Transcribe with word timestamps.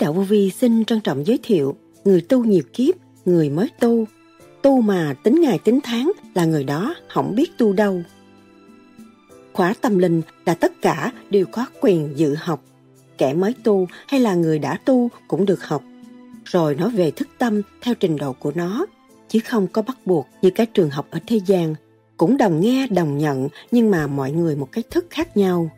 Đạo 0.00 0.12
vô 0.12 0.22
vi 0.22 0.50
xin 0.50 0.84
trân 0.84 1.00
trọng 1.00 1.26
giới 1.26 1.38
thiệu 1.42 1.76
người 2.04 2.20
tu 2.20 2.44
nhiều 2.44 2.62
kiếp, 2.72 2.94
người 3.24 3.50
mới 3.50 3.68
tu. 3.80 4.04
Tu 4.62 4.80
mà 4.80 5.14
tính 5.22 5.40
ngày 5.40 5.58
tính 5.64 5.80
tháng 5.82 6.12
là 6.34 6.44
người 6.44 6.64
đó 6.64 6.94
không 7.08 7.34
biết 7.34 7.58
tu 7.58 7.72
đâu. 7.72 8.02
Khóa 9.52 9.74
tâm 9.80 9.98
linh 9.98 10.22
là 10.46 10.54
tất 10.54 10.72
cả 10.82 11.12
đều 11.30 11.46
có 11.52 11.66
quyền 11.80 12.12
dự 12.16 12.34
học. 12.34 12.64
Kẻ 13.18 13.34
mới 13.34 13.54
tu 13.64 13.86
hay 14.08 14.20
là 14.20 14.34
người 14.34 14.58
đã 14.58 14.78
tu 14.84 15.10
cũng 15.28 15.46
được 15.46 15.64
học. 15.64 15.82
Rồi 16.44 16.74
nói 16.74 16.90
về 16.90 17.10
thức 17.10 17.28
tâm 17.38 17.62
theo 17.82 17.94
trình 17.94 18.16
độ 18.16 18.32
của 18.32 18.52
nó, 18.54 18.86
chứ 19.28 19.38
không 19.44 19.66
có 19.66 19.82
bắt 19.82 19.98
buộc 20.06 20.26
như 20.42 20.50
các 20.50 20.74
trường 20.74 20.90
học 20.90 21.06
ở 21.10 21.18
thế 21.26 21.40
gian. 21.46 21.74
Cũng 22.16 22.36
đồng 22.36 22.60
nghe, 22.60 22.86
đồng 22.86 23.18
nhận, 23.18 23.48
nhưng 23.70 23.90
mà 23.90 24.06
mọi 24.06 24.32
người 24.32 24.56
một 24.56 24.68
cách 24.72 24.84
thức 24.90 25.06
khác 25.10 25.36
nhau. 25.36 25.70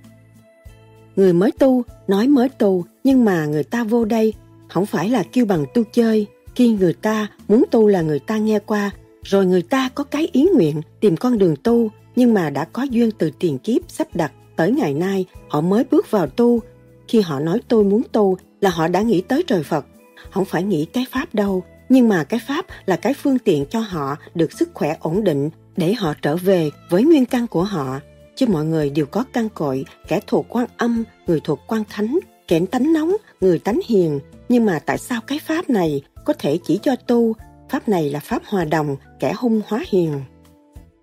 Người 1.17 1.33
mới 1.33 1.53
tu, 1.53 1.83
nói 2.07 2.29
mới 2.29 2.48
tu, 2.48 2.84
nhưng 3.05 3.25
mà 3.25 3.47
người 3.47 3.64
ta 3.64 3.84
vô 3.84 4.05
đây, 4.05 4.34
không 4.69 4.86
phải 4.86 5.08
là 5.08 5.22
kêu 5.33 5.47
bằng 5.47 5.64
tu 5.75 5.83
chơi. 5.92 6.27
Khi 6.55 6.69
người 6.69 6.92
ta 6.92 7.28
muốn 7.48 7.64
tu 7.70 7.89
là 7.89 8.03
người 8.03 8.19
ta 8.19 8.39
nghe 8.39 8.58
qua, 8.58 8.91
rồi 9.22 9.47
người 9.47 9.62
ta 9.62 9.89
có 9.95 10.05
cái 10.05 10.28
ý 10.33 10.48
nguyện 10.55 10.81
tìm 11.00 11.17
con 11.17 11.39
đường 11.39 11.56
tu, 11.62 11.91
nhưng 12.17 12.34
mà 12.34 12.50
đã 12.50 12.64
có 12.64 12.83
duyên 12.83 13.11
từ 13.11 13.30
tiền 13.39 13.58
kiếp 13.58 13.91
sắp 13.91 14.08
đặt 14.14 14.33
tới 14.56 14.70
ngày 14.70 14.95
nay, 14.95 15.25
họ 15.48 15.61
mới 15.61 15.84
bước 15.91 16.11
vào 16.11 16.27
tu. 16.27 16.61
Khi 17.08 17.20
họ 17.20 17.41
nói 17.41 17.61
tôi 17.69 17.84
muốn 17.84 18.03
tu 18.12 18.36
là 18.61 18.70
họ 18.70 18.89
đã 18.89 19.03
nghĩ 19.03 19.20
tới 19.20 19.45
trời 19.47 19.62
Phật, 19.62 19.86
không 20.30 20.45
phải 20.45 20.62
nghĩ 20.62 20.84
cái 20.84 21.06
Pháp 21.12 21.34
đâu, 21.34 21.62
nhưng 21.89 22.08
mà 22.08 22.25
cái 22.25 22.41
Pháp 22.47 22.67
là 22.86 22.97
cái 22.97 23.14
phương 23.14 23.39
tiện 23.39 23.64
cho 23.70 23.80
họ 23.80 24.17
được 24.34 24.53
sức 24.53 24.70
khỏe 24.75 24.97
ổn 25.00 25.25
định 25.25 25.50
để 25.77 25.95
họ 25.95 26.14
trở 26.23 26.36
về 26.36 26.70
với 26.91 27.05
nguyên 27.05 27.27
căn 27.27 27.47
của 27.47 27.62
họ 27.62 28.00
chứ 28.36 28.47
mọi 28.47 28.64
người 28.64 28.91
đều 28.91 29.06
có 29.06 29.25
căn 29.33 29.48
cội, 29.48 29.84
kẻ 30.08 30.20
thuộc 30.27 30.47
quan 30.48 30.67
âm, 30.77 31.05
người 31.27 31.41
thuộc 31.45 31.61
quan 31.67 31.83
thánh, 31.89 32.19
kẻ 32.53 32.61
tánh 32.70 32.92
nóng, 32.92 33.17
người 33.41 33.58
tánh 33.58 33.81
hiền. 33.86 34.20
Nhưng 34.48 34.64
mà 34.64 34.78
tại 34.78 34.98
sao 34.98 35.20
cái 35.27 35.39
pháp 35.39 35.70
này 35.70 36.03
có 36.25 36.33
thể 36.39 36.58
chỉ 36.64 36.78
cho 36.83 36.97
tu, 36.97 37.33
pháp 37.69 37.89
này 37.89 38.11
là 38.11 38.20
pháp 38.20 38.42
hòa 38.45 38.64
đồng, 38.64 38.97
kẻ 39.20 39.33
hung 39.36 39.61
hóa 39.67 39.84
hiền? 39.89 40.20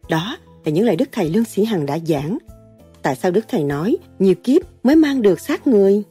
Đó 0.09 0.37
là 0.65 0.71
những 0.71 0.85
lời 0.85 0.95
Đức 0.95 1.09
Thầy 1.11 1.29
Lương 1.29 1.45
Sĩ 1.45 1.63
Hằng 1.65 1.85
đã 1.85 1.97
giảng. 2.07 2.37
Tại 3.01 3.15
sao 3.15 3.31
Đức 3.31 3.45
Thầy 3.47 3.63
nói 3.63 3.97
nhiều 4.19 4.35
kiếp 4.43 4.61
mới 4.83 4.95
mang 4.95 5.21
được 5.21 5.39
sát 5.39 5.67
người? 5.67 6.03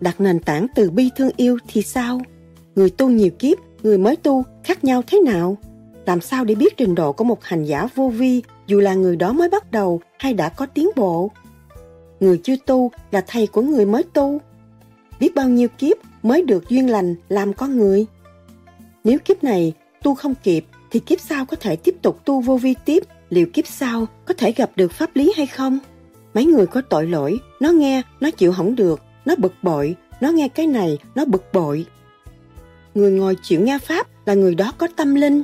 Đặt 0.00 0.20
nền 0.20 0.40
tảng 0.40 0.66
từ 0.74 0.90
bi 0.90 1.10
thương 1.16 1.30
yêu 1.36 1.58
thì 1.68 1.82
sao? 1.82 2.20
Người 2.74 2.90
tu 2.90 3.08
nhiều 3.08 3.30
kiếp, 3.38 3.58
người 3.82 3.98
mới 3.98 4.16
tu 4.16 4.44
khác 4.64 4.84
nhau 4.84 5.02
thế 5.06 5.20
nào? 5.20 5.56
Làm 6.06 6.20
sao 6.20 6.44
để 6.44 6.54
biết 6.54 6.76
trình 6.76 6.94
độ 6.94 7.12
của 7.12 7.24
một 7.24 7.44
hành 7.44 7.64
giả 7.64 7.88
vô 7.94 8.08
vi 8.08 8.42
dù 8.66 8.80
là 8.80 8.94
người 8.94 9.16
đó 9.16 9.32
mới 9.32 9.48
bắt 9.48 9.70
đầu 9.70 10.00
hay 10.18 10.34
đã 10.34 10.48
có 10.48 10.66
tiến 10.66 10.88
bộ. 10.96 11.30
Người 12.20 12.40
chưa 12.42 12.56
tu 12.66 12.90
là 13.10 13.24
thầy 13.26 13.46
của 13.46 13.62
người 13.62 13.86
mới 13.86 14.02
tu. 14.02 14.40
Biết 15.20 15.34
bao 15.34 15.48
nhiêu 15.48 15.68
kiếp 15.68 15.96
mới 16.22 16.42
được 16.42 16.68
duyên 16.68 16.90
lành 16.90 17.14
làm 17.28 17.52
con 17.52 17.76
người. 17.76 18.06
Nếu 19.04 19.18
kiếp 19.18 19.44
này 19.44 19.72
tu 20.02 20.14
không 20.14 20.34
kịp 20.42 20.64
thì 20.90 21.00
kiếp 21.00 21.20
sau 21.20 21.46
có 21.46 21.56
thể 21.56 21.76
tiếp 21.76 21.94
tục 22.02 22.24
tu 22.24 22.40
vô 22.40 22.56
vi 22.56 22.74
tiếp, 22.84 23.02
liệu 23.30 23.46
kiếp 23.52 23.66
sau 23.66 24.06
có 24.24 24.34
thể 24.34 24.52
gặp 24.52 24.70
được 24.76 24.92
pháp 24.92 25.16
lý 25.16 25.32
hay 25.36 25.46
không? 25.46 25.78
Mấy 26.34 26.44
người 26.44 26.66
có 26.66 26.80
tội 26.80 27.06
lỗi, 27.06 27.38
nó 27.60 27.70
nghe, 27.70 28.02
nó 28.20 28.30
chịu 28.30 28.52
không 28.52 28.76
được, 28.76 29.00
nó 29.24 29.34
bực 29.38 29.54
bội, 29.62 29.96
nó 30.20 30.30
nghe 30.30 30.48
cái 30.48 30.66
này, 30.66 30.98
nó 31.14 31.24
bực 31.24 31.44
bội. 31.52 31.86
Người 32.94 33.10
ngồi 33.10 33.36
chịu 33.42 33.60
nghe 33.60 33.78
Pháp 33.78 34.06
là 34.26 34.34
người 34.34 34.54
đó 34.54 34.72
có 34.78 34.88
tâm 34.96 35.14
linh. 35.14 35.42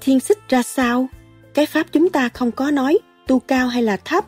Thiên 0.00 0.20
xích 0.20 0.38
ra 0.48 0.62
sao? 0.62 1.06
Cái 1.54 1.66
Pháp 1.66 1.86
chúng 1.92 2.10
ta 2.10 2.28
không 2.28 2.52
có 2.52 2.70
nói 2.70 2.98
tu 3.26 3.38
cao 3.38 3.68
hay 3.68 3.82
là 3.82 3.96
thấp. 3.96 4.24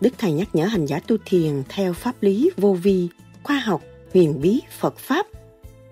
Đức 0.00 0.10
Thầy 0.18 0.32
nhắc 0.32 0.48
nhở 0.52 0.64
hành 0.64 0.86
giả 0.86 1.00
tu 1.06 1.16
thiền 1.24 1.62
theo 1.68 1.92
pháp 1.92 2.14
lý 2.20 2.50
vô 2.56 2.72
vi, 2.72 3.08
khoa 3.44 3.58
học, 3.58 3.82
huyền 4.12 4.40
bí, 4.40 4.60
Phật 4.78 4.98
Pháp. 4.98 5.26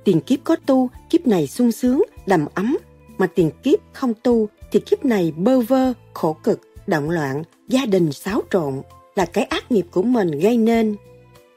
Tiền 0.04 0.20
kiếp 0.20 0.38
có 0.44 0.56
tu, 0.66 0.90
kiếp 1.10 1.26
này 1.26 1.46
sung 1.46 1.72
sướng, 1.72 2.02
đầm 2.26 2.46
ấm, 2.54 2.78
mà 3.18 3.26
tiền 3.26 3.50
kiếp 3.62 3.78
không 3.92 4.14
tu 4.22 4.48
thì 4.72 4.80
kiếp 4.80 5.04
này 5.04 5.32
bơ 5.36 5.60
vơ, 5.60 5.92
khổ 6.14 6.36
cực, 6.44 6.60
động 6.86 7.10
loạn, 7.10 7.42
gia 7.68 7.86
đình 7.86 8.12
xáo 8.12 8.42
trộn 8.50 8.82
là 9.14 9.26
cái 9.26 9.44
ác 9.44 9.72
nghiệp 9.72 9.86
của 9.90 10.02
mình 10.02 10.30
gây 10.30 10.56
nên. 10.56 10.96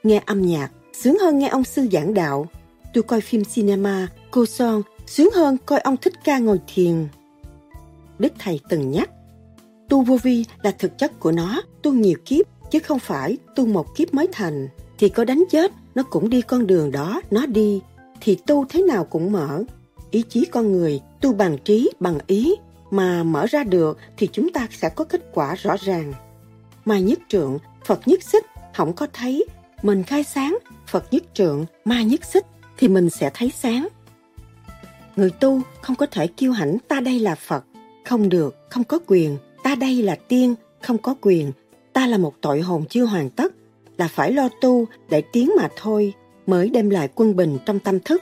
Nghe 0.04 0.22
âm 0.26 0.42
nhạc, 0.42 0.72
sướng 0.94 1.18
hơn 1.20 1.40
nghe 1.40 1.48
ông 1.48 1.64
sư 1.64 1.88
giảng 1.92 2.14
đạo. 2.14 2.48
Tôi 2.94 3.04
coi 3.04 3.22
phim 3.22 3.44
cinema, 3.46 4.08
cô 4.32 4.46
son, 4.46 4.82
sướng 5.08 5.30
hơn 5.32 5.58
coi 5.66 5.80
ông 5.80 5.98
thích 5.98 6.14
ca 6.24 6.38
ngồi 6.38 6.60
thiền. 6.74 7.08
Đức 8.20 8.34
Thầy 8.40 8.60
từng 8.70 8.92
nhắc, 8.92 9.10
tu 9.90 10.02
vô 10.02 10.18
vi 10.24 10.46
là 10.62 10.72
thực 10.72 10.98
chất 10.98 11.20
của 11.20 11.32
nó, 11.32 11.62
tu 11.82 11.94
nhiều 11.94 12.18
kiếp, 12.26 12.46
chứ 12.72 12.80
không 12.80 13.00
phải 13.00 13.38
tu 13.56 13.66
một 13.66 13.96
kiếp 13.96 14.14
mới 14.14 14.28
thành. 14.32 14.68
Thì 14.98 15.10
có 15.10 15.26
đánh 15.26 15.44
chết, 15.50 15.72
nó 15.96 16.04
cũng 16.04 16.30
đi 16.30 16.42
con 16.42 16.68
đường 16.68 16.92
đó, 16.92 17.22
nó 17.32 17.46
đi, 17.46 17.82
thì 18.22 18.38
tu 18.48 18.66
thế 18.70 18.82
nào 18.82 19.06
cũng 19.06 19.32
mở. 19.32 19.64
Ý 20.12 20.24
chí 20.30 20.46
con 20.46 20.72
người, 20.72 21.02
tu 21.22 21.34
bằng 21.34 21.58
trí, 21.58 21.90
bằng 22.00 22.18
ý, 22.28 22.56
mà 22.92 23.24
mở 23.24 23.46
ra 23.46 23.64
được 23.64 23.98
thì 24.18 24.30
chúng 24.32 24.54
ta 24.54 24.68
sẽ 24.72 24.90
có 24.90 25.06
kết 25.06 25.22
quả 25.34 25.56
rõ 25.56 25.76
ràng. 25.80 26.14
Mai 26.86 27.02
nhất 27.02 27.20
trượng, 27.28 27.58
Phật 27.86 28.08
nhất 28.08 28.24
xích, 28.24 28.46
không 28.76 28.94
có 28.94 29.08
thấy, 29.14 29.46
mình 29.82 30.04
khai 30.04 30.24
sáng, 30.24 30.58
Phật 30.88 31.14
nhất 31.14 31.24
trượng, 31.34 31.66
ma 31.86 32.02
nhất 32.02 32.26
xích, 32.26 32.46
thì 32.78 32.88
mình 32.88 33.10
sẽ 33.10 33.32
thấy 33.34 33.52
sáng. 33.60 33.88
Người 35.16 35.30
tu 35.30 35.62
không 35.82 35.96
có 35.96 36.06
thể 36.06 36.28
kiêu 36.28 36.52
hãnh 36.52 36.78
ta 36.88 37.00
đây 37.00 37.20
là 37.20 37.36
Phật, 37.36 37.64
không 38.06 38.30
được, 38.30 38.56
không 38.70 38.84
có 38.84 39.00
quyền, 39.08 39.38
ta 39.64 39.76
đây 39.76 40.04
là 40.04 40.16
tiên, 40.16 40.56
không 40.82 40.98
có 40.98 41.16
quyền, 41.22 41.52
ta 41.94 42.08
là 42.08 42.18
một 42.18 42.34
tội 42.42 42.62
hồn 42.62 42.86
chưa 42.90 43.06
hoàn 43.06 43.30
tất, 43.30 43.54
là 43.98 44.08
phải 44.08 44.32
lo 44.34 44.50
tu 44.62 44.86
để 45.10 45.22
tiến 45.22 45.52
mà 45.58 45.70
thôi, 45.76 46.14
mới 46.48 46.70
đem 46.70 46.90
lại 46.90 47.10
quân 47.16 47.36
bình 47.36 47.58
trong 47.66 47.80
tâm 47.80 48.00
thức. 48.00 48.22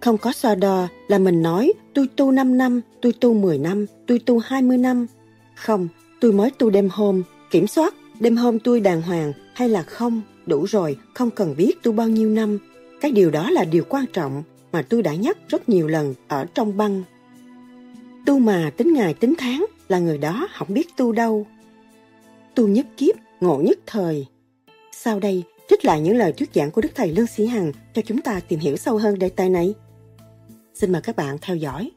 Không 0.00 0.18
có 0.18 0.32
so 0.32 0.54
đo 0.54 0.88
là 1.08 1.18
mình 1.18 1.42
nói 1.42 1.72
tôi 1.94 2.08
tu 2.16 2.30
5 2.30 2.58
năm, 2.58 2.80
tôi 3.02 3.12
tu 3.20 3.34
10 3.34 3.58
năm, 3.58 3.86
tôi 4.06 4.18
tu 4.18 4.38
20 4.38 4.78
năm. 4.78 5.06
Không, 5.54 5.88
tôi 6.20 6.32
mới 6.32 6.50
tu 6.50 6.70
đêm 6.70 6.88
hôm, 6.92 7.22
kiểm 7.50 7.66
soát 7.66 7.94
đêm 8.20 8.36
hôm 8.36 8.58
tôi 8.58 8.80
đàng 8.80 9.02
hoàng 9.02 9.32
hay 9.54 9.68
là 9.68 9.82
không, 9.82 10.22
đủ 10.46 10.64
rồi, 10.64 10.96
không 11.14 11.30
cần 11.30 11.54
biết 11.56 11.82
tu 11.82 11.92
bao 11.92 12.08
nhiêu 12.08 12.30
năm. 12.30 12.58
Cái 13.00 13.10
điều 13.10 13.30
đó 13.30 13.50
là 13.50 13.64
điều 13.64 13.84
quan 13.88 14.04
trọng 14.12 14.42
mà 14.72 14.82
tôi 14.82 15.02
đã 15.02 15.14
nhắc 15.14 15.38
rất 15.48 15.68
nhiều 15.68 15.88
lần 15.88 16.14
ở 16.28 16.46
trong 16.54 16.76
băng. 16.76 17.02
Tu 18.26 18.38
mà 18.38 18.70
tính 18.76 18.92
ngày 18.92 19.14
tính 19.14 19.34
tháng 19.38 19.66
là 19.88 19.98
người 19.98 20.18
đó 20.18 20.48
không 20.58 20.68
biết 20.74 20.96
tu 20.96 21.12
đâu. 21.12 21.46
Tu 22.54 22.68
nhất 22.68 22.86
kiếp, 22.96 23.14
ngộ 23.40 23.62
nhất 23.64 23.78
thời. 23.86 24.26
Sau 25.04 25.20
đây, 25.20 25.44
trích 25.68 25.84
lại 25.84 26.00
những 26.00 26.16
lời 26.16 26.32
thuyết 26.32 26.50
giảng 26.54 26.70
của 26.70 26.80
Đức 26.80 26.88
Thầy 26.94 27.08
Lương 27.08 27.26
Sĩ 27.26 27.46
Hằng 27.46 27.72
cho 27.92 28.02
chúng 28.02 28.20
ta 28.20 28.40
tìm 28.48 28.58
hiểu 28.58 28.76
sâu 28.76 28.96
hơn 28.96 29.18
đề 29.18 29.28
tài 29.36 29.48
này. 29.48 29.74
Xin 30.74 30.92
mời 30.92 31.02
các 31.04 31.16
bạn 31.16 31.36
theo 31.42 31.56
dõi. 31.56 31.90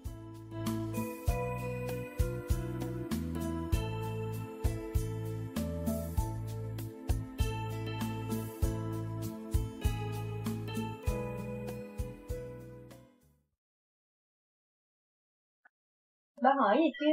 Bà 16.42 16.54
hỏi 16.60 16.78
gì 16.78 16.90
chứ? 17.00 17.06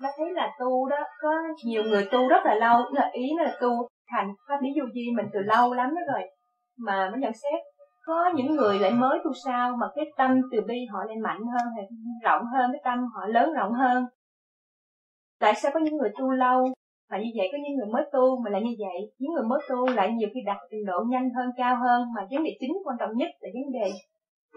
Bà 0.00 0.08
thấy 0.16 0.26
là 0.34 0.48
tu 0.60 0.88
đó, 0.88 1.04
có 1.22 1.30
nhiều 1.64 1.82
người 1.82 2.08
tu 2.12 2.28
rất 2.28 2.40
là 2.44 2.54
lâu, 2.54 2.92
là 2.92 3.10
ý 3.12 3.24
là 3.44 3.56
tu 3.60 3.88
thành 4.06 4.34
có 4.46 4.54
lý 4.62 4.68
dụ 4.76 4.84
gì 4.94 5.06
mình 5.16 5.26
từ 5.32 5.40
lâu 5.40 5.74
lắm 5.74 5.94
đó 5.94 6.00
rồi. 6.12 6.22
Mà 6.78 7.10
mới 7.10 7.20
nhận 7.20 7.32
xét, 7.32 7.60
có 8.04 8.30
những 8.34 8.56
người 8.56 8.78
lại 8.78 8.90
mới 8.90 9.18
tu 9.24 9.30
sao 9.44 9.76
mà 9.80 9.86
cái 9.94 10.04
tâm 10.16 10.40
từ 10.52 10.60
bi 10.60 10.76
họ 10.92 11.04
lại 11.04 11.16
mạnh 11.22 11.40
hơn, 11.52 11.72
hay 11.76 11.86
rộng 12.22 12.42
hơn, 12.54 12.70
cái 12.72 12.80
tâm 12.84 12.98
họ 13.14 13.26
lớn 13.26 13.52
rộng 13.54 13.72
hơn. 13.72 14.04
Tại 15.40 15.54
sao 15.54 15.72
có 15.74 15.80
những 15.80 15.96
người 15.96 16.10
tu 16.18 16.30
lâu 16.30 16.74
mà 17.10 17.18
như 17.18 17.30
vậy 17.36 17.48
có 17.52 17.58
những 17.62 17.76
người 17.76 17.86
mới 17.92 18.02
tu 18.12 18.40
mà 18.42 18.50
lại 18.50 18.62
như 18.62 18.74
vậy 18.78 19.12
những 19.18 19.32
người 19.32 19.44
mới 19.44 19.60
tu 19.68 19.86
lại 19.86 20.12
nhiều 20.12 20.28
khi 20.34 20.40
đạt 20.46 20.56
trình 20.70 20.84
độ 20.86 21.04
nhanh 21.08 21.30
hơn 21.36 21.46
cao 21.56 21.76
hơn 21.76 22.02
mà 22.16 22.26
vấn 22.30 22.44
đề 22.44 22.50
chính 22.60 22.72
quan 22.84 22.96
trọng 23.00 23.16
nhất 23.16 23.28
là 23.40 23.48
vấn 23.54 23.72
đề 23.72 23.90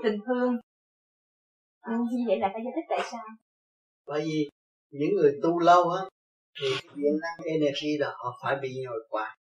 tình 0.04 0.20
thương 0.26 0.58
ừ, 1.82 1.94
như 2.12 2.24
vậy 2.28 2.40
là 2.40 2.50
phải 2.54 2.62
giải 2.64 2.74
thích 2.76 2.86
tại 2.90 3.00
sao 3.12 3.26
bởi 4.08 4.22
vì 4.26 4.50
những 4.92 5.16
người 5.16 5.40
tu 5.44 5.60
lâu 5.60 5.90
á 5.90 6.02
thì 6.62 6.68
điện 6.96 7.14
năng 7.22 7.46
energy 7.46 7.98
là 7.98 8.08
họ 8.18 8.40
phải 8.44 8.56
bị 8.62 8.70
nhồi 8.84 9.00
quả 9.10 9.36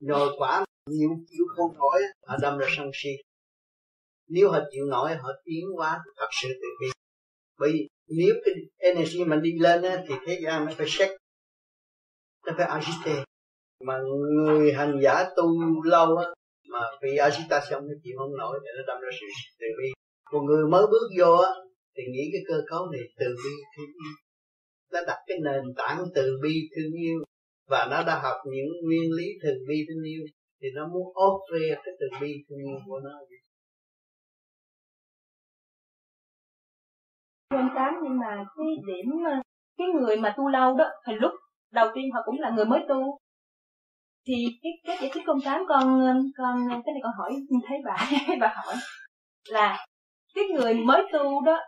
nhồi 0.00 0.28
quả 0.38 0.64
nhiều 0.86 1.10
chịu 1.30 1.44
không 1.56 1.78
nổi 1.78 2.00
họ 2.26 2.36
đâm 2.42 2.58
ra 2.58 2.66
sân 2.76 2.90
si. 2.94 3.10
Nếu 4.28 4.50
họ 4.50 4.58
chịu 4.70 4.84
nổi 4.84 5.14
họ 5.14 5.28
tiến 5.44 5.64
hóa 5.76 5.98
thật 6.16 6.28
sự 6.42 6.48
từ 6.48 6.68
bi. 6.80 6.90
Bởi 7.58 7.70
vì 7.72 7.88
nếu 8.08 8.34
cái 8.44 8.54
energy 8.78 9.24
mà 9.24 9.36
đi 9.36 9.58
lên 9.58 9.82
á, 9.82 10.04
thì 10.08 10.14
thế 10.26 10.40
gian 10.44 10.66
nó 10.66 10.72
phải 10.76 10.86
shake 10.88 11.16
nó 12.46 12.52
phải 12.56 12.66
agite 12.66 13.24
mà 13.84 14.00
người 14.46 14.72
hành 14.72 15.00
giả 15.02 15.24
tu 15.36 15.44
lâu 15.84 16.16
á 16.16 16.26
mà 16.68 16.80
vì 17.02 17.18
xong 17.70 17.86
nó 17.88 17.94
chịu 18.04 18.14
không 18.18 18.36
nổi 18.36 18.60
thì 18.62 18.68
nó 18.76 18.82
đâm 18.86 19.02
ra 19.02 19.10
sự 19.20 19.26
từ 19.58 19.66
bi. 19.78 19.92
Còn 20.24 20.46
người 20.46 20.66
mới 20.70 20.86
bước 20.90 21.08
vô 21.18 21.34
á 21.34 21.50
thì 21.96 22.02
nghĩ 22.12 22.30
cái 22.32 22.42
cơ 22.48 22.62
cấu 22.70 22.86
này 22.86 23.00
từ 23.18 23.26
bi 23.44 23.50
thì 23.76 23.82
nó 24.92 25.00
đặt 25.06 25.18
cái 25.26 25.38
nền 25.44 25.62
tảng 25.76 25.98
từ 26.14 26.38
bi 26.42 26.68
thương 26.76 26.92
yêu. 26.92 27.18
Và 27.68 27.86
nó 27.90 28.02
đã 28.06 28.20
học 28.22 28.36
những 28.44 28.68
nguyên 28.84 29.12
lý 29.18 29.26
từ 29.42 29.50
bi 29.68 29.76
thương 29.88 30.04
yêu. 30.04 30.22
Thì 30.62 30.68
nó 30.74 30.88
muốn 30.88 31.14
ốp 31.14 31.40
ra 31.52 31.74
cái 31.84 31.94
từ 32.00 32.06
bi 32.20 32.32
thương 32.48 32.58
yêu 32.58 32.78
của 32.86 33.00
nó. 33.00 33.10
Thưa 37.50 37.68
tám, 37.74 37.94
nhưng 38.02 38.18
mà 38.18 38.44
cái 38.56 38.66
điểm 38.86 39.06
ờ, 39.26 39.34
cái 39.78 39.86
người 39.86 40.16
mà 40.16 40.34
tu 40.36 40.48
lâu 40.48 40.76
đó, 40.76 40.84
thì 41.06 41.12
lúc 41.14 41.32
đầu 41.72 41.88
tiên 41.94 42.04
họ 42.14 42.20
cũng 42.24 42.40
là 42.40 42.50
người 42.50 42.64
mới 42.64 42.80
tu. 42.88 43.18
Thì 44.26 44.34
cái 44.62 44.72
cái 44.86 44.96
giải 45.00 45.10
thích 45.14 45.22
công 45.26 45.40
tám, 45.44 45.62
con 45.68 46.00
ờ, 46.00 46.14
con 46.38 46.68
ờ, 46.70 46.80
cái 46.86 46.92
này 46.94 47.00
con 47.02 47.12
hỏi 47.18 47.32
thấy 47.68 47.78
bà 47.84 47.96
bà 48.40 48.54
hỏi 48.56 48.74
là 49.48 49.86
cái 50.34 50.44
người 50.44 50.74
mới 50.74 51.02
tu 51.12 51.40
đó 51.44 51.58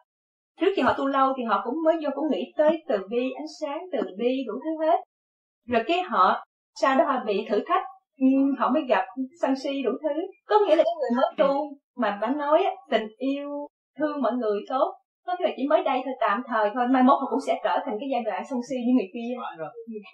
trước 0.62 0.72
khi 0.76 0.82
họ 0.82 0.94
tu 0.98 1.06
lâu 1.06 1.32
thì 1.36 1.44
họ 1.44 1.60
cũng 1.64 1.74
mới 1.84 1.94
vô 2.04 2.10
cũng 2.14 2.30
nghĩ 2.30 2.52
tới 2.56 2.82
từ 2.88 2.96
bi 3.10 3.30
ánh 3.36 3.46
sáng 3.60 3.80
từ 3.92 3.98
bi 4.18 4.44
đủ 4.46 4.54
thứ 4.64 4.86
hết. 4.86 4.98
Rồi 5.68 5.82
cái 5.86 6.02
họ 6.02 6.44
sau 6.80 6.98
đó 6.98 7.04
họ 7.04 7.24
bị 7.26 7.46
thử 7.48 7.62
thách 7.66 7.82
họ 8.58 8.70
mới 8.70 8.82
gặp 8.88 9.04
sân 9.40 9.54
si 9.62 9.82
đủ 9.82 9.90
thứ. 10.02 10.20
Có 10.46 10.58
nghĩa 10.58 10.76
là 10.76 10.82
cái 10.84 10.94
người 11.00 11.16
mới 11.16 11.34
tu 11.38 11.54
mà 11.96 12.18
bà 12.22 12.28
nói 12.28 12.64
tình 12.90 13.06
yêu 13.18 13.68
thương 13.98 14.22
mọi 14.22 14.32
người 14.32 14.60
tốt 14.68 14.94
có 15.26 15.36
nghĩa 15.38 15.46
là 15.46 15.52
chỉ 15.56 15.62
mới 15.68 15.82
đây 15.84 16.00
thôi 16.04 16.14
tạm 16.20 16.42
thời 16.48 16.70
thôi 16.74 16.84
mai 16.90 17.02
mốt 17.02 17.16
họ 17.20 17.26
cũng 17.30 17.40
sẽ 17.46 17.60
trở 17.64 17.78
thành 17.84 17.96
cái 18.00 18.08
giai 18.12 18.22
đoạn 18.24 18.42
sân 18.50 18.58
si 18.68 18.76
như 18.86 18.92
người 18.96 19.10
kia. 19.14 19.32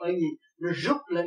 Bởi 0.01 0.13
vì 0.13 0.27
nó 0.61 0.71
rút 0.75 0.97
lên 1.09 1.27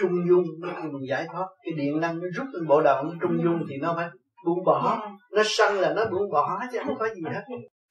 trung 0.00 0.28
dung 0.28 0.44
kêu 0.62 0.90
mình 0.92 1.08
giải 1.08 1.26
thoát. 1.32 1.46
Cái 1.64 1.72
điện 1.76 2.00
năng 2.00 2.18
nó 2.20 2.26
rút 2.36 2.46
lên 2.52 2.68
bộ 2.68 2.80
đầu 2.80 3.02
nó 3.02 3.10
trung 3.20 3.42
dung 3.44 3.66
thì 3.68 3.76
nó 3.80 3.92
phải 3.96 4.08
buông 4.46 4.64
bỏ. 4.64 4.98
Dạ. 5.00 5.10
nó 5.32 5.42
sân 5.44 5.74
là 5.74 5.94
nó 5.96 6.02
buông 6.12 6.30
bỏ 6.32 6.60
chứ 6.72 6.78
không 6.86 6.96
có 6.98 7.08
gì 7.14 7.22
hết 7.24 7.42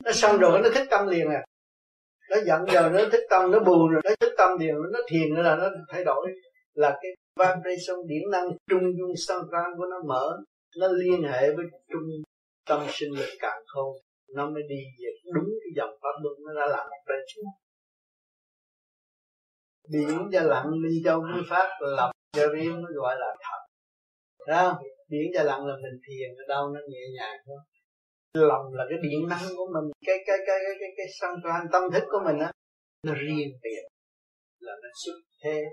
nó 0.06 0.12
xong 0.12 0.38
rồi 0.38 0.62
nó 0.64 0.70
thích 0.76 0.88
tâm 0.90 1.08
liền 1.08 1.30
à. 1.30 1.46
Nó 2.30 2.38
giận 2.46 2.62
giờ 2.74 2.90
nó 2.90 3.00
thích 3.12 3.24
tâm, 3.30 3.52
nó 3.52 3.60
buồn 3.60 3.92
rồi, 3.92 4.02
nó 4.06 4.12
thích 4.20 4.34
tâm 4.38 4.50
liền, 4.60 4.76
nó 4.94 5.00
thiền 5.10 5.34
nữa 5.36 5.42
là 5.42 5.56
nó 5.56 5.70
thay 5.90 6.04
đổi. 6.04 6.28
Là 6.74 7.00
cái 7.02 7.12
vibration 7.36 8.08
điện 8.08 8.30
năng 8.32 8.50
trung 8.70 8.98
dung 8.98 9.14
sân 9.28 9.44
vang 9.52 9.72
của 9.78 9.86
nó 9.86 9.98
mở, 10.08 10.40
nó 10.78 10.88
liên 10.88 11.24
hệ 11.24 11.54
với 11.56 11.66
trung 11.92 12.10
tâm 12.66 12.86
sinh 12.90 13.12
lực 13.18 13.30
càng 13.40 13.62
khôn. 13.68 13.98
Nó 14.36 14.50
mới 14.50 14.64
đi 14.70 14.82
về 15.00 15.10
đúng 15.34 15.50
cái 15.64 15.72
dòng 15.76 15.98
pháp 16.02 16.22
luân, 16.24 16.36
nó 16.48 16.62
đã 16.62 16.68
làm 16.68 16.90
một 16.90 17.04
bên 17.08 17.20
biển 19.92 20.30
và 20.32 20.42
lặng 20.42 20.72
đi 20.84 21.02
châu 21.06 21.22
mới 21.22 21.42
pháp 21.50 21.70
lập 21.82 22.12
cho 22.32 22.48
riêng 22.54 22.82
nó 22.82 22.88
gọi 22.96 23.16
là 23.20 23.36
thật. 23.40 23.62
Đó? 24.48 24.80
Biển 25.10 25.32
và 25.36 25.44
lặng 25.44 25.66
là 25.66 25.76
mình 25.76 26.02
thiền 26.08 26.30
ở 26.38 26.44
đâu 26.48 26.70
nó 26.70 26.80
nhẹ 26.90 27.00
nhàng 27.18 27.38
thôi 27.46 27.58
lòng 28.34 28.74
là 28.74 28.84
cái 28.90 29.00
điện 29.02 29.28
năng 29.30 29.46
của 29.58 29.68
mình 29.74 29.92
cái 30.06 30.18
cái 30.28 30.38
cái 30.48 30.58
cái 30.66 30.76
cái 30.80 30.90
cái 30.98 31.06
sân 31.20 31.32
toan 31.44 31.68
tâm 31.72 31.84
thức 31.94 32.04
của 32.12 32.22
mình 32.26 32.40
á 32.40 32.52
nó 33.04 33.14
riêng 33.14 33.52
biệt 33.64 33.84
là 34.60 34.74
nó 34.84 34.90
xuất 35.06 35.14
thế. 35.44 35.64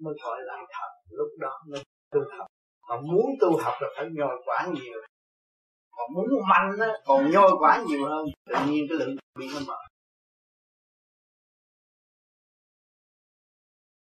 Mới 0.00 0.14
gọi 0.22 0.38
là 0.44 0.56
thật 0.70 0.90
lúc 1.10 1.28
đó 1.40 1.62
nó 1.68 1.78
tu 2.10 2.20
học. 2.38 2.46
Mà 2.88 2.96
muốn 3.00 3.26
tu 3.40 3.56
học 3.56 3.74
là 3.80 3.88
phải 3.96 4.06
nhồi 4.12 4.36
quả 4.46 4.66
nhiều. 4.74 5.00
Còn 5.90 6.14
muốn 6.14 6.24
mạnh 6.50 6.80
á 6.80 6.88
còn 7.04 7.30
nhồi 7.30 7.50
quả 7.60 7.84
nhiều 7.88 8.08
hơn 8.08 8.26
tự 8.46 8.72
nhiên 8.72 8.86
cái 8.88 8.98
lượng 8.98 9.16
bị 9.38 9.46
nó 9.54 9.60
mở. 9.66 9.76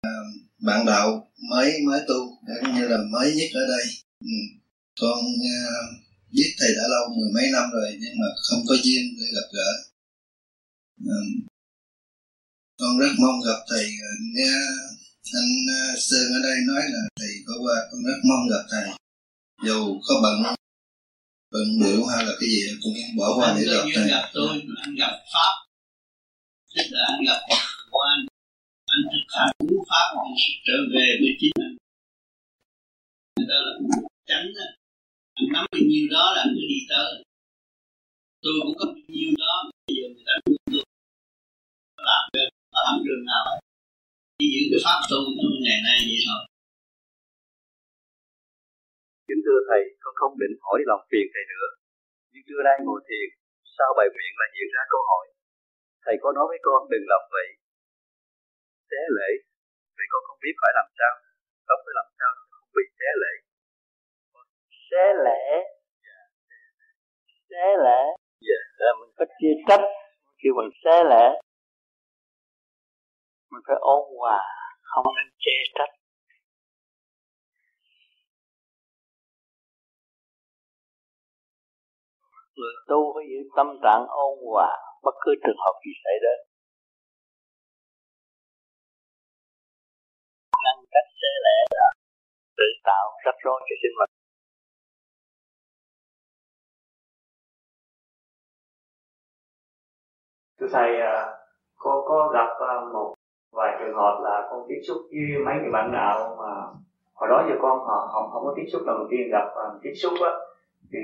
À, 0.02 0.16
bạn 0.66 0.86
đạo 0.86 1.30
mới 1.50 1.72
mới 1.86 2.00
tu 2.08 2.14
như 2.74 2.88
là 2.88 2.98
mới 3.12 3.32
nhất 3.36 3.50
ở 3.54 3.64
đây. 3.68 3.84
Ừ. 4.20 4.38
con 5.00 5.18
uh, 5.18 5.62
à, 5.68 6.11
biết 6.32 6.50
thầy 6.58 6.70
đã 6.78 6.84
lâu 6.94 7.04
mười 7.16 7.30
mấy 7.34 7.46
năm 7.52 7.66
rồi 7.72 7.88
nhưng 8.00 8.14
mà 8.20 8.26
không 8.46 8.62
có 8.68 8.74
duyên 8.84 9.02
để 9.18 9.26
gặp 9.36 9.48
gỡ. 9.56 9.70
Ừ. 11.04 11.20
con 12.78 12.98
rất 12.98 13.12
mong 13.22 13.40
gặp 13.46 13.60
thầy. 13.70 13.86
Nghe 14.34 14.52
anh 15.40 15.52
uh, 15.76 15.98
sơn 15.98 16.26
ở 16.36 16.40
đây 16.42 16.56
nói 16.66 16.82
là 16.94 17.02
thầy 17.20 17.32
có 17.46 17.54
qua 17.64 17.76
con 17.90 18.00
rất 18.08 18.20
mong 18.28 18.42
gặp 18.50 18.64
thầy. 18.70 18.86
Dù 19.66 20.00
có 20.06 20.14
bận 20.22 20.54
bận 21.52 21.68
biểu 21.80 22.04
hay 22.04 22.24
là 22.26 22.32
cái 22.40 22.48
gì 22.50 22.62
cũng 22.82 22.94
bỏ 23.18 23.26
qua 23.36 23.56
để 23.58 23.64
gặp 23.64 23.84
thầy. 23.94 24.08
gặp 24.08 24.30
tôi 24.34 24.62
anh 24.82 24.94
gặp 24.94 25.14
pháp. 25.32 25.52
Tức 26.74 26.86
là 26.90 27.06
anh 27.06 27.24
gặp 27.26 27.40
quan 27.90 28.18
anh 28.86 29.02
thực 29.12 29.26
hành 29.38 29.52
đúng 29.68 29.84
pháp 29.90 30.06
anh 30.22 30.34
trở 30.66 30.76
về 30.94 31.06
với 31.20 31.32
chính 31.40 31.52
anh 31.66 31.76
đó 33.48 33.54
là 33.66 33.72
tránh 34.26 34.46
anh 35.38 35.48
nắm 35.54 35.64
bao 35.72 35.82
nhiêu 35.90 36.04
đó 36.16 36.24
là 36.34 36.40
anh 36.46 36.52
cứ 36.56 36.64
đi 36.72 36.80
tới. 36.90 37.10
Tôi 38.42 38.52
cũng 38.62 38.74
có 38.78 38.84
bao 38.94 39.04
nhiêu 39.14 39.30
đó, 39.44 39.54
bây 39.86 39.94
giờ 39.96 40.04
người 40.12 40.24
ta 40.28 40.34
đưa 40.44 40.58
tôi 40.72 40.84
làm 42.10 42.24
được 42.34 42.48
ở 42.78 42.80
hầm 42.88 42.98
trường 43.04 43.24
nào 43.32 43.44
chỉ 44.38 44.46
giữ 44.54 44.62
cái 44.70 44.80
pháp 44.84 44.98
tu 45.10 45.20
của 45.36 45.50
ngày 45.66 45.80
nay 45.86 45.98
vậy 46.08 46.20
thôi. 46.26 46.42
Kính 49.28 49.40
thưa 49.44 49.60
thầy, 49.68 49.82
con 50.02 50.14
không 50.20 50.34
định 50.42 50.54
hỏi 50.64 50.78
lòng 50.90 51.02
phiền 51.10 51.26
thầy 51.34 51.44
nữa. 51.52 51.68
Nhưng 52.32 52.44
trưa 52.46 52.62
nay 52.68 52.76
ngồi 52.86 53.00
thiền, 53.08 53.28
sau 53.76 53.90
bài 53.98 54.08
nguyện 54.10 54.32
là 54.40 54.46
hiện 54.54 54.68
ra 54.76 54.82
câu 54.92 55.02
hỏi. 55.10 55.24
Thầy 56.04 56.16
có 56.22 56.28
nói 56.36 56.46
với 56.50 56.60
con 56.66 56.80
đừng 56.92 57.06
làm 57.12 57.22
vậy. 57.36 57.48
Xé 58.88 59.00
lễ 59.16 59.30
vì 59.96 60.04
con 60.12 60.22
không 60.26 60.40
biết 60.44 60.54
phải 60.62 60.72
làm 60.78 60.88
sao. 60.98 61.14
Sống 61.66 61.80
phải 61.84 61.94
làm 61.98 62.08
sao 62.18 62.30
không 62.54 62.70
bị 62.76 62.84
xé 62.98 63.08
lễ 63.22 63.32
xé 64.92 65.04
lễ. 65.24 65.42
Xé 67.50 67.66
lễ. 67.84 68.00
Dạ. 68.40 68.60
là 68.78 68.92
mình 69.00 69.10
có 69.16 69.24
chia 69.38 69.54
trách 69.68 69.84
khi 70.38 70.48
mình 70.56 70.70
xé 70.84 71.04
lễ. 71.10 71.26
Mình 73.50 73.62
phải 73.66 73.76
ôn 73.80 74.02
hòa. 74.18 74.40
Không 74.82 75.06
nên 75.16 75.28
chê 75.38 75.56
trách. 75.74 75.92
Người 82.56 82.74
tu 82.88 83.12
phải 83.14 83.24
giữ 83.30 83.40
tâm 83.56 83.66
trạng 83.82 84.06
ôn 84.08 84.38
hòa. 84.46 84.70
Bất 85.02 85.14
cứ 85.20 85.30
trường 85.42 85.60
hợp 85.64 85.74
gì 85.84 85.92
xảy 86.04 86.16
đến. 86.24 86.38
Ngăn 90.62 90.76
cách 90.92 91.08
xế 91.20 91.32
lẻ 91.44 91.56
đó 91.70 91.88
tự 92.56 92.68
tạo 92.84 93.06
rắc 93.24 93.34
rối 93.44 93.60
cho 93.66 93.74
sinh 93.82 93.94
mệnh 93.98 94.21
thưa 100.62 100.68
thầy 100.72 101.00
à, 101.00 101.26
có 101.78 102.02
có 102.08 102.30
gặp 102.34 102.48
à, 102.68 102.80
một 102.92 103.14
vài 103.52 103.76
trường 103.80 103.96
hợp 103.96 104.20
là 104.22 104.48
con 104.50 104.64
tiếp 104.68 104.80
xúc 104.88 104.96
với 105.10 105.44
mấy 105.44 105.54
người 105.54 105.70
bạn 105.72 105.92
đạo 105.92 106.36
mà 106.38 106.50
hồi 107.14 107.28
đó 107.30 107.44
giờ 107.48 107.54
con 107.62 107.78
họ 107.78 108.08
không 108.12 108.30
không 108.32 108.44
có 108.44 108.52
tiếp 108.56 108.64
xúc. 108.72 108.82
Lần 108.86 108.96
đầu 108.98 109.06
tiên 109.10 109.20
gặp 109.32 109.46
à, 109.54 109.66
tiếp 109.82 109.92
xúc 109.94 110.12
á, 110.24 110.30
thì 110.92 110.98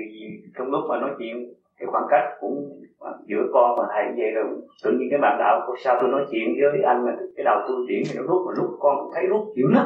trong 0.57 0.71
lúc 0.71 0.81
mà 0.89 0.99
nói 0.99 1.09
chuyện, 1.19 1.53
cái 1.79 1.87
khoảng 1.87 2.07
cách 2.09 2.23
cũng 2.39 2.69
giữa 3.25 3.43
con 3.53 3.75
và 3.77 3.85
thầy 3.93 4.05
vậy 4.17 4.31
rồi, 4.31 4.45
tự 4.83 4.91
nhiên 4.91 5.07
cái 5.11 5.19
bạn 5.19 5.37
đạo 5.39 5.61
cô 5.67 5.73
sao 5.83 5.97
tôi 6.01 6.09
nói 6.09 6.25
chuyện 6.31 6.55
với 6.73 6.81
anh 6.81 7.05
mà 7.05 7.11
cái 7.35 7.43
đầu 7.43 7.59
tôi 7.67 7.85
chuyển 7.87 8.03
thì 8.09 8.19
nó 8.19 8.23
rút, 8.27 8.41
mà 8.47 8.53
lúc 8.57 8.77
con 8.79 8.97
cũng 8.99 9.11
thấy 9.15 9.27
rút 9.27 9.41
dữ 9.55 9.63
lắm. 9.75 9.85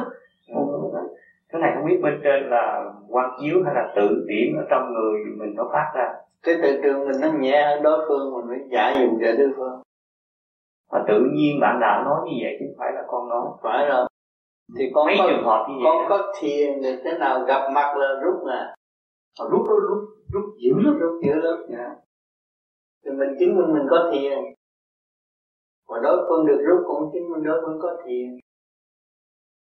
Cái 1.52 1.60
này 1.60 1.72
không 1.74 1.86
biết 1.88 2.00
bên 2.02 2.20
trên 2.24 2.50
là 2.50 2.92
quan 3.08 3.30
chiếu 3.40 3.62
hay 3.64 3.74
là 3.74 3.92
tự 3.96 4.24
điểm 4.28 4.56
ở 4.56 4.64
trong 4.70 4.92
người 4.92 5.20
mình 5.38 5.54
nó 5.56 5.68
phát 5.72 5.92
ra 5.94 6.12
cái 6.44 6.54
tự 6.62 6.80
trường 6.82 7.08
mình 7.08 7.20
nó 7.20 7.28
nhẹ 7.40 7.64
hơn 7.66 7.82
đối 7.82 8.04
phương 8.08 8.34
mình 8.34 8.44
phải 8.48 8.68
giải 8.70 8.94
dùng 8.94 9.18
cho 9.20 9.32
đối 9.38 9.52
phương. 9.56 9.82
Mà 10.92 11.04
tự 11.08 11.20
nhiên 11.32 11.60
bạn 11.60 11.78
đạo 11.80 12.04
nói 12.04 12.20
như 12.24 12.32
vậy 12.42 12.56
chứ 12.60 12.66
không 12.68 12.76
phải 12.78 12.92
là 12.94 13.02
con 13.06 13.28
nói. 13.28 13.46
Phải 13.62 13.86
rồi. 13.88 14.06
Thì 14.78 14.84
con 14.94 15.06
mấy 15.06 15.16
có, 15.18 15.26
trường 15.28 15.44
hợp 15.44 15.66
như 15.68 15.74
vậy 15.84 15.92
con 15.94 16.06
có 16.08 16.32
thiền 16.40 16.82
thì 16.82 16.96
thế 17.04 17.18
nào? 17.18 17.44
Gặp 17.44 17.70
mặt 17.74 17.96
là 17.96 18.20
rút 18.24 18.34
nè. 18.46 18.74
Rút 19.50 19.68
rút 19.68 19.82
rút 19.88 19.98
rút 20.32 20.44
dữ 20.58 20.72
lắm. 20.84 20.98
Rút 20.98 21.22
dữ 21.24 21.34
lắm. 21.34 21.58
Dạ. 21.68 21.94
thì 23.04 23.10
mình 23.10 23.36
chứng 23.38 23.56
minh 23.56 23.72
mình 23.74 23.86
có 23.90 24.10
thiền. 24.12 24.38
Và 25.88 25.98
đối 26.02 26.26
phương 26.28 26.46
được 26.46 26.64
rút 26.66 26.80
cũng 26.86 27.10
chứng 27.12 27.30
minh 27.30 27.42
đối 27.42 27.60
phương 27.66 27.78
có 27.82 27.96
thiền. 28.06 28.38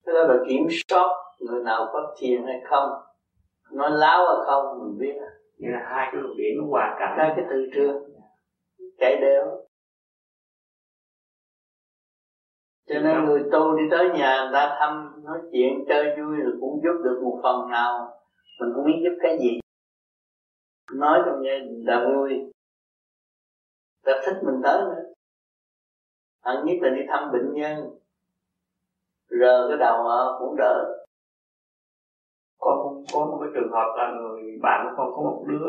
Thế 0.07 0.13
đó 0.13 0.21
là 0.21 0.37
kiểm 0.49 0.67
soát 0.89 1.09
người 1.41 1.63
nào 1.65 1.89
có 1.93 2.15
thiền 2.19 2.43
hay 2.47 2.61
không. 2.65 2.91
Nói 3.73 3.91
láo 3.91 4.27
hay 4.27 4.37
không 4.47 4.79
mình 4.79 4.99
biết 4.99 5.21
như 5.61 5.69
là 5.71 5.83
hai 5.90 6.09
cái 6.12 6.23
luồng 6.23 6.37
điển 6.37 6.59
nó 6.59 6.64
hòa 6.71 6.97
cảnh 6.99 7.14
hai 7.19 7.33
cái 7.37 7.45
từ 7.50 7.67
trường 7.75 8.11
chạy 8.99 9.17
đều. 9.21 9.67
Cho 12.88 13.00
nên 13.00 13.25
người 13.25 13.43
tu 13.52 13.76
đi 13.76 13.83
tới 13.90 14.09
nhà 14.09 14.43
người 14.43 14.50
ta 14.52 14.76
thăm 14.81 15.23
nói 15.25 15.38
chuyện 15.52 15.85
chơi 15.88 16.05
vui 16.05 16.37
rồi 16.37 16.52
cũng 16.61 16.81
giúp 16.83 17.02
được 17.05 17.21
một 17.23 17.40
phần 17.43 17.71
nào. 17.71 18.21
Mình 18.61 18.73
cũng 18.75 18.85
biết 18.87 19.00
giúp 19.05 19.19
cái 19.23 19.38
gì. 19.40 19.61
Nói 20.93 21.23
trong 21.26 21.43
nhà 21.43 21.59
là 21.87 22.05
vui. 22.05 22.52
Ta 24.05 24.12
thích 24.26 24.37
mình 24.43 24.61
tới 24.62 24.83
nữa. 24.85 25.02
Hẳn 26.45 26.64
nhất 26.64 26.76
là 26.81 26.88
đi 26.88 27.02
thăm 27.09 27.33
bệnh 27.33 27.52
nhân. 27.55 27.99
Rờ 29.40 29.69
cái 29.69 29.79
đầu 29.79 30.02
họ 30.02 30.38
cũng 30.38 30.57
đỡ 30.59 31.00
có 33.14 33.21
một 33.21 33.38
cái 33.40 33.50
trường 33.54 33.73
hợp 33.73 33.95
là 33.97 34.12
người 34.21 34.42
bạn 34.62 34.87
của 34.87 34.95
con 34.97 35.12
có 35.16 35.23
một 35.23 35.45
đứa 35.47 35.66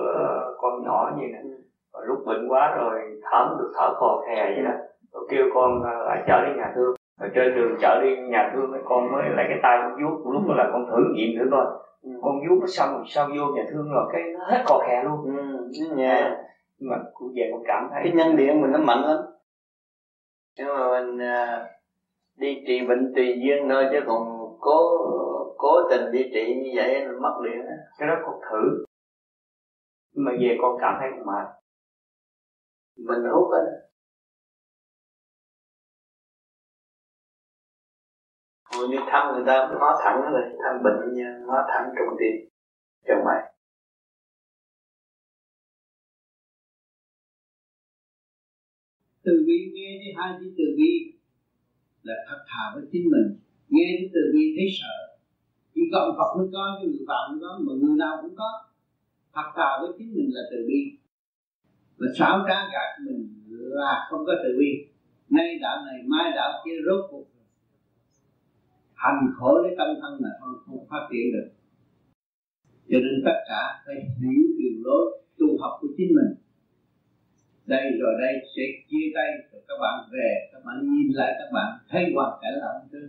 con 0.58 0.84
nhỏ 0.84 1.12
như 1.18 1.28
này 1.34 1.42
và 1.94 2.00
lúc 2.08 2.18
bệnh 2.26 2.48
quá 2.50 2.76
rồi 2.78 3.00
thở 3.32 3.56
được 3.60 3.72
thở 3.76 3.94
khò 4.00 4.22
khè 4.28 4.52
vậy 4.56 4.64
đó. 4.64 4.72
Rồi 5.14 5.28
kêu 5.30 5.46
con 5.54 5.84
à, 5.84 5.94
lại 6.06 6.24
chở 6.28 6.46
đi 6.46 6.52
nhà 6.58 6.72
thương. 6.76 6.96
Rồi 7.20 7.30
trên 7.36 7.56
đường 7.56 7.78
chở 7.82 8.02
đi 8.04 8.16
nhà 8.30 8.52
thương 8.54 8.72
ấy 8.72 8.82
con 8.86 9.12
mới 9.12 9.30
lấy 9.30 9.46
cái 9.50 9.60
tay 9.64 9.80
con 9.82 10.04
vuốt. 10.04 10.32
Lúc 10.32 10.44
đó 10.48 10.54
là 10.58 10.70
con 10.74 10.86
thử 10.90 11.04
nghiệm 11.14 11.40
thử 11.40 11.46
coi. 11.52 11.66
Ừ. 12.04 12.12
con 12.22 12.40
vuốt 12.40 12.58
nó 12.62 12.68
xong 12.68 12.94
rồi 12.94 13.04
sao 13.08 13.28
vô 13.28 13.46
nhà 13.56 13.64
thương 13.72 13.92
rồi 13.92 14.10
cái 14.14 14.22
nó 14.34 14.46
hết 14.46 14.64
khò 14.66 14.80
khè 14.88 15.04
luôn. 15.04 15.20
Ừ, 15.26 15.96
nhà 15.96 16.38
nhưng 16.80 16.90
mà 16.90 16.98
cũng 17.14 17.34
về 17.36 17.50
cũng 17.52 17.64
cảm 17.68 17.88
thấy 17.92 18.02
cái 18.04 18.14
nhân 18.14 18.38
điện 18.38 18.62
mình 18.62 18.72
nó 18.72 18.80
mạnh 18.80 19.04
lắm. 19.04 19.18
Nhưng 20.58 20.68
mà 20.68 20.90
mình 20.90 21.22
à, 21.22 21.66
đi 22.38 22.64
trị 22.68 22.86
bệnh 22.88 23.14
tùy 23.16 23.40
duyên 23.46 23.70
thôi 23.70 23.86
chứ 23.92 24.00
còn 24.08 24.24
cố 24.60 24.78
cố 25.62 25.90
tình 25.90 26.12
đi 26.12 26.24
trị 26.34 26.44
như 26.64 26.70
vậy 26.76 27.06
là 27.06 27.12
mất 27.22 27.36
điện 27.46 27.62
cái 27.98 28.08
đó 28.08 28.16
con 28.26 28.36
thử. 28.50 28.86
Nhưng 30.14 30.26
mà 30.26 30.32
về 30.42 30.58
con 30.62 30.78
cảm 30.82 30.94
thấy 31.00 31.10
mệt. 31.26 31.48
Mình 32.98 33.32
hút 33.34 33.48
á 33.54 33.62
Hồi 38.74 38.88
như 38.90 38.98
thăm 39.12 39.34
người 39.34 39.44
ta 39.48 39.70
nó 39.80 40.00
thẳng 40.04 40.22
rồi 40.32 40.42
thăm 40.64 40.84
bệnh 40.84 41.14
nha 41.14 41.40
nó 41.48 41.66
thẳng 41.68 41.94
trong 41.96 42.18
tim, 42.20 42.50
trong 43.08 43.24
mày. 43.26 43.54
Từ 49.24 49.32
bi 49.48 49.72
nghe 49.74 50.00
đi 50.02 50.14
hai 50.18 50.34
chữ 50.40 50.54
từ 50.58 50.64
bi 50.78 51.14
là 52.04 52.14
thật 52.30 52.46
thà 52.48 52.64
với 52.76 52.84
chính 52.92 53.04
mình. 53.12 53.40
Nghe 53.70 53.84
đến 54.00 54.12
từ 54.14 54.22
bi 54.34 54.54
thấy 54.58 54.68
sợ 54.82 55.11
chỉ 55.74 55.82
có 55.92 55.98
ông 56.00 56.16
Phật 56.18 56.38
mới 56.38 56.48
có 56.54 56.80
chứ 56.82 56.88
người 56.88 57.06
phạm 57.08 57.24
không 57.30 57.40
có 57.42 57.60
mà 57.66 57.74
người 57.82 57.98
nào 57.98 58.18
cũng 58.22 58.36
có. 58.36 58.50
Thật 59.34 59.48
thà 59.56 59.70
với 59.82 59.90
chính 59.98 60.14
mình 60.16 60.30
là 60.34 60.42
từ 60.52 60.58
bi. 60.68 60.82
Và 61.98 62.08
xảo 62.18 62.46
trá 62.48 62.58
gạt 62.74 62.90
mình 63.06 63.22
là 63.50 64.08
không 64.10 64.26
có 64.26 64.34
từ 64.44 64.50
bi. 64.60 64.72
Nay 65.30 65.60
đạo 65.62 65.78
này 65.86 66.00
mai 66.08 66.32
đạo 66.36 66.52
kia 66.66 66.78
rốt 66.86 67.06
cuộc 67.12 67.26
hành 69.04 69.34
khổ 69.38 69.58
lấy 69.64 69.76
tâm 69.78 69.88
thân 70.02 70.14
là 70.24 70.30
không, 70.40 70.56
không 70.66 70.86
phát 70.90 71.08
triển 71.12 71.26
được. 71.34 71.50
Cho 72.90 72.98
nên 73.06 73.22
tất 73.26 73.38
cả 73.50 73.84
phải 73.86 73.96
hiểu 73.96 74.44
đường 74.60 74.82
lối 74.86 75.22
tu 75.38 75.48
học 75.62 75.74
của 75.82 75.88
chính 75.98 76.12
mình. 76.18 76.32
Đây 77.66 77.84
rồi 78.02 78.14
đây 78.22 78.34
sẽ 78.56 78.64
chia 78.90 79.08
tay 79.16 79.28
rồi 79.52 79.62
các 79.68 79.78
bạn 79.82 80.10
về 80.12 80.50
các 80.52 80.62
bạn 80.66 80.78
nhìn 80.82 81.12
lại 81.14 81.32
các 81.40 81.50
bạn 81.54 81.78
thấy 81.90 82.04
hoàn 82.16 82.40
cảnh 82.42 82.54
là 82.62 82.68
ông 82.80 82.88
tư 82.92 83.00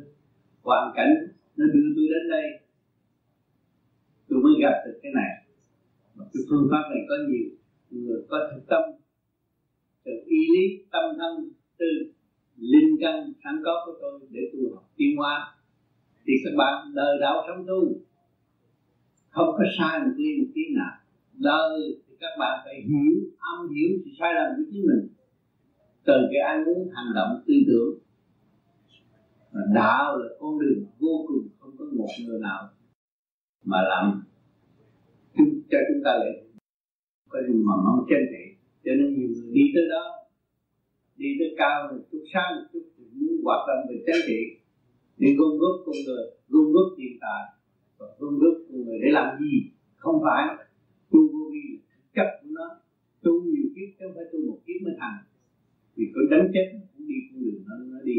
hoàn 0.63 0.93
cảnh 0.97 1.11
nó 1.57 1.67
đưa 1.75 1.89
tôi 1.97 2.07
đến 2.15 2.25
đây. 2.31 2.47
Tôi 4.29 4.39
mới 4.43 4.53
gặp 4.63 4.75
được 4.87 4.99
cái 5.03 5.13
này. 5.15 5.31
Mà 6.15 6.25
cái 6.33 6.43
phương 6.49 6.69
pháp 6.71 6.85
này 6.91 7.03
có 7.09 7.15
nhiều 7.29 7.49
người 7.91 8.23
có 8.29 8.39
thực 8.53 8.63
tâm. 8.69 8.83
Từ 10.05 10.13
y 10.27 10.41
lý, 10.55 10.85
tâm 10.93 11.05
thân, 11.19 11.51
từ 11.79 11.87
linh 12.57 12.97
căn 13.01 13.33
sẵn 13.45 13.55
có 13.65 13.83
của 13.87 13.99
tôi 14.01 14.21
để 14.31 14.41
tu 14.53 14.75
học 14.75 14.85
tiến 14.97 15.17
hóa. 15.17 15.55
Thì 16.27 16.33
các 16.45 16.55
bạn 16.59 16.93
đời 16.95 17.19
đạo 17.21 17.45
sống 17.47 17.67
tu, 17.69 17.81
không 19.31 19.49
có 19.59 19.65
sai 19.79 20.01
một 20.01 20.13
ly 20.17 20.39
một 20.39 20.51
tí 20.55 20.63
nào. 20.75 20.95
Đời 21.39 22.03
thì 22.09 22.15
các 22.21 22.35
bạn 22.39 22.61
phải 22.65 22.75
hiểu 22.75 23.15
âm 23.39 23.75
hiểu 23.75 23.91
sự 24.05 24.11
sai 24.19 24.35
lầm 24.35 24.51
của 24.57 24.63
chính 24.71 24.83
mình. 24.87 25.09
Từ 26.05 26.15
cái 26.33 26.43
ăn 26.53 26.65
uống 26.65 26.89
hành 26.95 27.13
động 27.15 27.43
tư 27.47 27.55
tưởng 27.67 27.99
mà 29.53 29.61
đạo 29.75 30.19
là 30.19 30.29
con 30.41 30.59
đường 30.61 30.85
vô 30.99 31.25
cùng 31.29 31.49
không 31.59 31.77
có 31.79 31.85
một 31.85 32.09
người 32.27 32.41
nào 32.41 32.69
mà 33.65 33.79
làm 33.83 34.23
chúng 35.37 35.63
cho 35.71 35.79
chúng 35.89 36.03
ta 36.05 36.11
lại 36.11 36.45
có 37.29 37.39
những 37.49 37.67
mà 37.67 37.73
mong 37.85 38.07
chân 38.09 38.21
thị 38.31 38.53
cho 38.85 38.93
nên 38.99 39.15
nhiều 39.15 39.29
người 39.29 39.51
đi 39.53 39.65
tới 39.75 39.85
đó, 39.91 40.05
đi 41.17 41.29
tới 41.39 41.55
cao 41.57 41.89
một 41.93 42.03
chút 42.13 42.23
sang 42.33 42.51
một 42.57 42.67
chút 42.73 42.85
thì 42.97 43.05
muốn 43.15 43.45
hoạt 43.45 43.61
động 43.69 43.83
về 43.89 43.97
chân 44.07 44.17
thị 44.27 44.41
để 45.17 45.29
gom 45.39 45.59
góp 45.59 45.75
con 45.87 45.97
người, 46.07 46.25
gom 46.49 46.73
góp 46.73 46.89
tiền 46.97 47.13
tài 47.21 47.43
và 47.99 48.07
gom 48.19 48.39
góp 48.39 48.55
con 48.69 48.85
người 48.85 48.99
để 49.03 49.09
làm 49.11 49.39
gì? 49.41 49.55
Không 49.97 50.19
phải. 50.25 50.67
Tu 51.11 51.21
vô 51.33 51.51
vi 51.53 51.79
chấp 52.15 52.29
của 52.43 52.49
nó. 52.51 52.67
Tu 53.23 53.33
nhiều 53.43 53.69
kiếp 53.75 53.89
chứ 53.99 54.05
không 54.07 54.15
phải 54.15 54.25
tu 54.33 54.39
một 54.49 54.59
kiếp 54.67 54.79
mới 54.85 54.95
thành. 55.01 55.19
Vì 55.97 56.05
có 56.15 56.21
đánh 56.31 56.51
chết 56.55 56.67
cũng 56.97 57.09
đi 57.09 57.15
con 57.31 57.43
đường 57.45 57.63
nó 57.67 57.75
nó 57.93 58.01
đi 58.05 58.19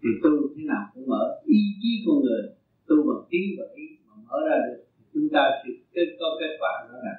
thì 0.00 0.08
tu 0.22 0.32
thế 0.54 0.62
nào 0.72 0.84
cũng 0.94 1.06
mở. 1.12 1.22
Ý 1.44 1.60
chí 1.80 1.90
con 2.06 2.16
người, 2.24 2.42
tu 2.88 2.96
bằng 3.08 3.22
trí 3.30 3.40
và 3.58 3.64
ý 3.74 3.86
mà 4.06 4.14
mở 4.26 4.38
ra 4.48 4.56
được 4.66 4.78
chúng 5.14 5.28
ta 5.34 5.42
sẽ 5.60 5.70
kết, 5.94 6.08
có 6.20 6.26
kết 6.40 6.52
quả 6.60 6.72
đó 6.88 6.98
là 7.06 7.14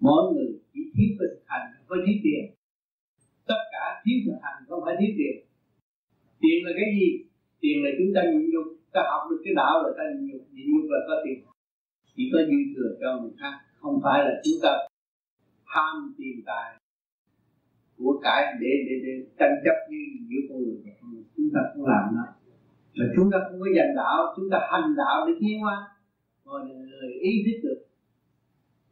mỗi 0.00 0.22
người 0.32 0.48
chỉ 0.72 0.80
thiếu 0.94 1.10
cái 1.18 1.28
thực 1.32 1.42
hành 1.46 1.64
không 1.74 1.86
phải 1.88 1.98
thiếu 2.06 2.16
tiền. 2.24 2.42
Tất 3.50 3.60
cả 3.72 3.84
thiếu 4.02 4.16
thực 4.24 4.38
hành 4.44 4.58
không 4.68 4.82
phải 4.84 4.94
thiếu 5.00 5.12
tiền. 5.18 5.34
Tiền 6.42 6.58
là 6.66 6.72
cái 6.78 6.88
gì? 6.98 7.08
Tiền 7.60 7.76
là 7.84 7.90
chúng 7.98 8.10
ta 8.14 8.20
nhịn 8.30 8.44
nhục. 8.52 8.66
Ta 8.94 9.00
học 9.10 9.22
được 9.30 9.40
cái 9.44 9.54
đạo 9.60 9.74
là 9.84 9.90
ta 9.98 10.04
nhịn 10.10 10.24
nhục. 10.30 10.42
Nhịn 10.54 10.66
nhục 10.72 10.86
là 10.94 11.00
có 11.08 11.14
tiền. 11.24 11.38
Chỉ 12.16 12.24
có 12.32 12.38
dư 12.50 12.58
thừa 12.74 12.90
cho 13.00 13.08
người 13.20 13.34
khác, 13.40 13.54
không 13.80 14.00
phải 14.04 14.18
là 14.26 14.32
chúng 14.44 14.58
ta 14.62 14.72
tham 15.72 16.14
tiền 16.18 16.36
tài 16.46 16.68
của 17.98 18.20
cải 18.22 18.42
để 18.60 18.72
để 18.86 18.94
để 19.04 19.12
tranh 19.38 19.56
chấp 19.64 19.76
như 19.90 20.00
giữa 20.28 20.42
con 20.48 20.58
người 20.62 20.78
và 20.84 20.92
con 21.00 21.14
người 21.14 21.17
chúng 21.38 21.50
ta 21.54 21.60
cũng 21.74 21.86
làm 21.86 22.04
nó. 22.16 22.24
Mà 22.98 23.04
chúng 23.16 23.28
ta 23.32 23.38
không 23.46 23.60
có 23.60 23.66
dành 23.76 23.92
đạo 23.96 24.18
chúng 24.36 24.48
ta 24.52 24.58
hành 24.70 24.94
đạo 24.96 25.26
để 25.26 25.32
tiến 25.40 25.60
hóa. 25.60 25.76
Mọi 26.44 26.60
người 26.64 27.12
ý 27.20 27.32
thức 27.44 27.58
được 27.68 27.80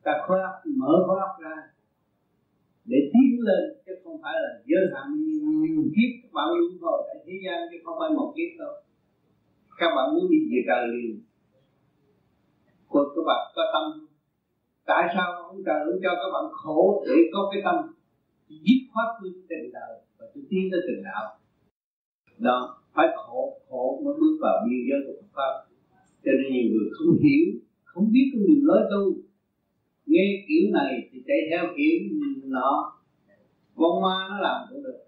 ta 0.07 0.13
khối 0.27 0.41
óc 0.41 0.57
mở 0.81 0.93
khối 1.07 1.19
óc 1.29 1.35
ra 1.45 1.57
để 2.85 2.99
tiến 3.13 3.31
lên 3.49 3.65
chứ 3.87 3.93
không 4.05 4.23
phải 4.23 4.35
là 4.43 4.51
giới 4.69 4.85
hạn 4.95 5.07
nhiều, 5.17 5.83
kiếp. 5.95 6.11
Các 6.23 6.31
bạn 6.35 6.49
luôn 6.59 6.79
hồi 6.81 6.99
tại 7.07 7.17
thế 7.27 7.35
gian 7.45 7.59
chứ 7.71 7.77
không 7.85 7.97
phải 8.01 8.11
một 8.19 8.33
kiếp 8.37 8.51
đâu. 8.59 8.75
Các 9.79 9.91
bạn 9.97 10.15
muốn 10.15 10.25
đi 10.31 10.39
về 10.51 10.61
trời 10.69 10.89
liền. 10.93 11.23
Còn 12.89 13.05
các 13.15 13.25
bạn 13.27 13.41
có 13.57 13.63
tâm. 13.75 14.07
Tại 14.87 15.05
sao 15.15 15.29
ông 15.43 15.63
trời 15.67 15.81
không 15.85 16.01
cho 16.03 16.13
các 16.23 16.31
bạn 16.35 16.45
khổ 16.53 17.05
để 17.09 17.17
có 17.33 17.51
cái 17.53 17.63
tâm? 17.65 17.77
Dứt 18.49 18.81
khoát 18.93 19.09
với 19.23 19.31
tình 19.49 19.73
đời 19.73 19.95
và 20.19 20.27
tôi 20.35 20.45
tiến 20.51 20.65
tới 20.73 20.81
tình 20.89 21.03
đạo 21.05 21.25
đó, 22.39 22.79
phải 22.95 23.07
khổ 23.17 23.59
khổ 23.69 24.03
mới 24.05 24.15
bước 24.21 24.39
vào 24.41 24.67
biên 24.67 24.81
giới 24.89 25.01
của 25.07 25.23
Phật 25.23 25.29
pháp. 25.35 25.53
Cho 26.25 26.33
nên 26.39 26.53
nhiều 26.53 26.73
người 26.73 26.89
không 26.93 27.19
hiểu, 27.23 27.47
không 27.85 28.13
biết 28.13 28.31
con 28.33 28.43
đường 28.47 28.65
lối 28.65 28.81
tu. 28.91 29.17
Nghe 30.07 30.45
kiểu 30.49 30.73
này 30.73 31.09
thì 31.13 31.23
chạy 31.27 31.39
theo 31.51 31.65
kiểu 31.77 32.01
nọ. 32.45 32.93
Con 33.77 34.03
ma 34.03 34.27
nó 34.31 34.41
làm 34.41 34.67
cũng 34.71 34.83
được. 34.83 34.99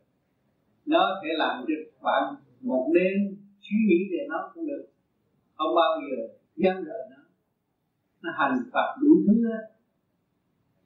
Nó 0.87 1.21
sẽ 1.23 1.29
làm 1.37 1.65
cho 1.69 1.75
bạn 2.03 2.35
một 2.61 2.91
đêm 2.95 3.37
suy 3.61 3.77
nghĩ 3.89 3.99
về 4.11 4.27
nó 4.29 4.51
cũng 4.55 4.67
được. 4.67 4.87
Không 5.55 5.75
bao 5.75 6.01
giờ 6.01 6.17
dân 6.57 6.85
rời 6.85 7.03
nó. 7.11 7.23
Nó 8.23 8.31
hành 8.35 8.59
phạt 8.73 8.97
đủ 9.01 9.09
thứ 9.27 9.49
hết. 9.49 9.63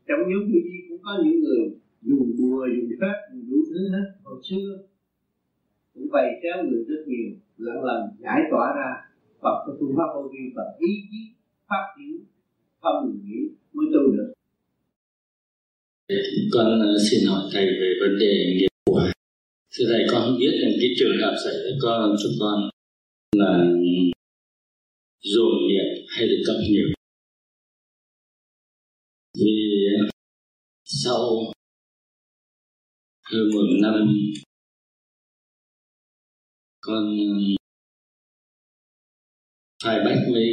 Trong 0.07 0.21
nhóm 0.29 0.41
tu 0.41 0.59
di 0.65 0.79
cũng 0.89 0.99
có 1.03 1.19
những 1.25 1.41
người 1.41 1.77
dùng 2.03 2.31
bùa, 2.39 2.67
dùng 2.77 2.91
phép, 3.01 3.17
dùng 3.33 3.51
đủ 3.51 3.57
thứ 3.71 3.89
hết. 3.93 4.07
Hồi 4.25 4.41
xưa 4.51 4.79
cũng 5.95 6.09
bày 6.13 6.29
kéo 6.43 6.65
người 6.65 6.85
rất 6.89 7.03
nhiều, 7.07 7.31
lần 7.57 7.85
lần 7.85 8.01
giải 8.19 8.41
tỏa 8.51 8.67
ra 8.77 8.91
bằng 9.43 9.59
cái 9.67 9.77
phương 9.81 9.95
pháp 9.97 10.09
vô 10.15 10.29
vi 10.33 10.53
và 10.57 10.65
ý 10.79 10.93
chí 11.11 11.21
phát 11.69 11.85
triển 11.97 12.25
không 12.81 13.07
ngừng 13.07 13.23
nghĩ 13.25 13.41
mới 13.73 13.87
tu 13.95 14.13
được 14.17 14.33
con 16.53 16.81
ờ, 16.81 16.97
xin 17.11 17.29
hỏi 17.29 17.43
thầy 17.53 17.67
về 17.67 17.93
vấn 18.01 18.19
đề 18.19 18.33
nghiệp 18.57 18.69
quả 18.91 19.13
thưa 19.75 19.85
thầy, 19.89 20.03
con 20.11 20.23
không 20.25 20.39
biết 20.39 20.53
rằng 20.63 20.73
cái 20.81 20.91
trường 20.99 21.17
hợp 21.23 21.35
xảy 21.45 21.55
ra 21.55 21.71
con 21.83 22.17
cho 22.23 22.29
con 22.41 22.71
là 23.37 23.53
dồn 25.23 25.53
nghiệp 25.69 26.05
hay 26.09 26.27
là 26.27 26.35
cộng 26.47 26.63
nghiệp? 26.63 26.95
Vì 29.39 29.87
ờ, 29.99 30.07
sau 30.85 31.21
hơn 33.31 33.49
một 33.55 33.67
năm 33.83 33.95
con 36.87 37.05
phải 39.85 39.99
ờ, 39.99 40.05
bách 40.05 40.23
với 40.33 40.47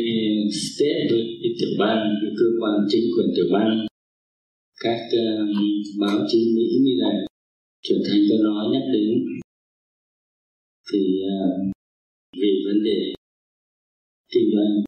state 0.52 1.02
với 1.10 1.22
cái 1.42 1.52
tiểu 1.60 1.74
ban 1.80 1.98
cái 2.22 2.32
cơ 2.40 2.46
quan 2.60 2.76
chính 2.90 3.06
quyền 3.14 3.28
tiểu 3.36 3.46
ban 3.54 3.88
các 4.80 5.02
uh, 5.22 5.50
báo 6.00 6.20
chí 6.28 6.40
mỹ 6.56 6.68
như 6.84 6.94
này 7.04 7.18
trở 7.84 7.96
thành 8.06 8.22
cho 8.30 8.36
nó 8.44 8.70
nhắc 8.74 8.84
đến. 8.94 9.10
Thì 10.92 11.00
uh, 11.34 11.72
vì 12.42 12.52
vấn 12.66 12.84
đề 12.84 13.14
kinh 14.34 14.50
doanh. 14.54 14.84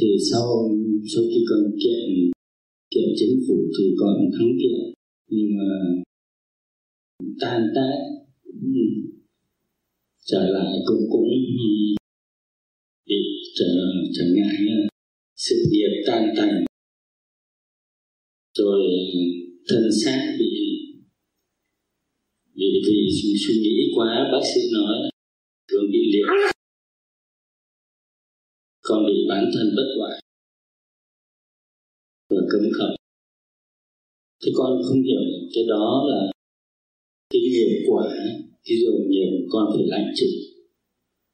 Thì 0.00 0.08
sau 0.30 0.46
sau 1.14 1.22
khi 1.30 1.40
còn 1.50 1.62
kiện 1.82 2.30
kiện 2.90 3.08
chính 3.16 3.40
phủ 3.48 3.56
thì 3.78 3.84
còn 4.00 4.16
thắng 4.32 4.52
kiện. 4.60 4.94
Nhưng 5.28 5.48
mà 5.58 5.68
tan 7.40 7.62
tác 7.74 8.17
trở 10.24 10.48
lại 10.48 10.72
cũng 10.86 11.02
cũng 11.10 11.28
bị 13.06 13.16
trở 13.58 13.66
trở 14.14 14.24
ngại 14.34 14.56
sự 15.36 15.54
nghiệp 15.70 16.02
tan 16.06 16.34
tành. 16.36 16.64
Rồi, 18.58 18.80
thân 19.68 19.82
xác 20.04 20.36
bị 20.38 20.50
vì 22.54 22.82
vì 22.86 23.34
suy 23.46 23.54
nghĩ 23.54 23.92
quá, 23.96 24.28
bác 24.32 24.46
sĩ 24.54 24.60
nói 24.72 25.10
thường 25.68 25.90
bị 25.92 25.98
liệt. 26.12 26.52
Còn 28.80 29.06
bị 29.06 29.14
bản 29.28 29.44
thân 29.54 29.66
bất 29.76 29.94
hoại 29.98 30.22
và 32.30 32.40
cấm 32.50 32.62
khẩu 32.78 32.96
thế 34.42 34.52
con 34.54 34.82
không 34.88 35.02
hiểu 35.02 35.20
cái 35.54 35.64
đó 35.68 36.04
là 36.08 36.32
cái 37.30 37.42
nghiệp 37.42 37.84
quả 37.88 38.06
thì 38.64 38.74
rồi 38.84 38.94
nhiều 39.08 39.30
con 39.52 39.64
phải 39.74 39.84
lãnh 39.86 40.12
chịu 40.14 40.38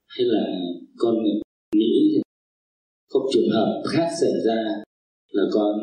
hay 0.07 0.27
là 0.27 0.45
con 0.97 1.15
nghĩ 1.75 2.21
có 3.09 3.29
trường 3.33 3.49
hợp 3.53 3.83
khác 3.93 4.09
xảy 4.21 4.33
ra 4.47 4.83
là 5.31 5.43
con 5.53 5.81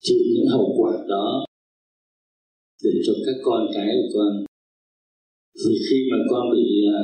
chịu 0.00 0.18
những 0.34 0.46
hậu 0.46 0.74
quả 0.78 0.92
đó 1.08 1.44
để 2.84 2.90
cho 3.06 3.12
các 3.26 3.36
con 3.42 3.66
cái 3.74 3.88
của 3.96 4.18
con. 4.18 4.44
Vì 5.54 5.74
khi 5.90 5.96
mà 6.10 6.16
con 6.30 6.50
bị 6.52 6.66
à, 6.96 7.00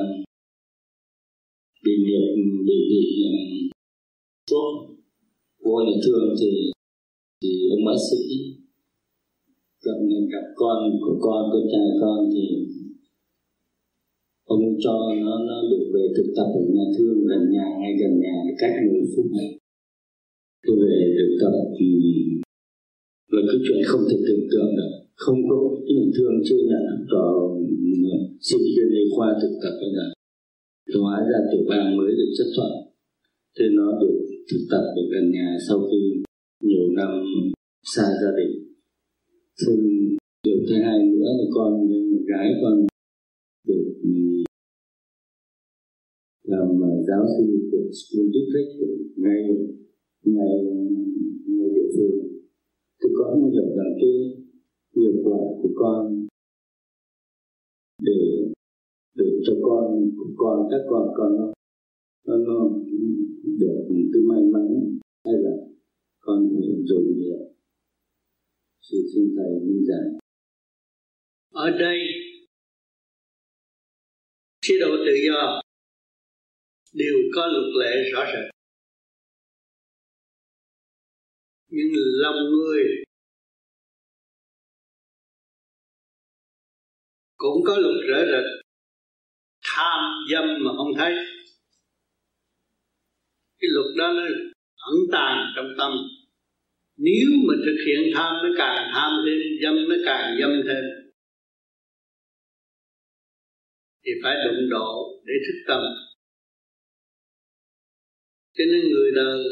bị 1.85 1.93
nghiệp 2.05 2.27
bị 2.67 2.77
bị 2.91 3.03
à, 3.27 3.35
sốt, 4.51 4.75
vô 5.65 5.77
nhà 5.87 5.97
thương 6.05 6.35
thì 6.41 6.71
thì 7.43 7.69
ông 7.71 7.85
bác 7.87 7.99
sĩ 8.11 8.23
gặp 9.89 9.99
gặp 10.33 10.47
con 10.61 10.79
của 11.03 11.17
con 11.25 11.43
con 11.53 11.65
trai 11.73 11.89
con 12.01 12.19
thì 12.35 12.45
ông 14.55 14.65
cho 14.85 14.95
nó 15.25 15.35
nó 15.49 15.57
được 15.71 15.85
về 15.95 16.05
thực 16.17 16.29
tập 16.37 16.49
ở 16.61 16.63
nhà 16.77 16.87
thương, 16.95 17.19
gần 17.31 17.43
nhà 17.55 17.67
hay 17.81 17.93
gần 18.01 18.13
nhà, 18.25 18.37
cách 18.61 18.75
10 18.93 19.03
phút. 19.13 19.27
Này 19.39 19.51
tôi 20.67 20.77
về 20.85 20.99
thực 21.19 21.33
tập 21.41 21.55
thì 21.77 21.89
là 23.33 23.43
cái 23.49 23.59
chuyện 23.65 23.81
không 23.91 24.05
thể 24.09 24.17
tưởng 24.27 24.45
tượng 24.53 24.71
được. 24.79 24.93
Không 25.25 25.39
có 25.51 25.59
tình 25.87 25.95
nhà 25.95 26.09
thương 26.17 26.35
chưa 26.47 26.61
nhận 26.71 26.87
cho 27.11 27.23
ừ, 27.59 28.11
sinh 28.49 28.65
viên 28.75 28.91
y 29.03 29.05
khoa 29.15 29.29
thực 29.43 29.55
tập 29.63 29.75
bây 29.83 29.91
giờ. 29.97 30.07
Hóa 31.03 31.17
ra 31.31 31.39
tiểu 31.51 31.65
bang 31.71 31.97
mới 31.97 32.11
được 32.19 32.31
chấp 32.39 32.49
thuận. 32.57 32.73
Thế 33.57 33.65
nó 33.79 33.87
được 34.01 34.19
thực 34.51 34.63
tập 34.71 34.85
ở 35.01 35.03
gần 35.13 35.31
nhà 35.31 35.49
sau 35.69 35.79
khi 35.89 36.01
nhiều 36.69 36.87
năm 36.97 37.11
xa 37.95 38.07
gia 38.23 38.31
đình. 38.39 38.68
Xong 39.61 39.77
được 40.45 40.61
thứ 40.69 40.75
hai 40.85 40.99
nữa 41.07 41.31
là 41.39 41.45
con 41.55 41.89
gái 42.27 42.49
con 42.63 42.87
được 43.69 43.93
ừ, 44.03 44.11
làm 46.43 46.69
ờ, 46.83 47.03
giáo 47.09 47.25
sư 47.39 47.69
của 47.71 47.91
school 47.93 48.27
district 48.35 48.73
ngay 49.17 49.43
ngay 50.25 50.55
ngay 51.47 51.69
địa 51.75 51.89
phương. 51.97 52.43
Thì 53.03 53.09
con 53.19 53.51
hiểu 53.53 53.69
rằng 53.77 53.93
cái 54.01 54.13
hiệu 54.97 55.13
quả 55.25 55.39
của 55.63 55.71
con 55.75 56.27
để 58.03 58.21
để 59.15 59.31
cho 59.47 59.53
con 59.63 60.11
của 60.17 60.31
con 60.37 60.69
các 60.71 60.81
con 60.91 61.09
con 61.17 61.37
nó 61.37 61.53
nó, 62.27 62.37
nó 62.37 62.71
được 63.61 63.87
cái 64.13 64.23
may 64.29 64.43
mắn 64.53 64.99
hay 65.25 65.35
là 65.35 65.51
con 66.21 66.51
phải 66.55 66.69
dùng 66.85 67.19
nhiều 67.19 67.48
Xin 68.91 69.01
xin 69.15 69.25
Thầy 69.37 69.53
minh 69.67 69.85
giải. 69.89 70.07
Ở 71.51 71.71
đây, 71.79 71.99
chế 74.61 74.75
độ 74.81 74.89
tự 75.07 75.13
do 75.27 75.61
đều 76.93 77.15
có 77.35 77.47
luật 77.47 77.65
lệ 77.81 78.11
rõ 78.13 78.25
ràng. 78.25 78.51
Nhưng 81.69 81.93
lòng 82.23 82.37
người 82.51 82.85
cũng 87.37 87.63
có 87.67 87.77
luật 87.77 87.97
rõ 88.09 88.19
rệt 88.19 88.45
tham 89.63 90.01
dâm 90.33 90.45
mà 90.65 90.71
không 90.77 90.93
thấy. 90.97 91.15
Cái 93.59 93.69
luật 93.73 93.87
đó 93.99 94.13
nó 94.13 94.23
ẩn 94.77 94.95
tàng 95.13 95.53
trong 95.57 95.75
tâm 95.79 95.93
nếu 96.99 97.29
mà 97.49 97.55
thực 97.67 97.79
hiện 97.87 98.13
tham 98.15 98.35
nó 98.43 98.49
càng 98.59 98.91
tham 98.93 99.11
thêm, 99.27 99.41
dâm 99.63 99.89
nó 99.89 99.97
càng 100.05 100.37
dâm 100.41 100.51
thêm, 100.67 100.85
thì 104.05 104.11
phải 104.23 104.37
đụng 104.45 104.69
độ 104.71 105.21
để 105.25 105.35
thức 105.47 105.59
tâm. 105.69 105.83
Cho 108.55 108.65
nên 108.73 108.81
người 108.93 109.11
đời 109.15 109.45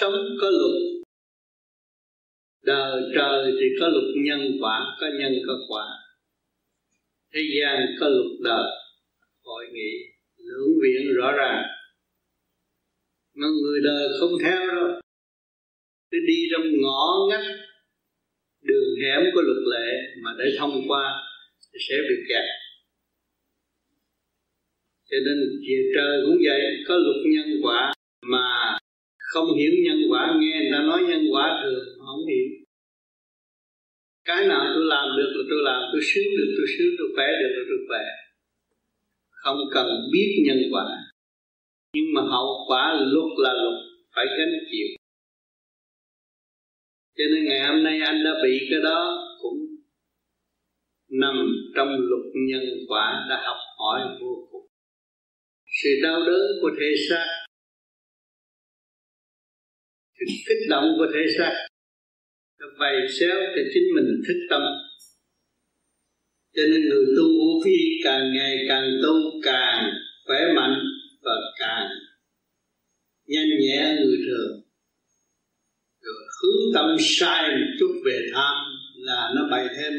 sống 0.00 0.14
có 0.40 0.50
luật. 0.50 0.82
Đời 2.62 3.02
trời 3.14 3.52
thì 3.60 3.66
có 3.80 3.88
luật 3.88 4.04
nhân 4.16 4.40
quả, 4.60 4.96
có 5.00 5.06
nhân 5.18 5.32
có 5.46 5.54
quả. 5.68 5.86
Thế 7.34 7.40
gian 7.60 7.86
có 8.00 8.08
luật 8.08 8.40
đời. 8.44 8.70
Hội 9.44 9.66
nghị 9.72 9.92
lưỡng 10.36 10.78
viện 10.82 11.14
rõ 11.16 11.32
ràng. 11.32 11.62
Mà 13.34 13.46
người 13.62 13.80
đời 13.84 14.08
không 14.20 14.30
theo 14.42 14.66
đâu 14.66 15.00
cứ 16.16 16.26
đi 16.26 16.38
trong 16.52 16.66
ngõ 16.82 17.26
ngách 17.28 17.46
đường 18.62 18.90
hẻm 19.02 19.22
của 19.34 19.40
luật 19.40 19.62
lệ 19.72 19.88
mà 20.22 20.30
để 20.38 20.44
thông 20.58 20.88
qua 20.88 21.14
thì 21.72 21.78
sẽ 21.88 21.96
bị 22.08 22.16
kẹt. 22.28 22.44
Cho 25.10 25.16
nên 25.26 25.38
về 25.68 25.78
trời 25.94 26.14
cũng 26.26 26.38
vậy, 26.44 26.60
có 26.88 26.94
luật 26.96 27.16
nhân 27.34 27.60
quả 27.62 27.92
mà 28.22 28.78
không 29.18 29.58
hiểu 29.58 29.72
nhân 29.84 30.00
quả, 30.10 30.36
nghe 30.40 30.60
người 30.60 30.70
ta 30.72 30.78
nói 30.82 31.02
nhân 31.08 31.24
quả 31.32 31.60
thường 31.62 31.84
không 32.06 32.26
hiểu. 32.28 32.48
Cái 34.24 34.46
nào 34.46 34.62
tôi 34.74 34.84
làm 34.84 35.16
được 35.16 35.30
là 35.36 35.44
tôi 35.50 35.58
làm, 35.64 35.82
tôi 35.92 36.00
sướng 36.02 36.30
được, 36.38 36.54
tôi 36.56 36.66
sướng, 36.78 36.92
tôi 36.98 37.08
khỏe 37.16 37.26
được 37.26 37.52
là 37.56 37.64
tôi 37.68 37.78
khỏe. 37.88 38.04
Không 39.30 39.58
cần 39.72 39.86
biết 40.12 40.42
nhân 40.46 40.58
quả. 40.72 40.86
Nhưng 41.94 42.04
mà 42.14 42.22
hậu 42.22 42.64
quả 42.68 42.92
luật 43.12 43.30
là 43.38 43.52
luật, 43.52 43.74
phải 44.14 44.26
gánh 44.38 44.52
chịu 44.70 45.05
cho 47.16 47.24
nên 47.34 47.44
ngày 47.44 47.60
hôm 47.68 47.82
nay 47.82 48.00
anh 48.00 48.24
đã 48.24 48.30
bị 48.44 48.66
cái 48.70 48.80
đó 48.82 49.00
cũng 49.42 49.58
nằm 51.10 51.34
trong 51.76 51.88
luật 51.88 52.24
nhân 52.48 52.64
quả 52.88 53.26
đã 53.30 53.42
học 53.46 53.56
hỏi 53.78 54.00
vô 54.20 54.48
cùng. 54.50 54.66
Sự 55.82 55.88
đau 56.02 56.20
đớn 56.26 56.42
của 56.62 56.70
thể 56.80 56.94
xác, 57.08 57.26
sự 60.18 60.24
kích 60.48 60.68
động 60.70 60.84
của 60.98 61.06
thể 61.14 61.20
xác 61.38 61.52
nó 62.60 62.66
bày 62.80 62.96
xéo 63.20 63.36
cho 63.56 63.62
chính 63.74 63.94
mình 63.94 64.22
thức 64.28 64.46
tâm. 64.50 64.62
Cho 66.54 66.62
nên 66.70 66.80
người 66.88 67.06
tu 67.16 67.24
vô 67.24 67.62
vi 67.64 68.00
càng 68.04 68.32
ngày 68.34 68.56
càng 68.68 68.90
tu 69.02 69.40
càng 69.42 69.90
khỏe 70.26 70.40
mạnh 70.56 70.80
và 71.22 71.34
càng 71.58 71.88
nhanh 73.26 73.48
nhẹ 73.60 73.96
người 74.00 74.16
thường 74.26 74.65
hướng 76.42 76.74
tâm 76.74 76.96
sai 77.00 77.48
một 77.50 77.70
chút 77.78 78.02
về 78.04 78.28
tham 78.34 78.56
là 78.96 79.32
nó 79.36 79.48
bày 79.50 79.66
thêm. 79.76 79.92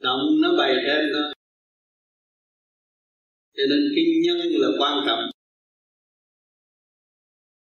Động 0.00 0.20
nó 0.40 0.56
bày 0.58 0.74
thêm 0.86 1.04
thôi. 1.14 1.34
Cho 3.56 3.62
nên 3.70 3.92
cái 3.94 4.04
nhân 4.24 4.36
là 4.36 4.68
quan 4.78 5.04
trọng. 5.06 5.30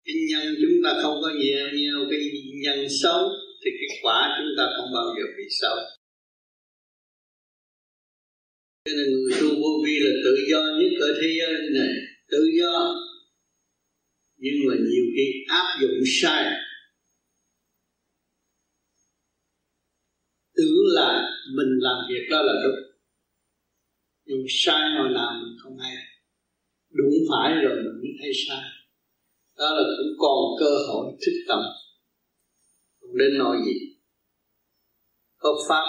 Cái 0.05 0.15
nhân 0.31 0.55
chúng 0.63 0.77
ta 0.85 0.91
không 1.03 1.19
có 1.23 1.31
nhiều 1.41 1.67
nhiều 1.75 2.07
cái 2.11 2.21
nhân 2.63 2.87
xấu, 3.03 3.29
thì 3.65 3.71
cái 3.81 3.99
quả 4.03 4.39
chúng 4.39 4.53
ta 4.59 4.65
không 4.77 4.93
bao 4.95 5.05
giờ 5.17 5.25
bị 5.37 5.45
xấu. 5.61 5.77
Cho 8.85 8.93
nên 8.97 9.07
người 9.13 9.33
tu 9.41 9.49
vô 9.49 9.83
vi 9.85 9.99
là 10.01 10.11
tự 10.25 10.35
do 10.51 10.61
nhất 10.81 10.93
ở 11.01 11.15
thế 11.23 11.29
giới 11.39 11.71
này. 11.75 11.95
Tự 12.29 12.51
do 12.61 12.95
nhưng 14.43 14.55
mà 14.69 14.75
nhiều 14.89 15.05
khi 15.17 15.27
áp 15.49 15.67
dụng 15.81 16.01
sai. 16.07 16.45
Tưởng 20.57 20.81
là 20.95 21.31
mình 21.57 21.69
làm 21.81 21.97
việc 22.09 22.29
đó 22.31 22.43
là 22.43 22.53
đúng. 22.65 22.81
Nhưng 24.25 24.45
sai 24.49 24.91
hồi 24.99 25.09
nào 25.15 25.31
mình 25.43 25.57
không 25.63 25.79
hay. 25.79 25.95
Đúng 26.91 27.15
phải 27.31 27.55
rồi 27.63 27.77
mình 27.77 28.01
mới 28.03 28.13
thấy 28.21 28.33
sai. 28.49 28.71
Đó 29.59 29.75
là 29.75 29.83
cũng 29.99 30.13
còn 30.19 30.39
cơ 30.61 30.71
hội 30.89 31.13
thức 31.27 31.33
tâm. 31.49 31.61
Không 33.01 33.17
đến 33.19 33.39
nói 33.39 33.57
gì. 33.67 33.75
Có 35.37 35.55
pháp. 35.69 35.85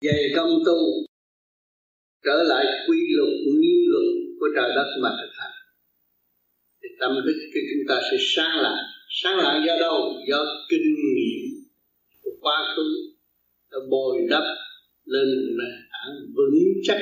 Dày 0.00 0.22
công 0.36 0.50
tu, 0.66 0.78
trở 2.24 2.42
lại 2.42 2.64
quy 2.88 2.98
luật, 3.16 3.30
nguyên 3.46 3.78
luật 3.88 4.04
của 4.40 4.46
trời 4.56 4.70
đất 4.74 4.86
mà 5.02 5.10
thực 5.20 5.32
hành 5.38 5.61
tâm 7.02 7.12
thức 7.26 7.38
của 7.54 7.64
chúng 7.70 7.84
ta 7.88 7.96
sẽ 8.10 8.16
sáng 8.20 8.56
lại. 8.66 8.82
Sáng 9.22 9.36
lại 9.38 9.62
do 9.66 9.74
đâu? 9.80 9.96
Do 10.28 10.40
kinh 10.70 10.88
nghiệm 11.16 11.42
của 12.22 12.30
quá 12.40 12.74
khứ 12.76 12.88
đã 13.70 13.78
bồi 13.90 14.16
đắp 14.30 14.42
lên 15.04 15.28
nền 15.58 15.74
tảng 15.92 16.14
vững 16.36 16.54
chắc, 16.82 16.98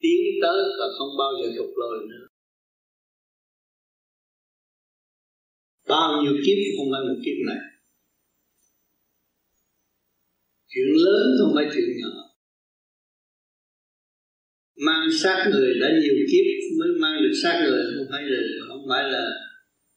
tiến 0.00 0.20
tới 0.42 0.60
và 0.78 0.86
không 0.98 1.08
bao 1.18 1.32
giờ 1.40 1.48
thụt 1.56 1.70
lùi 1.76 1.98
nữa. 2.08 2.26
Bao 5.88 6.22
nhiêu 6.22 6.32
kiếp 6.46 6.58
không 6.76 6.88
phải 6.92 7.02
một 7.08 7.20
kiếp 7.24 7.38
này. 7.46 7.58
Chuyện 10.68 10.86
lớn 11.04 11.26
không 11.40 11.52
phải 11.54 11.66
chuyện 11.74 11.88
nhỏ 12.00 12.25
mang 14.76 15.12
xác 15.12 15.48
người 15.52 15.74
đã 15.80 15.88
nhiều 16.02 16.14
kiếp, 16.32 16.46
mới 16.78 16.88
mang 17.00 17.22
được 17.22 17.34
xác 17.42 17.64
người. 17.64 17.84
Không 17.96 18.06
phải 18.10 18.22
là, 18.22 18.40
không 18.68 18.84
phải 18.88 19.04
là 19.12 19.24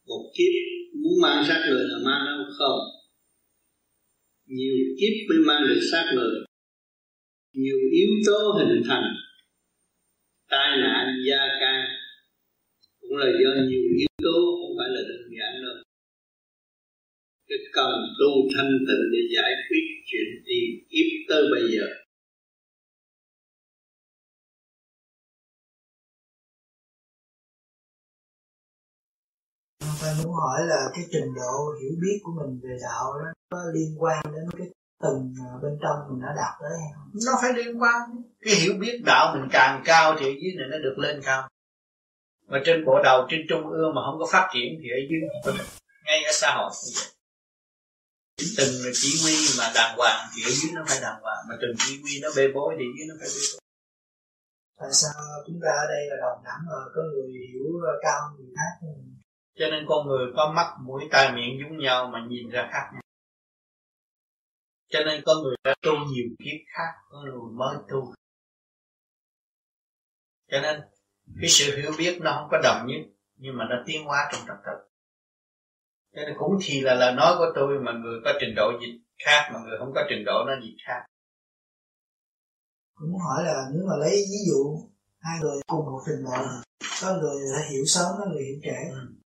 một 0.07 0.31
kiếp. 0.37 0.53
Muốn 0.93 1.13
mang 1.21 1.45
sát 1.47 1.65
người 1.69 1.83
là 1.83 1.97
mang 2.05 2.25
đâu? 2.25 2.45
Không. 2.57 2.79
Nhiều 4.47 4.75
kiếp 4.99 5.29
mới 5.29 5.37
mang 5.37 5.67
được 5.69 5.81
sát 5.91 6.11
người. 6.15 6.33
Nhiều 7.53 7.77
yếu 7.91 8.09
tố 8.25 8.51
hình 8.59 8.81
thành. 8.87 9.13
Tai 10.49 10.77
nạn 10.77 11.05
gia 11.27 11.47
can. 11.59 11.85
Cũng 12.99 13.17
là 13.17 13.25
do 13.25 13.61
nhiều 13.69 13.83
yếu 13.97 14.07
tố, 14.23 14.37
không 14.59 14.75
phải 14.77 14.89
là 14.89 15.01
đơn 15.09 15.21
giản 15.37 15.61
đâu. 15.63 15.75
Cái 17.47 17.57
cần 17.73 17.91
tu 18.19 18.31
thanh 18.55 18.71
tịnh 18.87 19.05
để 19.13 19.19
giải 19.35 19.51
quyết 19.69 19.85
chuyện 20.05 20.27
tiền 20.45 20.69
kiếp 20.89 21.07
tới 21.29 21.43
bây 21.51 21.61
giờ. 21.71 21.85
Tôi 30.01 30.09
muốn 30.23 30.33
hỏi 30.33 30.59
là 30.65 30.89
cái 30.93 31.05
trình 31.11 31.33
độ 31.35 31.73
hiểu 31.81 31.91
biết 32.01 32.19
của 32.23 32.31
mình 32.39 32.59
về 32.63 32.77
đạo 32.81 33.13
nó 33.19 33.31
có 33.49 33.57
liên 33.73 33.95
quan 33.99 34.23
đến 34.33 34.43
cái 34.57 34.67
tầng 35.01 35.33
à, 35.39 35.49
bên 35.61 35.77
trong 35.81 35.97
mình 36.09 36.21
đã 36.21 36.33
đạt 36.35 36.53
tới 36.61 36.71
hay 36.79 36.89
không? 36.95 37.09
Nó 37.25 37.31
phải 37.41 37.53
liên 37.53 37.81
quan. 37.81 38.01
Cái 38.41 38.55
hiểu 38.55 38.73
biết 38.79 39.01
đạo 39.05 39.35
mình 39.35 39.49
càng 39.51 39.81
cao 39.85 40.15
thì 40.19 40.25
ở 40.25 40.33
dưới 40.41 40.51
này 40.57 40.67
nó 40.71 40.77
được 40.77 40.95
lên 40.97 41.21
cao. 41.23 41.49
Mà 42.47 42.59
trên 42.65 42.85
bộ 42.85 42.99
đầu, 43.03 43.27
trên 43.29 43.39
trung 43.49 43.69
ương 43.69 43.95
mà 43.95 44.01
không 44.05 44.19
có 44.19 44.27
phát 44.31 44.49
triển 44.53 44.79
thì 44.81 44.87
ở 44.89 44.99
dưới. 45.09 45.19
Ngay 46.05 46.23
ở 46.23 46.31
xã 46.33 46.49
hội 46.57 46.71
như 46.85 46.91
vậy. 46.95 47.07
Từng 48.57 48.73
chỉ 48.93 49.09
huy 49.23 49.35
mà 49.59 49.71
đàng 49.75 49.97
hoàng 49.97 50.29
thì 50.35 50.41
ở 50.49 50.51
dưới 50.51 50.71
nó 50.75 50.81
phải 50.87 50.97
đàng 51.01 51.21
hoàng. 51.21 51.41
Mà 51.49 51.55
từng 51.61 51.73
chỉ 51.77 52.01
huy 52.01 52.11
nó 52.23 52.29
bê 52.37 52.43
bối 52.55 52.75
thì 52.79 52.85
dưới 52.97 53.07
nó 53.09 53.15
phải 53.19 53.29
bê 53.35 53.41
bối. 53.51 53.59
Tại 54.79 54.89
sao 55.01 55.21
chúng 55.47 55.59
ta 55.63 55.69
ở 55.83 55.85
đây 55.93 56.03
là 56.09 56.15
đồng 56.21 56.43
đẳng 56.43 56.61
mà 56.69 56.77
có 56.95 57.01
người 57.11 57.27
hiểu 57.51 57.63
cao 58.01 58.19
hơn 58.23 58.31
người 58.37 58.53
khác 58.57 58.73
cho 59.59 59.65
nên 59.71 59.85
con 59.87 60.07
người 60.07 60.27
có 60.35 60.53
mắt 60.55 60.75
mũi 60.81 61.03
tai 61.11 61.31
miệng 61.35 61.59
giống 61.59 61.77
nhau 61.77 62.09
mà 62.13 62.19
nhìn 62.29 62.49
ra 62.49 62.69
khác 62.71 62.89
nhau. 62.93 63.01
Cho 64.89 64.99
nên 65.05 65.23
có 65.25 65.33
người 65.43 65.55
đã 65.63 65.75
tu 65.81 65.91
nhiều 65.91 66.25
kiếp 66.39 66.59
khác 66.75 66.91
có 67.09 67.21
người 67.21 67.51
mới 67.53 67.75
tu. 67.89 68.13
Cho 70.51 70.61
nên 70.61 70.81
cái 71.41 71.49
sự 71.49 71.77
hiểu 71.77 71.91
biết 71.97 72.19
nó 72.21 72.31
không 72.31 72.47
có 72.51 72.59
đồng 72.63 72.85
nhất 72.87 73.01
nhưng 73.35 73.57
mà 73.57 73.65
nó 73.69 73.75
tiến 73.85 74.05
hóa 74.05 74.29
trong 74.31 74.41
trật 74.47 74.57
tự. 74.65 74.71
Cho 76.15 76.21
nên 76.21 76.35
cũng 76.37 76.57
thì 76.63 76.81
là 76.81 76.93
lời 76.93 77.13
nói 77.15 77.35
của 77.37 77.51
tôi 77.55 77.79
mà 77.79 77.91
người 77.91 78.19
có 78.25 78.33
trình 78.39 78.55
độ 78.55 78.71
dịch 78.81 78.99
khác 79.25 79.49
mà 79.53 79.59
người 79.59 79.77
không 79.79 79.91
có 79.95 80.01
trình 80.09 80.23
độ 80.25 80.43
nó 80.47 80.53
dịch 80.63 80.77
khác. 80.87 81.05
Cũng 82.93 83.17
hỏi 83.19 83.43
là 83.43 83.63
nếu 83.73 83.83
mà 83.89 83.95
lấy 83.99 84.11
ví 84.11 84.39
dụ 84.49 84.89
hai 85.19 85.39
người 85.41 85.57
cùng 85.67 85.85
một 85.85 86.01
trình 86.05 86.23
độ 86.23 86.43
có 87.01 87.13
người 87.21 87.35
hiểu 87.71 87.83
sớm 87.85 88.07
có 88.19 88.25
người 88.25 88.43
hiểu 88.43 88.59
trễ. 88.63 88.91
Ừ 88.91 89.18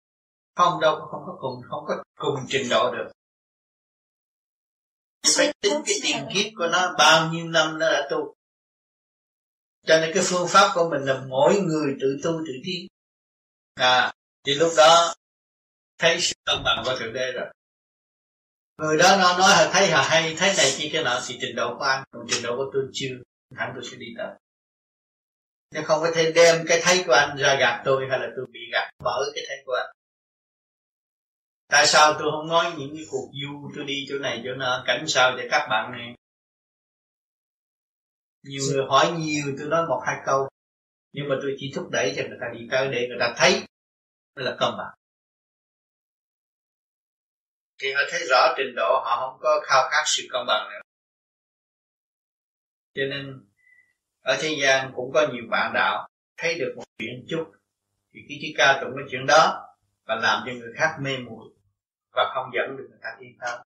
không 0.54 0.80
đâu 0.80 1.08
không 1.10 1.22
có 1.26 1.36
cùng 1.40 1.62
không 1.70 1.84
có 1.88 2.02
cùng 2.14 2.46
trình 2.48 2.68
độ 2.70 2.92
được. 2.94 3.12
Phải 5.36 5.54
tính 5.60 5.82
cái 5.86 5.94
tiền 6.02 6.28
kiếp 6.34 6.52
của 6.58 6.68
nó 6.72 6.94
bao 6.98 7.32
nhiêu 7.32 7.48
năm 7.48 7.78
nó 7.78 7.92
đã 7.92 8.08
tu. 8.10 8.34
Cho 9.86 10.00
nên 10.00 10.10
cái 10.14 10.22
phương 10.26 10.48
pháp 10.48 10.72
của 10.74 10.88
mình 10.90 11.02
là 11.02 11.24
mỗi 11.28 11.60
người 11.60 11.96
tự 12.00 12.20
tu 12.24 12.30
tự 12.46 12.52
tiến 12.64 12.86
à 13.74 14.12
thì 14.44 14.54
lúc 14.54 14.72
đó 14.76 15.14
thấy 15.98 16.20
sự 16.20 16.34
cân 16.44 16.62
bằng 16.64 16.82
của 16.84 16.96
thượng 16.98 17.12
đế 17.12 17.32
rồi. 17.32 17.46
Người 18.78 18.96
đó 18.98 19.16
nó 19.18 19.38
nói 19.38 19.50
là 19.50 19.70
thấy 19.72 19.88
là 19.88 20.02
hay 20.02 20.34
thấy 20.38 20.54
này 20.56 20.72
chi 20.76 20.90
cái 20.92 21.04
nọ 21.04 21.20
thì 21.26 21.38
trình 21.40 21.56
độ 21.56 21.74
của 21.78 21.84
anh 21.84 22.04
còn 22.10 22.26
trình 22.28 22.42
độ 22.42 22.56
của 22.56 22.70
tôi 22.72 22.82
chưa 22.92 23.14
thẳng 23.56 23.72
tôi 23.74 23.84
sẽ 23.90 23.96
đi 23.96 24.06
tới. 24.18 24.30
Nếu 25.70 25.82
không 25.84 26.00
có 26.02 26.10
thể 26.14 26.32
đem 26.32 26.64
cái 26.68 26.80
thấy 26.82 27.04
của 27.06 27.12
anh 27.12 27.36
ra 27.36 27.56
gạt 27.60 27.82
tôi 27.84 28.06
hay 28.10 28.18
là 28.18 28.26
tôi 28.36 28.46
bị 28.52 28.60
gạt 28.72 28.90
bởi 29.04 29.30
cái 29.34 29.44
thấy 29.48 29.56
của 29.66 29.72
anh 29.72 29.96
tại 31.72 31.86
sao 31.86 32.14
tôi 32.18 32.30
không 32.30 32.48
nói 32.48 32.72
những 32.78 32.96
cái 32.96 33.04
cuộc 33.10 33.30
du 33.32 33.70
tôi 33.76 33.84
đi 33.84 34.06
chỗ 34.08 34.18
này 34.18 34.42
chỗ 34.44 34.54
nọ 34.54 34.82
cảnh 34.86 35.04
sao 35.08 35.32
cho 35.36 35.42
các 35.50 35.66
bạn 35.70 35.92
này? 35.92 36.14
Nhiều 38.42 38.62
người 38.72 38.84
hỏi 38.88 39.12
nhiều 39.18 39.44
tôi 39.58 39.68
nói 39.68 39.86
một 39.88 40.02
hai 40.06 40.16
câu. 40.26 40.48
Nhưng 41.12 41.28
mà 41.28 41.34
tôi 41.42 41.56
chỉ 41.58 41.72
thúc 41.74 41.90
đẩy 41.90 42.12
cho 42.16 42.22
người 42.28 42.38
ta 42.40 42.46
đi 42.54 42.66
tới 42.70 42.88
để 42.88 43.06
người 43.08 43.16
ta 43.20 43.34
thấy. 43.36 43.62
Là 44.34 44.56
công 44.60 44.74
bằng. 44.78 44.94
Thì 47.78 47.92
họ 47.92 48.00
thấy 48.10 48.20
rõ 48.30 48.54
trình 48.56 48.74
độ 48.76 49.02
họ 49.04 49.20
không 49.20 49.40
có 49.40 49.60
khao 49.64 49.88
khát 49.90 50.02
sự 50.06 50.22
công 50.30 50.46
bằng 50.46 50.68
nữa. 50.70 50.80
Cho 52.94 53.02
nên 53.10 53.46
ở 54.20 54.38
thế 54.40 54.56
gian 54.62 54.92
cũng 54.96 55.12
có 55.14 55.26
nhiều 55.32 55.44
bạn 55.50 55.72
đạo 55.74 56.08
thấy 56.36 56.58
được 56.58 56.74
một 56.76 56.84
chuyện 56.98 57.26
chút. 57.28 57.52
Thì 58.12 58.20
cái 58.28 58.38
chỉ 58.40 58.54
ca 58.58 58.78
tụng 58.80 58.92
cái 58.96 59.06
chuyện 59.10 59.26
đó 59.26 59.68
và 60.04 60.14
làm 60.14 60.42
cho 60.46 60.52
người 60.52 60.72
khác 60.76 60.96
mê 61.00 61.18
muội 61.18 61.52
và 62.12 62.32
không 62.34 62.50
dẫn 62.54 62.76
được 62.76 62.86
người 62.90 63.00
ta 63.02 63.16
yên 63.20 63.38
tâm 63.40 63.60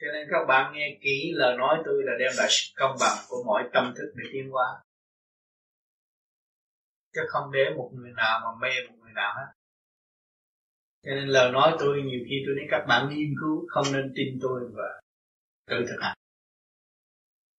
cho 0.00 0.06
nên 0.12 0.28
các 0.30 0.44
bạn 0.48 0.72
nghe 0.74 0.98
kỹ 1.02 1.32
lời 1.34 1.56
nói 1.56 1.82
tôi 1.84 2.02
là 2.04 2.12
đem 2.18 2.32
lại 2.36 2.46
sự 2.50 2.72
công 2.76 2.96
bằng 3.00 3.18
của 3.28 3.42
mọi 3.46 3.62
tâm 3.72 3.94
thức 3.96 4.12
để 4.16 4.24
tiến 4.32 4.48
qua 4.52 4.82
chứ 7.14 7.20
không 7.28 7.52
để 7.52 7.64
một 7.76 7.90
người 7.94 8.12
nào 8.16 8.40
mà 8.44 8.48
mê 8.60 8.70
một 8.88 8.94
người 9.02 9.12
nào 9.12 9.34
hết. 9.36 9.52
Cho 11.02 11.10
nên 11.14 11.28
lời 11.28 11.52
nói 11.52 11.76
tôi, 11.78 12.02
nhiều 12.02 12.20
khi 12.28 12.42
tôi 12.46 12.54
nói, 12.56 12.66
các 12.70 12.86
bạn 12.88 13.08
nghiên 13.08 13.34
cứu, 13.40 13.66
không 13.68 13.84
nên 13.92 14.12
tin 14.16 14.38
tôi 14.42 14.60
và 14.72 15.00
tự 15.66 15.86
thực 15.88 15.96
hành. 16.00 16.16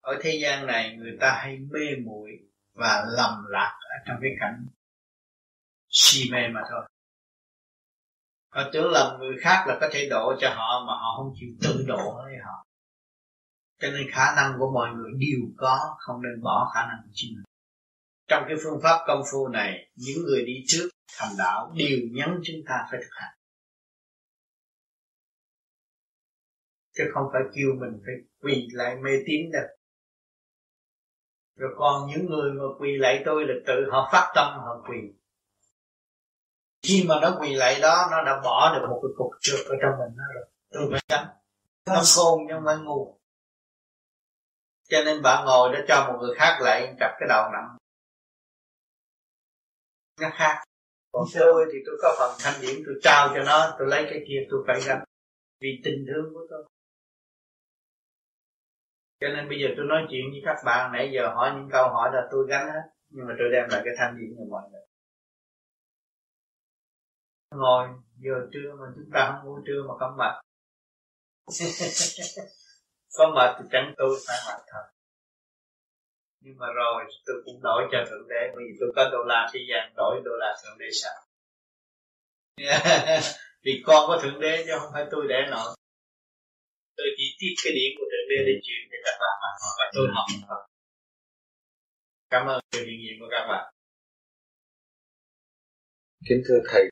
Ở 0.02 0.20
thế 0.22 0.40
gian 0.42 0.66
này, 0.66 0.98
người 0.98 1.18
ta 1.20 1.40
hay 1.44 1.58
mê 1.58 1.96
muội 2.06 2.32
và 2.74 3.06
lầm 3.18 3.46
lạc 3.50 3.80
ở 3.82 3.96
trong 4.06 4.18
cái 4.22 4.32
cảnh 4.40 4.66
si 5.90 6.32
mê 6.32 6.48
mà 6.48 6.62
thôi 6.70 6.91
họ 8.52 8.62
tưởng 8.74 8.92
lầm 8.92 9.20
người 9.20 9.36
khác 9.42 9.66
là 9.68 9.78
có 9.82 9.90
thể 9.92 10.08
độ 10.10 10.34
cho 10.42 10.50
họ 10.50 10.84
mà 10.88 10.94
họ 10.94 11.18
không 11.18 11.34
chịu 11.36 11.50
tự 11.62 11.84
độ 11.88 12.16
với 12.24 12.34
họ 12.46 12.66
cho 13.82 13.92
nên 13.92 14.12
khả 14.12 14.36
năng 14.36 14.60
của 14.60 14.72
mọi 14.72 14.90
người 14.96 15.12
đều 15.20 15.50
có, 15.58 15.96
không 16.00 16.22
nên 16.22 16.42
bỏ 16.42 16.72
khả 16.74 16.82
năng 16.82 16.98
của 17.04 17.10
chính 17.14 17.36
mình. 17.36 17.44
Trong 18.28 18.44
cái 18.48 18.58
phương 18.64 18.80
pháp 18.84 19.04
công 19.08 19.22
phu 19.32 19.48
này, 19.48 19.90
những 19.96 20.24
người 20.26 20.46
đi 20.46 20.54
trước 20.68 20.90
thành 21.18 21.32
đạo 21.38 21.74
đều 21.76 22.00
nhấn 22.12 22.30
chúng 22.44 22.62
ta 22.68 22.88
phải 22.92 23.00
thực 23.04 23.10
hành. 23.12 23.34
Chứ 26.98 27.04
không 27.14 27.24
phải 27.34 27.42
kêu 27.54 27.70
mình 27.80 28.02
phải 28.06 28.16
quỳ 28.42 28.68
lại 28.72 28.96
mê 28.96 29.12
tín 29.26 29.52
đâu. 29.54 29.68
Rồi 31.56 31.72
còn 31.78 32.10
những 32.10 32.26
người 32.26 32.52
mà 32.52 32.64
quỳ 32.80 32.98
lại 32.98 33.24
tôi 33.26 33.46
là 33.48 33.54
tự 33.68 33.90
họ 33.92 34.10
phát 34.12 34.32
tâm 34.36 34.60
họ 34.60 34.84
quỳ 34.90 34.98
khi 36.84 37.06
mà 37.08 37.16
nó 37.22 37.38
quỳ 37.42 37.54
lại 37.56 37.80
đó, 37.82 38.08
nó 38.12 38.24
đã 38.24 38.42
bỏ 38.44 38.74
được 38.74 38.88
một 38.90 39.00
cái 39.04 39.12
cục 39.18 39.32
trượt 39.42 39.66
ở 39.66 39.76
trong 39.82 39.92
mình 40.00 40.18
nó 40.18 40.24
rồi. 40.34 40.46
Tôi 40.70 40.88
phải 40.92 41.02
tránh 41.08 41.28
nó 41.86 42.02
khôn 42.16 42.40
nhưng 42.48 42.64
mà 42.64 42.76
ngu. 42.76 43.18
Cho 44.90 44.98
nên 45.06 45.22
bạn 45.22 45.46
ngồi 45.46 45.70
để 45.74 45.86
cho 45.88 46.08
một 46.08 46.18
người 46.20 46.36
khác 46.38 46.58
lại 46.62 46.96
chặt 47.00 47.18
cái 47.20 47.28
đầu 47.30 47.50
nặng. 47.54 47.78
Nó 50.22 50.30
khác. 50.34 50.64
Còn 51.12 51.26
tôi 51.40 51.66
thì 51.74 51.80
tôi 51.86 51.96
có 52.02 52.16
phần 52.20 52.36
thanh 52.40 52.62
điểm 52.62 52.84
tôi 52.86 52.96
trao 53.04 53.28
cho 53.34 53.44
nó, 53.44 53.76
tôi 53.80 53.88
lấy 53.88 54.04
cái 54.10 54.20
kia 54.28 54.48
tôi 54.52 54.64
phải 54.68 54.80
gánh. 54.88 55.04
Vì 55.60 55.82
tình 55.84 56.06
thương 56.08 56.34
của 56.34 56.48
tôi. 56.50 56.64
Cho 59.20 59.28
nên 59.28 59.50
bây 59.50 59.60
giờ 59.60 59.68
tôi 59.78 59.86
nói 59.86 60.02
chuyện 60.10 60.22
với 60.32 60.42
các 60.46 60.58
bạn, 60.66 60.92
nãy 60.92 61.12
giờ 61.14 61.28
hỏi 61.36 61.52
những 61.56 61.70
câu 61.72 61.90
hỏi 61.90 62.10
là 62.14 62.28
tôi 62.32 62.46
gánh 62.50 62.66
hết, 62.68 62.90
nhưng 63.10 63.28
mà 63.28 63.34
tôi 63.40 63.48
đem 63.54 63.70
lại 63.70 63.82
cái 63.86 63.94
thanh 63.98 64.18
điểm 64.18 64.36
cho 64.38 64.44
mọi 64.50 64.70
người 64.72 64.82
ngồi 67.56 67.88
giờ 68.18 68.48
trưa 68.54 68.76
mà 68.80 68.86
chúng 68.96 69.10
ta 69.14 69.32
không 69.32 69.46
ngủ 69.46 69.60
trưa 69.68 69.84
mà 69.88 69.94
không 70.00 70.18
mệt. 70.18 70.42
Có 73.18 73.32
mệt 73.36 73.56
thì 73.60 73.66
chẳng 73.72 73.94
tôi 73.98 74.18
phải 74.28 74.38
mệt 74.48 74.64
thôi 74.72 74.84
nhưng 76.42 76.58
mà 76.58 76.68
rồi 76.76 77.04
tôi 77.26 77.36
cũng 77.46 77.62
đổi 77.64 77.84
cho 77.92 77.98
thượng 78.10 78.28
đế 78.30 78.52
bởi 78.56 78.64
vì 78.68 78.74
tôi 78.80 78.90
có 78.96 79.10
đô 79.12 79.24
la 79.24 79.50
thế 79.54 79.60
gian 79.70 79.94
đổi 79.96 80.22
đô 80.26 80.32
la 80.40 80.56
thượng 80.64 80.78
đế 80.80 80.86
sao? 81.02 81.14
Vì 83.64 83.84
con 83.86 84.08
có 84.08 84.20
thượng 84.24 84.40
đế 84.42 84.64
chứ 84.66 84.72
không 84.80 84.90
phải 84.94 85.06
tôi 85.12 85.26
để 85.30 85.40
nổi. 85.52 85.76
Tôi 86.98 87.08
chỉ 87.18 87.24
tiếp 87.40 87.54
cái 87.64 87.74
điện 87.74 87.92
của 87.98 88.06
thượng 88.12 88.28
đế 88.30 88.36
để 88.48 88.54
truyền 88.64 88.82
cho 88.92 88.98
các 89.06 89.16
bạn 89.22 89.36
mà 89.42 89.50
và 89.80 89.92
tôi 89.94 90.08
học 90.16 90.26
thôi. 90.48 90.60
Cảm 92.30 92.48
ơn 92.48 92.60
sự 92.72 92.86
hiện 92.86 93.00
diện 93.04 93.20
của 93.20 93.28
các 93.32 93.46
bạn. 93.50 93.74
Kính 96.30 96.42
thưa 96.48 96.60
thầy 96.70 96.90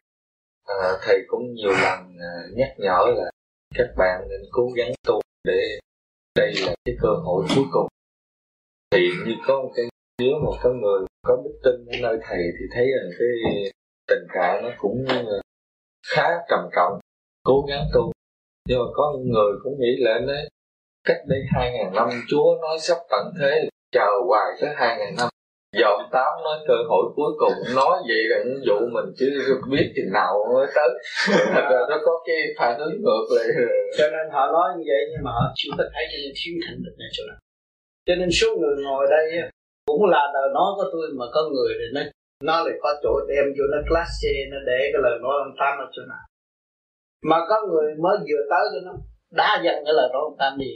à, 0.70 0.98
thầy 1.02 1.20
cũng 1.28 1.54
nhiều 1.54 1.72
lần 1.72 2.00
à, 2.20 2.34
nhắc 2.56 2.70
nhở 2.78 3.14
là 3.18 3.32
các 3.76 3.88
bạn 3.98 4.22
nên 4.30 4.42
cố 4.52 4.70
gắng 4.76 4.92
tu 5.08 5.22
để 5.44 5.80
đây 6.36 6.54
là 6.66 6.74
cái 6.86 6.96
cơ 7.02 7.10
hội 7.24 7.46
cuối 7.56 7.66
cùng. 7.72 7.88
Thì 8.92 9.10
như 9.26 9.34
có 9.48 9.62
một 9.62 9.72
cái 9.76 9.86
nếu 10.20 10.40
một 10.44 10.58
cái 10.64 10.74
người 10.74 11.08
có 11.22 11.42
đức 11.44 11.60
tin 11.64 11.86
ở 11.86 11.98
nơi 12.02 12.20
thầy 12.28 12.40
thì 12.60 12.66
thấy 12.74 12.86
rằng 12.86 13.12
cái 13.20 13.64
tình 14.08 14.28
trạng 14.34 14.64
nó 14.64 14.70
cũng 14.78 15.06
ờ, 15.08 15.42
khá 16.08 16.28
trầm 16.50 16.60
trọng 16.76 17.00
cố 17.44 17.66
gắng 17.70 17.86
tu. 17.94 18.12
Nhưng 18.68 18.80
mà 18.80 18.86
có 18.94 19.18
người 19.26 19.54
cũng 19.64 19.80
nghĩ 19.80 19.96
là 19.98 20.20
đấy 20.28 20.50
cách 21.04 21.22
đây 21.28 21.40
hai 21.54 21.72
ngàn 21.72 21.94
năm 21.94 22.10
chúa 22.28 22.58
nói 22.62 22.78
sắp 22.80 22.98
tận 23.10 23.34
thế 23.40 23.70
chờ 23.92 24.08
hoài 24.28 24.58
tới 24.62 24.70
hai 24.76 24.98
ngàn 24.98 25.16
năm 25.18 25.29
dòng 25.74 26.02
tám 26.12 26.32
nói 26.44 26.58
cơ 26.68 26.74
hội 26.90 27.04
cuối 27.16 27.32
cùng, 27.40 27.76
nói 27.76 27.96
vậy 28.10 28.22
là 28.30 28.38
dụ 28.68 28.78
mình 28.96 29.14
chứ 29.18 29.28
biết 29.72 29.88
chừng 29.96 30.14
nào 30.14 30.32
mới 30.54 30.68
tới. 30.76 30.90
Thật 31.54 31.66
ra 31.72 31.80
nó 31.90 31.98
có 32.06 32.24
cái 32.28 32.38
phản 32.58 32.80
ứng 32.80 32.96
ngược 33.02 33.26
lại. 33.36 33.48
Cho 33.98 34.06
nên 34.14 34.26
họ 34.34 34.52
nói 34.52 34.68
như 34.78 34.84
vậy 34.88 35.02
nhưng 35.12 35.24
mà 35.26 35.32
họ 35.32 35.46
chưa 35.56 35.72
có 35.78 35.84
thấy 35.94 36.04
cho 36.12 36.18
nên 36.24 36.32
thiếu 36.40 36.54
thành 36.66 36.78
tựu 36.84 36.96
này 37.00 37.10
chỗ 37.16 37.24
nào. 37.30 37.40
Cho 38.08 38.16
nên 38.20 38.30
số 38.32 38.48
người 38.60 38.76
ngồi 38.84 39.06
đây 39.10 39.26
cũng 39.86 40.06
là 40.06 40.24
đời 40.34 40.48
nói 40.54 40.70
của 40.78 40.88
tôi 40.94 41.06
mà 41.20 41.26
có 41.34 41.42
người 41.54 41.72
thì 41.80 41.88
nó 41.96 42.02
nó 42.44 42.56
lại 42.66 42.76
có 42.84 42.90
chỗ 43.04 43.14
đem 43.30 43.46
vô, 43.56 43.64
nó 43.74 43.80
class 43.90 44.12
C, 44.20 44.24
nó 44.52 44.58
để 44.70 44.80
cái 44.94 45.02
lời 45.06 45.16
nói 45.24 45.36
ông 45.46 45.56
Tam 45.60 45.74
ở 45.80 45.86
chỗ 45.92 46.02
nào. 46.10 46.24
Mà 47.30 47.38
có 47.50 47.56
người 47.70 47.86
mới 48.04 48.18
vừa 48.28 48.44
tới 48.52 48.64
cho 48.74 48.80
nó 48.88 48.94
đá 49.32 49.62
dần 49.64 49.76
cái 49.86 49.94
lời 50.00 50.10
nói 50.14 50.22
ông 50.30 50.38
Tam 50.40 50.58
đi. 50.58 50.72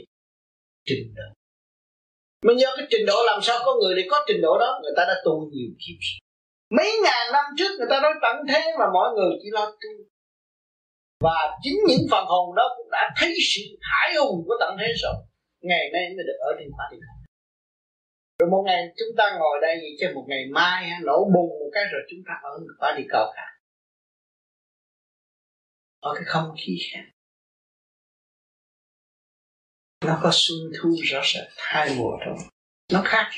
Trình 0.88 1.04
đời 1.16 1.30
mà 2.44 2.52
nhớ 2.58 2.68
cái 2.76 2.86
trình 2.90 3.06
độ 3.06 3.18
làm 3.26 3.40
sao 3.42 3.58
có 3.64 3.72
người 3.80 3.94
để 3.96 4.02
có 4.10 4.24
trình 4.28 4.40
độ 4.42 4.58
đó. 4.58 4.70
Người 4.82 4.94
ta 4.96 5.02
đã 5.08 5.14
tu 5.24 5.34
nhiều 5.52 5.70
kiếp 5.82 5.98
mấy 6.76 6.90
ngàn 7.04 7.32
năm 7.32 7.44
trước 7.58 7.72
người 7.78 7.88
ta 7.90 8.00
nói 8.00 8.12
tận 8.22 8.36
thế 8.48 8.62
mà 8.78 8.86
mọi 8.92 9.08
người 9.14 9.32
chỉ 9.42 9.48
lo 9.52 9.66
tu. 9.66 9.92
Và 11.20 11.38
chính 11.62 11.78
những 11.88 12.06
phần 12.10 12.24
hồn 12.26 12.54
đó 12.54 12.74
cũng 12.76 12.90
đã 12.90 13.10
thấy 13.16 13.34
sự 13.54 13.62
hải 13.80 14.14
hùng 14.14 14.44
của 14.46 14.54
tận 14.60 14.76
thế 14.80 14.92
rồi. 15.02 15.14
Ngày 15.60 15.90
nay 15.92 16.02
mới 16.16 16.24
được 16.28 16.38
ở 16.40 16.50
trên 16.58 16.68
quả 16.76 16.86
địa 16.92 16.98
rồi 18.38 18.50
một 18.50 18.62
ngày 18.66 18.82
chúng 18.96 19.16
ta 19.16 19.36
ngồi 19.38 19.58
đây 19.62 19.76
vậy 19.76 19.96
chứ 20.00 20.06
một 20.14 20.24
ngày 20.28 20.44
mai 20.52 20.90
nổ 21.02 21.24
bùng 21.34 21.48
một 21.60 21.70
cái 21.72 21.84
rồi 21.92 22.02
chúng 22.10 22.20
ta 22.26 22.34
ở 22.42 22.50
quả 22.78 22.94
địa 22.98 23.06
cầu 23.08 23.26
cả. 23.36 23.46
Ở 26.00 26.14
cái 26.14 26.24
không 26.26 26.54
khí 26.58 26.78
khác 26.92 27.04
nó 30.06 30.18
có 30.22 30.30
xuân 30.32 30.58
thu 30.78 30.88
rõ 31.04 31.20
rệt, 31.34 31.44
hai 31.56 31.94
mùa 31.96 32.16
rồi 32.26 32.36
nó 32.92 33.02
khác. 33.04 33.30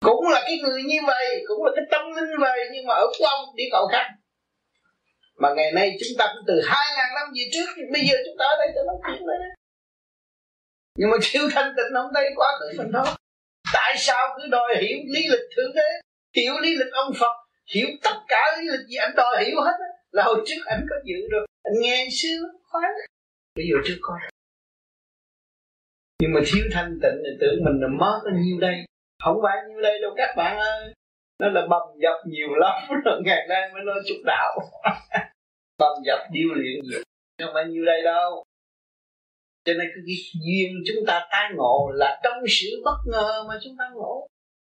Cũng 0.00 0.28
là 0.28 0.40
cái 0.46 0.58
người 0.62 0.82
như 0.82 0.98
vậy, 1.06 1.44
cũng 1.48 1.64
là 1.64 1.72
cái 1.76 1.84
tâm 1.90 2.02
linh 2.16 2.40
vậy, 2.40 2.58
nhưng 2.72 2.86
mà 2.86 2.94
ở 2.94 3.06
qua 3.18 3.30
một 3.42 3.52
địa 3.56 3.68
cầu 3.72 3.88
khác. 3.92 4.06
Mà 5.36 5.48
ngày 5.56 5.72
nay 5.72 5.96
chúng 6.00 6.18
ta 6.18 6.26
cũng 6.34 6.44
từ 6.46 6.60
hai 6.66 6.86
ngàn 6.96 7.08
năm 7.14 7.32
về 7.34 7.44
trước 7.52 7.66
bây 7.92 8.02
giờ 8.10 8.16
chúng 8.26 8.36
ta 8.38 8.44
ở 8.44 8.56
đây 8.58 8.68
cho 8.74 8.80
nó 8.86 8.92
chuyện 9.06 9.26
đấy 9.26 9.38
nhưng 11.00 11.10
mà 11.10 11.16
thiếu 11.22 11.42
thanh 11.52 11.72
tịnh 11.76 11.94
không 11.94 12.10
thấy 12.14 12.24
quá 12.36 12.48
khứ 12.60 12.78
mình 12.78 12.92
đó. 12.92 13.16
Tại 13.72 13.94
sao 13.98 14.28
cứ 14.36 14.48
đòi 14.50 14.74
hiểu 14.80 14.98
lý 15.14 15.22
lịch 15.28 15.46
thượng 15.56 15.72
đế, 15.74 15.88
hiểu 16.36 16.54
lý 16.60 16.70
lịch 16.76 16.92
ông 16.92 17.12
phật, 17.20 17.34
hiểu 17.74 17.88
tất 18.02 18.16
cả 18.28 18.56
lý 18.58 18.64
lịch 18.68 18.86
gì 18.88 18.96
anh 18.96 19.12
đòi 19.16 19.44
hiểu 19.44 19.60
hết 19.60 19.76
là 20.10 20.22
hồi 20.22 20.42
trước 20.46 20.62
anh 20.66 20.86
có 20.90 20.96
dự 21.04 21.14
rồi 21.30 21.46
anh 21.62 21.74
nghe 21.80 22.08
xưa, 22.22 22.38
khoái 22.70 22.90
bây 23.56 23.64
giờ 23.70 23.76
chưa 23.86 23.96
có 24.00 24.14
nhưng 26.20 26.32
mà 26.34 26.40
thiếu 26.46 26.64
thanh 26.72 26.98
tịnh 27.02 27.18
thì 27.24 27.30
tưởng 27.40 27.64
mình 27.64 27.80
là 27.80 27.88
mất 27.88 28.20
bao 28.24 28.34
nhiêu 28.42 28.58
đây? 28.60 28.74
Không 29.24 29.36
phải 29.42 29.56
nhiêu 29.68 29.80
đây 29.80 29.98
đâu 30.02 30.12
các 30.16 30.34
bạn 30.36 30.58
ơi. 30.58 30.94
Nó 31.38 31.48
là 31.48 31.66
bầm 31.70 31.82
dập 32.02 32.16
nhiều 32.26 32.48
lắm, 32.54 32.74
rồi 33.04 33.20
ngày 33.24 33.46
nay 33.48 33.70
mới 33.72 33.82
nói 33.84 34.00
chút 34.08 34.22
đạo. 34.24 34.58
Bầm 35.78 35.92
dập 36.06 36.18
điêu 36.32 36.48
luyện 36.54 36.80
nhiều, 36.82 37.02
không 37.42 37.50
phải 37.54 37.64
nhiêu 37.64 37.84
đây 37.84 38.02
đâu. 38.02 38.44
Cho 39.64 39.72
nên 39.72 39.88
cái 39.94 40.16
duyên 40.46 40.82
chúng 40.86 41.06
ta 41.06 41.28
tai 41.30 41.50
ngộ 41.54 41.90
là 41.94 42.20
trong 42.24 42.38
sự 42.48 42.82
bất 42.84 42.96
ngờ 43.06 43.44
mà 43.48 43.58
chúng 43.64 43.76
ta 43.78 43.84
ngộ. 43.94 44.26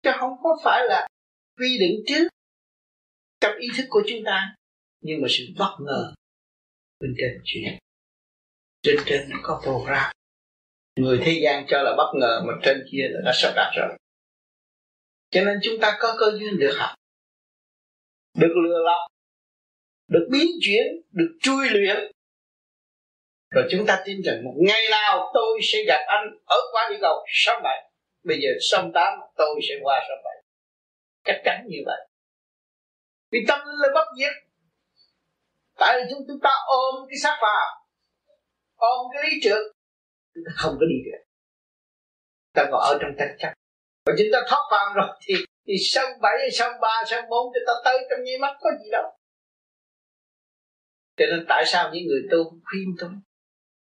Chứ 0.02 0.10
không 0.18 0.32
có 0.42 0.58
phải 0.64 0.86
là 0.88 1.08
quy 1.58 1.78
định 1.80 2.04
trước 2.06 2.28
trong 3.40 3.56
ý 3.58 3.68
thức 3.76 3.84
của 3.88 4.02
chúng 4.08 4.24
ta. 4.24 4.54
Nhưng 5.00 5.22
mà 5.22 5.28
sự 5.30 5.44
bất 5.58 5.76
ngờ 5.80 6.14
bên 7.00 7.14
trên 7.18 7.40
chuyện. 7.44 7.78
Trên 8.82 8.96
trên 9.06 9.30
nó 9.30 9.36
có 9.42 9.60
program 9.64 10.15
người 10.96 11.20
thế 11.24 11.40
gian 11.42 11.66
cho 11.68 11.82
là 11.82 11.94
bất 11.96 12.12
ngờ, 12.14 12.42
mà 12.46 12.52
trên 12.62 12.84
kia 12.92 13.08
là 13.10 13.20
đã 13.24 13.32
sắp 13.34 13.52
đặt 13.56 13.70
rồi. 13.76 13.98
Cho 15.30 15.40
nên 15.44 15.58
chúng 15.62 15.80
ta 15.80 15.96
có 16.00 16.16
cơ 16.18 16.26
duyên 16.38 16.58
được 16.58 16.74
học, 16.78 16.90
được 18.34 18.54
lừa 18.64 18.78
lọc, 18.84 19.10
được 20.08 20.28
biến 20.32 20.46
chuyển, 20.60 20.86
được 21.10 21.38
chui 21.40 21.68
luyện. 21.70 22.12
Rồi 23.50 23.68
chúng 23.70 23.86
ta 23.86 24.02
tin 24.04 24.22
rằng 24.24 24.44
một 24.44 24.54
ngày 24.56 24.82
nào 24.90 25.30
tôi 25.34 25.60
sẽ 25.62 25.78
gặp 25.86 26.04
anh 26.06 26.38
ở 26.46 26.56
qua 26.72 26.88
địa 26.90 26.98
cầu 27.00 27.24
sông 27.26 27.62
bảy 27.62 27.90
bây 28.22 28.38
giờ 28.40 28.48
sông 28.70 28.90
tám, 28.94 29.12
tôi 29.36 29.60
sẽ 29.68 29.74
qua 29.82 30.00
sông 30.08 30.18
bảy 30.24 30.42
chắc 31.24 31.42
chắn 31.44 31.66
như 31.68 31.78
vậy. 31.86 32.08
Vì 33.30 33.38
tâm 33.48 33.58
linh 33.58 33.78
là 33.78 33.88
bất 33.94 34.06
diệt. 34.18 34.32
Tại 35.78 35.98
vì 35.98 36.14
chúng 36.28 36.40
ta 36.42 36.50
ôm 36.66 36.94
cái 37.08 37.18
xác 37.22 37.38
phàm, 37.42 37.86
ôm 38.76 39.06
cái 39.14 39.22
lý 39.30 39.36
trượt 39.42 39.75
chúng 40.36 40.44
ta 40.46 40.52
không 40.56 40.74
có 40.80 40.86
đi 40.92 40.98
được. 41.04 41.22
Ta 42.54 42.62
còn 42.70 42.80
ở 42.80 42.98
trong 43.00 43.10
tranh 43.18 43.36
chấp. 43.38 43.52
Và 44.06 44.12
chúng 44.18 44.30
ta 44.32 44.38
thoát 44.48 44.62
phàm 44.70 44.94
rồi 44.96 45.08
thì 45.26 45.34
thì 45.66 45.74
sân 45.90 46.20
bảy, 46.22 46.38
sân 46.52 46.72
ba, 46.80 47.04
sân 47.06 47.24
bốn 47.30 47.44
chúng 47.54 47.66
ta 47.66 47.72
tới 47.84 47.98
trong 48.10 48.24
nháy 48.24 48.38
mắt 48.38 48.56
có 48.60 48.70
gì 48.80 48.90
đâu. 48.92 49.06
Cho 51.16 51.24
nên 51.30 51.44
tại 51.48 51.64
sao 51.66 51.90
những 51.92 52.06
người 52.06 52.22
tu 52.30 52.38
khuyên 52.64 52.88
tu 53.00 53.08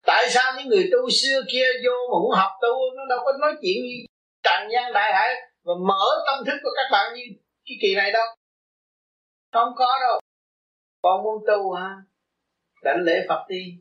tại 0.07 0.31
sao 0.31 0.53
những 0.57 0.69
người 0.69 0.89
tu 0.93 1.11
xưa 1.11 1.41
kia 1.53 1.67
vô 1.85 1.93
mà 2.13 2.19
muốn 2.23 2.33
học 2.37 2.51
tu, 2.63 2.97
nó 2.97 3.03
đâu 3.09 3.19
có 3.25 3.33
nói 3.41 3.53
chuyện 3.63 3.83
gì? 3.83 4.07
Tràn 4.43 4.69
gian 4.73 4.93
đại 4.93 5.13
hải 5.13 5.35
và 5.65 5.75
mở 5.89 6.05
tâm 6.27 6.45
thức 6.47 6.59
của 6.63 6.71
các 6.77 6.89
bạn 6.93 7.15
như 7.15 7.23
cái 7.67 7.77
kỳ 7.83 7.95
này 7.95 8.13
đâu. 8.13 8.27
Không 9.53 9.73
có 9.77 9.99
đâu. 10.01 10.21
Con 11.03 11.23
muốn 11.23 11.45
tu 11.47 11.73
hả? 11.73 11.97
Đánh 12.83 13.01
lễ 13.03 13.27
phật 13.29 13.45
đi 13.49 13.81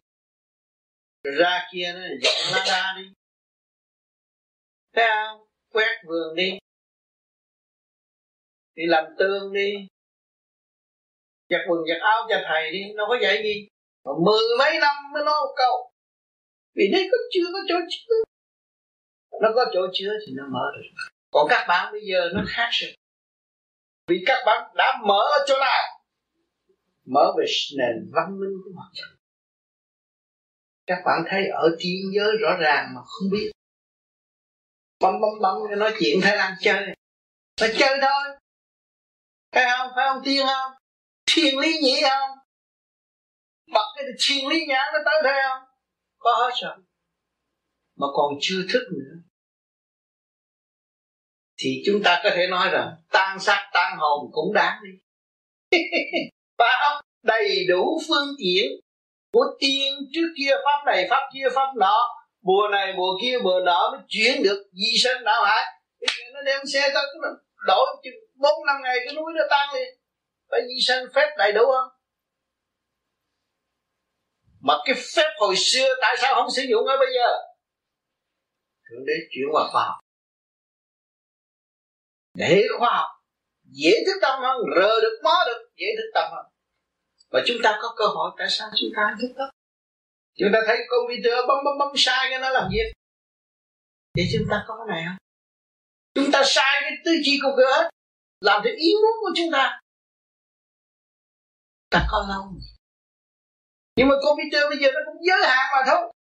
ra 1.23 1.67
kia 1.71 1.93
nó 1.93 2.01
dọn 2.21 2.53
lá 2.53 2.63
đa 2.67 2.93
đi. 2.97 3.13
Thấy 4.93 5.05
không? 5.07 5.47
Quét 5.73 6.01
vườn 6.07 6.35
đi. 6.35 6.59
Đi 8.75 8.83
làm 8.87 9.05
tương 9.19 9.53
đi. 9.53 9.87
Giặt 11.49 11.61
quần, 11.67 11.79
giặt 11.89 12.01
áo 12.01 12.27
cho 12.29 12.35
thầy 12.47 12.71
đi, 12.71 12.93
nó 12.95 13.05
có 13.07 13.17
dạy 13.21 13.43
gì? 13.43 13.67
Mà 14.05 14.11
mười 14.25 14.57
mấy 14.59 14.79
năm 14.81 14.95
mới 15.13 15.23
nói 15.23 15.35
một 15.41 15.53
câu. 15.57 15.91
Vì 16.75 16.91
đấy 16.91 17.07
có 17.11 17.17
chưa 17.31 17.47
có 17.53 17.59
chỗ 17.67 17.75
chứa. 17.89 18.15
Nó 19.41 19.49
có 19.55 19.65
chỗ 19.73 19.81
chứa 19.93 20.11
thì 20.27 20.33
nó 20.35 20.43
mở 20.51 20.71
được. 20.75 20.89
Còn 21.31 21.47
các 21.49 21.65
bạn 21.67 21.91
bây 21.91 22.01
giờ 22.11 22.29
nó 22.33 22.43
khác 22.47 22.69
rồi. 22.71 22.95
Vì 24.07 24.23
các 24.25 24.43
bạn 24.45 24.71
đã 24.75 24.99
mở 25.05 25.21
ở 25.39 25.45
chỗ 25.47 25.59
nào? 25.59 26.01
Mở 27.05 27.33
về 27.37 27.45
nền 27.77 28.11
văn 28.11 28.39
minh 28.39 28.55
của 28.63 28.71
mặt 28.75 28.89
trời 28.93 29.18
các 30.89 31.01
bạn 31.05 31.23
thấy 31.29 31.47
ở 31.47 31.75
thiên 31.79 32.11
giới 32.15 32.31
rõ 32.41 32.57
ràng 32.59 32.91
mà 32.95 33.01
không 33.05 33.29
biết. 33.31 33.51
Bấm 34.99 35.13
bấm 35.21 35.31
bấm 35.41 35.79
nói 35.79 35.93
chuyện 35.99 36.19
thấy 36.21 36.37
đang 36.37 36.53
chơi. 36.61 36.85
Nó 37.61 37.67
chơi 37.79 37.97
thôi. 38.01 38.37
Phải 39.51 39.65
không? 39.77 39.91
Phải 39.95 40.05
không 40.09 40.21
tiên 40.25 40.45
không? 40.47 40.71
Thiên 41.25 41.59
lý 41.59 41.79
nhĩ 41.81 42.01
không? 42.01 42.37
Bật 43.73 43.85
cái 43.95 44.05
thiên 44.27 44.47
lý 44.47 44.65
nhãn 44.67 44.85
nó 44.93 44.99
tới 45.05 45.21
đây 45.23 45.43
không? 45.49 45.63
Có 46.17 46.31
hết 46.31 46.51
rồi. 46.61 46.75
Mà 47.95 48.07
còn 48.13 48.33
chưa 48.41 48.61
thức 48.73 48.83
nữa. 48.91 49.15
Thì 51.57 51.83
chúng 51.85 52.03
ta 52.03 52.21
có 52.23 52.29
thể 52.35 52.47
nói 52.47 52.69
rằng 52.69 52.95
tan 53.11 53.39
xác, 53.39 53.69
tan 53.73 53.97
hồn 53.97 54.29
cũng 54.31 54.53
đáng 54.53 54.79
đi. 54.83 54.91
Phải 56.57 56.75
không? 56.81 57.01
Đầy 57.23 57.65
đủ 57.67 58.01
phương 58.07 58.27
tiện 58.39 58.71
của 59.33 59.45
tiên 59.59 59.93
trước 60.13 60.27
kia 60.37 60.51
pháp 60.65 60.83
này, 60.85 61.07
pháp 61.09 61.29
kia 61.33 61.47
pháp 61.55 61.67
nọ. 61.75 61.97
Mùa 62.41 62.67
này, 62.71 62.93
mùa 62.97 63.11
kia, 63.21 63.37
mùa 63.43 63.59
nọ 63.65 63.89
mới 63.91 64.01
chuyển 64.07 64.43
được 64.43 64.63
di 64.73 64.97
sinh 65.03 65.23
đạo 65.23 65.43
hải 65.43 65.65
bây 65.99 66.07
giờ 66.07 66.23
nó 66.33 66.41
đem 66.41 66.61
xe 66.73 66.81
tới 66.93 67.03
nó 67.21 67.29
đổi 67.67 67.87
bốn, 68.35 68.65
năm 68.67 68.75
ngày 68.83 68.97
cái 69.05 69.15
núi 69.15 69.33
nó 69.35 69.43
tan 69.49 69.69
đi. 69.73 69.85
Phải 70.51 70.61
di 70.67 70.85
sinh 70.87 71.05
phép 71.15 71.35
đầy 71.37 71.51
đủ 71.51 71.61
không? 71.65 71.89
Mà 74.61 74.73
cái 74.85 74.95
phép 75.15 75.29
hồi 75.39 75.55
xưa, 75.57 75.95
tại 76.01 76.15
sao 76.19 76.35
không 76.35 76.51
sử 76.55 76.61
dụng 76.69 76.85
ở 76.85 76.97
bây 76.97 77.07
giờ? 77.15 77.29
Thượng 78.89 79.05
đế 79.05 79.13
chuyển 79.31 79.45
qua 79.51 79.67
khoa 79.71 79.85
học. 79.85 79.99
Để 82.33 82.63
khoa 82.79 82.89
học, 82.89 83.09
dễ 83.63 83.91
thức 84.05 84.19
tâm 84.21 84.39
hơn, 84.41 84.57
rờ 84.75 85.01
được, 85.01 85.19
mó 85.23 85.35
được, 85.45 85.69
dễ 85.75 85.87
thức 85.97 86.11
tâm 86.13 86.29
hơn 86.31 86.45
và 87.31 87.39
chúng 87.47 87.57
ta 87.63 87.77
có 87.81 87.93
cơ 87.97 88.05
hội 88.05 88.31
tại 88.37 88.47
sao 88.49 88.69
chúng 88.79 88.89
ta 88.95 89.15
thức 89.21 89.33
tâm 89.37 89.49
chúng 90.39 90.49
ta 90.53 90.59
thấy 90.67 90.77
computer 90.89 91.33
bấm 91.47 91.57
bấm 91.65 91.77
bấm 91.79 91.93
sai 91.95 92.27
cái 92.29 92.39
nó 92.39 92.49
làm 92.49 92.69
việc 92.71 92.93
vậy 94.15 94.25
chúng 94.33 94.47
ta 94.49 94.65
có 94.67 94.77
cái 94.77 94.95
này 94.95 95.05
không? 95.07 95.17
Chúng 96.13 96.31
ta 96.33 96.41
sai 96.45 96.81
cái 96.81 96.91
tư 97.05 97.11
duy 97.25 97.39
của 97.43 97.53
cửa 97.57 97.89
làm 98.41 98.61
theo 98.65 98.73
ý 98.77 98.93
muốn 99.01 99.11
của 99.21 99.31
chúng 99.35 99.51
ta. 99.51 99.79
Ta 101.89 102.07
có 102.11 102.25
lâu 102.29 102.53
nhưng 103.95 104.07
mà 104.07 104.15
computer 104.21 104.61
bây 104.69 104.77
giờ 104.81 104.87
nó 104.93 104.99
cũng 105.05 105.21
giới 105.27 105.47
hạn 105.47 105.65
mà 105.71 105.91
thôi. 105.91 106.13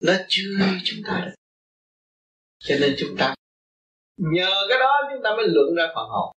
Nó 0.00 0.12
chưa 0.28 0.58
chúng 0.84 1.00
ta 1.06 1.22
được. 1.26 1.34
Cho 2.58 2.74
nên 2.80 2.94
chúng 2.98 3.16
ta 3.18 3.34
nhờ 4.16 4.52
cái 4.68 4.78
đó 4.78 4.92
chúng 5.12 5.22
ta 5.24 5.30
mới 5.36 5.46
luận 5.48 5.74
ra 5.76 5.84
phần 5.94 6.08
hồn 6.08 6.35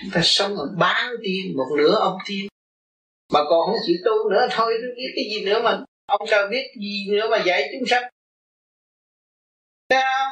chúng 0.00 0.10
ta 0.14 0.20
sống 0.24 0.56
ở 0.56 0.66
ba 0.78 1.10
tiên 1.22 1.56
một 1.56 1.66
nửa 1.78 1.94
ông 2.00 2.18
tiên. 2.26 2.46
Mà 3.32 3.40
còn 3.48 3.66
không 3.66 3.80
chịu 3.86 3.96
tu 4.04 4.30
nữa 4.30 4.46
thôi 4.50 4.74
tôi 4.82 4.90
biết 4.96 5.12
cái 5.16 5.24
gì 5.30 5.44
nữa 5.44 5.60
mà 5.64 5.84
ông 6.06 6.26
sao 6.30 6.46
biết 6.50 6.66
gì 6.80 7.06
nữa 7.10 7.28
mà 7.30 7.42
dạy 7.46 7.70
chúng 7.72 7.88
sanh. 7.88 8.02
Nào, 9.88 10.30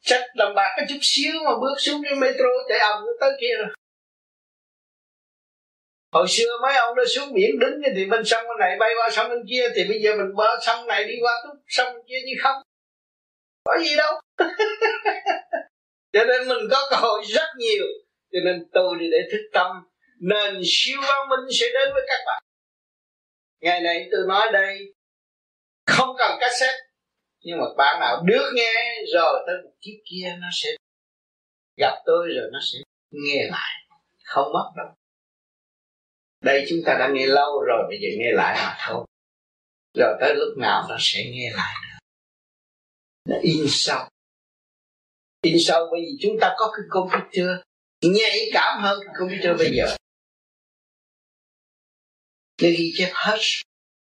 chắc 0.00 0.20
đồng 0.36 0.54
bạc 0.54 0.74
có 0.76 0.82
chút 0.88 0.98
xíu 1.00 1.32
mà 1.44 1.50
bước 1.60 1.74
xuống 1.78 2.02
cái 2.04 2.14
metro 2.14 2.44
chạy 2.68 2.78
ầm 2.78 3.02
tới 3.20 3.30
kia 3.40 3.54
rồi. 3.58 3.68
Hồi 6.12 6.26
xưa 6.28 6.58
mấy 6.62 6.76
ông 6.76 6.96
nó 6.96 7.04
xuống 7.04 7.32
biển 7.34 7.58
đứng 7.58 7.80
thì 7.96 8.04
bên 8.04 8.24
sông 8.24 8.42
bên 8.48 8.58
này 8.60 8.76
bay 8.80 8.90
qua 8.98 9.10
sông 9.10 9.28
bên 9.28 9.38
kia 9.50 9.68
thì 9.74 9.84
bây 9.88 10.02
giờ 10.02 10.16
mình 10.16 10.34
bơi 10.36 10.56
sông 10.66 10.86
này 10.86 11.04
đi 11.04 11.14
qua 11.22 11.32
túc 11.44 11.56
sông 11.68 11.94
bên 11.94 12.02
kia 12.08 12.20
như 12.26 12.32
không. 12.42 12.62
Có 13.64 13.78
gì 13.82 13.96
đâu. 13.96 14.20
Cho 16.12 16.24
nên 16.24 16.48
mình 16.48 16.68
có 16.70 16.86
cơ 16.90 16.96
hội 16.96 17.22
rất 17.28 17.46
nhiều 17.56 17.84
cho 18.32 18.38
nên 18.44 18.68
tôi 18.72 18.96
đi 19.00 19.06
để 19.12 19.18
thức 19.32 19.50
tâm. 19.52 19.70
Nền 20.20 20.60
siêu 20.64 21.00
văn 21.00 21.28
minh 21.28 21.48
sẽ 21.60 21.66
đến 21.74 21.88
với 21.94 22.02
các 22.08 22.20
bạn. 22.26 22.42
Ngày 23.60 23.80
này 23.80 24.08
tôi 24.12 24.20
nói 24.28 24.52
đây, 24.52 24.94
không 25.86 26.16
cần 26.18 26.38
cassette. 26.40 26.78
Nhưng 27.40 27.58
mà 27.58 27.64
bạn 27.78 28.00
nào 28.00 28.22
được 28.26 28.50
nghe, 28.54 28.72
rồi 29.14 29.44
tới 29.46 29.54
một 29.64 29.72
kiếp 29.80 29.94
kia 30.10 30.36
nó 30.40 30.48
sẽ 30.52 30.70
gặp 31.76 32.02
tôi 32.06 32.28
rồi 32.36 32.50
nó 32.52 32.58
sẽ 32.72 32.78
nghe 33.10 33.48
lại. 33.50 33.86
Không 34.24 34.52
mất 34.52 34.72
đâu. 34.76 34.94
Đây 36.40 36.66
chúng 36.68 36.78
ta 36.86 36.96
đã 36.98 37.08
nghe 37.12 37.26
lâu 37.26 37.60
rồi, 37.60 37.84
bây 37.88 37.98
giờ 38.02 38.08
nghe 38.18 38.32
lại 38.32 38.56
mà 38.56 38.76
thôi. 38.86 39.06
Rồi 39.98 40.16
tới 40.20 40.34
lúc 40.34 40.58
nào 40.58 40.86
nó 40.88 40.96
sẽ 41.00 41.24
nghe 41.24 41.52
lại 41.56 41.74
nữa. 41.82 41.98
Nó 43.28 43.36
in 43.42 43.64
sâu. 43.68 44.08
In 45.42 45.56
sâu 45.60 45.88
bởi 45.90 46.00
vì 46.00 46.16
chúng 46.20 46.36
ta 46.40 46.54
có 46.58 46.72
cái 46.76 46.84
computer 46.90 47.46
nhạy 48.02 48.50
cảm 48.52 48.82
hơn 48.82 49.00
cũng 49.06 49.14
computer 49.18 49.58
bây 49.58 49.70
giờ. 49.76 49.96
Nó 52.62 52.68
ghi 52.78 52.92
chép 52.98 53.10
hết. 53.14 53.38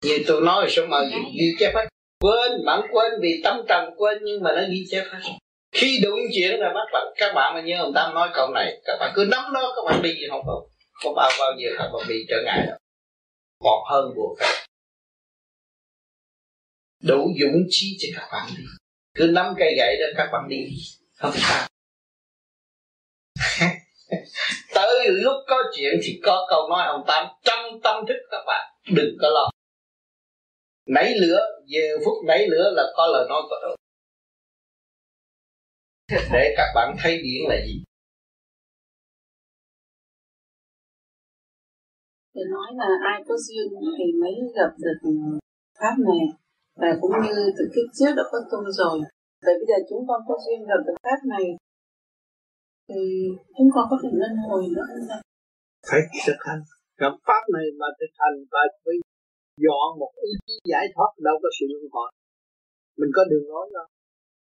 Như 0.06 0.18
tôi 0.28 0.42
nói 0.42 0.62
rồi, 0.62 0.70
số 0.70 0.86
mà 0.86 0.98
ghi 1.40 1.56
chép 1.60 1.72
hết. 1.76 1.88
Quên, 2.20 2.52
bạn 2.66 2.82
quên 2.92 3.12
vì 3.22 3.42
tâm 3.44 3.58
trần 3.68 3.94
quên, 3.98 4.18
nhưng 4.22 4.44
mà 4.44 4.52
nó 4.56 4.62
ghi 4.70 4.86
chép 4.90 5.04
hết. 5.12 5.20
Khi 5.72 6.00
đúng 6.04 6.20
chuyện 6.36 6.60
là 6.60 6.72
bắt 6.74 6.90
bạn 6.94 7.08
các 7.18 7.34
bạn 7.36 7.54
mà 7.54 7.62
nhớ 7.62 7.78
ông 7.80 7.92
tam 7.96 8.14
nói 8.14 8.30
câu 8.34 8.50
này, 8.54 8.82
các 8.86 8.98
bạn 9.00 9.12
cứ 9.16 9.28
nắm 9.32 9.54
nó, 9.54 9.74
các 9.76 9.82
bạn 9.92 10.02
đi, 10.02 10.14
không 10.30 10.42
có 10.46 10.66
không 11.04 11.16
bao 11.16 11.32
bao 11.40 11.52
giờ 11.60 11.70
các 11.78 11.90
bạn 11.94 12.08
bị 12.08 12.26
trở 12.30 12.36
ngại 12.46 12.66
đâu. 12.68 12.78
Còn 13.60 13.84
hơn 13.90 14.16
buộc 14.16 14.38
đủ 17.04 17.32
dũng 17.40 17.64
chí 17.70 17.98
cho 18.00 18.08
các 18.16 18.28
bạn 18.32 18.50
đi. 18.58 18.64
Cứ 19.14 19.28
nắm 19.34 19.54
cây 19.60 19.76
gậy 19.78 19.98
đó, 20.00 20.06
các 20.18 20.30
bạn 20.32 20.50
đi. 20.50 20.66
Không 21.18 21.34
sao. 21.36 21.68
tới 24.76 25.08
lúc 25.10 25.34
có 25.48 25.58
chuyện 25.76 25.94
thì 26.04 26.20
có 26.24 26.48
câu 26.50 26.70
nói 26.70 26.86
ông 26.88 27.04
tám, 27.08 27.28
trong 27.44 27.82
tâm 27.84 28.06
thức 28.08 28.18
các 28.32 28.44
bạn, 28.48 28.74
đừng 28.96 29.18
có 29.22 29.30
lo. 29.30 29.50
Nảy 30.88 31.14
lửa, 31.22 31.40
giờ 31.66 31.98
phút 32.06 32.26
nảy 32.28 32.48
lửa 32.48 32.72
là 32.76 32.84
có 32.96 33.08
lời 33.08 33.26
nói 33.30 33.42
của 33.50 33.56
tôi 33.62 33.76
để 36.32 36.54
các 36.58 36.72
bạn 36.76 36.96
thấy 37.00 37.18
điển 37.24 37.42
là 37.50 37.56
gì. 37.66 37.84
Thì 42.36 42.42
nói 42.52 42.68
là 42.76 42.90
ai 43.12 43.24
có 43.28 43.36
duyên 43.38 43.68
thì 43.98 44.06
mới 44.22 44.34
gặp 44.56 44.72
được 44.78 45.00
pháp 45.80 45.96
này. 45.98 46.22
Và 46.76 46.88
cũng 47.02 47.12
như 47.24 47.36
từ 47.58 47.64
kiếp 47.76 47.88
trước 47.94 48.12
đã 48.18 48.24
có 48.32 48.38
tu 48.52 48.72
rồi. 48.72 49.00
Vậy 49.46 49.56
bây 49.60 49.68
giờ 49.68 49.78
chúng 49.90 50.08
con 50.08 50.22
có 50.28 50.38
duyên 50.46 50.60
gặp 50.68 50.82
được 50.86 50.94
pháp 51.04 51.20
này 51.26 51.46
thì 52.90 53.02
chúng 53.56 53.70
con 53.76 53.86
có 53.92 53.98
thể 54.02 54.10
luân 54.20 54.34
hồi 54.48 54.62
nữa. 54.76 54.86
Không 54.90 55.10
ạ? 55.18 55.20
Phải 55.88 56.02
thực 56.26 56.40
hành 56.48 56.62
gặp 57.02 57.14
pháp 57.28 57.44
này 57.56 57.68
mà 57.80 57.88
thực 58.00 58.14
hành 58.22 58.38
và 58.54 58.64
phải 58.84 58.98
dọn 59.66 59.88
một 60.02 60.14
ý 60.30 60.32
chí 60.46 60.54
giải 60.72 60.86
thoát 60.94 61.12
đâu 61.28 61.36
có 61.44 61.50
sự 61.58 61.66
luân 61.72 61.86
hồi. 61.96 62.10
Mình 63.00 63.12
có 63.18 63.22
đường 63.32 63.46
lối 63.52 63.66
đâu. 63.78 63.88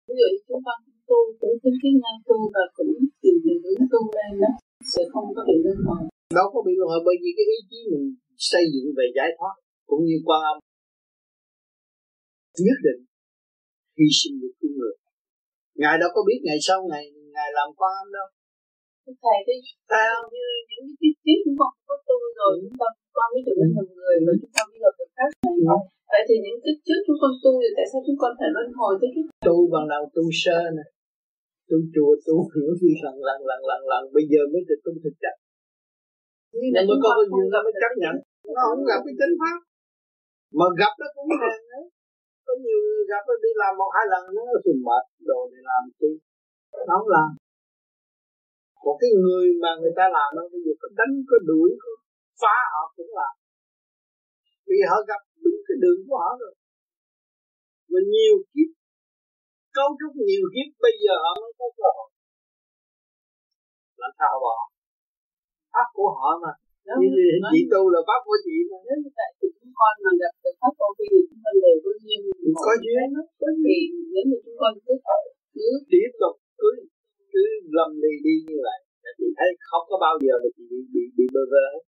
Ví 0.06 0.14
dụ 0.20 0.28
chúng 0.48 0.62
con 0.66 0.78
tu 1.08 1.18
cũng 1.40 1.54
chứng 1.62 1.78
kiến 1.82 1.94
nhau 2.02 2.16
tu 2.28 2.38
và 2.54 2.64
cũng 2.76 2.92
tìm 3.22 3.36
đường 3.44 3.62
hướng 3.64 3.82
tu 3.92 4.00
lên 4.16 4.30
đó 4.42 4.52
sẽ 4.92 5.02
không 5.12 5.26
có 5.36 5.40
bị 5.48 5.56
luân 5.64 5.78
hồi. 5.86 6.02
Đâu 6.38 6.46
có 6.54 6.58
bị 6.66 6.72
luân 6.78 6.88
hồi 6.92 7.00
bởi 7.06 7.16
vì 7.22 7.30
cái 7.36 7.46
ý 7.56 7.58
chí 7.70 7.78
mình 7.92 8.06
xây 8.50 8.64
dựng 8.72 8.88
về 8.98 9.06
giải 9.16 9.30
thoát 9.36 9.54
cũng 9.90 10.02
như 10.08 10.16
quan 10.26 10.40
âm. 10.52 10.56
Nhất 12.66 12.78
định 12.86 13.00
hy 13.98 14.08
sinh 14.18 14.34
được 14.40 14.52
cứu 14.60 14.70
người. 14.78 14.94
Ngài 15.80 15.94
đâu 16.02 16.10
có 16.14 16.20
biết 16.28 16.40
ngày 16.46 16.58
sau 16.66 16.78
ngày 16.90 17.04
ngài 17.34 17.48
làm 17.58 17.68
quan 17.80 18.02
đâu. 18.16 18.28
Thầy 19.24 19.38
cái 19.46 19.58
thầy 19.90 20.06
như 20.32 20.46
những 20.68 20.84
cái 20.88 20.94
tiết 21.00 21.14
trước 21.24 21.38
chúng 21.44 21.56
con 21.60 21.70
có 21.88 21.94
tu 22.08 22.18
rồi 22.38 22.52
chúng 22.62 22.76
ta 22.80 22.88
con 23.16 23.28
biết 23.34 23.44
được 23.46 23.56
lên 23.60 23.70
làm 23.76 23.88
người 23.96 24.16
và 24.26 24.32
chúng 24.40 24.52
ta 24.56 24.62
biết 24.70 24.80
được 24.84 24.94
được 24.98 25.10
pháp 25.16 25.30
này 25.46 25.58
không 25.68 25.84
vậy 26.12 26.22
thì 26.28 26.34
những 26.44 26.58
tiết 26.64 26.76
trước 26.86 27.00
chúng 27.06 27.18
con 27.22 27.32
tu 27.42 27.52
thì 27.62 27.70
tại 27.76 27.86
sao 27.90 28.00
chúng 28.06 28.18
con 28.22 28.32
phải 28.38 28.50
luân 28.54 28.68
hồi 28.78 28.92
tới 29.00 29.10
cái 29.14 29.24
tu 29.46 29.56
bằng 29.72 29.86
đầu 29.92 30.02
tu 30.14 30.24
sơ 30.42 30.58
nè. 30.76 30.86
Tu 31.68 31.76
chùa 31.94 32.12
tu 32.26 32.36
hiểu 32.52 32.70
gì 32.80 32.90
lần 33.04 33.16
lần 33.28 33.38
lần 33.50 33.60
lần 33.70 33.80
lần. 33.90 34.02
Bây 34.16 34.24
giờ 34.30 34.40
mới 34.52 34.62
được 34.68 34.80
tu 34.84 34.92
thực 35.04 35.16
chất 35.22 35.34
nhưng 36.58 36.72
mà 36.88 36.94
có 37.04 37.10
cái 37.16 37.26
duyên 37.32 37.46
nó 37.52 37.58
mới 37.64 37.74
chấp 37.82 37.92
nhận? 38.02 38.14
nó 38.56 38.62
không 38.68 38.82
gặp 38.90 39.00
cái 39.06 39.14
chánh 39.20 39.34
pháp. 39.40 39.58
Mà 40.58 40.66
gặp 40.80 40.92
nó 41.00 41.06
cũng 41.14 41.30
hàng 41.42 41.62
đấy. 41.72 41.84
Có 42.46 42.52
nhiều 42.64 42.80
người 42.84 43.02
gặp 43.12 43.22
nó 43.28 43.34
đi 43.44 43.50
làm 43.62 43.72
một 43.80 43.90
hai 43.96 44.06
lần 44.12 44.22
nó 44.36 44.42
rồi 44.64 44.74
mệt 44.86 45.04
đồ 45.28 45.40
để 45.52 45.60
làm 45.70 45.82
chi 45.98 46.10
nó 46.88 46.94
không 46.98 47.10
làm 47.16 47.28
một 48.84 48.96
cái 49.00 49.10
người 49.22 49.46
mà 49.62 49.70
người 49.80 49.94
ta 49.98 50.04
làm 50.16 50.28
nó 50.36 50.42
bây 50.52 50.60
giờ 50.64 50.72
có 50.80 50.88
đánh 50.98 51.14
có 51.28 51.36
đuổi 51.50 51.70
có 51.82 51.90
phá 52.42 52.56
họ 52.72 52.82
cũng 52.96 53.12
làm. 53.18 53.34
Vì 54.68 54.78
họ 54.90 54.96
gặp 55.10 55.20
đúng 55.44 55.60
cái 55.66 55.76
đường 55.82 56.00
của 56.06 56.16
họ 56.22 56.30
rồi. 56.42 56.54
Mà 57.90 58.00
nhiều 58.12 58.36
kiếp 58.52 58.70
cấu 59.76 59.88
trúc 59.98 60.12
nhiều 60.28 60.44
kiếp 60.54 60.68
bây 60.84 60.94
giờ 61.02 61.14
họ 61.24 61.30
mới 61.42 61.52
có 61.58 61.66
cơ 61.78 61.88
hội. 61.96 62.10
Làm 64.02 64.12
sao 64.18 64.28
họ 64.32 64.38
bỏ? 64.46 64.56
Pháp 65.72 65.88
của 65.96 66.10
họ 66.18 66.28
mà. 66.44 66.52
Nếu 66.86 66.96
như, 67.02 67.26
chị 67.52 67.60
tu 67.72 67.82
là 67.94 68.00
pháp 68.08 68.20
của 68.26 68.38
chị 68.44 68.56
mà. 68.70 68.78
Nếu 68.86 68.96
như 69.02 69.10
vậy 69.18 69.30
thì 69.38 69.46
chúng 69.56 69.72
con 69.78 69.94
mà 70.04 70.12
gặp 70.22 70.34
được 70.42 70.54
pháp 70.60 70.72
của 70.78 70.90
vi 70.98 71.06
thì 71.14 71.20
chúng 71.28 71.42
con 71.44 71.54
đều 71.64 71.76
có 71.84 71.92
duyên. 72.02 72.20
Có 72.66 72.72
duyên 72.84 73.06
có 73.40 73.48
duyên 73.62 73.86
nếu 74.12 74.24
mà 74.30 74.36
chúng 74.44 74.56
con 74.60 74.72
cứ 74.84 74.94
cứ 75.54 75.68
tiếp 75.92 76.10
tục 76.22 76.34
cứ 76.60 76.68
cứ 77.32 77.42
lầm 77.76 77.90
đi 78.02 78.12
đi 78.26 78.34
như 78.46 78.56
vậy. 78.66 78.78
Là 79.04 79.10
chị 79.18 79.26
thấy 79.38 79.48
không 79.70 79.84
có 79.90 79.96
bao 80.00 80.14
giờ 80.24 80.34
là 80.42 80.48
chị 80.56 80.62
bị 80.70 80.78
bị 80.94 81.02
bị 81.16 81.24
bơ 81.34 81.40
vơ 81.52 81.62
hết. 81.72 81.82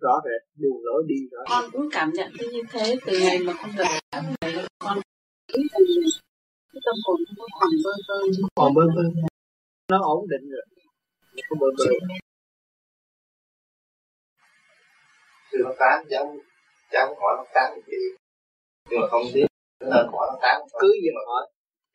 Rõ 0.00 0.14
rệt 0.24 0.42
đường 0.60 0.80
lối 0.86 1.02
đi 1.06 1.20
rõ 1.32 1.40
con 1.50 1.64
cũng 1.72 1.88
cảm 1.92 2.10
nhận 2.14 2.30
thấy 2.38 2.48
như 2.54 2.62
thế 2.72 2.96
từ 3.06 3.12
ngày 3.20 3.38
mà 3.46 3.52
con 3.60 3.70
gặp 3.78 3.88
pháp 4.12 4.22
này. 4.40 4.52
Con 4.84 4.98
cái 6.72 6.80
tâm 6.86 6.96
hồn 7.04 7.20
nó 7.38 7.44
còn 7.60 7.70
bơ 7.84 7.92
vơ 8.08 8.16
còn 8.54 8.74
bơ 8.74 8.82
vơ. 8.96 9.02
Nó 9.90 9.98
ổn 10.02 10.26
định 10.28 10.50
rồi. 10.50 10.64
Không 11.48 11.58
bơ 11.58 11.66
vơ. 11.78 11.84
Sư 15.52 15.58
nó 15.64 15.72
tán 15.78 16.06
cháu 16.10 16.36
cháu 16.92 17.06
hỏi 17.20 17.34
nó 17.38 17.44
tán 17.54 17.72
cái 17.74 17.82
gì. 17.86 18.04
Nhưng 18.90 19.00
mà 19.00 19.06
không 19.10 19.22
biết 19.34 19.46
nên 19.80 20.06
hỏi 20.12 20.28
nó 20.32 20.38
tán. 20.42 20.60
Cứ 20.80 20.92
gì 21.02 21.08
mà 21.14 21.20
hỏi 21.26 21.50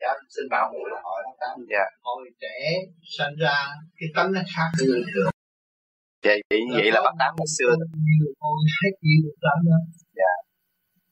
cháu 0.06 0.16
xin 0.34 0.46
bảo 0.54 0.66
mũi 0.74 0.88
là 0.94 1.00
hỏi 1.08 1.22
tán 1.42 1.56
dạ. 1.74 1.86
Hồi 2.08 2.24
trẻ 2.42 2.58
sinh 3.16 3.36
ra 3.44 3.58
cái 3.98 4.10
tánh 4.16 4.30
nó 4.36 4.42
khác 4.54 4.70
với 4.78 4.86
người 4.90 5.04
thường. 5.12 5.32
Vậy 6.26 6.38
vậy, 6.50 6.62
vậy 6.78 6.90
là 6.96 7.00
bác 7.06 7.16
tám 7.22 7.32
hồi 7.40 7.50
xưa. 7.58 7.72
Nhiều 8.08 8.30
con 8.40 8.58
hết 8.78 8.94
yêu 9.10 9.20
một 9.26 9.38
lắm 9.48 9.58
đó. 9.70 9.80
Dạ. 10.20 10.34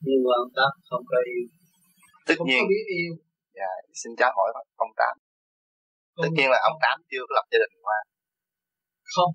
Nhưng 0.06 0.20
mà 0.24 0.32
ông 0.42 0.50
tám 0.56 0.70
không 0.88 1.04
có 1.10 1.18
yêu. 1.32 1.44
Tất 2.26 2.34
không 2.38 2.48
nhiên. 2.48 2.62
có 2.62 2.68
biết 2.72 2.84
yêu. 3.00 3.12
Dạ 3.58 3.70
xin 4.00 4.12
cháu 4.20 4.30
hỏi 4.36 4.48
ông 4.84 4.92
tám. 5.00 5.14
Tất 6.22 6.30
nhiên 6.36 6.48
là 6.54 6.58
ông 6.68 6.76
tám 6.84 6.96
chưa 7.10 7.22
có 7.28 7.32
lập 7.38 7.46
gia 7.52 7.58
đình 7.64 7.74
qua 7.86 7.98
không. 9.14 9.32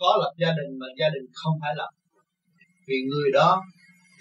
Có 0.00 0.10
lập 0.22 0.34
gia 0.42 0.50
đình 0.58 0.70
mà 0.80 0.86
gia 1.00 1.08
đình 1.14 1.26
không 1.40 1.54
phải 1.62 1.72
lập. 1.80 1.92
Vì 2.88 2.98
người 3.10 3.30
đó 3.38 3.62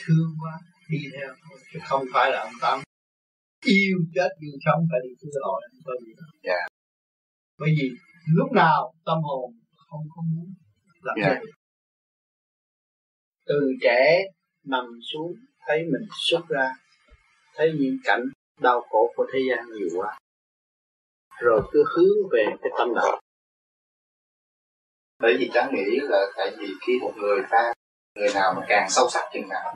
thương 0.01 0.30
quá 0.41 0.53
đi 0.89 0.99
theo 1.13 1.30
thôi 1.43 1.59
chứ 1.74 1.80
không 1.89 2.03
phải 2.13 2.32
là 2.32 2.39
ông 2.39 2.53
tám 2.61 2.87
yêu 3.76 3.97
chết 4.15 4.30
yêu 4.45 4.55
sống 4.65 4.82
phải 4.89 4.99
đi 5.03 5.11
cứu 5.20 5.32
lỗi 5.43 5.61
không 5.70 5.82
có 5.86 5.93
gì 6.03 6.11
đâu 6.20 6.32
dạ. 6.47 6.61
Bởi 7.59 7.70
vì 7.78 7.88
lúc 8.38 8.49
nào 8.51 8.93
tâm 9.05 9.18
hồn 9.28 9.51
không 9.89 10.03
có 10.13 10.22
muốn 10.32 10.47
lập 11.01 11.15
dạ. 11.22 11.30
gia 11.30 11.34
đình 11.39 11.57
từ 13.47 13.59
trẻ 13.82 14.24
nằm 14.63 14.86
xuống 15.11 15.34
thấy 15.68 15.78
mình 15.84 16.07
xuất 16.30 16.41
ra 16.49 16.74
thấy 17.55 17.72
những 17.80 17.97
cảnh 18.03 18.22
đau 18.61 18.82
khổ 18.89 19.13
của 19.15 19.26
thế 19.34 19.39
gian 19.49 19.65
nhiều 19.74 19.88
quá. 19.95 20.18
Rồi 21.39 21.61
cứ 21.72 21.84
hướng 21.95 22.30
về 22.32 22.45
cái 22.61 22.72
tâm 22.78 22.93
đạo. 22.95 23.22
Bởi 25.20 25.36
vì 25.39 25.49
cháu 25.53 25.72
nghĩ 25.72 25.99
là 26.01 26.26
tại 26.38 26.51
vì 26.59 26.68
khi 26.88 26.93
một 27.01 27.13
người 27.18 27.41
ta 27.51 27.74
người 28.15 28.30
nào 28.34 28.53
mà 28.55 28.61
càng 28.68 28.88
sâu 28.89 29.09
sắc 29.09 29.30
chừng 29.34 29.47
nào 29.49 29.76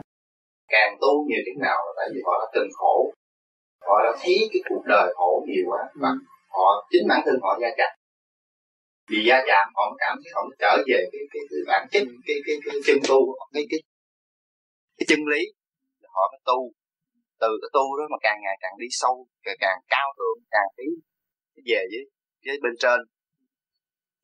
càng 0.68 0.96
tu 1.00 1.26
nhiều 1.28 1.40
chừng 1.46 1.62
nào 1.62 1.76
là 1.86 1.92
tại 1.96 2.08
vì 2.14 2.20
họ 2.24 2.32
đã 2.40 2.50
từng 2.54 2.68
khổ 2.72 3.12
họ 3.86 3.94
đã 4.04 4.12
thấy 4.22 4.36
cái 4.52 4.62
cuộc 4.68 4.82
đời 4.86 5.12
khổ 5.16 5.44
nhiều 5.48 5.64
quá 5.70 5.82
và 6.02 6.08
Ừ. 6.08 6.18
họ 6.48 6.88
chính 6.90 7.08
bản 7.08 7.20
thân 7.24 7.34
họ 7.42 7.58
gia 7.62 7.68
chạm 7.78 7.92
vì 9.10 9.18
gia 9.28 9.38
chạm 9.46 9.66
họ 9.74 9.84
cảm 9.98 10.14
thấy 10.24 10.30
họ 10.34 10.42
trở 10.58 10.76
về 10.88 11.00
cái 11.12 11.22
cái, 11.32 11.42
cái 11.50 11.60
bản 11.70 11.88
chất 11.92 12.02
cái 12.26 12.36
cái 12.46 12.56
cái 12.64 12.74
chân 12.86 12.96
tu 13.08 13.18
cái 13.54 13.64
cái 13.70 13.80
cái 14.98 15.06
chân 15.08 15.20
lý 15.32 15.42
họ 16.14 16.22
mới 16.32 16.40
tu. 16.44 16.72
Từ 17.40 17.48
cái 17.62 17.70
tu 17.72 17.84
đó 17.98 18.04
mà 18.10 18.16
càng 18.22 18.38
ngày 18.42 18.56
càng 18.60 18.72
đi 18.78 18.86
sâu 18.90 19.26
càng 19.42 19.56
càng 19.60 19.78
cao 19.88 20.08
thượng 20.18 20.44
càng 20.50 20.68
tí 20.76 20.84
về 21.66 21.80
với 21.92 22.02
với 22.46 22.56
bên 22.62 22.72
trên. 22.78 23.00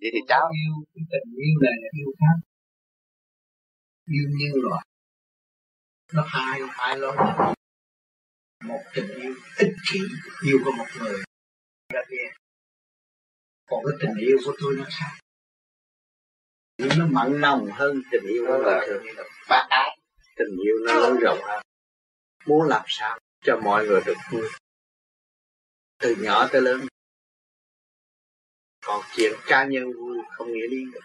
Vậy 0.01 0.11
thì 0.15 0.21
cháu 0.29 0.41
yêu 0.55 0.73
cái 0.95 1.03
tình 1.11 1.35
yêu 1.45 1.55
này 1.63 1.77
là 1.83 1.89
yêu 1.99 2.11
khác. 2.21 2.37
Yêu 4.15 4.27
như 4.39 4.61
loại 4.63 4.85
nó 6.15 6.23
hai 6.27 6.61
hai 6.69 6.97
lối 6.99 7.17
một 8.65 8.81
tình 8.95 9.09
yêu 9.09 9.35
ích 9.59 9.73
kỷ 9.93 10.01
yêu 10.47 10.59
của 10.65 10.73
một 10.73 10.87
người. 10.99 11.23
Ra 11.95 12.01
kia 12.11 12.31
còn 13.67 13.85
cái 13.85 13.99
tình 14.01 14.27
yêu 14.27 14.39
của 14.45 14.57
tôi 14.61 14.75
nó 14.79 14.85
khác. 14.89 15.19
Nhưng 16.79 16.99
nó 16.99 17.07
mặn 17.07 17.41
nồng 17.41 17.69
hơn 17.73 18.03
tình 18.11 18.23
yêu 18.29 18.47
đó 18.47 18.59
là 18.59 18.87
thường 18.87 19.05
bác 19.49 19.67
ái 19.71 19.99
tình 20.37 20.57
yêu 20.65 20.77
nó 20.87 20.95
lớn 20.95 21.17
rộng 21.21 21.39
hơn 21.43 21.63
muốn 22.47 22.69
làm 22.69 22.85
sao 22.87 23.19
cho 23.45 23.61
mọi 23.65 23.87
người 23.87 24.01
được 24.07 24.17
vui? 24.31 24.49
Từ 25.99 26.17
nhỏ 26.21 26.49
tới 26.53 26.63
lớn. 26.63 26.81
Còn 28.81 29.03
chuyện 29.17 29.33
cá 29.47 29.65
nhân 29.65 29.93
vui 29.93 30.19
không 30.33 30.53
nghĩa 30.53 30.67
lý 30.71 30.85
được. 30.93 31.01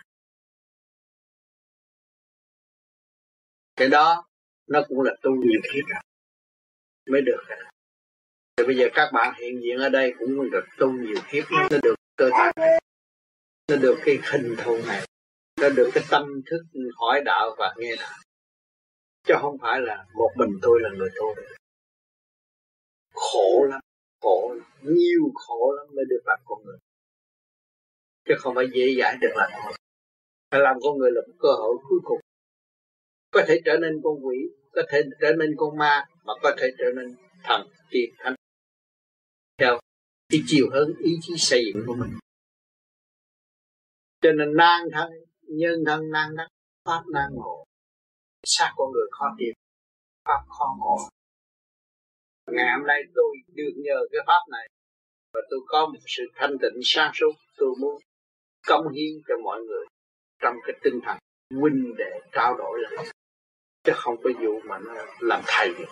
Cái 3.75 3.89
đó 3.89 4.25
nó 4.67 4.81
cũng 4.87 5.01
là 5.01 5.13
tu 5.21 5.31
nhiều 5.31 5.61
kiếp 5.73 5.85
rồi 5.89 6.01
mới 7.09 7.21
được 7.21 7.43
thì 8.57 8.63
bây 8.67 8.77
giờ 8.77 8.87
các 8.93 9.09
bạn 9.13 9.33
hiện 9.39 9.61
diện 9.63 9.77
ở 9.77 9.89
đây 9.89 10.13
cũng 10.19 10.51
được 10.51 10.65
tu 10.77 10.91
nhiều 10.91 11.17
kiếp 11.31 11.43
nó 11.51 11.77
được 11.83 11.95
cơ 12.17 12.29
thể 12.37 12.79
nó 13.69 13.75
được 13.75 13.95
cái 14.05 14.19
hình 14.31 14.55
thù 14.57 14.77
này, 14.87 15.07
nó 15.61 15.69
được 15.69 15.89
cái 15.93 16.03
tâm 16.09 16.41
thức 16.45 16.79
hỏi 16.95 17.21
đạo 17.25 17.55
và 17.57 17.73
nghe 17.77 17.95
đạo. 17.99 18.13
Chứ 19.27 19.33
không 19.41 19.57
phải 19.61 19.81
là 19.81 20.05
một 20.13 20.29
mình 20.35 20.59
tôi 20.61 20.79
là 20.83 20.89
người 20.97 21.09
tu 21.15 21.35
khổ 23.13 23.65
lắm 23.69 23.81
khổ 24.21 24.55
lắm. 24.59 24.67
nhiều 24.81 25.31
khổ 25.35 25.73
lắm 25.77 25.87
mới 25.95 26.05
được 26.09 26.21
làm 26.25 26.39
con 26.45 26.63
người. 26.65 26.77
Chứ 28.25 28.33
không 28.37 28.55
phải 28.55 28.65
dễ 28.73 28.95
dãi 28.99 29.17
được 29.21 29.31
làm 29.35 29.51
con 29.53 29.73
phải 30.51 30.59
làm 30.59 30.75
con 30.83 30.97
người 30.97 31.11
là 31.11 31.21
một 31.27 31.33
cơ 31.39 31.49
hội 31.49 31.77
cuối 31.89 31.99
cùng 32.03 32.19
có 33.33 33.41
thể 33.47 33.61
trở 33.65 33.77
nên 33.81 34.01
con 34.03 34.25
quỷ, 34.25 34.37
có 34.73 34.81
thể 34.91 35.01
trở 35.21 35.33
nên 35.39 35.55
con 35.57 35.77
ma, 35.77 36.05
mà 36.23 36.33
có 36.43 36.55
thể 36.59 36.67
trở 36.77 36.85
nên 36.95 37.15
thần 37.43 37.67
tiên 37.89 38.09
thánh. 38.17 38.35
Theo 39.57 39.79
cái 40.29 40.41
chiều 40.47 40.65
hướng 40.73 40.93
ý 40.99 41.11
chí 41.21 41.33
xây 41.37 41.61
dựng 41.65 41.83
của 41.87 41.95
mình. 41.95 42.09
Cho 44.21 44.31
nên 44.31 44.57
nan 44.57 44.81
thân, 44.93 45.11
nhân 45.41 45.83
thân 45.85 46.11
nan 46.11 46.35
đắc, 46.37 46.47
pháp 46.85 47.01
nan 47.13 47.29
ngộ. 47.33 47.63
Xác 48.45 48.73
con 48.75 48.91
người 48.91 49.07
khó 49.11 49.25
tìm, 49.37 49.53
pháp 50.25 50.41
khó 50.49 50.75
ngộ. 50.79 50.97
Ngày 52.51 52.65
hôm 52.77 52.87
nay 52.87 53.01
tôi 53.15 53.35
được 53.53 53.73
nhờ 53.75 53.99
cái 54.11 54.21
pháp 54.27 54.41
này, 54.51 54.67
và 55.33 55.41
tôi 55.49 55.59
có 55.67 55.85
một 55.85 55.99
sự 56.07 56.23
thanh 56.35 56.57
tịnh 56.61 56.81
sáng 56.83 57.11
suốt. 57.13 57.31
Tôi 57.57 57.75
muốn 57.81 58.01
công 58.67 58.93
hiến 58.93 59.21
cho 59.27 59.35
mọi 59.43 59.61
người 59.61 59.85
trong 60.41 60.55
cái 60.65 60.75
tinh 60.83 60.99
thần 61.05 61.17
huynh 61.61 61.95
để 61.97 62.19
trao 62.31 62.57
đổi 62.57 62.79
lại 62.81 63.05
chứ 63.83 63.91
không 63.95 64.15
có 64.23 64.29
vụ 64.41 64.59
mà 64.69 64.79
nó 64.79 64.93
làm 65.19 65.41
thầy 65.47 65.69
gì 65.77 65.83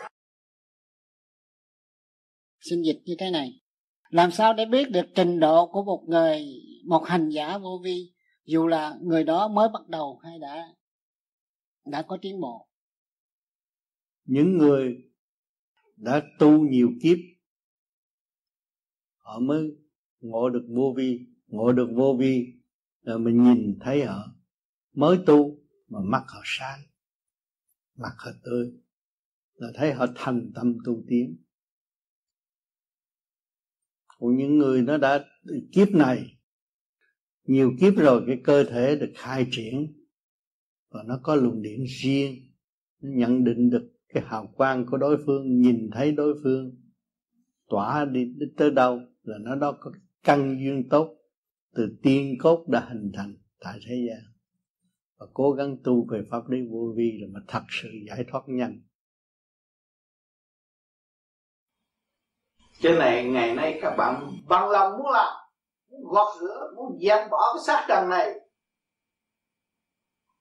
xin 2.62 2.82
dịch 2.82 3.02
như 3.06 3.16
thế 3.20 3.32
này. 3.32 3.62
Làm 4.10 4.32
sao 4.32 4.54
để 4.54 4.66
biết 4.66 4.92
được 4.92 5.06
trình 5.16 5.40
độ 5.40 5.68
của 5.72 5.84
một 5.84 6.04
người 6.08 6.46
một 6.86 7.04
hành 7.08 7.30
giả 7.30 7.58
vô 7.58 7.82
vi 7.84 8.14
dù 8.46 8.68
là 8.68 8.96
người 9.02 9.24
đó 9.24 9.48
mới 9.48 9.70
bắt 9.74 9.88
đầu 9.88 10.20
hay 10.24 10.40
đã 10.40 10.68
đã 11.86 12.02
có 12.08 12.18
tiến 12.22 12.42
bộ? 12.42 12.68
Những 14.26 14.58
người 14.58 14.98
đã 15.96 16.22
tu 16.40 16.52
nhiều 16.52 16.90
kiếp 17.02 17.18
họ 19.18 19.40
mới 19.40 19.72
ngộ 20.20 20.50
được 20.50 20.66
vô 20.70 20.94
vi 20.98 21.20
ngộ 21.48 21.72
được 21.72 21.88
vô 21.96 22.16
vi. 22.20 22.46
Rồi 23.02 23.20
mình 23.20 23.44
nhìn 23.44 23.80
thấy 23.82 24.06
họ 24.06 24.26
mới 24.94 25.18
tu 25.26 25.58
mà 25.88 26.00
mắt 26.04 26.24
họ 26.28 26.42
sáng 26.44 26.80
mặt 27.96 28.14
họ 28.18 28.32
tươi 28.44 28.72
là 29.56 29.68
thấy 29.76 29.94
họ 29.94 30.06
thành 30.16 30.52
tâm 30.56 30.78
tu 30.86 31.04
tiến. 31.08 31.38
Của 34.18 34.30
những 34.30 34.58
người 34.58 34.82
nó 34.82 34.98
đã 34.98 35.26
kiếp 35.72 35.90
này 35.92 36.38
nhiều 37.44 37.72
kiếp 37.80 37.94
rồi 37.98 38.24
cái 38.28 38.42
cơ 38.44 38.64
thể 38.64 38.96
được 38.96 39.12
khai 39.16 39.48
triển 39.52 39.94
và 40.90 41.04
nó 41.04 41.20
có 41.24 41.36
luồng 41.36 41.62
điện 41.62 41.84
riêng 41.88 42.36
nó 43.02 43.10
nhận 43.14 43.44
định 43.44 43.70
được 43.70 43.92
cái 44.10 44.24
hào 44.26 44.48
quang 44.56 44.86
của 44.86 44.98
đối 44.98 45.24
phương 45.26 45.62
nhìn 45.62 45.90
thấy 45.94 46.12
đối 46.12 46.40
phương 46.44 46.76
tỏa 47.70 48.06
đi, 48.06 48.26
đi 48.26 48.46
tới 48.58 48.72
đâu 48.72 49.02
là 49.24 49.38
nó 49.42 49.56
đó 49.56 49.78
có 49.80 49.92
căn 50.24 50.58
duyên 50.60 50.90
tốt 50.90 51.18
từ 51.76 51.98
tiên 52.04 52.38
cốt 52.40 52.66
đã 52.70 52.88
hình 52.90 53.12
thành 53.14 53.38
tại 53.60 53.80
thế 53.88 54.08
gian 54.08 54.31
và 55.22 55.28
cố 55.34 55.52
gắng 55.52 55.78
tu 55.84 56.08
về 56.10 56.22
pháp 56.32 56.50
lý 56.50 56.58
vô 56.72 56.94
vi 56.96 57.18
rồi 57.22 57.30
mà 57.34 57.40
thật 57.48 57.62
sự 57.70 57.90
giải 58.08 58.26
thoát 58.32 58.42
nhanh. 58.48 58.82
Cho 62.80 62.90
này 63.00 63.26
ngày 63.26 63.56
nay 63.56 63.80
các 63.82 63.96
bạn 63.98 64.32
bằng 64.48 64.70
lòng 64.70 64.98
muốn 64.98 65.12
làm 65.12 65.34
Muốn 65.90 66.04
gọt 66.12 66.28
rửa, 66.40 66.74
muốn 66.76 67.00
dẹp 67.02 67.32
bỏ 67.32 67.54
cái 67.54 67.64
xác 67.68 67.86
trần 67.88 68.10
này. 68.10 68.40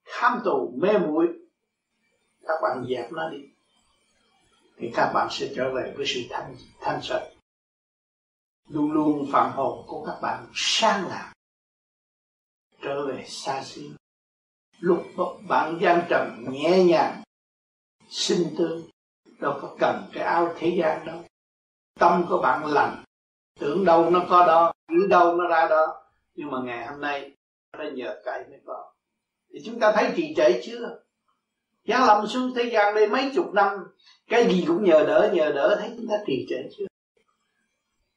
Tham 0.06 0.40
tù 0.44 0.74
mê 0.82 0.98
muội. 0.98 1.26
Các 2.42 2.54
bạn 2.62 2.84
dẹp 2.88 3.12
nó 3.12 3.28
đi 3.28 3.38
Thì 4.76 4.90
các 4.94 5.12
bạn 5.14 5.28
sẽ 5.30 5.52
trở 5.56 5.74
về 5.74 5.94
với 5.96 6.06
sự 6.06 6.20
thanh, 6.30 6.56
thanh 6.80 7.00
sạch. 7.02 7.30
Luôn 8.68 8.92
luôn 8.92 9.26
phạm 9.32 9.52
hồn 9.52 9.84
của 9.86 10.04
các 10.06 10.18
bạn 10.22 10.46
sang 10.54 11.08
lạc 11.08 11.32
Trở 12.82 13.06
về 13.06 13.24
xa 13.26 13.62
xưa 13.64 13.99
lúc 14.80 15.06
bạn 15.48 15.78
gian 15.80 16.02
trần 16.08 16.44
nhẹ 16.50 16.84
nhàng, 16.84 17.22
sinh 18.08 18.54
tươi 18.58 18.82
đâu 19.40 19.58
có 19.62 19.76
cần 19.78 20.02
cái 20.12 20.24
áo 20.24 20.54
thế 20.58 20.76
gian 20.78 21.06
đâu. 21.06 21.18
Tâm 21.98 22.24
của 22.28 22.38
bạn 22.38 22.66
lành, 22.66 23.04
tưởng 23.60 23.84
đâu 23.84 24.10
nó 24.10 24.24
có 24.28 24.46
đó, 24.46 24.72
nghĩ 24.88 25.08
đâu 25.08 25.36
nó 25.36 25.48
ra 25.48 25.66
đó. 25.70 26.02
Nhưng 26.34 26.50
mà 26.50 26.58
ngày 26.64 26.86
hôm 26.86 27.00
nay, 27.00 27.36
nó 27.78 27.84
nhờ 27.94 28.20
cậy 28.24 28.44
mới 28.50 28.60
có. 28.66 28.92
Thì 29.52 29.58
chúng 29.64 29.80
ta 29.80 29.92
thấy 29.92 30.12
trì 30.16 30.34
trệ 30.36 30.60
chưa? 30.62 31.00
Giáng 31.84 32.06
lâm 32.06 32.26
xuống 32.26 32.52
thế 32.56 32.70
gian 32.72 32.94
đây 32.94 33.08
mấy 33.08 33.30
chục 33.34 33.54
năm, 33.54 33.68
Cái 34.28 34.44
gì 34.44 34.64
cũng 34.66 34.84
nhờ 34.84 35.04
đỡ 35.06 35.30
nhờ 35.32 35.52
đỡ, 35.52 35.76
Thấy 35.80 35.92
chúng 35.96 36.06
ta 36.08 36.14
trì 36.26 36.46
trệ 36.48 36.56
chưa? 36.78 36.86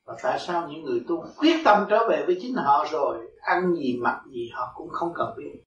Và 0.05 0.15
tại 0.23 0.39
sao 0.39 0.69
những 0.69 0.83
người 0.83 1.01
tu 1.07 1.25
quyết 1.37 1.61
tâm 1.65 1.85
trở 1.89 2.07
về 2.09 2.23
với 2.25 2.37
chính 2.41 2.53
họ 2.55 2.85
rồi, 2.91 3.17
Ăn 3.41 3.75
gì 3.75 3.97
mặc 4.01 4.21
gì 4.31 4.49
họ 4.53 4.71
cũng 4.75 4.89
không 4.89 5.11
cần 5.15 5.33
biết 5.37 5.63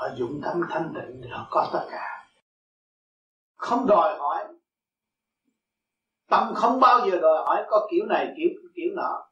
họ 0.00 0.08
dụng 0.16 0.40
tâm 0.44 0.60
thanh 0.70 0.92
tịnh 0.94 1.20
thì 1.22 1.28
họ 1.30 1.46
có 1.50 1.70
tất 1.72 1.86
cả. 1.90 2.28
Không 3.56 3.86
đòi 3.86 4.18
hỏi. 4.18 4.44
Tâm 6.30 6.54
không 6.54 6.80
bao 6.80 7.00
giờ 7.06 7.18
đòi 7.20 7.44
hỏi 7.44 7.64
có 7.68 7.88
kiểu 7.90 8.06
này, 8.06 8.34
kiểu 8.36 8.48
kiểu 8.74 8.90
nọ. 8.96 9.28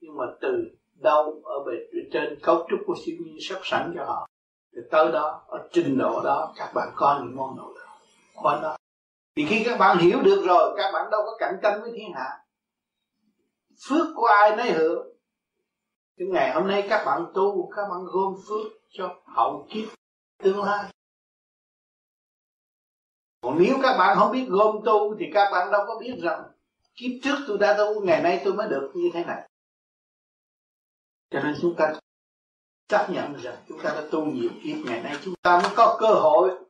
Nhưng 0.00 0.16
mà 0.16 0.24
từ 0.40 0.48
đâu 0.94 1.42
ở 1.44 1.54
bề 1.66 1.72
trên 2.12 2.38
cấu 2.42 2.66
trúc 2.70 2.80
của 2.86 2.94
siêu 3.04 3.16
nhiên 3.24 3.36
sắp 3.40 3.58
sẵn 3.62 3.92
cho 3.96 4.04
họ, 4.04 4.28
thì 4.72 4.80
tới 4.90 5.12
đó, 5.12 5.44
ở 5.46 5.68
trình 5.72 5.98
độ 5.98 6.20
đó, 6.24 6.52
các 6.56 6.72
bạn 6.74 6.88
có 6.96 7.20
những 7.22 7.36
món 7.36 7.56
đồ 7.56 7.74
đó. 7.74 7.86
Có 8.42 8.60
đó. 8.62 8.76
Thì 9.36 9.46
khi 9.48 9.62
các 9.64 9.78
bạn 9.78 9.98
hiểu 9.98 10.22
được 10.22 10.42
rồi, 10.46 10.74
các 10.76 10.90
bạn 10.92 11.10
đâu 11.10 11.22
có 11.24 11.36
cạnh 11.38 11.54
tranh 11.62 11.82
với 11.82 11.92
thiên 11.96 12.12
hạ. 12.14 12.44
Phước 13.88 14.06
của 14.16 14.26
ai 14.26 14.56
nấy 14.56 14.72
hưởng. 14.72 15.08
Cái 16.18 16.28
ngày 16.28 16.54
hôm 16.54 16.66
nay 16.66 16.86
các 16.90 17.04
bạn 17.06 17.26
tu, 17.34 17.70
các 17.76 17.82
bạn 17.82 18.00
gom 18.04 18.34
phước 18.48 18.72
cho 18.90 19.08
hậu 19.36 19.66
kiếp 19.70 19.88
tương 20.42 20.64
lai. 20.64 20.92
Còn 23.40 23.58
nếu 23.58 23.78
các 23.82 23.96
bạn 23.98 24.16
không 24.18 24.32
biết 24.32 24.46
gom 24.48 24.76
tu 24.84 25.16
thì 25.18 25.30
các 25.34 25.48
bạn 25.52 25.72
đâu 25.72 25.84
có 25.86 25.98
biết 26.00 26.14
rằng 26.22 26.52
kiếp 26.94 27.10
trước 27.22 27.36
tôi 27.46 27.58
đã 27.58 27.76
tu, 27.78 28.04
ngày 28.04 28.22
nay 28.22 28.42
tôi 28.44 28.54
mới 28.54 28.68
được 28.68 28.92
như 28.94 29.10
thế 29.14 29.24
này. 29.24 29.48
Cho 31.30 31.40
nên 31.42 31.54
chúng 31.60 31.74
ta 31.78 31.94
chấp 32.88 33.06
nhận 33.10 33.36
rằng 33.36 33.64
chúng 33.68 33.78
ta 33.82 33.90
đã 33.90 34.08
tu 34.10 34.24
nhiều 34.24 34.50
kiếp, 34.62 34.76
ngày 34.86 35.02
nay 35.02 35.16
chúng 35.24 35.34
ta 35.42 35.60
mới 35.62 35.72
có 35.76 35.96
cơ 36.00 36.06
hội 36.06 36.64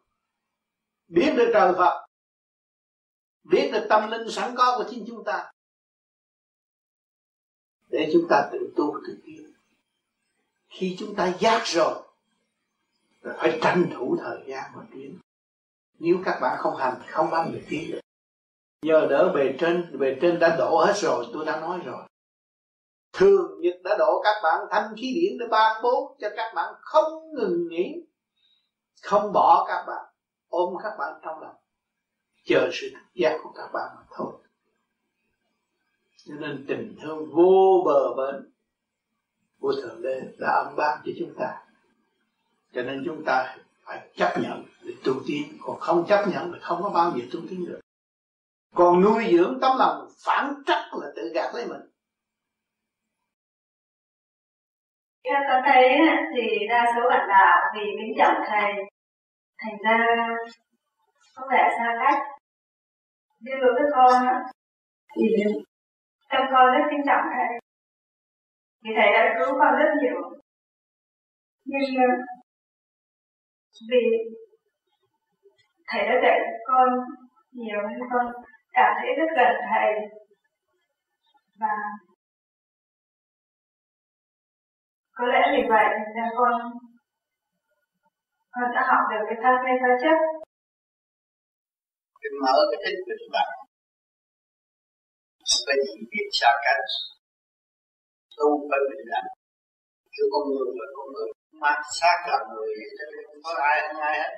biết 1.08 1.34
được 1.36 1.50
trời 1.54 1.72
Phật, 1.78 2.06
biết 3.44 3.70
được 3.72 3.86
tâm 3.88 4.10
linh 4.10 4.30
sẵn 4.30 4.54
có 4.56 4.74
của 4.78 4.90
chính 4.90 5.04
chúng 5.08 5.24
ta. 5.24 5.52
Để 7.88 8.10
chúng 8.12 8.26
ta 8.30 8.48
tự 8.52 8.72
tu 8.76 9.00
tự 9.06 9.20
tiến. 9.24 9.52
Khi 10.68 10.96
chúng 10.98 11.14
ta 11.14 11.32
giác 11.40 11.62
rồi 11.64 12.11
rồi 13.22 13.34
phải 13.38 13.58
tranh 13.62 13.90
thủ 13.94 14.16
thời 14.20 14.38
gian 14.46 14.72
mà 14.76 14.82
tiến. 14.92 15.18
Nếu 15.98 16.16
các 16.24 16.38
bạn 16.40 16.56
không 16.58 16.76
hành, 16.76 16.94
không 17.08 17.30
bao 17.30 17.46
giờ 17.52 17.58
tiến 17.68 17.90
được. 17.92 18.00
Giờ 18.82 19.06
đỡ 19.10 19.32
bề 19.34 19.54
trên 19.58 19.98
bề 19.98 20.16
trên 20.20 20.38
đã 20.38 20.56
đổ 20.58 20.84
hết 20.86 20.92
rồi, 20.96 21.26
tôi 21.32 21.44
đã 21.44 21.60
nói 21.60 21.80
rồi. 21.84 22.02
Thường 23.12 23.60
nhật 23.60 23.74
đã 23.84 23.96
đổ 23.98 24.20
các 24.24 24.40
bạn 24.42 24.66
thanh 24.70 24.94
khí 24.96 25.12
điển 25.14 25.38
để 25.38 25.46
ban 25.50 25.82
bố 25.82 26.16
cho 26.20 26.28
các 26.36 26.52
bạn 26.54 26.74
không 26.80 27.34
ngừng 27.34 27.68
nghỉ. 27.68 28.06
Không 29.02 29.32
bỏ 29.32 29.64
các 29.68 29.84
bạn, 29.86 30.04
ôm 30.48 30.74
các 30.82 30.92
bạn 30.98 31.20
trong 31.22 31.40
lòng. 31.40 31.56
Chờ 32.44 32.70
sự 32.72 32.90
thức 32.92 33.06
giác 33.14 33.38
của 33.42 33.50
các 33.54 33.70
bạn 33.72 33.90
mà 33.96 34.02
thôi. 34.10 34.32
Cho 36.26 36.34
nên 36.34 36.64
tình 36.68 36.96
thương 37.02 37.30
vô 37.34 37.82
bờ 37.84 38.14
bến 38.16 38.52
của 39.60 39.74
thượng 39.82 40.02
đế 40.02 40.20
đã 40.38 40.62
ấm 40.64 40.76
ban 40.76 41.02
cho 41.04 41.12
chúng 41.18 41.34
ta 41.38 41.64
cho 42.72 42.82
nên 42.82 43.02
chúng 43.06 43.22
ta 43.26 43.56
phải 43.84 44.08
chấp 44.14 44.32
nhận 44.42 44.64
để 44.84 44.92
tu 45.04 45.12
tiến. 45.26 45.58
Còn 45.62 45.80
không 45.80 46.04
chấp 46.08 46.24
nhận 46.32 46.52
thì 46.52 46.58
không 46.62 46.82
có 46.82 46.90
bao 46.90 47.12
giờ 47.16 47.24
tu 47.32 47.40
tiến 47.50 47.66
được. 47.66 47.80
Còn 48.74 49.00
nuôi 49.00 49.28
dưỡng 49.32 49.58
tấm 49.60 49.76
lòng 49.78 50.08
phản 50.26 50.54
trắc 50.66 50.94
là 50.94 51.06
tự 51.16 51.32
gạt 51.34 51.54
lấy 51.54 51.66
mình. 51.66 51.80
Theo 55.24 55.40
tôi 55.48 55.60
thấy 55.66 55.98
thì 56.34 56.66
đa 56.68 56.84
số 56.96 57.10
bạn 57.10 57.28
đạo 57.28 57.56
vì 57.74 57.80
kính 57.98 58.14
trọng 58.18 58.36
thầy, 58.48 58.72
thành 59.58 59.76
ra 59.84 60.06
có 61.34 61.46
vẻ 61.50 61.68
xa 61.78 61.94
cách. 62.00 62.18
Ví 63.40 63.52
đối 63.60 63.72
với 63.74 63.90
con 63.94 64.24
thì 65.16 65.26
trong 66.30 66.46
con 66.52 66.66
rất 66.72 66.84
kính 66.90 67.06
trọng 67.06 67.24
thầy. 67.34 67.60
Vì 68.82 68.90
thầy 68.96 69.12
đã 69.12 69.34
cứu 69.38 69.58
con 69.58 69.78
rất 69.78 69.90
nhiều. 70.02 70.32
Nhưng 71.64 71.82
vì 73.90 74.04
thầy 75.88 76.02
đã 76.08 76.14
dạy 76.22 76.38
con 76.66 76.88
nhiều 77.52 77.80
nên 77.90 78.00
con 78.12 78.26
cảm 78.72 78.92
thấy 78.98 79.10
rất 79.18 79.28
gần 79.36 79.52
thầy. 79.70 79.92
Và 81.60 81.74
có 85.12 85.26
lẽ 85.26 85.40
vì 85.52 85.62
vậy 85.68 85.88
nên 86.16 86.28
con 86.36 86.52
con 88.50 88.64
đã 88.74 88.82
học 88.90 89.02
được 89.10 89.24
cái 89.28 89.38
tham 89.42 89.54
cây 89.64 89.74
tha 89.80 89.92
chất. 90.02 90.18
Cái 92.20 92.30
mở 92.42 92.56
cái 92.70 92.80
thích 92.84 92.98
của 93.06 93.28
đẳng 93.32 93.62
phải 95.66 95.76
nhìn 95.84 96.02
biết 96.10 96.26
xa 96.38 96.50
cách 96.64 96.84
tu 98.36 98.48
phải 98.68 98.80
bình 98.90 99.04
đẳng 99.12 99.28
giữa 100.14 100.26
con 100.32 100.44
người 100.52 100.68
và 100.78 100.86
con 100.96 101.06
người 101.14 101.30
mắt 101.62 101.76
xác 102.00 102.16
là 102.26 102.38
người 102.50 102.74
cho 102.98 103.04
nên 103.12 103.24
không 103.26 103.42
có 103.44 103.62
ai 103.62 103.80
hơn 103.82 103.96
ai 104.00 104.18
hết. 104.20 104.32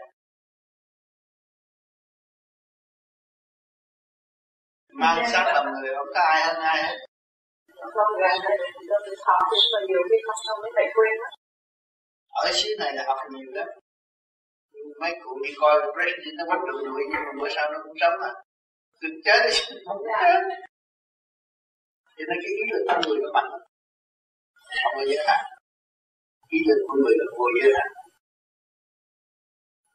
Mang 4.93 5.31
xác 5.33 5.45
làm 5.55 5.65
người 5.73 5.95
không 5.97 6.13
có 6.15 6.21
ai 6.21 6.43
hơn 6.47 6.57
ai 6.57 6.83
hết. 6.83 6.97
Ở 12.29 12.53
xứ 12.53 12.69
này 12.79 12.93
là 12.95 13.05
học 13.07 13.19
nhiều 13.31 13.51
lắm. 13.53 13.69
Mấy 15.01 15.13
cụ 15.25 15.31
đi 15.45 15.51
coi 15.61 15.93
President 15.95 16.37
nó 16.39 16.45
bắt 16.49 16.59
được 16.67 16.79
đuổi 16.87 17.03
nhưng 17.11 17.23
mà 17.27 17.33
bữa 17.41 17.49
sau 17.55 17.73
nó 17.73 17.79
cũng 17.85 17.97
sống 18.01 18.21
á 18.23 18.31
đừng 19.01 19.21
chết 19.25 19.39
đi. 19.45 19.77
Không 19.87 20.03
chết 20.07 20.41
cho 22.17 22.25
nên 22.29 22.39
cái 22.43 22.53
ý 22.61 22.63
lực 22.73 22.85
con 22.89 23.01
người 23.07 23.19
nó 23.23 23.33
mạnh 23.33 23.51
không 24.83 24.95
có 24.97 25.05
giới 25.07 25.25
hạn 25.27 25.54
ý 26.49 26.59
thức 26.67 26.79
của 26.87 26.95
người 27.03 27.15
là 27.19 27.27
vô 27.37 27.47
giới 27.57 27.73
hạn 27.77 27.91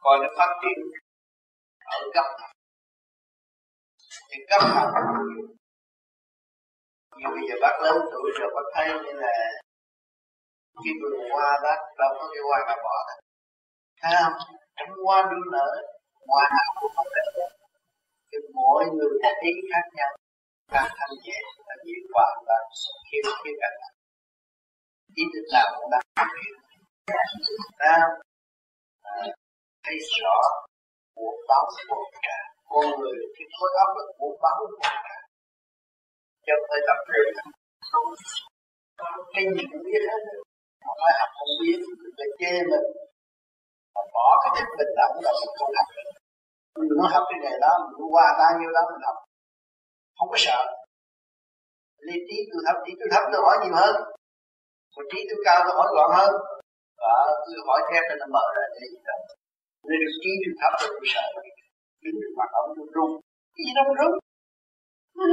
coi 0.03 0.17
nó 0.21 0.29
phát 0.37 0.51
triển 0.61 0.79
ở 1.85 1.97
cấp 2.13 2.25
thì 4.29 4.37
cấp 4.49 4.61
học 4.75 4.89
nhưng 7.17 7.31
bây 7.35 7.43
giờ 7.49 7.55
bác 7.61 7.75
lớn 7.83 7.97
tuổi 8.11 8.31
rồi 8.39 8.49
bác 8.55 8.67
thấy 8.73 8.87
như 9.03 9.13
là 9.23 9.33
cái 10.83 10.93
vườn 11.01 11.29
hoa 11.31 11.49
bác 11.63 11.79
đâu 11.99 12.11
có 12.19 12.25
cái 12.33 12.41
hoa 12.47 12.59
nào 12.67 12.77
bỏ 12.85 12.97
đó. 13.07 13.15
Thấy 14.01 14.13
không? 14.19 14.37
Trong 14.77 14.91
hoa 15.05 15.19
đua 15.31 15.43
nở, 15.53 15.69
hoa 16.27 16.43
nào 16.55 16.67
cũng 16.79 16.91
có 16.95 17.03
thể 17.13 17.23
thì 18.29 18.37
mỗi 18.53 18.85
người 18.93 19.09
một 19.23 19.35
ý 19.41 19.53
khác 19.71 19.85
nhau. 19.97 20.11
Càng 20.73 20.89
thanh 20.97 21.15
nhẹ 21.23 21.39
và 21.67 21.73
dễ 21.85 21.97
quả 22.13 22.27
và 22.47 22.57
khiêm 23.07 23.25
khía 23.43 23.55
cạnh 23.61 23.77
ý 23.83 23.98
thức 25.33 25.45
nào 25.55 25.67
cũng 25.75 25.89
đang 25.93 26.05
phát 26.15 26.29
triển 26.35 26.53
ta 27.81 27.95
ờ, 29.09 29.15
thấy 29.83 29.95
rõ 30.21 30.37
cuộc 31.17 31.37
báo 31.49 31.63
cuộc 31.89 32.05
trả 32.25 32.37
con 32.69 32.85
người 32.99 33.19
cái 33.35 33.45
khối 33.55 33.71
óc 33.83 33.89
là 33.97 34.03
cuộc 34.19 34.35
báo 34.43 34.55
cuộc 34.59 34.73
trả 34.83 34.95
trong 36.47 36.61
thời 36.67 36.67
phải 36.69 36.79
tập 36.87 36.99
luyện 37.11 37.33
cái 39.33 39.43
gì 39.55 39.63
cũng 39.71 39.83
biết 39.87 40.01
hết. 40.09 40.21
Không 40.83 40.97
phải 41.01 41.13
học 41.19 41.31
không 41.37 41.53
biết 41.61 41.79
để 42.17 42.25
chê 42.39 42.53
mình. 42.71 42.87
Mà 43.93 44.01
bỏ 44.13 44.25
cái 44.41 44.49
thích 44.55 44.69
bình 44.77 44.93
đẳng 44.99 45.15
là 45.25 45.31
mình 45.39 45.53
không 45.57 45.71
học 45.77 45.87
được. 45.95 46.09
Mình 46.79 46.91
muốn 46.97 47.09
học 47.13 47.23
cái 47.29 47.39
này 47.45 47.55
đó, 47.63 47.71
mình 47.83 48.07
qua 48.15 48.27
bao 48.39 48.51
nhiêu 48.59 48.71
đó 48.75 48.81
mình 48.91 49.03
học. 49.07 49.17
Không 50.17 50.29
có 50.31 50.37
sợ. 50.45 50.59
Lý 52.07 52.15
trí 52.27 52.37
tôi 52.49 52.61
thấp 52.65 52.77
trí 52.83 52.91
tôi 52.99 53.09
thấp, 53.13 53.23
tôi 53.31 53.41
hỏi 53.45 53.55
nhiều 53.61 53.75
hơn 53.81 53.95
còn 54.93 55.05
trí 55.11 55.19
tôi 55.29 55.39
cao 55.45 55.59
tôi 55.65 55.73
hỏi 55.79 55.89
gọn 55.95 56.09
hơn. 56.17 56.31
Và 57.01 57.13
tôi 57.43 57.55
hỏi 57.67 57.79
theo 57.89 58.01
cho 58.09 58.15
nó 58.21 58.27
mở 58.35 58.45
ra 58.55 58.63
để 58.73 58.81
gì 58.93 58.99
đó. 59.07 59.15
Nên 59.87 59.99
trí 60.23 60.31
tôi 60.41 60.53
thấp 60.61 60.71
tôi 60.79 61.07
sợ. 61.13 61.25
Đứng 62.03 62.17
được 62.21 62.33
mặt 62.39 62.49
ông 62.61 62.69
tôi 62.75 62.87
run 62.95 63.09
cái 63.55 63.63
gì 63.67 63.71
đâu 63.77 63.87
run 63.99 64.11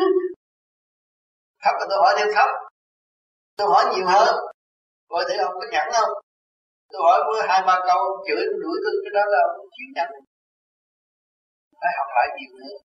thấp 1.63 1.75
là 1.81 1.85
tôi 1.91 1.99
hỏi 2.03 2.13
thêm 2.19 2.29
thấp. 2.37 2.51
Tôi 3.57 3.67
hỏi 3.73 3.85
nhiều 3.93 4.07
hơn. 4.15 4.35
Coi 5.11 5.25
thấy 5.29 5.37
ông 5.47 5.55
có 5.61 5.67
nhẫn 5.73 5.87
không? 5.97 6.13
Tôi 6.91 7.01
hỏi 7.07 7.19
với 7.27 7.49
hai 7.49 7.61
ba 7.69 7.77
câu 7.89 7.99
ông 8.11 8.21
chửi 8.27 8.43
ông 8.53 8.61
đuổi 8.63 8.77
tôi 8.85 8.95
cái 9.05 9.13
đó 9.17 9.25
là 9.35 9.41
ông 9.61 9.69
thiếu 9.75 9.89
nhẫn 9.97 10.11
phải 11.81 11.93
học 11.99 12.09
lại 12.17 12.29
nhiều 12.37 12.51
nữa. 12.61 12.77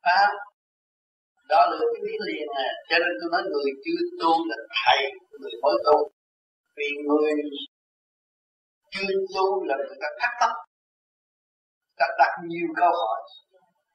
À, 0.00 0.20
đó 1.48 1.60
là 1.70 1.76
cái 1.80 2.02
lý 2.06 2.14
liền 2.26 2.48
à 2.66 2.68
cho 2.88 2.96
nên 3.02 3.12
tôi 3.20 3.28
nói 3.32 3.42
người 3.52 3.70
chưa 3.84 4.00
tu 4.20 4.32
là 4.50 4.56
thầy, 4.78 5.00
người 5.40 5.54
mới 5.62 5.76
tu 5.86 5.98
vì 6.76 6.88
người 7.06 7.32
chưa 8.92 9.14
tu 9.34 9.64
là 9.68 9.74
người 9.76 9.98
ta 10.02 10.08
thắc 10.20 10.32
mắc. 10.40 10.54
Ta 11.98 12.06
đặt 12.18 12.32
nhiều 12.50 12.68
câu 12.76 12.90
hỏi. 13.02 13.20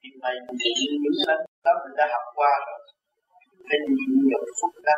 Thì 0.04 0.10
mày 0.22 0.36
nghĩ 0.60 0.74
những 1.04 1.20
lần 1.28 1.39
đó, 1.64 1.72
mình 1.84 1.95
đã 1.97 2.06
học 2.14 2.26
qua 2.36 2.52
rồi. 2.68 2.80
Phải 3.68 3.80
nhìn 3.88 4.12
nhiều 4.28 4.43
phút 4.62 4.74
đó. 4.84 4.97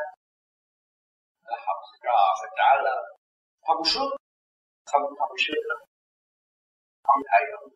Là 1.50 1.58
học 1.68 1.80
trò, 2.04 2.20
phải 2.40 2.50
trả 2.58 2.72
lời. 2.84 3.04
Thông 3.68 3.84
suốt. 3.86 4.10
Không 4.92 5.04
thông 5.20 5.36
suốt 5.44 5.62
lắm. 5.70 5.80
Không 7.04 7.22
thầy 7.32 7.42
không. 7.52 7.70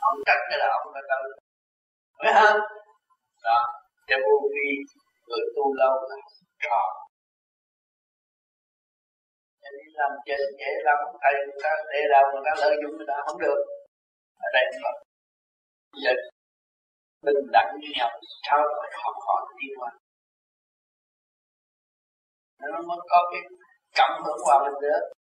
Không 0.00 0.18
trách 0.26 0.40
cái 0.48 0.58
là 0.58 0.68
ông 0.78 0.94
đã 0.94 1.00
tự 1.10 1.30
phải 2.18 2.32
không? 2.34 2.60
Đó 3.42 3.60
trong 4.08 4.20
vô 4.26 4.36
vi 4.54 4.68
người 5.28 5.44
tu 5.56 5.64
lâu 5.80 5.94
là 6.10 6.16
tròn 6.64 6.90
cho 9.62 9.68
nên 9.76 9.88
làm 10.00 10.12
chết 10.26 10.42
dễ 10.60 10.72
lắm, 10.86 10.98
thầy 11.22 11.34
người 11.46 11.60
ta 11.64 11.70
để 11.92 12.00
làm 12.12 12.24
người 12.32 12.44
ta 12.46 12.52
lợi 12.62 12.74
dụng 12.82 12.96
người 12.96 13.08
ta 13.10 13.16
không 13.26 13.38
được. 13.44 13.58
Ở 14.46 14.48
đây 14.56 14.64
là 14.82 14.92
giờ 16.04 16.12
bình 17.26 17.42
đẳng 17.52 17.70
với 17.80 17.90
nhau 17.98 18.10
sao 18.46 18.58
phải 18.80 18.90
học 19.04 19.16
hỏi 19.26 19.42
đi 19.60 19.68
qua? 19.78 19.90
Nó 22.60 22.82
mới 22.88 22.98
có 23.10 23.20
cái 23.32 23.42
cảm 23.98 24.10
hưởng 24.24 24.40
hòa 24.46 24.58
bình 24.64 24.78
được 24.82 25.17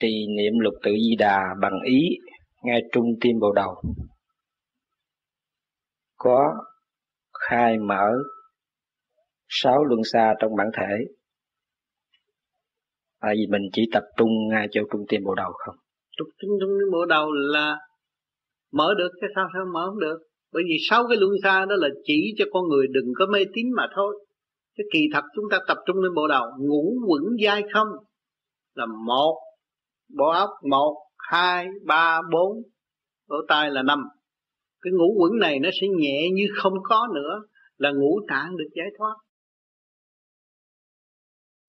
trì 0.00 0.26
niệm 0.36 0.52
lục 0.58 0.74
tự 0.82 0.90
di 0.90 1.16
đà 1.18 1.38
bằng 1.62 1.80
ý 1.84 2.00
ngay 2.62 2.82
trung 2.92 3.06
tim 3.20 3.38
bộ 3.40 3.52
đầu. 3.52 3.82
Có 6.16 6.54
khai 7.32 7.78
mở 7.78 8.12
sáu 9.48 9.84
luân 9.84 10.00
xa 10.12 10.34
trong 10.38 10.56
bản 10.56 10.66
thể. 10.76 11.04
Tại 13.20 13.34
vì 13.36 13.46
mình 13.50 13.62
chỉ 13.72 13.82
tập 13.92 14.02
trung 14.16 14.30
ngay 14.50 14.66
chỗ 14.70 14.80
trung 14.92 15.04
tim 15.08 15.24
bộ 15.24 15.34
đầu 15.34 15.52
không? 15.52 15.74
Trung 16.16 16.28
trung 16.40 16.50
trung 16.60 16.70
tim 16.80 16.92
bộ 16.92 17.06
đầu 17.06 17.32
là 17.32 17.78
mở 18.72 18.94
được, 18.98 19.08
cái 19.20 19.30
sao 19.34 19.48
sao 19.54 19.64
mở 19.74 19.86
không 19.86 20.00
được? 20.00 20.18
Bởi 20.52 20.62
vì 20.68 20.76
sáu 20.90 21.04
cái 21.08 21.18
luân 21.20 21.30
xa 21.42 21.64
đó 21.68 21.74
là 21.78 21.88
chỉ 22.04 22.34
cho 22.38 22.44
con 22.52 22.68
người 22.68 22.86
đừng 22.90 23.12
có 23.18 23.26
mê 23.32 23.44
tín 23.54 23.66
mà 23.76 23.86
thôi. 23.96 24.26
Cái 24.76 24.84
kỳ 24.92 25.00
thật 25.12 25.24
chúng 25.34 25.44
ta 25.50 25.58
tập 25.68 25.76
trung 25.86 25.96
lên 25.96 26.14
bộ 26.14 26.28
đầu, 26.28 26.44
ngủ 26.58 26.94
quẩn 27.08 27.22
dai 27.44 27.62
không 27.72 27.88
là 28.74 28.86
một 29.06 29.38
bộ 30.08 30.28
óc, 30.28 30.50
một, 30.70 30.96
hai, 31.18 31.66
ba, 31.84 32.20
bốn, 32.32 32.62
lỗ 33.28 33.36
tai 33.48 33.70
là 33.70 33.82
năm. 33.82 33.98
Cái 34.80 34.92
ngũ 34.92 35.14
quẩn 35.20 35.38
này 35.40 35.58
nó 35.58 35.68
sẽ 35.80 35.86
nhẹ 35.98 36.28
như 36.32 36.46
không 36.62 36.74
có 36.82 37.08
nữa, 37.14 37.42
là 37.76 37.90
ngũ 37.90 38.20
tạng 38.28 38.56
được 38.56 38.68
giải 38.74 38.86
thoát. 38.98 39.14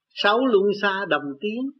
Sáu 0.09 0.45
luân 0.45 0.63
xa 0.81 1.05
đồng 1.09 1.33
tiếng 1.41 1.71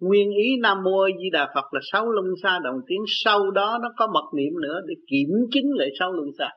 nguyên 0.00 0.30
ý 0.30 0.56
nam 0.62 0.82
mô 0.84 1.06
di 1.22 1.30
đà 1.32 1.52
phật 1.54 1.74
là 1.74 1.80
sáu 1.92 2.10
luân 2.10 2.26
xa 2.42 2.58
đồng 2.64 2.76
tiếng 2.86 3.00
sau 3.24 3.50
đó 3.50 3.78
nó 3.82 3.88
có 3.96 4.06
mật 4.06 4.36
niệm 4.36 4.52
nữa 4.62 4.80
để 4.86 4.94
kiểm 5.06 5.28
chứng 5.52 5.64
lại 5.74 5.88
sáu 5.98 6.12
luân 6.12 6.28
xa. 6.38 6.48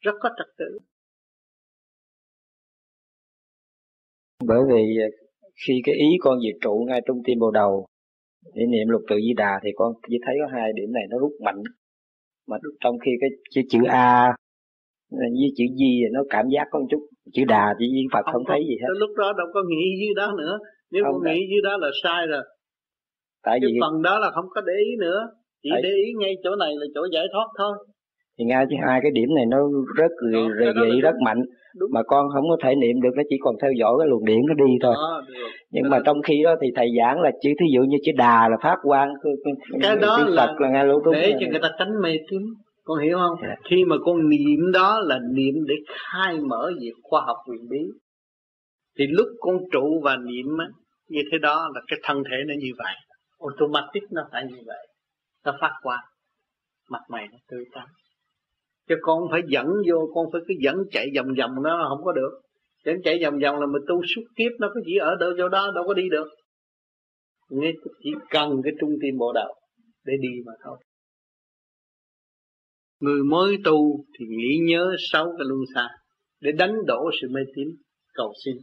Rất 0.00 0.12
có 0.20 0.28
trật 0.38 0.46
tự. 0.58 0.78
Bởi 4.46 4.58
vì 4.68 4.98
khi 5.66 5.74
cái 5.84 5.94
ý 5.94 6.08
con 6.20 6.40
diệt 6.40 6.56
trụ 6.60 6.84
ngay 6.88 7.00
trong 7.06 7.16
tim 7.24 7.38
bồ 7.38 7.50
đầu 7.50 7.86
để 8.54 8.62
niệm 8.66 8.88
lục 8.88 9.02
tự 9.08 9.16
di 9.16 9.34
đà 9.36 9.60
thì 9.64 9.70
con 9.76 9.92
chỉ 10.08 10.16
thấy 10.26 10.34
có 10.40 10.46
hai 10.52 10.72
điểm 10.74 10.92
này 10.92 11.02
nó 11.10 11.18
rút 11.18 11.32
mạnh. 11.44 11.62
Mà 12.48 12.56
trong 12.80 12.98
khi 13.04 13.10
cái 13.20 13.30
chữ, 13.50 13.60
chữ 13.70 13.78
a 13.88 14.36
với 15.10 15.50
chữ 15.56 15.64
di 15.78 16.00
nó 16.12 16.20
cảm 16.30 16.46
giác 16.54 16.66
có 16.70 16.78
một 16.78 16.86
chút 16.90 17.02
chữ 17.32 17.42
đà 17.48 17.74
chỉ 17.78 17.84
viên 17.94 18.08
phật 18.12 18.24
không, 18.24 18.32
không 18.32 18.44
thấy 18.48 18.60
gì 18.68 18.76
hết. 18.82 18.88
Lúc 18.98 19.10
đó 19.16 19.32
đâu 19.38 19.46
có 19.54 19.60
nghĩ 19.68 19.84
dưới 20.00 20.14
đó 20.16 20.32
nữa. 20.38 20.58
Nếu 20.90 21.02
không 21.04 21.22
nghĩ 21.24 21.38
dưới 21.50 21.62
đó 21.64 21.76
là 21.76 21.88
sai 22.02 22.26
rồi. 22.26 22.42
Tại 23.44 23.58
cái 23.60 23.70
vì 23.72 23.78
phần 23.80 24.02
đó 24.02 24.18
là 24.18 24.30
không 24.34 24.44
có 24.54 24.60
để 24.60 24.72
ý 24.88 24.90
nữa. 25.00 25.20
Chỉ 25.62 25.70
tại... 25.72 25.82
để 25.82 25.90
ý 26.06 26.12
ngay 26.20 26.34
chỗ 26.44 26.56
này 26.56 26.72
là 26.76 26.86
chỗ 26.94 27.02
giải 27.12 27.26
thoát 27.32 27.48
thôi 27.58 27.72
thì 28.38 28.44
ngay 28.44 28.66
chứ 28.70 28.76
hai 28.86 29.00
cái 29.02 29.10
điểm 29.14 29.28
này 29.34 29.46
nó 29.46 29.58
rất 29.96 30.12
rì 30.32 30.38
rì 30.58 31.00
rất 31.00 31.14
mạnh. 31.24 31.42
Đúng. 31.78 31.90
mà 31.92 32.02
con 32.02 32.26
không 32.34 32.44
có 32.48 32.56
thể 32.64 32.74
niệm 32.74 33.00
được 33.00 33.10
nó 33.16 33.22
chỉ 33.30 33.36
còn 33.40 33.54
theo 33.62 33.72
dõi 33.72 33.94
cái 33.98 34.08
luồng 34.08 34.24
điện 34.24 34.40
nó 34.48 34.54
đi 34.54 34.72
thôi. 34.82 34.94
Đó, 34.94 35.22
nhưng 35.70 35.90
mà 35.90 35.98
trong 36.04 36.22
khi 36.22 36.42
đó 36.44 36.54
thì 36.62 36.68
thầy 36.76 36.88
giảng 36.98 37.20
là 37.20 37.30
chữ 37.42 37.50
thí 37.60 37.66
dụ 37.74 37.82
như 37.82 37.96
chữ 38.04 38.12
đà 38.16 38.48
là 38.48 38.56
pháp 38.62 38.78
quan 38.82 39.08
cái 39.82 39.96
đó 39.96 40.24
là, 40.28 40.54
là 40.58 40.68
ngay 40.68 40.84
lúc 40.84 41.02
để 41.12 41.34
cho 41.40 41.46
người 41.50 41.60
ta 41.62 41.70
tránh 41.78 42.00
mê 42.02 42.18
tín. 42.30 42.42
Con 42.84 42.98
hiểu 42.98 43.18
không? 43.18 43.42
Yeah. 43.42 43.58
Dạ. 43.58 43.68
khi 43.70 43.84
mà 43.84 43.96
con 44.04 44.28
niệm 44.28 44.72
đó 44.72 45.00
là 45.04 45.18
niệm 45.32 45.54
để 45.68 45.74
khai 45.88 46.38
mở 46.40 46.70
việc 46.80 46.94
khoa 47.02 47.22
học 47.26 47.36
quyền 47.48 47.68
bí. 47.70 47.82
Thì 48.98 49.06
lúc 49.06 49.26
con 49.40 49.58
trụ 49.72 50.00
và 50.02 50.16
niệm 50.16 50.58
á, 50.58 50.66
như 51.08 51.20
thế 51.32 51.38
đó 51.38 51.68
là 51.74 51.80
cái 51.86 51.98
thân 52.02 52.22
thể 52.30 52.36
nó 52.46 52.54
như 52.58 52.70
vậy. 52.78 52.94
Automatic 53.38 54.02
nó 54.12 54.22
phải 54.32 54.44
như 54.44 54.58
vậy. 54.66 54.86
Nó 55.44 55.52
phát 55.60 55.72
qua 55.82 56.02
mặt 56.90 57.00
mày 57.08 57.28
nó 57.32 57.38
tươi 57.50 57.64
tắn 57.74 57.84
chứ 58.88 58.94
con 59.02 59.22
phải 59.30 59.42
dẫn 59.48 59.66
vô, 59.66 60.10
con 60.14 60.26
phải 60.32 60.40
cứ 60.48 60.54
dẫn 60.60 60.76
chạy 60.90 61.06
vòng 61.16 61.26
vòng 61.38 61.62
nó 61.62 61.86
không 61.88 62.04
có 62.04 62.12
được. 62.12 62.40
Dẫn 62.84 62.96
chạy 63.04 63.18
vòng 63.22 63.38
vòng 63.42 63.60
là 63.60 63.66
mình 63.66 63.82
tu 63.88 64.00
suốt 64.14 64.22
kiếp, 64.36 64.52
nó 64.60 64.68
có 64.74 64.80
chỉ 64.84 64.96
ở 65.00 65.14
đâu, 65.20 65.30
chỗ 65.38 65.48
đó, 65.48 65.72
đâu 65.74 65.84
có 65.86 65.94
đi 65.94 66.08
được. 66.10 66.28
Nên 67.50 67.74
chỉ 68.02 68.10
cần 68.30 68.60
cái 68.64 68.72
trung 68.80 68.90
tim 69.02 69.18
bộ 69.18 69.32
đạo 69.32 69.54
để 70.04 70.12
đi 70.20 70.28
mà 70.46 70.52
thôi. 70.64 70.78
Người 73.00 73.22
mới 73.24 73.56
tu 73.64 74.04
thì 74.18 74.26
nghĩ 74.28 74.58
nhớ 74.68 74.96
sáu 75.12 75.24
cái 75.24 75.44
luân 75.48 75.60
xa 75.74 75.88
để 76.40 76.52
đánh 76.52 76.74
đổ 76.86 77.10
sự 77.20 77.28
mê 77.30 77.40
tín, 77.56 77.68
cầu 78.14 78.32
xin. 78.44 78.54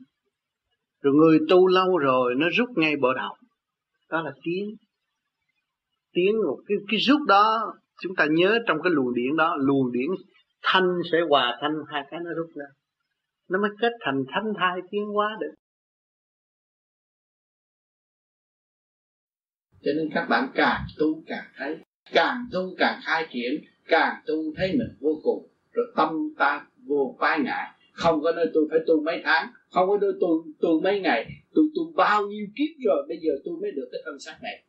Rồi 1.01 1.13
người 1.13 1.39
tu 1.49 1.67
lâu 1.67 1.97
rồi, 1.97 2.33
nó 2.37 2.47
rút 2.57 2.69
ngay 2.75 2.95
bộ 3.01 3.13
đạo. 3.13 3.35
Đó 4.09 4.21
là 4.21 4.31
tiến. 4.43 4.75
Tiến 6.13 6.35
một 6.47 6.57
cái 6.67 6.77
cái 6.91 6.99
rút 6.99 7.19
đó 7.27 7.73
chúng 8.01 8.15
ta 8.15 8.25
nhớ 8.31 8.59
trong 8.67 8.77
cái 8.83 8.91
luồng 8.95 9.13
điển 9.13 9.35
đó, 9.37 9.55
luồng 9.59 9.91
điển 9.91 10.09
thanh 10.63 10.87
sẽ 11.11 11.17
hòa 11.29 11.57
thanh 11.61 11.71
hai 11.87 12.03
cái 12.11 12.19
nó 12.23 12.31
rút 12.33 12.49
ra. 12.55 12.65
Nó 13.49 13.59
mới 13.61 13.71
kết 13.81 13.91
thành 14.05 14.23
thanh 14.33 14.53
thai 14.59 14.81
tiến 14.91 15.05
hóa 15.05 15.37
được. 15.39 15.53
Cho 19.83 19.91
nên 19.97 20.09
các 20.13 20.25
bạn 20.29 20.49
càng 20.55 20.81
tu 20.99 21.23
càng 21.27 21.45
thấy, 21.57 21.77
càng 22.13 22.45
tu 22.51 22.59
càng 22.77 22.99
khai 23.03 23.27
triển, 23.31 23.51
càng 23.87 24.15
tu 24.27 24.35
thấy 24.55 24.71
mình 24.71 24.97
vô 25.01 25.19
cùng. 25.23 25.47
Rồi 25.71 25.85
tâm 25.95 26.09
ta 26.37 26.67
vô 26.85 27.17
phai 27.19 27.39
ngại 27.39 27.71
không 27.93 28.21
có 28.21 28.31
nơi 28.31 28.45
tôi 28.53 28.67
phải 28.69 28.79
tu 28.87 29.03
mấy 29.05 29.21
tháng, 29.23 29.47
không 29.71 29.89
có 29.89 29.97
nơi 30.01 30.11
tu 30.21 30.45
tu 30.61 30.81
mấy 30.81 30.99
ngày. 30.99 31.25
Tôi 31.53 31.65
tu 31.75 31.93
bao 31.95 32.27
nhiêu 32.27 32.45
kiếp 32.55 32.85
rồi, 32.85 33.05
bây 33.07 33.17
giờ 33.17 33.31
tôi 33.45 33.57
mới 33.61 33.71
được 33.71 33.89
cái 33.91 34.01
thân 34.05 34.19
xác 34.19 34.37
này 34.43 34.63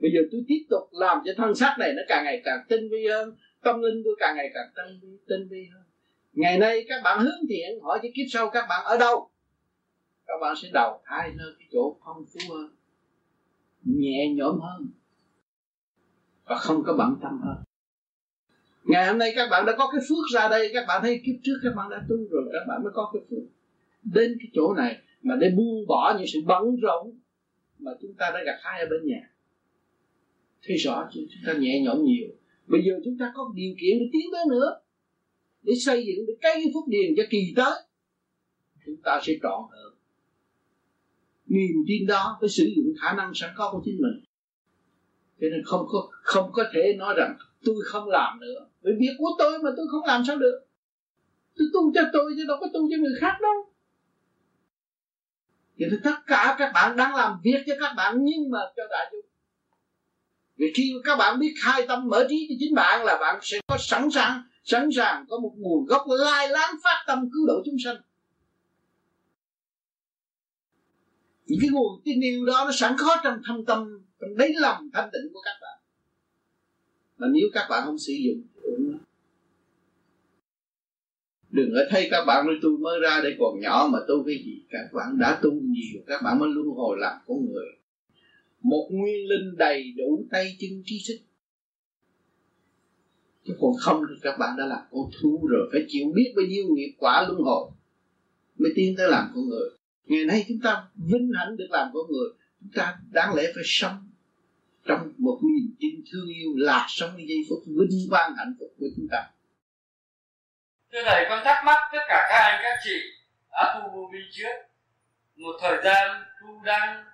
bây 0.00 0.10
giờ 0.14 0.20
tôi 0.32 0.44
tiếp 0.48 0.66
tục 0.70 0.82
làm 0.92 1.18
cho 1.24 1.32
thân 1.36 1.54
xác 1.54 1.76
này 1.78 1.92
nó 1.96 2.02
càng 2.08 2.24
ngày 2.24 2.42
càng 2.44 2.58
tinh 2.68 2.88
vi 2.90 3.06
hơn 3.06 3.36
tâm 3.62 3.82
linh 3.82 4.02
tôi 4.04 4.14
càng 4.18 4.36
ngày 4.36 4.50
càng 4.54 4.70
tinh 4.76 4.98
vi, 5.02 5.18
tinh 5.28 5.48
vi 5.48 5.68
hơn. 5.74 5.82
Ngày 6.32 6.58
nay 6.58 6.84
các 6.88 7.00
bạn 7.04 7.24
hướng 7.24 7.46
thiện 7.48 7.80
hỏi 7.82 7.98
cho 8.02 8.08
kiếp 8.14 8.26
sau 8.30 8.50
các 8.50 8.66
bạn 8.68 8.84
ở 8.84 8.98
đâu? 8.98 9.30
Các 10.26 10.34
bạn 10.40 10.56
sẽ 10.62 10.68
đầu 10.72 11.00
thai 11.04 11.32
nơi 11.36 11.52
cái 11.58 11.68
chỗ 11.72 11.96
phong 12.04 12.24
phú 12.32 12.54
hơn 12.54 12.76
nhẹ 13.86 14.32
nhõm 14.34 14.60
hơn 14.60 14.88
và 16.46 16.56
không 16.56 16.82
có 16.86 16.92
bận 16.98 17.16
tâm 17.22 17.40
hơn. 17.44 17.56
Ngày 18.84 19.06
hôm 19.06 19.18
nay 19.18 19.32
các 19.36 19.48
bạn 19.50 19.66
đã 19.66 19.72
có 19.78 19.90
cái 19.92 20.00
phước 20.08 20.24
ra 20.34 20.48
đây 20.48 20.70
các 20.74 20.84
bạn 20.88 21.02
thấy 21.02 21.22
kiếp 21.26 21.34
trước 21.42 21.58
các 21.62 21.72
bạn 21.76 21.90
đã 21.90 22.02
tu 22.08 22.16
rồi 22.30 22.42
các 22.52 22.64
bạn 22.68 22.82
mới 22.82 22.92
có 22.94 23.10
cái 23.12 23.22
phước. 23.30 23.44
Đến 24.02 24.36
cái 24.40 24.48
chỗ 24.54 24.74
này 24.74 24.98
mà 25.22 25.36
để 25.36 25.50
buông 25.56 25.86
bỏ 25.88 26.14
những 26.18 26.26
sự 26.32 26.40
bận 26.46 26.76
rộn 26.82 27.18
mà 27.78 27.92
chúng 28.02 28.14
ta 28.14 28.30
đã 28.34 28.42
gặt 28.44 28.58
hái 28.62 28.80
ở 28.80 28.86
bên 28.90 29.00
nhà 29.04 29.30
thấy 30.66 30.76
rõ 30.76 31.08
chứ 31.12 31.26
chúng 31.30 31.42
ta 31.46 31.58
nhẹ 31.60 31.82
nhõm 31.84 32.04
nhiều. 32.04 32.28
Bây 32.66 32.80
giờ 32.84 32.92
chúng 33.04 33.18
ta 33.18 33.32
có 33.34 33.52
điều 33.54 33.74
kiện 33.80 33.98
để 33.98 34.06
tiến 34.12 34.26
tới 34.32 34.44
nữa, 34.50 34.80
để 35.62 35.74
xây 35.84 36.06
dựng, 36.06 36.26
để 36.26 36.34
cái 36.40 36.64
phúc 36.74 36.84
điền 36.88 37.14
cho 37.16 37.22
kỳ 37.30 37.52
tới. 37.56 37.74
Chúng 38.86 38.96
ta 39.04 39.20
sẽ 39.22 39.32
trọn 39.42 39.60
hơn. 39.70 39.94
Niềm 41.46 41.84
tin 41.88 42.06
đó 42.06 42.36
phải 42.40 42.48
sử 42.48 42.72
dụng 42.76 42.94
khả 43.00 43.12
năng 43.12 43.32
sẵn 43.34 43.50
có 43.56 43.72
của 43.72 43.82
chính 43.84 43.96
mình. 43.96 44.24
Cho 45.40 45.46
nên 45.50 45.62
không 45.64 45.86
có 45.88 46.08
không 46.10 46.50
có 46.52 46.64
thể 46.74 46.94
nói 46.98 47.14
rằng 47.16 47.36
tôi 47.64 47.74
không 47.84 48.08
làm 48.08 48.40
nữa. 48.40 48.68
Bởi 48.82 48.92
việc 48.98 49.12
của 49.18 49.30
tôi 49.38 49.58
mà 49.58 49.70
tôi 49.76 49.86
không 49.90 50.04
làm 50.06 50.22
sao 50.26 50.36
được. 50.36 50.60
Tôi 51.58 51.68
tu 51.72 51.92
cho 51.94 52.02
tôi 52.12 52.32
chứ 52.36 52.44
đâu 52.48 52.56
có 52.60 52.66
tu 52.74 52.90
cho 52.90 52.96
người 52.96 53.14
khác 53.20 53.38
đâu. 53.42 53.72
Vậy 55.78 55.88
thì 55.90 55.96
tất 56.04 56.16
cả 56.26 56.56
các 56.58 56.70
bạn 56.74 56.96
đang 56.96 57.14
làm 57.14 57.40
việc 57.44 57.62
cho 57.66 57.74
các 57.80 57.94
bạn, 57.96 58.16
nhưng 58.24 58.50
mà 58.50 58.58
cho 58.76 58.82
đại 58.90 59.08
chúng 59.12 59.20
vì 60.56 60.72
khi 60.74 60.94
các 61.04 61.16
bạn 61.16 61.38
biết 61.38 61.54
khai 61.62 61.86
tâm 61.88 62.08
mở 62.08 62.26
trí 62.28 62.46
cho 62.48 62.54
chính 62.58 62.74
bạn 62.74 63.04
là 63.04 63.18
bạn 63.20 63.38
sẽ 63.42 63.58
có 63.66 63.76
sẵn 63.80 64.10
sàng 64.10 64.42
sẵn 64.64 64.88
sàng 64.96 65.24
có 65.28 65.38
một 65.38 65.52
nguồn 65.56 65.86
gốc 65.86 66.02
lai 66.08 66.48
láng 66.48 66.74
phát 66.84 67.04
tâm 67.06 67.30
cứu 67.32 67.46
độ 67.46 67.62
chúng 67.64 67.76
sanh. 67.84 67.96
Những 71.46 71.58
cái 71.60 71.70
nguồn 71.70 72.00
cái 72.04 72.14
yêu 72.22 72.46
đó 72.46 72.64
nó 72.64 72.72
sẵn 72.72 72.96
có 72.98 73.16
trong 73.24 73.40
thâm 73.46 73.64
tâm, 73.64 74.04
trong 74.20 74.36
đáy 74.36 74.52
lòng 74.60 74.90
thanh 74.92 75.10
tịnh 75.12 75.32
của 75.32 75.40
các 75.44 75.56
bạn. 75.62 75.78
Mà 77.18 77.26
nếu 77.32 77.48
các 77.52 77.66
bạn 77.70 77.82
không 77.84 77.98
sử 77.98 78.12
dụng 78.12 78.42
đừng 81.50 81.74
ở 81.74 81.88
thấy 81.90 82.08
các 82.10 82.24
bạn 82.26 82.46
nói 82.46 82.54
tu 82.62 82.76
mới 82.76 83.00
ra 83.00 83.20
để 83.24 83.36
còn 83.38 83.60
nhỏ 83.60 83.88
mà 83.92 83.98
tu 84.08 84.24
cái 84.26 84.34
gì? 84.44 84.62
Các 84.70 84.92
bạn 84.92 85.18
đã 85.18 85.40
tu 85.42 85.50
nhiều, 85.52 86.02
các 86.06 86.22
bạn 86.22 86.38
mới 86.38 86.48
luân 86.54 86.66
hồi 86.68 86.96
làm 87.00 87.16
con 87.26 87.36
người 87.52 87.75
một 88.70 88.88
nguyên 88.90 89.28
linh 89.28 89.56
đầy 89.56 89.92
đủ 89.96 90.24
tay 90.30 90.56
chân 90.60 90.82
trí 90.84 91.02
thức 91.08 91.26
chứ 93.46 93.56
còn 93.60 93.70
không 93.80 94.02
thì 94.08 94.14
các 94.22 94.38
bạn 94.38 94.56
đã 94.58 94.66
làm 94.66 94.80
con 94.90 95.10
thú 95.20 95.46
rồi, 95.50 95.68
phải 95.72 95.80
chịu 95.88 96.06
biết 96.14 96.32
bao 96.36 96.46
nhiêu 96.46 96.64
nghiệp 96.68 96.94
quả 96.98 97.24
luân 97.28 97.38
hồi 97.42 97.70
mới 98.58 98.72
tiến 98.76 98.94
tới 98.98 99.10
làm 99.10 99.30
con 99.34 99.48
người. 99.48 99.68
Ngày 100.04 100.24
nay 100.24 100.44
chúng 100.48 100.58
ta 100.62 100.84
vinh 100.94 101.30
hạnh 101.38 101.56
được 101.56 101.66
làm 101.70 101.88
con 101.94 102.06
người, 102.10 102.28
chúng 102.60 102.70
ta 102.74 102.98
đáng 103.10 103.34
lẽ 103.34 103.42
phải 103.54 103.64
sống 103.64 104.10
trong 104.84 105.12
một 105.18 105.40
niềm 105.42 105.74
tin 105.80 106.04
thương 106.12 106.28
yêu 106.28 106.50
là 106.56 106.86
sống 106.88 107.10
những 107.16 107.28
giây 107.28 107.38
phút 107.48 107.58
vinh 107.66 108.10
quang 108.10 108.34
hạnh 108.38 108.54
phúc 108.58 108.68
của 108.78 108.86
chúng 108.96 109.06
ta. 109.10 109.30
Thưa 110.92 111.02
thầy, 111.04 111.24
con 111.28 111.42
thắc 111.44 111.64
mắc 111.66 111.78
tất 111.92 112.04
cả 112.08 112.26
các 112.28 112.38
anh 112.38 112.60
các 112.62 112.78
chị 112.84 112.96
đã 113.52 113.74
tu 113.74 113.90
vô 113.94 114.10
vi 114.12 114.18
trước. 114.32 114.56
Một 115.36 115.56
thời 115.60 115.78
gian 115.84 116.22
tu 116.40 116.62
đang 116.64 117.04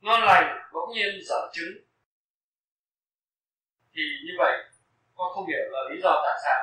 ngon 0.00 0.20
lành 0.22 0.46
bỗng 0.72 0.90
nhiên 0.92 1.10
dở 1.28 1.38
chứng 1.52 1.88
thì 3.98 4.04
như 4.24 4.32
vậy, 4.42 4.54
con 5.16 5.28
không 5.34 5.46
hiểu 5.46 5.64
là 5.74 5.80
lý 5.90 5.96
do 6.04 6.12
tại 6.24 6.36
sao. 6.44 6.60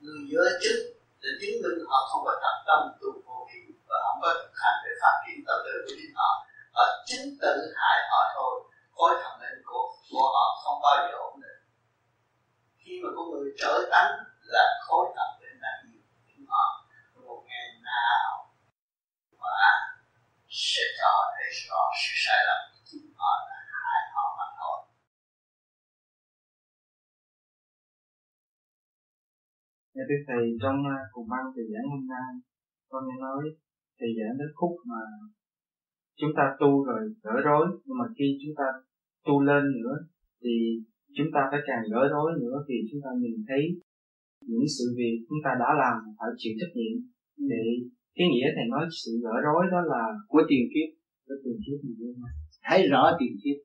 Người 0.00 0.20
giới 0.32 0.48
chức 0.62 0.76
để 1.22 1.28
chứng 1.40 1.56
minh 1.62 1.78
họ 1.88 1.98
không 2.08 2.22
có 2.24 2.32
tập 2.42 2.56
tâm 2.66 2.80
tu 3.00 3.08
vô 3.24 3.36
vi 3.48 3.60
và 3.88 3.96
không 4.04 4.18
có 4.22 4.28
thực 4.40 4.52
hành 4.62 4.76
để 4.84 4.90
phát 5.02 5.14
triển 5.22 5.36
tâm 5.46 5.56
tư 5.64 5.72
của 5.84 5.92
chính 5.98 6.12
họ. 6.18 6.30
Họ 6.76 6.84
chính 7.06 7.24
tự 7.40 7.54
hại 7.78 7.96
họ 8.10 8.20
thôi, 8.34 8.54
khối 8.96 9.12
thần 9.22 9.34
linh 9.42 9.60
của 9.68 9.84
của 10.10 10.26
họ 10.34 10.44
không 10.62 10.78
bao 10.84 10.96
giờ 11.06 11.14
ổn 11.28 11.34
định. 11.44 11.60
Khi 12.80 12.92
mà 13.02 13.08
có 13.16 13.22
người 13.30 13.48
trở 13.60 13.72
tánh 13.90 14.10
là 14.52 14.64
khối 14.86 15.04
thần 15.16 15.30
linh 15.40 15.58
là 15.64 15.72
nhiều 15.84 16.02
chính 16.26 16.46
họ 16.48 16.64
một 17.26 17.42
ngày 17.48 17.66
nào 17.82 18.30
mà 19.40 19.85
sẽ 20.62 20.82
Đức 30.10 30.20
sự 30.20 30.24
thầy, 30.28 30.44
trong 30.62 30.78
à, 30.94 30.96
cùng 31.12 31.26
ban 31.32 31.44
từ 31.54 31.62
giảng 31.72 31.88
hôm 31.92 32.02
nay, 32.14 32.30
con 32.90 33.02
nghe 33.06 33.16
nói 33.26 33.42
thầy 33.98 34.10
giảng 34.18 34.34
đến 34.38 34.50
khúc 34.58 34.72
mà 34.90 35.02
chúng 36.20 36.32
ta 36.36 36.44
tu 36.60 36.84
rồi 36.88 37.02
gỡ 37.24 37.34
rối, 37.48 37.66
nhưng 37.84 37.98
mà 38.00 38.06
khi 38.16 38.26
chúng 38.42 38.54
ta 38.60 38.66
tu 39.26 39.34
lên 39.48 39.64
nữa 39.82 39.96
thì 40.42 40.54
chúng 41.16 41.30
ta 41.34 41.40
phải 41.50 41.60
càng 41.68 41.84
gỡ 41.92 42.02
rối 42.14 42.28
nữa 42.42 42.56
thì 42.68 42.74
chúng 42.90 43.00
ta 43.04 43.10
nhìn 43.22 43.36
thấy 43.48 43.62
những 44.50 44.68
sự 44.78 44.84
việc 44.98 45.16
chúng 45.28 45.40
ta 45.44 45.50
đã 45.62 45.68
làm 45.82 45.96
phải 46.18 46.30
chịu 46.40 46.52
trách 46.60 46.72
nhiệm 46.78 46.96
để 47.52 47.64
cái 48.16 48.26
nghĩa 48.32 48.48
thầy 48.54 48.66
nói 48.74 48.84
sự 49.00 49.10
gỡ 49.24 49.34
rối 49.46 49.62
đó 49.72 49.80
là 49.92 50.02
của 50.28 50.42
tiền 50.48 50.64
kiếp. 50.72 50.88
Của 51.26 51.36
tiền 51.44 51.56
kiếp 51.64 51.78
mình 51.84 52.14
thấy 52.66 52.80
rõ 52.92 53.02
tiền 53.18 53.34
kiếp. 53.42 53.58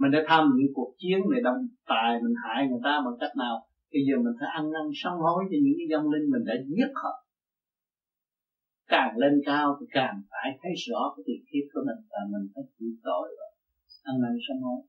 Mình 0.00 0.10
đã 0.14 0.20
tham 0.28 0.42
những 0.56 0.72
cuộc 0.74 0.90
chiến 1.00 1.18
này 1.30 1.40
đồng 1.46 1.60
tài 1.92 2.10
mình 2.22 2.34
hại 2.42 2.68
người 2.68 2.82
ta 2.86 2.94
bằng 3.04 3.16
cách 3.20 3.34
nào? 3.42 3.56
Bây 3.92 4.02
giờ 4.06 4.14
mình 4.24 4.34
phải 4.38 4.48
ăn 4.58 4.64
năn 4.74 4.86
sám 5.00 5.14
hối 5.24 5.44
cho 5.50 5.56
những 5.64 5.76
cái 5.78 5.88
dân 5.92 6.02
linh 6.12 6.26
mình 6.32 6.44
đã 6.48 6.54
giết 6.68 6.90
họ. 7.02 7.12
Càng 8.94 9.12
lên 9.22 9.34
cao 9.48 9.76
thì 9.80 9.86
càng 9.90 10.16
phải 10.30 10.48
thấy 10.60 10.72
rõ 10.86 11.00
cái 11.14 11.22
tiền 11.26 11.42
kiếp 11.50 11.64
của 11.72 11.82
mình 11.88 12.00
và 12.12 12.20
mình 12.32 12.44
phải 12.54 12.64
chịu 12.78 12.92
tội 13.08 13.26
rồi 13.38 13.50
ăn 14.02 14.14
năn 14.22 14.34
sám 14.44 14.58
hối. 14.64 14.80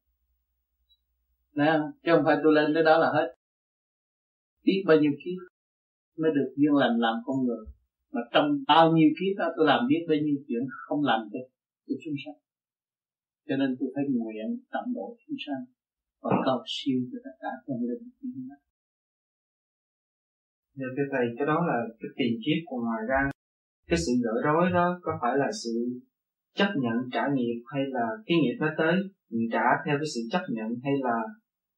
Nè, 1.60 1.72
chứ 2.04 2.12
không 2.16 2.26
phải 2.26 2.38
tôi 2.44 2.54
lên 2.54 2.74
tới 2.74 2.84
đó 2.84 2.98
là 2.98 3.10
hết. 3.16 3.28
Biết 4.66 4.84
bao 4.88 4.98
nhiêu 4.98 5.12
kiếp 5.22 5.40
mới 6.22 6.32
được 6.36 6.50
duyên 6.58 6.74
lành 6.74 6.96
làm 7.00 7.16
con 7.26 7.38
người? 7.46 7.66
Mà 8.14 8.22
trong 8.34 8.48
bao 8.68 8.86
nhiêu 8.96 9.10
kiếp 9.18 9.34
ta 9.40 9.46
tôi 9.56 9.66
làm 9.72 9.82
biết 9.90 10.02
bao 10.10 10.20
nhiêu 10.26 10.38
chuyện 10.48 10.64
không 10.84 11.02
làm 11.04 11.22
được 11.34 11.48
của 11.86 11.96
chúng 12.04 12.18
sanh. 12.24 12.40
Cho 13.48 13.56
nên 13.58 13.70
tôi 13.80 13.90
phải 13.96 14.04
nguyện 14.10 14.48
tận 14.74 14.86
độ 14.96 15.08
chúng 15.22 15.38
sanh 15.46 15.64
và 16.22 16.32
cầu 16.46 16.60
siêu 16.74 17.00
cho 17.12 17.18
tất 17.26 17.36
cả 17.42 17.52
con 17.66 17.78
linh 17.90 18.10
thiên 18.22 18.48
Dạ 20.80 20.86
thưa 20.96 21.08
thầy, 21.12 21.26
cái 21.38 21.46
đó 21.52 21.58
là 21.70 21.78
cái 22.00 22.10
tiền 22.18 22.34
kiếp 22.44 22.60
của 22.66 22.80
ngoài 22.86 23.04
ra. 23.10 23.22
Cái 23.90 24.00
sự 24.04 24.12
gỡ 24.24 24.34
rối 24.46 24.72
đó 24.72 25.00
có 25.04 25.12
phải 25.22 25.38
là 25.38 25.50
sự 25.64 25.74
chấp 26.56 26.72
nhận 26.84 26.98
trả 27.12 27.24
nghiệp 27.34 27.60
hay 27.74 27.84
là 27.96 28.06
cái 28.26 28.38
nghiệp 28.42 28.58
nó 28.60 28.70
tới? 28.78 28.96
Mình 29.32 29.50
trả 29.52 29.66
theo 29.86 29.96
cái 30.00 30.10
sự 30.14 30.22
chấp 30.32 30.44
nhận 30.50 30.70
hay 30.84 30.94
là 31.02 31.18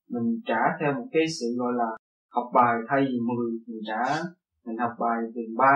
mình 0.09 0.41
trả 0.45 0.61
theo 0.79 0.93
một 0.93 1.07
cái 1.11 1.23
sự 1.39 1.45
gọi 1.57 1.73
là 1.81 1.89
học 2.35 2.47
bài 2.53 2.75
thay 2.89 3.01
vì 3.09 3.17
10 3.27 3.51
mình 3.67 3.81
trả 3.87 4.03
mình 4.65 4.77
học 4.77 4.91
bài 4.99 5.19
từ 5.35 5.41
ba? 5.57 5.75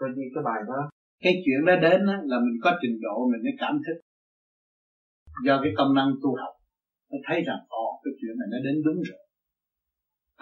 Coi 0.00 0.10
như 0.16 0.24
cái 0.34 0.42
bài 0.48 0.60
đó. 0.70 0.80
Cái 1.24 1.34
chuyện 1.44 1.60
đó 1.68 1.74
đến 1.86 1.98
đó, 2.08 2.16
là 2.30 2.36
mình 2.44 2.56
có 2.64 2.70
trình 2.82 2.96
độ 3.04 3.14
mình 3.32 3.42
mới 3.46 3.54
cảm 3.62 3.74
thức. 3.84 3.96
Do 5.46 5.60
cái 5.62 5.72
công 5.78 5.94
năng 5.98 6.10
tu 6.22 6.30
học 6.42 6.54
nó 7.10 7.18
thấy 7.26 7.38
rằng 7.48 7.60
ồ 7.68 7.86
cái 8.04 8.12
chuyện 8.18 8.34
này 8.38 8.48
nó 8.52 8.58
đến 8.66 8.76
đúng 8.86 9.00
rồi. 9.08 9.22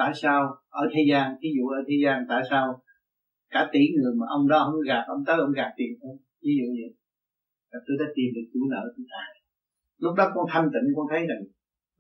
Tại 0.00 0.12
sao 0.22 0.38
ở 0.68 0.84
thế 0.92 1.02
gian 1.10 1.26
ví 1.42 1.48
dụ 1.56 1.64
ở 1.78 1.80
thế 1.88 1.96
gian 2.04 2.16
tại 2.28 2.42
sao 2.50 2.64
cả 3.54 3.70
tỷ 3.72 3.82
người 3.96 4.14
mà 4.20 4.26
ông 4.36 4.48
đó 4.48 4.58
không 4.66 4.80
gạt 4.88 5.04
ông 5.14 5.22
tới 5.26 5.36
ông 5.46 5.52
gạt 5.58 5.70
tiền 5.76 5.92
không 6.00 6.16
ví 6.44 6.52
dụ 6.58 6.66
vậy. 6.80 6.92
Là 7.70 7.78
tôi 7.86 7.96
đã 8.00 8.06
tìm 8.16 8.28
được 8.34 8.46
chủ 8.52 8.60
nợ 8.72 8.82
tôi 8.96 9.06
tài 9.12 9.38
lúc 9.98 10.14
đó 10.14 10.30
con 10.34 10.46
thanh 10.52 10.66
tịnh 10.72 10.94
con 10.96 11.06
thấy 11.10 11.20
rằng 11.20 11.42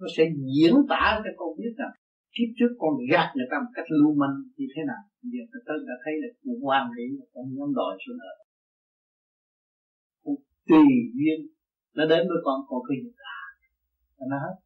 nó 0.00 0.06
sẽ 0.16 0.24
diễn 0.54 0.74
tả 0.88 1.20
cho 1.24 1.30
con 1.36 1.48
biết 1.58 1.72
rằng 1.78 1.92
kiếp 2.38 2.50
trước 2.58 2.72
con 2.82 2.92
gạt 3.12 3.28
người 3.34 3.48
ta 3.50 3.56
một 3.64 3.72
cách 3.76 3.88
lưu 3.98 4.10
manh 4.20 4.36
như 4.58 4.66
thế 4.72 4.82
nào? 4.90 5.02
Giờ 5.32 5.42
tôi 5.66 5.76
đã 5.88 5.96
thấy 6.02 6.14
được 6.22 6.34
cũng 6.42 6.60
quan 6.68 6.84
hệ 6.94 7.04
con 7.34 7.44
muốn 7.54 7.70
đòi 7.78 7.92
sự 8.02 8.12
nợ 8.22 8.32
tùy 10.68 10.86
duyên, 11.16 11.38
nó 11.96 12.04
đến 12.12 12.22
với 12.28 12.40
con 12.46 12.58
con 12.68 12.80
cứ 12.86 12.94
như 13.02 13.10
là 13.26 13.38
nó 14.30 14.36
hết 14.44 14.56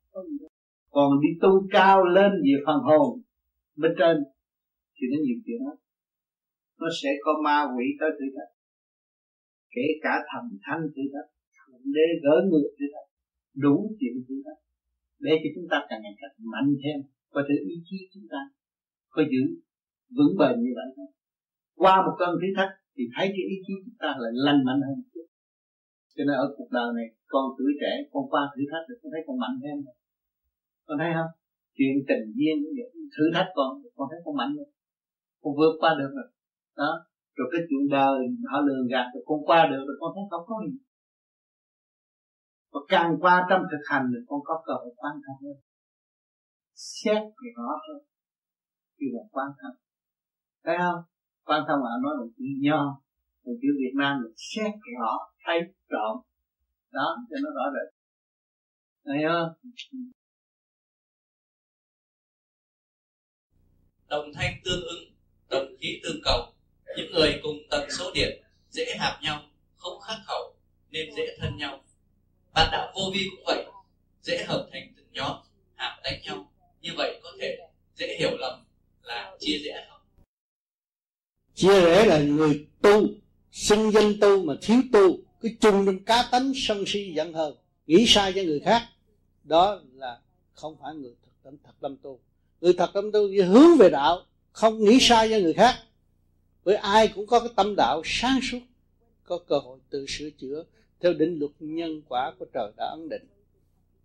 còn 0.94 1.10
đi 1.22 1.28
tu 1.42 1.52
cao 1.76 2.04
lên 2.16 2.32
về 2.44 2.56
phần 2.66 2.78
hồn, 2.88 3.20
bên 3.76 3.92
trên, 3.98 4.16
thì 4.94 5.04
nó 5.10 5.16
nhiều 5.24 5.38
chuyện 5.44 5.60
lắm. 5.66 5.76
Nó 6.80 6.88
sẽ 7.02 7.10
có 7.24 7.32
ma 7.44 7.58
quỷ 7.74 7.86
tới 8.00 8.10
thử 8.18 8.26
thách 8.36 8.52
kể 9.74 9.86
cả 10.04 10.14
thần 10.30 10.44
thánh 10.64 10.82
thử 10.94 11.04
thách 11.12 11.30
thượng 11.56 11.84
đế 11.96 12.06
gỡ 12.24 12.36
ngược 12.48 12.68
thử 12.76 12.86
thách 12.94 13.08
đủ 13.64 13.74
chuyện 13.98 14.14
thử 14.26 14.34
thách 14.44 14.60
để 15.24 15.32
cho 15.42 15.48
chúng 15.54 15.68
ta 15.70 15.78
càng 15.88 16.00
ngày 16.02 16.14
càng 16.20 16.34
mạnh 16.52 16.70
thêm 16.82 16.98
và 17.34 17.40
từ 17.48 17.54
ý 17.72 17.76
chí 17.88 17.98
chúng 18.12 18.26
ta 18.32 18.40
có 19.14 19.22
giữ 19.32 19.42
vững 20.16 20.34
bền 20.40 20.54
như 20.64 20.72
vậy 20.78 20.88
không? 20.96 21.12
qua 21.82 21.94
một 22.06 22.14
cơn 22.20 22.30
thử 22.40 22.48
thách 22.56 22.72
thì 22.94 23.04
thấy 23.14 23.26
cái 23.34 23.44
ý 23.54 23.56
chí 23.66 23.74
chúng 23.84 23.98
ta 24.02 24.10
lại 24.22 24.32
lành 24.46 24.60
mạnh 24.66 24.80
hơn. 24.86 24.98
Chút 25.12 25.26
cho 26.14 26.22
nên 26.28 26.36
ở 26.44 26.46
cuộc 26.56 26.70
đời 26.76 26.88
này, 26.98 27.06
con 27.32 27.44
tuổi 27.58 27.72
trẻ, 27.80 27.92
con 28.12 28.24
qua 28.32 28.42
thử 28.52 28.62
thách 28.70 28.84
thì 28.88 28.94
con 29.00 29.08
thấy 29.12 29.22
con 29.26 29.36
mạnh 29.42 29.56
hơn. 29.62 29.78
Con 30.86 30.96
thấy 31.00 31.10
không? 31.16 31.32
Chuyện 31.76 31.94
tình 32.08 32.24
duyên, 32.36 32.56
thử 33.14 33.24
thách 33.34 33.50
con 33.58 33.70
con 33.96 34.06
thấy 34.10 34.20
con 34.24 34.34
mạnh 34.40 34.52
hơn. 34.58 34.68
Con 35.42 35.52
vượt 35.58 35.74
qua 35.80 35.90
được 36.00 36.12
rồi. 36.16 36.28
Đó. 36.80 36.92
Rồi 37.36 37.48
cái 37.52 37.60
chuyện 37.68 37.84
đời, 37.96 38.18
họ 38.50 38.58
lường 38.66 38.86
gạt 38.92 39.06
rồi 39.14 39.22
con 39.28 39.40
qua 39.48 39.60
được 39.70 39.82
rồi, 39.86 39.96
con 40.00 40.10
thấy 40.14 40.24
không 40.30 40.44
có 40.48 40.54
gì. 40.66 40.76
Và 42.72 42.80
càng 42.92 43.10
qua 43.22 43.34
trong 43.48 43.62
thực 43.70 43.82
hành 43.90 44.04
thì 44.12 44.20
con 44.28 44.40
có 44.48 44.54
cơ 44.66 44.72
hội 44.80 44.92
quan 45.00 45.14
trọng 45.24 45.38
hơn 45.44 45.56
xét 46.74 47.22
về 47.22 47.48
nó 47.56 47.80
thôi. 47.86 48.04
Khi 48.98 49.06
là 49.12 49.22
quan 49.30 49.48
tâm. 49.58 49.72
Thấy 50.64 50.76
không? 50.78 51.02
Quan 51.44 51.62
tâm 51.68 51.78
là 51.84 51.90
nói 52.02 52.12
một 52.18 52.28
chữ 52.38 52.44
nho 52.60 53.02
một 53.44 53.52
chữ 53.62 53.68
Việt 53.78 53.94
Nam 53.94 54.22
là 54.22 54.30
xét 54.36 54.72
về 54.72 54.92
rõ 55.00 55.12
thấy 55.44 55.58
trộm. 55.90 56.16
Đó, 56.92 57.16
cho 57.30 57.36
nó 57.42 57.50
rõ 57.56 57.64
rệt. 57.74 57.94
Thấy 59.04 59.16
không? 59.28 59.48
Đồng 64.08 64.26
thanh 64.34 64.54
tương 64.64 64.82
ứng, 64.84 65.04
đồng 65.50 65.66
khí 65.80 66.00
tương 66.02 66.20
cầu 66.24 66.54
những 66.96 67.12
người 67.12 67.40
cùng 67.42 67.56
tần 67.70 67.90
số 67.90 68.10
điện, 68.14 68.42
dễ 68.70 68.84
hạp 68.98 69.22
nhau, 69.22 69.42
không 69.76 70.00
khắc 70.00 70.18
khẩu, 70.26 70.56
nên 70.90 71.14
dễ 71.16 71.36
thân 71.40 71.56
nhau. 71.56 71.84
Bạn 72.54 72.68
đạo 72.72 72.92
vô 72.94 73.02
vi 73.14 73.20
cũng 73.30 73.44
vậy. 73.46 73.66
Dễ 74.20 74.44
hợp 74.48 74.68
thành 74.72 74.92
từng 74.96 75.12
nhóm, 75.12 75.36
hạp 75.74 76.02
đánh 76.04 76.20
nhau 76.24 76.51
như 76.82 76.90
vậy 76.96 77.20
có 77.22 77.32
thể 77.40 77.58
dễ 77.96 78.16
hiểu 78.18 78.36
lầm 78.38 78.64
là 79.02 79.36
chia 79.40 79.58
rẽ 79.58 79.86
không? 79.90 80.00
Chia 81.54 81.80
rẽ 81.80 82.04
là 82.06 82.18
người 82.18 82.66
tu, 82.82 83.08
sinh 83.50 83.90
danh 83.90 84.20
tu 84.20 84.44
mà 84.44 84.54
thiếu 84.62 84.82
tu, 84.92 85.18
cứ 85.40 85.48
chung 85.60 85.86
trong 85.86 86.04
cá 86.04 86.28
tánh 86.30 86.52
sân 86.56 86.84
si 86.86 87.12
giận 87.16 87.32
hờn, 87.32 87.54
nghĩ 87.86 88.04
sai 88.06 88.32
cho 88.32 88.42
người 88.42 88.60
khác, 88.60 88.88
đó 89.44 89.80
là 89.94 90.20
không 90.54 90.76
phải 90.82 90.94
người 90.94 91.14
thật 91.24 91.30
tâm 91.42 91.56
thật 91.64 91.72
tâm 91.80 91.96
tu. 91.96 92.20
Người 92.60 92.72
thật 92.72 92.90
tâm 92.94 93.12
tu 93.12 93.20
hướng 93.46 93.78
về 93.78 93.90
đạo, 93.90 94.26
không 94.52 94.84
nghĩ 94.84 94.98
sai 95.00 95.28
cho 95.30 95.38
người 95.38 95.52
khác. 95.52 95.74
Với 96.64 96.76
ai 96.76 97.08
cũng 97.08 97.26
có 97.26 97.40
cái 97.40 97.48
tâm 97.56 97.74
đạo 97.76 98.02
sáng 98.04 98.40
suốt, 98.50 98.60
có 99.24 99.38
cơ 99.38 99.58
hội 99.58 99.78
tự 99.90 100.06
sửa 100.08 100.30
chữa 100.30 100.64
theo 101.00 101.12
định 101.12 101.38
luật 101.38 101.52
nhân 101.60 102.02
quả 102.08 102.32
của 102.38 102.46
trời 102.54 102.72
đã 102.76 102.86
ấn 102.86 103.08
định 103.08 103.26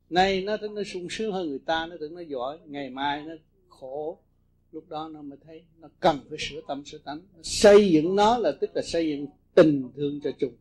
nay 0.09 0.41
nó 0.41 0.57
thấy 0.57 0.69
nó 0.69 0.81
sung 0.85 1.07
sướng 1.09 1.31
hơn 1.31 1.49
người 1.49 1.61
ta, 1.65 1.85
nó 1.89 1.95
tưởng 1.99 2.15
nó 2.15 2.21
giỏi. 2.21 2.59
Ngày 2.65 2.89
mai 2.89 3.25
nó 3.25 3.33
khổ. 3.69 4.19
Lúc 4.71 4.83
đó 4.89 5.09
nó 5.13 5.21
mới 5.21 5.37
thấy 5.45 5.65
nó 5.79 5.89
cần 5.99 6.17
phải 6.29 6.37
sửa 6.41 6.61
tâm, 6.67 6.85
sửa 6.85 6.97
tánh. 7.05 7.21
Xây 7.43 7.91
dựng 7.91 8.15
nó 8.15 8.37
là 8.37 8.51
tức 8.61 8.69
là 8.73 8.81
xây 8.81 9.09
dựng 9.09 9.27
tình 9.55 9.89
thương 9.95 10.19
cho 10.23 10.31
chung 10.39 10.53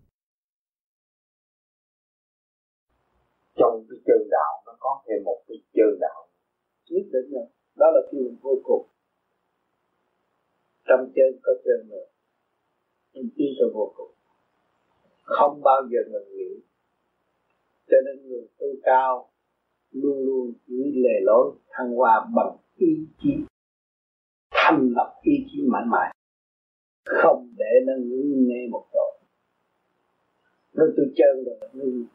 trong 3.56 3.86
cái 3.90 3.98
chân 4.06 4.28
đạo, 4.30 4.62
nó 4.66 4.76
có 4.78 5.02
thêm 5.08 5.24
một 5.24 5.42
cái 5.48 5.56
chân 5.74 5.98
đạo 6.00 6.28
nhất 6.88 7.06
định 7.12 7.32
rồi. 7.32 7.46
Đó 7.76 7.86
là 7.94 8.00
trường 8.12 8.36
vô 8.42 8.60
cùng. 8.64 8.88
Trong 10.84 11.12
chân 11.14 11.40
có 11.42 11.52
chân 11.64 11.88
nữa. 11.88 12.06
Nhưng 13.12 13.28
tin 13.36 13.46
vào 13.60 13.70
vô 13.74 13.92
cùng. 13.96 14.14
Không 15.22 15.60
bao 15.62 15.82
giờ 15.90 15.98
ngừng 16.10 16.36
nghỉ. 16.36 16.62
Cho 17.86 17.96
nên 18.06 18.28
người 18.28 18.48
tu 18.58 18.66
cao 18.82 19.30
luôn 20.02 20.26
luôn 20.26 20.52
giữ 20.66 20.82
lề 20.94 21.20
lối, 21.22 21.54
thăng 21.70 21.90
hoa 21.96 22.28
bằng 22.36 22.56
ý 22.76 23.06
chí, 23.18 23.30
thành 24.50 24.92
lập 24.96 25.14
ý 25.22 25.32
chí 25.48 25.62
mãi 25.68 25.82
mãi, 25.86 26.14
không 27.04 27.48
để 27.56 27.72
nó 27.86 27.92
ngưng 27.98 28.48
nghe 28.48 28.68
một 28.70 28.86
chỗ. 28.92 29.06
Nó 30.72 30.84
tôi 30.96 31.06
chân 31.16 31.44
rồi, 31.44 31.56
nó 31.60 31.68
ngưng 31.72 32.06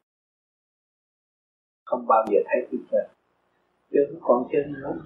không 1.91 2.05
bao 2.07 2.25
giờ 2.31 2.39
thấy 2.45 2.67
tôi 2.71 2.81
chân 2.91 3.21
chứ 3.91 3.99
còn 4.21 4.47
chân 4.51 4.73
nữa. 4.73 5.01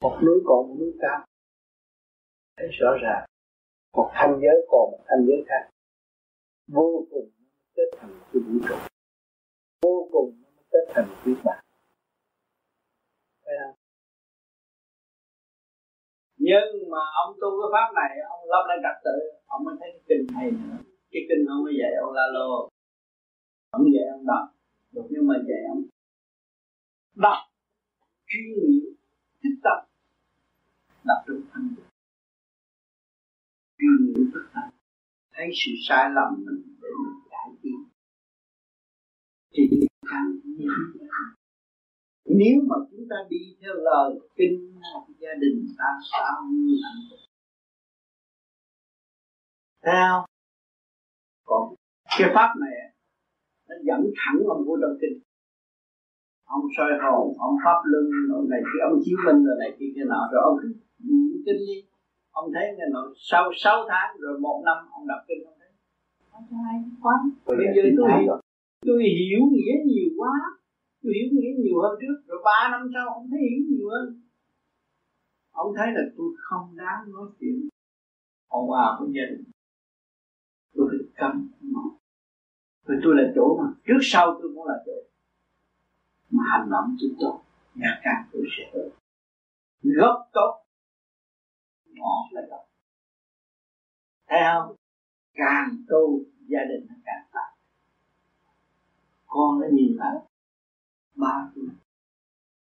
Một 0.00 0.18
núi 0.26 0.40
còn 0.44 0.68
một 0.68 0.76
núi 0.78 0.92
cao 1.00 1.26
thấy 2.56 2.68
rõ 2.80 2.90
ràng. 3.02 3.26
Một 3.92 4.10
thanh 4.12 4.38
giới 4.42 4.66
còn 4.68 4.90
một 4.90 5.04
thanh 5.06 5.26
giới 5.26 5.44
khác. 5.48 5.70
Vô 6.68 7.06
cùng 7.10 7.30
kết 7.74 7.90
thành 7.98 8.20
cái 8.32 8.42
vũ 8.42 8.58
trụ. 8.68 8.74
Vô 9.82 10.08
cùng 10.12 10.42
nó 10.72 10.80
thành 10.94 11.08
quyết 11.24 11.38
bản 11.44 11.64
dạ. 13.46 13.64
nhưng 16.36 16.90
mà 16.90 16.98
ông 17.24 17.36
tu 17.40 17.48
cái 17.60 17.68
pháp 17.74 17.88
này, 18.00 18.12
ông 18.28 18.42
lập 18.52 18.64
lên 18.68 18.78
trật 18.84 18.96
tự, 19.04 19.16
ông 19.46 19.64
mới 19.64 19.74
thấy 19.80 19.88
cái 19.92 20.02
kinh 20.08 20.26
hay 20.36 20.50
nữa. 20.50 20.78
Cái 21.12 21.22
kinh 21.28 21.46
ông 21.52 21.64
mới 21.64 21.74
dạy 21.80 21.92
ông 22.04 22.12
la 22.12 22.26
lô 22.32 22.68
ông 23.70 23.84
dạy 23.94 24.06
ông 24.16 24.26
đọc, 24.26 24.44
được 24.92 25.06
nhưng 25.10 25.26
mà 25.26 25.34
dạy 25.48 25.62
ông 25.68 25.82
đọc 27.14 27.38
chuyên 28.26 28.44
nghiệp, 28.58 28.94
thích 29.42 29.58
tâm, 29.64 29.78
đọc 31.04 31.18
trong 31.26 31.40
thanh 31.52 31.68
chuyên 33.78 33.96
nghiệp 34.06 34.30
thích 34.34 34.48
tâm, 34.54 34.70
thấy 35.32 35.46
sự 35.54 35.72
sai 35.88 36.10
lầm 36.16 36.44
mình 36.46 36.76
để 36.82 36.88
mình 37.02 37.20
cải 37.30 37.50
tiến 37.62 37.84
thì 39.52 39.87
càng 40.10 40.26
nếu 42.40 42.56
mà 42.68 42.76
chúng 42.90 43.04
ta 43.10 43.16
đi 43.30 43.56
theo 43.60 43.74
lời 43.74 44.20
kinh 44.36 44.68
gia 45.20 45.34
đình 45.40 45.66
ta 45.78 45.90
sao 46.12 46.36
theo 49.84 50.26
còn 51.44 51.74
cái 52.18 52.30
pháp 52.34 52.50
này 52.60 52.74
nó 53.68 53.74
dẫn 53.86 54.00
thẳng 54.20 54.38
ông 54.48 54.64
vô 54.66 54.74
trong 54.82 54.96
kinh. 55.00 55.16
Ông 56.44 56.64
soi 56.76 56.92
hồn 57.02 57.26
ông 57.38 57.56
pháp 57.64 57.78
luân 57.84 58.04
rồi 58.28 58.46
này 58.50 58.60
kia 58.68 58.80
ông 58.88 59.00
chiếu 59.04 59.18
minh 59.26 59.44
rồi 59.46 59.56
này 59.58 59.70
kia 59.78 59.90
kia 59.94 60.06
nọ 60.12 60.22
rồi 60.32 60.40
ông 60.48 60.56
cứ 60.62 60.68
kinh 61.46 61.60
đi. 61.68 61.78
Ông 62.30 62.50
thấy 62.54 62.64
nghe 62.76 62.84
nội 62.92 63.14
sau 63.30 63.44
6 63.56 63.86
tháng 63.88 64.16
rồi 64.20 64.40
một 64.40 64.62
năm 64.66 64.76
ông 64.90 65.06
đọc 65.08 65.20
kinh 65.28 65.44
ông 65.46 65.58
thấy. 65.60 65.70
Không 66.32 66.46
hay 66.64 66.76
quá 67.02 67.14
bây 67.46 67.66
giờ 67.76 67.82
tôi 67.98 68.08
tôi 68.80 69.02
hiểu 69.18 69.40
nghĩa 69.52 69.74
nhiều 69.86 70.10
quá. 70.16 70.34
Tôi 71.02 71.12
hiểu 71.16 71.28
nghĩa 71.32 71.52
nhiều 71.62 71.80
hơn 71.82 71.98
trước, 72.00 72.16
rồi 72.26 72.40
ba 72.44 72.68
năm 72.70 72.90
sau 72.94 73.14
ông 73.14 73.26
thấy 73.30 73.40
hiểu 73.40 73.64
nhiều 73.70 73.88
hơn. 73.90 74.22
Ông 75.50 75.74
thấy 75.76 75.86
là 75.92 76.02
tôi 76.16 76.32
không 76.38 76.76
đáng 76.76 77.12
nói 77.12 77.28
chuyện. 77.40 77.68
Ông 78.48 78.72
ào 78.72 78.96
với 79.00 79.08
gia 79.14 79.22
đình 79.30 79.44
tôi 80.74 80.88
phải 80.90 81.08
câm 81.14 81.48
rồi 82.88 82.98
tôi 83.02 83.14
là 83.16 83.32
chỗ 83.34 83.58
mà 83.60 83.68
trước 83.86 83.98
sau 84.02 84.26
tôi 84.42 84.52
cũng 84.54 84.66
là 84.66 84.74
chỗ 84.86 84.92
mà 86.30 86.42
hành 86.50 86.70
động 86.70 86.96
tôi 87.00 87.10
tốt 87.20 87.42
ngày 87.74 88.00
càng 88.02 88.28
tôi 88.32 88.42
sẽ 88.56 88.70
tốt. 88.72 88.88
Gốc 89.82 90.28
tốt 90.32 90.64
ngọn 91.86 92.32
là 92.32 92.42
gốc. 92.50 92.68
Thấy 94.28 94.40
không? 94.52 94.76
Càng 95.34 95.84
tu, 95.88 96.20
gia 96.46 96.58
đình 96.68 96.86
càng 97.04 97.24
phát 97.32 97.47
con 99.28 99.60
đã 99.60 99.68
nhìn 99.72 99.96
lại 99.96 100.16
ba 101.16 101.50
tuổi 101.54 101.68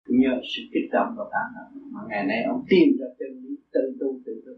nhờ 0.08 0.34
sự 0.44 0.62
kích 0.74 0.90
động 0.92 1.14
và 1.18 1.26
cảm 1.32 1.48
động 1.56 1.92
mà 1.94 2.02
ngày 2.10 2.26
nay 2.30 2.44
ông 2.44 2.66
tìm 2.70 2.88
ra 3.00 3.08
chân 3.20 3.32
lý 3.44 3.56
tự 3.74 3.98
tu 4.00 4.20
tự 4.26 4.34
tu 4.46 4.54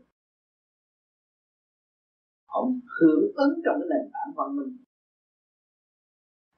ông 2.59 2.79
hưởng 2.95 3.25
ứng 3.45 3.53
trong 3.63 3.75
cái 3.79 3.87
nền 3.91 4.05
tảng 4.13 4.31
văn 4.37 4.55
minh. 4.57 4.73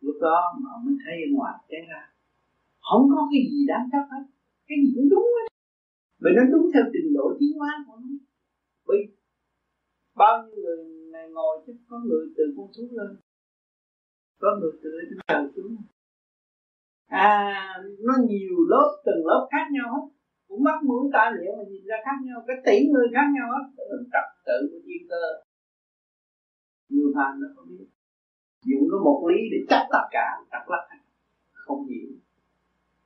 Lúc 0.06 0.16
đó 0.22 0.40
mà 0.60 0.68
ông 0.76 0.86
mới 0.86 0.96
thấy 1.04 1.16
ngoài 1.36 1.56
cái 1.70 1.82
ra, 1.90 2.02
không 2.88 3.04
có 3.14 3.22
cái 3.32 3.42
gì 3.52 3.60
đáng 3.72 3.86
chấp 3.92 4.06
hết. 4.12 4.24
Cái 4.68 4.78
gì 4.82 4.90
cũng 4.96 5.10
đúng 5.14 5.28
hết. 5.36 5.48
Bởi 6.22 6.34
nó 6.38 6.44
đúng 6.52 6.66
theo 6.74 6.84
trình 6.94 7.14
độ 7.18 7.26
tiến 7.40 7.52
hóa 7.60 7.72
của 7.88 7.98
nó. 8.02 8.10
Bởi 8.88 8.98
bao 10.16 10.34
nhiêu 10.44 10.56
người 10.64 10.78
này 11.14 11.26
ngồi 11.30 11.64
chứ, 11.66 11.74
có 11.90 12.00
người 12.06 12.26
từ 12.38 12.44
con 12.58 12.68
thú 12.76 12.84
lên 12.98 13.12
có 14.42 14.50
người 14.60 14.72
từ 14.84 14.90
trên 15.10 15.20
trời 15.28 15.44
xuống. 15.56 15.76
À 17.08 17.78
nó 18.06 18.14
nhiều 18.30 18.56
lớp, 18.70 18.88
từng 19.06 19.26
lớp 19.26 19.48
khác 19.52 19.66
nhau 19.72 19.88
hết. 19.94 20.06
Cũng 20.48 20.64
mắt 20.64 20.78
mũi 20.84 21.10
ta 21.14 21.32
liệu 21.38 21.52
mà 21.58 21.64
nhìn 21.70 21.84
ra 21.86 21.98
khác 22.06 22.18
nhau, 22.26 22.44
cái 22.48 22.58
tỷ 22.66 22.78
người 22.92 23.08
khác 23.16 23.28
nhau 23.36 23.48
hết 23.54 23.66
trật 24.14 24.28
tự 24.46 24.58
của 24.72 24.80
thiên 24.86 25.08
cơ. 25.10 25.24
Người 26.90 27.12
phàm 27.16 27.42
nó 27.42 27.48
không 27.56 27.68
biết. 27.70 27.88
Dùng 28.66 28.88
nó 28.92 28.98
một 29.08 29.20
lý 29.30 29.40
để 29.52 29.58
chắc 29.70 29.84
tất 29.92 30.06
cả 30.12 30.26
chắc 30.52 30.70
lắc 30.70 30.84
không 31.52 31.88
hiểu. 31.88 32.10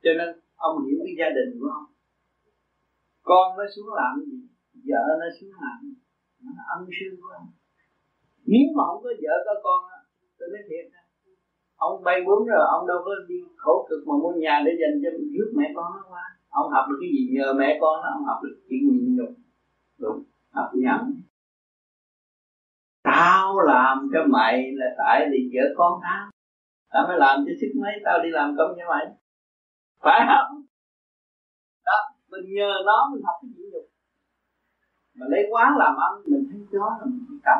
Cho 0.02 0.10
nên, 0.18 0.28
ông 0.56 0.76
hiểu 0.84 0.98
cái 1.04 1.14
gia 1.18 1.28
đình 1.36 1.60
của 1.60 1.70
ông. 1.78 1.88
Con 3.22 3.56
nó 3.58 3.64
xuống 3.76 3.94
làm 4.00 4.12
gì, 4.26 4.38
vợ 4.88 5.04
nó 5.20 5.26
xuống 5.40 5.50
làm 5.62 5.78
gì, 5.82 5.94
nó 6.42 6.52
ân 6.76 6.88
sư 6.96 7.16
của 7.20 7.28
ông. 7.40 7.48
Nếu 8.46 8.66
mà 8.76 8.82
không 8.88 9.02
có 9.04 9.10
vợ 9.22 9.34
có 9.46 9.54
con 9.64 9.80
tôi 10.38 10.48
nói 10.52 10.62
thiệt 10.68 10.86
ông 11.76 12.04
bay 12.04 12.20
bướm 12.26 12.44
rồi, 12.46 12.66
ông 12.70 12.86
đâu 12.86 12.98
có 13.04 13.10
đi 13.28 13.34
khổ 13.56 13.86
cực 13.88 14.08
mà 14.08 14.14
mua 14.22 14.32
nhà 14.32 14.62
để 14.66 14.72
dành 14.80 15.02
cho 15.02 15.10
giúp 15.32 15.52
mẹ 15.56 15.72
con 15.76 15.92
nó 15.96 16.02
qua 16.08 16.22
ông 16.48 16.70
học 16.70 16.84
được 16.88 16.98
cái 17.00 17.10
gì 17.12 17.30
nhờ 17.32 17.54
mẹ 17.58 17.78
con 17.80 18.02
nó 18.02 18.08
ông 18.12 18.24
học 18.24 18.38
được 18.42 18.56
chuyện 18.68 18.80
nhịn 18.88 19.16
nhục. 19.16 19.28
Đúng, 19.98 20.22
học 20.52 20.70
nhẫn. 20.74 21.22
Tao 23.02 23.60
làm 23.60 24.08
cho 24.12 24.18
mày 24.28 24.72
là 24.72 24.86
tại 24.98 25.28
vì 25.30 25.50
vợ 25.54 25.64
con 25.76 26.00
tao. 26.02 26.30
Tao 26.92 27.06
mới 27.08 27.18
làm 27.18 27.44
cho 27.46 27.52
sức 27.60 27.80
mấy, 27.80 27.92
tao 28.04 28.22
đi 28.22 28.28
làm 28.30 28.54
công 28.58 28.74
cho 28.78 28.84
mày. 28.88 29.06
Phải 30.00 30.20
không? 30.28 30.62
Đó, 31.84 31.98
mình 32.30 32.44
nhờ 32.54 32.72
nó 32.86 33.10
mình 33.12 33.22
học 33.24 33.34
cái 33.42 33.50
nhịn 33.56 33.70
nhục. 33.72 33.86
Mà 35.14 35.26
lấy 35.28 35.46
quá 35.50 35.74
làm 35.78 35.96
ăn, 35.96 36.22
mình 36.26 36.48
thấy 36.50 36.60
chó 36.72 36.96
là 36.98 37.04
mình 37.04 37.26
bị 37.30 37.36
cầm 37.44 37.58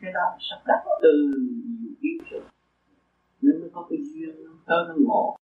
cái 0.00 0.12
đó 0.12 0.36
sắp 0.40 0.62
đặt 0.66 0.84
từ 1.02 1.10
nhiều 1.80 1.92
kiếp 2.02 2.30
rồi 2.30 2.40
nên 3.44 3.54
nó 3.62 3.68
có 3.74 3.86
cái 3.90 3.98
duyên, 4.08 4.44
nó 4.44 4.52
tới 4.68 4.80
nó 4.88 4.94
ngộ. 5.06 5.36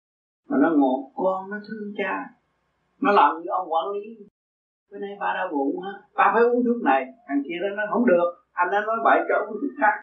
Mà 0.49 0.58
nó 0.64 0.70
ngộ, 0.78 1.12
con 1.16 1.49
nó 1.52 1.58
thương 1.68 1.93
cha. 1.97 2.14
Nó 3.02 3.12
làm 3.12 3.41
như 3.41 3.49
ông 3.60 3.68
quản 3.74 3.86
lý. 3.93 4.06
Bữa 4.91 4.97
nay 4.97 5.14
ba 5.20 5.30
đau 5.38 5.47
bụng 5.52 5.82
ha 5.86 5.93
ba 6.18 6.32
phải 6.34 6.43
uống 6.43 6.64
thuốc 6.66 6.80
này, 6.84 7.02
thằng 7.28 7.41
kia 7.45 7.58
đó 7.62 7.70
nó 7.78 7.84
không 7.91 8.06
được. 8.12 8.30
Anh 8.52 8.68
nó 8.72 8.80
nói 8.82 8.97
bậy 9.06 9.20
cho 9.28 9.36
uống 9.45 9.58
thuốc 9.62 9.74
khác. 9.82 9.95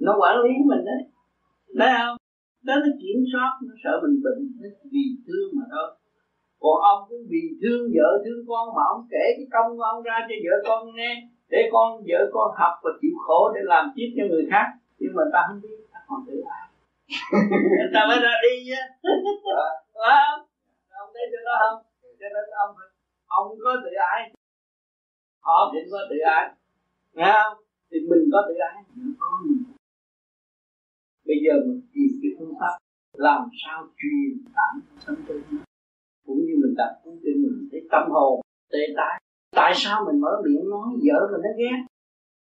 Nó 0.00 0.12
quản 0.20 0.36
lý 0.44 0.52
mình 0.70 0.84
đấy. 0.90 1.00
Thấy 1.78 1.90
không? 1.98 2.16
Đó 2.66 2.74
nó 2.84 2.90
kiểm 3.02 3.18
soát, 3.32 3.52
nó 3.66 3.74
sợ 3.82 3.92
mình 4.02 4.16
bệnh, 4.24 4.40
nó 4.60 4.68
vì 4.92 5.06
thương 5.26 5.48
mà 5.58 5.64
thôi. 5.72 5.88
Còn 6.62 6.76
ông 6.92 7.00
cũng 7.08 7.22
vì 7.30 7.42
thương 7.60 7.82
vợ 7.94 8.08
thương 8.24 8.40
con 8.48 8.64
mà 8.76 8.82
ông 8.94 9.02
kể 9.12 9.24
cái 9.36 9.46
công 9.54 9.76
của 9.76 9.86
ông 9.92 10.02
ra 10.02 10.16
cho 10.28 10.36
vợ 10.44 10.54
con 10.68 10.80
nghe, 10.96 11.12
để 11.52 11.60
con, 11.72 11.88
vợ 12.08 12.20
con 12.34 12.48
học 12.60 12.74
và 12.82 12.90
chịu 13.00 13.14
khổ 13.24 13.40
để 13.54 13.60
làm 13.72 13.84
tiếp 13.94 14.08
cho 14.16 14.24
người 14.30 14.46
khác. 14.50 14.66
Nhưng 14.98 15.14
mà 15.16 15.22
ta 15.32 15.40
không 15.48 15.60
biết, 15.62 15.76
ta 15.92 16.00
còn 16.08 16.20
tự 16.26 16.36
ái 17.80 17.88
ta 17.94 18.00
mới 18.08 18.18
ra 18.24 18.32
đi 18.44 18.52
chứ 18.66 18.80
phải 19.94 20.16
không? 20.20 20.40
Ông 20.88 21.10
thấy 21.14 21.24
chỗ 21.32 21.40
đó 21.48 21.54
không? 21.62 21.78
Cho 22.20 22.28
nên 22.34 22.44
ông 22.64 22.76
ông 23.26 23.48
có 23.64 23.70
tự 23.84 23.90
ái. 24.12 24.30
Họ 25.40 25.70
cũng 25.72 25.88
có 25.90 25.98
tự 26.10 26.16
ái. 26.18 26.44
Nghe 27.12 27.32
không? 27.42 27.58
Thì 27.90 27.98
mình 28.10 28.24
có 28.32 28.38
tự 28.48 28.54
ái. 28.54 28.84
Con 29.18 29.46
mình. 29.46 29.64
Bây 31.26 31.36
giờ 31.44 31.52
mình 31.66 31.80
tìm 31.92 32.10
cái 32.22 32.30
phương 32.38 32.54
pháp 32.60 32.74
làm 33.12 33.48
sao 33.64 33.88
truyền 33.98 34.52
tải 34.54 34.74
tâm 35.06 35.16
tư 35.28 35.42
cũng 36.26 36.38
như 36.46 36.54
mình 36.62 36.74
tập 36.78 37.00
cũng 37.04 37.18
tin 37.24 37.42
mình 37.42 37.68
thấy 37.72 37.80
tâm 37.90 38.10
hồn 38.10 38.40
tê 38.72 38.78
tái. 38.96 39.22
Tại 39.50 39.72
sao 39.76 40.04
mình 40.06 40.20
mở 40.20 40.42
miệng 40.44 40.70
nói 40.70 40.88
vợ 41.04 41.28
mình 41.32 41.40
nó 41.42 41.50
ghét? 41.58 41.78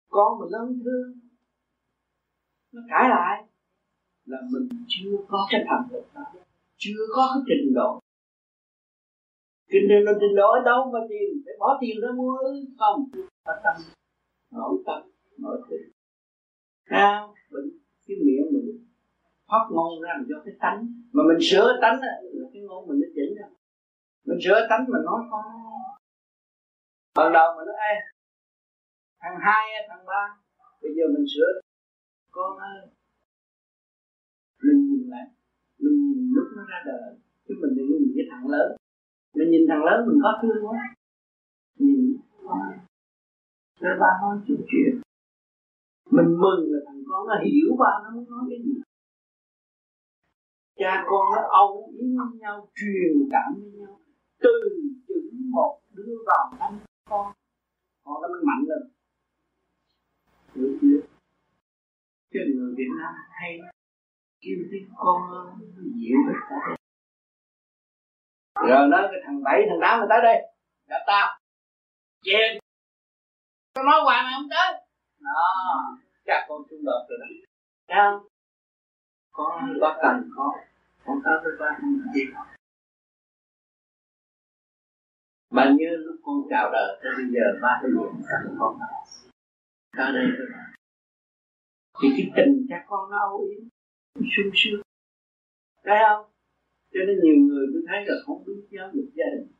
Con 0.09 0.39
mình 0.39 0.49
nó 0.51 0.57
không 0.59 0.79
thương. 0.83 1.19
Nó 2.71 2.81
cãi 2.89 3.09
lại 3.09 3.43
là 4.25 4.37
mình 4.51 4.69
chưa 4.87 5.11
có 5.27 5.47
cái 5.51 5.61
thành 5.69 5.87
lực 5.91 6.05
đó 6.13 6.21
chưa 6.77 7.01
có 7.15 7.23
cái 7.33 7.41
trình 7.47 7.73
độ. 7.73 7.99
Kinh 9.71 9.85
trình 9.89 10.05
độ 10.05 10.11
trình 10.21 10.35
độ 10.35 10.47
ở 10.51 10.59
đâu 10.65 10.91
mà 10.93 10.99
tìm? 11.09 11.29
Phải 11.45 11.55
bỏ 11.59 11.77
tiền 11.81 11.95
ra 12.01 12.09
mua 12.15 12.37
không, 12.79 12.99
ta 13.45 13.53
tâm, 13.63 13.75
nội 14.51 14.83
tâm, 14.85 15.01
nội 15.37 15.61
tình. 15.69 15.91
Cao 16.85 17.35
mình 17.51 17.67
cái 18.07 18.17
miệng 18.25 18.47
mình 18.53 18.87
phát 19.47 19.65
ngôn 19.71 20.01
ra 20.01 20.09
làm 20.13 20.25
cho 20.29 20.35
cái 20.45 20.53
tánh. 20.59 20.87
Mà 21.13 21.23
mình 21.27 21.39
sửa 21.49 21.79
tánh 21.81 21.99
là 22.01 22.13
cái 22.53 22.61
ngôn 22.61 22.87
mình 22.87 22.99
nó 23.01 23.07
chỉnh 23.15 23.31
ra. 23.39 23.47
Mình 24.25 24.39
sửa 24.43 24.67
tánh 24.69 24.85
mình 24.87 25.03
nói 25.05 25.21
con 25.31 25.45
ban 27.15 27.33
đầu 27.33 27.47
mình 27.57 27.65
nói, 27.67 27.75
ê, 27.91 27.95
thằng 29.21 29.37
hai 29.41 29.63
thằng 29.89 30.05
ba, 30.05 30.23
bây 30.81 30.91
giờ 30.95 31.03
mình 31.15 31.25
sửa 31.35 31.61
con 32.31 32.57
ơi 32.57 32.87
mình 34.63 34.79
nhìn 34.89 35.09
lại 35.09 35.27
mình 35.81 35.97
nhìn 36.05 36.31
lúc 36.35 36.47
nó 36.55 36.63
ra 36.71 36.79
đời, 36.85 37.15
chứ 37.47 37.53
mình 37.61 37.73
đừng 37.77 37.87
nhìn 37.87 38.11
cái 38.15 38.25
thằng 38.31 38.47
lớn. 38.47 38.67
Mình 39.35 39.49
nhìn 39.51 39.61
thằng 39.69 39.83
lớn 39.83 40.07
mình 40.07 40.19
có 40.23 40.39
thương 40.41 40.65
quá 40.65 40.95
nhìn. 41.79 42.17
Con 42.45 42.59
rồi 43.79 43.95
ba 43.99 44.09
nói 44.21 44.37
chuyện 44.47 44.61
chuyện. 44.71 45.01
Mình 46.11 46.29
mừng 46.43 46.61
là 46.71 46.79
thằng 46.87 47.01
con 47.09 47.27
nó 47.27 47.35
hiểu 47.45 47.75
ba 47.79 47.91
nó 48.03 48.09
muốn 48.15 48.29
nói 48.29 48.43
cái 48.49 48.59
gì. 48.65 48.75
Cha 50.75 51.03
con 51.09 51.23
nó 51.35 51.41
âu 51.61 51.91
yếm 51.93 52.09
với 52.17 52.39
nhau, 52.39 52.69
truyền 52.75 53.29
cảm 53.31 53.61
với 53.61 53.71
nhau. 53.71 53.99
Từ 54.39 54.49
chữ 55.07 55.21
một 55.49 55.79
đưa 55.95 56.15
vào 56.27 56.53
tâm 56.59 56.79
con 57.09 57.33
con 58.03 58.21
nó 58.21 58.27
mới 58.27 58.41
mạnh 58.43 58.63
lên. 58.69 58.91
Hiểu 60.55 60.77
chưa? 60.81 61.01
Chứ 62.33 62.39
người 62.55 62.73
Việt 62.77 62.91
Nam 62.99 63.13
hay 63.29 63.59
kêu 64.41 64.57
tiếng 64.71 64.89
con 64.97 65.21
dịu 65.95 66.17
hết 66.27 66.39
cả 66.49 66.75
rồi 68.67 68.87
nói 68.87 69.07
cái 69.11 69.21
thằng 69.25 69.43
bảy, 69.43 69.61
thằng 69.69 69.79
tám 69.81 69.99
mày 69.99 70.07
tới 70.09 70.19
đây. 70.23 70.37
Gặp 70.87 71.03
tao. 71.07 71.39
Chê 72.23 72.59
tao 73.73 73.83
nói 73.83 74.01
hoài 74.03 74.23
mày 74.23 74.33
không 74.35 74.49
tới. 74.49 74.81
Đó, 75.19 75.43
chắc 76.25 76.45
con 76.49 76.61
trung 76.69 76.85
đợt 76.85 77.05
rồi 77.09 77.19
đó. 77.21 77.27
Thấy 77.87 78.29
con 79.31 79.77
có 79.81 79.99
cần 80.01 80.29
có 80.35 80.55
con 81.05 81.21
tới 81.25 81.33
với 81.43 81.53
ba 81.59 81.77
không 81.81 82.13
gì. 82.13 82.21
Mà 85.49 85.71
như 85.77 85.87
lúc 85.89 86.15
con 86.23 86.35
chào 86.49 86.71
đời, 86.71 86.99
tới 87.03 87.11
bây 87.17 87.25
giờ 87.25 87.59
ba 87.61 87.79
cái 87.81 87.91
gì 87.91 88.23
cần 88.29 88.55
con. 88.59 88.79
Tới 89.97 90.11
đây 90.13 90.25
với 90.37 90.47
thì 92.01 92.07
cái 92.17 92.31
tình 92.35 92.65
cha 92.69 92.85
con 92.87 93.11
nó 93.11 93.17
âu 93.19 93.37
yếm 93.37 93.70
sung 94.15 94.51
sướng 94.53 94.81
phải 95.85 95.99
không? 96.07 96.25
Cho 96.93 96.99
nên 97.07 97.15
nhiều 97.23 97.35
người 97.47 97.65
tôi 97.73 97.81
thấy 97.87 97.99
là 98.05 98.15
không 98.25 98.43
biết 98.45 98.61
giáo 98.69 98.91
dục 98.93 99.05
gia 99.15 99.25
đình. 99.35 99.51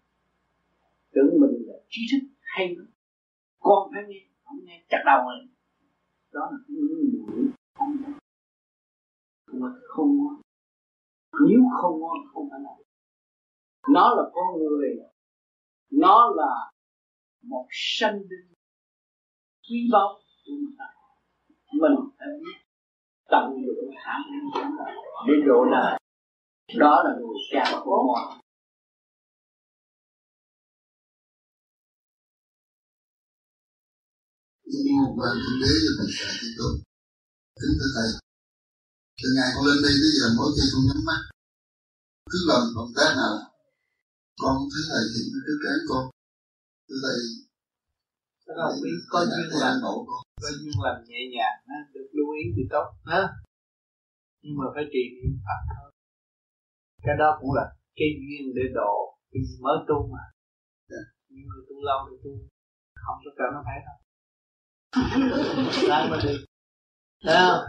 Tưởng 1.14 1.32
mình 1.42 1.68
là 1.68 1.74
trí 1.90 2.02
thức 2.12 2.28
hay 2.42 2.76
lắm. 2.76 2.88
Con 3.60 3.92
phải 3.94 4.04
nghe, 4.08 4.22
không 4.44 4.60
nghe, 4.64 4.86
chặt 4.90 5.04
đầu 5.06 5.20
rồi. 5.24 5.48
Đó 6.32 6.50
là 6.52 6.58
cái 6.68 6.78
người 6.78 7.52
không 7.74 7.98
mà 9.54 9.68
không 9.88 10.18
ngon 10.18 10.42
nếu 11.50 11.60
không 11.82 12.00
ngon 12.00 12.18
không 12.34 12.50
phải 12.52 12.60
là. 12.64 12.76
Nó 13.94 14.16
là 14.16 14.24
con 14.34 14.60
người. 14.60 14.98
Nó 15.92 16.34
là 16.36 16.72
một 17.42 17.68
sanh 17.72 18.16
linh 18.16 18.54
quý 19.70 19.90
báu 19.92 20.20
của 20.46 20.54
người 20.54 20.76
ta. 20.78 20.86
Mình 21.74 21.96
phải 22.18 22.28
biết 22.40 22.71
tận 23.32 23.46
dụng 23.66 23.92
năng 24.06 24.24
đến 25.28 25.40
độ 25.48 25.60
đời 25.72 26.00
đó 26.80 27.04
là 27.06 27.12
người 27.20 27.38
cha 27.52 27.82
của 27.84 28.04
mọi 28.08 28.42
như 34.66 34.94
một 35.02 35.14
kinh 35.44 35.58
tế 35.62 35.72
đế 35.72 35.74
cho 35.84 35.92
tất 36.00 36.10
cả 36.20 36.28
chúng 36.40 36.54
tôi 36.58 36.72
kính 37.60 37.76
thầy 37.96 38.10
từ 39.24 39.30
ngày 39.36 39.50
con 39.56 39.66
lên 39.68 39.78
đây 39.86 39.94
tới 40.02 40.12
giờ, 40.18 40.28
mỗi 40.38 40.50
khi 40.56 40.64
con 40.74 40.82
nhắm 40.88 41.00
mắt, 41.10 41.22
cứ 42.32 42.40
làm 42.50 42.64
động 42.76 42.92
tác 42.98 43.12
nào 43.22 43.36
con 44.42 44.56
thấy 44.72 44.84
thầy 44.90 45.04
hiện 45.14 45.28
trước 45.46 45.58
trán 45.64 45.80
con. 45.90 46.04
Thưa 46.88 47.00
thầy 47.04 47.20
không 48.58 48.78
biết 48.84 48.98
có 49.12 49.20
duyên 49.32 49.50
làm 49.62 49.74
có 50.42 50.50
duyên 50.62 50.76
làm 50.86 50.98
nhẹ 51.08 51.22
nhàng 51.34 51.58
được 51.94 52.08
lưu 52.14 52.28
ý 52.40 52.44
thì 52.56 52.64
tốt 52.74 52.86
ha 53.06 53.22
nhưng 54.42 54.56
mà 54.58 54.66
phải 54.76 54.84
trì 54.94 55.04
niệm 55.16 55.34
phật 55.46 55.62
thôi. 55.76 55.92
Cái 57.06 57.16
đó 57.20 57.38
cũng 57.40 57.54
là 57.54 57.66
cái 57.96 58.08
duyên 58.20 58.44
để 58.56 58.64
độ 58.74 59.18
vì 59.32 59.40
mới 59.64 59.78
tu 59.88 59.98
mà. 60.14 60.24
Yeah. 60.92 61.06
nhưng 61.30 61.46
mà 61.50 61.56
tu 61.70 61.76
lâu 61.88 62.00
thì 62.10 62.16
tu 62.24 62.32
không 63.06 63.18
có 63.26 63.32
cần 63.38 63.50
nó 63.54 63.62
phải 63.68 63.80
đâu. 63.86 63.98
Lại 65.90 66.08
mà 66.12 66.18
đi 66.24 66.36
Thấy 67.24 67.36
không? 67.40 67.66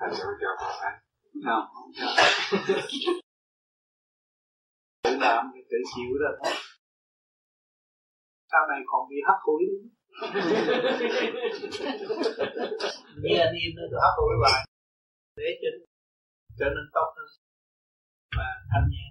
Anh 0.00 0.10
nói 0.10 0.34
cho 0.40 0.50
Không, 1.44 1.64
không 1.74 1.90
cho 1.96 3.12
Tự 5.06 5.16
làm 5.16 5.50
thì 5.54 5.60
tự 5.70 5.76
chịu 5.96 6.18
đó. 6.20 6.30
Thôi 6.44 6.52
Sau 8.52 8.66
này 8.68 8.80
còn 8.86 9.08
bị 9.10 9.16
hấp 9.26 9.36
hủi 9.42 9.62
nữa. 9.70 9.88
Như 13.22 13.38
anh 13.38 13.54
em 13.54 13.70
nữa 13.76 13.86
tôi 13.90 14.00
hấp 14.02 14.14
hủi 14.16 14.34
hoài. 14.40 14.66
Để 15.36 15.58
cho 15.62 15.68
trở 16.58 16.66
nên 16.66 16.84
tốt 16.92 17.14
hơn. 17.16 17.26
Và 18.36 18.46
thanh 18.72 18.90
nhẹ 18.90 19.06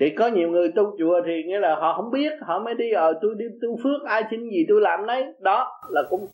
thì 0.00 0.14
có 0.18 0.28
nhiều 0.28 0.50
người 0.50 0.72
tu 0.76 0.96
chùa 0.98 1.20
thì 1.26 1.42
nghĩa 1.46 1.60
là 1.60 1.76
họ 1.80 1.94
không 1.96 2.10
biết 2.10 2.32
họ 2.42 2.58
mới 2.58 2.74
đi 2.74 2.90
ờ 2.90 3.18
tôi 3.22 3.34
đi 3.38 3.44
tu 3.62 3.76
phước 3.82 4.02
ai 4.06 4.22
xin 4.30 4.40
gì 4.50 4.66
tôi 4.68 4.80
làm 4.80 5.06
đấy 5.06 5.24
đó 5.40 5.80
là 5.90 6.02
cũng 6.10 6.26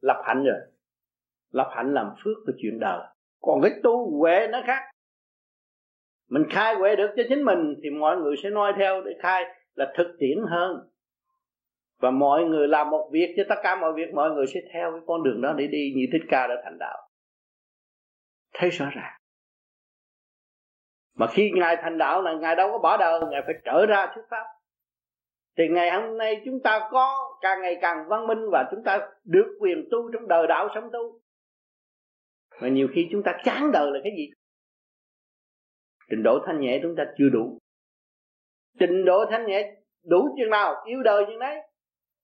lập 0.00 0.22
hạnh 0.24 0.44
rồi. 0.44 0.60
Lập 1.52 1.70
hạnh 1.76 1.94
làm 1.94 2.06
phước 2.24 2.36
là 2.46 2.54
chuyện 2.62 2.78
đời 2.80 3.00
còn 3.40 3.62
cái 3.62 3.72
tu 3.82 4.18
huệ 4.18 4.46
nó 4.50 4.62
khác. 4.66 4.82
Mình 6.30 6.42
khai 6.50 6.74
huệ 6.74 6.96
được 6.96 7.10
cho 7.16 7.22
chính 7.28 7.42
mình 7.42 7.74
thì 7.82 7.90
mọi 7.90 8.16
người 8.16 8.36
sẽ 8.42 8.50
noi 8.50 8.72
theo 8.78 9.00
để 9.00 9.12
khai 9.22 9.44
là 9.74 9.92
thực 9.96 10.16
tiễn 10.18 10.38
hơn. 10.50 10.90
Và 12.00 12.10
mọi 12.10 12.44
người 12.44 12.68
làm 12.68 12.90
một 12.90 13.08
việc 13.12 13.34
cho 13.36 13.42
tất 13.48 13.60
cả 13.62 13.76
mọi 13.76 13.92
việc, 13.92 14.14
mọi 14.14 14.30
người 14.30 14.46
sẽ 14.46 14.60
theo 14.72 14.92
cái 14.92 15.00
con 15.06 15.22
đường 15.22 15.40
đó 15.42 15.52
để 15.52 15.66
đi. 15.66 15.92
Như 15.96 16.06
thích 16.12 16.26
ca 16.28 16.46
đã 16.46 16.54
thành 16.64 16.78
đạo. 16.78 17.08
Thấy 18.54 18.70
rõ 18.70 18.86
ràng. 18.94 19.18
Mà 21.14 21.26
khi 21.26 21.50
ngài 21.54 21.76
thành 21.76 21.98
đạo 21.98 22.22
là 22.22 22.32
ngài 22.32 22.56
đâu 22.56 22.70
có 22.72 22.78
bỏ 22.78 22.96
đời, 22.96 23.20
ngài 23.30 23.42
phải 23.46 23.54
trở 23.64 23.86
ra 23.86 24.12
thuyết 24.14 24.22
pháp. 24.30 24.44
Thì 25.56 25.68
ngày 25.68 25.90
hôm 25.90 26.18
nay 26.18 26.42
chúng 26.44 26.60
ta 26.64 26.88
có 26.90 27.38
càng 27.40 27.62
ngày 27.62 27.78
càng 27.80 28.08
văn 28.08 28.26
minh 28.26 28.50
và 28.52 28.68
chúng 28.70 28.84
ta 28.84 29.08
được 29.24 29.56
quyền 29.60 29.88
tu 29.90 30.10
trong 30.12 30.28
đời 30.28 30.46
đạo 30.46 30.68
sống 30.74 30.90
tu 30.92 31.20
mà 32.60 32.68
nhiều 32.68 32.88
khi 32.92 33.08
chúng 33.12 33.22
ta 33.22 33.38
chán 33.44 33.72
đời 33.72 33.90
là 33.92 34.00
cái 34.04 34.12
gì? 34.16 34.30
Trình 36.10 36.22
độ 36.22 36.38
thanh 36.46 36.60
nhẹ 36.60 36.78
chúng 36.82 36.94
ta 36.96 37.04
chưa 37.18 37.28
đủ. 37.28 37.58
Trình 38.78 39.04
độ 39.04 39.24
thanh 39.30 39.46
nhẹ 39.46 39.74
đủ 40.04 40.36
chừng 40.38 40.50
nào, 40.50 40.74
yêu 40.86 41.02
đời 41.02 41.24
chừng 41.28 41.38
đấy. 41.38 41.56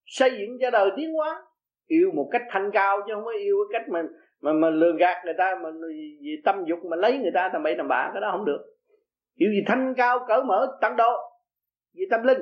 Xây 0.05 0.31
dựng 0.31 0.59
cho 0.61 0.71
đời 0.71 0.91
tiến 0.97 1.13
hóa. 1.13 1.43
Yêu 1.87 2.11
một 2.15 2.29
cách 2.33 2.43
thanh 2.51 2.71
cao 2.73 3.01
chứ 3.07 3.15
không 3.15 3.25
có 3.25 3.33
yêu 3.33 3.57
cái 3.73 3.81
cách 3.81 3.89
mà 3.91 4.03
mà 4.41 4.53
mà 4.53 4.71
lừa 4.71 4.93
gạt 4.99 5.25
người 5.25 5.35
ta, 5.39 5.55
mà 5.63 5.71
vì 6.21 6.41
tâm 6.45 6.65
dục 6.67 6.79
mà 6.91 6.97
lấy 6.97 7.19
người 7.19 7.31
ta 7.35 7.51
tầm 7.53 7.63
bậy 7.63 7.75
tầm 7.77 7.89
bạ, 7.89 8.11
cái 8.13 8.21
đó 8.21 8.29
không 8.33 8.45
được. 8.45 8.77
Yêu 9.35 9.51
gì 9.51 9.65
thanh 9.67 9.95
cao 9.97 10.25
cỡ 10.29 10.43
mở, 10.47 10.79
tăng 10.81 10.97
độ 10.97 11.13
vì 11.95 12.05
tâm 12.11 12.23
linh. 12.23 12.39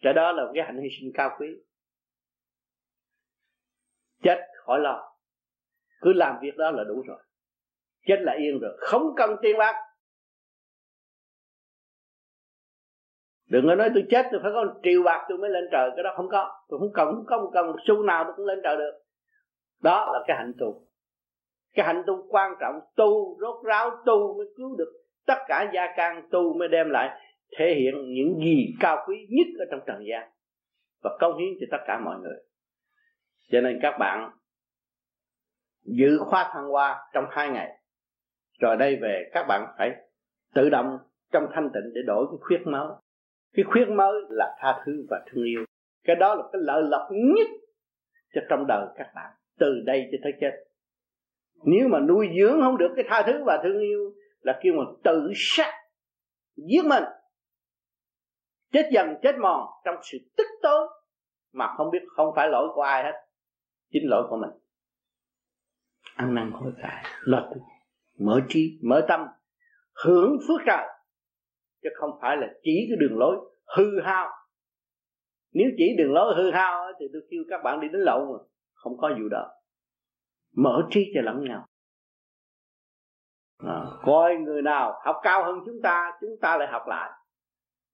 Cái 0.00 0.12
đó 0.12 0.32
là 0.32 0.42
cái 0.54 0.64
hạnh 0.64 0.82
hy 0.82 0.88
sinh 1.00 1.10
cao 1.14 1.36
quý. 1.38 1.46
Chết 4.22 4.38
khỏi 4.54 4.80
lo 4.80 5.07
cứ 6.00 6.12
làm 6.12 6.36
việc 6.42 6.56
đó 6.56 6.70
là 6.70 6.84
đủ 6.84 7.02
rồi. 7.06 7.18
Chết 8.06 8.16
là 8.20 8.32
yên 8.32 8.58
rồi. 8.58 8.76
Không 8.80 9.14
cần 9.16 9.36
tiền 9.42 9.58
bạc. 9.58 9.74
Đừng 13.50 13.66
có 13.66 13.74
nói 13.74 13.90
tôi 13.94 14.04
chết, 14.10 14.26
tôi 14.32 14.40
phải 14.42 14.50
có 14.54 14.74
triệu 14.82 15.02
bạc 15.02 15.26
tôi 15.28 15.38
mới 15.38 15.50
lên 15.50 15.64
trời. 15.72 15.90
Cái 15.96 16.02
đó 16.02 16.12
không 16.16 16.28
có. 16.28 16.64
Tôi 16.68 16.78
không 16.78 16.92
cần, 16.94 17.06
không 17.06 17.26
có 17.26 17.38
một 17.38 17.50
cần 17.54 17.66
một 17.66 17.76
xu 17.86 18.02
nào 18.02 18.24
tôi 18.24 18.32
cũng 18.36 18.46
lên 18.46 18.60
trời 18.64 18.76
được. 18.76 18.92
Đó 19.82 20.10
là 20.12 20.24
cái 20.26 20.36
hạnh 20.36 20.52
tu. 20.58 20.86
Cái 21.74 21.86
hạnh 21.86 22.02
tu 22.06 22.26
quan 22.28 22.52
trọng. 22.60 22.80
Tu, 22.96 23.38
rốt 23.40 23.64
ráo 23.64 23.90
tu 24.06 24.38
mới 24.38 24.46
cứu 24.56 24.76
được 24.76 24.92
tất 25.26 25.38
cả 25.48 25.70
gia 25.74 25.86
can, 25.96 26.28
tu 26.30 26.58
mới 26.58 26.68
đem 26.68 26.90
lại 26.90 27.20
thể 27.58 27.74
hiện 27.74 27.94
những 28.14 28.38
gì 28.44 28.74
cao 28.80 29.04
quý 29.08 29.26
nhất 29.30 29.46
ở 29.58 29.64
trong 29.70 29.80
trần 29.86 30.04
gian. 30.10 30.30
Và 31.02 31.16
công 31.20 31.38
hiến 31.38 31.48
cho 31.60 31.66
tất 31.70 31.84
cả 31.86 32.00
mọi 32.04 32.18
người. 32.20 32.36
Cho 33.50 33.60
nên 33.60 33.78
các 33.82 33.96
bạn 33.98 34.30
giữ 35.96 36.18
khóa 36.18 36.50
thăng 36.52 36.68
hoa 36.68 37.10
trong 37.12 37.24
hai 37.30 37.48
ngày. 37.48 37.78
Rồi 38.60 38.76
đây 38.76 38.98
về, 39.02 39.30
các 39.32 39.46
bạn 39.48 39.74
phải 39.78 39.90
tự 40.54 40.68
động 40.70 40.98
trong 41.32 41.46
thanh 41.54 41.70
tịnh 41.74 41.94
để 41.94 42.00
đổi 42.06 42.26
cái 42.30 42.38
khuyết 42.40 42.60
mới 42.66 42.88
cái 43.52 43.64
khuyết 43.64 43.88
mới 43.88 44.14
là 44.28 44.56
tha 44.58 44.82
thứ 44.86 45.06
và 45.10 45.24
thương 45.30 45.44
yêu. 45.44 45.64
Cái 46.04 46.16
đó 46.16 46.34
là 46.34 46.42
cái 46.52 46.62
lợi 46.64 46.82
lộc 46.82 47.08
nhất 47.10 47.48
cho 48.34 48.40
trong 48.50 48.64
đời 48.68 48.86
các 48.96 49.12
bạn, 49.14 49.32
từ 49.58 49.82
đây 49.86 50.08
cho 50.12 50.18
tới 50.22 50.32
chết. 50.40 50.64
Nếu 51.64 51.88
mà 51.88 51.98
nuôi 51.98 52.28
dưỡng 52.38 52.60
không 52.60 52.78
được 52.78 52.92
cái 52.96 53.04
tha 53.08 53.22
thứ 53.26 53.44
và 53.46 53.60
thương 53.62 53.80
yêu 53.80 54.14
là 54.40 54.60
kêu 54.62 54.74
mà 54.74 54.84
tự 55.04 55.32
sát, 55.34 55.72
giết 56.56 56.84
mình. 56.84 57.04
Chết 58.72 58.88
dần, 58.92 59.14
chết 59.22 59.34
mòn 59.38 59.66
trong 59.84 59.94
sự 60.02 60.18
tức 60.36 60.46
tối 60.62 60.88
mà 61.52 61.74
không 61.76 61.90
biết, 61.90 61.98
không 62.16 62.32
phải 62.36 62.48
lỗi 62.48 62.68
của 62.74 62.82
ai 62.82 63.04
hết, 63.04 63.12
chính 63.92 64.02
lỗi 64.10 64.26
của 64.30 64.36
mình 64.36 64.50
ăn 66.18 66.34
năn 66.34 66.50
hối 66.50 66.72
cải 66.82 67.04
lo 67.20 67.48
tu 67.50 67.60
mở 68.18 68.40
trí 68.48 68.78
mở 68.82 69.04
tâm 69.08 69.20
hưởng 70.04 70.38
phước 70.48 70.60
trời. 70.66 70.86
Chứ 71.82 71.88
không 71.94 72.10
phải 72.20 72.36
là 72.36 72.46
chỉ 72.62 72.86
cái 72.88 72.96
đường 73.00 73.18
lối 73.18 73.36
hư 73.76 74.00
hao. 74.00 74.30
Nếu 75.52 75.68
chỉ 75.76 75.96
đường 75.98 76.12
lối 76.12 76.34
hư 76.36 76.50
hao 76.50 76.92
thì 77.00 77.06
tôi 77.12 77.22
kêu 77.30 77.44
các 77.50 77.60
bạn 77.64 77.80
đi 77.80 77.88
đến 77.88 78.02
lậu 78.02 78.32
mà 78.32 78.38
không 78.74 78.96
có 78.98 79.10
vụ 79.18 79.28
đó. 79.30 79.50
Mở 80.56 80.86
trí 80.90 81.12
cho 81.14 81.20
lẫn 81.20 81.44
nhau. 81.44 81.66
À, 83.58 83.84
coi 84.02 84.36
người 84.36 84.62
nào 84.62 85.00
học 85.04 85.16
cao 85.22 85.44
hơn 85.44 85.58
chúng 85.66 85.82
ta 85.82 86.12
chúng 86.20 86.36
ta 86.40 86.56
lại 86.56 86.68
học 86.70 86.82
lại. 86.86 87.10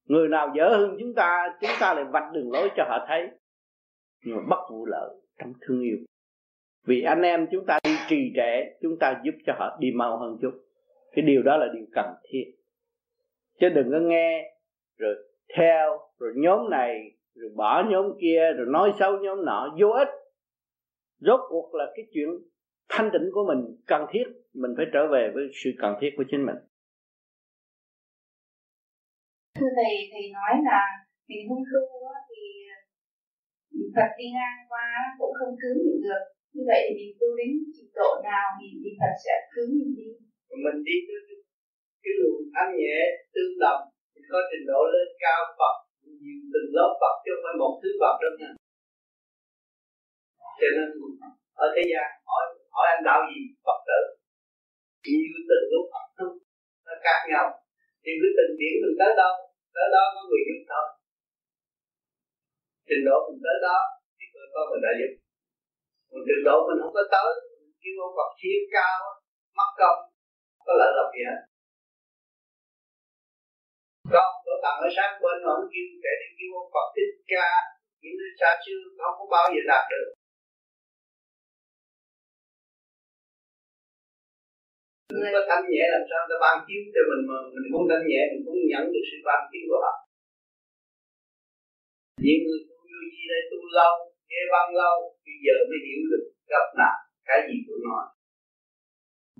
Người 0.08 0.28
nào 0.28 0.52
dở 0.56 0.68
hơn 0.68 0.96
chúng 1.00 1.14
ta 1.14 1.56
chúng 1.60 1.70
ta 1.80 1.94
lại 1.94 2.04
vạch 2.04 2.32
đường 2.32 2.52
lối 2.52 2.70
cho 2.76 2.84
họ 2.88 3.04
thấy. 3.08 3.28
Nhưng 4.24 4.36
mà 4.36 4.42
bất 4.50 4.70
vụ 4.70 4.86
lợi 4.86 5.10
trong 5.38 5.52
thương 5.60 5.80
yêu 5.80 5.96
vì 6.84 7.02
anh 7.02 7.22
em 7.22 7.46
chúng 7.52 7.66
ta 7.66 7.78
đi 7.84 7.96
trì 8.08 8.32
trệ, 8.36 8.76
chúng 8.82 8.98
ta 9.00 9.20
giúp 9.24 9.34
cho 9.46 9.52
họ 9.58 9.76
đi 9.80 9.88
mau 9.94 10.18
hơn 10.18 10.38
chút. 10.42 10.52
Cái 11.12 11.24
điều 11.24 11.42
đó 11.42 11.56
là 11.56 11.66
điều 11.74 11.86
cần 11.92 12.06
thiết. 12.28 12.44
Chứ 13.60 13.68
đừng 13.68 13.90
có 13.92 13.98
nghe, 13.98 14.56
rồi 14.98 15.14
theo, 15.56 15.98
rồi 16.18 16.32
nhóm 16.36 16.70
này, 16.70 17.16
rồi 17.34 17.50
bỏ 17.56 17.84
nhóm 17.90 18.06
kia, 18.20 18.52
rồi 18.56 18.66
nói 18.70 18.92
xấu 18.98 19.18
nhóm 19.18 19.44
nọ, 19.44 19.76
vô 19.80 19.88
ích. 19.88 20.08
Rốt 21.18 21.40
cuộc 21.48 21.74
là 21.74 21.92
cái 21.96 22.04
chuyện 22.14 22.28
thanh 22.88 23.10
tịnh 23.12 23.30
của 23.32 23.44
mình 23.48 23.76
cần 23.86 24.06
thiết, 24.10 24.24
mình 24.54 24.74
phải 24.76 24.86
trở 24.92 25.08
về 25.12 25.30
với 25.34 25.44
sự 25.64 25.70
cần 25.78 25.94
thiết 26.00 26.10
của 26.16 26.24
chính 26.30 26.46
mình. 26.46 26.56
Thưa 29.54 29.68
thầy 29.76 29.94
thầy 30.12 30.32
nói 30.32 30.62
là 30.64 30.80
mình 31.28 31.48
không 31.48 31.64
tu 31.72 31.86
thì 32.28 32.42
Phật 33.96 34.10
đi 34.18 34.24
ngang 34.32 34.66
qua 34.68 34.86
cũng 35.18 35.32
không 35.38 35.54
cứu 35.62 35.74
mình 35.84 36.02
được 36.02 36.33
như 36.54 36.62
vậy 36.70 36.80
thì 36.86 36.92
mình 36.98 37.14
tu 37.20 37.28
đến 37.38 37.50
trình 37.76 37.92
độ 37.98 38.10
nào 38.30 38.46
thì, 38.58 38.66
thì 38.82 38.90
Phật 39.00 39.14
sẽ 39.24 39.34
cứu 39.52 39.68
mình 39.78 39.92
đi. 39.98 40.08
Mình 40.64 40.78
đi 40.88 40.96
tới 41.06 41.18
cái 42.02 42.12
luồng 42.20 42.42
âm 42.62 42.68
nhẹ 42.80 42.96
tương 43.34 43.54
đồng 43.64 43.82
thì 44.12 44.20
có 44.30 44.38
trình 44.50 44.64
độ 44.70 44.80
lên 44.94 45.08
cao 45.24 45.40
Phật 45.58 45.76
nhiều 46.22 46.40
từng 46.52 46.68
lớp 46.76 46.90
Phật 47.00 47.14
chứ 47.22 47.30
không 47.34 47.44
phải 47.46 47.56
một 47.62 47.72
thứ 47.80 47.90
Phật 48.00 48.14
đâu 48.22 48.32
nha. 48.40 48.50
Cho 50.60 50.68
nên 50.76 50.88
ở 51.64 51.66
thế 51.74 51.82
gian 51.92 52.06
hỏi 52.28 52.44
hỏi 52.74 52.86
anh 52.94 53.02
đạo 53.08 53.20
gì 53.28 53.38
Phật 53.66 53.78
tử. 53.88 54.00
Nhiều 55.04 55.38
từng 55.48 55.66
lúc 55.72 55.84
Phật 55.92 56.06
tu 56.18 56.28
nó 56.86 56.94
khác 57.04 57.18
nhau. 57.32 57.46
Thì 58.02 58.10
cứ 58.20 58.28
từng 58.38 58.52
điểm 58.60 58.74
mình 58.82 58.96
tới 59.00 59.12
đâu 59.20 59.32
tới 59.74 59.86
đó 59.94 60.02
có 60.14 60.20
người 60.28 60.42
giúp 60.46 60.60
thôi. 60.70 60.86
Trình 62.88 63.02
độ 63.08 63.16
mình 63.26 63.40
tới 63.46 63.58
đó 63.66 63.78
thì 64.16 64.24
có 64.54 64.60
người 64.68 64.80
đã 64.86 64.92
giúp 65.00 65.23
còn 66.14 66.22
trình 66.28 66.44
độ 66.48 66.56
mình 66.68 66.78
không 66.82 66.94
có 66.98 67.04
tới. 67.14 67.30
Kêu 67.82 67.94
ông 68.06 68.14
Phật 68.18 68.30
thiên 68.40 68.60
cao 68.76 68.98
mất 69.58 69.70
công, 69.80 69.98
có 70.66 70.72
lợi 70.80 70.90
lộc 70.96 71.08
gì 71.14 71.22
hết. 71.28 71.40
Con 74.12 74.30
có 74.46 74.54
tặng 74.64 74.78
ở 74.86 74.88
sáng 74.96 75.12
bên 75.22 75.38
ông 75.54 75.64
kêu 75.72 75.86
kể 76.04 76.12
đi 76.20 76.28
kêu 76.38 76.50
ông 76.62 76.70
Phật 76.74 76.86
thích 76.94 77.12
ca 77.32 77.48
những 78.02 78.16
đứa 78.20 78.32
xa 78.40 78.50
xưa, 78.64 78.80
không 79.02 79.16
có 79.20 79.26
bao 79.34 79.46
giờ 79.52 79.62
đạt 79.70 79.84
được. 79.92 80.08
Người 85.16 85.30
có 85.34 85.42
thanh 85.48 85.64
nhẹ 85.70 85.84
làm 85.94 86.04
sao 86.10 86.20
ta 86.30 86.36
ban 86.44 86.56
chiếu 86.66 86.82
cho 86.94 87.02
mình 87.10 87.22
mà 87.28 87.36
mình 87.54 87.66
không 87.72 87.86
thanh 87.90 88.04
nhẹ, 88.10 88.20
mình 88.30 88.42
cũng 88.46 88.58
nhận 88.70 88.84
được 88.92 89.04
sự 89.10 89.18
ban 89.28 89.40
chiếu 89.50 89.64
của 89.68 89.80
họ. 89.84 89.94
Những 92.24 92.40
người 92.44 92.60
tu 92.68 92.76
vô 92.90 93.00
gì 93.14 93.22
đây 93.32 93.42
tu 93.50 93.58
lâu 93.78 93.94
nghe 94.34 94.44
bao 94.54 94.66
lâu 94.80 94.96
bây 95.24 95.36
giờ 95.44 95.54
mới 95.68 95.78
hiểu 95.86 96.00
được 96.10 96.24
gặp 96.52 96.66
nạn 96.80 96.96
cái 97.28 97.38
gì 97.48 97.56
tôi 97.66 97.78
nói 97.88 98.04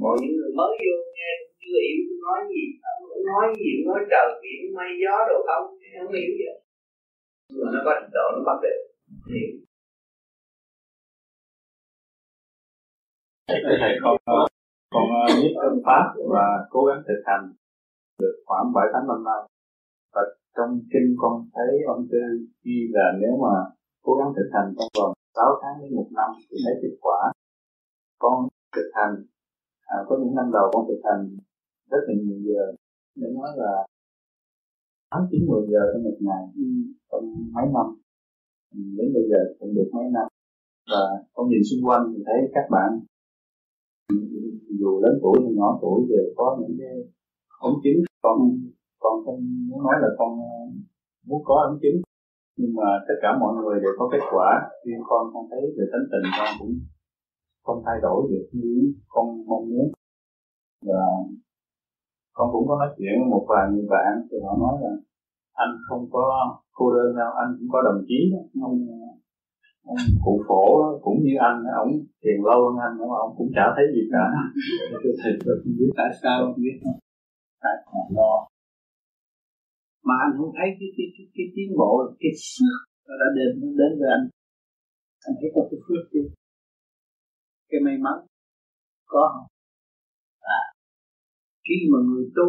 mọi 0.03 0.17
những 0.21 0.35
người 0.37 0.53
mới 0.59 0.71
vô 0.85 0.97
nghe 1.17 1.31
cũng 1.41 1.55
chưa 1.61 1.79
hiểu 1.85 1.99
tôi 2.09 2.19
nói 2.27 2.41
gì. 2.53 2.65
Ông 2.93 3.03
nói 3.31 3.47
gì 3.59 3.71
nói 3.87 4.01
trời 4.11 4.29
biển, 4.43 4.61
mây 4.77 4.91
gió 5.03 5.17
đồ 5.29 5.37
không 5.49 5.67
không 5.99 6.13
hiểu 6.19 6.33
gì. 6.41 6.47
Mà 7.59 7.69
nó 7.75 7.81
có 7.85 7.93
trình 8.01 8.13
độ 8.17 8.27
nó 8.35 8.41
bắt 8.49 8.59
được 8.65 8.79
hiểu. 9.31 9.51
Thầy 13.81 13.93
con 14.03 14.17
con 14.95 15.05
ờ, 15.19 15.21
ờ, 15.27 15.43
biết 15.43 15.55
phương 15.63 15.83
pháp 15.87 16.05
và 16.35 16.47
cố 16.71 16.81
gắng 16.85 17.03
thực 17.09 17.21
hành 17.27 17.45
được 18.21 18.35
khoảng 18.47 18.73
bảy, 18.75 18.87
tám 18.93 19.03
năm 19.09 19.21
nay. 19.29 19.41
Và 20.15 20.23
trong 20.57 20.71
kinh 20.93 21.09
con 21.21 21.35
thấy 21.55 21.71
ông 21.87 22.07
tư 22.13 22.19
ghi 22.65 22.79
là 22.91 23.07
nếu 23.21 23.35
mà 23.45 23.55
cố 24.05 24.13
gắng 24.19 24.31
thực 24.37 24.49
hành 24.55 24.69
trong 24.77 24.91
vòng 24.99 25.13
6 25.35 25.51
tháng 25.63 25.77
đến 25.83 25.91
một 25.99 26.09
năm 26.19 26.31
thì 26.49 26.57
thấy 26.65 26.75
kết 26.83 26.95
quả. 27.05 27.19
Con 28.23 28.37
thực 28.77 28.89
hành 28.99 29.15
à, 29.95 29.97
có 30.07 30.13
những 30.21 30.35
năm 30.39 30.47
đầu 30.57 30.67
con 30.73 30.85
thực 30.89 31.01
hành 31.09 31.23
rất 31.91 32.03
là 32.07 32.15
nhiều 32.23 32.39
giờ. 32.49 32.65
Để 33.21 33.29
nói 33.39 33.51
là 33.57 33.73
tám 35.11 35.23
chín 35.31 35.41
mười 35.49 35.63
giờ 35.71 35.83
trong 35.91 36.03
một 36.09 36.17
ngày 36.21 36.45
ừ, 36.57 36.67
trong 37.11 37.25
mấy 37.55 37.67
năm. 37.77 37.87
Ừ, 38.75 38.81
đến 38.99 39.09
bây 39.15 39.25
giờ 39.31 39.41
cũng 39.59 39.75
được 39.75 39.89
mấy 39.93 40.07
năm. 40.17 40.27
Và 40.91 41.05
con 41.35 41.49
nhìn 41.49 41.63
xung 41.69 41.83
quanh 41.87 42.03
thì 42.11 42.23
thấy 42.27 42.39
các 42.55 42.67
bạn 42.75 42.91
dù 44.81 45.01
lớn 45.03 45.15
tuổi 45.23 45.37
hay 45.45 45.53
nhỏ 45.59 45.79
tuổi 45.83 45.99
đều 46.09 46.27
có 46.37 46.47
những 46.61 46.77
cái 46.81 46.97
ống 47.59 47.77
chứng. 47.85 48.01
Con 48.23 48.39
con 48.99 49.25
không 49.25 49.41
muốn 49.69 49.83
nói 49.87 49.97
là 50.03 50.09
con 50.19 50.31
muốn 51.27 51.43
có 51.45 51.55
ống 51.69 51.79
chứng 51.83 51.99
nhưng 52.59 52.73
mà 52.79 52.89
tất 53.07 53.17
cả 53.23 53.31
mọi 53.41 53.53
người 53.55 53.77
đều 53.83 53.95
có 53.99 54.05
kết 54.13 54.25
quả. 54.33 54.49
Riêng 54.85 55.03
con 55.09 55.23
con 55.33 55.45
thấy 55.51 55.63
về 55.77 55.85
tính 55.93 56.07
tình 56.13 56.27
con 56.39 56.51
cũng 56.59 56.75
không 57.65 57.83
thay 57.87 57.99
đổi 58.03 58.19
được 58.31 58.47
như 58.53 58.75
con 59.09 59.27
mong 59.49 59.65
muốn. 59.71 59.87
Và 60.89 61.05
con 62.37 62.47
cũng 62.53 62.65
có 62.69 62.75
nói 62.81 62.91
chuyện 62.97 63.15
với 63.21 63.29
một 63.35 63.45
vài 63.51 63.65
người 63.73 63.87
bạn 63.95 64.13
thì 64.29 64.37
họ 64.45 64.53
nói 64.65 64.75
là 64.83 64.93
anh 65.65 65.73
không 65.89 66.05
có 66.15 66.25
cô 66.79 66.85
đơn 66.95 67.17
đâu 67.17 67.31
anh 67.43 67.51
cũng 67.59 67.69
có 67.73 67.79
đồng 67.89 68.01
chí 68.09 68.19
ông 68.69 68.77
ông 69.91 70.03
cụ 70.25 70.35
phổ 70.49 70.65
cũng 71.05 71.19
như 71.25 71.35
anh 71.51 71.59
ông 71.83 71.91
tiền 72.23 72.39
lâu 72.49 72.59
hơn 72.65 72.77
anh 72.87 72.95
mà 72.99 73.17
ông 73.25 73.35
cũng 73.39 73.51
chả 73.57 73.67
thấy 73.77 73.85
gì 73.95 74.03
cả. 74.13 74.25
Thầy 75.23 75.33
tôi 75.45 75.55
không 75.61 75.75
biết 75.79 75.91
tại 75.97 76.11
sao 76.23 76.37
không 76.45 76.59
biết. 76.63 76.77
Tại 77.63 77.77
còn 77.87 78.07
lo 78.17 78.54
mà 80.07 80.15
anh 80.25 80.33
không 80.39 80.53
thấy 80.57 80.69
cái 80.79 80.91
cái 80.97 81.07
cái, 81.15 81.27
cái 81.35 81.47
tiến 81.55 81.69
bộ 81.81 81.93
cái 82.23 82.33
sức 82.53 82.77
đã 83.21 83.29
đến 83.37 83.51
đến 83.81 83.91
với 83.99 84.09
anh. 84.17 84.25
Anh 85.27 85.35
thấy 85.41 85.51
có 85.55 85.61
cái 85.71 85.79
phước 85.87 86.03
chưa? 86.13 86.27
Cái 87.71 87.81
may 87.87 87.97
mắn 88.05 88.17
có 89.13 89.23
không? 89.33 89.49
À 90.59 90.63
khi 91.67 91.77
mà 91.93 91.99
người 92.09 92.25
tu 92.37 92.49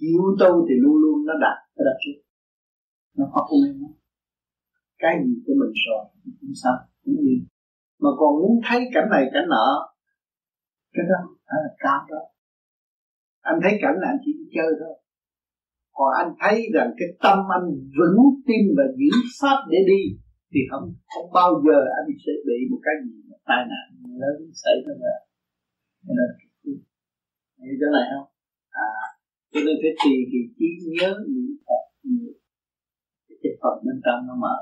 chịu 0.00 0.22
tu 0.40 0.52
thì 0.68 0.74
luôn 0.84 0.96
luôn 1.02 1.16
nó 1.26 1.34
đạt 1.44 1.58
nó 1.76 1.82
đạt 1.88 1.98
trước. 2.02 2.18
Nó 3.18 3.24
có 3.32 3.40
cái 3.48 3.58
may 3.62 3.72
mắn. 3.80 3.92
Cái 5.02 5.12
gì 5.24 5.34
của 5.44 5.54
mình 5.60 5.72
rồi 5.84 6.02
cũng 6.40 6.54
sao 6.62 6.76
cũng 7.04 7.18
gì 7.26 7.36
mà 8.02 8.10
còn 8.18 8.30
muốn 8.40 8.60
thấy 8.66 8.80
cảnh 8.94 9.08
này 9.10 9.24
cảnh 9.34 9.48
nọ 9.48 9.66
cái 10.94 11.04
đó 11.10 11.18
phải 11.46 11.58
là 11.64 11.70
cao 11.78 12.00
đó. 12.10 12.22
Anh 13.40 13.58
thấy 13.62 13.72
cảnh 13.82 13.96
là 14.02 14.08
anh 14.12 14.18
chỉ 14.24 14.32
đi 14.38 14.46
chơi 14.54 14.70
thôi 14.80 14.94
còn 15.98 16.10
anh 16.22 16.30
thấy 16.40 16.56
rằng 16.74 16.90
cái 16.98 17.08
tâm 17.24 17.38
anh 17.56 17.66
vững 17.96 18.18
tin 18.46 18.62
và 18.78 18.84
giữ 18.98 19.10
pháp 19.40 19.58
để 19.72 19.78
đi, 19.92 20.02
thì 20.52 20.60
không 20.70 20.84
không 21.12 21.28
bao 21.38 21.50
giờ 21.66 21.78
anh 21.98 22.08
sẽ 22.24 22.32
bị 22.46 22.58
một 22.70 22.80
cái 22.86 22.94
gì 23.04 23.16
một 23.30 23.40
tai 23.50 23.62
nạn 23.70 23.86
lớn 24.20 24.36
xảy 24.64 24.76
ra 24.84 24.92
nữa 25.02 25.18
cho 26.06 26.12
thế 26.20 26.72
hiểu 27.62 27.74
chỗ 27.80 27.88
này 27.96 28.06
không? 28.12 28.28
À 28.88 28.92
cho 29.52 29.60
nên 29.66 29.76
phải 29.82 29.94
tùy 30.02 30.14
cái 30.32 30.42
trí 30.56 30.68
nhớ 30.96 31.10
niệm 31.32 31.52
phật 31.66 31.84
nhiều. 32.10 32.32
Cái 33.42 33.52
phật 33.60 33.76
bên 33.84 33.96
trong 34.04 34.20
nó 34.28 34.34
mở. 34.44 34.56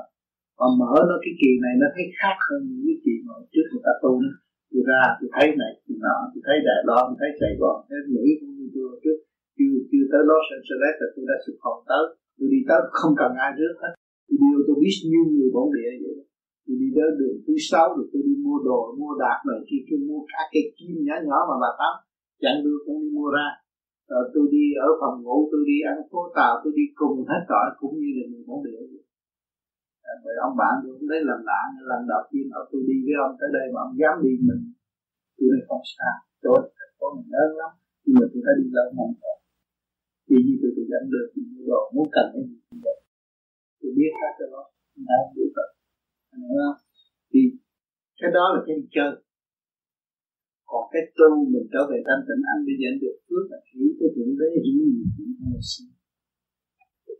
Còn 0.59 0.71
mở 0.81 0.95
nó 1.09 1.17
cái 1.25 1.35
kỳ 1.41 1.51
này 1.65 1.75
nó 1.83 1.87
thấy 1.95 2.05
khác 2.19 2.37
hơn 2.47 2.61
những 2.69 2.85
cái 2.89 2.99
kỳ 3.05 3.15
mà 3.27 3.35
trước 3.53 3.67
người 3.71 3.85
ta 3.87 3.93
tu 4.03 4.13
nữa 4.23 4.37
tôi 4.75 4.83
ra, 4.91 5.03
tôi 5.19 5.29
thấy 5.35 5.47
này, 5.63 5.73
tôi 5.85 5.97
nọ, 6.05 6.17
tôi 6.33 6.43
thấy 6.47 6.57
đài 6.69 6.81
loan, 6.89 7.05
tôi 7.09 7.17
thấy 7.21 7.31
sài 7.41 7.53
gòn, 7.61 7.77
thấy 7.89 8.01
mỹ 8.15 8.25
cũng 8.41 8.53
như 8.59 8.67
tôi 8.75 8.89
trước 9.05 9.19
chưa 9.57 9.75
chưa 9.91 10.05
tới 10.11 10.23
Los 10.29 10.47
Angeles 10.57 10.95
là 11.01 11.09
tôi 11.15 11.25
đã 11.31 11.37
xuất 11.45 11.57
hồn 11.65 11.79
tới. 11.91 12.05
Tôi 12.39 12.49
đi 12.55 12.61
tới, 12.69 12.81
không 12.99 13.15
cần 13.21 13.31
ai 13.45 13.51
rước 13.59 13.75
hết. 13.83 13.93
Tôi 14.27 14.37
đi 14.43 14.49
tôi 14.67 14.77
biết 14.83 14.97
như 15.11 15.21
người 15.35 15.51
bản 15.55 15.67
địa 15.77 15.93
vậy 16.05 16.17
tôi 16.65 16.77
đi 16.83 16.89
tới 16.97 17.09
đường 17.21 17.39
thứ 17.47 17.55
sáu 17.71 17.87
rồi 17.97 18.07
tôi 18.13 18.23
đi 18.29 18.35
mua 18.45 18.59
đồ, 18.69 18.81
mua 19.01 19.15
đạc 19.25 19.39
này 19.49 19.61
kia 19.69 19.81
tôi 19.89 19.99
mua 20.09 20.21
cả 20.33 20.41
cái 20.53 20.65
kim 20.77 20.93
nhỏ 21.07 21.17
nhỏ 21.29 21.39
mà 21.51 21.57
bà 21.63 21.71
tám 21.81 21.95
chẳng 22.43 22.59
đưa, 22.65 22.79
cũng 22.85 22.99
đi 23.03 23.09
mua 23.19 23.31
ra. 23.37 23.49
Rồi 24.11 24.25
tôi 24.35 24.45
đi 24.55 24.65
ở 24.87 24.89
phòng 25.01 25.17
ngủ, 25.23 25.37
tôi 25.53 25.63
đi 25.71 25.77
ăn 25.91 25.97
phố 26.11 26.21
tàu, 26.39 26.53
tôi 26.63 26.73
đi 26.79 26.85
cùng 27.01 27.17
hết 27.31 27.43
trọi 27.51 27.67
cũng 27.81 27.95
như 28.01 28.11
là 28.17 28.25
người 28.31 28.45
bản 28.49 28.61
địa 28.67 28.83
vậy. 28.93 29.05
Ờ, 30.11 30.13
rồi 30.25 30.35
ông 30.47 30.55
bạn 30.61 30.75
tôi 30.83 30.93
cũng 30.97 31.09
thấy 31.11 31.21
làm 31.29 31.41
lạ 31.49 31.61
lần 31.91 32.01
đầu 32.13 32.23
tiên 32.31 32.47
ở 32.59 32.61
tôi 32.71 32.81
đi 32.89 32.97
với 33.05 33.17
ông 33.27 33.35
tới 33.41 33.51
đây 33.57 33.67
mà 33.73 33.79
ông 33.87 33.95
dám 34.01 34.15
đi 34.25 34.33
mình. 34.49 34.63
Tôi 35.37 35.47
nói, 35.53 35.63
không 35.69 35.85
sao, 35.95 36.17
tôi 36.45 36.59
có 36.99 37.07
mình 37.17 37.29
lớn 37.35 37.51
lắm. 37.61 37.71
Nhưng 38.05 38.17
mà 38.21 38.27
tôi 38.33 38.41
đã 38.47 38.53
đi 38.61 38.67
lâu 38.77 38.89
năm 38.99 39.11
rồi 39.23 39.37
vì 40.29 40.39
gì 40.47 40.55
tôi 40.61 40.71
tôi 40.77 40.87
đánh 40.93 41.07
được 41.15 41.27
những 41.35 41.67
đồ 41.69 41.81
muốn 41.95 42.07
cần 42.17 42.27
cái 42.35 42.43
gì 42.49 42.57
cũng 42.67 42.81
được 42.85 42.99
tôi 43.81 43.91
biết 43.99 44.13
hết 44.21 44.33
cho 44.39 44.47
nó 44.55 44.63
đã 45.09 45.19
biết 45.37 45.51
rồi. 45.57 45.71
Anh 46.35 46.43
hiểu 46.49 46.59
không? 46.65 46.79
Thì 47.31 47.41
cái 48.21 48.31
đó 48.37 48.45
là 48.55 48.61
cái 48.67 48.77
chơi. 48.97 49.13
Còn 50.71 50.85
cái 50.93 51.03
tu 51.19 51.31
mình 51.53 51.67
trở 51.73 51.83
về 51.91 51.99
tâm 52.09 52.19
tịnh 52.27 52.43
anh 52.53 52.61
bây 52.67 52.75
giờ 52.79 52.87
anh 52.93 53.01
được 53.05 53.17
phước 53.27 53.45
là 53.53 53.59
hiểu 53.69 53.89
cái 53.99 54.09
thượng 54.15 54.33
đế 54.41 54.49
hiểu 54.65 54.81
nhiều 54.93 55.07
chuyện 55.15 55.31
hơn 55.43 55.61
xưa 55.71 55.91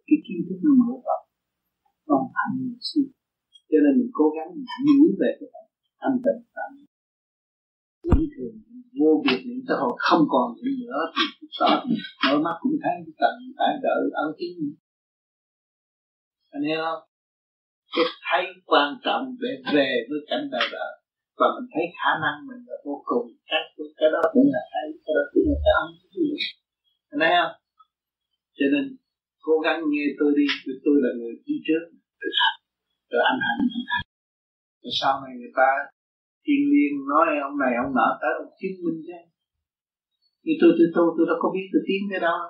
cái 0.07 0.19
kiến 0.27 0.41
thức 0.47 0.59
nó 0.67 0.73
mở 0.81 0.93
rộng. 1.07 1.25
Còn 2.09 2.23
thành 2.35 2.53
nhiều 2.61 2.79
xưa 2.89 3.07
cho 3.71 3.79
nên 3.85 3.93
mình 3.99 4.11
cố 4.19 4.27
gắng 4.37 4.51
giữ 4.87 5.01
về 5.21 5.31
cái 5.39 5.49
thanh 6.01 6.19
tịnh 6.25 6.41
những 8.07 8.27
thường 8.35 8.55
vô 9.01 9.11
biệt 9.25 9.41
niệm 9.47 9.61
xã 9.69 9.75
hội 9.83 9.95
không 10.07 10.25
còn 10.35 10.47
gì 10.63 10.73
nữa, 10.83 11.01
thì 11.15 11.47
sợ. 11.59 11.73
Mở 12.25 12.35
mắt 12.47 12.57
cũng 12.63 12.77
thấy 12.83 12.95
cần 13.23 13.35
phải 13.59 13.73
đợi 13.87 14.03
ấn 14.25 14.29
chứng 14.39 14.75
anh 16.55 16.65
hiểu 16.69 16.83
không? 16.87 17.03
Cái 17.95 18.07
thấy 18.29 18.45
quan 18.71 18.89
trọng 19.05 19.25
để 19.43 19.53
về 19.75 19.91
với 20.09 20.21
cảnh 20.31 20.45
đời 20.55 20.67
đời. 20.77 20.93
Và 21.39 21.47
mình 21.55 21.69
thấy 21.73 21.85
khả 21.99 22.13
năng 22.25 22.37
mình 22.49 22.63
là 22.69 22.77
vô 22.87 22.97
cùng. 23.11 23.27
Cái 23.51 23.63
cái 23.99 24.09
đó 24.15 24.23
cũng 24.35 24.49
là 24.55 24.63
thấy 24.73 24.87
cái 25.05 25.13
đó 25.17 25.25
cũng 25.33 25.47
là 25.51 25.57
cái 25.65 25.75
ấn 25.81 25.87
anh 27.13 27.21
thấy 27.23 27.33
không? 27.41 27.55
Cho 28.59 28.67
nên, 28.73 28.85
cố 29.47 29.55
gắng 29.65 29.79
nghe 29.91 30.05
tôi 30.19 30.31
đi, 30.39 30.47
vì 30.67 30.75
tôi 30.85 30.97
là 31.05 31.11
người 31.19 31.35
đi 31.47 31.55
trước. 31.67 31.83
Thực 32.21 32.35
hành 32.41 32.59
rồi 33.11 33.23
anh 33.31 33.41
hành 33.47 33.61
anh 33.77 33.87
hành 33.93 34.07
rồi 34.83 34.93
sau 35.01 35.13
này 35.23 35.33
người 35.41 35.55
ta 35.61 35.69
thiên 36.45 36.63
liên 36.73 36.93
nói, 37.13 37.27
ông 37.49 37.57
này, 37.63 37.73
ông 37.85 37.93
nọ 37.99 38.09
tới 38.21 38.33
ông 38.41 38.51
chứng 38.61 38.77
minh 38.85 39.01
chứ. 39.07 39.19
Như 40.45 40.55
tôi 40.61 40.71
tôi 40.77 40.89
tôi 40.97 41.07
tôi 41.17 41.25
đâu 41.31 41.39
có 41.43 41.49
biết 41.55 41.67
tôi 41.73 41.83
tiến 41.89 42.03
cái 42.11 42.21
đâu. 42.27 42.41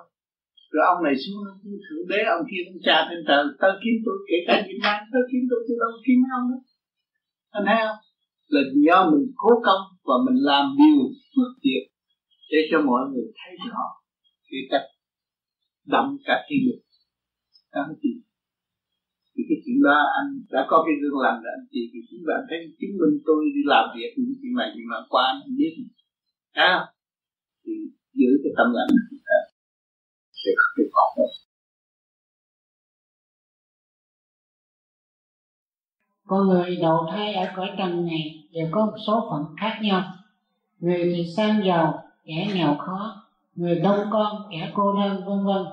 rồi 0.73 0.83
ông 0.93 0.99
này 1.05 1.15
xuống 1.21 1.39
thượng 1.85 2.05
đế, 2.11 2.19
ông 2.35 2.43
kia 2.49 2.61
ông 2.71 2.79
cha 2.85 2.97
trên 3.07 3.19
trời 3.27 3.41
tới 3.61 3.71
kiếm 3.81 3.95
tôi, 4.05 4.15
kể 4.27 4.37
cả 4.47 4.55
việt 4.67 4.79
nam 4.85 4.97
tới 5.13 5.23
kiếm 5.29 5.43
tôi 5.49 5.59
tôi 5.67 5.75
đâu 5.83 5.91
kiếm 6.05 6.19
ông 6.37 6.45
đó 6.51 6.57
anh 7.55 7.65
thấy 7.67 7.79
không? 7.85 8.01
Là 8.53 8.61
do 8.87 8.97
mình 9.11 9.25
cố 9.41 9.51
công 9.67 9.83
và 10.07 10.15
mình 10.25 10.37
làm 10.49 10.63
điều 10.79 11.01
phước 11.31 11.51
thiện 11.63 11.83
để 12.51 12.59
cho 12.69 12.77
mọi 12.89 13.01
người 13.11 13.27
thấy 13.39 13.53
rõ 13.69 13.85
cái 14.49 14.61
cách 14.71 14.87
động 15.93 16.17
cả 16.25 16.35
thiên 16.47 16.59
lực 16.67 16.79
đó 17.73 17.81
là 17.87 17.95
thì 19.35 19.41
cái 19.49 19.57
chuyện 19.63 19.79
đó 19.87 19.97
anh 20.19 20.27
đã 20.53 20.61
có 20.69 20.77
cái 20.85 20.95
gương 21.01 21.19
lành 21.25 21.37
là 21.43 21.51
anh 21.59 21.67
chị 21.71 21.81
thì 21.91 21.99
chính 22.09 22.21
bạn 22.29 22.41
thấy 22.49 22.57
chứng 22.79 22.95
minh 22.99 23.15
tôi 23.27 23.39
đi 23.55 23.61
làm 23.73 23.85
việc 23.95 24.11
những 24.17 24.35
chuyện 24.41 24.53
này 24.59 24.67
chuyện 24.73 24.87
mà 24.91 24.99
qua 25.09 25.23
anh 25.31 25.55
biết. 25.57 25.73
À, 26.51 26.73
thì 27.63 27.73
giữ 28.13 28.31
cái 28.43 28.51
tâm 28.57 28.67
lành 28.77 28.91
sẽ 30.41 30.51
không 30.59 30.73
được 30.77 30.89
bỏ 30.93 31.05
con 36.27 36.47
người 36.47 36.75
đầu 36.81 37.07
thai 37.11 37.33
ở 37.33 37.45
cõi 37.55 37.69
trần 37.77 38.05
này 38.05 38.47
đều 38.51 38.67
có 38.71 38.85
một 38.85 38.97
số 39.07 39.27
phận 39.29 39.55
khác 39.57 39.79
nhau. 39.81 40.03
Người 40.79 41.13
thì 41.15 41.25
sang 41.37 41.65
giàu 41.65 42.03
kẻ 42.25 42.47
nghèo 42.53 42.75
khó. 42.75 43.25
Người 43.55 43.79
đông 43.79 43.99
con 44.11 44.35
kẻ 44.51 44.71
cô 44.73 44.93
đơn 44.93 45.23
vân 45.25 45.45
vân. 45.45 45.65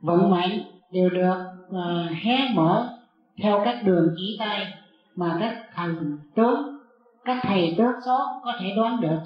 Vận 0.00 0.30
mệnh 0.30 0.62
đều 0.92 1.10
được 1.10 1.36
uh, 1.70 2.10
hé 2.22 2.36
mở 2.54 2.98
theo 3.42 3.62
các 3.64 3.82
đường 3.84 4.14
chỉ 4.16 4.36
tay 4.38 4.72
mà 5.16 5.36
các 5.40 5.66
thần 5.74 6.18
tướng 6.34 6.78
các 7.24 7.40
thầy 7.42 7.74
tướng 7.78 7.92
số 8.06 8.18
có 8.44 8.52
thể 8.60 8.72
đoán 8.76 9.00
được. 9.00 9.18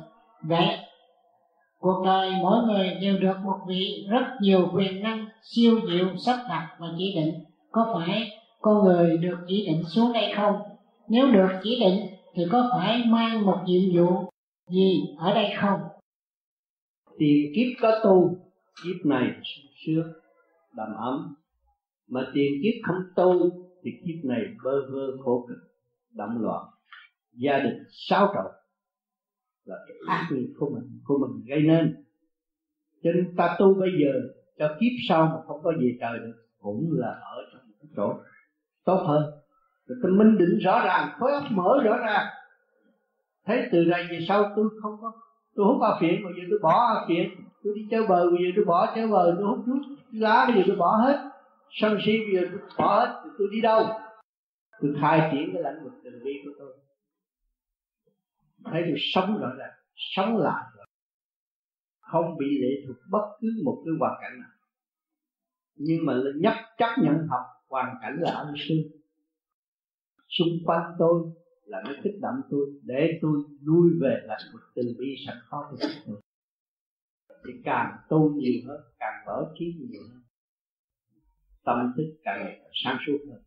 Vậy 0.42 0.78
cuộc 1.78 2.02
đời 2.04 2.30
mỗi 2.42 2.64
người 2.64 2.94
đều 3.00 3.18
được 3.18 3.36
một 3.44 3.58
vị 3.68 4.06
rất 4.10 4.24
nhiều 4.40 4.70
quyền 4.74 5.02
năng 5.02 5.26
siêu 5.42 5.80
diệu 5.88 6.16
sắp 6.16 6.38
đặt 6.48 6.76
và 6.78 6.86
chỉ 6.98 7.14
định. 7.14 7.34
Có 7.70 7.94
phải 7.94 8.30
con 8.60 8.84
người 8.84 9.16
được 9.18 9.38
chỉ 9.48 9.66
định 9.66 9.82
xuống 9.84 10.12
đây 10.12 10.32
không? 10.36 10.56
Nếu 11.08 11.30
được 11.32 11.48
chỉ 11.62 11.80
định 11.80 12.06
thì 12.34 12.42
có 12.50 12.70
phải 12.72 13.02
mang 13.06 13.46
một 13.46 13.58
nhiệm 13.66 13.82
vụ 13.96 14.30
gì 14.70 15.02
ở 15.18 15.34
đây 15.34 15.50
không? 15.60 15.80
Tiền 17.18 17.52
kiếp 17.56 17.66
có 17.80 18.00
tu 18.04 18.36
kiếp 18.84 19.06
này 19.06 19.28
sướng 19.86 20.12
đầm 20.76 20.88
ấm 20.96 21.34
mà 22.08 22.20
tiền 22.34 22.52
kiếp 22.62 22.74
không 22.86 23.02
tu 23.16 23.50
thì 23.82 23.90
kiếp 24.06 24.24
này 24.24 24.40
bơ 24.64 24.70
vơ 24.92 25.16
khổ 25.24 25.46
cực 25.48 25.58
động 26.14 26.42
loạn. 26.42 26.64
Gia 27.32 27.58
đình 27.58 27.78
xáo 27.90 28.32
trộn 28.34 28.52
là 29.64 29.76
cái 29.88 29.96
ác 30.08 30.28
nghiệp 30.30 30.54
của 30.58 30.70
mình 30.74 31.00
của 31.04 31.18
mình 31.18 31.44
gây 31.46 31.60
nên. 31.62 32.04
Cho 33.02 33.10
nên 33.14 33.36
ta 33.36 33.56
tu 33.58 33.74
bây 33.74 33.90
giờ 34.00 34.12
cho 34.58 34.68
kiếp 34.80 34.92
sau 35.08 35.24
mà 35.24 35.42
không 35.46 35.62
có 35.62 35.72
về 35.80 35.96
trời 36.00 36.18
được 36.18 36.42
cũng 36.58 36.88
là 36.92 37.08
ở 37.08 37.36
trong 37.52 37.62
cái 37.80 37.88
chỗ 37.96 38.14
tốt 38.84 39.04
hơn. 39.06 39.22
Rồi 39.86 39.98
tôi 40.02 40.12
minh 40.12 40.38
định 40.38 40.58
rõ 40.58 40.84
ràng 40.84 41.08
khối 41.18 41.32
óc 41.32 41.44
mở 41.50 41.82
rõ 41.84 41.96
ràng. 41.96 42.26
Thấy 43.44 43.68
từ 43.72 43.84
này 43.84 44.06
về 44.10 44.18
sau 44.28 44.52
tôi 44.56 44.68
không 44.82 44.96
có 45.00 45.12
tôi 45.54 45.66
hút 45.66 45.76
bao 45.80 45.96
phiện 46.00 46.24
bây 46.24 46.32
giờ 46.36 46.42
tôi 46.50 46.58
bỏ 46.62 47.04
phiện 47.08 47.28
tôi 47.64 47.72
đi 47.76 47.86
chơi 47.90 48.06
bờ 48.08 48.30
bây 48.30 48.38
giờ 48.42 48.50
tôi 48.56 48.64
bỏ 48.64 48.92
chơi 48.94 49.08
bờ 49.08 49.34
tôi 49.38 49.46
hút 49.46 49.58
thuốc 49.66 49.98
lá 50.12 50.44
bây 50.48 50.56
giờ 50.56 50.62
tôi 50.66 50.76
bỏ 50.76 50.96
hết 50.96 51.30
sân 51.80 51.98
si 52.04 52.12
bây 52.18 52.34
giờ 52.34 52.48
tôi 52.50 52.60
bỏ 52.78 53.00
hết, 53.00 53.20
thì 53.24 53.30
tôi 53.38 53.48
đi 53.52 53.60
đâu? 53.60 53.86
Tôi 54.80 54.94
khai 55.00 55.30
triển 55.32 55.50
cái 55.52 55.62
lãnh 55.62 55.84
vực 55.84 55.92
từ 56.04 56.10
bi 56.24 56.32
của 56.44 56.50
tôi. 56.58 56.78
Thấy 58.64 58.82
tôi 58.86 58.96
sống 58.98 59.38
rồi 59.40 59.50
là 59.56 59.76
sống 59.94 60.36
lại 60.36 60.64
rồi. 60.76 60.86
Không 62.00 62.38
bị 62.38 62.46
lệ 62.60 62.84
thuộc 62.86 62.96
bất 63.10 63.36
cứ 63.40 63.48
một 63.64 63.82
cái 63.84 63.94
hoàn 64.00 64.18
cảnh 64.22 64.40
nào. 64.40 64.50
Nhưng 65.74 66.06
mà 66.06 66.14
nhất 66.36 66.54
chấp 66.78 66.94
nhận 67.02 67.26
học, 67.28 67.44
hoàn 67.68 67.96
cảnh 68.02 68.16
là 68.20 68.30
ân 68.32 68.54
sư. 68.68 68.74
Xung 70.28 70.48
quanh 70.64 70.94
tôi 70.98 71.22
là 71.64 71.82
nó 71.86 71.92
kích 72.02 72.14
động 72.20 72.40
tôi, 72.50 72.66
để 72.82 73.18
tôi 73.22 73.42
lui 73.62 73.90
về 74.00 74.20
là 74.24 74.38
một 74.52 74.58
từ 74.74 74.82
bi 74.98 75.14
sẵn 75.26 75.36
có 75.48 75.68
của 75.70 75.76
tôi. 76.06 76.20
Thì 77.46 77.52
càng 77.64 77.96
tu 78.08 78.30
nhiều 78.34 78.60
hơn, 78.66 78.80
càng 78.98 79.24
mở 79.26 79.52
trí 79.58 79.64
nhiều 79.78 80.02
hơn 80.12 80.21
tâm 81.64 81.92
thức 81.96 82.02
càng 82.24 82.44
ngày 82.44 82.58
càng 82.62 82.70
sáng 82.84 82.98
suốt 83.06 83.18
hơn. 83.30 83.42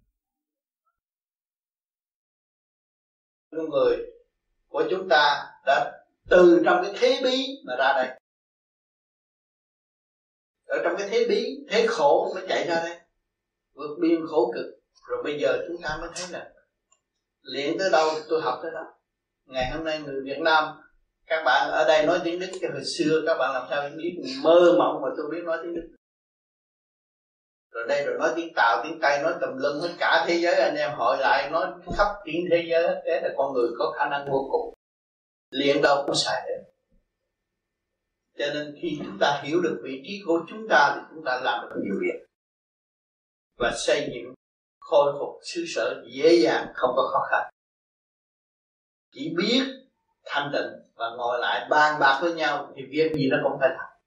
Con 3.51 3.69
người 3.69 3.97
của 4.67 4.83
chúng 4.89 5.09
ta 5.09 5.53
đã 5.65 6.03
từ 6.29 6.61
trong 6.65 6.83
cái 6.83 6.93
thế 6.99 7.21
bí 7.23 7.45
mà 7.65 7.75
ra 7.79 7.93
đây. 7.95 8.19
Ở 10.65 10.81
trong 10.83 10.95
cái 10.97 11.07
thế 11.11 11.25
bí, 11.29 11.65
thế 11.69 11.85
khổ 11.89 12.31
mới 12.35 12.45
chạy 12.47 12.67
ra 12.67 12.75
đây. 12.75 12.99
Vượt 13.73 13.97
biên 14.01 14.27
khổ 14.27 14.51
cực. 14.55 14.65
Rồi 15.07 15.23
bây 15.23 15.39
giờ 15.39 15.65
chúng 15.67 15.81
ta 15.81 15.97
mới 16.01 16.09
thấy 16.15 16.25
là 16.31 16.53
luyện 17.41 17.77
tới 17.79 17.89
đâu 17.91 18.09
tôi 18.29 18.41
học 18.41 18.59
tới 18.63 18.71
đó. 18.71 18.93
Ngày 19.45 19.71
hôm 19.71 19.83
nay 19.83 20.01
người 20.01 20.21
Việt 20.23 20.39
Nam, 20.39 20.63
các 21.25 21.43
bạn 21.45 21.71
ở 21.71 21.85
đây 21.87 22.05
nói 22.05 22.19
tiếng 22.23 22.39
Đức 22.39 22.47
cái 22.61 22.71
hồi 22.71 22.83
xưa 22.97 23.23
các 23.27 23.37
bạn 23.39 23.53
làm 23.53 23.67
sao 23.69 23.89
biết 23.97 24.21
mơ 24.43 24.75
mộng 24.77 25.01
mà 25.01 25.09
tôi 25.17 25.25
biết 25.31 25.43
nói 25.43 25.59
tiếng 25.63 25.75
Đức 25.75 25.95
rồi 27.75 27.85
đây 27.87 28.05
rồi 28.05 28.17
nói 28.19 28.33
tiếng 28.35 28.53
Tàu, 28.55 28.83
tiếng 28.83 28.99
Tây, 29.01 29.23
nói 29.23 29.33
tùm 29.41 29.49
lum 29.57 29.81
hết 29.81 29.95
cả 29.99 30.25
thế 30.27 30.39
giới. 30.41 30.55
Anh 30.55 30.75
em 30.75 30.91
hội 30.95 31.17
lại, 31.19 31.49
nói 31.49 31.67
khắp 31.97 32.07
tiếng 32.25 32.45
thế 32.51 32.65
giới 32.69 32.83
hết. 32.83 33.01
Thế 33.05 33.21
là 33.23 33.29
con 33.37 33.53
người 33.53 33.69
có 33.77 33.93
khả 33.97 34.09
năng 34.09 34.25
vô 34.31 34.47
cùng. 34.51 34.73
Liền 35.49 35.81
đâu 35.81 36.03
cũng 36.05 36.15
xài 36.15 36.47
được. 36.47 36.63
Cho 38.37 38.45
nên 38.53 38.75
khi 38.81 38.99
chúng 39.05 39.17
ta 39.19 39.41
hiểu 39.43 39.61
được 39.61 39.81
vị 39.83 40.01
trí 40.05 40.21
của 40.25 40.39
chúng 40.49 40.67
ta 40.69 40.93
thì 40.95 41.01
chúng 41.15 41.23
ta 41.25 41.39
làm 41.43 41.69
được 41.69 41.81
nhiều 41.83 41.95
việc. 42.01 42.25
Và 43.57 43.71
xây 43.75 44.09
dựng, 44.13 44.33
khôi 44.79 45.13
phục 45.19 45.39
xứ 45.43 45.65
sở 45.75 46.03
dễ 46.13 46.35
dàng, 46.43 46.67
không 46.75 46.91
có 46.95 47.09
khó 47.13 47.19
khăn. 47.31 47.51
Chỉ 49.11 49.33
biết 49.37 49.63
thanh 50.25 50.51
tịnh 50.53 50.91
và 50.95 51.05
ngồi 51.17 51.39
lại 51.39 51.67
bàn 51.69 51.99
bạc 51.99 52.19
với 52.21 52.33
nhau 52.33 52.73
thì 52.75 52.83
việc 52.89 53.11
gì 53.15 53.29
nó 53.31 53.37
cũng 53.43 53.59
phải 53.59 53.69
thành. 53.77 53.99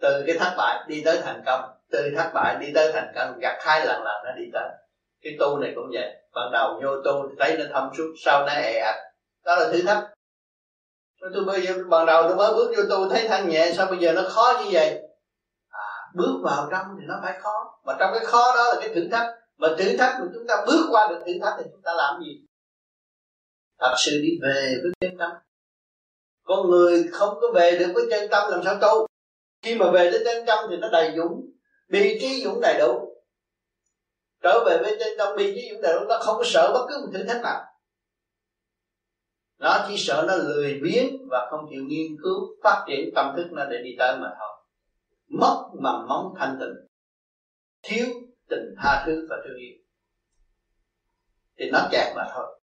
Từ 0.00 0.24
cái 0.26 0.36
thất 0.38 0.54
bại 0.56 0.84
đi 0.88 1.02
tới 1.04 1.20
thành 1.22 1.42
công 1.46 1.77
từ 1.92 2.10
thất 2.16 2.30
bại 2.34 2.56
đi 2.60 2.66
tới 2.74 2.92
thành 2.92 3.12
công 3.14 3.38
gặp 3.38 3.58
hai 3.60 3.86
lần 3.86 4.02
lần 4.02 4.24
nó 4.24 4.30
đi 4.36 4.44
tới. 4.52 4.68
Cái 5.22 5.36
tu 5.40 5.58
này 5.58 5.72
cũng 5.74 5.90
vậy. 5.92 6.14
Ban 6.34 6.52
đầu 6.52 6.80
vô 6.82 6.90
tu 7.04 7.28
thấy 7.38 7.56
nó 7.58 7.64
thông 7.72 7.90
suốt 7.96 8.14
sau 8.24 8.46
nó 8.46 8.52
ẹ 8.52 8.78
ạch. 8.78 9.00
Đó 9.44 9.56
là 9.56 9.68
thử 9.72 9.82
thách 9.82 10.04
tôi 11.34 11.44
bây 11.44 11.66
giờ 11.66 11.74
ban 11.88 12.06
đầu 12.06 12.22
tôi 12.28 12.36
mới 12.36 12.54
bước 12.54 12.74
vô 12.76 12.82
tu 12.90 13.08
thấy 13.08 13.28
thanh 13.28 13.48
nhẹ 13.48 13.72
sao 13.76 13.86
bây 13.86 13.98
giờ 13.98 14.12
nó 14.12 14.22
khó 14.28 14.60
như 14.64 14.70
vậy? 14.72 15.02
À, 15.68 15.88
bước 16.14 16.40
vào 16.42 16.68
trong 16.70 16.86
thì 17.00 17.06
nó 17.08 17.14
phải 17.22 17.40
khó. 17.40 17.80
Mà 17.84 17.96
trong 17.98 18.10
cái 18.14 18.24
khó 18.24 18.54
đó 18.56 18.64
là 18.64 18.80
cái 18.80 18.94
thử 18.94 19.08
thách. 19.12 19.26
Mà 19.56 19.68
thử 19.78 19.96
thách 19.96 20.20
mà 20.20 20.26
chúng 20.34 20.46
ta 20.48 20.64
bước 20.66 20.86
qua 20.90 21.08
được 21.10 21.22
thử 21.26 21.32
thách 21.42 21.54
thì 21.58 21.64
chúng 21.72 21.82
ta 21.82 21.92
làm 21.94 22.20
gì? 22.20 22.40
Thật 23.78 23.94
sự 23.98 24.10
đi 24.22 24.30
về 24.42 24.74
với 24.82 24.92
chân 25.00 25.18
tâm. 25.18 25.30
Con 26.44 26.70
người 26.70 27.08
không 27.12 27.38
có 27.40 27.46
về 27.54 27.78
được 27.78 27.92
với 27.94 28.04
chân 28.10 28.28
tâm 28.30 28.50
làm 28.50 28.60
sao 28.64 28.74
tu? 28.80 29.06
Khi 29.62 29.74
mà 29.74 29.90
về 29.90 30.10
đến 30.10 30.22
chân 30.24 30.46
tâm 30.46 30.58
thì 30.70 30.76
nó 30.76 30.88
đầy 30.92 31.12
dũng 31.16 31.50
bị 31.88 32.18
trí 32.20 32.42
dũng 32.44 32.60
đầy 32.60 32.78
đủ. 32.78 33.14
Trở 34.42 34.64
về 34.66 34.78
với 34.82 34.96
chân 35.00 35.08
tâm 35.18 35.36
bi 35.36 35.52
trí 35.54 35.70
dũng 35.70 35.82
đầy 35.82 35.94
đủ, 35.94 36.00
nó 36.08 36.18
không 36.20 36.36
có 36.38 36.44
sợ 36.46 36.70
bất 36.74 36.86
cứ 36.88 37.00
một 37.00 37.10
thử 37.12 37.24
thách 37.24 37.42
nào. 37.42 37.64
Nó 39.58 39.84
chỉ 39.88 39.94
sợ 39.98 40.24
nó 40.28 40.34
lười 40.34 40.80
biếng 40.82 41.28
và 41.30 41.48
không 41.50 41.66
chịu 41.70 41.82
nghiên 41.86 42.16
cứu, 42.22 42.56
phát 42.64 42.84
triển 42.88 43.10
tâm 43.14 43.34
thức 43.36 43.48
nó 43.52 43.64
để 43.64 43.78
đi 43.84 43.90
tới 43.98 44.16
mà 44.20 44.28
thôi. 44.38 44.64
Mất 45.28 45.68
mầm 45.82 46.08
móng 46.08 46.34
thanh 46.38 46.56
tịnh. 46.60 46.88
Thiếu 47.82 48.06
tình 48.48 48.74
tha 48.82 49.02
thứ 49.06 49.26
và 49.30 49.36
thương 49.44 49.56
yêu. 49.56 49.74
Thì 51.58 51.70
nó 51.70 51.88
kẹt 51.90 52.16
mà 52.16 52.24
thôi 52.34 52.57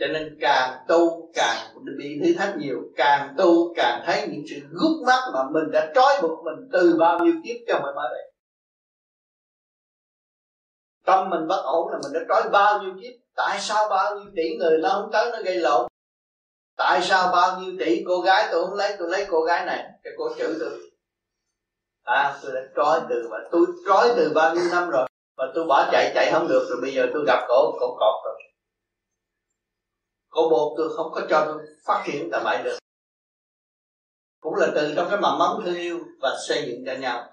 cho 0.00 0.06
nên 0.06 0.38
càng 0.40 0.78
tu 0.88 1.30
càng 1.34 1.74
bị 1.98 2.20
thử 2.24 2.34
thách 2.38 2.56
nhiều, 2.56 2.78
càng 2.96 3.34
tu 3.38 3.74
càng 3.76 4.02
thấy 4.06 4.28
những 4.28 4.44
sự 4.50 4.56
gút 4.70 5.06
mắt 5.06 5.20
mà 5.34 5.40
mình 5.50 5.70
đã 5.72 5.92
trói 5.94 6.22
buộc 6.22 6.44
mình 6.44 6.68
từ 6.72 6.96
bao 6.98 7.18
nhiêu 7.18 7.34
kiếp 7.44 7.56
cho 7.68 7.80
mới 7.80 7.94
mới 7.94 8.08
đây 8.10 8.30
tâm 11.10 11.30
mình 11.30 11.48
bất 11.48 11.62
ổn 11.64 11.88
là 11.92 11.98
mình 12.02 12.12
đã 12.12 12.20
trói 12.28 12.50
bao 12.50 12.82
nhiêu 12.82 12.92
kiếp, 13.02 13.12
tại 13.36 13.58
sao 13.60 13.88
bao 13.90 14.16
nhiêu 14.16 14.30
tỷ 14.36 14.56
người 14.56 14.78
nó 14.78 14.88
không 14.88 15.10
tới 15.12 15.30
nó 15.32 15.38
gây 15.44 15.56
lộn? 15.56 15.86
Tại 16.76 17.00
sao 17.02 17.32
bao 17.32 17.60
nhiêu 17.60 17.72
tỷ 17.78 18.02
cô 18.06 18.20
gái 18.20 18.48
tôi 18.52 18.66
không 18.66 18.74
lấy, 18.74 18.96
tôi 18.98 19.08
lấy 19.08 19.26
cô 19.30 19.40
gái 19.40 19.66
này, 19.66 19.84
cái 20.02 20.12
cô 20.18 20.28
chữ 20.38 20.56
tôi? 20.60 20.70
À 22.02 22.38
tôi 22.42 22.52
đã 22.54 22.60
trói 22.76 23.00
từ 23.10 23.28
và 23.30 23.38
tôi 23.50 23.66
trói 23.86 24.12
từ 24.16 24.32
bao 24.34 24.54
nhiêu 24.54 24.64
năm 24.72 24.90
rồi 24.90 25.06
và 25.36 25.44
tôi 25.54 25.64
bỏ 25.64 25.88
chạy 25.92 26.12
chạy 26.14 26.32
không 26.32 26.48
được, 26.48 26.66
rồi 26.70 26.78
bây 26.82 26.94
giờ 26.94 27.06
tôi 27.12 27.24
gặp 27.26 27.44
cổ 27.48 27.72
cổ 27.80 27.96
cọp 28.00 28.14
rồi 28.24 28.39
cổ 30.30 30.48
bột 30.50 30.72
tôi 30.76 30.96
không 30.96 31.12
có 31.12 31.20
cho 31.30 31.44
tôi 31.46 31.66
phát 31.86 32.04
triển 32.06 32.28
tầm 32.32 32.42
bậy 32.44 32.62
được. 32.62 32.78
Cũng 34.40 34.54
là 34.54 34.66
từ 34.74 34.94
trong 34.96 35.06
cái 35.10 35.20
mầm 35.20 35.38
mống 35.38 35.62
thương 35.64 35.74
yêu 35.74 35.98
và 36.20 36.36
xây 36.48 36.64
dựng 36.66 36.84
cho 36.86 36.94
nhau. 36.94 37.26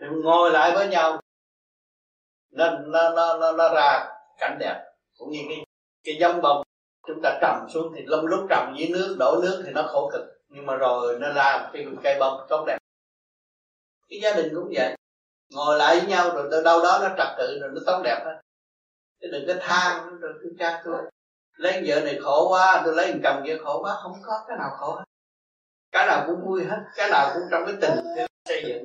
Thì 0.00 0.06
ngồi 0.22 0.50
lại 0.50 0.72
với 0.74 0.88
nhau 0.88 1.20
nó 2.50 2.70
nó 2.70 3.10
nó 3.10 3.36
nó, 3.38 3.52
nó 3.52 3.74
ra 3.74 4.08
cảnh 4.38 4.56
đẹp. 4.60 4.84
Cũng 5.18 5.30
như 5.30 5.40
cái 5.48 5.64
cái 6.04 6.16
giống 6.20 6.42
bông 6.42 6.62
chúng 7.06 7.20
ta 7.22 7.38
trồng 7.42 7.68
xuống 7.70 7.92
thì 7.96 8.02
lâm 8.06 8.26
lúc 8.26 8.40
trồng 8.50 8.74
dưới 8.78 8.88
nước 8.88 9.16
đổ 9.18 9.40
nước 9.42 9.62
thì 9.66 9.72
nó 9.72 9.82
khổ 9.82 10.10
cực. 10.12 10.22
Nhưng 10.48 10.66
mà 10.66 10.76
rồi 10.76 11.18
nó 11.20 11.32
ra 11.32 11.70
cái 11.72 11.86
cây 12.02 12.16
bông 12.20 12.46
tốt 12.48 12.64
đẹp. 12.66 12.78
Cái 14.08 14.20
gia 14.22 14.32
đình 14.32 14.52
cũng 14.54 14.72
vậy. 14.74 14.96
Ngồi 15.50 15.78
lại 15.78 15.98
với 15.98 16.08
nhau 16.08 16.30
rồi 16.34 16.48
từ 16.50 16.62
đâu 16.62 16.82
đó 16.82 16.98
nó 17.02 17.08
trật 17.18 17.28
tự 17.38 17.58
rồi 17.60 17.70
nó 17.74 17.80
tốt 17.86 18.00
đẹp 18.04 18.22
hết. 18.24 18.40
Chứ 19.20 19.28
đừng 19.32 19.44
có 19.46 19.54
than 19.60 20.18
rồi 20.20 20.32
cứ 20.42 20.52
cha 20.58 20.82
tôi 20.84 20.96
lấy 21.58 21.82
vợ 21.86 22.00
này 22.04 22.18
khổ 22.22 22.48
quá, 22.50 22.82
tôi 22.84 22.94
lấy 22.94 23.20
chồng 23.22 23.42
kia 23.46 23.56
khổ 23.64 23.82
quá, 23.82 23.92
không 24.02 24.12
có 24.26 24.32
cái 24.48 24.56
nào 24.58 24.70
khổ 24.78 24.94
hết. 24.94 25.04
Cái 25.92 26.06
nào 26.06 26.24
cũng 26.26 26.46
vui 26.46 26.64
hết, 26.64 26.80
cái 26.96 27.10
nào 27.10 27.30
cũng 27.34 27.42
trong 27.50 27.62
cái 27.66 27.74
tình 27.80 28.04
xây 28.48 28.62
dựng. 28.68 28.84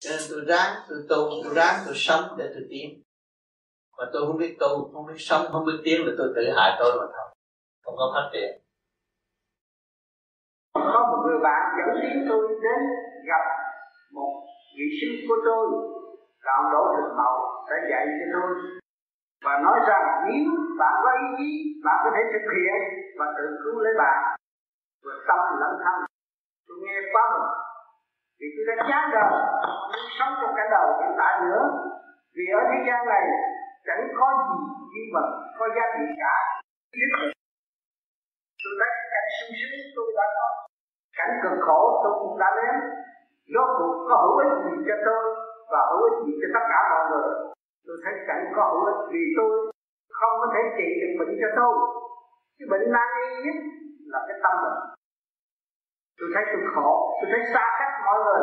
Cho 0.00 0.10
nên 0.10 0.20
tôi 0.30 0.40
ráng, 0.46 0.72
tôi 0.88 0.98
tu, 1.08 1.30
tôi 1.44 1.54
ráng, 1.54 1.74
tôi 1.86 1.94
sống 1.96 2.22
để 2.38 2.46
tôi 2.54 2.64
tiến. 2.70 3.02
Mà 3.98 4.04
tôi 4.12 4.22
không 4.26 4.38
biết 4.38 4.56
tu, 4.60 4.90
không 4.92 5.06
biết 5.06 5.18
sống, 5.18 5.46
không 5.52 5.64
biết 5.66 5.78
tiến 5.84 6.06
là 6.06 6.12
tôi 6.18 6.28
tự 6.36 6.42
hại 6.56 6.70
tôi 6.80 6.92
mà 6.98 7.06
thôi. 7.14 7.28
Không 7.84 7.96
có 7.96 8.12
phát 8.14 8.26
triển. 8.32 8.50
Có 10.74 11.00
một 11.10 11.20
người 11.26 11.38
bạn 11.46 11.62
dẫn 11.78 11.90
tiến 12.02 12.26
tôi 12.28 12.42
đến 12.64 12.80
gặp 13.30 13.44
một 14.12 14.32
vị 14.76 14.86
sư 14.98 15.08
của 15.28 15.38
tôi. 15.46 15.64
Là 16.44 16.52
ông 16.60 16.72
Đỗ 16.72 16.82
Thực 16.96 17.10
Hậu 17.20 17.36
đã 17.70 17.76
dạy 17.90 18.04
cho 18.18 18.26
tôi 18.34 18.50
và 19.44 19.52
nói 19.64 19.80
rằng 19.88 20.04
nếu 20.26 20.50
bạn 20.78 20.94
có 21.04 21.10
ý 21.24 21.26
chí, 21.38 21.50
bạn 21.84 21.96
có 22.04 22.10
thể 22.14 22.22
thực 22.32 22.46
hiện 22.56 22.80
và 23.18 23.26
tự 23.36 23.44
cứu 23.62 23.80
lấy 23.80 23.94
bạn. 23.98 24.18
Vừa 25.04 25.18
tâm 25.28 25.38
lẫn 25.60 25.72
thân. 25.84 25.98
Mừng. 26.68 26.82
Vì 28.40 28.46
tôi 28.54 28.76
đã 28.76 28.84
chán 28.90 29.10
đời, 29.14 29.30
muốn 29.90 30.04
sống 30.18 30.32
trong 30.40 30.54
cái 30.56 30.66
đầu 30.70 30.86
hiện 31.00 31.12
tại 31.18 31.32
nữa. 31.44 31.62
Vì 32.36 32.44
ở 32.58 32.60
thế 32.70 32.78
gian 32.86 33.00
này, 33.12 33.24
chẳng 33.86 34.02
có 34.18 34.26
gì 34.48 34.58
duy 34.92 35.04
mà 35.14 35.20
có 35.58 35.66
giá 35.76 35.84
trị 35.94 36.04
cả. 36.22 36.36
Tôi 38.62 38.72
thấy 38.80 38.90
cảnh 39.12 39.28
sung 39.36 39.54
sướng, 39.58 39.78
tôi 39.96 40.06
đã 40.16 40.26
có 40.36 40.46
cảnh 41.18 41.32
cực 41.42 41.58
khổ, 41.66 41.80
tôi 42.02 42.12
cũng 42.20 42.38
đã 42.38 42.50
đến. 42.58 42.74
Rốt 43.54 43.68
cuộc 43.78 43.94
có 44.08 44.14
hữu 44.22 44.36
ích 44.44 44.54
gì 44.64 44.74
cho 44.88 44.96
tôi 45.06 45.22
và 45.72 45.80
hữu 45.90 46.02
ích 46.08 46.18
gì 46.26 46.32
cho 46.40 46.48
tất 46.54 46.64
cả 46.72 46.80
mọi 46.90 47.02
người? 47.10 47.28
Tôi 47.88 47.96
thấy 48.04 48.14
cảnh 48.28 48.44
có 48.56 48.62
hữu 48.70 48.84
ích 48.92 49.00
vì 49.12 49.22
tôi 49.38 49.52
không 50.18 50.34
có 50.40 50.46
thể 50.54 50.62
trị 50.76 50.88
được 51.00 51.12
bệnh 51.18 51.32
cho 51.40 51.50
tôi. 51.58 51.74
Cái 52.56 52.66
bệnh 52.72 52.86
nan 52.94 53.08
y 53.22 53.28
nhất 53.44 53.58
là 54.12 54.20
cái 54.28 54.36
tâm 54.44 54.54
bệnh. 54.62 54.78
Tôi 56.18 56.28
thấy 56.34 56.44
tôi 56.50 56.62
khổ, 56.74 56.90
tôi 57.18 57.26
thấy 57.32 57.42
xa 57.54 57.64
cách 57.78 57.94
mọi 58.06 58.18
người. 58.24 58.42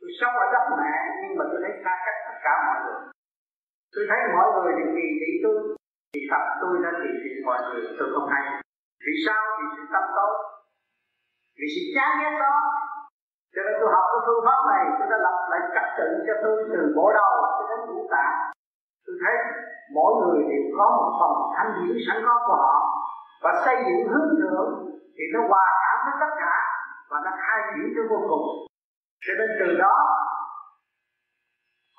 Tôi 0.00 0.10
sống 0.18 0.34
ở 0.44 0.46
đất 0.54 0.64
mẹ, 0.80 0.94
nhưng 1.20 1.34
mà 1.38 1.44
tôi 1.50 1.60
thấy 1.64 1.72
xa 1.84 1.92
cách 2.06 2.18
tất 2.26 2.36
cả 2.44 2.54
mọi 2.66 2.78
người. 2.82 3.00
Tôi 3.94 4.04
thấy 4.08 4.18
mọi 4.36 4.46
người 4.52 4.72
đều 4.78 4.88
kỳ 4.96 5.06
thị 5.20 5.30
tôi. 5.44 5.56
Thì 6.12 6.20
thật, 6.30 6.44
tôi 6.60 6.72
đã 6.84 6.90
kỳ 7.02 7.10
thị 7.22 7.32
mọi 7.48 7.58
người, 7.66 7.80
tôi 7.98 8.08
không 8.14 8.28
hay. 8.32 8.44
Vì 9.04 9.14
sao? 9.26 9.42
Vì 9.58 9.66
sự 9.74 9.82
tâm 9.94 10.04
tối. 10.16 10.34
Vì 11.58 11.66
sự 11.74 11.82
chán 11.94 12.10
ghét 12.20 12.34
đó. 12.44 12.54
Cho 13.54 13.60
nên 13.66 13.74
tôi 13.80 13.88
học 13.94 14.06
cái 14.12 14.20
phương 14.26 14.44
pháp 14.46 14.60
này, 14.72 14.82
tôi 14.98 15.06
đã 15.12 15.18
lập 15.26 15.38
lại 15.50 15.60
trật 15.74 15.88
tự 15.98 16.08
cho 16.26 16.34
tôi 16.44 16.56
từ 16.72 16.80
bộ 16.96 17.06
đầu 17.18 17.32
cho 17.56 17.64
đến 17.70 17.80
ngũ 17.86 18.02
tạng 18.14 18.53
tôi 19.06 19.16
thấy 19.22 19.34
mỗi 19.96 20.10
người 20.18 20.38
đều 20.50 20.64
có 20.78 20.86
một 20.96 21.10
phần 21.18 21.32
thanh 21.54 21.70
điển 21.76 21.96
sẵn 22.06 22.18
có 22.26 22.34
của 22.46 22.56
họ. 22.64 22.74
Và 23.42 23.50
xây 23.64 23.76
dựng 23.86 24.08
hướng 24.10 24.28
thượng 24.38 24.68
thì 25.16 25.24
nó 25.34 25.40
hòa 25.50 25.66
cảm 25.82 25.96
với 26.04 26.14
tất 26.22 26.32
cả 26.42 26.54
và 27.10 27.18
nó 27.24 27.30
khai 27.42 27.58
triển 27.70 27.86
cho 27.94 28.02
vô 28.10 28.18
cùng. 28.30 28.46
Cho 29.24 29.32
nên 29.38 29.48
từ 29.60 29.68
đó, 29.82 29.94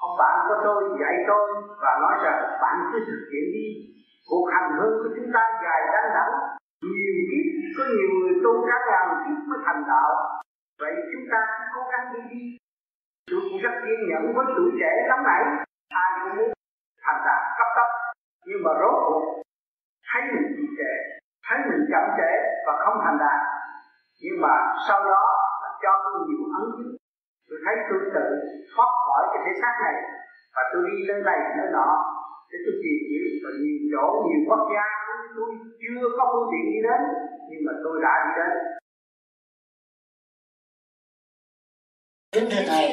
ông 0.06 0.16
bạn 0.20 0.36
của 0.48 0.58
tôi 0.66 0.80
dạy 1.02 1.16
tôi 1.28 1.46
và 1.82 1.92
nói 2.02 2.16
rằng 2.24 2.40
bạn 2.62 2.76
cứ 2.90 3.00
thực 3.10 3.22
hiện 3.32 3.46
đi. 3.56 3.68
Cuộc 4.30 4.46
hành 4.54 4.70
hương 4.78 4.96
của 5.02 5.12
chúng 5.16 5.30
ta 5.36 5.44
dài 5.64 5.82
đăng 5.94 6.10
đẳng. 6.18 6.34
Nhiều 6.96 7.16
kiếp, 7.30 7.46
có 7.78 7.84
nhiều 7.94 8.10
người 8.20 8.36
tu 8.44 8.52
cả 8.68 8.78
ngàn 8.88 9.06
kiếp 9.24 9.40
mới 9.50 9.60
thành 9.66 9.84
đạo. 9.88 10.12
Vậy 10.82 10.94
chúng 11.12 11.26
ta 11.32 11.40
cứ 11.56 11.64
cố 11.76 11.82
gắng 11.92 12.06
đi 12.14 12.22
đi. 12.32 12.44
Tôi 13.30 13.40
cũng 13.44 13.60
rất 13.64 13.76
kiên 13.84 14.00
nhẫn 14.10 14.24
với 14.36 14.46
tuổi 14.56 14.72
trẻ 14.80 14.92
lắm 15.10 15.20
nãy 15.30 15.44
ai 15.90 16.10
cũng 16.20 16.38
muốn 16.38 16.55
thành 17.06 17.20
đạt 17.28 17.42
cấp 17.58 17.70
tốc. 17.78 17.90
Nhưng 18.48 18.62
mà 18.66 18.72
rốt 18.82 18.96
cuộc 19.08 19.24
thấy 20.10 20.22
mình 20.34 20.48
trì 20.56 20.66
trệ 20.78 20.94
thấy 21.46 21.58
mình 21.70 21.84
chậm 21.92 22.06
trễ 22.18 22.32
và 22.66 22.74
không 22.84 22.98
thành 23.04 23.18
đạt. 23.24 23.40
Nhưng 24.24 24.38
mà 24.44 24.54
sau 24.88 25.00
đó 25.12 25.24
là 25.64 25.70
cho 25.84 25.92
tôi 26.04 26.16
nhiều 26.28 26.44
ấn 26.60 26.66
chứng 26.76 26.92
tôi 27.50 27.58
thấy 27.66 27.76
tôi 27.90 28.00
tự 28.16 28.26
thoát 28.72 28.90
khỏi 29.06 29.24
cái 29.32 29.40
thể 29.46 29.54
xác 29.62 29.76
này 29.86 29.96
và 30.56 30.62
tôi 30.72 30.82
đi 30.88 30.96
nơi 31.10 31.20
này 31.30 31.40
nơi 31.58 31.70
nọ 31.78 31.90
để 32.50 32.58
tôi 32.66 32.76
tìm 32.84 33.00
hiểu. 33.10 33.26
Và 33.44 33.50
nhiều 33.62 33.80
chỗ 33.92 34.06
nhiều 34.28 34.42
quốc 34.48 34.64
gia 34.74 34.86
tôi 35.36 35.50
chưa 35.82 36.02
có 36.18 36.24
phương 36.32 36.50
tiện 36.52 36.66
đi 36.74 36.80
đến 36.88 37.02
nhưng 37.50 37.62
mà 37.66 37.74
tôi 37.84 37.96
đã 38.06 38.14
đi 38.26 38.32
đến. 38.40 38.52
Kính 42.34 42.48
thưa 42.52 42.64
Thầy, 42.68 42.86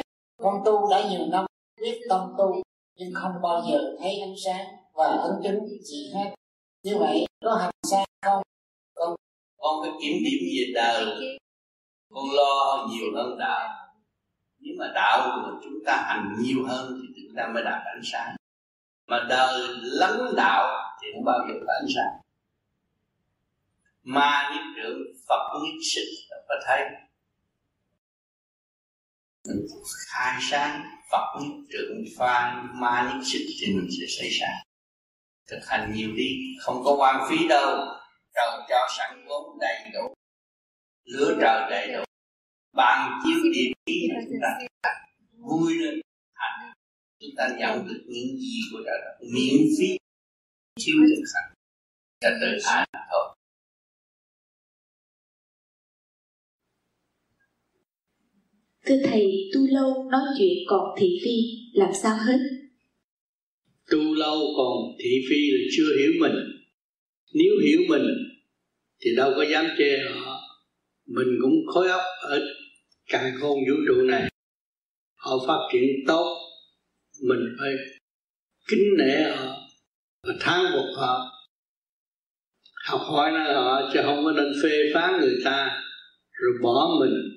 con 0.43 0.55
tu 0.65 0.75
đã 0.91 0.99
nhiều 1.11 1.25
năm 1.33 1.45
biết 1.81 1.97
tâm 2.11 2.21
tu 2.39 2.62
nhưng 2.95 3.15
không 3.15 3.33
bao 3.43 3.65
giờ 3.71 3.97
thấy 4.01 4.21
ánh 4.21 4.35
sáng 4.45 4.67
và 4.95 5.07
ấn 5.07 5.33
chứng 5.43 5.67
gì 5.81 6.11
hết. 6.15 6.35
Như 6.83 6.99
vậy 6.99 7.27
có 7.45 7.55
hành 7.55 7.71
xa 7.91 8.05
không? 8.23 8.43
Con 8.95 9.17
con 9.59 9.75
có 9.83 9.99
kiểm 10.03 10.17
điểm 10.25 10.41
về 10.57 10.73
đời, 10.75 11.39
con 12.11 12.25
lo 12.37 12.87
nhiều 12.91 13.07
hơn 13.15 13.39
đạo. 13.39 13.69
Nếu 14.59 14.75
mà 14.79 14.93
đạo 14.95 15.43
của 15.43 15.61
chúng 15.65 15.79
ta 15.87 15.97
hành 16.07 16.37
nhiều 16.39 16.67
hơn 16.67 17.01
thì 17.01 17.23
chúng 17.23 17.37
ta 17.37 17.49
mới 17.55 17.63
đạt 17.65 17.83
ánh 17.85 18.01
sáng. 18.05 18.37
Mà 19.07 19.27
đời 19.29 19.69
lắng 19.83 20.33
đạo 20.37 20.93
thì 21.03 21.09
không 21.15 21.25
bao 21.25 21.39
giờ 21.49 21.55
có 21.67 21.73
ánh 21.83 21.89
sáng. 21.95 22.21
Ma 24.03 24.51
nhất 24.55 24.63
trưởng 24.77 24.99
Phật 25.29 25.61
nhất 25.63 25.79
sinh 25.95 26.29
là 26.31 26.37
phải 26.49 26.57
thấy 26.67 26.81
khai 30.09 30.39
sáng 30.41 30.83
Phật 31.13 31.41
trưởng 31.71 32.05
phan 32.19 32.67
ma 32.81 33.11
nhất 33.13 33.23
sinh 33.25 33.43
thì 33.61 33.75
mình 33.75 33.89
sẽ 34.01 34.07
xảy 34.19 34.31
ra 34.31 34.49
thực 35.51 35.61
hành 35.67 35.93
nhiều 35.95 36.11
đi, 36.17 36.37
không 36.61 36.83
có 36.85 36.97
quan 36.99 37.27
phí 37.31 37.49
đâu. 37.49 37.79
Trời 38.35 38.61
cho 38.69 38.89
sẵn 38.99 39.25
vốn 39.29 39.59
đầy 39.61 39.91
đủ 39.95 40.15
lửa 41.05 41.39
trời 41.41 41.71
đầy 41.71 41.93
đủ. 41.93 42.05
Bàn 42.77 43.21
chiếu 43.25 43.43
địa 43.55 43.73
khí 43.87 44.09
là 44.09 44.21
chúng 44.29 44.39
ta 44.43 44.49
vui 45.39 45.75
lên 45.75 46.01
hành 46.35 46.73
chúng 47.21 47.31
ta 47.37 47.49
nhận 47.59 47.87
được 47.89 48.03
những 48.07 48.39
gì 48.39 48.61
của 48.73 48.79
trời 48.87 49.01
miễn 49.21 49.61
phí 49.79 49.97
chiếu 50.81 50.95
thực 50.99 51.25
hành. 51.35 51.55
Cho 52.21 52.29
tự 52.41 52.59
an 52.65 52.89
thôi 53.11 53.32
Thưa 58.87 58.97
Thầy, 59.05 59.51
tu 59.55 59.61
lâu 59.71 60.09
nói 60.11 60.23
chuyện 60.39 60.59
còn 60.67 60.81
thị 60.99 61.19
phi, 61.25 61.37
làm 61.73 61.91
sao 62.03 62.17
hết? 62.27 62.39
Tu 63.91 64.15
lâu 64.15 64.41
còn 64.57 64.97
thị 64.99 65.11
phi 65.31 65.51
là 65.51 65.59
chưa 65.77 65.97
hiểu 65.99 66.13
mình. 66.21 66.35
Nếu 67.35 67.53
hiểu 67.65 67.81
mình 67.89 68.07
thì 69.01 69.11
đâu 69.17 69.33
có 69.37 69.45
dám 69.53 69.67
chê 69.79 69.99
họ. 69.99 70.41
Mình 71.07 71.39
cũng 71.43 71.53
khối 71.67 71.89
óc 71.89 72.01
ở 72.23 72.41
càng 73.09 73.33
khôn 73.41 73.59
vũ 73.69 73.75
trụ 73.89 74.03
này. 74.03 74.31
Họ 75.15 75.39
phát 75.47 75.59
triển 75.73 75.91
tốt, 76.07 76.39
mình 77.29 77.41
phải 77.59 77.71
kính 78.69 78.85
nể 78.99 79.23
họ 79.23 79.57
và 80.27 80.35
thán 80.41 80.65
phục 80.73 80.97
họ. 80.97 81.33
Học 82.85 83.01
hỏi 83.01 83.31
nơi 83.33 83.55
họ 83.55 83.91
chứ 83.95 84.01
không 84.05 84.25
có 84.25 84.33
nên 84.33 84.53
phê 84.63 84.91
phán 84.95 85.21
người 85.21 85.37
ta 85.45 85.83
rồi 86.33 86.53
bỏ 86.63 86.97
mình 87.01 87.32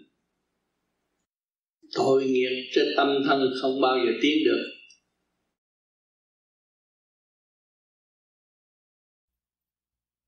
tội 1.94 2.24
nghiệp 2.26 2.70
trên 2.72 2.86
tâm 2.98 3.08
thân 3.28 3.42
không 3.62 3.82
bao 3.82 3.98
giờ 3.98 4.12
tiến 4.22 4.38
được. 4.46 4.72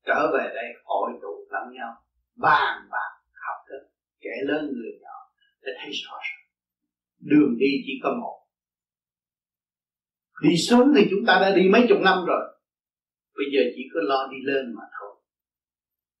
Trở 0.06 0.32
về 0.32 0.44
đây 0.54 0.68
hội 0.84 1.10
tụ 1.22 1.46
lẫn 1.50 1.74
nhau, 1.74 1.94
bàn 2.36 2.88
bạc, 2.90 3.12
học 3.32 3.56
thức 3.68 3.88
kẻ 4.20 4.30
lớn 4.44 4.72
người 4.74 4.92
nhỏ, 5.02 5.16
để 5.62 5.72
thấy 5.78 5.90
rõ 5.92 6.12
ràng. 6.12 6.44
Đường 7.18 7.56
đi 7.58 7.66
chỉ 7.86 7.92
có 8.02 8.10
một. 8.20 8.38
Đi 10.42 10.56
xuống 10.56 10.92
thì 10.96 11.06
chúng 11.10 11.26
ta 11.26 11.38
đã 11.42 11.56
đi 11.56 11.62
mấy 11.72 11.86
chục 11.88 11.98
năm 12.00 12.24
rồi. 12.26 12.44
Bây 13.34 13.46
giờ 13.52 13.60
chỉ 13.76 13.82
có 13.94 14.00
lo 14.02 14.28
đi 14.32 14.36
lên 14.42 14.74
mà 14.76 14.82
thôi. 15.00 15.16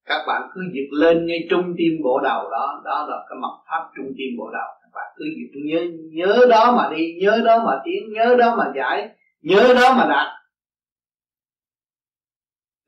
Các 0.04 0.24
bạn 0.28 0.50
cứ 0.54 0.60
dịch 0.74 0.88
lên 0.98 1.26
ngay 1.26 1.46
trung 1.50 1.74
tim 1.78 1.92
bộ 2.04 2.20
đầu 2.24 2.50
đó 2.50 2.82
đó 2.84 3.06
là 3.10 3.26
cái 3.28 3.38
mặt 3.42 3.54
pháp 3.66 3.90
trung 3.96 4.12
tim 4.18 4.36
bộ 4.38 4.50
đầu 4.52 4.77
và 4.92 5.00
cứ 5.16 5.24
nhớ 5.64 5.80
nhớ 6.12 6.46
đó 6.50 6.74
mà 6.76 6.96
đi, 6.96 7.14
nhớ 7.20 7.42
đó 7.44 7.62
mà 7.66 7.82
tiến, 7.84 8.12
nhớ 8.12 8.36
đó 8.38 8.56
mà 8.56 8.72
giải, 8.76 9.16
nhớ 9.40 9.74
đó 9.74 9.94
mà 9.96 10.06
đạt. 10.10 10.26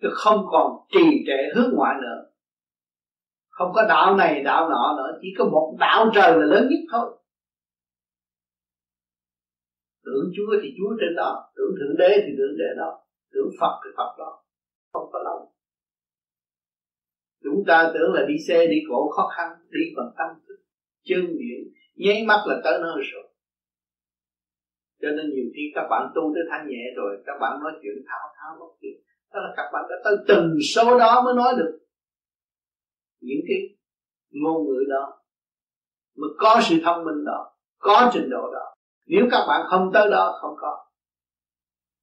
Chứ 0.02 0.08
không 0.12 0.46
còn 0.50 0.72
trì 0.92 1.24
trệ 1.26 1.54
hướng 1.54 1.70
ngoại 1.74 1.94
nữa. 2.02 2.30
Không 3.48 3.72
có 3.74 3.84
đạo 3.88 4.16
này, 4.16 4.42
đạo 4.44 4.68
nọ 4.68 4.94
nữa, 4.96 5.18
chỉ 5.22 5.28
có 5.38 5.44
một 5.44 5.76
đạo 5.80 6.10
trời 6.14 6.32
là 6.38 6.46
lớn 6.46 6.68
nhất 6.70 6.80
thôi. 6.92 7.16
Tưởng 10.04 10.32
chúa 10.36 10.60
thì 10.62 10.68
chúa 10.78 10.96
trên 11.00 11.16
đó, 11.16 11.52
tưởng 11.56 11.74
thượng 11.78 11.96
đế 11.98 12.08
thì 12.08 12.32
thượng 12.38 12.56
đế 12.58 12.76
đó, 12.78 13.00
tưởng 13.32 13.50
phật 13.60 13.80
thì 13.84 13.90
phật 13.96 14.14
đó. 14.18 14.42
Không 14.92 15.08
có 15.12 15.18
lâu 15.24 15.50
chúng 17.42 17.64
ta 17.66 17.90
tưởng 17.94 18.12
là 18.12 18.22
đi 18.28 18.34
xe, 18.48 18.66
đi 18.66 18.76
cổ 18.88 19.10
khó 19.10 19.28
khăn, 19.36 19.48
đi 19.70 19.80
bằng 19.96 20.10
tâm 20.18 20.28
thức, 20.48 20.56
chân 21.04 21.20
miệng 21.20 21.64
nháy 22.04 22.24
mắt 22.30 22.40
là 22.46 22.56
tới 22.64 22.78
nơi 22.82 22.98
rồi. 23.12 23.26
Cho 25.02 25.08
nên 25.16 25.26
nhiều 25.34 25.48
khi 25.54 25.62
các 25.74 25.86
bạn 25.90 26.12
tu 26.14 26.22
tới 26.34 26.42
thanh 26.50 26.68
nhẹ 26.68 26.84
rồi, 26.96 27.22
các 27.26 27.36
bạn 27.40 27.60
nói 27.62 27.72
chuyện 27.82 27.96
thao 28.08 28.24
thao 28.36 28.56
bất 28.60 28.72
chuyện 28.80 28.96
đó 29.32 29.40
là 29.40 29.52
các 29.56 29.70
bạn 29.72 29.82
đã 29.90 29.96
tới 30.04 30.14
từng 30.28 30.58
số 30.74 30.98
đó 30.98 31.22
mới 31.24 31.34
nói 31.34 31.54
được. 31.58 31.78
Những 33.20 33.40
cái 33.48 33.58
ngôn 34.30 34.66
ngữ 34.66 34.84
đó 34.88 35.22
mới 36.16 36.30
có 36.38 36.60
sự 36.62 36.76
thông 36.84 37.04
minh 37.04 37.24
đó, 37.24 37.52
có 37.78 38.10
trình 38.12 38.30
độ 38.30 38.52
đó. 38.52 38.74
Nếu 39.06 39.26
các 39.30 39.44
bạn 39.48 39.66
không 39.70 39.90
tới 39.94 40.10
đó, 40.10 40.38
không 40.40 40.54
có. 40.58 40.86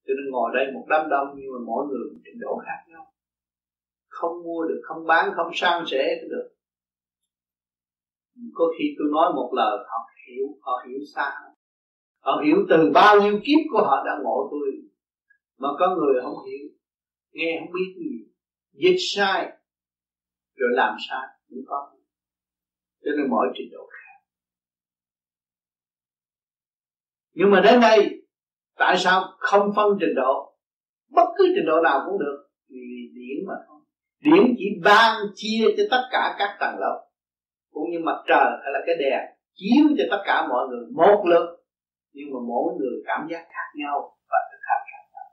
Cho 0.07 0.13
nên 0.17 0.31
ngồi 0.31 0.51
đây 0.53 0.65
một 0.73 0.85
đám 0.89 1.09
đông 1.09 1.27
nhưng 1.35 1.51
mà 1.53 1.59
mỗi 1.65 1.85
người 1.87 1.99
trình 2.25 2.39
độ 2.39 2.61
khác 2.65 2.83
nhau. 2.87 3.13
Không 4.07 4.43
mua 4.43 4.63
được, 4.67 4.81
không 4.83 5.07
bán, 5.07 5.31
không 5.35 5.51
sang 5.53 5.83
sẻ 5.87 6.15
được 6.29 6.49
có 8.53 8.65
khi 8.79 8.85
tôi 8.97 9.07
nói 9.11 9.33
một 9.35 9.51
lời, 9.53 9.77
họ 9.89 9.99
hiểu 10.27 10.47
họ 10.61 10.83
hiểu 10.87 10.99
xa 11.15 11.31
họ 12.19 12.41
hiểu 12.45 12.65
từ 12.69 12.91
bao 12.93 13.21
nhiêu 13.21 13.39
kiếp 13.45 13.59
của 13.71 13.81
họ 13.83 14.03
đã 14.05 14.11
ngộ 14.23 14.47
tôi, 14.51 14.69
mà 15.57 15.69
có 15.79 15.95
người 15.95 16.21
không 16.23 16.45
hiểu, 16.45 16.67
nghe 17.31 17.59
không 17.59 17.73
biết 17.73 17.95
gì. 17.97 18.27
Dịch 18.73 18.97
sai, 18.99 19.51
rồi 20.55 20.69
làm 20.73 20.95
sai 21.09 21.27
cũng 21.49 21.63
có. 21.67 21.91
Cho 23.03 23.11
nên 23.17 23.29
mỗi 23.29 23.47
trình 23.57 23.69
độ 23.71 23.89
khác. 23.91 24.19
Nhưng 27.33 27.51
mà 27.51 27.61
đến 27.61 27.79
đây 27.81 28.25
tại 28.77 28.97
sao 28.97 29.23
không 29.37 29.71
phân 29.75 29.87
trình 29.99 30.15
độ? 30.15 30.57
Bất 31.11 31.27
cứ 31.37 31.43
trình 31.55 31.65
độ 31.65 31.81
nào 31.83 32.01
cũng 32.05 32.19
được, 32.19 32.49
vì 32.69 33.11
điển 33.13 33.47
mà 33.47 33.53
thôi 33.67 33.77
điển 34.19 34.55
chỉ 34.57 34.65
ban 34.83 35.21
chia 35.35 35.65
cho 35.77 35.83
tất 35.91 36.07
cả 36.11 36.35
các 36.39 36.57
tầng 36.59 36.79
lớp 36.79 37.06
cũng 37.77 37.89
như 37.91 37.99
mặt 38.09 38.19
trời 38.29 38.47
hay 38.63 38.71
là 38.75 38.79
cái 38.85 38.95
đèn, 39.03 39.21
chiếu 39.59 39.85
cho 39.97 40.05
tất 40.11 40.21
cả 40.29 40.47
mọi 40.51 40.63
người 40.67 40.83
một 41.01 41.19
lượt 41.31 41.47
nhưng 42.15 42.27
mà 42.33 42.39
mỗi 42.51 42.67
người 42.77 42.95
cảm 43.09 43.21
giác 43.31 43.43
khác 43.55 43.69
nhau 43.81 43.95
và 44.31 44.39
thực 44.49 44.61
hành 44.69 44.83
khác 44.91 45.03
nhau. 45.13 45.27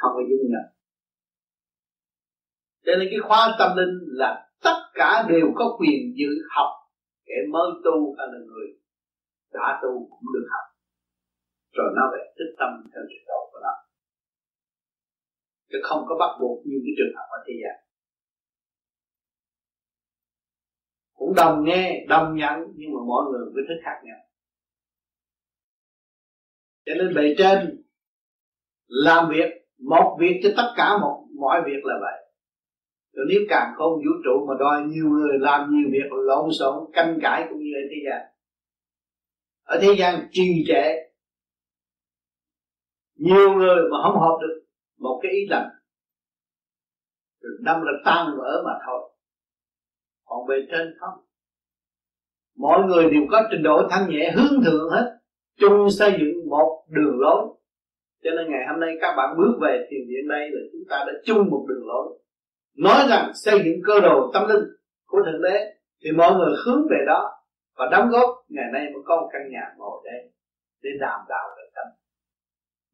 Không 0.00 0.12
có 0.16 0.22
dung 0.28 0.46
nhau 0.52 0.66
cho 2.86 2.92
nên 2.98 3.08
cái 3.12 3.20
khóa 3.26 3.56
tâm 3.58 3.70
linh 3.78 3.94
là 4.20 4.30
tất 4.66 4.78
cả 4.94 5.26
đều 5.28 5.46
có 5.58 5.76
quyền 5.78 6.00
dự 6.20 6.32
học. 6.54 6.70
Kẻ 7.26 7.38
mới 7.52 7.70
tu 7.84 7.96
hay 8.18 8.26
là 8.32 8.38
người 8.48 8.68
đã 9.52 9.80
tu 9.82 9.92
cũng 10.10 10.28
được 10.34 10.46
học. 10.54 10.66
Rồi 11.76 11.88
nó 11.96 12.02
về 12.12 12.22
tích 12.38 12.52
tâm 12.58 12.70
theo 12.92 13.02
trình 13.10 13.24
độ 13.28 13.40
của 13.52 13.60
nó. 13.66 13.74
Chứ 15.70 15.78
không 15.82 16.02
có 16.08 16.14
bắt 16.22 16.32
buộc 16.40 16.58
như 16.66 16.76
cái 16.84 16.94
trường 16.98 17.16
hợp 17.16 17.28
ở 17.36 17.38
thế 17.46 17.54
gian. 17.62 17.85
Cũng 21.16 21.34
đồng 21.34 21.64
nghe, 21.64 22.06
đồng 22.08 22.36
nhận, 22.36 22.60
nhưng 22.74 22.90
mà 22.94 23.00
mọi 23.08 23.24
người 23.30 23.46
với 23.54 23.64
thức 23.68 23.80
khác 23.84 24.00
nhau. 24.04 24.16
Cho 26.86 26.92
nên 26.94 27.14
bề 27.14 27.34
trên, 27.38 27.82
làm 28.86 29.30
việc, 29.30 29.50
một 29.78 30.16
việc 30.20 30.40
cho 30.42 30.48
tất 30.56 30.72
cả 30.76 30.98
một, 30.98 31.26
mọi 31.40 31.60
việc 31.66 31.84
là 31.84 31.94
vậy. 32.00 32.32
Rồi 33.12 33.26
nếu 33.28 33.40
càng 33.48 33.72
không 33.76 33.92
vũ 33.92 34.12
trụ 34.24 34.46
mà 34.48 34.54
đòi 34.60 34.82
nhiều 34.82 35.04
người 35.10 35.38
làm 35.38 35.70
nhiều 35.70 35.88
việc 35.92 36.12
lộn 36.26 36.50
xộn 36.58 36.90
canh 36.92 37.18
cãi 37.22 37.46
cũng 37.50 37.58
như 37.58 37.70
ở 37.74 37.84
thế 37.90 37.96
gian. 38.06 38.22
Ở 39.62 39.78
thế 39.82 39.94
gian 39.98 40.28
trì 40.30 40.64
trệ. 40.68 40.94
Nhiều 43.14 43.52
người 43.52 43.76
mà 43.90 43.96
không 44.02 44.20
hợp 44.20 44.38
được 44.40 44.64
một 44.98 45.20
cái 45.22 45.32
ý 45.32 45.46
lành. 45.50 45.68
Rồi 47.40 47.52
đâm 47.60 47.82
là 47.82 47.92
tan 48.04 48.26
vỡ 48.38 48.62
mà 48.66 48.72
thôi 48.86 49.15
còn 50.26 50.46
bề 50.48 50.54
trên 50.70 50.94
không. 51.00 51.14
Mọi 52.58 52.82
người 52.86 53.10
đều 53.10 53.22
có 53.30 53.42
trình 53.50 53.62
độ 53.62 53.82
thanh 53.90 54.10
nhẹ, 54.10 54.32
hướng 54.36 54.64
thượng 54.64 54.90
hết. 54.90 55.18
Chung 55.60 55.90
xây 55.90 56.10
dựng 56.10 56.48
một 56.50 56.84
đường 56.88 57.20
lối. 57.20 57.46
Cho 58.22 58.30
nên 58.30 58.50
ngày 58.50 58.64
hôm 58.70 58.80
nay 58.80 58.90
các 59.00 59.14
bạn 59.16 59.36
bước 59.38 59.58
về 59.60 59.86
thiền 59.90 60.00
viện 60.08 60.28
đây 60.28 60.50
là 60.50 60.60
chúng 60.72 60.82
ta 60.90 61.04
đã 61.06 61.12
chung 61.24 61.50
một 61.50 61.66
đường 61.68 61.86
lối. 61.86 62.18
Nói 62.76 63.06
rằng 63.08 63.32
xây 63.34 63.58
dựng 63.64 63.80
cơ 63.84 64.00
đồ 64.00 64.30
tâm 64.34 64.48
linh 64.48 64.64
của 65.06 65.18
thượng 65.26 65.42
đế, 65.42 65.74
thì 66.04 66.10
mọi 66.12 66.34
người 66.34 66.54
hướng 66.66 66.82
về 66.90 66.96
đó 67.06 67.32
và 67.78 67.88
đóng 67.92 68.08
góp. 68.10 68.28
Ngày 68.48 68.64
nay 68.72 68.82
mới 68.94 69.02
có 69.04 69.16
một 69.20 69.28
căn 69.32 69.42
nhà 69.52 69.74
ngồi 69.76 70.02
đây 70.04 70.32
để 70.82 70.90
đàm 71.00 71.20
đạo 71.28 71.48
về 71.56 71.64
tâm. 71.74 71.86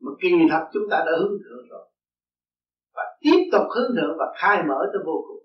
Mà 0.01 0.11
kỳ 0.21 0.31
thật 0.51 0.65
chúng 0.73 0.83
ta 0.91 1.03
đã 1.07 1.13
hướng 1.21 1.39
thượng 1.45 1.67
rồi. 1.71 1.89
Và 2.95 3.03
tiếp 3.21 3.41
tục 3.53 3.63
hướng 3.77 3.97
thượng 3.97 4.17
và 4.19 4.27
khai 4.37 4.63
mở 4.69 4.91
tới 4.93 5.03
vô 5.07 5.25
cùng 5.29 5.42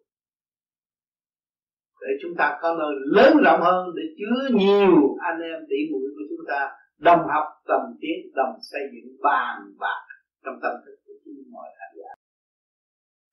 để 2.08 2.14
chúng 2.22 2.36
ta 2.38 2.58
có 2.62 2.70
nơi 2.80 2.94
lớn 3.16 3.34
rộng 3.46 3.62
hơn 3.62 3.84
để 3.98 4.04
chứa 4.18 4.56
nhiều 4.62 4.96
anh 5.30 5.40
em 5.52 5.60
tỷ 5.70 5.80
muội 5.92 6.08
của 6.16 6.26
chúng 6.30 6.46
ta 6.52 6.60
đồng 7.00 7.24
học 7.34 7.46
đồng 7.68 7.88
tiến 8.02 8.18
đồng 8.36 8.54
xây 8.72 8.82
dựng 8.94 9.10
bàn 9.24 9.56
bạc 9.80 10.02
trong 10.46 10.56
tâm 10.64 10.74
thức 10.86 10.96
của 11.06 11.14
chúng 11.26 11.34
mọi 11.54 11.70
khán 11.78 11.92
giả. 12.00 12.12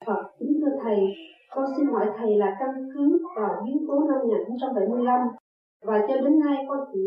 Phật 0.06 0.22
kính 0.38 0.52
thưa 0.60 0.76
thầy, 0.82 0.98
con 1.50 1.64
xin 1.76 1.86
hỏi 1.86 2.06
thầy 2.18 2.30
là 2.36 2.56
căn 2.60 2.70
cứ 2.94 3.04
vào 3.36 3.52
biến 3.64 3.78
cố 3.88 3.94
năm 4.08 4.18
1975 4.28 5.20
và 5.86 5.98
cho 6.08 6.14
đến 6.24 6.40
nay 6.44 6.56
con 6.68 6.78
chỉ 6.92 7.04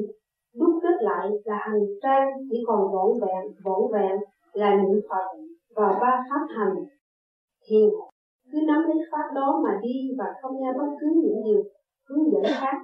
đúc 0.60 0.80
kết 0.84 0.98
lại 0.99 1.27
là 1.45 1.57
hành 1.72 1.85
trang 2.03 2.27
chỉ 2.49 2.57
còn 2.68 2.80
vỏn 2.94 3.10
vẹn, 3.22 3.44
vỏn 3.64 3.81
vẹn 3.94 4.18
là 4.53 4.76
niệm 4.76 5.02
Phật 5.10 5.26
và 5.76 5.88
ba 6.02 6.23
pháp 6.30 6.45
hành 6.57 6.76
thiền 7.69 7.89
cứ 8.52 8.60
nắm 8.68 8.82
lấy 8.88 8.98
pháp 9.11 9.28
đó 9.36 9.61
mà 9.64 9.80
đi 9.84 9.95
và 10.18 10.26
không 10.41 10.52
nghe 10.60 10.74
bất 10.78 10.90
cứ 10.99 11.07
những 11.24 11.44
điều 11.45 11.64
hướng 12.10 12.32
dẫn 12.32 12.44
khác. 12.61 12.78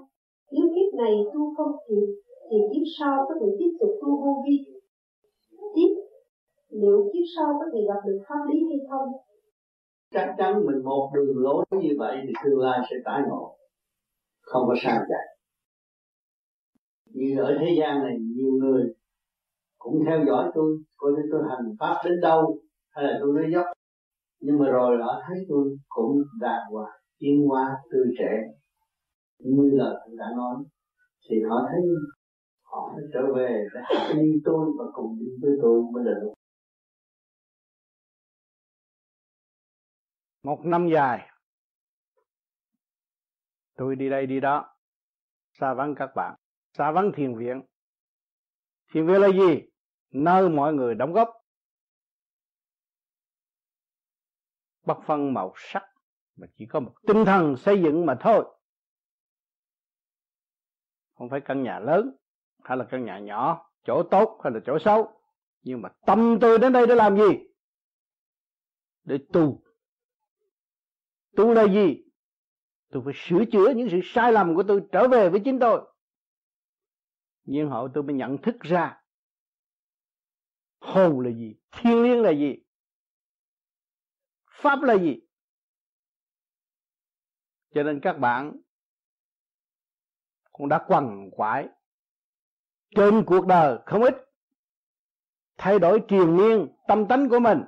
Nếu 0.51 0.65
kiếp 0.75 0.97
này 0.97 1.13
tu 1.33 1.55
không 1.57 1.71
kịp 1.87 2.07
thì 2.49 2.57
kiếp 2.73 2.85
sau 2.99 3.25
có 3.27 3.35
thể 3.41 3.47
tiếp 3.59 3.71
tục 3.79 3.89
tu 4.01 4.09
vô 4.21 4.43
vi. 4.45 4.57
Tiếp, 5.75 5.91
liệu 6.69 7.09
kiếp 7.13 7.25
sau 7.37 7.53
có 7.59 7.65
thể 7.73 7.79
gặp 7.87 7.99
được 8.05 8.19
pháp 8.29 8.41
lý 8.49 8.59
hay 8.69 8.79
không? 8.89 9.09
Chắc 10.13 10.35
chắn 10.37 10.65
mình 10.65 10.83
một 10.83 11.11
đường 11.13 11.37
lối 11.37 11.65
như 11.71 11.95
vậy 11.97 12.17
thì 12.23 12.33
tương 12.43 12.59
lai 12.59 12.79
sẽ 12.89 12.95
tái 13.05 13.21
ngộ. 13.27 13.57
Không 14.41 14.63
có 14.67 14.75
sao 14.83 14.97
chạy 15.09 15.33
như 17.13 17.41
ở 17.41 17.57
thế 17.59 17.75
gian 17.79 18.03
này 18.03 18.17
nhiều 18.19 18.51
người 18.51 18.93
cũng 19.77 20.03
theo 20.05 20.25
dõi 20.27 20.51
tôi, 20.55 20.77
coi 20.97 21.11
như 21.11 21.21
tôi 21.31 21.41
hành 21.49 21.75
pháp 21.79 22.01
đến 22.05 22.21
đâu, 22.21 22.59
hay 22.89 23.05
là 23.05 23.17
tôi 23.21 23.33
nói 23.33 23.51
dốc 23.53 23.65
nhưng 24.45 24.59
mà 24.59 24.65
rồi 24.69 24.97
họ 25.01 25.21
thấy 25.27 25.45
tôi 25.49 25.77
cũng 25.89 26.23
đạt 26.39 26.61
hòa 26.71 26.99
tiến 27.19 27.47
hóa 27.47 27.77
tươi 27.91 28.07
trẻ. 28.19 28.31
Như 29.39 29.69
là 29.73 29.93
tôi 30.05 30.15
đã 30.17 30.25
nói, 30.37 30.55
thì 31.29 31.35
họ 31.49 31.67
thấy 31.71 31.81
họ 32.63 32.91
phải 32.95 33.03
trở 33.13 33.33
về 33.35 33.67
để 33.73 33.81
học 33.83 34.15
như 34.15 34.41
tôi 34.45 34.71
và 34.79 34.85
cùng 34.93 35.19
đi 35.19 35.25
với 35.41 35.51
tôi 35.61 35.81
mới 35.93 36.03
được. 36.03 36.33
Một 40.43 40.59
năm 40.65 40.89
dài, 40.93 41.29
tôi 43.75 43.95
đi 43.95 44.09
đây 44.09 44.25
đi 44.25 44.39
đó 44.39 44.75
xa 45.59 45.73
vắng 45.73 45.95
các 45.95 46.09
bạn. 46.15 46.35
Xa 46.77 46.91
vắng 46.91 47.11
thiền 47.15 47.37
viện. 47.37 47.61
Thiền 48.93 49.07
viện 49.07 49.21
là 49.21 49.27
gì? 49.27 49.61
Nơi 50.11 50.49
mọi 50.49 50.73
người 50.73 50.95
đóng 50.95 51.13
góp. 51.13 51.42
Bất 54.85 54.97
phân 55.05 55.33
màu 55.33 55.53
sắc, 55.55 55.83
mà 56.35 56.47
chỉ 56.57 56.65
có 56.65 56.79
một 56.79 56.93
tinh 57.07 57.25
thần 57.25 57.57
xây 57.57 57.81
dựng 57.81 58.05
mà 58.05 58.17
thôi. 58.19 58.45
Không 61.13 61.29
phải 61.29 61.41
căn 61.41 61.63
nhà 61.63 61.79
lớn, 61.79 62.17
hay 62.63 62.77
là 62.77 62.85
căn 62.91 63.05
nhà 63.05 63.19
nhỏ, 63.19 63.71
chỗ 63.83 64.03
tốt 64.11 64.39
hay 64.43 64.53
là 64.53 64.59
chỗ 64.65 64.79
xấu, 64.79 65.21
nhưng 65.61 65.81
mà 65.81 65.89
tâm 66.05 66.37
tôi 66.41 66.59
đến 66.59 66.73
đây 66.73 66.87
để 66.87 66.95
làm 66.95 67.17
gì? 67.17 67.39
Để 69.03 69.17
tu. 69.33 69.63
Tu 71.35 71.53
là 71.53 71.63
gì? 71.67 72.03
Tôi 72.89 73.01
phải 73.05 73.13
sửa 73.15 73.45
chữa 73.51 73.73
những 73.75 73.87
sự 73.91 73.99
sai 74.03 74.31
lầm 74.31 74.55
của 74.55 74.63
tôi 74.67 74.81
trở 74.91 75.07
về 75.07 75.29
với 75.29 75.41
chính 75.45 75.59
tôi. 75.59 75.81
Nhiên 77.43 77.69
hậu 77.69 77.89
tôi 77.93 78.03
mới 78.03 78.15
nhận 78.15 78.37
thức 78.37 78.55
ra, 78.59 79.01
hồn 80.79 81.19
là 81.19 81.31
gì, 81.31 81.55
thiên 81.71 82.03
liêng 82.03 82.21
là 82.21 82.31
gì 82.31 82.62
pháp 84.63 84.81
là 84.81 84.97
gì? 84.97 85.19
Cho 87.73 87.83
nên 87.83 87.99
các 87.99 88.13
bạn 88.13 88.61
cũng 90.51 90.69
đã 90.69 90.85
quằn 90.87 91.29
quại 91.31 91.67
trên 92.95 93.23
cuộc 93.25 93.47
đời 93.47 93.79
không 93.85 94.01
ít. 94.01 94.13
Thay 95.57 95.79
đổi 95.79 96.03
triền 96.07 96.37
miên 96.37 96.75
tâm 96.87 97.07
tánh 97.07 97.29
của 97.29 97.39
mình 97.39 97.63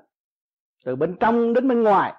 từ 0.85 0.95
bên 0.95 1.17
trong 1.19 1.53
đến 1.53 1.67
bên 1.67 1.83
ngoài. 1.83 2.13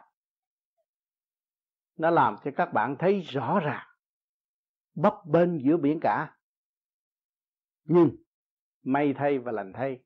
Nó 1.96 2.10
làm 2.10 2.36
cho 2.44 2.50
các 2.56 2.72
bạn 2.72 2.96
thấy 2.98 3.20
rõ 3.20 3.60
ràng, 3.60 3.86
bấp 4.94 5.14
bên 5.24 5.58
giữa 5.64 5.76
biển 5.76 5.98
cả. 6.02 6.36
Nhưng 7.84 8.16
may 8.82 9.14
thay 9.16 9.38
và 9.38 9.52
lành 9.52 9.72
thay, 9.72 10.04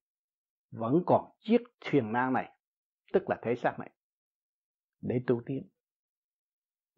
vẫn 0.71 1.03
còn 1.07 1.31
chiếc 1.39 1.61
thuyền 1.81 2.13
nan 2.13 2.33
này, 2.33 2.57
tức 3.13 3.31
là 3.31 3.39
thể 3.43 3.55
xác 3.55 3.79
này 3.79 3.91
để 5.01 5.21
tu 5.27 5.43
tiến. 5.47 5.69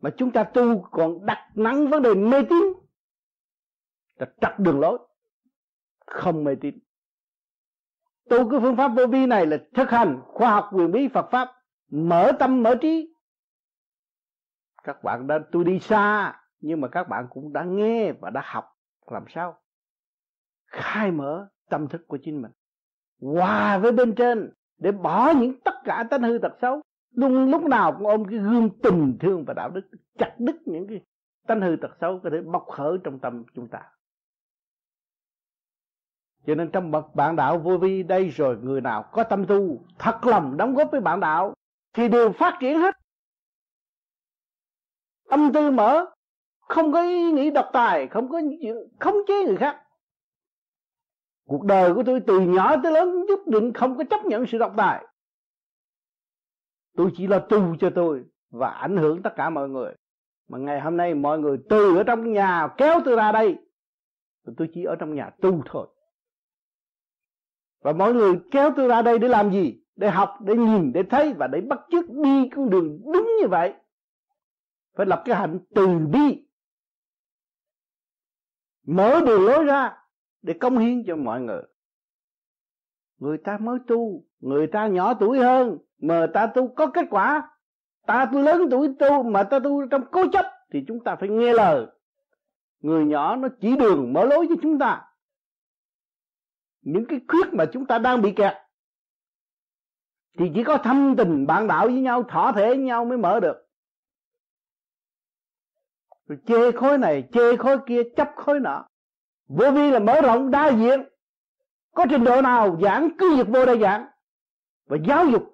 Mà 0.01 0.11
chúng 0.17 0.33
ta 0.33 0.45
tu 0.45 0.83
còn 0.91 1.27
đặt 1.27 1.51
nặng 1.55 1.89
vấn 1.89 2.03
đề 2.03 2.15
mê 2.15 2.43
tín 2.51 2.63
là 4.15 4.27
trật 4.41 4.59
đường 4.59 4.81
lối, 4.81 4.99
không 6.07 6.45
mê 6.45 6.55
tín. 6.61 6.79
Tu 8.31 8.51
cái 8.51 8.61
phương 8.61 8.77
pháp 8.77 8.89
vô 8.89 9.07
vi 9.07 9.27
này 9.27 9.47
là 9.47 9.57
thực 9.75 9.91
hành 9.91 10.21
khoa 10.25 10.51
học 10.51 10.69
quyền 10.73 10.93
bí 10.93 11.09
Phật 11.09 11.29
pháp, 11.31 11.49
mở 11.91 12.33
tâm 12.39 12.63
mở 12.63 12.75
trí. 12.83 13.15
Các 14.83 15.05
bạn 15.05 15.27
đã, 15.27 15.39
tôi 15.53 15.65
đi 15.65 15.79
xa, 15.79 16.35
nhưng 16.61 16.81
mà 16.81 16.89
các 16.89 17.09
bạn 17.09 17.27
cũng 17.31 17.53
đã 17.53 17.65
nghe 17.65 18.13
và 18.13 18.31
đã 18.31 18.43
học, 18.45 18.65
làm 19.11 19.25
sao? 19.29 19.61
Khai 20.67 21.11
mở 21.11 21.49
tâm 21.71 21.89
thức 21.89 22.05
của 22.09 22.19
chính 22.23 22.43
mình. 22.43 22.53
Hòa 23.21 23.79
với 23.79 23.93
bên 23.93 24.15
trên, 24.15 24.53
để 24.79 24.93
bỏ 24.93 25.33
những 25.41 25.61
tất 25.61 25.75
cả 25.85 26.05
tánh 26.11 26.23
hư 26.23 26.39
tật 26.43 26.53
xấu 26.63 26.83
luôn 27.13 27.51
lúc 27.51 27.63
nào 27.63 27.93
cũng 27.93 28.07
ôm 28.07 28.25
cái 28.31 28.39
gương 28.39 28.71
tình 28.83 29.17
thương 29.21 29.45
và 29.45 29.55
đạo 29.55 29.71
đức, 29.71 29.91
chặt 30.19 30.35
đứt 30.39 30.57
những 30.65 30.87
cái 30.89 31.01
tánh 31.47 31.61
hư 31.61 31.77
tật 31.83 31.91
xấu 32.01 32.21
có 32.25 32.31
thể 32.31 32.41
bộc 32.41 32.67
khởi 32.69 32.99
trong 33.05 33.19
tâm 33.19 33.45
chúng 33.55 33.69
ta. 33.69 33.83
Cho 36.47 36.55
nên 36.55 36.71
trong 36.71 36.91
bậc 36.91 37.15
bạn 37.15 37.37
đạo 37.37 37.59
vô 37.59 37.79
vi 37.79 38.03
đây 38.03 38.29
rồi, 38.29 38.59
người 38.63 38.81
nào 38.81 39.03
có 39.13 39.25
tâm 39.25 39.47
tu, 39.47 39.85
thật 39.99 40.27
lòng 40.27 40.57
đóng 40.57 40.75
góp 40.75 40.89
với 40.93 41.01
bạn 41.01 41.21
đạo, 41.21 41.55
thì 41.93 42.09
đều 42.09 42.33
phát 42.33 42.57
triển 42.61 42.79
hết. 42.79 42.95
Tâm 45.29 45.53
tư 45.55 45.71
mở, 45.71 46.07
không 46.61 46.93
có 46.93 47.03
ý 47.03 47.33
nghĩ 47.33 47.51
độc 47.51 47.71
tài, 47.73 48.09
không 48.09 48.29
có 48.29 48.41
chuyện 48.61 48.77
khống 49.01 49.17
chế 49.29 49.45
người 49.45 49.57
khác. 49.57 49.83
Cuộc 51.49 51.65
đời 51.65 51.95
của 51.95 52.03
tôi 52.07 52.21
từ 52.27 52.41
nhỏ 52.41 52.77
tới 52.83 52.93
lớn 52.93 53.27
nhất 53.27 53.39
định 53.47 53.73
không 53.73 53.99
có 53.99 54.05
chấp 54.11 54.25
nhận 54.25 54.47
sự 54.47 54.59
độc 54.59 54.73
tài 54.77 55.05
tôi 56.97 57.13
chỉ 57.17 57.27
là 57.27 57.47
tu 57.49 57.77
cho 57.81 57.91
tôi 57.95 58.25
và 58.51 58.69
ảnh 58.69 58.97
hưởng 58.97 59.23
tất 59.23 59.31
cả 59.37 59.51
mọi 59.51 59.69
người. 59.69 59.95
Mà 60.49 60.59
ngày 60.59 60.81
hôm 60.81 60.97
nay 60.97 61.15
mọi 61.15 61.39
người 61.39 61.59
từ 61.69 61.97
ở 61.97 62.05
trong 62.05 62.33
nhà 62.33 62.69
kéo 62.77 63.01
tôi 63.05 63.17
ra 63.17 63.33
đây 63.33 63.59
tôi 64.57 64.69
chỉ 64.75 64.85
ở 64.85 64.97
trong 64.97 65.15
nhà 65.15 65.31
tu 65.43 65.63
thôi. 65.67 65.89
Và 67.83 67.93
mọi 67.93 68.15
người 68.15 68.41
kéo 68.51 68.71
tôi 68.77 68.89
ra 68.89 69.03
đây 69.03 69.19
để 69.19 69.29
làm 69.29 69.53
gì? 69.53 69.83
Để 69.97 70.11
học, 70.11 70.39
để 70.41 70.55
nhìn, 70.55 70.93
để 70.93 71.03
thấy 71.11 71.33
và 71.33 71.47
để 71.47 71.61
bắt 71.61 71.81
chước 71.91 72.11
đi 72.11 72.49
con 72.57 72.71
đường 72.71 73.01
đúng 73.13 73.31
như 73.41 73.49
vậy. 73.49 73.75
Phải 74.97 75.07
lập 75.07 75.23
cái 75.25 75.37
hạnh 75.37 75.59
từ 75.75 75.87
bi. 75.99 76.47
Mở 78.87 79.21
đường 79.27 79.47
lối 79.47 79.65
ra 79.65 79.99
để 80.43 80.55
công 80.61 80.79
hiến 80.79 81.05
cho 81.07 81.17
mọi 81.17 81.41
người. 81.41 81.63
Người 83.19 83.39
ta 83.39 83.59
mới 83.59 83.79
tu, 83.87 84.25
người 84.41 84.67
ta 84.67 84.87
nhỏ 84.87 85.15
tuổi 85.15 85.39
hơn 85.39 85.79
mà 86.03 86.27
ta 86.35 86.47
tu 86.47 86.69
có 86.69 86.87
kết 86.87 87.07
quả. 87.11 87.51
Ta 88.07 88.27
tu 88.33 88.39
lớn 88.39 88.69
tuổi 88.71 88.89
tu 88.99 89.23
mà 89.23 89.43
ta 89.43 89.59
tu 89.59 89.87
trong 89.91 90.05
cố 90.11 90.29
chấp 90.33 90.47
thì 90.73 90.85
chúng 90.89 91.05
ta 91.05 91.17
phải 91.17 91.29
nghe 91.29 91.53
lời. 91.53 91.87
Người 92.81 93.05
nhỏ 93.05 93.37
nó 93.37 93.49
chỉ 93.61 93.77
đường 93.77 94.13
mở 94.13 94.25
lối 94.25 94.47
cho 94.49 94.55
chúng 94.63 94.79
ta. 94.79 95.05
Những 96.81 97.05
cái 97.09 97.21
khuyết 97.29 97.53
mà 97.53 97.65
chúng 97.73 97.87
ta 97.87 97.99
đang 97.99 98.23
bị 98.23 98.33
kẹt. 98.33 98.53
Thì 100.39 100.51
chỉ 100.55 100.65
có 100.65 100.79
thâm 100.79 101.15
tình 101.19 101.47
bạn 101.47 101.67
đạo 101.67 101.87
với 101.87 102.01
nhau, 102.01 102.23
thỏa 102.23 102.53
thể 102.53 102.69
với 102.69 102.79
nhau 102.79 103.05
mới 103.05 103.19
mở 103.19 103.41
được. 103.41 103.69
Rồi 106.27 106.39
chê 106.47 106.73
khối 106.73 106.99
này, 106.99 107.29
chê 107.33 107.57
khối 107.57 107.79
kia, 107.87 108.03
chấp 108.17 108.29
khối 108.37 108.61
nọ. 108.61 108.87
Vô 109.49 109.71
vi 109.71 109.91
là 109.91 109.99
mở 109.99 110.21
rộng 110.21 110.51
đa 110.51 110.69
diện. 110.69 111.05
Có 111.95 112.07
trình 112.11 112.25
độ 112.25 112.43
nào 112.43 112.79
giảng 112.83 113.09
cứ 113.19 113.37
việc 113.37 113.49
vô 113.49 113.67
đây 113.67 113.79
giảng. 113.81 114.07
Và 114.87 114.97
giáo 115.09 115.27
dục 115.27 115.52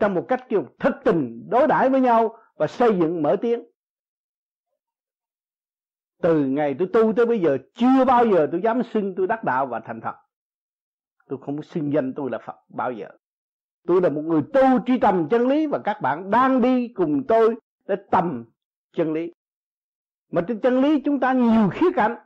trong 0.00 0.14
một 0.14 0.24
cách 0.28 0.48
kiểu 0.48 0.66
thất 0.78 1.00
tình, 1.04 1.46
đối 1.50 1.66
đãi 1.66 1.88
với 1.88 2.00
nhau 2.00 2.36
và 2.56 2.66
xây 2.66 2.98
dựng 2.98 3.22
mở 3.22 3.36
tiếng. 3.40 3.64
Từ 6.22 6.44
ngày 6.44 6.76
tôi 6.78 6.88
tu 6.92 7.12
tới 7.12 7.26
bây 7.26 7.40
giờ, 7.40 7.58
chưa 7.74 8.04
bao 8.04 8.26
giờ 8.26 8.48
tôi 8.52 8.60
dám 8.60 8.82
xưng 8.82 9.14
tôi 9.16 9.26
đắc 9.26 9.44
đạo 9.44 9.66
và 9.66 9.80
thành 9.80 10.00
Phật. 10.00 10.16
Tôi 11.28 11.38
không 11.42 11.62
xưng 11.62 11.92
danh 11.92 12.12
tôi 12.16 12.30
là 12.30 12.38
Phật 12.38 12.56
bao 12.68 12.92
giờ. 12.92 13.08
Tôi 13.86 14.00
là 14.00 14.08
một 14.08 14.22
người 14.22 14.42
tu 14.52 14.60
truy 14.86 14.98
tầm 14.98 15.28
chân 15.30 15.48
lý 15.48 15.66
và 15.66 15.78
các 15.84 16.00
bạn 16.02 16.30
đang 16.30 16.62
đi 16.62 16.88
cùng 16.88 17.26
tôi 17.28 17.56
để 17.86 17.96
tầm 18.10 18.44
chân 18.92 19.12
lý. 19.12 19.32
Mà 20.30 20.44
trên 20.48 20.60
chân 20.60 20.80
lý 20.80 21.00
chúng 21.04 21.20
ta 21.20 21.32
nhiều 21.32 21.68
khía 21.72 21.90
cạnh. 21.96 22.16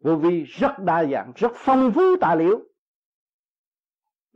Vô 0.00 0.16
vi 0.16 0.44
rất 0.44 0.78
đa 0.78 1.04
dạng, 1.04 1.32
rất 1.36 1.52
phong 1.54 1.92
phú 1.94 2.02
tài 2.20 2.36
liệu 2.36 2.67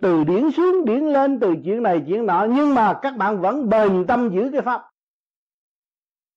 từ 0.02 0.24
điển 0.24 0.50
xuống 0.50 0.84
điển 0.84 1.04
lên 1.04 1.40
từ 1.40 1.54
chuyện 1.64 1.82
này 1.82 2.04
chuyện 2.06 2.26
nọ. 2.26 2.46
Nhưng 2.50 2.74
mà 2.74 2.98
các 3.02 3.16
bạn 3.16 3.40
vẫn 3.40 3.68
bền 3.68 4.04
tâm 4.08 4.30
giữ 4.32 4.48
cái 4.52 4.62
pháp. 4.62 4.90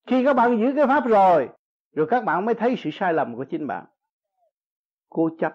Khi 0.08 0.24
các 0.24 0.34
bạn 0.34 0.58
giữ 0.60 0.74
cái 0.76 0.88
pháp 0.88 1.08
rồi 1.08 1.50
rồi 1.92 2.08
các 2.10 2.24
bạn 2.24 2.46
mới 2.46 2.56
thấy 2.56 2.76
sự 2.78 2.90
sai 2.94 3.14
lầm 3.14 3.36
của 3.36 3.46
chính 3.50 3.68
bạn. 3.68 3.86
Cố 5.10 5.30
chấp. 5.40 5.54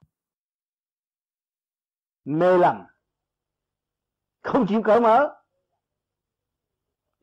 Mê 2.25 2.59
lầm. 2.59 2.87
Không 4.43 4.67
chịu 4.69 4.83
cởi 4.83 5.01
mở. 5.01 5.37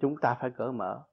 Chúng 0.02 0.16
ta 0.22 0.38
phải 0.42 0.52
cởi 0.58 0.72
mở. 0.72 1.04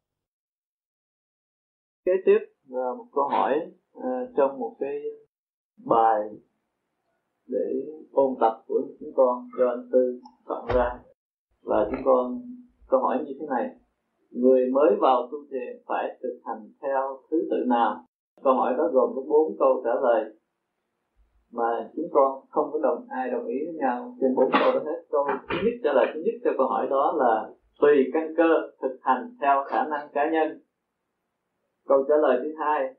Kế 2.05 2.13
tiếp 2.25 2.39
là 2.69 2.95
một 2.99 3.07
câu 3.13 3.29
hỏi 3.29 3.73
uh, 3.99 4.03
trong 4.37 4.59
một 4.59 4.77
cái 4.81 5.03
bài 5.77 6.21
để 7.49 7.67
ôn 8.13 8.35
tập 8.41 8.63
của 8.67 8.83
chúng 9.01 9.13
con 9.17 9.49
do 9.59 9.67
anh 9.69 9.89
tư 9.93 10.21
soạn 10.49 10.65
ra. 10.75 10.99
Và 11.63 11.89
chúng 11.91 12.01
con, 12.05 12.41
câu 12.89 13.01
hỏi 13.01 13.25
như 13.27 13.33
thế 13.41 13.47
này, 13.47 13.71
người 14.31 14.71
mới 14.73 14.91
vào 15.01 15.29
tu 15.33 15.39
thiền 15.51 15.83
phải 15.87 16.19
thực 16.23 16.41
hành 16.45 16.71
theo 16.83 17.19
thứ 17.31 17.37
tự 17.51 17.57
nào? 17.69 18.05
Câu 18.45 18.55
hỏi 18.55 18.75
đó 18.79 18.85
gồm 18.93 19.11
có 19.15 19.23
bốn 19.29 19.57
câu 19.59 19.83
trả 19.85 19.91
lời 20.03 20.35
mà 21.55 21.91
chúng 21.97 22.09
con 22.13 22.45
không 22.51 22.71
có 22.73 22.79
đồng, 22.83 23.07
ai 23.09 23.31
đồng 23.31 23.47
ý 23.47 23.57
với 23.67 23.75
nhau. 23.75 24.17
Trên 24.21 24.35
bốn 24.35 24.51
câu 24.53 24.73
đó 24.75 24.81
hết, 24.85 25.03
câu 25.11 25.25
thứ 25.49 25.57
nhất 25.65 25.75
trả 25.85 25.93
lời 25.93 26.07
thứ 26.15 26.21
nhất 26.25 26.35
cho 26.45 26.51
câu 26.59 26.69
hỏi 26.69 26.87
đó 26.91 27.15
là 27.19 27.51
tùy 27.81 28.11
căn 28.13 28.35
cơ 28.37 28.51
thực 28.83 28.99
hành 29.01 29.37
theo 29.41 29.65
khả 29.67 29.85
năng 29.85 30.09
cá 30.13 30.31
nhân. 30.31 30.61
Câu 31.87 32.05
trả 32.09 32.15
lời 32.23 32.41
thứ 32.43 32.51
hai, 32.59 32.95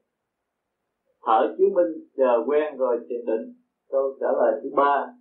thở 1.25 1.55
chứng 1.57 1.73
minh, 1.73 2.07
chờ 2.17 2.43
quen 2.47 2.77
rồi 2.77 2.97
thiền 3.09 3.25
định 3.25 3.53
câu 3.89 4.17
trả 4.19 4.27
lời 4.27 4.61
thứ 4.63 4.69
ba, 4.75 5.13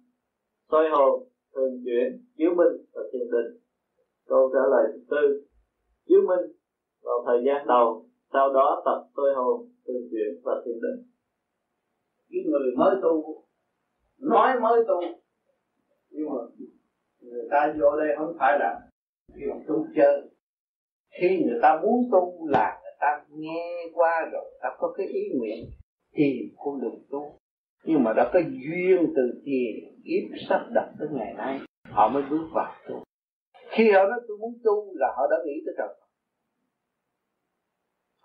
soi 0.70 0.88
hồn, 0.90 1.28
thường 1.54 1.82
chuyển, 1.84 2.24
chiếu 2.36 2.50
minh 2.50 2.86
và 2.92 3.02
thiền 3.12 3.30
định. 3.30 3.60
Câu 4.26 4.50
trả 4.52 4.60
lời 4.70 4.84
thứ 4.92 5.00
tư, 5.10 5.46
chiếu 6.08 6.20
minh 6.28 6.52
vào 7.02 7.24
thời 7.26 7.38
gian 7.46 7.66
đầu, 7.66 8.06
sau 8.32 8.52
đó 8.52 8.82
tập 8.84 9.06
soi 9.16 9.34
hồn, 9.34 9.68
thường 9.86 10.08
chuyển 10.10 10.40
và 10.44 10.62
thiền 10.64 10.74
định. 10.74 11.10
Cái 12.30 12.40
người 12.46 12.76
mới 12.76 12.96
tu, 13.02 13.44
nói 14.18 14.60
mới 14.60 14.84
tu, 14.88 15.00
nhưng 16.10 16.28
mà 16.30 16.40
người 17.20 17.48
ta 17.50 17.74
vô 17.80 17.96
đây 17.96 18.08
không 18.18 18.36
phải 18.38 18.58
là 18.58 18.80
kiểu 19.38 19.54
tu 19.68 19.86
chơi. 19.96 20.22
Khi 21.20 21.44
người 21.44 21.58
ta 21.62 21.80
muốn 21.82 22.08
tu 22.12 22.48
là 22.48 22.80
người 22.82 22.96
ta 23.00 23.24
nghe 23.30 23.90
qua 23.94 24.28
rồi 24.32 24.44
ta 24.62 24.68
có 24.78 24.94
cái 24.96 25.06
ý 25.06 25.20
nguyện 25.34 25.64
thì 26.12 26.52
con 26.58 26.80
đường 26.80 27.02
tu 27.10 27.38
nhưng 27.85 28.02
mà 28.05 28.12
đã 28.12 28.31
có 28.32 28.39
duyên 28.39 29.12
từ 29.16 29.43
thiền, 29.44 30.02
kiếp 30.05 30.39
sắp 30.48 30.66
đặt 30.74 30.93
tới 30.98 31.09
ngày 31.12 31.35
nay, 31.35 31.61
họ 31.90 32.09
mới 32.09 32.23
bước 32.31 32.48
vào 32.55 32.74
tu. 32.89 33.05
Khi 33.70 33.90
họ 33.90 34.02
nói 34.05 34.20
tôi 34.28 34.39
muốn 34.39 34.59
tu 34.65 34.93
là 34.94 35.06
họ 35.16 35.27
đã 35.31 35.36
nghĩ 35.47 35.62
tới 35.66 35.74
trời 35.78 35.89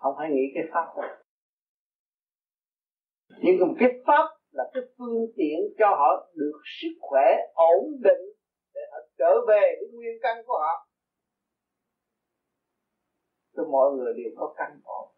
không 0.00 0.14
phải 0.18 0.30
nghĩ 0.30 0.42
cái 0.54 0.64
pháp 0.72 0.86
đâu. 0.96 1.10
Nhưng 3.42 3.56
mà 3.60 3.74
cái 3.78 3.88
pháp 4.06 4.26
là 4.50 4.64
cái 4.74 4.82
phương 4.98 5.26
tiện 5.36 5.58
cho 5.78 5.86
họ 5.86 6.30
được 6.34 6.60
sức 6.80 6.98
khỏe 7.00 7.26
ổn 7.54 7.84
định 8.02 8.22
để 8.74 8.80
họ 8.92 8.98
trở 9.18 9.32
về 9.48 9.76
với 9.80 9.88
nguyên 9.92 10.16
căn 10.22 10.36
của 10.46 10.58
họ. 10.58 10.86
Cho 13.56 13.64
mọi 13.70 13.90
người 13.92 14.12
đều 14.16 14.32
có 14.36 14.54
căn 14.56 14.80
ổn 14.84 15.08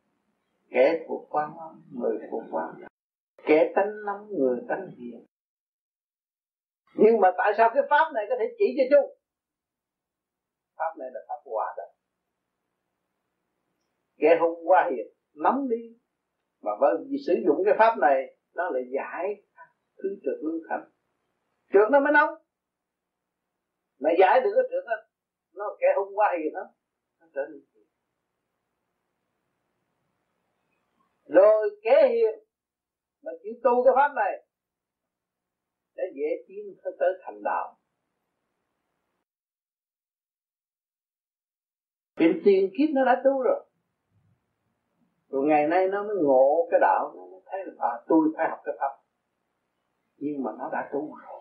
kẻ 0.71 1.05
thuộc 1.09 1.27
quan, 1.31 1.51
người 1.93 2.19
thuộc 2.31 2.43
quan 2.51 2.75
kẻ 3.47 3.73
tánh 3.75 3.91
nóng 4.07 4.29
người 4.39 4.59
tánh 4.69 4.87
hiền 4.97 5.27
nhưng 6.95 7.21
mà 7.21 7.29
tại 7.39 7.53
sao 7.57 7.71
cái 7.75 7.83
pháp 7.91 8.13
này 8.15 8.25
có 8.29 8.35
thể 8.39 8.45
chỉ 8.59 8.65
cho 8.77 8.85
chung 8.91 9.19
pháp 10.77 10.93
này 10.99 11.09
là 11.13 11.21
pháp 11.29 11.41
hòa 11.45 11.75
đó 11.77 11.85
kẻ 14.23 14.39
hung 14.41 14.69
quá 14.69 14.91
hiền, 14.91 15.07
nắm 15.35 15.69
đi. 15.71 15.99
Mà 16.63 16.71
bởi 16.81 16.95
vì 17.09 17.17
sử 17.27 17.33
dụng 17.47 17.63
cái 17.65 17.75
pháp 17.79 17.99
này, 17.99 18.37
nó 18.55 18.71
lại 18.71 18.83
giải 18.95 19.43
thứ 20.03 20.09
trượt 20.23 20.39
lưu 20.43 20.61
thanh 20.69 20.91
trượt 21.73 21.91
nó 21.93 22.01
mới 22.01 22.13
nóng 22.13 22.35
mà 23.99 24.11
giải 24.19 24.41
được 24.41 24.51
cái 24.55 24.65
trượt 24.71 24.85
đó, 24.87 24.97
nó 25.55 25.77
kẻ 25.81 25.87
hung 25.97 26.19
quá 26.19 26.37
hiền 26.39 26.53
đó, 26.55 26.61
nó 27.21 27.27
trở 27.35 27.43
nên 27.51 27.63
rồi 31.25 31.81
kẻ 31.83 32.09
hiền 32.09 32.45
mà 33.23 33.33
chịu 33.43 33.53
tu 33.65 33.85
cái 33.85 33.93
pháp 33.97 34.13
này 34.15 34.47
để 35.97 36.05
dễ 36.15 36.45
tiến 36.49 36.77
tới 37.01 37.09
thành 37.25 37.43
đạo. 37.43 37.79
Chuyện 42.17 42.41
tiền 42.45 42.71
kiếp 42.79 42.89
nó 42.95 43.05
đã 43.05 43.23
tu 43.25 43.43
rồi. 43.43 43.67
Rồi 45.29 45.47
ngày 45.47 45.69
nay 45.69 45.89
nó 45.89 46.03
mới 46.03 46.17
ngộ 46.23 46.69
cái 46.71 46.81
đạo 46.81 47.13
Nó 47.17 47.27
mới 47.27 47.41
thấy 47.47 47.61
là 47.67 47.73
à, 47.79 48.05
tôi 48.09 48.29
phải 48.37 48.49
học 48.51 48.59
cái 48.65 48.75
pháp. 48.81 49.03
Nhưng 50.17 50.43
mà 50.43 50.51
nó 50.59 50.71
đã 50.73 50.91
tu 50.93 51.17
rồi. 51.17 51.41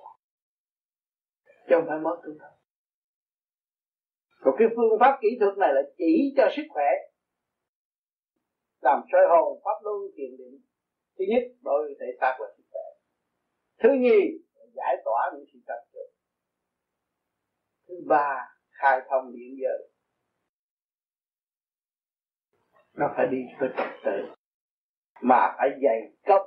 Chứ 1.46 1.76
không 1.76 1.86
phải 1.88 2.00
mất 2.00 2.22
tu 2.26 2.32
đâu. 2.40 2.52
Rồi 4.40 4.56
cái 4.60 4.68
phương 4.76 5.00
pháp 5.00 5.20
kỹ 5.22 5.28
thuật 5.40 5.58
này 5.58 5.74
là 5.74 5.82
chỉ 5.98 6.34
cho 6.38 6.44
sức 6.56 6.64
khỏe. 6.70 6.86
Làm 8.82 9.02
soi 9.12 9.22
hồn 9.30 9.62
pháp 9.64 9.78
luân 9.84 9.98
thiền 10.16 10.38
định. 10.38 10.71
Thứ 11.18 11.26
nhất, 11.30 11.44
đối 11.62 11.84
với 11.84 11.96
thể 12.00 12.18
xác 12.22 12.38
và 12.40 12.46
sức 12.58 12.64
khỏe. 12.72 12.88
Thứ 13.84 13.90
nhì, 14.00 14.20
giải 14.74 14.96
tỏa 15.06 15.32
những 15.34 15.46
sự 15.54 15.60
trần 15.68 15.78
trượt 15.94 16.10
Thứ 17.88 17.96
ba, 18.08 18.56
khai 18.72 19.02
thông 19.10 19.34
điện 19.34 19.56
giới. 19.62 19.90
Nó 22.94 23.14
phải 23.18 23.28
đi 23.32 23.38
với 23.60 23.70
trật 23.78 23.88
tự. 24.06 24.34
Mà 25.22 25.56
phải 25.58 25.70
dày 25.84 26.00
cấp 26.26 26.42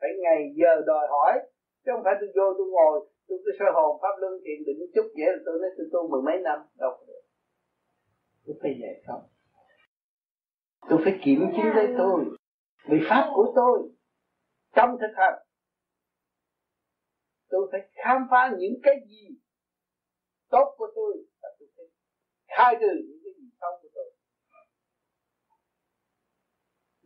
phải 0.00 0.10
ngày 0.18 0.54
giờ 0.56 0.82
đòi 0.86 1.06
hỏi, 1.10 1.32
chứ 1.84 1.90
không 1.94 2.04
phải 2.04 2.14
tôi 2.20 2.28
vô 2.36 2.54
tôi 2.58 2.66
ngồi, 2.66 3.08
tôi 3.28 3.38
cứ 3.44 3.50
soi 3.58 3.68
hồn 3.74 3.98
pháp 4.02 4.14
luân 4.20 4.32
thiền 4.44 4.64
định 4.66 4.78
chút 4.94 5.06
vậy 5.16 5.26
là 5.26 5.38
tôi 5.46 5.58
nói 5.60 5.70
tôi 5.76 5.86
tu 5.92 6.08
mười 6.10 6.22
mấy 6.22 6.38
năm, 6.42 6.58
đâu 6.78 6.90
có 6.98 7.04
được. 7.06 7.22
Tôi 8.46 8.56
phải 8.62 8.78
dày 8.82 9.02
không 9.06 9.22
tôi 10.88 10.98
phải 11.04 11.20
kiểm 11.24 11.40
chứng 11.56 11.72
lấy 11.74 11.86
tôi. 11.98 12.24
Vì 12.88 12.98
pháp 13.08 13.30
của 13.34 13.52
tôi 13.56 13.90
trong 14.76 14.90
thực 15.00 15.12
hành, 15.16 15.38
tôi 17.48 17.68
phải 17.72 17.80
khám 18.04 18.26
phá 18.30 18.50
những 18.58 18.74
cái 18.82 18.94
gì 19.08 19.38
tốt 20.50 20.74
của 20.76 20.86
tôi 20.94 21.12
và 21.42 21.48
tôi 21.58 21.68
phải 21.76 21.86
khai 22.56 22.74
trừ 22.80 22.92
những 23.08 23.20
cái 23.24 23.32
gì 23.38 23.48
xấu 23.60 23.70
của 23.82 23.88
tôi. 23.94 24.04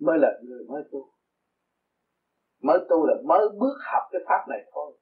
Mới 0.01 0.19
là 0.19 0.29
người 0.43 0.65
mới 0.69 0.83
tu. 0.91 1.13
Mới 2.63 2.79
tu 2.91 3.07
là 3.07 3.15
mới 3.25 3.49
bước 3.61 3.77
học 3.93 4.03
cái 4.13 4.21
pháp 4.29 4.47
này 4.49 4.61
thôi. 4.73 4.99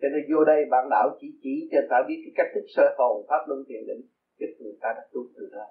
Cho 0.00 0.08
nên 0.12 0.22
vô 0.30 0.44
đây 0.44 0.64
bạn 0.70 0.84
đạo 0.90 1.16
chỉ 1.20 1.26
chỉ 1.42 1.68
cho 1.72 1.78
ta 1.90 1.96
biết 2.08 2.18
cái 2.24 2.32
cách 2.36 2.50
thức 2.54 2.66
sơ 2.76 2.82
hồn, 2.98 3.26
pháp 3.28 3.42
luân 3.48 3.60
thiền 3.68 3.82
định, 3.88 4.02
cái 4.38 4.48
người 4.60 4.78
ta 4.80 4.88
đã 4.96 5.02
tu 5.12 5.20
từ 5.36 5.48
đó. 5.52 5.66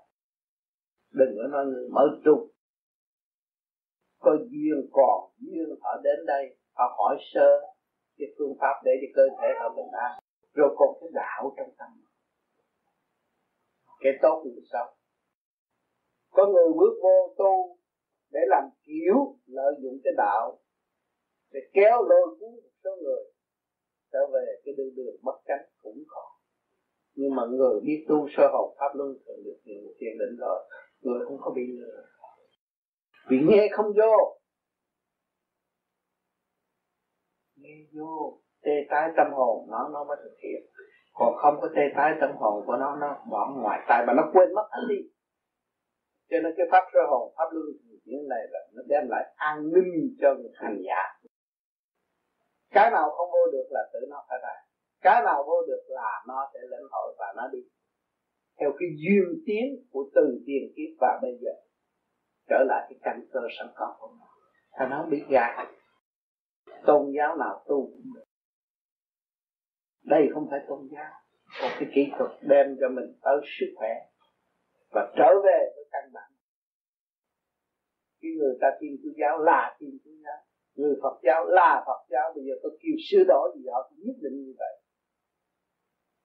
Đừng 1.11 1.35
có 1.37 1.47
nói 1.47 1.65
người 1.65 1.89
mới 1.89 2.07
tu 2.25 2.54
có 4.25 4.31
duyên 4.51 4.77
còn 4.91 5.17
duyên 5.39 5.67
họ 5.81 5.93
đến 6.03 6.19
đây, 6.25 6.43
họ 6.77 6.85
hỏi 6.97 7.15
sơ 7.33 7.49
cái 8.17 8.27
phương 8.37 8.55
pháp 8.59 8.75
để 8.85 8.91
cho 9.01 9.07
cơ 9.15 9.25
thể 9.41 9.47
họ 9.59 9.67
bình 9.77 9.91
an. 10.05 10.11
Rồi 10.53 10.69
còn 10.77 10.89
cái 10.99 11.09
đạo 11.13 11.53
trong 11.57 11.71
tâm. 11.79 11.89
Cái 13.99 14.13
tốt 14.21 14.43
người 14.45 14.63
sao? 14.73 14.95
có 16.35 16.47
người 16.47 16.69
bước 16.79 16.93
vô 17.03 17.33
tu 17.37 17.77
để 18.31 18.39
làm 18.47 18.63
kiểu 18.85 19.35
lợi 19.45 19.73
dụng 19.81 19.97
cái 20.03 20.13
đạo, 20.17 20.59
để 21.51 21.59
kéo 21.73 22.03
lôi 22.09 22.35
cuốn 22.39 22.51
một 22.51 22.71
số 22.83 22.89
người 23.03 23.23
trở 24.11 24.19
về 24.33 24.45
cái 24.65 24.73
đường 24.77 24.95
đường 24.95 25.15
bất 25.23 25.37
cánh 25.45 25.65
cũng 25.83 26.03
còn. 26.07 26.31
Nhưng 27.15 27.35
mà 27.35 27.43
người 27.45 27.81
biết 27.81 28.05
tu 28.09 28.27
sơ 28.37 28.43
hồn 28.53 28.75
pháp 28.79 28.91
luân 28.95 29.17
thường 29.25 29.43
được 29.45 29.57
nhiều 29.63 29.81
tiền 29.99 30.17
định 30.19 30.35
rồi, 30.39 30.59
người 31.01 31.25
không 31.25 31.37
có 31.41 31.51
bị 31.55 31.61
lừa 31.79 32.05
vì 33.29 33.37
nghe 33.47 33.67
không 33.71 33.85
vô. 33.85 34.39
Nghe 37.55 37.75
vô, 37.93 38.41
tê 38.61 38.71
tái 38.89 39.11
tâm 39.17 39.27
hồn, 39.33 39.67
nó 39.71 39.89
nó 39.93 40.03
mới 40.03 40.17
thực 40.23 40.35
hiện. 40.43 40.61
Còn 41.13 41.35
không 41.37 41.55
có 41.61 41.67
tê 41.75 41.81
tái 41.95 42.11
tâm 42.21 42.29
hồn 42.39 42.63
của 42.67 42.77
nó 42.79 42.95
nó 42.95 43.25
bỏ 43.31 43.53
ngoài 43.61 43.79
tai 43.87 44.05
mà 44.07 44.13
nó 44.13 44.23
quên 44.33 44.53
mất 44.55 44.67
anh 44.71 44.87
đi. 44.89 45.01
Cho 46.29 46.37
nên 46.43 46.53
cái 46.57 46.65
pháp 46.71 46.83
sơ 46.93 46.99
hồn, 47.09 47.33
pháp 47.37 47.49
luân 47.51 47.65
chuyển 48.05 48.27
này 48.29 48.43
là 48.51 48.59
nó 48.73 48.81
đem 48.87 49.03
lại 49.09 49.33
an 49.35 49.57
ninh 49.73 50.15
cho 50.21 50.33
người 50.33 50.51
hành 50.53 50.77
giả. 50.85 51.29
Cái 52.71 52.91
nào 52.91 53.09
không 53.17 53.29
vô 53.31 53.51
được 53.51 53.67
là 53.69 53.89
tự 53.93 53.99
nó 54.09 54.25
phải 54.29 54.39
ra. 54.43 54.55
Cái 55.01 55.21
nào 55.25 55.43
vô 55.47 55.65
được 55.67 55.83
là 55.87 56.23
nó 56.27 56.49
sẽ 56.53 56.59
lãnh 56.69 56.87
hội 56.91 57.15
và 57.19 57.33
nó 57.35 57.47
đi. 57.53 57.59
Theo 58.59 58.71
cái 58.79 58.89
duyên 59.03 59.43
tiến 59.45 59.65
của 59.91 60.09
từng 60.15 60.43
tiền 60.47 60.63
kiếp 60.75 60.97
và 61.01 61.19
bây 61.21 61.37
giờ 61.41 61.51
trở 62.49 62.63
lại 62.67 62.85
cái 62.89 62.99
căn 63.01 63.21
cơ 63.33 63.39
sẵn 63.59 63.67
có 63.75 63.95
của 63.99 64.13
nó 64.19 64.27
thì 64.79 64.85
nó 64.89 65.05
bị 65.09 65.23
gạt 65.29 65.67
tôn 66.85 67.11
giáo 67.17 67.37
nào 67.37 67.63
tu 67.67 67.85
cũng 67.85 68.13
được. 68.15 68.25
Đây 70.03 70.29
không 70.33 70.47
phải 70.49 70.59
tôn 70.67 70.79
giáo, 70.91 71.11
một 71.61 71.69
cái 71.79 71.89
kỹ 71.95 72.11
thuật 72.17 72.31
đem 72.41 72.77
cho 72.79 72.89
mình 72.89 73.05
tới 73.21 73.35
sức 73.59 73.73
khỏe 73.75 73.93
và 74.91 75.13
trở 75.17 75.29
về 75.43 75.59
với 75.75 75.85
căn 75.91 76.03
bản. 76.13 76.31
Cái 78.21 78.31
người 78.37 78.57
ta 78.61 78.67
tin 78.79 78.91
chúa 79.03 79.09
giáo 79.17 79.37
là 79.37 79.75
tin 79.79 79.89
chúa 80.03 80.15
giáo, 80.23 80.37
người 80.75 80.95
phật 81.03 81.19
giáo 81.23 81.45
là 81.45 81.83
phật 81.85 82.05
giáo, 82.09 82.31
bây 82.35 82.43
giờ 82.43 82.53
có 82.63 82.69
kêu 82.81 82.95
sửa 83.09 83.23
đổi 83.27 83.51
gì 83.55 83.63
họ 83.71 83.89
cũng 83.89 83.99
nhất 84.05 84.15
định 84.21 84.45
như 84.45 84.53
vậy. 84.57 84.81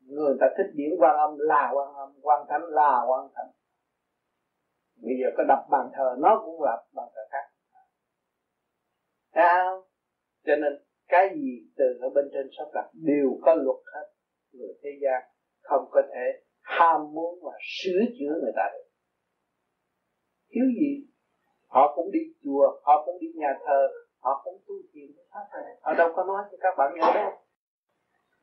Người 0.07 0.37
ta 0.41 0.47
thích 0.57 0.71
điển 0.75 0.91
quan 0.99 1.17
âm, 1.17 1.31
là 1.39 1.71
quan 1.75 1.95
âm 1.95 2.15
quan 2.23 2.47
thánh, 2.49 2.63
là 2.63 3.05
quan 3.09 3.29
thánh 3.35 3.51
bây 5.03 5.15
giờ 5.21 5.29
có 5.37 5.43
đập 5.49 5.63
bàn 5.71 5.87
thờ 5.97 6.17
nó 6.19 6.43
cũng 6.45 6.63
là 6.63 6.85
bàn 6.95 7.09
thờ 7.15 7.23
khác. 7.31 7.47
Sao 9.35 9.87
cho 10.47 10.57
nên 10.57 10.73
cái 11.09 11.29
gì 11.35 11.53
từ 11.77 11.85
ở 12.01 12.09
bên 12.15 12.25
trên 12.33 12.47
sắp 12.59 12.69
đặt 12.75 12.91
đều 12.95 13.39
có 13.43 13.55
luật 13.55 13.79
hết. 13.95 14.07
Người 14.53 14.75
thế 14.83 14.91
gian 15.03 15.23
không 15.63 15.89
có 15.91 16.03
thể 16.13 16.43
ham 16.61 17.01
muốn 17.15 17.39
và 17.43 17.53
sửa 17.81 18.01
chữa 18.19 18.33
người 18.43 18.53
ta 18.57 18.63
được. 18.73 18.89
Thiếu 20.51 20.65
gì? 20.81 21.07
Họ 21.67 21.93
cũng 21.97 22.11
đi 22.13 22.21
chùa, 22.45 22.81
họ 22.83 23.03
cũng 23.07 23.19
đi 23.21 23.27
nhà 23.35 23.59
thờ, 23.67 23.89
họ 24.19 24.41
cũng 24.45 24.63
tu 24.67 24.75
thiền 24.93 25.11
pháp 25.31 25.47
này. 25.53 25.77
Họ 25.83 25.95
đâu 25.95 26.13
có 26.17 26.25
nói 26.25 26.43
cho 26.51 26.57
các 26.61 26.75
bạn 26.79 26.93
nghe 26.95 27.15
đâu. 27.15 27.33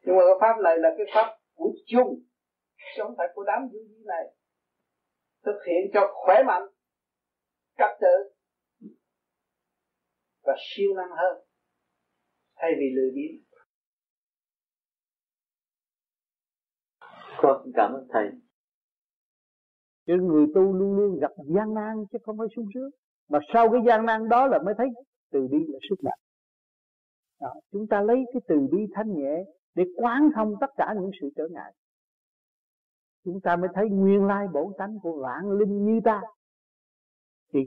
Nhưng 0.01 0.15
mà 0.15 0.21
cái 0.27 0.35
pháp 0.41 0.61
này 0.63 0.77
là 0.77 0.89
cái 0.97 1.07
pháp 1.13 1.37
của 1.55 1.71
chung, 1.85 2.09
chứ 2.95 3.03
không 3.03 3.15
phải 3.17 3.27
của 3.35 3.43
đám 3.43 3.69
du 3.71 3.79
này 4.05 4.25
thực 5.47 5.59
hiện 5.67 5.91
cho 5.93 6.01
khỏe 6.13 6.43
mạnh 6.47 6.63
trật 7.77 7.99
tự 8.01 8.15
và 10.43 10.53
siêu 10.69 10.93
năng 10.95 11.09
hơn 11.09 11.43
thay 12.55 12.71
vì 12.79 12.85
lười 12.95 13.11
biếng. 13.15 13.43
Con 17.37 17.71
cảm 17.75 17.93
ơn 17.93 18.07
thầy. 18.13 18.29
Cho 20.05 20.13
người 20.15 20.45
tu 20.55 20.61
luôn 20.61 20.95
luôn 20.95 21.19
gặp 21.19 21.31
gian 21.55 21.73
nan 21.73 21.95
chứ 22.11 22.17
không 22.23 22.37
phải 22.37 22.47
sung 22.55 22.65
sướng. 22.73 22.89
Mà 23.29 23.39
sau 23.53 23.69
cái 23.71 23.81
gian 23.87 24.05
nan 24.05 24.29
đó 24.29 24.47
là 24.47 24.59
mới 24.65 24.73
thấy 24.77 24.87
từ 25.31 25.47
bi 25.51 25.57
là 25.67 25.79
sức 25.89 25.95
mạnh 26.03 26.19
đó, 27.39 27.53
chúng 27.71 27.87
ta 27.87 28.01
lấy 28.01 28.17
cái 28.33 28.41
từ 28.47 28.55
bi 28.71 28.79
thanh 28.93 29.13
nhẹ 29.13 29.43
để 29.75 29.83
quán 29.95 30.29
thông 30.35 30.53
tất 30.61 30.67
cả 30.77 30.93
những 31.01 31.11
sự 31.21 31.29
trở 31.35 31.47
ngại 31.51 31.73
chúng 33.27 33.41
ta 33.41 33.55
mới 33.55 33.69
thấy 33.73 33.89
nguyên 33.89 34.25
lai 34.25 34.47
bổn 34.53 34.67
tánh 34.77 34.99
của 35.03 35.21
vạn 35.23 35.51
linh 35.51 35.85
như 35.85 35.99
ta. 36.03 36.21
Thì 37.53 37.59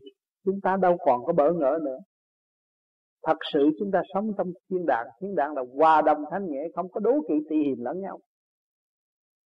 chúng 0.45 0.61
ta 0.62 0.77
đâu 0.77 0.97
còn 1.07 1.24
có 1.24 1.32
bỡ 1.32 1.53
ngỡ 1.53 1.78
nữa. 1.82 1.99
Thật 3.23 3.37
sự 3.53 3.70
chúng 3.78 3.91
ta 3.91 4.03
sống 4.15 4.31
trong 4.39 4.53
thiên 4.70 4.87
đàng. 4.87 5.07
Thiên 5.20 5.35
đàng 5.35 5.55
là 5.55 5.62
hòa 5.77 6.03
đồng 6.03 6.24
thanh 6.31 6.47
nhẹ 6.51 6.69
không 6.74 6.89
có 6.89 7.01
đố 7.01 7.12
kỵ 7.28 7.35
tị 7.51 7.57
hiềm 7.57 7.85
lẫn 7.85 8.01
nhau. 8.01 8.19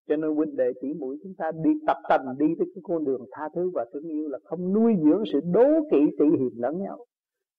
Cho 0.08 0.16
nên 0.16 0.36
huynh 0.36 0.56
đệ 0.56 0.72
tỷ 0.82 0.88
mũi 1.00 1.18
chúng 1.24 1.34
ta 1.38 1.52
đi 1.64 1.72
tập 1.88 1.98
tành 2.10 2.26
đi 2.40 2.46
tới 2.60 2.68
cái 2.76 2.82
con 2.84 3.06
đường 3.06 3.26
tha 3.32 3.50
thứ 3.56 3.72
và 3.74 3.86
thương 3.94 4.08
yêu 4.08 4.28
là 4.28 4.40
không 4.44 4.74
nuôi 4.74 4.94
dưỡng 5.04 5.24
sự 5.34 5.40
đố 5.54 5.68
kỵ 5.92 5.98
tị 6.20 6.26
hiềm 6.40 6.56
lẫn 6.56 6.82
nhau. 6.82 7.06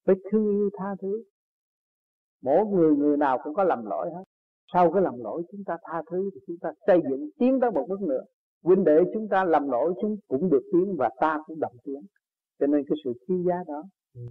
Phải 0.06 0.16
thương 0.30 0.50
yêu 0.50 0.70
tha 0.78 0.94
thứ. 1.02 1.24
Mỗi 2.42 2.66
người 2.66 2.96
người 2.96 3.16
nào 3.16 3.38
cũng 3.44 3.54
có 3.54 3.64
lầm 3.64 3.84
lỗi 3.86 4.10
hết. 4.14 4.24
Sau 4.72 4.92
cái 4.92 5.02
lầm 5.02 5.14
lỗi 5.18 5.42
chúng 5.52 5.64
ta 5.66 5.76
tha 5.82 6.02
thứ 6.10 6.30
thì 6.34 6.40
chúng 6.46 6.56
ta 6.60 6.72
xây 6.86 7.00
dựng, 7.10 7.28
tiến 7.38 7.58
tới 7.60 7.70
một 7.70 7.86
bước 7.88 8.00
nữa 8.00 8.22
huynh 8.62 8.84
đệ 8.84 8.98
chúng 9.14 9.28
ta 9.28 9.44
làm 9.44 9.68
lỗi 9.68 9.94
chúng 10.00 10.16
cũng 10.28 10.50
được 10.50 10.62
tiến 10.72 10.96
và 10.98 11.10
ta 11.20 11.38
cũng 11.46 11.60
đồng 11.60 11.76
tiến 11.84 12.02
cho 12.60 12.66
nên 12.66 12.84
cái 12.88 12.96
sự 13.04 13.12
quý 13.28 13.34
giá 13.48 13.56
đó 13.66 13.82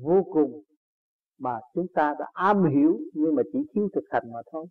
vô 0.01 0.23
cùng 0.33 0.63
mà 1.41 1.59
chúng 1.73 1.87
ta 1.93 2.15
đã 2.19 2.25
am 2.33 2.63
hiểu, 2.63 2.99
nhưng 3.13 3.35
mà 3.35 3.43
chỉ 3.53 3.59
thiếu 3.73 3.89
thực 3.93 4.03
hành 4.09 4.23
mà 4.33 4.39
thôi. 4.51 4.65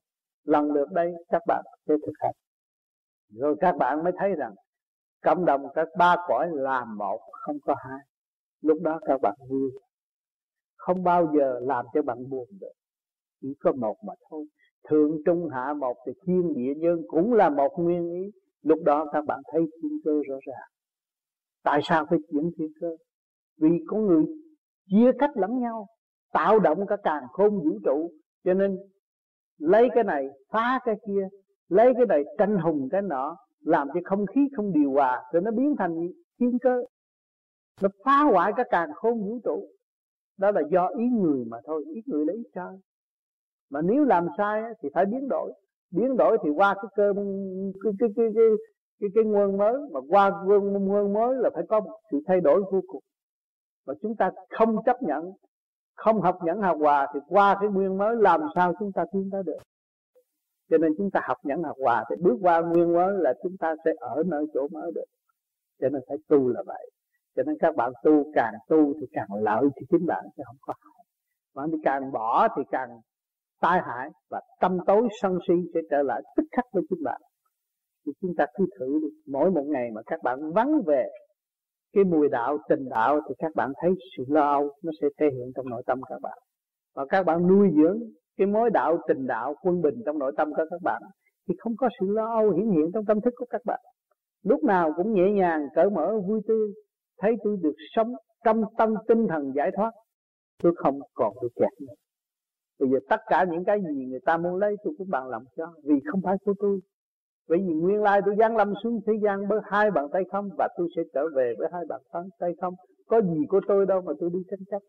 Lần 0.44 0.72
lượt 0.72 0.88
đây 0.92 1.12
các 1.28 1.42
bạn 1.46 1.64
sẽ 1.88 1.94
thực 2.06 2.12
hành. 2.18 2.34
Rồi 3.34 3.56
các 3.60 3.76
bạn 3.78 4.04
mới 4.04 4.12
thấy 4.18 4.34
rằng 4.34 4.54
cộng 5.22 5.44
đồng 5.44 5.66
các 5.74 5.88
ba 5.98 6.16
cõi 6.28 6.48
làm 6.52 6.96
một, 6.98 7.20
không 7.32 7.56
có 7.62 7.74
hai. 7.78 7.98
Lúc 8.60 8.78
đó 8.82 9.00
các 9.06 9.20
bạn 9.22 9.34
vui. 9.48 9.70
Không 10.76 11.02
bao 11.02 11.32
giờ 11.38 11.60
làm 11.62 11.86
cho 11.94 12.02
bạn 12.02 12.30
buồn 12.30 12.48
được. 12.60 12.72
Chỉ 13.40 13.54
có 13.60 13.72
một 13.72 13.96
mà 14.06 14.14
thôi. 14.30 14.46
Thượng 14.88 15.18
trung 15.26 15.48
hạ 15.48 15.74
một 15.74 15.96
thì 16.06 16.12
thiên 16.26 16.54
địa 16.54 16.74
nhân 16.76 17.02
cũng 17.08 17.32
là 17.32 17.50
một 17.50 17.72
nguyên 17.78 18.10
ý 18.10 18.30
lúc 18.62 18.78
đó 18.84 19.06
các 19.12 19.24
bạn 19.24 19.40
thấy 19.52 19.60
thiên 19.82 19.92
cơ 20.04 20.22
rõ 20.28 20.36
ràng. 20.46 20.68
Tại 21.62 21.80
sao 21.82 22.06
phải 22.10 22.18
chuyển 22.30 22.50
thiên 22.58 22.72
cơ? 22.80 22.96
Vì 23.60 23.68
có 23.86 23.96
người 23.96 24.24
chia 24.90 25.10
cách 25.18 25.30
lẫn 25.34 25.60
nhau, 25.60 25.86
tạo 26.32 26.58
động 26.58 26.86
cả 26.86 26.96
càng 27.02 27.22
khôn 27.32 27.58
vũ 27.58 27.78
trụ. 27.84 28.10
Cho 28.44 28.54
nên, 28.54 28.78
lấy 29.58 29.88
cái 29.94 30.04
này, 30.04 30.28
phá 30.50 30.80
cái 30.84 30.94
kia, 31.06 31.28
lấy 31.68 31.92
cái 31.96 32.06
này, 32.06 32.24
tranh 32.38 32.56
hùng 32.56 32.88
cái 32.90 33.02
nọ, 33.02 33.36
làm 33.60 33.88
cho 33.94 34.00
không 34.04 34.26
khí 34.26 34.40
không 34.56 34.72
điều 34.72 34.92
hòa, 34.92 35.22
rồi 35.32 35.42
nó 35.42 35.50
biến 35.50 35.74
thành 35.78 36.08
thiên 36.40 36.58
cơ. 36.58 36.82
Nó 37.82 37.88
phá 38.04 38.22
hoại 38.22 38.52
cả 38.56 38.64
càng 38.70 38.88
khôn 38.94 39.24
vũ 39.24 39.38
trụ. 39.44 39.68
Đó 40.38 40.50
là 40.50 40.62
do 40.70 40.88
ý 40.88 41.04
người 41.04 41.44
mà 41.44 41.58
thôi, 41.64 41.84
ý 41.94 42.02
người 42.06 42.24
lấy 42.26 42.42
sai 42.54 42.76
mà 43.70 43.82
nếu 43.82 44.04
làm 44.04 44.26
sai 44.38 44.62
thì 44.82 44.88
phải 44.94 45.06
biến 45.06 45.28
đổi 45.28 45.52
biến 45.90 46.16
đổi 46.16 46.38
thì 46.42 46.50
qua 46.50 46.74
cái 46.74 46.90
cơ 46.96 47.12
cái 47.82 47.92
cái 47.98 48.08
cái 48.16 48.26
cái 48.34 48.44
cái, 49.00 49.10
cái 49.14 49.24
nguồn 49.24 49.58
mới 49.58 49.74
mà 49.92 50.00
qua 50.08 50.30
nguồn 50.44 50.72
nguồn 50.72 51.12
mới 51.12 51.36
là 51.36 51.50
phải 51.54 51.64
có 51.68 51.80
một 51.80 52.00
sự 52.10 52.18
thay 52.26 52.40
đổi 52.40 52.62
vô 52.72 52.80
cùng. 52.86 53.02
Và 53.86 53.94
chúng 54.02 54.16
ta 54.16 54.30
không 54.50 54.76
chấp 54.84 55.02
nhận 55.02 55.32
không 55.94 56.20
học 56.20 56.38
nhẫn 56.44 56.60
học 56.60 56.76
hòa 56.80 57.08
thì 57.14 57.20
qua 57.28 57.56
cái 57.60 57.68
nguyên 57.68 57.98
mới 57.98 58.16
làm 58.16 58.40
sao 58.54 58.72
chúng 58.78 58.92
ta 58.92 59.04
tiến 59.12 59.28
tới 59.32 59.42
được? 59.42 59.58
Cho 60.70 60.78
nên 60.78 60.92
chúng 60.98 61.10
ta 61.10 61.20
học 61.24 61.36
nhẫn 61.42 61.62
học 61.62 61.76
hòa 61.82 62.04
thì 62.10 62.16
bước 62.16 62.36
qua 62.42 62.60
nguyên 62.60 62.92
mới 62.92 63.14
là 63.18 63.34
chúng 63.42 63.56
ta 63.56 63.74
sẽ 63.84 63.90
ở 64.00 64.22
nơi 64.26 64.44
chỗ 64.54 64.68
mới 64.72 64.92
được. 64.94 65.04
Cho 65.80 65.88
nên 65.88 66.02
phải 66.08 66.16
tu 66.28 66.48
là 66.48 66.62
vậy. 66.66 66.90
Cho 67.36 67.42
nên 67.42 67.56
các 67.60 67.76
bạn 67.76 67.92
tu 68.02 68.32
càng 68.34 68.54
tu 68.68 68.94
thì 69.00 69.06
càng 69.12 69.28
lợi 69.40 69.64
thì 69.76 69.86
chính 69.90 70.06
bạn 70.06 70.24
sẽ 70.36 70.44
không 70.46 70.56
có 70.60 70.74
hại. 70.80 71.04
Bạn 71.54 71.70
thì 71.70 71.78
càng 71.84 72.12
bỏ 72.12 72.48
thì 72.56 72.62
càng 72.70 73.00
tai 73.60 73.80
hại 73.86 74.08
và 74.30 74.40
tâm 74.60 74.78
tối 74.86 75.08
sân 75.22 75.38
si 75.48 75.54
sẽ 75.74 75.80
trở 75.90 76.02
lại 76.02 76.22
tức 76.36 76.44
khắc 76.56 76.64
với 76.72 76.82
chính 76.90 77.02
bạn. 77.04 77.20
Thì 78.06 78.12
chúng 78.20 78.30
ta 78.38 78.46
cứ 78.54 78.66
thử 78.78 78.98
đi. 79.02 79.08
Mỗi 79.32 79.50
một 79.50 79.64
ngày 79.66 79.90
mà 79.94 80.02
các 80.06 80.20
bạn 80.22 80.52
vắng 80.54 80.72
về 80.86 81.08
cái 81.92 82.04
mùi 82.04 82.28
đạo, 82.28 82.58
tình 82.68 82.88
đạo 82.88 83.20
thì 83.28 83.34
các 83.38 83.52
bạn 83.54 83.72
thấy 83.82 83.90
sự 84.16 84.24
lo 84.28 84.52
âu 84.52 84.70
nó 84.82 84.92
sẽ 85.00 85.08
thể 85.20 85.26
hiện 85.32 85.52
trong 85.56 85.68
nội 85.68 85.82
tâm 85.86 86.00
các 86.08 86.18
bạn. 86.22 86.38
Và 86.94 87.06
các 87.08 87.22
bạn 87.26 87.46
nuôi 87.48 87.68
dưỡng 87.76 87.98
cái 88.38 88.46
mối 88.46 88.70
đạo, 88.70 88.98
tình 89.08 89.26
đạo, 89.26 89.54
quân 89.62 89.80
bình 89.82 89.94
trong 90.06 90.18
nội 90.18 90.32
tâm 90.36 90.50
của 90.50 90.64
các 90.70 90.80
bạn 90.82 91.02
thì 91.48 91.54
không 91.58 91.72
có 91.78 91.88
sự 92.00 92.06
lo 92.08 92.26
âu 92.26 92.50
hiển 92.50 92.70
hiện 92.70 92.90
trong 92.94 93.04
tâm 93.04 93.20
thức 93.20 93.34
của 93.36 93.46
các 93.50 93.60
bạn. 93.64 93.80
Lúc 94.44 94.64
nào 94.64 94.92
cũng 94.96 95.12
nhẹ 95.12 95.30
nhàng, 95.32 95.60
cởi 95.74 95.90
mở, 95.90 96.20
vui 96.28 96.40
tươi, 96.48 96.68
thấy 97.20 97.32
tôi 97.44 97.56
được 97.62 97.74
sống 97.94 98.12
trong 98.44 98.62
tâm 98.78 98.94
tinh 99.08 99.26
thần 99.28 99.52
giải 99.56 99.70
thoát. 99.76 99.90
Tôi 100.62 100.72
không 100.76 100.98
còn 101.14 101.34
bị 101.42 101.48
kẹt 101.56 101.80
nữa 101.80 101.94
bây 102.80 102.88
giờ 102.90 102.98
tất 103.08 103.20
cả 103.26 103.44
những 103.50 103.64
cái 103.64 103.80
gì 103.80 104.06
người 104.06 104.20
ta 104.20 104.36
muốn 104.36 104.56
lấy, 104.56 104.76
tôi 104.84 104.94
cũng 104.98 105.10
bằng 105.10 105.28
lòng 105.28 105.44
cho, 105.56 105.74
vì 105.84 105.94
không 106.04 106.20
phải 106.24 106.36
của 106.44 106.54
tôi. 106.58 106.80
Bởi 107.48 107.58
vì 107.58 107.74
nguyên 107.74 108.02
lai 108.02 108.20
tôi 108.26 108.34
giáng 108.38 108.56
lâm 108.56 108.72
xuống 108.82 109.00
thế 109.06 109.12
gian 109.22 109.48
với 109.48 109.60
hai 109.64 109.90
bàn 109.90 110.06
tay 110.12 110.22
không, 110.32 110.48
và 110.58 110.68
tôi 110.76 110.88
sẽ 110.96 111.02
trở 111.14 111.24
về 111.36 111.54
với 111.58 111.68
hai 111.72 111.82
bàn 111.88 112.00
tay 112.38 112.52
không. 112.60 112.74
Có 113.06 113.20
gì 113.22 113.46
của 113.48 113.60
tôi 113.68 113.86
đâu 113.86 114.00
mà 114.00 114.12
tôi 114.20 114.30
đi 114.32 114.38
tranh 114.50 114.64
chấp. 114.70 114.82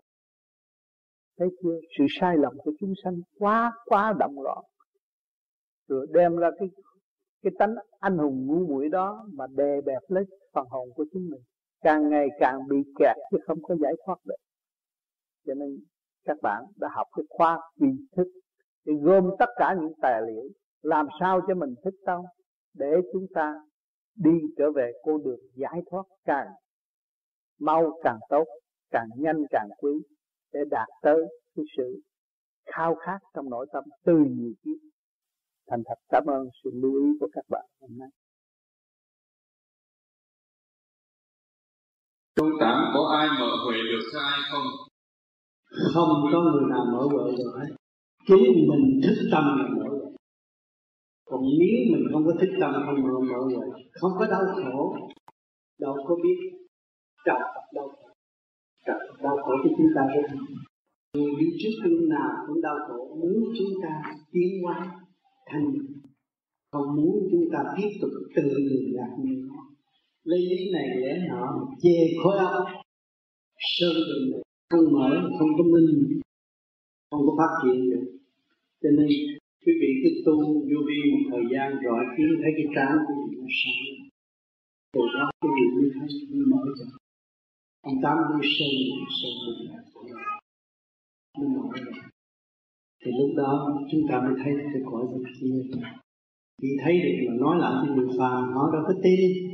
Thấy 1.40 1.50
chưa? 1.64 1.80
Sự 1.98 2.06
sai 2.20 2.38
lầm 2.38 2.58
của 2.58 2.72
chúng 2.80 2.94
sanh 3.04 3.16
quá 3.40 3.74
quá 3.86 4.14
động 4.20 4.42
loạn. 4.42 4.64
Rồi 5.88 6.08
đem 6.14 6.36
ra 6.36 6.50
cái 6.60 6.70
cái 7.44 7.52
tánh 7.60 7.76
anh 8.00 8.18
hùng 8.18 8.48
ngu 8.48 8.68
muội 8.68 8.90
đó 8.90 9.26
mà 9.34 9.46
đè 9.48 9.82
bẹp 9.86 10.02
lấy 10.08 10.24
phần 10.54 10.68
hồn 10.70 10.90
của 10.96 11.06
chúng 11.14 11.30
mình. 11.32 11.42
Càng 11.82 12.10
ngày 12.10 12.28
càng 12.40 12.60
bị 12.70 12.78
kẹt 13.00 13.16
chứ 13.32 13.38
không 13.48 13.58
có 13.64 13.76
giải 13.76 13.94
thoát 14.06 14.18
được. 14.26 14.36
Cho 15.48 15.54
nên 15.54 15.78
các 16.24 16.38
bạn 16.42 16.64
đã 16.80 16.90
học 16.96 17.08
cái 17.16 17.26
khoa 17.30 17.60
tri 17.80 17.86
thức 18.18 18.28
để 18.86 18.94
gom 19.02 19.30
tất 19.40 19.50
cả 19.56 19.76
những 19.82 19.94
tài 20.02 20.22
liệu, 20.28 20.44
làm 20.82 21.08
sao 21.20 21.42
cho 21.48 21.56
mình 21.56 21.76
thích 21.84 21.96
tâm 22.06 22.22
để 22.74 22.92
chúng 23.14 23.26
ta 23.36 23.56
đi 24.16 24.40
trở 24.58 24.72
về 24.72 24.92
con 25.06 25.24
đường 25.24 25.40
giải 25.56 25.82
thoát 25.92 26.04
càng 26.26 26.48
mau, 27.60 28.00
càng 28.04 28.20
tốt, 28.30 28.46
càng 28.92 29.08
nhanh, 29.16 29.44
càng 29.50 29.70
quý 29.78 29.92
để 30.54 30.60
đạt 30.72 30.88
tới 31.02 31.22
cái 31.56 31.66
sự 31.78 32.02
khao 32.66 32.96
khát 32.96 33.20
trong 33.34 33.50
nội 33.50 33.68
tâm 33.74 33.84
từ 34.06 34.14
nhiều 34.14 34.54
kiếp 34.64 34.92
thành 35.70 35.84
thật 35.86 35.96
cảm 36.10 36.26
ơn 36.26 36.48
sự 36.64 36.70
lưu 36.74 36.92
ý 37.04 37.10
của 37.20 37.28
các 37.34 37.46
bạn 37.50 37.66
hôm 37.82 37.98
nay 37.98 38.10
Trong 42.36 42.50
tám 42.60 42.92
có 42.94 43.18
ai 43.20 43.28
mở 43.40 43.48
huệ 43.66 43.78
được 43.78 44.10
cho 44.14 44.20
ai 44.20 44.40
không? 44.52 44.91
Không 45.94 46.10
có 46.32 46.42
người 46.42 46.70
nào 46.70 46.86
mở 46.92 47.08
huệ 47.12 47.32
được 47.38 47.52
hết. 47.60 47.76
Chính 48.28 48.44
mình 48.70 49.02
thức 49.04 49.16
tâm 49.32 49.44
là 49.44 49.68
mở 49.76 49.84
huệ. 49.90 50.12
Còn 51.26 51.42
nếu 51.60 51.78
mình 51.92 52.04
không 52.12 52.26
có 52.26 52.34
thức 52.40 52.50
tâm, 52.62 52.74
không 52.86 53.04
mở 53.04 53.20
mở 53.30 53.40
huệ, 53.46 53.82
Không 53.94 54.12
có 54.20 54.28
đau 54.28 54.42
khổ, 54.56 54.96
Đâu 55.80 55.96
có 56.08 56.16
biết 56.24 56.40
trời 57.26 57.40
đau 57.74 57.88
khổ. 57.88 58.10
Trời 58.86 59.00
đau 59.24 59.38
khổ 59.38 59.52
cho 59.64 59.70
chúng 59.78 59.92
ta 59.96 60.02
rất 60.16 60.36
Người 61.14 61.32
đi 61.40 61.46
trước 61.60 61.90
lúc 61.90 62.10
nào 62.10 62.30
cũng 62.48 62.62
đau 62.62 62.76
khổ, 62.88 63.16
Muốn 63.22 63.44
chúng 63.58 63.82
ta 63.84 64.02
tiến 64.32 64.64
hóa, 64.64 65.02
thành 65.46 65.66
Không 66.72 66.96
muốn 66.96 67.28
chúng 67.32 67.46
ta 67.54 67.60
tiếp 67.78 67.90
tục 68.02 68.12
tự 68.36 68.44
người 68.44 68.94
gạt 68.98 69.10
như 69.24 69.52
lấy 70.24 70.40
lý 70.40 70.72
này 70.74 70.88
lẽ 71.02 71.28
nọ 71.30 71.68
chê 71.82 71.98
khối 72.24 72.38
óc, 72.38 72.66
sơn 73.60 73.94
đường 73.94 74.42
không 74.72 74.94
mở, 74.94 75.10
không 75.40 75.50
có 75.58 75.64
minh, 75.64 76.20
không 77.12 77.24
có 77.28 77.34
phát 77.40 77.52
triển 77.62 77.90
được. 77.90 78.06
Cho 78.82 78.90
nên, 78.98 79.10
quý 79.66 79.74
vị 79.82 79.90
cứ 80.04 80.10
tu 80.26 80.38
vô 80.54 80.80
vi 80.88 80.98
một 81.12 81.24
thời 81.32 81.44
gian 81.52 81.68
rồi 81.84 82.06
kiến 82.18 82.30
thấy 82.42 82.52
cái 82.58 82.68
trán 82.76 82.98
của 83.08 83.14
mình 83.22 83.40
nó 83.42 83.48
sáng. 83.60 84.08
Từ 84.94 85.02
đó 85.16 85.32
quý 85.42 85.50
vị 85.58 85.66
mới 85.76 85.90
thấy 85.96 86.08
mới 86.32 86.46
mở 86.54 86.64
ra. 86.80 86.88
Ông 87.82 87.96
tám 88.04 88.18
đi 88.42 88.50
sơn 88.58 88.74
sơn 89.18 89.34
nó 91.40 91.48
mở 91.48 91.70
ra. 91.86 92.02
Thì 93.06 93.12
lúc 93.20 93.30
đó 93.38 93.80
chúng 93.92 94.02
ta 94.10 94.22
mới 94.22 94.34
thấy 94.44 94.54
cái 94.74 94.82
cõi 94.92 95.08
bên 95.12 95.24
kia. 95.40 95.78
Khi 96.62 96.68
thấy 96.84 97.02
được 97.02 97.26
mà 97.28 97.34
nói 97.40 97.60
lại 97.60 97.74
thì 97.84 97.96
người 97.96 98.10
phàm 98.18 98.54
họ 98.54 98.72
đâu 98.74 98.84
có 98.88 98.94
tin 99.04 99.51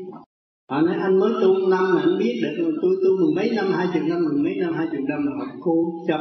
họ 0.69 0.81
nói, 0.81 0.95
anh 1.02 1.19
mới 1.19 1.31
tu 1.41 1.68
năm 1.68 1.84
mà 1.95 2.02
anh 2.02 2.18
biết 2.19 2.39
được, 2.44 2.72
tôi 2.81 2.95
tu 3.03 3.18
mười 3.18 3.34
mấy 3.35 3.52
năm, 3.56 3.65
hai 3.72 3.88
chục 3.94 4.03
năm, 4.10 4.19
mười 4.23 4.44
mấy 4.44 4.56
năm, 4.61 4.73
hai 4.73 4.88
chục 4.91 5.06
năm 5.10 5.19
họ 5.39 5.45
cố 5.61 5.73
chấp. 6.07 6.19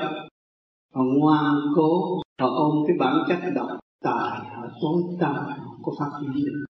Họ 0.94 1.02
ngoan 1.18 1.54
cố 1.76 1.90
họ 2.40 2.48
ôm 2.48 2.84
cái 2.86 2.96
bản 3.00 3.16
chất 3.28 3.38
độc 3.54 3.68
tài, 4.04 4.38
họ 4.56 4.62
tối 4.82 5.02
tâm 5.20 5.34
có 5.82 5.92
phát 5.98 6.10
triển 6.20 6.44
được. 6.44 6.64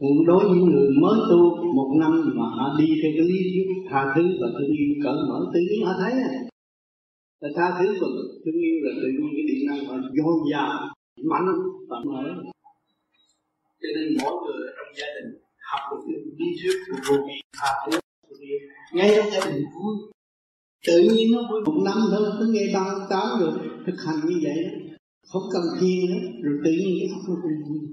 Còn 0.00 0.26
đối 0.26 0.48
với 0.48 0.58
người 0.58 0.88
mới 1.02 1.18
tu 1.30 1.40
một 1.74 1.90
năm 2.00 2.32
mà 2.34 2.44
họ 2.44 2.76
đi 2.78 2.86
theo 3.02 3.12
cái 3.16 3.26
lý 3.30 3.38
thuyết 3.54 3.68
tha 3.90 4.12
thứ 4.14 4.22
và 4.40 4.48
thương 4.52 4.76
yêu 4.78 4.94
cởi 5.04 5.16
mở, 5.28 5.50
tự 5.54 5.60
nhiên 5.60 5.86
họ 5.86 5.92
thấy 6.00 6.12
à. 6.12 6.30
Là 7.40 7.48
tha 7.56 7.66
thứ 7.78 7.86
và 8.00 8.08
thương 8.44 8.60
yêu 8.66 8.76
là 8.82 8.92
tự 9.02 9.08
nhiên 9.08 9.30
cái 9.36 9.44
điện 9.48 9.60
năng 9.68 9.84
họ 9.86 9.94
dồi 10.16 10.34
dào, 10.52 10.88
mạnh 11.30 11.46
và 11.88 11.96
mở. 12.04 12.22
Cho 13.82 13.88
nên 13.96 14.16
mỗi 14.22 14.32
người 14.44 14.66
trong 14.76 14.92
gia 14.98 15.06
đình 15.16 15.30
học 15.70 15.80
được 15.90 16.02
cái 16.06 16.16
đi 16.38 16.46
trước 16.62 16.76
của 16.86 16.98
vô 17.08 17.26
vi 17.26 17.34
tha 17.58 17.70
ngay 18.92 19.12
trong 19.16 19.30
gia 19.32 19.50
đình 19.50 19.64
vui. 19.74 19.96
Tự 20.86 20.98
nhiên 21.00 21.32
nó 21.32 21.40
vui 21.50 21.60
một 21.66 21.82
năm 21.84 21.96
thôi 22.10 22.30
cứ 22.38 22.46
nghe 22.52 22.74
ba, 22.74 23.06
tám 23.10 23.40
rồi, 23.40 23.52
thực 23.86 23.94
hành 24.06 24.20
như 24.28 24.36
vậy 24.42 24.56
đó. 24.64 24.70
Không 25.28 25.42
cần 25.52 25.62
thiền 25.80 26.10
nữa, 26.10 26.28
rồi 26.42 26.58
tự 26.64 26.70
nhiên 26.70 26.96
cái 27.00 27.08
óc 27.14 27.22
nó 27.28 27.34
cũng 27.42 27.68
vui. 27.68 27.88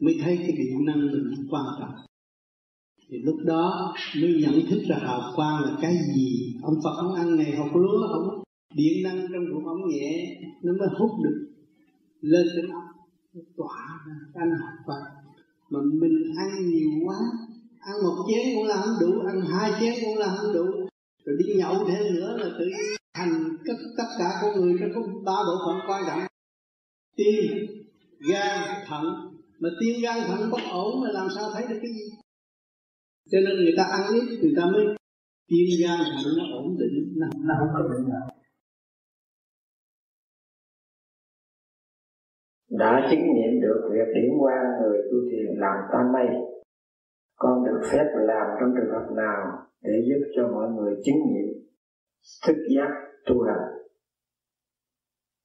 Mới 0.00 0.14
thấy 0.22 0.36
cái 0.36 0.52
điện 0.58 0.84
năng 0.86 1.00
mình 1.00 1.46
quan 1.50 1.64
trọng. 1.80 1.94
Thì 3.08 3.18
lúc 3.24 3.36
đó 3.44 3.94
mới 4.20 4.34
nhận 4.42 4.66
thức 4.70 4.82
ra 4.88 4.96
hào 5.00 5.32
quang 5.36 5.62
là 5.64 5.76
cái 5.82 5.96
gì. 6.16 6.56
Ông 6.62 6.74
Phật 6.84 6.94
ông 6.96 7.14
ăn 7.14 7.36
này, 7.36 7.52
học 7.56 7.68
lúa 7.74 8.06
ông 8.12 8.42
điện 8.74 9.02
năng 9.04 9.20
trong 9.32 9.44
bụng 9.52 9.66
ông 9.66 9.88
nhẹ, 9.88 10.40
nó 10.62 10.72
mới 10.78 10.88
hút 10.98 11.10
được 11.24 11.46
lên 12.20 12.46
trên 12.56 12.70
óc 12.70 12.82
tỏa 13.56 14.04
ra 14.06 14.14
cái 14.34 14.48
học 14.48 14.74
quang 14.86 15.23
mà 15.70 15.80
mình 16.00 16.34
ăn 16.36 16.70
nhiều 16.70 16.90
quá 17.06 17.16
ăn 17.80 17.94
một 18.02 18.16
chén 18.28 18.54
cũng 18.54 18.66
là 18.66 18.76
không 18.76 18.96
đủ 19.00 19.20
ăn 19.26 19.40
hai 19.40 19.72
chén 19.80 19.94
cũng 20.04 20.18
là 20.18 20.36
không 20.36 20.52
đủ. 20.54 20.64
Rồi 21.24 21.36
đi 21.38 21.54
nhậu 21.54 21.74
thêm 21.88 22.14
nữa 22.14 22.36
là 22.38 22.48
tự 22.58 22.64
thành 23.14 23.56
tất 23.66 23.74
tất 23.98 24.08
cả 24.18 24.30
con 24.42 24.60
người 24.60 24.74
nó 24.80 24.86
có 24.94 25.00
ba 25.24 25.36
bộ 25.46 25.54
phận 25.66 25.90
quan 25.90 26.04
trọng. 26.06 26.20
Tim 27.16 27.44
gan 28.28 28.58
thận. 28.86 29.04
Mà 29.58 29.68
tim 29.80 30.02
gan 30.02 30.18
thận 30.26 30.50
bất 30.50 30.60
ổn 30.70 31.00
mà 31.02 31.08
làm 31.12 31.28
sao 31.34 31.50
thấy 31.52 31.62
được 31.68 31.78
cái 31.82 31.92
gì? 31.92 32.06
Cho 33.30 33.38
nên 33.40 33.56
người 33.56 33.74
ta 33.76 33.84
ăn 33.84 34.02
ít 34.14 34.38
người 34.42 34.52
ta 34.56 34.64
mới 34.72 34.84
tim 35.48 35.66
gan 35.82 35.98
thận 35.98 36.32
nó 36.38 36.44
ổn 36.58 36.76
định 36.78 37.12
nó, 37.16 37.26
nó 37.44 37.54
không 37.58 37.68
có 37.74 37.88
bệnh 37.88 38.08
nào 38.08 38.28
đã 42.78 43.08
chứng 43.10 43.24
nghiệm 43.34 43.60
được 43.60 43.88
việc 43.92 44.08
điểm 44.14 44.32
qua 44.40 44.56
người 44.80 44.98
tu 45.10 45.18
thiền 45.30 45.58
làm 45.58 45.76
tam 45.92 46.12
mây 46.12 46.26
con 47.38 47.64
được 47.64 47.80
phép 47.92 48.06
làm 48.14 48.46
trong 48.60 48.74
trường 48.76 48.92
hợp 48.94 49.06
nào 49.16 49.66
để 49.82 49.92
giúp 50.08 50.20
cho 50.36 50.48
mọi 50.54 50.68
người 50.68 50.94
chứng 51.04 51.20
nghiệm 51.26 51.48
thức 52.46 52.56
giác 52.76 52.90
tu 53.26 53.42
hành? 53.42 53.64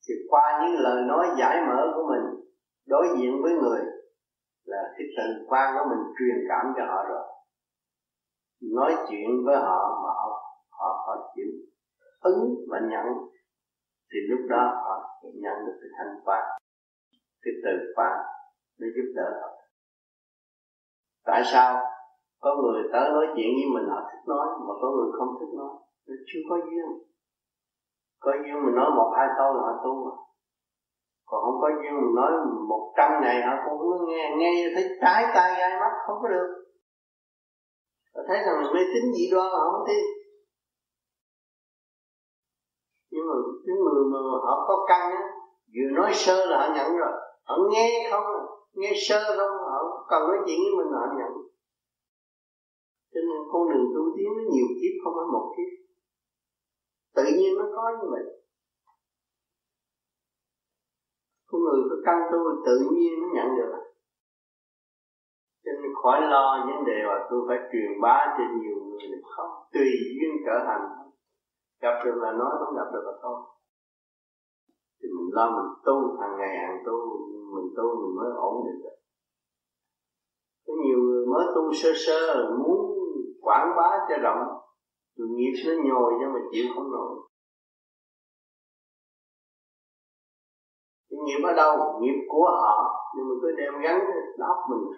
Thì 0.07 0.13
qua 0.29 0.43
những 0.61 0.81
lời 0.81 1.03
nói 1.07 1.27
giải 1.39 1.57
mở 1.67 1.81
của 1.95 2.05
mình 2.11 2.25
đối 2.87 3.07
diện 3.17 3.31
với 3.43 3.53
người 3.53 3.81
là 4.65 4.83
cái 4.97 5.07
tình 5.17 5.45
quan 5.49 5.75
của 5.77 5.89
mình 5.89 6.03
truyền 6.19 6.37
cảm 6.49 6.73
cho 6.77 6.85
họ 6.85 7.03
rồi. 7.09 7.25
Nói 8.75 8.95
chuyện 9.09 9.27
với 9.45 9.55
họ 9.55 10.01
mà 10.03 10.09
họ 10.19 10.29
họ, 10.69 11.03
họ 11.07 11.31
chịu 11.35 11.51
ứng 12.21 12.55
và 12.69 12.79
nhận 12.79 13.05
thì 14.11 14.19
lúc 14.29 14.39
đó 14.49 14.81
họ 14.83 15.21
nhận 15.23 15.65
được 15.65 15.77
cái 15.81 15.89
thanh 15.97 16.21
quan 16.25 16.58
cái 17.43 17.53
từ 17.63 17.73
khóa 17.95 18.11
để 18.79 18.87
giúp 18.95 19.07
đỡ 19.15 19.27
họ. 19.41 19.49
Tại 21.25 21.41
sao 21.51 21.69
có 22.43 22.49
người 22.61 22.81
tới 22.93 23.09
nói 23.15 23.25
chuyện 23.35 23.49
với 23.57 23.67
mình, 23.73 23.89
họ 23.93 23.99
thích 24.09 24.23
nói 24.27 24.47
mà 24.67 24.73
có 24.81 24.87
người 24.95 25.09
không 25.17 25.31
thích 25.39 25.53
nói? 25.57 25.73
Nó 26.07 26.15
chưa 26.27 26.41
có 26.49 26.55
duyên. 26.65 26.87
Có 28.19 28.31
duyên 28.43 28.57
mình 28.65 28.75
nói 28.75 28.89
một 28.97 29.09
hai 29.17 29.27
câu 29.37 29.53
là 29.53 29.61
họ 29.67 29.73
tu 29.83 29.93
mà 30.05 30.13
còn 31.29 31.39
không 31.45 31.61
có 31.61 31.69
duyên 31.81 31.93
mình 32.01 32.15
nói 32.15 32.31
một 32.69 32.93
trăm 32.97 33.11
ngày, 33.21 33.37
họ 33.45 33.53
cũng 33.65 33.79
không 33.79 34.05
nghe 34.09 34.23
nghe 34.37 34.51
thấy 34.75 34.85
trái 35.01 35.23
tay, 35.35 35.55
gai 35.59 35.79
mắt, 35.79 35.93
không 36.07 36.17
có 36.21 36.27
được. 36.27 36.49
Họ 38.15 38.21
thấy 38.27 38.37
rằng 38.45 38.73
mê 38.73 38.81
tín 38.93 39.03
dị 39.15 39.25
đoan 39.31 39.47
họ 39.51 39.71
không 39.71 39.87
tin. 39.87 40.03
Nhưng 43.11 43.25
mà 43.27 43.35
cái 43.65 43.75
người 43.75 44.03
mà 44.11 44.19
họ 44.45 44.65
có 44.67 44.85
căn 44.89 45.11
á, 45.11 45.23
vừa 45.75 45.89
nói 45.95 46.11
sơ 46.13 46.45
là 46.45 46.57
họ 46.57 46.73
nhận 46.75 46.97
rồi 46.97 47.28
họ 47.49 47.55
nghe 47.71 48.07
không? 48.11 48.25
Nghe 48.73 48.91
sơ 49.07 49.19
không? 49.37 49.57
Họ 49.71 50.05
cần 50.09 50.21
nói 50.27 50.37
chuyện 50.45 50.59
với 50.63 50.73
mình 50.77 50.91
họ 50.93 51.05
nhận 51.19 51.31
dạ. 51.37 51.49
cho 53.13 53.21
nên 53.27 53.39
con 53.51 53.69
đường 53.71 53.87
tu 53.95 54.03
tiến 54.15 54.29
nó 54.37 54.43
nhiều 54.53 54.67
kiếp, 54.79 54.93
không 55.03 55.13
phải 55.17 55.27
một 55.33 55.45
kiếp. 55.55 55.71
Tự 57.15 57.23
nhiên 57.37 57.51
nó 57.59 57.65
có 57.75 57.83
như 57.99 58.07
vậy. 58.13 58.25
Con 61.49 61.61
người 61.61 61.81
có 61.89 61.95
căn 62.05 62.17
tu, 62.31 62.39
tự 62.65 62.75
nhiên 62.93 63.13
nó 63.21 63.27
nhận 63.35 63.47
được. 63.57 63.71
Cho 65.65 65.71
nên 65.81 65.91
khỏi 66.03 66.21
lo 66.21 66.65
vấn 66.67 66.85
đề 66.85 66.97
mà 67.07 67.27
tôi 67.29 67.39
phải 67.47 67.57
truyền 67.71 68.01
bá 68.01 68.17
cho 68.37 68.43
nhiều 68.61 68.77
người 68.85 69.21
không? 69.35 69.51
Tùy 69.73 69.89
duyên 70.15 70.33
trở 70.45 70.55
thành 70.67 70.81
gặp 71.81 71.95
được 72.05 72.15
là 72.23 72.31
nói, 72.31 72.51
không 72.59 72.75
gặp 72.75 72.89
được 72.93 73.03
là 73.05 73.13
thôi 73.21 73.58
thì 74.99 75.07
mình 75.15 75.29
lo 75.31 75.45
mình 75.57 75.69
tu, 75.85 76.17
hàng 76.21 76.37
ngày 76.37 76.57
hàng 76.57 76.77
tu, 76.85 76.95
mình 77.55 77.69
tu 77.77 77.85
mình 78.01 78.15
mới 78.15 78.31
ổn 78.35 78.65
định 78.65 78.81
được. 78.83 78.97
Có 80.67 80.73
nhiều 80.83 80.99
người 80.99 81.25
mới 81.25 81.45
tu 81.55 81.73
sơ 81.73 81.89
sơ, 82.05 82.49
muốn 82.59 82.79
quảng 83.41 83.75
bá 83.77 83.89
cho 84.09 84.15
rộng 84.23 84.59
nghiệp 85.39 85.53
nó 85.67 85.73
nhồi 85.87 86.13
nhưng 86.19 86.33
mà 86.33 86.39
chịu 86.51 86.65
không 86.75 86.91
nổi. 86.91 87.15
Cái 91.09 91.19
nghiệp 91.25 91.41
ở 91.43 91.53
đâu? 91.53 92.01
Nghiệp 92.01 92.25
của 92.27 92.49
họ. 92.61 92.95
Nhưng 93.15 93.27
mà 93.29 93.35
cứ 93.41 93.51
đem 93.57 93.73
gắn 93.83 93.99
cái 94.07 94.47
óc 94.47 94.57
mình. 94.69 94.91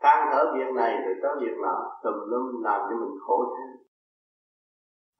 Than 0.00 0.28
thở 0.32 0.52
việc 0.54 0.74
này, 0.74 0.96
rồi 1.04 1.14
tới 1.22 1.30
việc 1.40 1.56
nọ, 1.62 1.76
tùm 2.04 2.14
lum 2.30 2.62
làm 2.62 2.80
cho 2.90 2.96
mình 3.00 3.18
khổ 3.20 3.56
thêm 3.56 3.87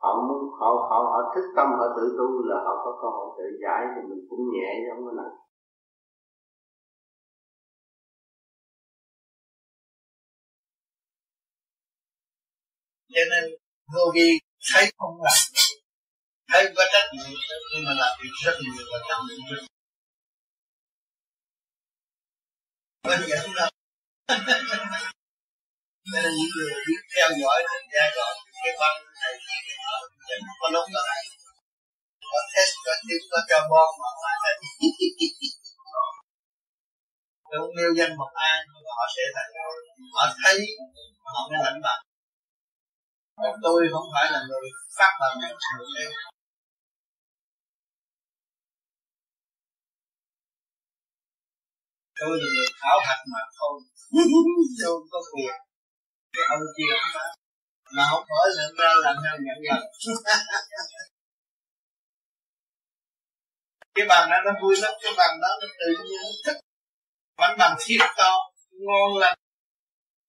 họ 0.03 0.11
muốn, 0.27 0.41
họ 0.61 0.69
họ 0.89 0.99
họ 1.12 1.20
thức 1.35 1.47
tâm, 1.57 1.66
họ 1.79 1.87
tự 1.97 2.05
tu 2.19 2.29
là 2.49 2.57
họ 2.65 2.73
có 2.85 2.91
cơ 3.03 3.09
hội 3.16 3.29
tự 3.39 3.45
giải 3.62 3.81
thì 3.93 4.01
mình 4.09 4.23
cũng 4.31 4.43
nhẹ 4.53 4.70
giống 4.87 5.01
cái 5.07 5.15
này 5.20 5.33
cho 13.15 13.23
nên, 13.31 13.45
vô 13.95 14.05
vi 14.15 14.29
thấy 14.73 14.93
không 14.99 15.23
làm 15.27 15.39
thấy 16.53 16.73
có 16.77 16.83
trách 16.93 17.09
nhiệm 17.12 17.39
nhưng 17.75 17.85
mà 17.87 17.93
làm 18.01 18.12
việc 18.23 18.35
rất 18.45 18.55
nhiều 18.62 18.85
và 18.93 18.99
trách 19.09 19.23
nhiệm 19.29 19.41
rất 19.51 19.62
đơn 23.09 23.20
giản 23.29 23.55
đâu 23.57 23.70
cho 26.05 26.19
nên 26.23 26.33
những 26.39 26.51
người 26.57 26.73
biết 26.87 27.01
theo 27.15 27.29
dõi 27.41 27.59
thì 27.69 27.79
ra 27.95 28.05
rồi 28.16 28.48
cái 28.63 28.73
văn 28.81 28.95
thầy 29.21 29.33
chẳng 30.29 30.43
có 30.61 30.67
lúc 30.75 30.87
là 30.95 31.03
có 32.33 32.41
test 32.53 32.73
có 32.85 32.93
tiếp 33.07 33.21
có 33.31 33.39
cho 33.49 33.59
bon 33.71 33.91
mà 34.01 34.11
lại 34.45 34.55
thấy 37.49 37.59
không 37.61 37.77
nêu 37.77 37.91
danh 37.99 38.13
một 38.21 38.31
ai 38.35 38.57
họ 38.99 39.05
sẽ 39.15 39.25
thấy 39.35 39.49
họ 40.17 40.25
thấy 40.43 40.59
họ 41.25 41.41
mới 41.51 41.61
lãnh 41.65 41.81
bạc 41.87 42.01
còn 43.37 43.55
tôi 43.63 43.81
không 43.93 44.09
phải 44.15 44.27
là 44.33 44.41
người 44.49 44.67
phát 44.99 45.13
bằng 45.21 45.35
nhận 45.41 45.55
người 45.79 45.89
đây 45.97 46.09
tôi 52.21 52.39
là 52.41 52.47
người 52.55 52.69
khảo 52.81 52.99
hạch 53.07 53.23
mà 53.33 53.41
thôi. 53.59 53.77
Tôi 54.85 55.01
có 55.11 55.19
quyền. 55.33 55.57
Cái 56.33 56.45
ông 56.55 56.61
kia 56.77 56.93
không 57.01 57.11
phải 57.15 57.31
mà 57.97 58.02
không 58.10 58.24
khỏi 58.28 58.47
lượng 58.56 58.74
ra 58.78 58.90
làm 59.05 59.16
sao 59.24 59.35
nhận 59.44 59.59
nhận 59.66 59.81
cái 63.98 64.06
bằng 64.09 64.31
đó 64.31 64.36
nó 64.47 64.52
vui 64.62 64.74
lắm, 64.82 64.93
cái 65.02 65.12
bằng 65.20 65.35
đó 65.43 65.51
nó 65.60 65.66
tự 65.81 65.89
nhiên 66.05 66.20
nó 66.24 66.32
thích. 66.47 66.59
Bánh 67.39 67.56
bằng 67.59 67.74
thiết 67.85 68.01
to, 68.16 68.32
ngon 68.86 69.10
lành. 69.23 69.39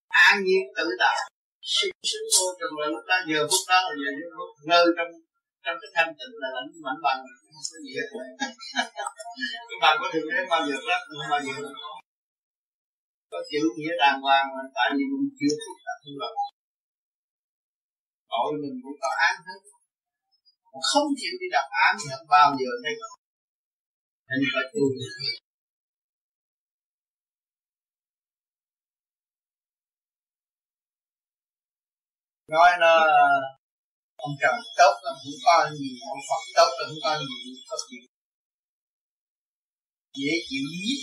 An 0.08 0.44
nhiên, 0.44 0.64
tự 0.78 0.86
tại. 1.00 1.18
Sinh 1.62 1.94
sinh 2.10 2.26
vô 2.36 2.46
trường 2.60 2.80
là 2.80 2.88
lúc 2.94 3.04
đó, 3.10 3.16
giờ 3.30 3.48
phút 3.50 3.64
đó 3.72 3.80
là 4.02 4.12
giờ 4.20 4.28
phút 4.38 4.52
ngơ 4.68 4.84
trong 4.98 5.12
trong 5.66 5.78
cái 5.82 5.90
thanh 5.96 6.12
tịnh 6.18 6.34
là 6.42 6.50
lãnh 6.56 6.70
mạnh 6.86 7.00
bằng 7.06 7.20
không 7.42 7.64
có 7.72 7.78
gì 7.84 7.92
hết. 7.98 8.08
Cái 9.70 9.78
bằng 9.82 9.98
có 10.00 10.06
thường 10.14 10.28
đến 10.32 10.46
bao 10.50 10.62
giờ 10.68 10.76
đó 10.90 10.98
không 11.08 11.30
bao 11.32 11.42
giờ 11.46 11.54
có 13.32 13.40
chữ 13.52 13.62
nghĩa 13.78 13.94
đàng 14.00 14.22
hoàng 14.22 14.46
mà 14.56 14.64
tại 14.76 14.90
vì 14.96 15.04
mình 15.12 15.30
chưa 15.40 15.54
thực 15.64 15.78
tập 15.86 15.98
như 16.06 16.14
vậy 16.22 16.34
tội 18.32 18.52
mình 18.62 18.76
cũng 18.84 18.98
có 19.02 19.10
án 19.28 19.36
hết. 19.48 19.60
Không 20.90 21.10
chịu 21.20 21.34
đi 21.42 21.48
đọc 21.56 21.68
án 21.86 21.94
thì 22.00 22.08
không 22.16 22.28
bao 22.36 22.48
giờ 22.60 22.72
thấy 22.84 22.94
nên 24.30 24.40
phải 24.54 24.66
tu 24.74 24.84
nói 32.54 32.70
nó 32.80 32.94
ông 34.16 34.34
trời 34.42 34.58
tốt 34.78 34.94
là 35.04 35.12
cũng 35.22 35.40
có 35.46 35.70
gì, 35.80 35.90
ông 36.14 36.24
Phật 36.30 36.42
tốt 36.56 36.70
là 36.78 36.84
cũng 36.90 37.02
có 37.04 37.12
gì 37.28 37.40
có 37.70 37.78
gì. 37.90 37.98
Dễ 40.18 40.34
chịu 40.50 40.66
nhất. 40.84 41.00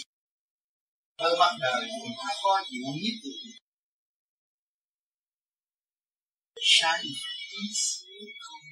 Hơi 1.20 1.32
mắt 1.40 1.52
đời 1.60 1.80
cũng 2.00 2.12
có 2.42 2.62
chịu 2.68 2.82
nhất 3.02 3.65
sai 6.68 7.02
tí 7.50 7.62
xíu 7.74 8.26
không 8.44 8.66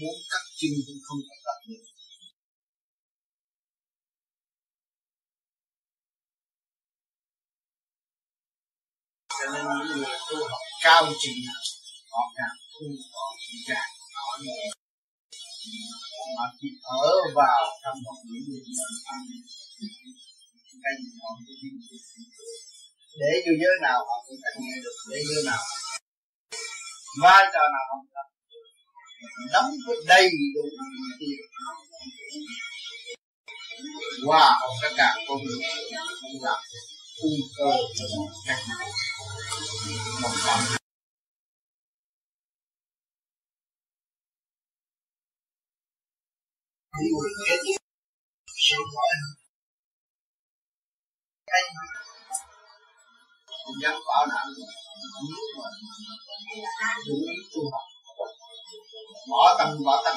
muốn 0.00 0.16
cắt 0.30 0.44
chân 0.58 0.72
cũng 0.86 1.00
không 1.06 1.20
có 1.28 1.36
cắt 1.44 1.58
được 1.68 1.84
cho 9.38 9.46
nên 9.52 9.64
những 9.88 9.98
người 9.98 10.16
tu 10.30 10.36
học 10.50 10.64
cao 10.84 11.04
trình 11.22 11.38
họ 12.12 12.22
càng 12.36 12.56
tu 12.72 12.86
họ 13.12 13.24
càng 13.68 13.90
có 14.14 14.38
nhẹ 14.44 14.62
mà 16.36 16.46
khi 16.58 16.68
ở 16.82 17.08
vào 17.34 17.62
trong 17.82 17.98
một 18.04 18.18
những 18.24 18.44
người 18.48 18.60
cái 20.82 20.94
gì 21.00 21.08
họ 21.22 21.30
cũng 21.46 21.56
biết 21.62 22.75
để 23.20 23.30
vô 23.44 23.52
giới 23.60 23.76
nào 23.82 23.98
họ 24.08 24.16
cũng 24.26 24.38
phải 24.42 24.52
nghe 24.60 24.74
được, 24.84 24.96
để 25.10 25.18
vô 25.28 25.50
nào. 25.50 25.62
Vai 27.22 27.44
trò 27.52 27.62
nào 27.74 27.84
không 27.90 28.06
cần 28.14 28.26
đóng 29.52 29.70
với 29.86 29.96
đầy 30.06 30.28
đủ 30.54 30.62
tiền 31.20 31.40
wow 34.24 34.58
tất 34.82 34.88
cả 34.96 35.14
con 35.28 35.38
người 35.44 35.58
cũng 36.22 36.42
là 36.44 36.62
cung 37.20 37.40
cơ 37.58 37.70
cách 38.46 38.58
một 40.22 40.30
phần 40.44 40.76
điều 47.00 47.16
kế 47.48 47.56
tiếp 47.64 47.76
sự 48.68 48.76
gọi 48.94 49.14
cái 51.46 51.62
không 51.74 52.15
dám 53.82 53.94
bảo 54.06 54.26
đảm 54.26 54.46
nếu 55.28 55.44
mà 55.58 55.68
đủ 57.06 57.14
ý 57.14 57.36
tu 57.52 57.70
học 57.72 57.86
bỏ 59.30 59.56
tâm 59.58 59.68
bỏ 59.84 60.02
tâm 60.04 60.16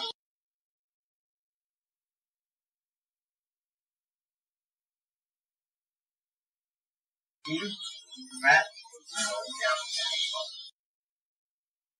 kiếm 7.43 7.69
mát 8.43 8.63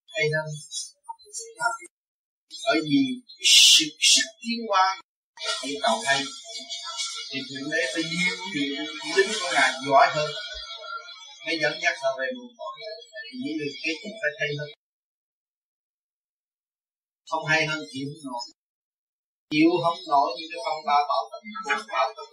hay 0.07 0.25
hơn 0.33 0.49
bởi 2.67 2.79
vì 2.83 3.01
sự 3.43 3.85
sắc 3.99 4.25
tiến 4.41 4.59
hóa 4.69 5.01
yêu 5.63 5.79
cầu 5.83 5.99
hay 6.05 6.23
thì 7.31 7.39
thượng 7.49 7.71
đế 7.71 7.81
phải 7.93 8.03
yêu 8.03 8.35
luyện 8.53 8.85
tính 9.15 9.31
của 9.41 9.49
ngài 9.53 9.71
giỏi 9.87 10.07
hơn 10.15 10.31
mới 11.45 11.55
dẫn 11.61 11.73
dắt 11.83 11.95
họ 12.01 12.09
về 12.19 12.27
nguồn 12.35 12.49
cội 12.57 12.71
những 13.41 13.55
người 13.57 13.71
kế 13.81 13.91
tiếp 14.01 14.13
phải 14.21 14.33
hay 14.39 14.49
hơn 14.59 14.69
không 17.29 17.43
hay 17.51 17.61
hơn 17.69 17.79
chịu 17.91 18.07
không 18.11 18.23
nổi 18.27 18.45
chịu 19.53 19.69
không 19.83 19.99
nổi 20.11 20.27
như 20.35 20.45
cái 20.51 20.59
phong 20.65 20.79
ba 20.87 20.97
bảo 21.09 21.23
tận 21.31 21.41
bảo 21.93 22.07
tận 22.15 22.27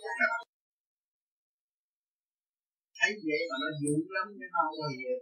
thấy 2.98 3.10
vậy 3.26 3.40
mà 3.48 3.56
nó 3.62 3.68
dữ 3.80 3.94
lắm 4.16 4.26
cái 4.38 4.48
nó 4.54 4.60
không 4.78 4.94
gì 5.00 5.12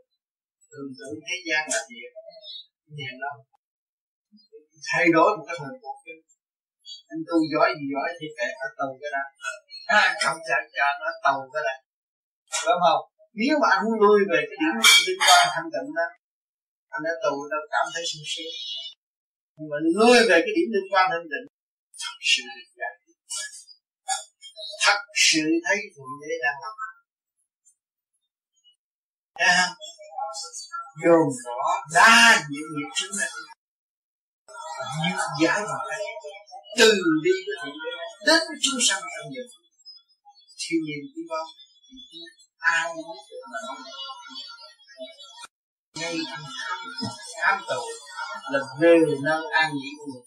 thường 0.70 0.90
tưởng 0.96 1.16
thế 1.26 1.36
gian 1.46 1.62
là 1.72 1.80
thiệt 1.88 2.10
hiền 2.98 3.14
đâu 3.24 3.36
thay 4.88 5.06
đổi 5.16 5.28
một 5.36 5.44
cái 5.48 5.56
thời 5.60 5.74
cuộc 5.82 5.98
anh 7.12 7.22
tu 7.28 7.36
giỏi 7.52 7.68
gì 7.78 7.86
giỏi 7.94 8.08
thì 8.18 8.26
kệ 8.36 8.48
ở 8.64 8.68
tù 8.78 8.88
cái 9.00 9.10
đó. 9.16 9.24
À, 10.00 10.02
không 10.24 10.38
chả 10.48 10.58
chả 10.74 10.86
nó 11.00 11.08
tù 11.24 11.36
cái 11.52 11.62
này 11.68 11.78
đúng 12.66 12.80
không? 12.86 13.02
Nếu 13.40 13.54
mà 13.60 13.66
anh 13.74 13.80
không 13.84 14.00
lui 14.04 14.18
về 14.30 14.40
cái 14.48 14.58
điểm 14.62 14.74
liên 15.06 15.18
quan 15.28 15.44
thanh 15.54 15.68
tịnh 15.74 15.90
đó 15.98 16.06
anh 16.94 17.02
đã 17.06 17.12
tù 17.24 17.34
đâu 17.52 17.62
cảm 17.74 17.86
thấy 17.94 18.02
sung 18.10 18.26
sướng. 18.32 18.54
Nhưng 19.56 19.68
mà 19.70 19.76
lui 19.98 20.18
về 20.30 20.38
cái 20.44 20.52
điểm 20.56 20.68
liên 20.74 20.86
quan 20.92 21.04
thanh 21.12 21.26
tịnh 21.32 21.46
thật 22.02 22.16
sự 22.32 22.42
giải, 22.78 22.94
thật 24.84 24.98
sự 25.28 25.44
thấy 25.64 25.76
thượng 25.94 26.14
đế 26.22 26.32
đang 26.44 26.58
làm 26.62 26.74
Thấy 29.38 29.48
không? 29.58 29.74
Dồn 31.04 31.26
rõ 31.44 31.62
đa 31.94 32.46
những 32.50 32.68
nghiệp 32.74 32.90
chướng 32.96 33.16
này 33.20 33.30
như 35.02 35.10
giải 35.42 35.60
vào 35.70 35.82
đây 35.90 36.02
từ 36.78 36.90
đi 37.24 37.34
cái 37.46 37.56
thượng 37.62 37.78
đế 37.84 37.92
đến 38.26 38.40
với 38.48 38.58
chúng 38.64 38.80
sanh 38.88 39.02
trong 39.14 39.28
giờ 39.34 39.42
thiên 40.60 40.80
nhiên 40.86 41.02
quý 41.14 41.22
báu 41.30 41.46
ai 42.64 42.88
muốn 42.94 43.16
tưởng 43.30 43.48
là 43.52 43.58
không 43.66 43.82
ngay 45.94 46.16
trong 46.30 46.44
ám 47.42 47.60
tù 47.68 47.80
là 48.52 48.60
về 48.80 48.94
nơi 49.22 49.42
an 49.52 49.70
nghỉ 49.74 49.90
của 49.98 50.06
người 50.12 50.22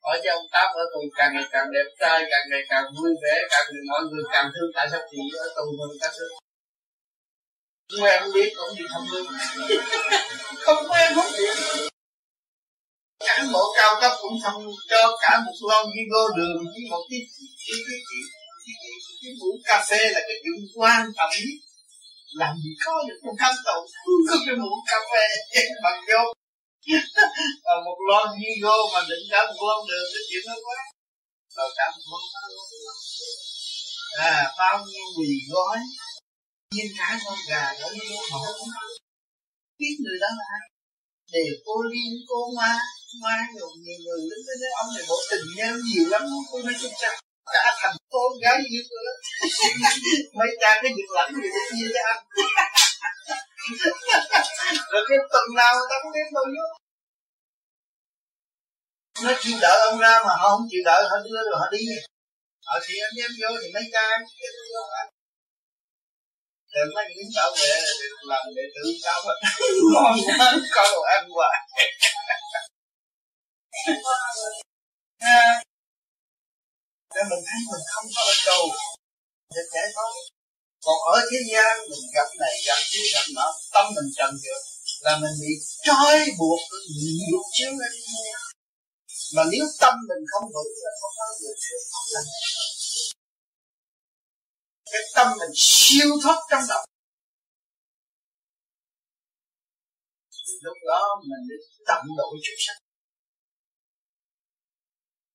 ở 0.00 0.20
cho 0.24 0.30
ông 0.32 0.46
tám 0.52 0.68
ở 0.74 0.84
tù 0.92 1.00
càng 1.16 1.30
ngày 1.34 1.44
càng 1.50 1.66
đẹp 1.74 1.88
trai 2.00 2.18
càng 2.30 2.46
ngày 2.50 2.62
càng 2.68 2.84
vui 2.96 3.10
vẻ 3.22 3.34
càng 3.50 3.66
ngày 3.70 3.82
mọi 3.90 4.00
người 4.10 4.24
càng 4.32 4.50
thương 4.54 4.70
tại 4.74 4.88
sao 4.90 5.00
chị 5.10 5.18
ở 5.38 5.46
tù 5.56 5.64
mình 5.78 5.98
các 6.00 6.12
thứ. 6.18 6.26
Quen 8.02 8.20
không 8.20 8.32
biết 8.34 8.52
cũng 8.56 8.74
gì 8.76 8.84
không 8.92 9.04
lương 9.12 9.26
không 10.64 10.90
em 10.90 11.12
không 11.14 11.32
biết. 11.38 11.54
Cán 13.26 13.52
bộ 13.52 13.74
cao 13.76 13.94
cấp 14.00 14.12
cũng 14.22 14.38
không 14.44 14.66
cho 14.90 15.16
cả 15.22 15.42
một 15.46 15.68
lon 15.68 15.86
đi 15.94 16.02
vô 16.12 16.28
đường 16.36 16.64
chỉ 16.74 16.80
một 16.90 17.02
cái, 17.10 17.20
cái, 17.66 17.78
cái, 17.88 17.98
cái 18.08 18.39
cái, 18.82 18.94
cái, 19.20 19.32
cà 19.68 19.78
phê 19.88 20.00
là 20.14 20.20
cái 20.28 20.38
dụng 20.44 20.64
quan 20.78 21.02
trọng 21.16 21.32
nhất. 21.44 21.58
Làm 22.40 22.52
gì 22.62 22.72
có 22.84 22.92
được 23.08 23.18
một 23.26 23.36
cán 23.38 23.54
tàu 23.66 23.80
có 24.28 24.36
cái 24.46 24.56
muỗng 24.62 24.84
cà 24.90 24.98
phê 25.10 25.24
bằng 25.84 26.00
vô 26.08 26.22
và 27.64 27.74
một 27.86 27.98
lon 28.08 28.28
vô 28.62 28.76
mà 28.94 29.00
đựng 29.08 29.24
cả 29.30 29.40
một 29.48 29.60
lon 29.68 29.80
đường 29.88 30.06
cái 30.12 30.22
chuyện 30.28 30.42
đó 30.48 30.56
quá. 30.66 30.80
Rồi 31.56 31.68
cả 31.76 31.84
một 31.94 32.04
lon 32.10 32.24
à 34.18 34.52
bao 34.58 34.76
nhiêu 34.86 35.06
mì 35.18 35.30
gói. 35.52 35.78
Nhiên 36.74 36.86
cả 36.98 37.18
con 37.24 37.38
gà 37.48 37.64
ở 37.86 37.94
vô 38.10 38.20
hổ 38.30 38.44
biết 39.78 39.94
người 40.02 40.18
đó 40.20 40.30
là 40.38 40.46
ai? 40.58 40.66
Để 41.32 41.44
cô 41.64 41.74
liên 41.92 42.12
cô 42.28 42.38
ma 42.56 42.72
ma 43.22 43.36
rồi 43.60 43.70
nhiều 43.84 43.98
người 44.04 44.20
đến 44.30 44.40
với 44.46 44.70
ông 44.80 44.88
này 44.94 45.04
bộ 45.08 45.18
tình 45.30 45.46
nhân 45.56 45.74
nhiều 45.88 46.06
lắm 46.12 46.22
cô 46.50 46.58
nói 46.62 46.74
chung 46.80 46.92
sao 47.02 47.14
cả 47.52 47.64
thành 47.80 47.96
con 48.12 48.32
gái 48.42 48.56
như 48.70 48.80
tôi 48.90 49.00
đó 49.06 49.14
mấy 50.38 50.48
cha 50.60 50.70
cái 50.82 50.90
việc 50.96 51.10
lãnh 51.16 51.32
gì 51.34 51.48
để 51.54 51.60
chia 51.70 51.88
cho 51.94 52.00
anh? 52.12 52.20
Rồi 54.92 55.02
cái 55.08 55.18
tuần 55.32 55.46
nào 55.56 55.72
người 55.74 55.88
ta 55.90 55.96
cũng 56.02 56.12
đến 56.16 56.26
tôi 56.34 56.46
vô 56.56 56.66
nó 59.24 59.32
chịu 59.42 59.56
đợi 59.60 59.78
ông 59.90 59.98
ra 59.98 60.14
mà 60.26 60.32
họ 60.40 60.48
không 60.48 60.66
chịu 60.70 60.82
đợi 60.84 61.02
họ 61.10 61.16
đưa 61.24 61.40
rồi 61.48 61.56
họ 61.60 61.66
đi. 61.72 61.84
Họ 62.66 62.74
thì 62.84 62.94
anh 63.06 63.16
em 63.24 63.30
vô 63.40 63.58
thì 63.60 63.68
mấy 63.74 63.82
cha 63.92 64.02
cái 64.10 64.50
mấy 64.56 64.66
vô 64.74 64.82
đừng 66.74 66.94
mấy 66.94 67.04
những 67.16 67.30
bảo 67.36 67.50
vệ, 67.60 67.74
làm 68.28 68.44
đệ 68.56 68.62
tử 68.74 68.82
cao 69.04 69.20
hết 69.26 69.38
còn 69.94 70.14
quá 70.38 70.54
có 70.74 70.82
đồ 70.92 71.02
ăn 71.02 71.28
hoài 71.30 71.58
để 77.14 77.22
mình 77.30 77.42
thấy 77.48 77.60
mình 77.70 77.84
không 77.92 78.06
có 78.14 78.22
ở 78.32 78.36
đâu. 78.48 78.62
Để 79.54 79.62
giải 79.74 79.86
thoát 79.94 80.12
còn 80.84 80.98
ở 81.14 81.16
thế 81.30 81.38
gian, 81.52 81.74
mình 81.90 82.04
gặp 82.16 82.28
này 82.42 82.54
gặp 82.66 82.80
kia, 82.90 83.06
gặp 83.14 83.26
nọ. 83.36 83.46
Tâm 83.74 83.86
mình 83.96 84.10
trần 84.16 84.30
được 84.44 84.62
là 85.00 85.18
mình 85.22 85.34
bị 85.40 85.54
trói 85.86 86.18
buộc 86.38 86.60
nhiều 87.00 87.40
chiếu 87.52 87.70
lên 87.70 87.92
mà 89.34 89.42
nếu 89.52 89.64
tâm 89.80 89.94
mình 90.08 90.24
không 90.32 90.48
vững 90.54 90.72
là 90.84 90.90
không 91.00 91.14
bao 91.18 91.32
giờ 91.40 91.48
được 91.62 91.82
không 91.92 92.06
làm 92.14 92.24
cái 94.92 95.02
tâm 95.14 95.28
mình 95.38 95.50
siêu 95.54 96.08
thoát 96.22 96.38
trong 96.50 96.62
động 96.68 96.84
lúc 100.62 100.76
đó 100.86 101.02
mình 101.22 101.48
được 101.48 101.64
tận 101.86 102.02
độ 102.16 102.28
chúng 102.44 102.60
sanh 102.66 102.82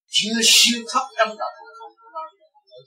chưa 0.07 0.39
siêu 0.43 0.85
thoát 0.89 1.09
trong 1.17 1.37
động 1.37 1.53
ở 2.75 2.81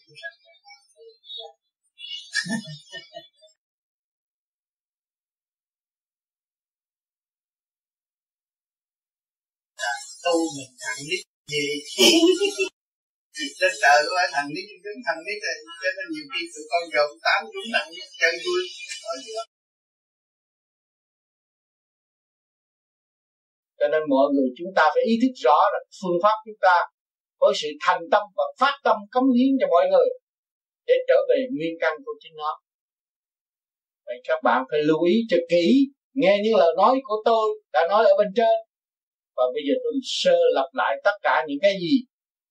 tu 10.24 10.34
mình 10.56 10.72
thằng 10.84 11.00
nít 11.08 11.20
gì 11.52 11.66
lên 13.60 13.72
trời 13.82 13.98
của 14.08 14.24
thằng 14.34 14.48
nít 14.54 14.66
đứng 14.84 15.00
thằng 15.06 15.20
nít 15.26 15.38
rồi 15.44 15.56
cho 15.82 15.90
nên 15.96 16.06
nhiều 16.12 16.26
khi 16.32 16.40
tụi 16.52 16.64
con 16.70 16.82
dồn 16.94 17.10
tám 17.24 17.40
đúng 17.54 17.68
thằng 17.74 17.88
nít 17.92 18.06
chơi 18.20 18.32
vui. 18.44 18.62
Ờ, 19.02 19.12
ở 19.12 19.14
giữa 19.24 19.42
cho 23.78 23.86
nên 23.92 24.02
mọi 24.12 24.26
người 24.34 24.48
chúng 24.58 24.72
ta 24.76 24.84
phải 24.94 25.02
ý 25.12 25.14
thức 25.22 25.32
rõ 25.44 25.58
là 25.72 25.80
phương 25.98 26.18
pháp 26.22 26.36
chúng 26.46 26.60
ta 26.66 26.76
có 27.38 27.52
sự 27.62 27.68
thành 27.80 28.02
tâm 28.12 28.22
và 28.36 28.44
phát 28.60 28.74
tâm 28.84 28.96
cống 29.10 29.30
hiến 29.36 29.52
cho 29.60 29.66
mọi 29.70 29.84
người 29.90 30.08
để 30.86 30.94
trở 31.08 31.14
về 31.28 31.46
nguyên 31.50 31.74
căn 31.80 31.92
của 32.04 32.12
chính 32.20 32.32
nó. 32.36 32.52
Vậy 34.06 34.20
các 34.28 34.40
bạn 34.42 34.64
phải 34.70 34.80
lưu 34.82 35.02
ý 35.04 35.14
cho 35.30 35.36
kỹ, 35.50 35.86
nghe 36.14 36.38
những 36.44 36.56
lời 36.56 36.74
nói 36.76 37.00
của 37.02 37.22
tôi 37.24 37.46
đã 37.72 37.80
nói 37.90 38.04
ở 38.04 38.16
bên 38.18 38.28
trên. 38.36 38.56
Và 39.36 39.44
bây 39.54 39.62
giờ 39.66 39.74
tôi 39.84 39.92
sơ 40.02 40.36
lặp 40.54 40.68
lại 40.72 41.00
tất 41.04 41.16
cả 41.22 41.44
những 41.48 41.58
cái 41.62 41.72
gì 41.80 41.94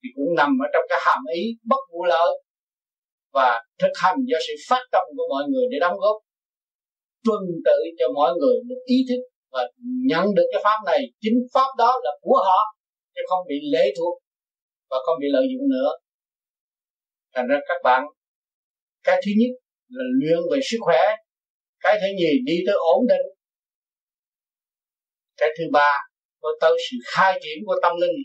thì 0.04 0.10
cũng 0.16 0.36
nằm 0.36 0.50
ở 0.66 0.68
trong 0.74 0.86
cái 0.90 1.00
hàm 1.06 1.22
ý 1.34 1.42
bất 1.64 1.82
vụ 1.92 2.04
lợi 2.06 2.32
và 3.34 3.62
thực 3.82 3.94
hành 3.96 4.18
do 4.32 4.38
sự 4.48 4.54
phát 4.70 4.84
tâm 4.92 5.04
của 5.18 5.28
mọi 5.30 5.44
người 5.50 5.66
để 5.72 5.78
đóng 5.80 5.98
góp. 5.98 6.18
Tuân 7.26 7.42
tự 7.66 7.80
cho 8.00 8.06
mọi 8.14 8.32
người 8.40 8.56
được 8.70 8.82
ý 8.86 8.96
thức 9.10 9.22
và 9.52 9.62
nhận 10.12 10.26
được 10.36 10.48
cái 10.52 10.62
pháp 10.64 10.80
này. 10.86 11.02
Chính 11.22 11.40
pháp 11.54 11.70
đó 11.78 11.92
là 12.04 12.12
của 12.22 12.38
họ, 12.46 12.60
chứ 13.16 13.22
không 13.30 13.44
bị 13.48 13.56
lệ 13.74 13.94
thuộc 13.98 14.18
và 14.90 14.98
không 15.06 15.18
bị 15.22 15.28
lợi 15.32 15.46
dụng 15.52 15.70
nữa. 15.70 15.90
Thành 17.34 17.48
ra 17.48 17.58
các 17.68 17.80
bạn, 17.84 18.04
cái 19.04 19.22
thứ 19.26 19.32
nhất 19.40 19.54
là 19.90 20.04
luyện 20.20 20.40
về 20.52 20.60
sức 20.70 20.78
khỏe, 20.82 21.02
cái 21.80 21.98
thứ 22.02 22.08
nhì 22.18 22.32
đi 22.46 22.56
tới 22.68 22.76
ổn 22.96 23.08
định. 23.08 23.28
Cái 25.38 25.50
thứ 25.58 25.64
ba, 25.72 25.92
có 26.42 26.50
tới 26.62 26.72
sự 26.92 26.98
khai 27.06 27.40
triển 27.44 27.58
của 27.66 27.76
tâm 27.82 27.96
linh. 28.02 28.18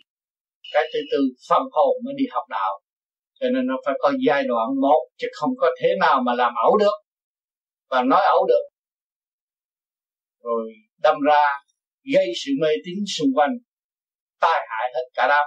Cái 0.73 0.83
thứ 0.93 0.99
tư, 1.13 1.19
phần 1.49 1.63
hồn 1.73 1.97
mới 2.05 2.15
đi 2.17 2.25
học 2.31 2.45
đạo. 2.49 2.81
Cho 3.41 3.47
nên 3.55 3.67
nó 3.67 3.75
phải 3.87 3.95
có 3.99 4.13
giai 4.27 4.43
đoạn 4.43 4.69
một, 4.81 5.09
chứ 5.17 5.29
không 5.33 5.51
có 5.57 5.69
thế 5.81 5.89
nào 6.01 6.23
mà 6.27 6.35
làm 6.35 6.53
ẩu 6.65 6.77
được. 6.77 6.97
Và 7.91 8.03
nói 8.03 8.23
ẩu 8.23 8.47
được. 8.49 8.65
Rồi 10.43 10.73
đâm 11.03 11.17
ra 11.27 11.45
gây 12.15 12.27
sự 12.45 12.51
mê 12.61 12.69
tín 12.85 12.95
xung 13.19 13.29
quanh, 13.35 13.51
tai 14.41 14.67
hại 14.69 14.93
hết 14.95 15.05
cả 15.15 15.27
đám 15.29 15.47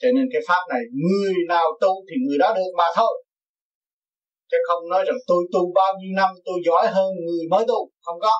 cho 0.00 0.08
nên 0.14 0.24
cái 0.32 0.42
pháp 0.48 0.62
này, 0.72 0.82
người 1.04 1.34
nào 1.48 1.66
tu 1.82 1.92
thì 2.08 2.16
người 2.24 2.38
đó 2.42 2.48
được 2.56 2.72
mà 2.80 2.88
thôi. 2.96 3.14
Chứ 4.50 4.56
không 4.68 4.82
nói 4.92 5.02
rằng 5.06 5.20
tôi 5.26 5.42
tu 5.52 5.62
bao 5.78 5.92
nhiêu 6.00 6.12
năm, 6.20 6.30
tôi 6.46 6.58
giỏi 6.66 6.86
hơn 6.96 7.10
người 7.26 7.44
mới 7.50 7.64
tu. 7.68 7.90
Không 8.04 8.18
có. 8.20 8.34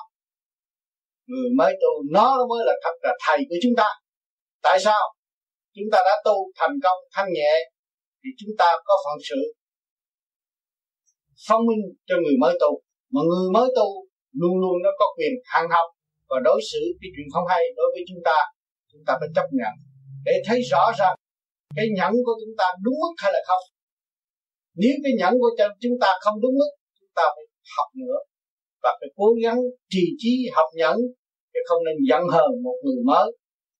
Người 1.31 1.49
mới 1.57 1.73
tu, 1.81 1.91
nó 2.11 2.27
mới 2.49 2.61
là 2.67 2.73
thật 2.83 2.95
là 3.01 3.13
thầy 3.25 3.37
của 3.49 3.55
chúng 3.63 3.75
ta. 3.77 3.87
Tại 4.61 4.79
sao? 4.85 5.01
Chúng 5.75 5.89
ta 5.91 5.99
đã 6.07 6.15
tu 6.25 6.35
thành 6.59 6.75
công 6.83 6.99
thanh 7.13 7.29
nhẹ, 7.33 7.53
thì 8.23 8.29
chúng 8.39 8.53
ta 8.57 8.69
có 8.85 8.93
phận 9.05 9.17
sự 9.29 9.39
phong 11.47 11.65
minh 11.67 11.83
cho 12.07 12.15
người 12.23 12.37
mới 12.41 12.53
tu. 12.61 12.71
Mà 13.13 13.21
người 13.29 13.49
mới 13.53 13.69
tu 13.77 13.87
luôn 14.39 14.55
luôn 14.61 14.75
nó 14.83 14.89
có 14.99 15.05
quyền 15.17 15.33
hàng 15.45 15.67
học 15.75 15.87
và 16.29 16.37
đối 16.43 16.59
xử. 16.71 16.81
Cái 17.01 17.09
chuyện 17.15 17.27
không 17.33 17.47
hay 17.49 17.63
đối 17.77 17.87
với 17.93 18.03
chúng 18.09 18.21
ta 18.25 18.37
chúng 18.91 19.01
ta 19.07 19.13
phải 19.19 19.29
chấp 19.35 19.47
nhận 19.59 19.73
để 20.25 20.33
thấy 20.47 20.61
rõ 20.71 20.91
rằng 20.99 21.15
cái 21.75 21.87
nhẫn 21.97 22.13
của 22.25 22.35
chúng 22.41 22.55
ta 22.59 22.65
đúng 22.85 22.97
mức 23.03 23.13
hay 23.21 23.31
là 23.35 23.41
không? 23.47 23.63
Nếu 24.81 24.95
cái 25.03 25.13
nhẫn 25.19 25.33
của 25.41 25.51
chúng 25.83 25.97
ta 26.01 26.09
không 26.23 26.41
đúng 26.43 26.55
mức, 26.61 26.71
chúng 26.99 27.13
ta 27.15 27.23
phải 27.35 27.45
học 27.75 27.89
nữa 28.01 28.17
và 28.83 28.91
phải 28.99 29.09
cố 29.15 29.27
gắng 29.43 29.59
trì 29.91 30.03
trí 30.21 30.31
học 30.55 30.69
nhẫn 30.79 30.97
để 31.53 31.59
không 31.67 31.81
nên 31.85 31.97
giận 32.09 32.23
hờn 32.33 32.49
một 32.63 32.77
người 32.83 33.01
mới. 33.09 33.27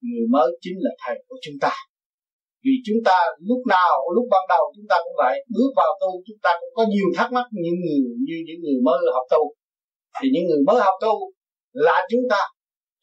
Người 0.07 0.27
mới 0.35 0.49
chính 0.61 0.77
là 0.85 0.91
thầy 1.01 1.15
của 1.27 1.37
chúng 1.41 1.57
ta. 1.61 1.73
Vì 2.65 2.75
chúng 2.85 3.01
ta 3.07 3.17
lúc 3.49 3.61
nào, 3.75 3.93
lúc 4.15 4.25
ban 4.31 4.43
đầu 4.53 4.63
chúng 4.75 4.87
ta 4.89 4.95
cũng 5.03 5.17
vậy, 5.23 5.35
bước 5.55 5.71
vào 5.79 5.91
tu 6.01 6.09
chúng 6.27 6.41
ta 6.45 6.51
cũng 6.59 6.73
có 6.77 6.83
nhiều 6.93 7.07
thắc 7.17 7.31
mắc 7.35 7.45
như 7.63 7.71
người, 7.81 8.01
như 8.27 8.37
những 8.47 8.59
người 8.63 8.79
mới 8.87 8.97
học 9.15 9.25
tu. 9.33 9.43
Thì 10.15 10.25
những 10.33 10.45
người 10.47 10.61
mới 10.67 10.79
học 10.87 10.95
tu 11.03 11.13
là 11.71 11.97
chúng 12.11 12.25
ta, 12.31 12.41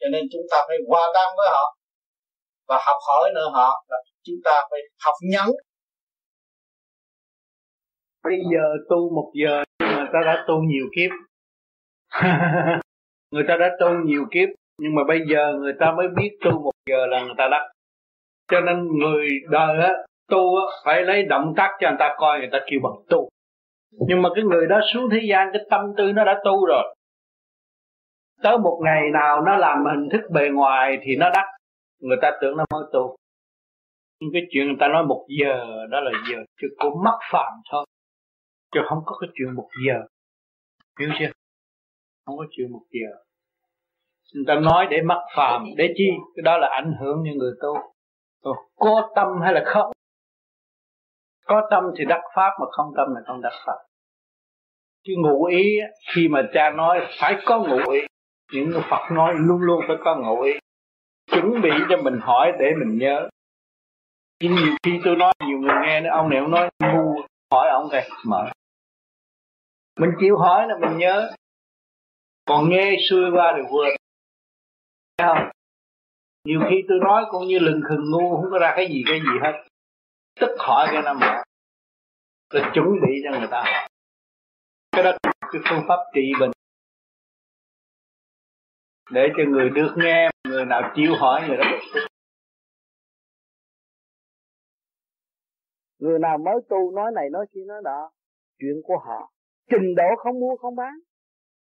cho 0.00 0.06
nên 0.12 0.22
chúng 0.32 0.46
ta 0.50 0.58
phải 0.68 0.78
hòa 0.88 1.04
tan 1.14 1.28
với 1.36 1.48
họ 1.54 1.64
và 2.68 2.76
học 2.86 2.98
hỏi 3.08 3.30
nữa 3.34 3.48
họ 3.56 3.68
là 3.90 3.98
chúng 4.28 4.40
ta 4.44 4.54
phải 4.70 4.80
học 5.04 5.14
nhẫn 5.32 5.48
bây 8.28 8.38
giờ 8.52 8.64
tu 8.88 9.14
một 9.14 9.30
giờ, 9.34 9.64
người 9.80 10.08
ta 10.12 10.18
đã 10.26 10.44
tu 10.48 10.62
nhiều 10.62 10.86
kiếp. 10.96 11.10
Người 13.30 13.44
ta 13.48 13.56
đã 13.56 13.76
tu 13.80 13.88
nhiều 14.04 14.24
kiếp, 14.30 14.48
nhưng 14.78 14.94
mà 14.94 15.02
bây 15.08 15.20
giờ 15.30 15.54
người 15.58 15.72
ta 15.80 15.92
mới 15.92 16.08
biết 16.08 16.38
tu 16.44 16.50
một 16.50 16.72
giờ 16.90 17.06
là 17.06 17.20
người 17.24 17.34
ta 17.38 17.48
đắc. 17.50 17.62
Cho 18.50 18.60
nên 18.60 18.98
người 18.98 19.28
đời 19.50 19.82
á, 19.82 19.92
tu 20.28 20.56
á, 20.56 20.64
phải 20.84 21.02
lấy 21.02 21.22
động 21.22 21.54
tác 21.56 21.70
cho 21.80 21.88
người 21.88 21.96
ta 21.98 22.14
coi, 22.18 22.38
người 22.38 22.48
ta 22.52 22.58
kêu 22.70 22.80
bằng 22.82 22.92
tu. 23.08 23.28
Nhưng 23.90 24.22
mà 24.22 24.28
cái 24.34 24.44
người 24.44 24.66
đó 24.66 24.80
xuống 24.92 25.10
thế 25.10 25.20
gian, 25.30 25.48
cái 25.52 25.62
tâm 25.70 25.80
tư 25.96 26.12
nó 26.12 26.24
đã 26.24 26.40
tu 26.44 26.66
rồi. 26.66 26.94
Tới 28.42 28.58
một 28.58 28.80
ngày 28.84 29.10
nào 29.12 29.40
nó 29.40 29.56
làm 29.56 29.84
hình 29.84 30.08
thức 30.12 30.30
bề 30.30 30.48
ngoài 30.48 30.98
thì 31.02 31.16
nó 31.16 31.30
đắc. 31.30 31.46
Người 32.00 32.16
ta 32.22 32.30
tưởng 32.40 32.56
nó 32.56 32.64
mới 32.72 32.82
tu 32.92 33.16
nhưng 34.20 34.30
cái 34.32 34.42
chuyện 34.50 34.66
người 34.66 34.76
ta 34.80 34.88
nói 34.88 35.04
một 35.04 35.26
giờ, 35.40 35.86
đó 35.90 36.00
là 36.00 36.10
giờ 36.30 36.36
chứ 36.60 36.66
cũng 36.78 37.02
mắc 37.04 37.18
phạm 37.32 37.52
thôi. 37.70 37.86
Chứ 38.74 38.80
không 38.88 38.98
có 39.06 39.18
cái 39.20 39.30
chuyện 39.34 39.54
một 39.54 39.68
giờ. 39.86 39.94
Hiểu 41.00 41.08
chưa? 41.18 41.30
Không 42.26 42.36
có 42.38 42.46
chuyện 42.50 42.72
một 42.72 42.82
giờ. 42.90 43.18
Người 44.34 44.44
ta 44.46 44.54
nói 44.54 44.86
để 44.90 45.02
mắc 45.02 45.18
phạm, 45.36 45.64
để 45.76 45.94
chi? 45.96 46.08
Cái 46.36 46.42
đó 46.42 46.58
là 46.58 46.68
ảnh 46.68 46.94
hưởng 47.00 47.22
như 47.22 47.30
người 47.34 47.52
tu. 47.62 47.74
Có 48.76 49.10
tâm 49.16 49.28
hay 49.42 49.52
là 49.52 49.62
không? 49.66 49.92
Có 51.44 51.68
tâm 51.70 51.84
thì 51.98 52.04
đắc 52.04 52.20
pháp, 52.36 52.50
mà 52.60 52.66
không 52.70 52.86
tâm 52.96 53.14
là 53.14 53.20
không 53.26 53.40
đắc 53.40 53.52
pháp 53.66 53.88
chứ 55.08 55.14
ngụ 55.18 55.44
ý 55.44 55.78
khi 56.14 56.28
mà 56.28 56.42
cha 56.54 56.70
nói 56.70 57.06
phải 57.20 57.42
có 57.44 57.58
ngụ 57.58 57.90
ý, 57.90 58.00
những 58.52 58.70
người 58.70 58.82
Phật 58.90 59.12
nói 59.12 59.34
luôn 59.36 59.60
luôn 59.60 59.80
phải 59.88 59.96
có 60.04 60.16
ngụ 60.16 60.42
ý. 60.42 60.52
Chuẩn 61.30 61.62
bị 61.62 61.70
cho 61.88 61.96
mình 61.96 62.18
hỏi 62.20 62.52
để 62.58 62.66
mình 62.80 62.98
nhớ 62.98 63.28
nhiều 64.40 64.76
khi 64.82 65.00
tôi 65.04 65.16
nói, 65.16 65.32
nhiều 65.46 65.58
người 65.58 65.74
nghe 65.82 66.00
nữa, 66.00 66.10
ông 66.12 66.28
này 66.28 66.38
ông 66.38 66.50
nói 66.50 66.70
ngu, 66.78 67.20
hỏi 67.52 67.68
ông 67.70 67.88
kìa. 67.92 68.08
Mở. 68.24 68.50
Mình 70.00 70.10
chịu 70.20 70.36
hỏi 70.36 70.68
là 70.68 70.74
mình 70.80 70.98
nhớ. 70.98 71.30
Còn 72.44 72.70
nghe 72.70 72.96
xuôi 73.10 73.30
qua 73.30 73.52
thì 73.56 73.62
vừa 73.72 73.84
Thấy 75.18 75.28
không? 75.28 75.50
Nhiều 76.44 76.60
khi 76.70 76.76
tôi 76.88 76.98
nói 76.98 77.24
cũng 77.30 77.48
như 77.48 77.58
lừng 77.58 77.80
khừng 77.88 78.10
ngu, 78.10 78.36
không 78.36 78.50
có 78.50 78.58
ra 78.58 78.72
cái 78.76 78.88
gì 78.88 79.02
cái 79.06 79.20
gì 79.20 79.38
hết. 79.42 79.52
Tức 80.40 80.56
hỏi 80.58 80.88
cái 80.92 81.02
năm 81.02 81.18
mở 81.20 81.42
rồi 82.52 82.62
chuẩn 82.74 82.86
bị 82.86 83.22
cho 83.24 83.38
người 83.38 83.48
ta. 83.50 83.88
Cái 84.92 85.04
đó 85.04 85.12
cái 85.52 85.62
phương 85.68 85.84
pháp 85.88 85.98
trị 86.14 86.32
bệnh. 86.40 86.50
Để 89.10 89.28
cho 89.36 89.42
người 89.48 89.70
được 89.70 89.94
nghe, 89.96 90.30
người 90.48 90.64
nào 90.64 90.92
chịu 90.96 91.14
hỏi 91.14 91.48
người 91.48 91.56
đó 91.56 91.64
người 95.98 96.18
nào 96.18 96.38
mới 96.38 96.54
tu 96.68 96.90
nói 96.90 97.12
này 97.14 97.30
nói 97.30 97.46
kia 97.52 97.64
nói 97.66 97.82
đó 97.84 98.10
chuyện 98.58 98.76
của 98.84 98.98
họ. 98.98 99.30
Trình 99.70 99.94
độ 99.96 100.16
không 100.18 100.40
mua 100.40 100.56
không 100.56 100.76
bán. 100.76 100.94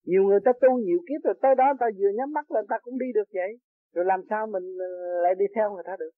Nhiều 0.05 0.23
người 0.23 0.39
ta 0.45 0.51
tu 0.61 0.77
nhiều 0.77 0.97
kiếp 1.07 1.21
rồi 1.23 1.33
tới 1.41 1.55
đó 1.55 1.73
ta 1.79 1.85
vừa 1.99 2.09
nhắm 2.17 2.33
mắt 2.33 2.51
lên 2.51 2.65
ta 2.69 2.77
cũng 2.83 2.97
đi 2.99 3.05
được 3.13 3.27
vậy. 3.33 3.51
Rồi 3.93 4.05
làm 4.05 4.21
sao 4.29 4.47
mình 4.47 4.77
ờ, 4.79 5.21
lại 5.23 5.35
đi 5.35 5.45
theo 5.55 5.73
người 5.73 5.83
ta 5.85 5.95
được? 5.99 6.11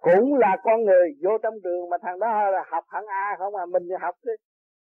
Cũng 0.00 0.34
là 0.34 0.56
con 0.62 0.84
người 0.84 1.06
vô 1.22 1.30
trong 1.42 1.54
trường 1.64 1.88
mà 1.90 1.96
thằng 2.02 2.18
đó 2.18 2.50
là 2.50 2.64
học 2.70 2.84
hạng 2.88 3.06
A 3.06 3.34
không 3.38 3.56
à 3.56 3.66
mình 3.66 3.82
thì 3.88 3.94
học 4.00 4.14
đi 4.24 4.32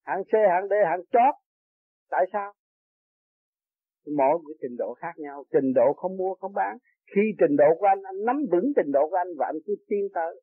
hạng 0.05 0.23
C, 0.23 0.33
hạng 0.33 0.67
D, 0.69 0.73
hạng 0.85 1.01
chót. 1.11 1.35
Tại 2.09 2.25
sao? 2.33 2.53
Mỗi 4.17 4.39
cái 4.47 4.55
trình 4.61 4.75
độ 4.77 4.93
khác 4.93 5.13
nhau. 5.17 5.43
Trình 5.53 5.73
độ 5.75 5.93
không 5.93 6.17
mua 6.17 6.33
không 6.35 6.53
bán. 6.53 6.77
Khi 7.15 7.21
trình 7.39 7.55
độ 7.57 7.65
của 7.79 7.85
anh 7.85 8.01
anh 8.03 8.25
nắm 8.25 8.37
vững 8.51 8.71
trình 8.75 8.91
độ 8.91 9.09
của 9.09 9.15
anh 9.15 9.27
và 9.37 9.45
anh 9.45 9.59
cứ 9.65 9.75
tiến 9.87 10.07
tới 10.13 10.41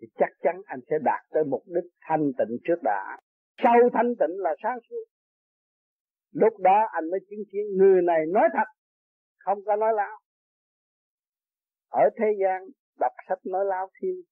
thì 0.00 0.06
chắc 0.18 0.30
chắn 0.42 0.60
anh 0.64 0.80
sẽ 0.90 0.96
đạt 1.04 1.20
tới 1.30 1.44
mục 1.44 1.62
đích 1.66 1.90
thanh 2.00 2.32
tịnh 2.38 2.58
trước 2.64 2.82
đã. 2.82 3.18
Sau 3.62 3.74
thanh 3.92 4.14
tịnh 4.20 4.36
là 4.38 4.54
sáng 4.62 4.78
suốt. 4.90 5.04
Lúc 6.32 6.58
đó 6.58 6.86
anh 6.92 7.10
mới 7.10 7.20
chứng 7.30 7.44
kiến 7.52 7.62
người 7.76 8.02
này 8.02 8.20
nói 8.28 8.48
thật, 8.52 8.68
không 9.38 9.58
có 9.66 9.76
nói 9.76 9.92
láo. 9.96 10.18
Ở 11.88 12.10
thế 12.18 12.26
gian, 12.40 12.62
đọc 13.00 13.12
sách 13.28 13.38
nói 13.44 13.64
láo 13.64 13.90
thiên 14.00 14.22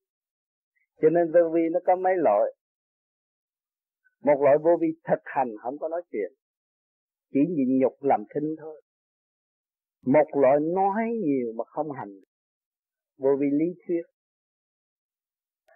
cho 1.03 1.09
nên 1.11 1.33
vô 1.33 1.51
vi 1.55 1.61
nó 1.73 1.81
có 1.87 1.97
mấy 1.97 2.13
loại. 2.17 2.55
Một 4.25 4.41
loại 4.43 4.57
vô 4.63 4.71
vi 4.81 4.89
thực 5.09 5.23
hành, 5.25 5.49
không 5.63 5.79
có 5.79 5.89
nói 5.89 6.03
chuyện. 6.13 6.33
Chỉ 7.33 7.41
nhịn 7.51 7.79
nhục 7.79 8.03
làm 8.03 8.25
thinh 8.35 8.57
thôi. 8.59 8.83
Một 10.07 10.27
loại 10.41 10.61
nói 10.61 11.03
nhiều 11.25 11.53
mà 11.57 11.65
không 11.65 11.93
hành. 11.93 12.21
Vô 13.19 13.31
vi 13.41 13.47
lý 13.53 13.67
thuyết 13.87 14.03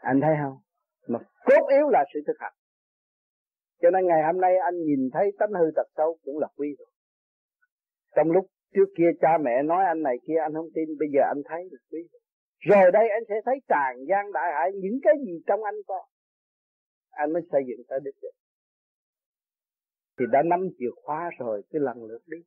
anh 0.01 0.21
thấy 0.21 0.35
không? 0.43 0.59
Mà 1.07 1.19
cốt 1.45 1.67
yếu 1.71 1.89
là 1.89 2.05
sự 2.15 2.21
thực 2.27 2.37
hành. 2.39 2.53
Cho 3.83 3.91
nên 3.91 4.07
ngày 4.07 4.23
hôm 4.27 4.41
nay 4.41 4.57
anh 4.57 4.77
nhìn 4.85 5.11
thấy 5.13 5.33
tánh 5.39 5.53
hư 5.53 5.71
tật 5.77 5.87
xấu 5.97 6.19
cũng 6.25 6.39
là 6.39 6.49
quý 6.57 6.77
rồi. 6.79 6.89
Trong 8.17 8.31
lúc 8.31 8.47
trước 8.75 8.89
kia 8.97 9.11
cha 9.21 9.39
mẹ 9.39 9.63
nói 9.63 9.85
anh 9.85 10.03
này 10.03 10.17
kia, 10.27 10.39
anh 10.43 10.55
không 10.55 10.69
tin, 10.75 10.89
bây 10.99 11.09
giờ 11.15 11.21
anh 11.29 11.43
thấy 11.49 11.63
là 11.71 11.79
quý 11.91 11.99
rồi. 12.13 12.21
Rồi 12.59 12.91
đây 12.93 13.09
anh 13.09 13.23
sẽ 13.29 13.35
thấy 13.45 13.55
tràn 13.69 14.05
gian 14.09 14.33
đại 14.33 14.53
hải 14.55 14.71
những 14.73 14.99
cái 15.03 15.15
gì 15.27 15.43
trong 15.47 15.63
anh 15.63 15.75
có. 15.87 16.05
Anh 17.11 17.33
mới 17.33 17.43
xây 17.53 17.63
dựng 17.69 17.87
tới 17.89 18.01
đích 18.05 18.15
được 18.23 18.31
thì 20.19 20.25
đã 20.33 20.43
nắm 20.43 20.61
chìa 20.79 20.91
khóa 21.03 21.31
rồi 21.39 21.63
cứ 21.71 21.79
lần 21.79 22.05
lượt 22.05 22.23
đi. 22.27 22.39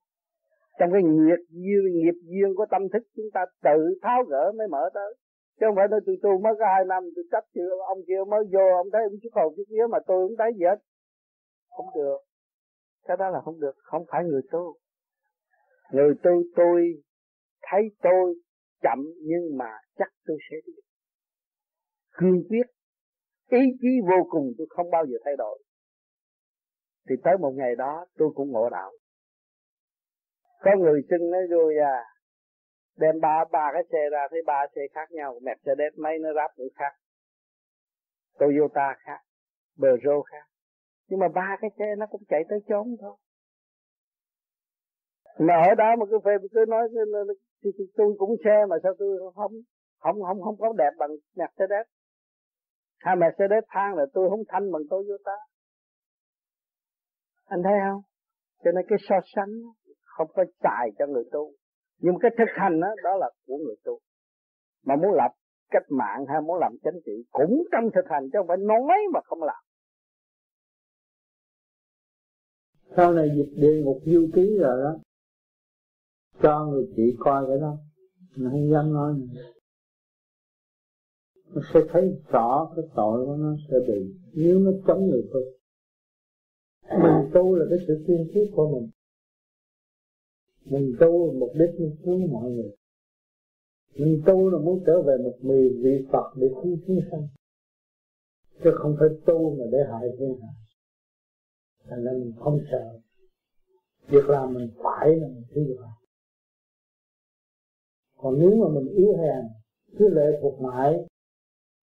Trong 0.79 0.89
cái 0.93 1.01
nghiệp 1.03 1.41
duyên 1.49 1.83
nghiệp 1.93 2.17
duyên 2.23 2.55
của 2.55 2.65
tâm 2.71 2.81
thức, 2.93 3.03
chúng 3.15 3.31
ta 3.33 3.45
tự 3.63 3.99
tháo 4.01 4.23
gỡ 4.23 4.51
mới 4.57 4.67
mở 4.67 4.89
tới 4.93 5.15
chứ 5.61 5.67
không 5.67 5.75
phải 5.75 5.87
nói 5.87 5.99
tôi 6.05 6.17
tu 6.23 6.41
mới 6.43 6.53
có 6.59 6.65
hai 6.75 6.85
năm 6.85 7.03
tôi 7.15 7.25
chấp 7.31 7.43
chữ 7.53 7.61
ông 7.87 7.97
kia 8.07 8.21
mới 8.27 8.43
vô, 8.53 8.65
ông 8.81 8.87
thấy 8.93 9.01
ông 9.03 9.19
chút 9.23 9.29
hồn 9.33 9.53
chút 9.57 9.63
vía 9.69 9.85
mà 9.91 9.97
tôi 10.07 10.27
không 10.27 10.37
thấy 10.37 10.51
gì 10.53 10.65
hết. 10.65 10.79
Không 11.69 11.85
được. 11.95 12.17
Cái 13.07 13.17
đó 13.17 13.29
là 13.29 13.41
không 13.45 13.59
được, 13.59 13.75
không 13.77 14.05
phải 14.11 14.23
người 14.23 14.41
tu 14.51 14.77
người 15.91 16.13
tu 16.23 16.31
tôi 16.55 17.03
thấy 17.61 17.81
tôi 18.01 18.35
chậm 18.81 18.99
nhưng 19.21 19.57
mà 19.57 19.71
chắc 19.97 20.07
tôi 20.25 20.37
sẽ 20.49 20.57
đi. 20.65 20.73
Cương 22.11 22.43
quyết, 22.49 22.67
ý 23.49 23.59
chí 23.81 23.87
vô 24.09 24.27
cùng 24.29 24.53
tôi 24.57 24.67
không 24.69 24.89
bao 24.91 25.05
giờ 25.05 25.17
thay 25.25 25.35
đổi. 25.37 25.63
Thì 27.09 27.15
tới 27.23 27.37
một 27.37 27.51
ngày 27.55 27.75
đó 27.75 28.05
tôi 28.17 28.29
cũng 28.35 28.51
ngộ 28.51 28.69
đạo. 28.69 28.91
Có 30.61 30.71
người 30.77 31.01
xưng 31.09 31.31
nói 31.31 31.41
rồi 31.49 31.73
à 31.77 32.03
đem 33.01 33.15
ba 33.21 33.45
ba 33.51 33.69
cái 33.73 33.83
xe 33.91 34.09
ra 34.11 34.27
thấy 34.31 34.41
ba 34.45 34.65
xe 34.75 34.81
khác 34.93 35.11
nhau, 35.11 35.39
Mercedes 35.41 35.93
mấy 35.97 36.19
nó 36.19 36.29
ráp 36.33 36.51
cũng 36.55 36.67
khác. 36.75 36.93
Toyota 38.39 38.95
khác, 38.99 39.19
Peugeot 39.81 40.25
khác. 40.31 40.45
Nhưng 41.07 41.19
mà 41.19 41.27
ba 41.35 41.57
cái 41.61 41.69
xe 41.79 41.85
nó 41.97 42.05
cũng 42.05 42.21
chạy 42.29 42.41
tới 42.49 42.59
chốn 42.69 42.95
thôi. 43.01 43.15
Mà 45.39 45.53
ở 45.69 45.75
đó 45.75 45.95
mà 45.99 46.05
cứ 46.09 46.19
phê 46.25 46.31
cứ 46.51 46.65
nói 46.67 46.89
tôi 47.97 48.15
cũng 48.17 48.35
xe 48.45 48.65
mà 48.69 48.75
sao 48.83 48.93
tôi 48.99 49.19
không 49.35 49.51
không 49.99 50.21
không 50.27 50.41
không 50.41 50.57
có 50.59 50.73
đẹp 50.77 50.91
bằng 50.97 51.09
Mercedes. 51.35 51.87
Hai 52.99 53.15
Mercedes 53.15 53.63
than 53.69 53.95
là 53.95 54.05
tôi 54.13 54.29
không 54.29 54.43
thanh 54.47 54.71
bằng 54.71 54.81
Toyota. 54.89 55.37
Anh 57.45 57.61
thấy 57.63 57.73
không? 57.87 58.01
Cho 58.63 58.71
nên 58.71 58.85
cái 58.89 58.97
so 59.09 59.15
sánh 59.35 59.51
không 60.05 60.27
có 60.35 60.43
xài 60.63 60.89
cho 60.99 61.07
người 61.07 61.23
tu 61.31 61.51
nhưng 62.01 62.13
mà 62.13 62.19
cái 62.21 62.31
thực 62.37 62.51
hành 62.55 62.79
đó, 62.79 62.87
đó 63.03 63.17
là 63.17 63.29
của 63.47 63.57
người 63.57 63.75
tu. 63.83 63.99
Mà 64.85 64.95
muốn 64.95 65.13
lập 65.13 65.31
cách 65.71 65.85
mạng 65.89 66.25
hay 66.27 66.41
muốn 66.41 66.59
làm 66.59 66.77
chính 66.83 67.01
trị 67.05 67.11
cũng 67.31 67.63
trong 67.71 67.89
thực 67.95 68.05
hành 68.09 68.23
chứ 68.23 68.39
không 68.39 68.47
phải 68.47 68.57
nói 68.57 68.97
mà 69.13 69.19
không 69.23 69.43
làm. 69.43 69.63
Sau 72.95 73.13
này 73.13 73.29
dịch 73.35 73.61
địa 73.61 73.81
ngục 73.83 74.01
du 74.05 74.27
ký 74.33 74.57
rồi 74.59 74.83
đó 74.83 74.99
cho 76.41 76.65
người 76.65 76.93
chị 76.95 77.15
coi 77.19 77.45
cái 77.47 77.57
đó. 77.59 77.77
Nó 78.37 78.49
không 78.49 78.71
dám 78.71 78.93
nói. 78.93 79.13
Nữa 79.13 79.51
nó 81.53 81.61
sẽ 81.73 81.79
thấy 81.89 82.21
rõ 82.27 82.71
cái 82.75 82.85
tội 82.95 83.25
của 83.25 83.35
nó 83.35 83.55
sẽ 83.69 83.77
bị 83.87 84.13
nếu 84.33 84.59
nó 84.59 84.71
chống 84.87 85.07
người 85.07 85.29
tu. 85.33 85.39
Mình 87.03 87.31
tu 87.33 87.55
là 87.55 87.65
cái 87.69 87.79
sự 87.87 88.03
tiên 88.07 88.27
thiết 88.33 88.51
của 88.55 88.69
mình 88.69 88.89
mình 90.71 90.95
tu 90.99 91.33
mục 91.33 91.51
đích 91.53 91.79
mình 91.79 91.95
cứu 92.03 92.27
mọi 92.27 92.51
người. 92.51 92.71
Mình 93.95 94.21
tu 94.25 94.49
là 94.49 94.57
muốn 94.57 94.83
trở 94.85 95.01
về 95.01 95.17
một 95.17 95.37
miền 95.41 95.81
vị 95.83 96.05
Phật 96.11 96.33
để 96.35 96.47
cứu 96.63 96.77
chúng 96.87 96.99
sanh. 97.11 97.27
Chứ 98.63 98.69
không 98.75 98.95
phải 98.99 99.09
tu 99.25 99.55
mà 99.55 99.65
để 99.71 99.77
hại 99.91 100.09
thiên 100.19 100.35
hạ. 100.41 100.53
Thành 101.89 102.03
ra 102.03 102.11
mình 102.11 102.33
không 102.39 102.59
sợ. 102.71 102.99
Việc 104.07 104.29
làm 104.29 104.53
mình 104.53 104.69
phải 104.83 105.15
là 105.15 105.27
mình 105.27 105.43
cứ 105.53 105.75
làm 105.79 105.89
còn 108.21 108.39
nếu 108.39 108.55
mà 108.55 108.67
mình 108.69 108.87
yếu 108.93 109.17
hèn, 109.17 109.45
cứ 109.97 110.09
lệ 110.09 110.39
thuộc 110.41 110.61
mãi, 110.61 111.05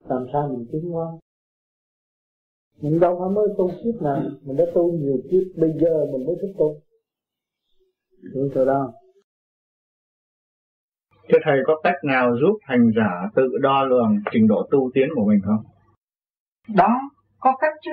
làm 0.08 0.26
sao 0.32 0.48
mình 0.48 0.66
tiến 0.72 0.90
hóa? 0.90 1.18
Mình 2.80 3.00
đâu 3.00 3.16
phải 3.20 3.30
mới 3.30 3.48
tu 3.58 3.70
kiếp 3.84 4.02
nào, 4.02 4.22
mình 4.42 4.56
đã 4.56 4.64
tu 4.74 4.92
nhiều 4.92 5.18
kiếp, 5.30 5.42
bây 5.56 5.72
giờ 5.80 6.06
mình 6.12 6.26
mới 6.26 6.36
thích 6.42 6.54
tu 6.58 6.80
đúng 8.22 8.48
chỗ 8.54 8.64
đó 8.64 8.92
Thế 11.32 11.38
thầy 11.44 11.58
có 11.66 11.80
cách 11.84 11.94
nào 12.04 12.36
giúp 12.40 12.58
hành 12.62 12.90
giả 12.96 13.28
tự 13.34 13.48
đo 13.60 13.84
lường 13.84 14.14
trình 14.32 14.48
độ 14.48 14.68
tu 14.70 14.90
tiến 14.94 15.08
của 15.14 15.24
mình 15.24 15.40
không? 15.44 15.64
Đó, 16.74 17.00
có 17.40 17.56
cách 17.60 17.72
chứ. 17.82 17.90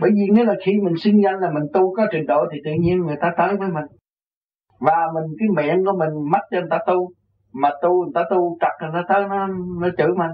Bởi 0.00 0.10
vì 0.10 0.26
nếu 0.34 0.44
là 0.44 0.54
khi 0.64 0.72
mình 0.82 0.94
sinh 0.96 1.22
ra 1.22 1.32
là 1.40 1.50
mình 1.50 1.64
tu 1.72 1.94
có 1.94 2.06
trình 2.12 2.26
độ 2.26 2.44
thì 2.52 2.58
tự 2.64 2.70
nhiên 2.80 2.98
người 2.98 3.16
ta 3.20 3.32
tới 3.38 3.56
với 3.56 3.68
mình. 3.68 3.84
Và 4.80 4.96
mình 5.14 5.24
cái 5.38 5.48
miệng 5.56 5.84
của 5.84 5.98
mình 5.98 6.30
mất 6.30 6.40
cho 6.50 6.60
người 6.60 6.70
ta 6.70 6.78
tu. 6.86 7.08
Mà 7.52 7.70
tu 7.82 8.04
người 8.04 8.12
ta 8.14 8.22
tu 8.30 8.58
trật 8.60 8.72
người 8.80 8.90
ta 9.02 9.14
tới 9.14 9.28
nó, 9.28 9.46
nó 9.80 9.88
chửi 9.98 10.08
mình. 10.08 10.30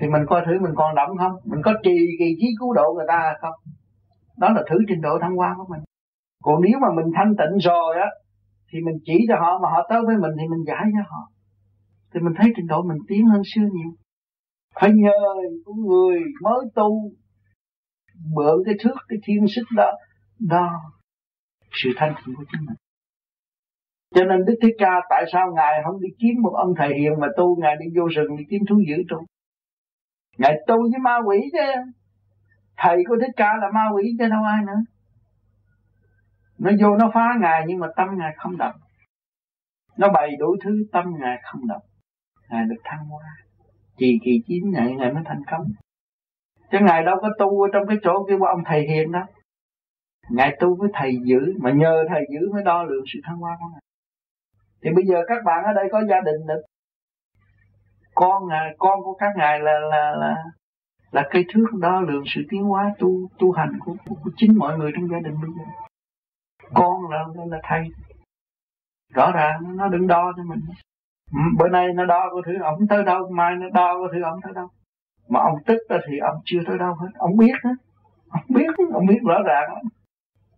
Thì 0.00 0.06
mình 0.08 0.22
coi 0.26 0.42
thử 0.46 0.52
mình 0.60 0.74
còn 0.74 0.94
động 0.94 1.10
không? 1.18 1.32
Mình 1.44 1.60
có 1.64 1.72
trì 1.82 1.96
kỳ 2.18 2.36
trí 2.40 2.46
cứu 2.60 2.72
độ 2.72 2.94
người 2.96 3.06
ta 3.08 3.34
không? 3.40 3.54
Đó 4.38 4.48
là 4.48 4.62
thử 4.70 4.76
trình 4.88 5.00
độ 5.00 5.18
thăng 5.20 5.36
hoa 5.36 5.54
của 5.56 5.66
mình. 5.68 5.80
Còn 6.42 6.60
nếu 6.62 6.78
mà 6.80 6.88
mình 6.96 7.12
thanh 7.16 7.34
tịnh 7.36 7.58
rồi 7.58 7.96
á 7.96 8.08
thì 8.68 8.78
mình 8.80 8.94
chỉ 9.04 9.14
cho 9.28 9.34
họ 9.40 9.58
mà 9.62 9.68
họ 9.70 9.86
tới 9.90 10.00
với 10.06 10.16
mình 10.16 10.30
thì 10.40 10.48
mình 10.48 10.64
giải 10.66 10.84
cho 10.92 11.02
họ. 11.10 11.22
Thì 12.14 12.20
mình 12.20 12.32
thấy 12.38 12.52
trình 12.56 12.66
độ 12.66 12.82
mình 12.82 12.98
tiến 13.08 13.26
hơn 13.26 13.42
xưa 13.54 13.62
nhiều. 13.62 13.92
Phải 14.80 14.90
nhờ 14.94 15.18
của 15.64 15.74
người 15.74 16.20
mới 16.42 16.58
tu, 16.74 17.12
mượn 18.34 18.54
cái 18.66 18.74
thước, 18.80 18.96
cái 19.08 19.18
thiên 19.24 19.46
sức 19.54 19.66
đó 19.76 19.92
đo 20.40 20.70
sự 21.72 21.90
thanh 21.96 22.14
tịnh 22.16 22.34
của 22.36 22.44
chính 22.52 22.66
mình. 22.66 22.76
Cho 24.14 24.24
nên 24.24 24.44
Đức 24.44 24.54
Thế 24.62 24.68
Ca 24.78 25.00
tại 25.10 25.24
sao 25.32 25.52
Ngài 25.54 25.72
không 25.84 26.00
đi 26.00 26.08
kiếm 26.18 26.42
một 26.42 26.52
ông 26.56 26.74
thầy 26.78 26.88
hiền 26.98 27.12
mà 27.20 27.28
tu, 27.36 27.56
Ngài 27.60 27.76
đi 27.80 27.86
vô 28.00 28.08
rừng 28.08 28.36
đi 28.36 28.44
kiếm 28.50 28.60
thú 28.68 28.76
dữ 28.88 29.02
tu? 29.08 29.24
Ngài 30.38 30.54
tu 30.66 30.76
với 30.80 31.00
ma 31.00 31.18
quỷ 31.26 31.38
chứ. 31.52 31.90
Thầy 32.76 32.96
của 33.08 33.16
Thích 33.20 33.34
Ca 33.36 33.48
là 33.60 33.66
ma 33.74 33.88
quỷ 33.94 34.16
chứ, 34.18 34.28
đâu 34.28 34.42
ai 34.44 34.62
nữa. 34.66 34.80
Nó 36.58 36.70
vô 36.80 36.96
nó 36.96 37.10
phá 37.14 37.34
Ngài 37.40 37.64
nhưng 37.66 37.78
mà 37.78 37.88
tâm 37.96 38.08
Ngài 38.18 38.32
không 38.36 38.56
động. 38.56 38.76
Nó 39.98 40.08
bày 40.12 40.36
đủ 40.38 40.56
thứ 40.64 40.70
tâm 40.92 41.04
Ngài 41.20 41.40
không 41.42 41.66
động. 41.66 41.82
Ngài 42.50 42.64
được 42.64 42.80
thăng 42.84 43.06
hoa. 43.06 43.36
Chỉ 43.96 44.18
kỳ 44.24 44.42
chín 44.46 44.70
ngày 44.70 44.94
Ngài 44.94 45.12
mới 45.12 45.22
thành 45.26 45.42
công. 45.50 45.66
Chứ 46.72 46.78
Ngài 46.82 47.04
đâu 47.04 47.16
có 47.22 47.30
tu 47.38 47.62
ở 47.62 47.68
trong 47.72 47.86
cái 47.86 47.96
chỗ 48.02 48.26
kêu 48.28 48.38
ông 48.42 48.62
thầy 48.64 48.86
hiền 48.88 49.12
đó. 49.12 49.26
Ngài 50.30 50.56
tu 50.60 50.76
với 50.76 50.88
thầy 50.94 51.16
giữ 51.24 51.54
Mà 51.60 51.72
nhờ 51.72 52.04
thầy 52.08 52.24
giữ 52.30 52.52
mới 52.52 52.62
đo 52.64 52.82
lượng 52.82 53.04
sự 53.06 53.20
thăng 53.24 53.36
hoa 53.36 53.56
của 53.60 53.66
Ngài. 53.72 53.80
Thì 54.82 54.90
bây 54.94 55.04
giờ 55.06 55.22
các 55.28 55.44
bạn 55.44 55.64
ở 55.64 55.72
đây 55.72 55.88
có 55.92 56.02
gia 56.10 56.20
đình 56.20 56.46
được. 56.46 56.62
Con 58.14 58.48
ngài, 58.48 58.74
con 58.78 59.02
của 59.04 59.14
các 59.14 59.32
ngài 59.36 59.60
là 59.60 59.78
là 59.78 60.14
là 60.16 60.36
là 61.10 61.28
cây 61.30 61.44
thước 61.52 61.66
đo 61.80 62.00
lường 62.00 62.22
sự 62.26 62.40
tiến 62.50 62.62
hóa 62.62 62.94
tu 62.98 63.28
tu 63.38 63.52
hành 63.52 63.78
của, 63.84 63.96
của, 64.08 64.14
của 64.24 64.30
chính 64.36 64.58
mọi 64.58 64.78
người 64.78 64.92
trong 64.94 65.08
gia 65.08 65.18
đình 65.18 65.34
bây 65.42 65.50
giờ 65.58 65.64
con 66.74 67.10
là 67.10 67.18
là, 67.34 67.44
là 67.50 67.58
thầy. 67.62 67.82
Rõ 69.14 69.32
ràng 69.34 69.76
nó 69.76 69.88
đừng 69.88 70.06
đo 70.06 70.32
cho 70.36 70.42
mình. 70.42 70.60
Ừ, 71.32 71.40
bữa 71.58 71.68
nay 71.68 71.88
nó 71.94 72.04
đo 72.04 72.28
có 72.30 72.42
thứ 72.46 72.52
ông 72.62 72.86
tới 72.88 73.04
đâu 73.04 73.28
mai 73.30 73.54
nó 73.56 73.68
đo 73.74 73.94
có 73.94 74.08
thứ 74.12 74.22
ông 74.22 74.40
tới 74.42 74.52
đâu. 74.54 74.68
Mà 75.28 75.40
ông 75.40 75.58
tức 75.66 75.78
đó 75.88 75.96
thì 76.08 76.18
ông 76.18 76.36
chưa 76.44 76.60
tới 76.66 76.78
đâu 76.78 76.94
hết. 76.94 77.08
Ông 77.18 77.36
biết 77.36 77.52
hết 77.64 77.74
ông 78.34 78.44
biết 78.48 78.66
ông 78.92 79.06
biết 79.06 79.18
rõ 79.26 79.42
ràng 79.46 79.70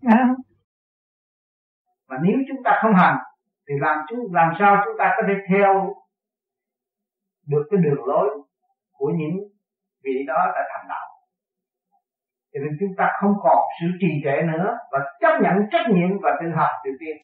à. 0.07 0.35
mà 2.09 2.17
nếu 2.23 2.37
chúng 2.49 2.63
ta 2.65 2.79
không 2.83 2.95
hành 2.95 3.19
thì 3.69 3.75
làm 3.81 3.99
chúng 4.09 4.35
làm 4.35 4.53
sao 4.59 4.83
chúng 4.85 4.95
ta 4.99 5.15
có 5.17 5.23
thể 5.29 5.35
theo 5.49 5.95
được 7.47 7.63
cái 7.71 7.81
đường 7.81 8.05
lối 8.07 8.29
của 8.93 9.13
những 9.17 9.37
vị 10.05 10.25
đó 10.27 10.53
đã 10.55 10.61
thành 10.73 10.89
đạo? 10.89 11.06
Cho 12.57 12.63
nên 12.65 12.77
chúng 12.81 12.97
ta 12.97 13.09
không 13.21 13.35
còn 13.43 13.57
sự 13.81 13.87
trì 14.01 14.09
trệ 14.25 14.43
nữa 14.43 14.79
và 14.93 14.99
chấp 15.21 15.41
nhận 15.43 15.55
trách 15.71 15.87
nhiệm 15.95 16.19
và 16.23 16.31
tự 16.41 16.51
học 16.57 16.71
tự 16.85 16.91
tiên 17.01 17.17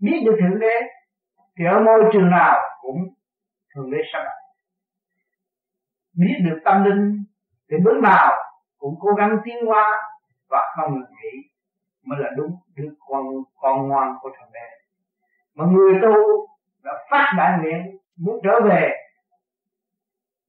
biết 0.00 0.22
được 0.26 0.36
thượng 0.40 0.60
đế 0.60 0.74
thì 1.58 1.64
ở 1.64 1.80
môi 1.80 2.10
trường 2.12 2.30
nào 2.30 2.58
cũng 2.82 2.98
thượng 3.74 3.90
đế 3.90 3.98
sắp 4.12 4.18
đặt 4.24 4.38
biết 6.12 6.34
được 6.44 6.58
tâm 6.64 6.84
linh 6.84 7.24
thì 7.70 7.76
bước 7.84 8.00
nào 8.02 8.32
cũng 8.78 8.94
cố 9.00 9.12
gắng 9.18 9.38
tiến 9.44 9.66
hóa 9.66 10.02
và 10.50 10.60
không 10.76 10.94
ngừng 10.94 11.10
nghỉ 11.10 11.48
mới 12.04 12.18
là 12.22 12.30
đúng 12.36 12.56
đứa 12.76 12.88
con 13.08 13.24
con 13.60 13.88
ngoan 13.88 14.14
của 14.20 14.30
thượng 14.38 14.50
đế. 14.52 14.68
Mà 15.54 15.64
người 15.64 15.94
tu 16.02 16.14
đã 16.84 16.92
phát 17.10 17.32
đại 17.36 17.58
nguyện 17.58 17.98
muốn 18.16 18.40
trở 18.44 18.60
về 18.68 18.90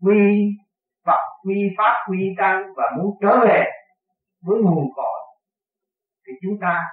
quy 0.01 0.49
Phật 1.05 1.21
quy 1.43 1.69
pháp 1.77 1.93
quy 2.09 2.35
tăng 2.37 2.63
và 2.75 2.83
muốn 2.97 3.17
trở 3.21 3.39
về 3.47 3.65
với 4.41 4.57
nguồn 4.61 4.85
cội, 4.95 5.19
thì 6.27 6.33
chúng 6.41 6.57
ta 6.61 6.83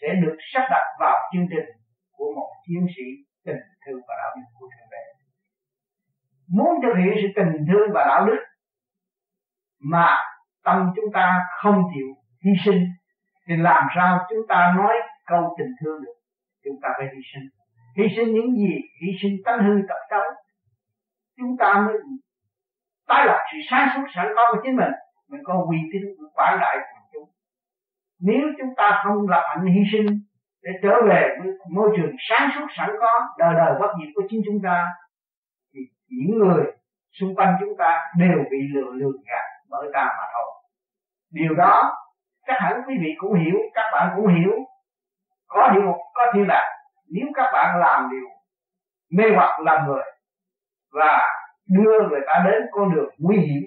sẽ 0.00 0.08
được 0.22 0.36
sắp 0.52 0.62
đặt 0.70 0.84
vào 1.00 1.16
chương 1.32 1.46
trình 1.50 1.68
của 2.12 2.32
một 2.36 2.52
chiến 2.66 2.86
sĩ 2.96 3.02
tình 3.44 3.60
thương 3.86 4.00
và 4.08 4.14
đạo 4.18 4.34
đức 4.36 4.42
của 4.58 4.66
thượng 4.66 4.88
đế. 4.90 5.04
Muốn 6.48 6.68
thực 6.82 6.94
hiện 6.98 7.14
sự 7.22 7.28
tình 7.36 7.66
thương 7.68 7.90
và 7.94 8.04
đạo 8.08 8.26
đức 8.26 8.38
mà 9.80 10.16
tâm 10.64 10.92
chúng 10.96 11.12
ta 11.12 11.40
không 11.62 11.82
chịu 11.94 12.06
hy 12.44 12.50
sinh, 12.64 12.84
thì 13.48 13.56
làm 13.56 13.82
sao 13.96 14.26
chúng 14.28 14.46
ta 14.48 14.74
nói 14.76 14.94
câu 15.26 15.54
tình 15.58 15.72
thương 15.80 16.02
được? 16.04 16.14
Chúng 16.64 16.76
ta 16.82 16.88
phải 16.98 17.06
hy 17.14 17.20
sinh. 17.34 17.48
Hy 17.96 18.04
sinh 18.16 18.34
những 18.34 18.56
gì? 18.56 18.74
Hy 19.02 19.08
sinh 19.22 19.36
tánh 19.44 19.58
hư 19.58 19.74
tập 19.88 19.98
xấu. 20.10 20.20
Chúng 21.36 21.56
ta 21.58 21.74
mới 21.86 21.94
tái 23.08 23.26
lập 23.26 23.38
sự 23.52 23.58
sáng 23.70 23.88
suốt 23.94 24.02
sẵn 24.14 24.26
có 24.36 24.42
của 24.52 24.60
chính 24.64 24.76
mình. 24.76 24.92
Mình 25.30 25.40
có 25.44 25.64
uy 25.70 25.78
tín 25.92 26.02
của 26.18 26.26
quảng 26.34 26.58
đại 26.60 26.76
của 26.76 27.00
chúng. 27.12 27.28
Nếu 28.20 28.42
chúng 28.58 28.74
ta 28.76 29.02
không 29.04 29.28
lập 29.28 29.42
hạnh 29.48 29.66
hy 29.66 29.80
sinh 29.92 30.06
để 30.62 30.70
trở 30.82 30.94
về 31.06 31.36
với 31.40 31.52
môi 31.70 31.90
trường 31.96 32.16
sáng 32.28 32.50
suốt 32.54 32.66
sẵn 32.76 32.90
có, 33.00 33.28
đời 33.38 33.54
đời 33.56 33.74
bất 33.80 33.92
diệt 33.98 34.08
của 34.14 34.22
chính 34.30 34.42
chúng 34.46 34.60
ta, 34.64 34.86
thì 35.74 35.80
những 36.08 36.38
người 36.38 36.64
xung 37.20 37.34
quanh 37.34 37.56
chúng 37.60 37.76
ta 37.78 38.00
đều 38.18 38.38
bị 38.50 38.58
lừa 38.74 38.90
lừa 38.92 39.12
gạt 39.26 39.44
bởi 39.70 39.90
ta 39.92 40.04
mà 40.04 40.24
thôi. 40.34 40.52
Điều 41.32 41.54
đó, 41.54 41.92
chắc 42.46 42.56
hẳn 42.60 42.82
quý 42.86 42.94
vị 43.00 43.08
cũng 43.18 43.34
hiểu, 43.34 43.58
các 43.74 43.90
bạn 43.92 44.12
cũng 44.16 44.34
hiểu. 44.34 44.52
Có 45.46 45.70
địa 45.74 45.80
ngục 45.80 45.96
có 46.14 46.22
thiên 46.34 46.46
đàng 46.48 46.74
nếu 47.10 47.26
các 47.34 47.50
bạn 47.52 47.80
làm 47.80 48.10
điều 48.10 48.28
mê 49.10 49.24
hoặc 49.36 49.60
làm 49.60 49.86
người 49.86 50.02
và 50.92 51.28
đưa 51.68 52.08
người 52.08 52.20
ta 52.26 52.44
đến 52.44 52.62
con 52.70 52.94
đường 52.94 53.10
nguy 53.18 53.36
hiểm 53.36 53.62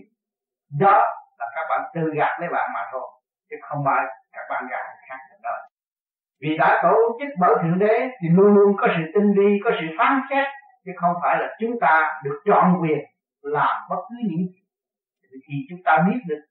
đó 0.80 1.04
là 1.40 1.46
các 1.56 1.66
bạn 1.70 1.82
tự 1.94 2.12
gạt 2.16 2.40
lấy 2.40 2.50
bạn 2.50 2.70
mà 2.74 2.80
thôi, 2.92 3.02
chứ 3.50 3.56
không 3.62 3.84
phải 3.86 4.06
các 4.32 4.46
bạn 4.50 4.68
gạt 4.72 4.86
người 4.86 5.02
khác 5.10 5.18
được 5.32 5.38
đâu 5.44 5.54
vì 6.42 6.58
đã 6.58 6.80
tổ 6.84 7.18
chức 7.20 7.30
bởi 7.40 7.56
thượng 7.64 7.80
đế 7.80 8.10
thì 8.22 8.28
luôn 8.30 8.54
luôn 8.54 8.76
có 8.78 8.88
sự 8.98 9.04
tinh 9.14 9.34
vi, 9.38 9.60
có 9.64 9.72
sự 9.80 9.88
phán 9.98 10.22
xét, 10.30 10.48
chứ 10.86 10.92
không 10.96 11.14
phải 11.24 11.38
là 11.40 11.56
chúng 11.60 11.80
ta 11.82 12.22
được 12.24 12.42
chọn 12.46 12.82
quyền 12.82 13.00
làm 13.42 13.88
bất 13.90 14.02
cứ 14.10 14.16
những 14.24 14.48
gì. 14.48 14.62
thì 15.48 15.56
chúng 15.70 15.80
ta 15.86 15.98
biết 16.08 16.20
được 16.28 16.42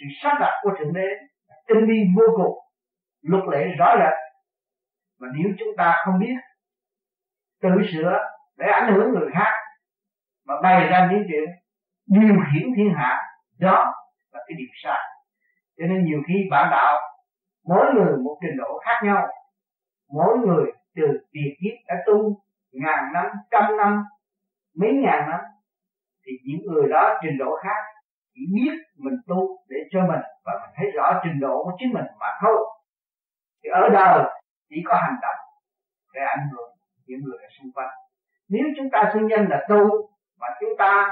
sự 0.00 0.06
sắp 0.22 0.36
đặt 0.40 0.52
của 0.62 0.70
thượng 0.78 0.92
đế 0.92 1.08
tinh 1.66 1.86
vi 1.86 2.04
vô 2.16 2.24
cùng, 2.36 2.58
luật 3.22 3.44
lệ 3.52 3.66
rõ 3.78 3.94
rệt, 3.98 4.14
mà 5.20 5.28
nếu 5.34 5.52
chúng 5.58 5.76
ta 5.76 5.96
không 6.04 6.18
biết, 6.18 6.34
tự 7.62 7.70
sửa 7.92 8.18
để 8.58 8.66
ảnh 8.66 8.94
hưởng 8.94 9.10
người 9.10 9.28
khác 9.32 9.52
mà 10.50 10.56
bày 10.62 10.88
ra 10.88 11.08
những 11.10 11.22
chuyện 11.28 11.44
điều 12.06 12.36
khiển 12.52 12.72
thiên 12.76 12.94
hạ, 12.96 13.22
đó 13.58 13.94
là 14.32 14.40
cái 14.48 14.54
điều 14.58 14.68
sai. 14.84 14.98
Cho 15.78 15.86
nên 15.86 16.04
nhiều 16.04 16.20
khi 16.28 16.34
bản 16.50 16.68
đạo, 16.70 17.00
mỗi 17.68 17.86
người 17.94 18.16
một 18.24 18.38
trình 18.40 18.56
độ 18.58 18.78
khác 18.84 19.00
nhau. 19.04 19.28
Mỗi 20.12 20.38
người 20.38 20.72
từ 20.96 21.02
tiền 21.32 21.54
kiếp 21.60 21.86
đã 21.88 21.94
tu 22.06 22.42
ngàn 22.72 23.12
năm, 23.12 23.26
trăm 23.50 23.76
năm, 23.76 24.02
mấy 24.76 24.92
ngàn 24.92 25.30
năm, 25.30 25.40
thì 26.26 26.32
những 26.44 26.72
người 26.72 26.88
đó 26.90 27.18
trình 27.22 27.38
độ 27.38 27.56
khác 27.62 27.82
chỉ 28.34 28.40
biết 28.54 28.72
mình 28.96 29.18
tu 29.26 29.58
để 29.68 29.76
cho 29.90 30.00
mình 30.00 30.20
và 30.44 30.52
mình 30.60 30.70
thấy 30.76 30.90
rõ 30.90 31.20
trình 31.24 31.40
độ 31.40 31.64
của 31.64 31.72
chính 31.78 31.92
mình 31.92 32.06
mà 32.20 32.26
thôi. 32.42 32.56
Thì 33.62 33.70
ở 33.70 33.88
đời 33.92 34.24
chỉ 34.68 34.76
có 34.84 34.94
hành 34.94 35.16
động 35.22 35.40
để 36.14 36.20
ảnh 36.36 36.48
hưởng 36.52 36.70
những 37.06 37.20
người 37.24 37.38
ở 37.42 37.48
xung 37.58 37.72
quanh. 37.72 37.90
Nếu 38.48 38.64
chúng 38.76 38.90
ta 38.92 39.10
xưng 39.14 39.28
danh 39.30 39.46
là 39.48 39.66
tu 39.68 40.10
mà 40.40 40.48
chúng 40.60 40.70
ta 40.78 41.08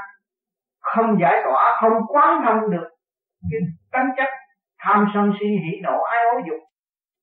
không 0.80 1.20
giải 1.20 1.42
tỏa, 1.44 1.78
không 1.80 1.92
quán 2.08 2.42
thông 2.46 2.70
được 2.70 2.88
cái 3.50 3.60
tính 3.92 4.10
chất 4.16 4.28
tham 4.78 5.06
sân 5.14 5.32
si, 5.40 5.46
hỉ 5.46 5.80
nộ, 5.82 6.02
ái 6.02 6.18
ố 6.32 6.38
dục. 6.48 6.58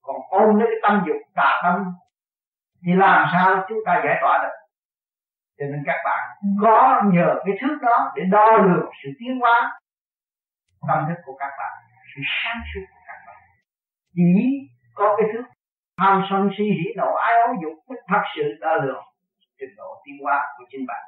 Còn 0.02 0.16
ôm 0.30 0.60
lấy 0.60 0.68
cái 0.72 0.80
tâm 0.84 1.04
dục, 1.08 1.18
tà 1.36 1.62
tâm, 1.64 1.86
thì 2.86 2.92
làm 2.96 3.28
sao 3.34 3.66
chúng 3.70 3.78
ta 3.86 4.02
giải 4.06 4.18
tỏa 4.22 4.44
được? 4.44 4.56
Cho 5.58 5.66
nên 5.72 5.84
các 5.86 5.98
bạn 6.06 6.20
có 6.62 7.02
nhờ 7.14 7.36
cái 7.46 7.56
thước 7.62 7.78
đó 7.82 8.12
để 8.16 8.24
đo 8.32 8.58
lường 8.58 8.90
sự 9.04 9.10
tiến 9.20 9.40
hóa 9.40 9.80
tâm 10.88 11.06
thức 11.08 11.22
của 11.26 11.36
các 11.40 11.50
bạn, 11.60 11.74
sự 12.16 12.22
sáng 12.44 12.62
suốt 12.74 12.86
của 12.92 13.02
các 13.08 13.18
bạn. 13.28 13.38
Chỉ 14.16 14.24
có 14.96 15.16
cái 15.18 15.28
thước 15.34 15.44
tham 16.00 16.24
sân 16.30 16.50
si, 16.58 16.64
hỉ 16.64 16.94
nộ, 16.98 17.14
ái 17.16 17.34
ố 17.48 17.54
dục 17.64 17.74
mới 17.90 17.98
thật 18.08 18.22
sự 18.36 18.44
đo 18.62 18.76
lường 18.76 19.04
trình 19.60 19.76
độ 19.78 20.02
tiến 20.06 20.16
hóa 20.24 20.54
của 20.58 20.64
chính 20.72 20.86
bạn. 20.88 21.04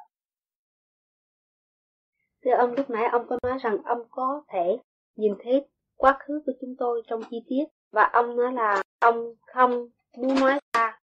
Thưa 2.47 2.53
ông, 2.53 2.73
lúc 2.77 2.89
nãy 2.89 3.07
ông 3.11 3.27
có 3.29 3.37
nói 3.43 3.57
rằng 3.61 3.77
ông 3.85 4.01
có 4.09 4.41
thể 4.53 4.77
nhìn 5.15 5.33
thấy 5.43 5.67
quá 5.97 6.17
khứ 6.19 6.41
của 6.45 6.51
chúng 6.61 6.75
tôi 6.79 7.01
trong 7.07 7.21
chi 7.31 7.37
tiết 7.49 7.63
và 7.91 8.09
ông 8.13 8.35
nói 8.35 8.53
là 8.53 8.83
ông 8.99 9.33
không 9.53 9.87
muốn 10.17 10.35
nói 10.39 10.59
ra. 10.73 10.99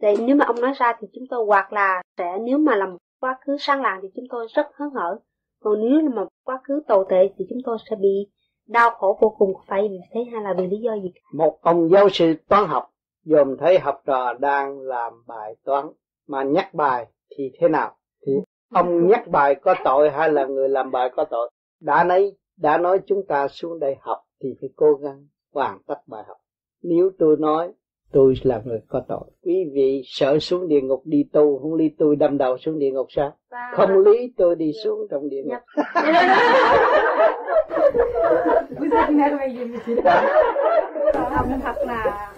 Vậy 0.00 0.16
nếu 0.26 0.36
mà 0.36 0.44
ông 0.44 0.60
nói 0.60 0.72
ra 0.76 0.92
thì 1.00 1.08
chúng 1.14 1.24
tôi 1.30 1.44
hoặc 1.46 1.72
là 1.72 2.02
sẽ 2.18 2.38
nếu 2.42 2.58
mà 2.58 2.76
là 2.76 2.86
một 2.86 2.96
quá 3.20 3.38
khứ 3.46 3.56
sáng 3.60 3.82
làng 3.82 3.98
thì 4.02 4.08
chúng 4.16 4.24
tôi 4.30 4.46
rất 4.54 4.66
hớn 4.74 4.90
hở. 4.94 5.18
Còn 5.62 5.80
nếu 5.80 6.00
là 6.00 6.10
một 6.14 6.28
quá 6.44 6.60
khứ 6.64 6.82
tồi 6.88 7.04
tệ 7.08 7.28
thì 7.38 7.44
chúng 7.48 7.58
tôi 7.64 7.78
sẽ 7.90 7.96
bị 7.96 8.30
đau 8.66 8.90
khổ 8.90 9.18
vô 9.20 9.34
cùng 9.38 9.52
phải 9.66 9.88
vì 9.88 9.98
thế 10.14 10.20
hay 10.32 10.42
là 10.42 10.54
vì 10.58 10.66
lý 10.66 10.76
do 10.76 10.94
gì? 11.02 11.12
Một 11.32 11.58
ông 11.62 11.88
giáo 11.88 12.08
sư 12.08 12.34
toán 12.48 12.64
học 12.66 12.90
dòm 13.24 13.56
thấy 13.56 13.78
học 13.78 14.02
trò 14.06 14.32
đang 14.32 14.80
làm 14.80 15.12
bài 15.26 15.54
toán 15.64 15.86
mà 16.26 16.42
nhắc 16.42 16.74
bài 16.74 17.06
thì 17.36 17.52
thế 17.60 17.68
nào? 17.68 17.96
Thì 18.26 18.32
ông 18.70 19.08
nhắc 19.08 19.28
bài 19.28 19.54
có 19.54 19.74
tội 19.84 20.10
hay 20.10 20.32
là 20.32 20.46
người 20.46 20.68
làm 20.68 20.90
bài 20.90 21.10
có 21.16 21.24
tội 21.24 21.50
đã 21.80 22.04
nói 22.04 22.32
đã 22.56 22.78
nói 22.78 23.00
chúng 23.06 23.26
ta 23.28 23.48
xuống 23.48 23.78
đây 23.78 23.96
học 24.00 24.18
thì 24.42 24.54
phải 24.60 24.70
cố 24.76 24.94
gắng 24.94 25.26
hoàn 25.54 25.78
tất 25.86 25.98
bài 26.06 26.24
học 26.28 26.36
nếu 26.82 27.10
tôi 27.18 27.36
nói 27.38 27.72
tôi 28.12 28.34
là 28.42 28.62
người 28.64 28.80
có 28.88 29.02
tội 29.08 29.30
quý 29.42 29.70
vị 29.72 30.02
sợ 30.04 30.38
xuống 30.38 30.68
địa 30.68 30.80
ngục 30.80 31.02
đi 31.04 31.24
tu 31.32 31.58
không 31.58 31.74
lý 31.74 31.88
tôi 31.98 32.16
đâm 32.16 32.38
đầu 32.38 32.58
xuống 32.58 32.78
địa 32.78 32.90
ngục 32.90 33.06
sao 33.10 33.36
không 33.76 33.98
lý 33.98 34.32
tôi 34.36 34.56
đi 34.56 34.72
xuống 34.84 35.06
trong 35.10 35.28
địa 35.28 35.42
ngục 35.44 35.62
ông 41.36 41.60
thật 41.62 41.76
là 41.86 42.32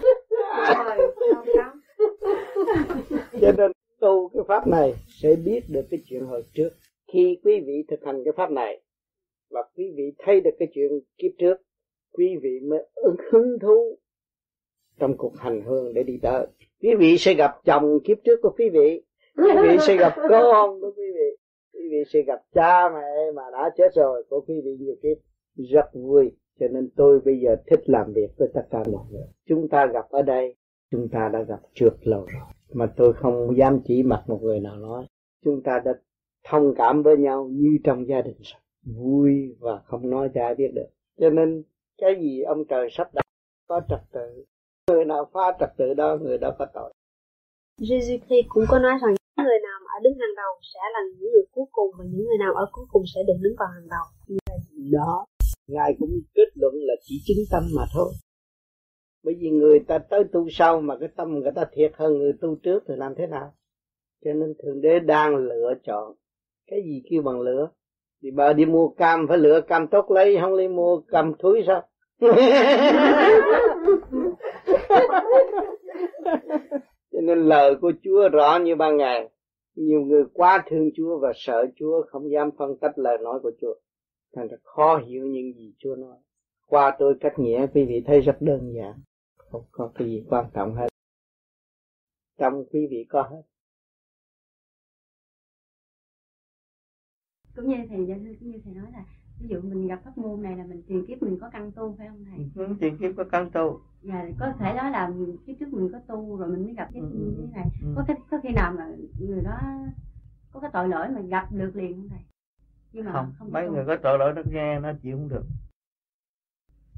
cho 3.40 3.52
nên 3.56 3.72
tu 4.00 4.28
cái 4.28 4.42
pháp 4.48 4.66
này 4.66 4.94
sẽ 5.08 5.36
biết 5.44 5.60
được 5.68 5.86
cái 5.90 6.00
chuyện 6.06 6.24
hồi 6.24 6.42
trước. 6.52 6.70
Khi 7.12 7.38
quý 7.44 7.60
vị 7.66 7.84
thực 7.88 8.04
hành 8.04 8.24
cái 8.24 8.32
pháp 8.36 8.50
này 8.50 8.80
và 9.50 9.60
quý 9.76 9.92
vị 9.96 10.12
thấy 10.18 10.40
được 10.40 10.50
cái 10.58 10.68
chuyện 10.74 10.90
kiếp 11.18 11.30
trước 11.38 11.56
quý 12.12 12.36
vị 12.42 12.60
mới 12.60 12.86
hứng 13.32 13.58
thú 13.60 13.98
trong 14.98 15.16
cuộc 15.16 15.36
hành 15.36 15.62
hương 15.62 15.94
để 15.94 16.02
đi 16.02 16.18
tới. 16.22 16.46
Quý 16.82 16.90
vị 16.98 17.18
sẽ 17.18 17.34
gặp 17.34 17.50
chồng 17.64 17.98
kiếp 18.04 18.18
trước 18.24 18.38
của 18.42 18.50
quý 18.58 18.68
vị. 18.68 19.02
Quý 19.36 19.50
vị 19.62 19.76
sẽ 19.86 19.96
gặp 19.96 20.14
con 20.28 20.80
của 20.80 20.92
quý 20.96 21.04
vị. 21.14 21.36
Quý 21.72 21.88
vị 21.90 22.04
sẽ 22.12 22.22
gặp 22.22 22.42
cha 22.54 22.88
mẹ 22.94 23.32
mà 23.34 23.42
đã 23.52 23.70
chết 23.76 23.94
rồi 23.94 24.24
của 24.30 24.40
quý 24.40 24.54
vị 24.64 24.76
nhiều 24.80 24.94
kiếp. 25.02 25.16
Rất 25.70 25.90
vui. 25.92 26.32
Cho 26.60 26.68
nên 26.68 26.90
tôi 26.96 27.20
bây 27.24 27.40
giờ 27.40 27.56
thích 27.66 27.80
làm 27.84 28.12
việc 28.12 28.28
với 28.38 28.48
tất 28.54 28.62
cả 28.70 28.78
mọi 28.92 29.04
người. 29.10 29.26
Chúng 29.46 29.68
ta 29.68 29.86
gặp 29.86 30.04
ở 30.10 30.22
đây 30.22 30.54
chúng 30.90 31.08
ta 31.08 31.30
đã 31.32 31.42
gặp 31.42 31.60
trước 31.74 31.90
lâu 32.02 32.20
rồi 32.20 32.57
mà 32.72 32.86
tôi 32.96 33.12
không 33.12 33.56
dám 33.56 33.80
chỉ 33.84 34.02
mặt 34.02 34.24
một 34.26 34.40
người 34.42 34.60
nào 34.60 34.76
nói. 34.76 35.06
Chúng 35.44 35.62
ta 35.62 35.80
đã 35.84 35.92
thông 36.44 36.74
cảm 36.76 37.02
với 37.02 37.16
nhau 37.16 37.48
như 37.52 37.78
trong 37.84 38.08
gia 38.08 38.20
đình 38.22 38.36
vui 38.82 39.56
và 39.60 39.82
không 39.84 40.10
nói 40.10 40.30
cho 40.34 40.42
ai 40.42 40.54
biết 40.54 40.70
được. 40.74 40.88
Cho 41.20 41.30
nên 41.30 41.62
cái 41.98 42.14
gì 42.20 42.42
ông 42.42 42.64
trời 42.68 42.88
sắp 42.90 43.14
đặt 43.14 43.24
có 43.68 43.80
trật 43.88 44.00
tự 44.12 44.44
người 44.88 45.04
nào 45.04 45.30
phá 45.32 45.56
trật 45.60 45.70
tự 45.78 45.94
đó 45.94 46.18
người 46.22 46.38
đó 46.38 46.50
có 46.58 46.66
tội. 46.74 46.92
Jesus 47.80 48.18
Christ 48.26 48.48
cũng 48.48 48.64
có 48.68 48.78
nói 48.78 48.92
rằng 49.02 49.12
những 49.14 49.46
người 49.46 49.60
nào 49.68 49.78
mà 49.84 49.88
ở 49.96 49.98
đứng 50.04 50.16
hàng 50.20 50.34
đầu 50.36 50.52
sẽ 50.74 50.80
là 50.94 51.00
những 51.18 51.30
người 51.32 51.46
cuối 51.54 51.66
cùng 51.72 51.90
và 51.98 52.04
những 52.04 52.26
người 52.26 52.38
nào 52.38 52.54
ở 52.54 52.64
cuối 52.72 52.86
cùng 52.92 53.02
sẽ 53.14 53.20
được 53.26 53.38
đứng 53.40 53.54
vào 53.58 53.68
hàng 53.74 53.88
đầu. 53.94 54.06
Đó. 54.92 55.26
Ngài 55.66 55.96
cũng 55.98 56.10
kết 56.34 56.48
luận 56.54 56.74
là 56.88 56.94
chỉ 57.02 57.14
chứng 57.26 57.44
tâm 57.50 57.62
mà 57.76 57.84
thôi 57.94 58.12
bởi 59.28 59.36
vì 59.40 59.50
người 59.50 59.80
ta 59.80 59.98
tới 59.98 60.24
tu 60.32 60.48
sau 60.50 60.80
mà 60.80 60.96
cái 61.00 61.08
tâm 61.16 61.34
người 61.34 61.52
ta 61.54 61.64
thiệt 61.72 61.92
hơn 61.94 62.18
người 62.18 62.32
tu 62.40 62.56
trước 62.62 62.84
thì 62.88 62.94
làm 62.96 63.14
thế 63.14 63.26
nào? 63.26 63.52
Cho 64.24 64.32
nên 64.32 64.54
thượng 64.62 64.80
đế 64.80 64.98
đang 64.98 65.36
lựa 65.36 65.74
chọn. 65.86 66.14
Cái 66.66 66.82
gì 66.82 67.02
kêu 67.10 67.22
bằng 67.22 67.40
lửa. 67.40 67.68
thì 68.22 68.30
bà 68.30 68.52
đi 68.52 68.64
mua 68.64 68.88
cam, 68.88 69.26
phải 69.28 69.38
lựa 69.38 69.60
cam 69.60 69.86
tốt 69.86 70.10
lấy, 70.10 70.38
không 70.40 70.54
lấy 70.54 70.68
mua 70.68 71.00
cam 71.00 71.32
thúi 71.38 71.64
sao? 71.66 71.82
Cho 77.12 77.20
nên 77.22 77.38
lời 77.38 77.74
của 77.80 77.92
Chúa 78.02 78.28
rõ 78.28 78.58
như 78.58 78.76
ban 78.76 78.96
ngày. 78.96 79.28
Nhiều 79.74 80.00
người 80.00 80.24
quá 80.32 80.64
thương 80.70 80.90
Chúa 80.96 81.18
và 81.18 81.32
sợ 81.34 81.66
Chúa, 81.76 82.02
không 82.08 82.30
dám 82.30 82.50
phân 82.58 82.76
tích 82.80 82.92
lời 82.96 83.18
nói 83.18 83.40
của 83.42 83.52
Chúa. 83.60 83.74
Thành 84.36 84.48
ra 84.48 84.56
khó 84.62 85.02
hiểu 85.06 85.26
những 85.26 85.52
gì 85.52 85.74
Chúa 85.78 85.96
nói. 85.96 86.16
Qua 86.66 86.96
tôi 86.98 87.14
cách 87.20 87.38
nghĩa, 87.38 87.66
quý 87.74 87.84
vị 87.84 88.02
thấy 88.06 88.20
rất 88.20 88.36
đơn 88.40 88.72
giản 88.76 88.94
không 89.50 89.64
có 89.70 89.92
cái 89.94 90.08
gì 90.08 90.24
quan 90.28 90.50
trọng 90.54 90.74
hết 90.74 90.88
trong 92.38 92.64
quý 92.72 92.86
vị 92.90 93.06
có 93.08 93.22
hết 93.22 93.42
cũng 97.56 97.68
như 97.68 97.76
thầy 97.88 98.06
giáo 98.06 98.18
sư 98.24 98.36
cũng 98.40 98.50
như 98.50 98.60
thầy 98.64 98.74
nói 98.74 98.92
là 98.92 99.04
ví 99.40 99.48
dụ 99.48 99.60
mình 99.60 99.88
gặp 99.88 100.00
pháp 100.04 100.18
môn 100.18 100.42
này 100.42 100.56
là 100.56 100.64
mình 100.64 100.82
tiền 100.88 101.04
kiếp 101.08 101.22
mình 101.22 101.38
có 101.40 101.50
căn 101.52 101.72
tu 101.72 101.94
phải 101.98 102.08
không 102.08 102.24
thầy? 102.24 102.66
Ừ, 102.66 102.74
tiền 102.80 102.98
kiếp 102.98 103.10
có 103.16 103.24
căn 103.32 103.50
tu. 103.50 103.80
Dạ 104.02 104.24
có 104.40 104.52
thể 104.58 104.74
nói 104.74 104.90
là 104.90 105.10
kiếp 105.46 105.56
trước 105.60 105.68
mình 105.72 105.92
có 105.92 105.98
tu 105.98 106.36
rồi 106.36 106.48
mình 106.48 106.64
mới 106.64 106.74
gặp 106.74 106.88
cái 106.92 107.02
ừ, 107.02 107.08
như 107.12 107.34
thế 107.38 107.46
này. 107.52 107.66
Ừ. 107.82 107.88
Có 107.96 108.04
cái 108.08 108.16
có 108.30 108.38
khi 108.42 108.48
nào 108.52 108.74
mà 108.78 108.86
người 109.20 109.42
đó 109.42 109.60
có 110.52 110.60
cái 110.60 110.70
tội 110.72 110.88
lỗi 110.88 111.08
mà 111.08 111.20
gặp 111.20 111.48
được 111.52 111.76
liền 111.76 111.94
không 111.94 112.08
thầy? 112.08 112.20
Nhưng 112.92 113.04
mà 113.04 113.12
không, 113.12 113.34
không 113.38 113.52
mấy 113.52 113.68
người 113.68 113.84
có 113.86 113.96
tội 114.02 114.18
lỗi 114.18 114.32
nó 114.36 114.42
nghe 114.52 114.80
nó 114.80 114.92
chịu 115.02 115.16
không 115.16 115.28
được. 115.28 115.44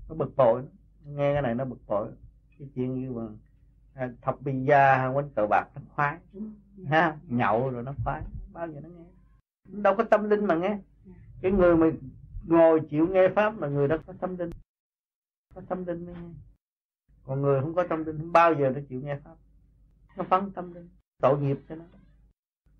Nó 0.09 0.15
bực 0.15 0.37
bội, 0.37 0.63
nghe 1.07 1.33
cái 1.33 1.43
này 1.43 1.55
nó 1.55 1.65
bực 1.65 1.81
bội. 1.87 2.09
Cái 2.61 2.69
chuyện 2.75 3.01
như 3.01 3.13
mà 3.13 3.23
à, 3.95 4.11
thọc 4.21 4.39
gia 4.45 5.13
quánh 5.13 5.31
cờ 5.31 5.47
bạc 5.47 5.69
nó 5.75 5.81
khoái. 5.95 6.19
Ha 6.87 7.19
nhậu 7.29 7.71
rồi 7.71 7.83
nó 7.83 7.95
khoái 8.05 8.23
bao 8.53 8.69
giờ 8.69 8.81
nó 8.81 8.89
nghe. 8.89 9.05
Đâu 9.65 9.95
có 9.97 10.05
tâm 10.05 10.31
linh 10.31 10.45
mà 10.45 10.55
nghe. 10.55 10.79
Cái 11.41 11.53
người 11.53 11.77
mà 11.77 11.87
ngồi 12.47 12.81
chịu 12.91 13.07
nghe 13.07 13.29
pháp 13.35 13.59
là 13.59 13.69
người 13.69 13.89
đó 13.89 13.97
có 14.07 14.13
tâm 14.21 14.37
linh. 14.37 14.51
Có 15.55 15.63
tâm 15.69 15.87
linh 15.87 16.07
mới 16.07 16.15
nghe. 16.15 16.29
Còn 17.25 17.43
người 17.43 17.61
không 17.61 17.75
có 17.75 17.87
tâm 17.89 18.05
linh 18.05 18.19
không 18.19 18.33
bao 18.33 18.55
giờ 18.55 18.71
nó 18.71 18.81
chịu 18.89 19.01
nghe 19.01 19.17
pháp. 19.17 19.37
Nó 20.17 20.25
phấn 20.25 20.51
tâm 20.51 20.75
linh 20.75 20.89
tội 21.23 21.41
nghiệp 21.41 21.59
cho 21.69 21.75
nó. 21.75 21.85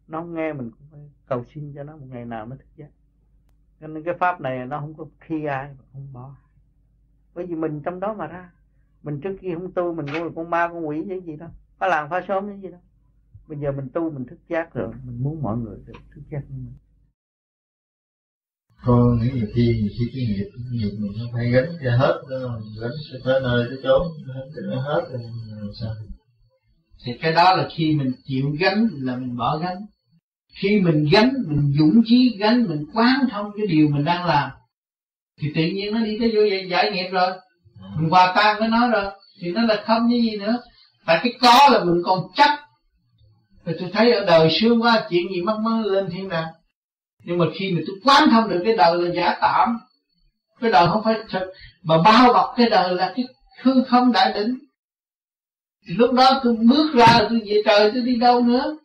Nó 0.09 0.21
không 0.21 0.35
nghe 0.35 0.53
mình 0.53 0.71
cũng 0.71 0.89
phải 0.91 1.11
cầu 1.27 1.45
xin 1.55 1.73
cho 1.75 1.85
nó 1.85 1.97
một 1.97 2.07
ngày 2.09 2.25
nào 2.25 2.47
nó 2.47 2.57
thức 2.57 2.69
giác. 2.77 2.91
Cho 3.81 3.87
nên 3.87 4.05
cái 4.05 4.15
pháp 4.21 4.41
này 4.41 4.67
nó 4.67 4.81
không 4.81 4.95
có 4.95 5.07
khi 5.21 5.45
ai 5.45 5.77
không 5.93 6.13
bỏ. 6.13 6.35
Bởi 7.35 7.47
vì 7.47 7.55
mình 7.55 7.83
trong 7.85 8.01
đó 8.01 8.15
mà 8.15 8.27
ra 8.27 8.51
mình 9.03 9.21
trước 9.21 9.37
kia 9.41 9.49
không 9.55 9.73
tu, 9.73 9.95
mình 9.95 10.07
cũng 10.07 10.25
là 10.25 10.31
con 10.37 10.51
ma, 10.51 10.69
con 10.69 10.89
quỷ 10.89 10.97
như 11.07 11.21
gì 11.27 11.37
đâu 11.37 11.49
phá 11.79 11.87
làng 11.89 12.11
phá 12.11 12.25
xóm 12.29 12.47
như 12.47 12.63
gì 12.63 12.69
đâu 12.71 12.81
bây 13.49 13.59
giờ 13.59 13.73
mình 13.73 13.89
tu, 13.95 14.11
mình 14.11 14.25
thức 14.31 14.39
giác 14.49 14.75
rồi, 14.75 14.93
mình 15.05 15.23
muốn 15.23 15.43
mọi 15.43 15.57
người 15.59 15.79
được 15.87 15.93
thức 16.15 16.23
giác 16.31 16.41
như 16.49 16.57
mình. 16.57 16.75
Con 18.85 19.19
nghĩ 19.19 19.31
nhiều 19.35 19.47
khi 19.55 19.81
nhiều 19.81 19.91
khi 19.99 20.11
cái 20.15 20.25
nghiệp 20.27 20.51
nghiệp 20.73 20.97
mình 20.99 21.13
nó 21.19 21.25
phải 21.33 21.51
gánh 21.51 21.71
ra 21.83 21.97
hết 21.97 22.23
đó 22.31 22.61
gánh 22.81 22.91
tới 23.25 23.41
nơi 23.43 23.67
tới 23.69 23.79
chốn, 23.83 24.03
nó 24.69 24.81
hết 24.81 25.09
rồi 25.11 25.21
sao? 25.81 25.95
Thì 27.05 27.13
cái 27.21 27.33
đó 27.33 27.57
là 27.57 27.69
khi 27.77 27.97
mình 27.97 28.13
chịu 28.25 28.47
gánh 28.61 28.89
là 28.93 29.17
mình 29.17 29.37
bỏ 29.37 29.59
gánh. 29.59 29.79
Khi 30.63 30.81
mình 30.81 31.07
gánh, 31.13 31.33
mình 31.47 31.73
dũng 31.79 32.03
chí 32.05 32.37
gánh, 32.41 32.67
mình 32.69 32.85
quán 32.95 33.29
thông 33.31 33.51
cái 33.57 33.67
điều 33.67 33.89
mình 33.89 34.05
đang 34.05 34.27
làm, 34.27 34.51
thì 35.41 35.53
tự 35.55 35.63
nhiên 35.63 35.95
nó 35.95 36.05
đi 36.05 36.19
tới 36.19 36.33
vô 36.35 36.41
giải 36.71 36.91
nghiệp 36.93 37.09
rồi 37.13 37.31
mình 37.97 38.11
hòa 38.11 38.33
tan 38.37 38.57
với 38.59 38.69
nó 38.69 38.89
rồi. 38.89 39.05
Thì 39.43 39.53
nó 39.53 39.63
là 39.63 39.83
không 39.87 40.07
như 40.07 40.17
gì 40.17 40.37
nữa. 40.37 40.59
Tại 41.07 41.21
cái 41.23 41.33
có 41.41 41.69
là 41.73 41.85
mình 41.85 42.03
còn 42.05 42.19
chắc. 42.35 42.61
rồi 43.65 43.77
tôi 43.81 43.91
thấy 43.93 44.13
ở 44.13 44.25
đời 44.25 44.49
sướng 44.61 44.83
quá, 44.83 45.07
chuyện 45.11 45.23
gì 45.35 45.43
mắc 45.43 45.57
mớ 45.61 45.83
lên 45.83 46.11
thiên 46.11 46.29
đàng. 46.29 46.49
Nhưng 47.25 47.39
mà 47.39 47.45
khi 47.55 47.73
mà 47.73 47.81
tôi 47.87 47.97
quán 48.05 48.31
thông 48.31 48.49
được 48.49 48.63
cái 48.65 48.77
đời 48.77 48.99
là 48.99 49.15
giả 49.15 49.39
tạm, 49.41 49.79
cái 50.61 50.71
đời 50.71 50.87
không 50.89 51.05
phải 51.05 51.15
thật, 51.29 51.47
mà 51.83 52.03
bao 52.03 52.33
bọc 52.33 52.55
cái 52.57 52.71
đời 52.71 52.95
là 52.95 53.13
cái 53.17 53.25
hư 53.63 53.85
không 53.89 54.13
đại 54.13 54.33
định. 54.33 54.59
Thì 55.89 55.95
lúc 55.95 56.13
đó 56.13 56.41
tôi 56.45 56.57
bước 56.57 56.95
ra, 56.95 57.27
tôi 57.29 57.41
về 57.47 57.63
trời, 57.65 57.91
tôi 57.95 58.03
đi 58.03 58.17
đâu 58.17 58.41
nữa? 58.41 58.77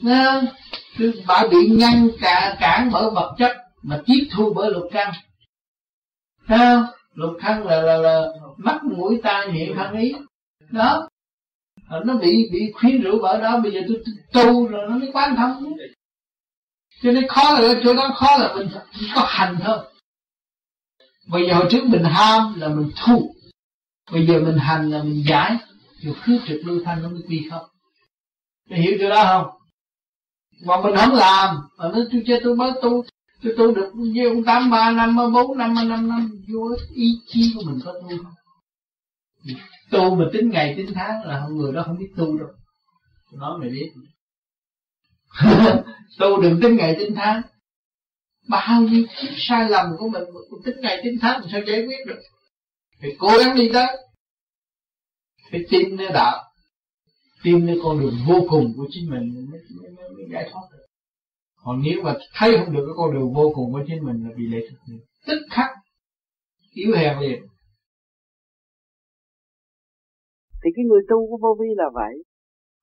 Nghe 0.00 0.40
tôi 0.98 1.12
bảo 1.26 1.48
bị 1.48 1.68
ngăn 1.68 2.08
cả, 2.20 2.56
cản 2.60 2.90
bởi 2.92 3.10
vật 3.10 3.34
chất 3.38 3.56
mà 3.82 4.00
tiếp 4.06 4.28
thu 4.32 4.52
bởi 4.54 4.70
lục 4.70 4.84
căn. 4.92 5.12
Thấy 6.46 6.58
không? 6.58 6.84
Lục 7.14 7.36
thân 7.40 7.66
là, 7.66 7.82
là, 7.82 7.96
là 7.96 8.26
mắt 8.56 8.84
mũi 8.84 9.20
tai 9.22 9.48
miệng 9.52 9.76
thân 9.76 9.98
ý. 9.98 10.14
Đó. 10.70 11.08
Ờ, 11.88 12.02
nó 12.06 12.16
bị 12.16 12.48
bị 12.52 12.72
khuyến 12.74 13.02
rũ 13.02 13.18
bởi 13.22 13.40
đó. 13.40 13.60
Bây 13.62 13.72
giờ 13.72 13.80
tôi, 13.88 14.02
tu 14.32 14.66
rồi 14.66 14.86
nó 14.88 14.96
mới 14.96 15.10
quán 15.12 15.36
thông 15.36 15.76
cho 17.02 17.12
nên 17.12 17.28
khó 17.28 17.58
là 17.58 17.74
chỗ 17.84 17.94
đó 17.94 18.10
khó 18.16 18.36
là 18.38 18.54
mình 18.54 18.68
chỉ 18.92 19.10
có 19.14 19.24
hành 19.28 19.56
thôi. 19.64 19.78
Bây 21.26 21.46
giờ 21.48 21.54
hồi 21.54 21.66
trước 21.70 21.84
mình 21.86 22.04
ham 22.04 22.54
là 22.60 22.68
mình 22.68 22.90
thu. 22.96 23.34
Bây 24.12 24.26
giờ 24.26 24.40
mình 24.40 24.58
hành 24.58 24.90
là 24.90 25.02
mình 25.02 25.24
giải. 25.28 25.56
Rồi 26.02 26.14
cứ 26.26 26.38
trực 26.46 26.60
lưu 26.64 26.80
thanh 26.84 27.02
nó 27.02 27.08
mới 27.08 27.22
quy 27.28 27.48
không. 27.50 27.64
Mày 28.70 28.80
hiểu 28.80 28.98
chỗ 29.00 29.08
đó 29.08 29.24
không? 29.24 29.60
Mà 30.64 30.80
mình 30.80 30.96
không 30.96 31.14
làm 31.14 31.56
mà 31.78 31.88
nó 31.88 31.98
tôi 32.12 32.22
chơi 32.26 32.40
tôi 32.44 32.56
mới 32.56 32.72
tu 32.82 33.04
chứ 33.42 33.54
tôi 33.56 33.74
được 33.74 33.90
nhiêu? 33.94 34.42
Tám 34.46 34.70
ba 34.70 34.90
năm 34.90 35.16
bốn 35.16 35.58
năm 35.58 35.74
năm 35.74 36.08
năm. 36.08 36.42
Vô 36.48 36.76
ý 36.94 37.18
chí 37.26 37.52
của 37.54 37.62
mình 37.66 37.78
có 37.84 37.92
tu 37.92 38.08
không? 38.08 38.34
Tu 39.90 40.14
mà 40.14 40.24
tính 40.32 40.50
ngày 40.50 40.74
tính 40.76 40.90
tháng 40.94 41.24
là 41.24 41.46
người 41.50 41.72
đó 41.72 41.82
không 41.86 41.98
biết 41.98 42.10
tu 42.16 42.38
đâu. 42.38 42.48
Tôi 43.30 43.40
nói 43.40 43.58
mày 43.58 43.70
biết. 43.70 43.92
Tu 46.18 46.42
đừng 46.42 46.60
tính 46.62 46.76
ngày 46.76 46.96
tính 46.98 47.14
tháng. 47.16 47.42
Bao 48.48 48.82
nhiêu 48.82 49.06
sai 49.36 49.70
lầm 49.70 49.86
của 49.98 50.08
mình 50.08 50.22
cũng 50.50 50.62
tính 50.64 50.76
ngày 50.80 51.00
tính 51.04 51.18
tháng 51.20 51.42
sao 51.52 51.60
giải 51.66 51.86
quyết 51.86 52.06
được? 52.06 52.20
Phải 53.00 53.10
cố 53.18 53.28
gắng 53.38 53.56
đi 53.56 53.70
tới. 53.72 53.86
Phải 55.50 55.60
tin 55.70 55.96
nơi 55.96 56.08
đạo. 56.14 56.44
Tin 57.42 57.66
nơi 57.66 57.80
con 57.82 58.00
đường 58.00 58.16
vô 58.26 58.46
cùng 58.50 58.72
của 58.76 58.86
chính 58.90 59.10
mình. 59.10 59.34
Mới, 59.34 59.60
mới, 59.80 59.90
mới, 59.96 60.10
mới 60.10 60.24
giải 60.32 60.48
thoát 60.52 60.62
được 60.72 60.79
còn 61.64 61.80
nếu 61.84 62.02
mà 62.04 62.14
thấy 62.38 62.52
không 62.58 62.74
được 62.74 62.84
cái 62.86 62.94
con 62.96 63.14
đường 63.14 63.34
vô 63.34 63.52
cùng 63.54 63.72
của 63.72 63.82
chính 63.86 64.04
mình 64.04 64.24
là 64.24 64.30
bị 64.36 64.46
lệ 64.46 64.60
thuộc 64.70 64.78
liền 64.86 65.00
tức 65.26 65.38
khắc, 65.50 65.70
yếu 66.72 66.92
hèn 66.96 67.18
liền. 67.18 67.42
Thì 70.62 70.70
cái 70.76 70.84
người 70.84 71.00
tu 71.08 71.30
của 71.30 71.38
vô 71.42 71.56
vi 71.60 71.68
là 71.76 71.90
vậy. 71.94 72.24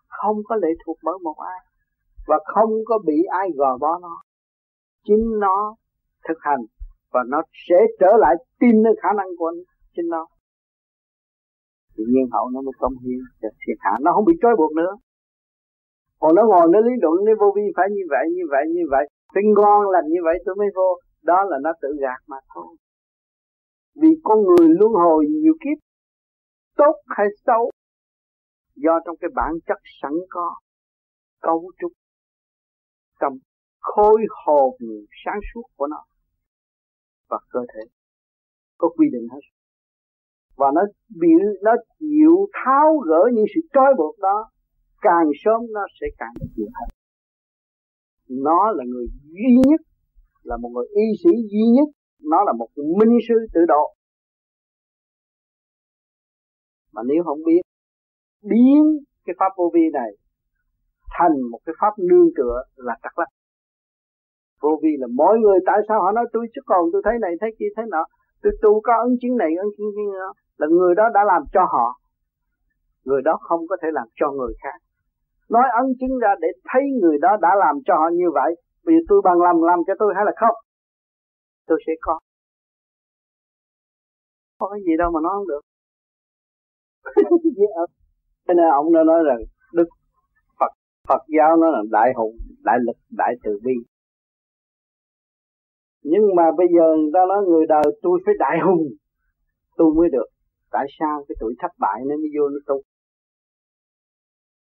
Không 0.08 0.38
có 0.44 0.56
lệ 0.56 0.68
thuộc 0.86 0.98
bởi 1.04 1.16
một 1.24 1.36
ai. 1.38 1.60
Và 2.28 2.36
không 2.54 2.70
có 2.86 3.00
bị 3.06 3.24
ai 3.30 3.50
gò 3.56 3.78
bó 3.78 4.00
nó. 4.02 4.22
Chính 5.08 5.40
nó 5.40 5.76
thực 6.28 6.38
hành 6.40 6.60
và 7.12 7.24
nó 7.28 7.42
sẽ 7.70 7.76
trở 8.00 8.18
lại 8.18 8.36
tin 8.60 8.84
nơi 8.84 8.94
khả 9.02 9.10
năng 9.18 9.28
của 9.38 9.52
chính 9.96 10.08
nó. 10.10 10.28
Tự 11.98 12.04
nhiên 12.08 12.26
hậu 12.32 12.50
nó 12.50 12.62
mới 12.62 12.74
công 12.80 12.94
hiến 12.98 13.20
cho 13.42 13.50
thiệt 13.68 13.78
hạ 13.80 13.92
nó 14.02 14.12
không 14.14 14.26
bị 14.26 14.34
trói 14.42 14.56
buộc 14.58 14.72
nữa 14.76 14.96
còn 16.20 16.36
nó 16.36 16.44
ngồi 16.48 16.68
nó 16.74 16.80
lý 16.80 16.92
luận, 17.02 17.16
nó 17.26 17.32
vô 17.40 17.54
vi, 17.56 17.62
phải 17.78 17.88
như 17.92 18.04
vậy 18.10 18.26
như 18.36 18.44
vậy 18.50 18.64
như 18.76 18.82
vậy. 18.92 19.06
Phải 19.34 19.44
ngon 19.56 19.90
lành 19.90 20.08
như 20.08 20.20
vậy, 20.24 20.38
tôi 20.46 20.56
mới 20.56 20.68
vô. 20.76 21.00
Đó 21.24 21.44
là 21.50 21.58
nó 21.62 21.72
tự 21.82 21.90
gạt 22.02 22.22
mà 22.28 22.38
thôi. 22.54 22.76
Vì 24.02 24.10
con 24.24 24.38
người 24.44 24.68
luân 24.80 24.94
hồi 24.94 25.26
nhiều 25.30 25.54
kiếp, 25.64 25.78
tốt 26.78 26.96
hay 27.08 27.28
xấu, 27.46 27.72
do 28.76 29.00
trong 29.06 29.16
cái 29.22 29.30
bản 29.36 29.52
chất 29.68 29.78
sẵn 30.02 30.12
có, 30.30 30.56
cấu 31.42 31.72
trúc 31.80 31.92
trong 33.20 33.34
khối 33.80 34.26
hồn 34.46 34.76
sáng 35.26 35.40
suốt 35.54 35.64
của 35.78 35.88
nó 35.88 36.04
và 37.30 37.40
cơ 37.50 37.60
thể. 37.74 37.82
Có 38.78 38.90
quy 38.90 39.08
định 39.12 39.28
hết. 39.32 39.40
Và 40.58 40.72
nó 40.76 40.82
biểu, 41.20 41.40
nó 41.62 41.72
chịu 42.00 42.48
tháo 42.54 42.98
gỡ 42.98 43.30
những 43.34 43.46
sự 43.56 43.62
trói 43.74 43.94
buộc 43.98 44.20
đó 44.20 44.50
càng 45.02 45.28
sớm 45.44 45.62
nó 45.74 45.82
sẽ 46.02 46.08
càng 46.18 46.34
chịu 46.56 46.68
hết 46.76 46.98
nó 48.30 48.72
là 48.72 48.84
người 48.88 49.08
duy 49.24 49.62
nhất, 49.68 49.82
là 50.44 50.58
một 50.58 50.70
người 50.70 50.88
y 50.96 51.04
sĩ 51.24 51.30
duy 51.52 51.64
nhất. 51.76 51.90
Nó 52.24 52.44
là 52.44 52.54
một 52.54 52.70
minh 52.76 53.18
sư 53.28 53.36
tự 53.54 53.62
độ. 53.68 53.94
Mà 56.94 57.02
nếu 57.06 57.24
không 57.24 57.40
biết, 57.46 57.62
biến 58.42 58.84
cái 59.26 59.36
pháp 59.40 59.52
vô 59.58 59.72
vi 59.74 59.82
này 59.94 60.12
thành 61.20 61.42
một 61.52 61.60
cái 61.66 61.76
pháp 61.80 61.94
nương 62.00 62.30
tựa 62.38 62.64
là 62.76 62.96
chắc 63.04 63.20
lắc 63.20 63.28
vô 64.62 64.80
vi 64.84 64.90
là 65.00 65.08
mỗi 65.16 65.40
người 65.40 65.60
tại 65.66 65.80
sao 65.88 66.02
họ 66.02 66.12
nói 66.12 66.26
tôi 66.34 66.48
chứ 66.56 66.62
còn 66.66 66.90
tôi 66.94 67.02
thấy 67.06 67.14
này, 67.22 67.32
thấy 67.42 67.50
kia, 67.60 67.66
thấy 67.76 67.86
nọ. 67.90 68.04
Tôi 68.42 68.54
tu 68.62 68.82
có 68.82 68.94
ấn 69.08 69.18
chứng 69.22 69.38
này, 69.38 69.50
ấn 69.60 69.68
chứng 69.78 69.92
kia, 69.96 70.18
là 70.58 70.68
người 70.68 70.96
đó 70.96 71.04
đã 71.14 71.24
làm 71.24 71.44
cho 71.54 71.62
họ. 71.62 72.00
Người 73.04 73.22
đó 73.22 73.38
không 73.42 73.68
có 73.68 73.78
thể 73.82 73.88
làm 73.92 74.08
cho 74.16 74.32
người 74.32 74.54
khác 74.64 74.87
nói 75.50 75.64
ấn 75.82 75.86
chứng 76.00 76.20
ra 76.20 76.32
để 76.40 76.48
thấy 76.70 76.82
người 77.02 77.18
đó 77.22 77.38
đã 77.42 77.50
làm 77.60 77.76
cho 77.86 77.94
họ 77.96 78.10
như 78.14 78.26
vậy. 78.34 78.52
Vì 78.86 78.94
tôi 79.08 79.22
bằng 79.24 79.42
lòng 79.42 79.64
làm 79.64 79.80
cho 79.88 79.94
tôi 80.00 80.14
hay 80.16 80.26
là 80.26 80.32
không? 80.36 80.56
Tôi 81.68 81.80
sẽ 81.88 81.94
có. 82.02 82.20
Có 84.60 84.70
cái 84.70 84.80
gì 84.86 84.92
đâu 84.98 85.12
mà 85.12 85.20
nói 85.24 85.32
không 85.36 85.48
được. 85.48 85.62
Dạ. 87.58 87.84
Cho 88.48 88.54
nên 88.54 88.66
ông 88.72 88.94
nó 88.94 89.04
nói 89.04 89.24
rằng 89.28 89.40
đức 89.74 89.88
phật 90.60 90.72
phật 91.08 91.22
giáo 91.38 91.58
nó 91.58 91.72
là 91.72 91.82
đại 91.92 92.14
hùng, 92.16 92.36
đại 92.64 92.78
lực, 92.86 92.98
đại 93.18 93.34
từ 93.44 93.60
bi. 93.64 93.74
Nhưng 96.04 96.36
mà 96.36 96.44
bây 96.58 96.68
giờ 96.76 96.96
người 96.98 97.12
ta 97.14 97.20
nói 97.30 97.44
người 97.48 97.66
đời 97.70 97.84
tôi 98.02 98.20
phải 98.26 98.34
đại 98.40 98.58
hùng, 98.66 98.82
tôi 99.78 99.94
mới 99.98 100.10
được. 100.10 100.28
Tại 100.72 100.86
sao 101.00 101.26
cái 101.28 101.36
tuổi 101.40 101.56
thất 101.60 101.72
bại 101.80 102.00
nó 102.06 102.16
mới 102.16 102.30
vô 102.38 102.50
nó 102.50 102.60
tu? 102.68 102.82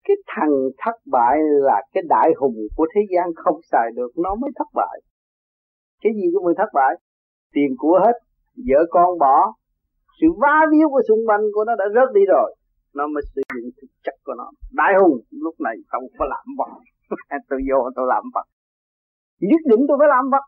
Cái 0.07 0.17
thằng 0.27 0.55
thất 0.79 0.97
bại 1.13 1.37
là 1.67 1.83
cái 1.93 2.03
đại 2.09 2.31
hùng 2.37 2.57
của 2.77 2.87
thế 2.95 3.01
gian 3.13 3.27
không 3.37 3.59
xài 3.73 3.89
được, 3.97 4.11
nó 4.17 4.35
mới 4.35 4.51
thất 4.57 4.69
bại. 4.75 5.01
Cái 6.03 6.13
gì 6.17 6.27
cũng 6.35 6.45
mới 6.45 6.55
thất 6.59 6.71
bại. 6.75 6.95
Tiền 7.53 7.71
của 7.79 8.01
hết, 8.05 8.17
vợ 8.69 8.81
con 8.91 9.19
bỏ, 9.19 9.53
sự 10.21 10.27
va 10.43 10.57
víu 10.73 10.89
của 10.91 11.03
xung 11.09 11.27
quanh 11.27 11.41
của 11.55 11.65
nó 11.65 11.73
đã 11.79 11.85
rớt 11.95 12.15
đi 12.15 12.21
rồi. 12.29 12.55
Nó 12.95 13.07
mới 13.07 13.23
sử 13.35 13.43
dụng 13.55 13.71
thực 13.81 13.91
chất 14.05 14.15
của 14.25 14.35
nó. 14.39 14.51
Đại 14.73 14.93
hùng, 15.01 15.17
lúc 15.31 15.55
này 15.61 15.77
không 15.89 16.05
có 16.19 16.25
làm 16.35 16.47
vật. 16.59 16.71
Tôi 17.49 17.61
vô 17.69 17.91
tôi 17.97 18.07
làm 18.09 18.25
vật. 18.35 18.47
Nhất 19.41 19.63
định 19.71 19.81
tôi 19.89 19.97
phải 20.01 20.09
làm 20.09 20.25
vật. 20.31 20.45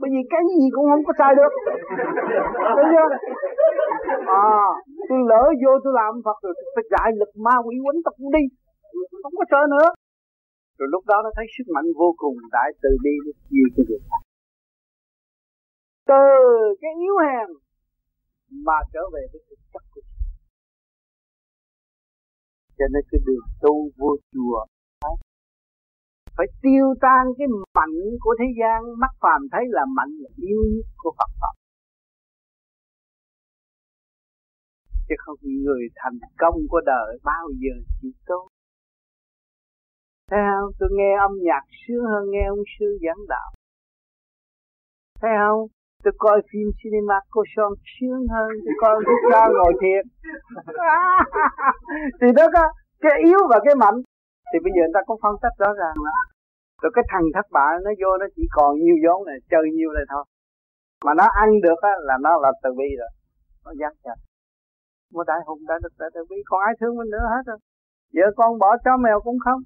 Bởi 0.00 0.10
vì 0.12 0.22
cái 0.30 0.42
gì 0.58 0.66
cũng 0.74 0.86
không 0.90 1.04
có 1.06 1.12
sai 1.18 1.34
được. 1.34 1.52
Thấy 2.76 2.84
chưa? 2.92 3.08
À 4.26 4.60
tôi 5.08 5.18
lỡ 5.30 5.42
vô 5.62 5.72
tôi 5.84 5.92
làm 6.00 6.12
phật 6.24 6.38
rồi, 6.42 6.52
tôi 6.56 6.70
phải 6.76 6.84
giải 6.94 7.08
lực 7.20 7.32
ma 7.44 7.54
quỷ 7.66 7.76
quấn 7.84 7.96
tập 8.04 8.14
đi 8.36 8.42
không 9.22 9.34
có 9.38 9.44
sợ 9.50 9.62
nữa. 9.74 9.88
Rồi 10.78 10.88
lúc 10.94 11.02
đó 11.10 11.16
nó 11.24 11.30
thấy 11.36 11.46
sức 11.54 11.66
mạnh 11.74 11.88
vô 12.00 12.08
cùng 12.22 12.36
đại 12.54 12.68
từ 12.82 12.90
bi 13.04 13.14
nó 13.24 13.32
chiêu 13.48 13.66
cái 13.74 13.84
khác. 14.08 14.22
Từ 16.10 16.26
cái 16.80 16.92
yếu 17.04 17.14
hèn 17.26 17.48
mà 18.66 18.78
trở 18.92 19.02
về 19.14 19.22
với 19.32 19.40
thực 19.48 19.60
chất 19.72 19.84
của 19.92 20.00
mình. 20.06 20.18
cho 22.78 22.86
nên 22.92 23.02
cái 23.10 23.20
đường 23.26 23.46
tu 23.62 23.74
vô 23.98 24.10
chùa 24.32 24.60
phải 26.38 26.46
tiêu 26.62 26.86
tan 27.00 27.24
cái 27.38 27.46
mạnh 27.74 27.98
của 28.20 28.34
thế 28.38 28.48
gian, 28.60 28.78
mắt 29.02 29.12
phàm 29.22 29.40
thấy 29.52 29.64
là 29.68 29.82
mạnh 29.96 30.12
là 30.22 30.30
yếu 30.36 30.60
nhất 30.74 30.88
của 30.96 31.12
Phật 31.18 31.30
pháp. 31.40 31.54
Chứ 35.08 35.14
không 35.18 35.38
người 35.42 35.82
thành 35.96 36.18
công 36.38 36.54
của 36.68 36.80
đời 36.86 37.18
bao 37.24 37.46
giờ 37.62 37.74
chỉ 38.02 38.08
tốt 38.26 38.48
thấy 40.30 40.40
không? 40.50 40.70
Tôi 40.78 40.88
nghe 40.92 41.10
âm 41.26 41.32
nhạc 41.46 41.64
sướng 41.80 42.04
hơn 42.10 42.22
nghe 42.30 42.44
ông 42.54 42.64
sư 42.78 42.86
giảng 43.04 43.22
đạo. 43.28 43.50
Thấy 45.20 45.30
không? 45.40 45.60
Tôi 46.04 46.12
coi 46.18 46.42
phim 46.52 46.66
cinema 46.82 47.18
cô 47.30 47.42
son 47.56 47.72
sướng 47.94 48.22
hơn 48.34 48.48
tôi 48.64 48.74
coi 48.80 48.90
ông 48.94 49.04
thích 49.08 49.22
ca 49.32 49.42
ngồi 49.48 49.72
thiền 49.80 50.02
thì 52.20 52.26
đó 52.36 52.44
có 52.54 52.64
cái 53.00 53.12
yếu 53.24 53.40
và 53.50 53.58
cái 53.64 53.74
mạnh. 53.74 53.98
Thì 54.52 54.58
bây 54.64 54.72
giờ 54.74 54.82
người 54.82 54.94
ta 54.94 55.00
cũng 55.06 55.20
phân 55.22 55.34
tích 55.42 55.54
rõ 55.58 55.70
ràng 55.80 55.96
là 56.06 56.16
rồi 56.82 56.92
cái 56.94 57.04
thằng 57.08 57.26
thất 57.34 57.46
bại 57.56 57.72
nó 57.84 57.90
vô 58.00 58.10
nó 58.20 58.26
chỉ 58.36 58.42
còn 58.50 58.70
nhiêu 58.82 58.96
vốn 59.04 59.26
này 59.26 59.38
chơi 59.50 59.64
nhiêu 59.76 59.90
này 59.92 60.04
thôi. 60.12 60.24
Mà 61.04 61.12
nó 61.14 61.26
ăn 61.42 61.60
được 61.60 61.80
á, 61.82 61.92
là 62.00 62.18
nó 62.20 62.30
là 62.42 62.50
từ 62.62 62.70
bi 62.78 62.88
rồi. 63.00 63.10
Nó 63.64 63.72
dắt 63.80 63.92
chặt 64.04 64.18
một 65.12 65.24
đại 65.26 65.40
hùng 65.46 65.58
đã 65.68 65.74
được 65.82 65.94
đại 65.98 66.10
từ 66.14 66.20
bi 66.30 66.36
còn 66.44 66.60
ai 66.60 66.74
thương 66.80 66.96
mình 66.96 67.10
nữa 67.10 67.24
hết 67.34 67.42
rồi. 67.46 67.58
Vợ 68.14 68.26
con 68.36 68.58
bỏ 68.58 68.76
chó 68.84 68.96
mèo 68.96 69.20
cũng 69.20 69.38
không 69.44 69.60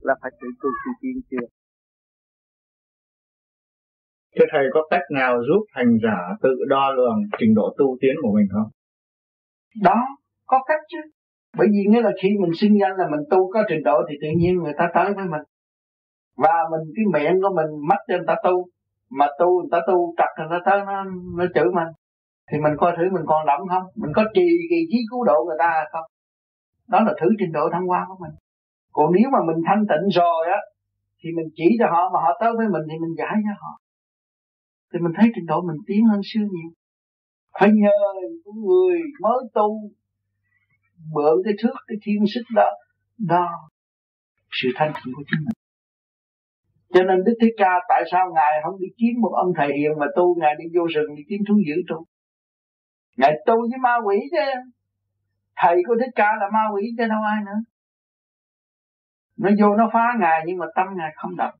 là 0.00 0.14
phải 0.22 0.30
tự 0.40 0.48
tu 0.62 0.68
tự 0.84 0.90
tiên 1.00 1.20
chưa? 1.30 1.46
Thế 4.36 4.44
thầy 4.52 4.64
có 4.72 4.80
cách 4.90 5.02
nào 5.10 5.38
giúp 5.48 5.64
hành 5.72 5.98
giả 6.02 6.18
tự 6.42 6.54
đo 6.68 6.90
lường 6.90 7.18
trình 7.38 7.54
độ 7.54 7.74
tu 7.78 7.96
tiến 8.00 8.14
của 8.22 8.32
mình 8.34 8.46
không? 8.52 8.68
Đó, 9.82 10.00
có 10.46 10.62
cách 10.66 10.80
chứ. 10.88 10.98
Bởi 11.58 11.66
vì 11.72 11.84
nghĩa 11.88 12.02
là 12.02 12.10
khi 12.22 12.28
mình 12.40 12.50
sinh 12.60 12.78
ra 12.78 12.88
là 12.98 13.06
mình 13.10 13.20
tu 13.30 13.50
có 13.52 13.62
trình 13.68 13.82
độ 13.84 13.96
thì 14.08 14.14
tự 14.22 14.28
nhiên 14.36 14.54
người 14.56 14.74
ta 14.78 14.90
tới 14.94 15.14
với 15.14 15.24
mình. 15.24 15.42
Và 16.36 16.54
mình 16.70 16.80
cái 16.96 17.04
miệng 17.14 17.42
của 17.42 17.54
mình 17.56 17.88
mắt 17.88 17.98
cho 18.08 18.16
người 18.16 18.26
ta 18.26 18.36
tu 18.44 18.64
mà 19.10 19.26
tu 19.38 19.60
người 19.60 19.68
ta 19.72 19.78
tu 19.86 20.14
trật 20.18 20.28
người 20.38 20.48
ta 20.50 20.70
tới 20.70 20.80
nó 20.86 21.04
nó 21.38 21.44
chửi 21.54 21.64
mình. 21.64 21.88
Thì 22.52 22.58
mình 22.58 22.72
coi 22.78 22.92
thử 22.96 23.02
mình 23.12 23.24
còn 23.26 23.46
đậm 23.46 23.60
không? 23.68 23.86
Mình 23.96 24.12
có 24.14 24.24
trì 24.34 24.46
kỳ 24.70 24.76
trí 24.90 24.98
cứu 25.10 25.24
độ 25.24 25.44
người 25.46 25.56
ta 25.58 25.84
không? 25.92 26.04
Đó 26.88 27.00
là 27.00 27.14
thử 27.20 27.28
trình 27.38 27.52
độ 27.52 27.68
thăng 27.72 27.86
hoa 27.86 28.04
của 28.08 28.16
mình 28.20 28.34
còn 28.92 29.06
nếu 29.16 29.28
mà 29.34 29.38
mình 29.48 29.60
thanh 29.66 29.82
tịnh 29.90 30.06
rồi 30.20 30.42
á, 30.58 30.60
thì 31.20 31.28
mình 31.36 31.48
chỉ 31.54 31.68
cho 31.78 31.86
họ, 31.92 32.02
mà 32.12 32.18
họ 32.24 32.30
tới 32.40 32.52
với 32.58 32.66
mình 32.74 32.84
thì 32.90 32.96
mình 33.04 33.14
giải 33.20 33.36
cho 33.46 33.54
họ. 33.62 33.72
Thì 34.92 34.98
mình 35.04 35.12
thấy 35.16 35.26
trình 35.34 35.46
độ 35.46 35.58
mình 35.68 35.80
tiến 35.86 36.02
hơn 36.10 36.20
xưa 36.30 36.40
nhiều. 36.40 36.70
Phải 37.60 37.68
nhờ 37.82 37.98
những 38.44 38.58
người 38.66 38.98
mới 39.20 39.40
tu, 39.54 39.68
mượn 41.14 41.34
cái 41.44 41.54
thước, 41.62 41.76
cái 41.88 41.96
thiên 42.02 42.18
sức 42.34 42.44
đó 42.54 42.68
đo 43.18 43.48
sự 44.50 44.68
thanh 44.76 44.92
tịnh 44.94 45.14
của 45.16 45.22
chính 45.30 45.40
mình. 45.44 45.58
Cho 46.94 47.02
nên 47.02 47.24
Đức 47.24 47.34
Thích 47.40 47.54
Ca 47.56 47.72
tại 47.88 48.02
sao 48.12 48.24
Ngài 48.34 48.52
không 48.64 48.80
đi 48.80 48.86
kiếm 48.98 49.20
một 49.20 49.32
ông 49.34 49.52
thầy 49.56 49.68
hiền 49.78 49.92
mà 49.98 50.06
tu, 50.16 50.36
Ngài 50.40 50.54
đi 50.58 50.64
vô 50.74 50.86
rừng 50.94 51.14
đi 51.16 51.22
kiếm 51.28 51.40
thú 51.48 51.54
dữ 51.66 51.76
tu? 51.88 52.04
Ngài 53.16 53.32
tu 53.46 53.56
với 53.60 53.78
ma 53.82 53.94
quỷ 54.06 54.16
chứ. 54.30 54.46
Thầy 55.56 55.76
của 55.86 55.94
Thích 56.00 56.14
Ca 56.14 56.28
là 56.40 56.46
ma 56.52 56.64
quỷ 56.74 56.82
chứ, 56.98 57.04
đâu 57.08 57.22
ai 57.34 57.40
nữa. 57.46 57.60
Nó 59.42 59.50
vô 59.60 59.76
nó 59.76 59.90
phá 59.92 60.06
Ngài 60.20 60.42
nhưng 60.46 60.58
mà 60.58 60.66
tâm 60.74 60.86
Ngài 60.96 61.12
không 61.16 61.36
động. 61.36 61.54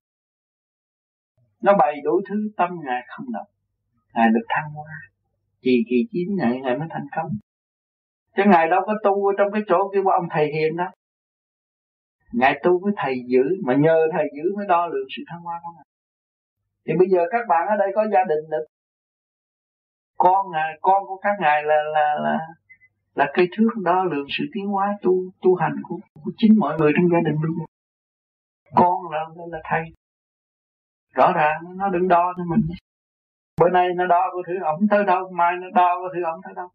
Nó 1.63 1.77
bày 1.77 2.01
đủ 2.05 2.21
thứ 2.29 2.35
tâm 2.57 2.71
Ngài 2.85 3.03
không 3.09 3.27
động. 3.33 3.47
Ngài 4.15 4.29
được 4.29 4.47
thăng 4.49 4.73
hoa. 4.75 4.95
Kỳ 5.63 5.85
kỳ 5.91 5.97
chín 6.13 6.29
ngày 6.39 6.61
Ngài 6.63 6.79
mới 6.79 6.89
thành 6.91 7.07
công. 7.17 7.31
Chứ 8.37 8.43
Ngài 8.47 8.69
đâu 8.69 8.81
có 8.87 8.95
tu 9.05 9.27
ở 9.27 9.33
trong 9.39 9.53
cái 9.53 9.63
chỗ 9.69 9.91
kêu 9.95 10.05
ông 10.07 10.29
thầy 10.31 10.47
hiền 10.47 10.77
đó 10.77 10.91
Ngài 12.33 12.61
tu 12.63 12.81
với 12.85 12.93
thầy 12.97 13.15
giữ 13.27 13.43
Mà 13.67 13.75
nhờ 13.75 14.07
thầy 14.13 14.25
giữ 14.37 14.57
mới 14.57 14.67
đo 14.67 14.87
lượng 14.87 15.09
sự 15.17 15.23
thăng 15.27 15.41
hoa 15.41 15.61
của 15.63 15.71
Ngài. 15.77 15.87
Thì 16.87 16.93
bây 16.99 17.09
giờ 17.09 17.21
các 17.31 17.47
bạn 17.49 17.69
ở 17.69 17.77
đây 17.77 17.93
có 17.95 18.07
gia 18.13 18.25
đình 18.29 18.51
được. 18.51 18.65
Con 20.19 20.51
ngài, 20.53 20.79
con 20.81 21.07
của 21.07 21.17
các 21.17 21.37
ngài 21.41 21.63
là 21.63 21.77
là 21.95 22.15
là 22.21 22.39
là 23.15 23.31
cây 23.35 23.49
thước 23.57 23.69
đo 23.85 24.05
lường 24.05 24.27
sự 24.39 24.45
tiến 24.53 24.67
hóa 24.67 24.99
tu 25.03 25.13
tu 25.43 25.55
hành 25.55 25.77
của, 25.83 25.99
của 26.25 26.31
chính 26.37 26.59
mọi 26.59 26.79
người 26.79 26.93
trong 26.97 27.09
gia 27.11 27.31
đình 27.31 27.37
luôn. 27.43 27.67
Con 28.75 29.11
là 29.11 29.27
là 29.37 29.59
thầy. 29.65 29.83
Rõ 31.15 31.33
ràng 31.33 31.63
nó 31.77 31.89
đừng 31.89 32.09
đo 32.09 32.33
cho 32.37 32.45
mình. 32.45 32.61
Bữa 33.61 33.71
nay 33.71 33.89
nó 33.97 34.07
đo 34.07 34.31
có 34.33 34.43
thứ 34.47 34.53
ổng 34.65 34.89
tới 34.91 35.05
đâu 35.05 35.31
mai 35.33 35.53
nó 35.61 35.67
đo 35.75 35.95
có 35.95 36.09
thứ 36.15 36.23
ổng 36.23 36.41
tới 36.45 36.53
đâu. 36.57 36.69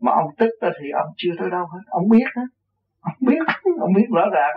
Mà 0.00 0.12
ông 0.12 0.30
tức 0.38 0.50
thì 0.60 0.90
ông 0.90 1.08
chưa 1.16 1.30
tới 1.38 1.50
đâu 1.50 1.66
hết. 1.66 1.80
Ông 1.86 2.08
biết 2.08 2.24
đó 2.36 2.42
ông 3.00 3.14
biết 3.20 3.38
ông 3.80 3.92
biết 3.94 4.06
rõ 4.14 4.24
ràng 4.32 4.56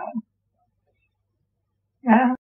à. 2.04 2.34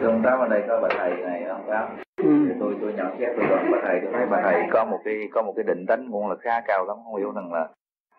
Trong 0.00 0.22
đó 0.22 0.36
ở 0.40 0.48
đây 0.48 0.62
có 0.68 0.80
bà 0.82 0.88
thầy 0.98 1.10
này 1.10 1.44
không 1.48 1.64
có? 1.66 1.88
Ừ. 2.16 2.56
tôi 2.60 2.74
tôi 2.80 2.92
nhận 2.92 3.06
xét 3.18 3.28
tôi 3.36 3.46
đoạn 3.48 3.68
bà 3.72 3.78
thầy 3.82 4.00
tôi 4.02 4.12
thấy 4.12 4.26
bà 4.30 4.42
thầy 4.42 4.62
có 4.72 4.84
một 4.84 4.98
cái 5.04 5.28
có 5.32 5.42
một 5.42 5.52
cái 5.56 5.64
định 5.64 5.86
tánh 5.88 6.08
cũng 6.12 6.28
là 6.28 6.36
khá 6.40 6.60
cao 6.66 6.84
lắm 6.88 6.96
không 7.04 7.16
hiểu 7.16 7.32
rằng 7.32 7.52
là 7.52 7.68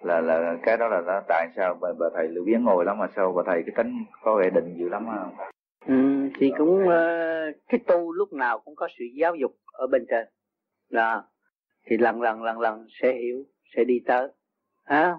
là 0.01 0.21
là 0.21 0.57
cái 0.63 0.77
đó 0.77 0.87
là, 0.87 1.01
là 1.01 1.21
tại 1.27 1.47
sao 1.55 1.77
bà, 1.81 1.89
bà 1.99 2.05
thầy 2.15 2.27
lười 2.27 2.43
biếng 2.45 2.63
ngồi 2.63 2.85
lắm 2.85 2.97
mà 2.97 3.07
sao 3.15 3.31
bà 3.31 3.43
thầy 3.45 3.63
cái 3.65 3.73
tính 3.77 3.93
có 4.23 4.35
vẻ 4.35 4.49
định 4.49 4.75
dữ 4.77 4.89
lắm 4.89 5.05
không? 5.05 5.33
Ừ, 5.87 6.29
thì 6.39 6.51
cũng 6.57 6.83
uh, 6.83 7.55
cái 7.69 7.79
tu 7.87 8.11
lúc 8.11 8.33
nào 8.33 8.59
cũng 8.59 8.75
có 8.75 8.87
sự 8.99 9.05
giáo 9.15 9.35
dục 9.35 9.51
ở 9.73 9.87
bên 9.87 10.05
trên 10.09 10.27
đó 10.89 11.23
thì 11.85 11.97
lần 11.97 12.21
lần 12.21 12.43
lần 12.43 12.59
lần 12.59 12.85
sẽ 13.01 13.13
hiểu 13.13 13.43
sẽ 13.75 13.83
đi 13.83 13.99
tới 14.05 14.27
à, 14.83 15.17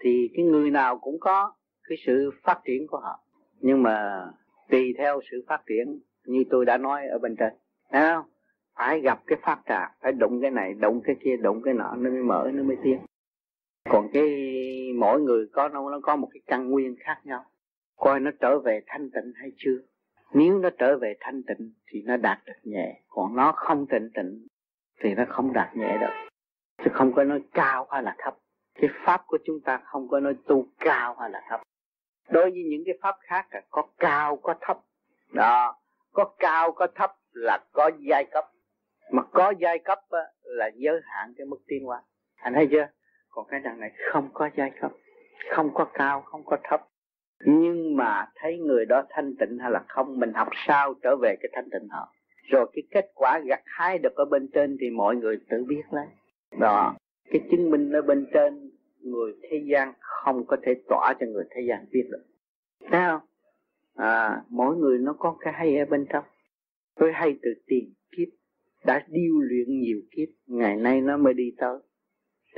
thì 0.00 0.30
cái 0.36 0.44
người 0.44 0.70
nào 0.70 0.98
cũng 0.98 1.16
có 1.20 1.52
cái 1.88 1.98
sự 2.06 2.30
phát 2.42 2.60
triển 2.64 2.86
của 2.86 2.98
họ 2.98 3.20
nhưng 3.60 3.82
mà 3.82 4.26
tùy 4.70 4.94
theo 4.98 5.20
sự 5.30 5.44
phát 5.48 5.62
triển 5.66 6.00
như 6.26 6.44
tôi 6.50 6.64
đã 6.64 6.78
nói 6.78 7.06
ở 7.06 7.18
bên 7.18 7.36
trên. 7.36 7.52
À, 7.88 8.22
phải 8.78 9.00
gặp 9.00 9.22
cái 9.26 9.38
pháp 9.42 9.60
trà 9.68 9.90
phải 10.00 10.12
đụng 10.12 10.40
cái 10.42 10.50
này 10.50 10.74
đụng 10.74 11.00
cái 11.04 11.16
kia 11.20 11.36
đụng 11.36 11.62
cái 11.62 11.74
nọ 11.74 11.94
nó 11.96 12.10
mới 12.10 12.22
mở 12.22 12.50
nó 12.54 12.62
mới 12.62 12.76
tiến. 12.82 12.98
Còn 13.88 14.08
cái 14.12 14.24
mỗi 14.98 15.20
người 15.20 15.46
có 15.52 15.68
nó 15.68 15.90
nó 15.90 16.00
có 16.02 16.16
một 16.16 16.28
cái 16.32 16.40
căn 16.46 16.70
nguyên 16.70 16.96
khác 17.00 17.20
nhau. 17.24 17.44
Coi 17.96 18.20
nó 18.20 18.30
trở 18.40 18.58
về 18.58 18.80
thanh 18.86 19.10
tịnh 19.10 19.32
hay 19.34 19.52
chưa? 19.56 19.78
Nếu 20.34 20.58
nó 20.58 20.70
trở 20.78 20.98
về 20.98 21.14
thanh 21.20 21.42
tịnh 21.42 21.72
thì 21.86 22.02
nó 22.02 22.16
đạt 22.16 22.38
được 22.46 22.60
nhẹ. 22.62 23.00
Còn 23.08 23.36
nó 23.36 23.52
không 23.56 23.86
tịnh 23.86 24.10
tịnh 24.14 24.46
thì 25.00 25.14
nó 25.14 25.24
không 25.28 25.52
đạt 25.52 25.76
nhẹ 25.76 25.98
được 26.00 26.26
chứ 26.84 26.90
không 26.94 27.12
có 27.12 27.24
nói 27.24 27.42
cao 27.52 27.86
hay 27.90 28.02
là 28.02 28.16
thấp. 28.18 28.36
Cái 28.74 28.90
pháp 29.04 29.22
của 29.26 29.38
chúng 29.44 29.60
ta 29.60 29.80
không 29.84 30.08
có 30.08 30.20
nói 30.20 30.34
tu 30.46 30.66
cao 30.78 31.16
hay 31.20 31.30
là 31.30 31.42
thấp 31.48 31.60
đối 32.30 32.50
với 32.50 32.64
những 32.70 32.82
cái 32.86 32.94
pháp 33.02 33.16
khác 33.20 33.46
là 33.50 33.60
có 33.70 33.82
cao, 33.98 34.36
có 34.36 34.54
thấp. 34.60 34.78
Đó, 35.32 35.76
có 36.12 36.24
cao, 36.38 36.72
có 36.72 36.86
thấp 36.94 37.12
là 37.32 37.58
có 37.72 37.90
giai 37.98 38.24
cấp. 38.24 38.44
Mà 39.10 39.22
có 39.22 39.52
giai 39.58 39.78
cấp 39.78 39.98
là 40.42 40.70
giới 40.74 41.00
hạn 41.04 41.34
cái 41.36 41.46
mức 41.46 41.58
tiến 41.66 41.84
hóa. 41.84 42.02
Anh 42.36 42.54
thấy 42.54 42.68
chưa? 42.70 42.86
Còn 43.28 43.46
cái 43.48 43.60
đằng 43.60 43.80
này 43.80 43.92
không 44.12 44.28
có 44.32 44.50
giai 44.56 44.70
cấp, 44.80 44.92
không 45.50 45.74
có 45.74 45.84
cao, 45.84 46.22
không 46.22 46.44
có 46.44 46.56
thấp. 46.64 46.88
Nhưng 47.40 47.96
mà 47.96 48.26
thấy 48.34 48.58
người 48.58 48.86
đó 48.86 49.02
thanh 49.10 49.36
tịnh 49.36 49.58
hay 49.58 49.70
là 49.70 49.84
không, 49.88 50.20
mình 50.20 50.32
học 50.32 50.48
sao 50.66 50.94
trở 51.02 51.16
về 51.16 51.36
cái 51.40 51.50
thanh 51.52 51.70
tịnh 51.70 51.88
họ. 51.90 52.12
Rồi 52.42 52.70
cái 52.72 52.82
kết 52.90 53.10
quả 53.14 53.40
gặt 53.46 53.60
hái 53.64 53.98
được 53.98 54.14
ở 54.16 54.24
bên 54.24 54.48
trên 54.54 54.76
thì 54.80 54.90
mọi 54.90 55.16
người 55.16 55.38
tự 55.50 55.64
biết 55.68 55.82
lấy. 55.90 56.06
Đó, 56.58 56.94
cái 57.30 57.40
chứng 57.50 57.70
minh 57.70 57.92
ở 57.92 58.02
bên 58.02 58.26
trên 58.34 58.70
người 59.00 59.32
thế 59.42 59.64
gian 59.70 59.92
không 60.00 60.46
có 60.46 60.56
thể 60.62 60.74
tỏa 60.88 61.14
cho 61.20 61.26
người 61.26 61.44
thế 61.50 61.60
gian 61.68 61.86
biết 61.90 62.08
được. 62.10 62.24
Thấy 62.90 63.00
không? 63.06 63.20
À, 63.94 64.42
mỗi 64.48 64.76
người 64.76 64.98
nó 64.98 65.12
có 65.18 65.36
cái 65.40 65.52
hay 65.52 65.78
ở 65.78 65.84
bên 65.84 66.06
trong. 66.12 66.24
Tôi 66.94 67.12
hay 67.12 67.38
từ 67.42 67.50
tiền 67.66 67.94
kiếp 68.16 68.28
đã 68.84 69.06
điêu 69.08 69.40
luyện 69.40 69.80
nhiều 69.80 70.00
kiếp 70.10 70.28
ngày 70.46 70.76
nay 70.76 71.00
nó 71.00 71.16
mới 71.16 71.34
đi 71.34 71.54
tới. 71.58 71.78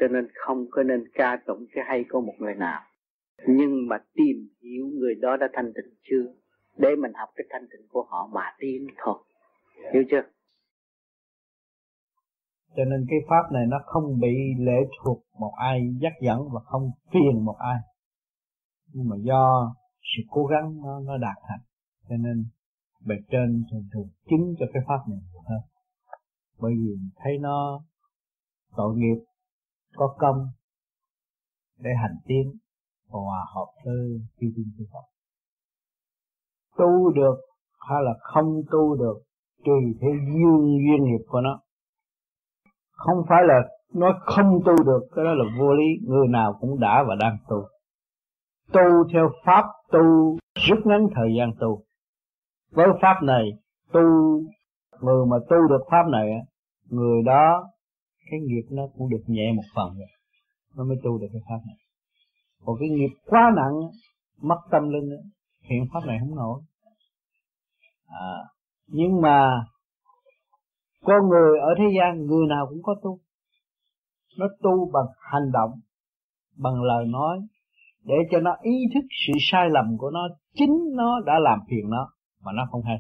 Cho 0.01 0.09
nên 0.09 0.29
không 0.35 0.67
có 0.71 0.83
nên 0.83 1.05
ca 1.15 1.37
tụng 1.47 1.67
cái 1.73 1.85
hay 1.85 2.05
của 2.09 2.21
một 2.21 2.35
người 2.39 2.55
nào. 2.55 2.83
Nhưng 3.47 3.89
mà 3.89 3.99
tìm 4.15 4.49
hiểu 4.63 4.87
người 4.87 5.15
đó 5.15 5.37
đã 5.37 5.49
thanh 5.53 5.73
tịnh 5.75 5.95
chưa? 6.03 6.35
Để 6.77 6.97
mình 6.97 7.13
học 7.15 7.29
cái 7.37 7.47
thanh 7.51 7.67
tịnh 7.71 7.89
của 7.89 8.03
họ 8.03 8.31
mà 8.33 8.43
tiến 8.59 8.87
thôi. 8.97 9.19
Hiểu 9.93 10.03
chưa? 10.11 10.23
Cho 12.79 12.85
nên 12.85 13.07
cái 13.09 13.19
pháp 13.29 13.53
này 13.53 13.67
nó 13.69 13.79
không 13.85 14.21
bị 14.21 14.35
lệ 14.59 14.79
thuộc 15.03 15.23
một 15.39 15.53
ai 15.57 15.81
dắt 16.01 16.13
dẫn 16.23 16.39
và 16.53 16.61
không 16.65 16.91
phiền 17.13 17.45
một 17.45 17.57
ai. 17.59 17.77
Nhưng 18.93 19.09
mà 19.09 19.17
do 19.23 19.75
sự 20.03 20.23
cố 20.31 20.45
gắng 20.47 20.81
nó, 20.83 21.01
nó 21.01 21.17
đạt 21.17 21.37
thành. 21.49 21.61
Cho 22.09 22.17
nên 22.17 22.45
bề 23.07 23.15
trên 23.31 23.65
thường 23.71 23.85
thường 23.93 24.09
chứng 24.31 24.55
cho 24.59 24.67
cái 24.73 24.83
pháp 24.89 25.09
này 25.09 25.19
nhiều 25.33 25.43
hơn. 25.47 25.61
Bởi 26.59 26.73
vì 26.73 26.97
thấy 27.17 27.39
nó 27.39 27.83
tội 28.77 28.97
nghiệp 28.97 29.25
có 29.95 30.15
công 30.19 30.47
để 31.79 31.91
hành 32.03 32.17
tiến 32.27 32.53
và 33.09 33.21
hòa 33.21 33.47
hợp 33.55 33.67
với 33.85 34.21
phi 34.41 34.47
thiên 34.57 34.67
chư 34.79 34.85
Phật. 34.93 35.07
Tu 36.79 37.13
được 37.13 37.37
hay 37.89 37.99
là 38.03 38.13
không 38.21 38.63
tu 38.71 38.95
được 38.95 39.19
tùy 39.65 39.99
theo 40.01 40.11
duyên 40.11 40.79
duyên 40.87 41.05
nghiệp 41.05 41.25
của 41.29 41.41
nó 41.41 41.61
không 42.99 43.25
phải 43.29 43.43
là 43.47 43.55
nói 43.95 44.13
không 44.21 44.61
tu 44.65 44.85
được 44.85 45.01
cái 45.17 45.25
đó 45.25 45.31
là 45.35 45.45
vô 45.59 45.75
lý 45.75 45.85
người 46.07 46.29
nào 46.29 46.59
cũng 46.61 46.81
đã 46.81 47.05
và 47.09 47.15
đang 47.21 47.37
tu. 47.49 47.57
Tu 48.73 49.13
theo 49.13 49.31
pháp 49.45 49.65
tu 49.93 50.37
rút 50.69 50.79
ngắn 50.85 51.07
thời 51.15 51.29
gian 51.39 51.53
tu. 51.61 51.83
Với 52.73 52.87
pháp 53.03 53.23
này 53.23 53.51
tu 53.93 54.01
người 55.01 55.27
mà 55.27 55.37
tu 55.51 55.57
được 55.69 55.81
pháp 55.91 56.03
này 56.11 56.31
người 56.89 57.23
đó 57.23 57.65
cái 58.31 58.41
nghiệp 58.41 58.67
nó 58.71 58.83
cũng 58.99 59.11
được 59.11 59.23
nhẹ 59.27 59.53
một 59.53 59.63
phần 59.75 59.89
rồi 59.99 60.09
nó 60.77 60.85
mới 60.85 60.97
tu 61.05 61.19
được 61.19 61.27
cái 61.33 61.43
pháp 61.49 61.59
này. 61.67 61.77
Còn 62.65 62.77
cái 62.81 62.89
nghiệp 62.89 63.15
quá 63.27 63.53
nặng 63.57 63.73
mất 64.43 64.59
tâm 64.71 64.89
linh 64.89 65.11
hiện 65.71 65.85
pháp 65.93 66.01
này 66.07 66.19
không 66.21 66.37
nổi. 66.37 66.61
À, 68.07 68.37
nhưng 68.87 69.21
mà 69.21 69.65
con 71.05 71.29
người 71.29 71.59
ở 71.59 71.75
thế 71.79 71.85
gian, 71.99 72.27
người 72.27 72.47
nào 72.49 72.67
cũng 72.69 72.83
có 72.83 72.95
tu. 73.03 73.19
Nó 74.39 74.47
tu 74.63 74.91
bằng 74.93 75.07
hành 75.33 75.53
động, 75.53 75.71
bằng 76.57 76.83
lời 76.83 77.05
nói, 77.07 77.39
để 78.05 78.15
cho 78.31 78.41
nó 78.41 78.57
ý 78.63 78.73
thức 78.95 79.05
sự 79.27 79.33
sai 79.41 79.71
lầm 79.71 79.97
của 79.99 80.11
nó. 80.11 80.21
Chính 80.55 80.79
nó 80.97 81.21
đã 81.27 81.39
làm 81.39 81.59
phiền 81.71 81.91
nó, 81.91 82.11
mà 82.45 82.53
nó 82.53 82.67
không 82.71 82.83
hay. 82.83 82.99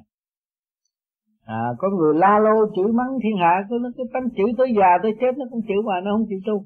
À 1.45 1.75
có 1.79 1.89
người 1.91 2.15
la 2.15 2.39
lô 2.39 2.75
chửi 2.77 2.93
mắng 2.93 3.09
thiên 3.23 3.37
hạ, 3.37 3.66
cứ 3.70 3.79
nó 3.83 3.89
cứ 3.97 4.05
tánh 4.12 4.29
chửi 4.37 4.53
tới 4.59 4.75
già 4.79 4.99
tới 5.03 5.12
chết, 5.20 5.39
nó 5.39 5.45
cũng 5.51 5.61
chửi 5.69 5.83
mà 5.87 6.01
nó 6.05 6.11
không 6.12 6.27
chịu 6.29 6.39
tu. 6.47 6.65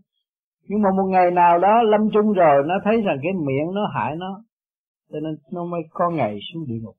Nhưng 0.68 0.82
mà 0.82 0.90
một 0.96 1.06
ngày 1.08 1.30
nào 1.30 1.58
đó, 1.58 1.82
lâm 1.82 2.00
chung 2.12 2.32
rồi, 2.32 2.62
nó 2.66 2.74
thấy 2.84 3.00
rằng 3.00 3.18
cái 3.22 3.32
miệng 3.32 3.74
nó 3.74 3.80
hại 3.94 4.16
nó, 4.16 4.42
cho 5.12 5.20
nên 5.20 5.34
nó 5.52 5.64
mới 5.64 5.80
có 5.90 6.10
ngày 6.10 6.38
xuống 6.52 6.66
địa 6.66 6.78
ngục. 6.82 6.96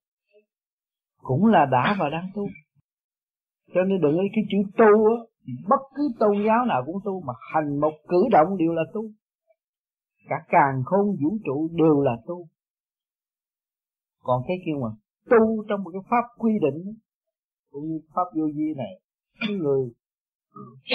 Cũng 1.24 1.46
là 1.46 1.66
đã 1.66 1.96
và 2.00 2.10
đang 2.10 2.28
tu 2.36 2.48
cho 3.74 3.82
nên 3.84 4.02
đừng 4.02 4.18
lấy 4.18 4.28
cái 4.36 4.44
chữ 4.52 4.58
tu 4.78 5.06
á, 5.06 5.18
bất 5.70 5.82
cứ 5.96 6.04
tôn 6.20 6.36
giáo 6.48 6.66
nào 6.66 6.84
cũng 6.86 7.00
tu, 7.06 7.22
mà 7.22 7.34
hành 7.54 7.80
một 7.80 7.94
cử 8.08 8.24
động 8.32 8.58
đều 8.58 8.74
là 8.74 8.84
tu. 8.94 9.02
Cả 10.30 10.36
càng 10.48 10.82
khôn 10.86 11.06
vũ 11.22 11.38
trụ 11.46 11.70
đều 11.74 12.02
là 12.02 12.18
tu. 12.26 12.48
Còn 14.24 14.44
cái 14.48 14.58
kia 14.66 14.72
mà 14.82 14.90
tu 15.30 15.66
trong 15.70 15.84
một 15.84 15.90
cái 15.94 16.02
pháp 16.10 16.26
quy 16.38 16.52
định 16.62 16.94
cũng 17.72 17.88
như 17.88 18.00
pháp 18.16 18.28
vô 18.36 18.44
vi 18.56 18.74
này, 18.78 19.00
cái 19.40 19.56
người 19.56 19.92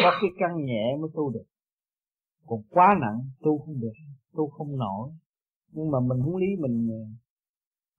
có 0.02 0.10
cái 0.20 0.30
căn 0.38 0.64
nhẹ 0.64 0.96
mới 1.00 1.10
tu 1.14 1.30
được. 1.30 1.44
Còn 2.46 2.62
quá 2.70 2.96
nặng, 3.00 3.20
tu 3.40 3.59
không 3.59 3.80
được, 3.80 3.92
tu 4.36 4.48
không 4.48 4.76
nổi. 4.76 5.10
Nhưng 5.72 5.90
mà 5.90 5.98
mình 6.00 6.18
muốn 6.24 6.36
lý 6.36 6.46
mình 6.59 6.88
ờ, 6.90 7.02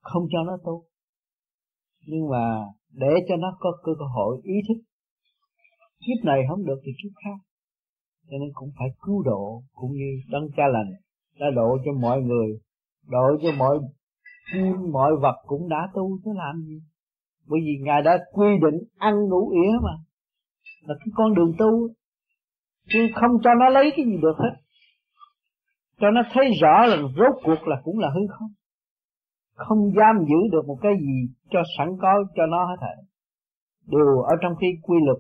không 0.02 0.28
cho 0.32 0.44
nó 0.44 0.58
tu. 0.66 0.84
Nhưng 2.06 2.30
mà 2.30 2.66
để 2.92 3.10
cho 3.28 3.36
nó 3.36 3.58
có 3.60 3.72
cơ 3.84 3.92
hội 4.16 4.42
ý 4.44 4.54
thức. 4.68 4.82
Kiếp 6.00 6.26
này 6.26 6.42
không 6.50 6.66
được 6.66 6.80
thì 6.86 6.92
kiếp 7.04 7.12
khác. 7.24 7.38
Cho 8.30 8.38
nên 8.38 8.50
cũng 8.54 8.70
phải 8.80 8.88
cứu 9.02 9.24
độ 9.24 9.64
cũng 9.74 9.92
như 9.92 10.22
đấng 10.30 10.50
cha 10.58 10.64
lành 10.68 10.92
đã 11.40 11.48
độ 11.56 11.78
cho 11.86 11.92
mọi 12.00 12.22
người, 12.22 12.60
độ 13.08 13.38
cho 13.42 13.52
mọi 13.58 13.80
chim, 14.54 14.92
mọi 14.92 15.12
vật 15.22 15.36
cũng 15.48 15.70
đã 15.70 15.90
tu, 15.94 16.20
chứ 16.26 16.32
làm 16.36 16.62
gì? 16.62 16.82
Bởi 17.48 17.60
vì 17.64 17.78
ngài 17.82 18.02
đã 18.02 18.18
quy 18.32 18.48
định 18.62 18.80
ăn 18.98 19.16
ngủ 19.30 19.50
ỉa 19.50 19.72
mà. 19.84 19.92
Là 20.82 20.96
cái 21.00 21.08
con 21.16 21.34
đường 21.34 21.54
tu. 21.58 21.90
Chứ 22.90 23.00
không 23.16 23.32
cho 23.44 23.50
nó 23.60 23.70
lấy 23.70 23.92
cái 23.96 24.06
gì 24.06 24.18
được 24.22 24.36
hết. 24.38 24.56
Cho 26.00 26.12
nó 26.12 26.22
thấy 26.34 26.52
rõ 26.62 26.86
là 26.86 26.98
rốt 26.98 27.36
cuộc 27.44 27.68
là 27.68 27.82
cũng 27.84 28.00
là 28.00 28.10
hư 28.10 28.22
không 28.40 28.50
không 29.68 29.92
giam 29.96 30.26
giữ 30.30 30.52
được 30.52 30.68
một 30.68 30.78
cái 30.82 30.94
gì 31.00 31.34
cho 31.50 31.60
sẵn 31.78 31.98
có, 32.02 32.24
cho 32.36 32.46
nó 32.46 32.66
hết 32.66 32.76
thảy. 32.82 32.96
Đều 33.86 34.22
ở 34.22 34.36
trong 34.42 34.54
cái 34.60 34.70
quy 34.82 34.98
luật 35.06 35.18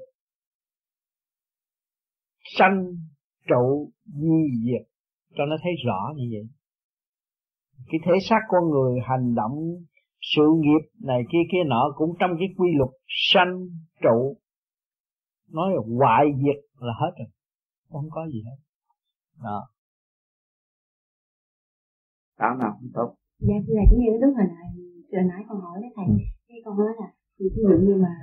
sanh, 2.57 2.85
trụ, 3.47 3.91
di 4.05 4.61
diệt, 4.63 4.87
cho 5.35 5.45
nó 5.45 5.55
thấy 5.63 5.71
rõ 5.85 6.13
như 6.15 6.23
vậy. 6.31 6.47
Cái 7.87 7.99
thể 8.05 8.11
xác 8.29 8.39
con 8.49 8.69
người 8.69 8.99
hành 9.09 9.35
động, 9.35 9.85
sự 10.21 10.41
nghiệp 10.59 10.89
này 11.03 11.21
kia 11.31 11.43
kia 11.51 11.63
nọ 11.65 11.91
cũng 11.95 12.15
trong 12.19 12.31
cái 12.39 12.47
quy 12.57 12.69
luật 12.77 12.89
sanh, 13.07 13.67
trụ. 14.01 14.37
Nói 15.51 15.71
là 15.75 15.81
hoại 15.97 16.25
diệt 16.35 16.65
là 16.79 16.93
hết 16.99 17.11
rồi. 17.17 17.27
Không 17.89 18.09
có 18.11 18.27
gì 18.27 18.43
hết. 18.45 18.57
Đó. 19.43 19.67
Đó 22.39 22.55
nào 22.59 22.77
cũng 22.79 22.91
tốt 22.93 23.15
dạ 23.47 23.55
thầy 23.67 23.85
cũng 23.89 23.99
như 23.99 24.11
lúc 24.21 24.33
hồi 24.37 24.47
nãy 24.55 24.67
hồi 25.13 25.23
nãy 25.31 25.41
con 25.47 25.61
hỏi 25.61 25.79
đấy 25.81 25.91
thầy 25.95 26.05
ừ. 26.05 26.13
cái 26.47 26.57
con 26.65 26.77
nói 26.77 26.93
là 26.99 27.07
ví 27.39 27.49
dụ 27.55 27.77
như 27.85 27.95
mà 27.95 28.13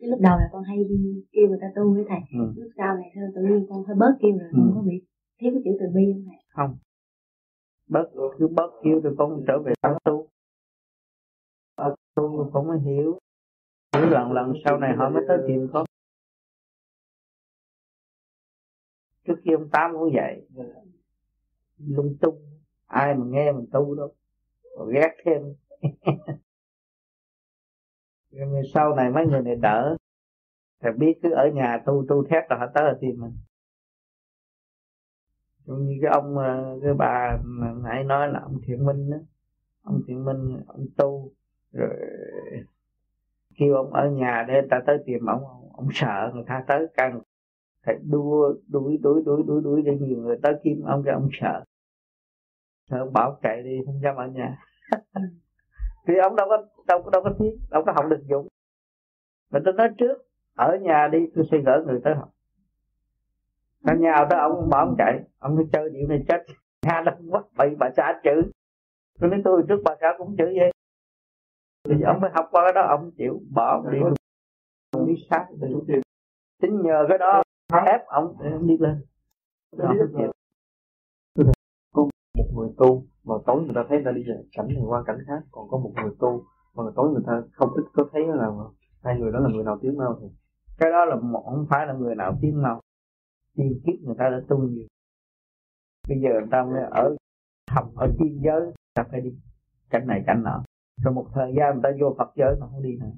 cái 0.00 0.08
lúc 0.10 0.20
đầu 0.20 0.38
là 0.38 0.48
con 0.52 0.62
hay 0.64 0.76
đi 0.88 1.24
kêu 1.32 1.48
người 1.48 1.58
ta 1.60 1.68
tu 1.76 1.94
với 1.94 2.04
thầy 2.08 2.20
ừ. 2.32 2.44
lúc 2.56 2.70
sau 2.76 2.94
này 2.94 3.10
thôi 3.14 3.24
tự 3.34 3.40
nhiên 3.42 3.66
con 3.68 3.84
hơi 3.86 3.96
bớt 4.00 4.12
kêu 4.20 4.32
rồi 4.40 4.48
ừ. 4.52 4.58
không 4.58 4.72
có 4.74 4.82
bị 4.90 4.96
thiếu 5.38 5.50
cái 5.54 5.62
chữ 5.64 5.70
từ 5.80 5.86
bi 5.94 6.04
không 6.12 6.24
thầy? 6.26 6.38
Không. 6.48 6.76
Bớt 7.88 8.06
cứ 8.38 8.48
bớt 8.48 8.70
kêu 8.84 9.00
thì 9.04 9.10
con 9.18 9.44
trở 9.46 9.58
về 9.64 9.72
tăng 9.82 9.96
tu. 10.04 10.28
Ở 11.74 11.94
tu 12.14 12.50
con 12.52 12.66
mới 12.66 12.78
hiểu. 12.80 13.18
Hiểu 13.96 14.06
lần 14.10 14.32
lần 14.32 14.52
sau 14.64 14.78
này 14.78 14.96
họ 14.96 15.10
mới 15.10 15.22
tới 15.28 15.38
tìm 15.48 15.68
con. 15.72 15.84
Trước 19.24 19.36
kia 19.44 19.52
ông 19.54 19.68
tám 19.72 19.90
cũng 19.92 20.10
vậy. 20.14 20.48
Lung 21.78 22.16
tung. 22.20 22.38
Ai 22.86 23.14
mà 23.14 23.24
nghe 23.26 23.52
mình 23.52 23.66
tu 23.72 23.94
đâu 23.94 24.14
còn 24.76 24.88
ghét 24.88 25.16
thêm. 25.24 25.42
Sau 28.74 28.94
này 28.94 29.10
mấy 29.10 29.26
người 29.26 29.42
này 29.42 29.56
đỡ. 29.56 29.96
Thì 30.82 30.88
biết 30.98 31.18
cứ 31.22 31.30
ở 31.30 31.48
nhà 31.54 31.82
tu 31.86 32.04
tu 32.08 32.24
thép 32.24 32.50
là 32.50 32.56
họ 32.56 32.66
tới 32.74 32.94
tìm 33.00 33.20
mình. 33.20 33.32
Cũng 35.66 35.86
như 35.86 35.98
cái 36.02 36.10
ông 36.10 36.38
ờ, 36.38 36.78
cái 36.82 36.94
bà 36.94 37.38
nãy 37.82 38.04
nói 38.04 38.28
là 38.28 38.40
ông 38.40 38.60
thiện 38.66 38.86
minh 38.86 39.10
đó. 39.10 39.16
Ông 39.82 40.00
thiện 40.06 40.24
minh, 40.24 40.60
ông 40.66 40.86
tu, 40.96 41.30
rồi 41.72 41.96
kêu 43.56 43.74
ông 43.74 43.92
ở 43.92 44.10
nhà 44.10 44.44
để 44.48 44.54
ta 44.70 44.80
tới 44.86 44.98
tìm 45.06 45.26
ông. 45.26 45.42
Ông 45.72 45.88
sợ 45.92 46.30
người 46.34 46.44
ta 46.46 46.64
tới 46.68 46.86
càng 46.96 47.20
phải 47.86 47.96
đua, 48.10 48.54
đuổi 48.68 48.98
đuổi 49.02 49.22
đuổi 49.26 49.42
đuổi 49.46 49.62
đuổi 49.62 49.82
cho 49.86 49.92
nhiều 50.00 50.18
người 50.18 50.38
tới 50.42 50.54
kiếm 50.62 50.82
ông 50.82 51.02
cái 51.04 51.14
ông 51.14 51.28
sợ 51.40 51.64
sợ 52.90 53.06
bảo 53.12 53.38
chạy 53.42 53.62
đi 53.62 53.80
không 53.86 54.00
dám 54.02 54.16
ở 54.16 54.26
nhà. 54.26 54.58
Thì 56.06 56.14
ông 56.22 56.36
đâu 56.36 56.48
có 56.48 56.66
đâu 56.86 57.10
đâu 57.10 57.22
có 57.24 57.30
tiếng 57.38 57.56
đâu 57.70 57.82
có 57.86 57.92
học 57.92 58.04
được 58.10 58.22
dụng 58.28 58.48
mà 59.50 59.60
tôi 59.64 59.74
nói 59.74 59.88
trước 59.98 60.18
ở 60.56 60.78
nhà 60.82 61.08
đi 61.12 61.18
tôi 61.34 61.44
sẽ 61.50 61.58
gỡ 61.66 61.84
người 61.86 62.00
tới 62.04 62.14
học. 62.14 62.30
Ở 63.84 63.94
nhà 63.94 64.26
tới 64.30 64.38
ông 64.38 64.68
bảo 64.70 64.86
ông 64.86 64.94
chạy 64.98 65.20
ông 65.38 65.54
nói 65.54 65.64
chơi 65.72 65.90
điệu 65.90 66.08
này 66.08 66.24
chết. 66.28 66.44
Ha 66.82 67.02
nó 67.06 67.12
quắt 67.30 67.44
bậy 67.56 67.74
bà 67.78 67.90
xã 67.96 68.20
chữ. 68.24 68.50
Tôi 69.20 69.30
nói 69.30 69.40
tôi 69.44 69.62
trước 69.68 69.80
bà 69.84 69.94
xã 70.00 70.14
cũng 70.18 70.36
chữ 70.38 70.44
vậy. 70.44 70.72
Thì 71.84 72.02
ông 72.02 72.20
mới 72.20 72.30
học 72.34 72.48
qua 72.50 72.62
cái 72.64 72.72
đó 72.72 72.86
ông 72.88 73.10
chịu 73.18 73.40
bỏ 73.54 73.70
ông 73.70 73.92
đi. 73.92 73.98
Ông 74.90 75.06
đi 75.06 75.14
sát 75.30 75.46
chính 76.62 76.82
nhờ 76.82 77.06
cái 77.08 77.18
đó 77.18 77.42
ép 77.86 78.06
ông 78.06 78.36
ông 78.52 78.66
đi 78.66 78.76
lên 78.78 79.04
có 79.78 79.94
một 80.12 80.30
người 82.56 82.70
tu, 82.76 83.04
mà 83.24 83.34
tối 83.46 83.62
người 83.62 83.74
ta 83.74 83.84
thấy 83.88 83.98
người 83.98 84.04
ta 84.04 84.10
đi 84.10 84.22
về, 84.28 84.42
cảnh 84.56 84.66
này 84.68 84.82
qua 84.86 85.02
cảnh 85.06 85.18
khác, 85.26 85.42
còn 85.50 85.68
có 85.70 85.78
một 85.78 85.92
người 86.02 86.14
tu, 86.18 86.44
mà 86.74 86.84
tối 86.96 87.10
người 87.12 87.22
ta 87.26 87.42
không 87.52 87.70
ít 87.74 87.84
có 87.92 88.04
thấy 88.12 88.22
là 88.26 88.50
hai 89.02 89.18
người 89.18 89.32
đó 89.32 89.38
là 89.38 89.48
người 89.48 89.64
nào 89.64 89.78
tiến 89.82 89.98
mau 89.98 90.18
thì 90.20 90.26
cái 90.78 90.90
đó 90.90 91.04
là 91.04 91.16
một, 91.16 91.42
không 91.44 91.66
phải 91.70 91.86
là 91.86 91.92
người 91.92 92.14
nào 92.14 92.38
tiến 92.40 92.62
mau. 92.62 92.80
Tiên 93.56 93.80
kiếp 93.86 93.94
người 94.02 94.14
ta 94.18 94.28
đã 94.28 94.40
tu 94.48 94.58
nhiều. 94.58 94.86
Bây 96.08 96.20
giờ 96.20 96.30
người 96.32 96.48
ta 96.50 96.62
mới 96.62 96.82
ở, 96.90 97.16
học 97.70 97.90
ở 97.96 98.06
tiên 98.18 98.40
giới 98.44 98.72
ta 98.94 99.04
phải 99.10 99.20
đi 99.20 99.30
cảnh 99.90 100.06
này 100.06 100.22
cảnh 100.26 100.42
nọ. 100.42 100.62
Rồi 101.02 101.14
một 101.14 101.26
thời 101.34 101.54
gian 101.56 101.74
người 101.74 101.82
ta 101.82 101.90
vô 102.00 102.14
Phật 102.18 102.32
giới 102.36 102.56
mà 102.60 102.66
không 102.70 102.82
đi 102.82 102.96
nữa. 103.00 103.12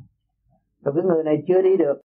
Rồi 0.85 0.95
cái 0.95 1.05
người 1.05 1.25
này 1.25 1.45
chưa 1.49 1.63
đi 1.63 1.77
được. 1.77 2.01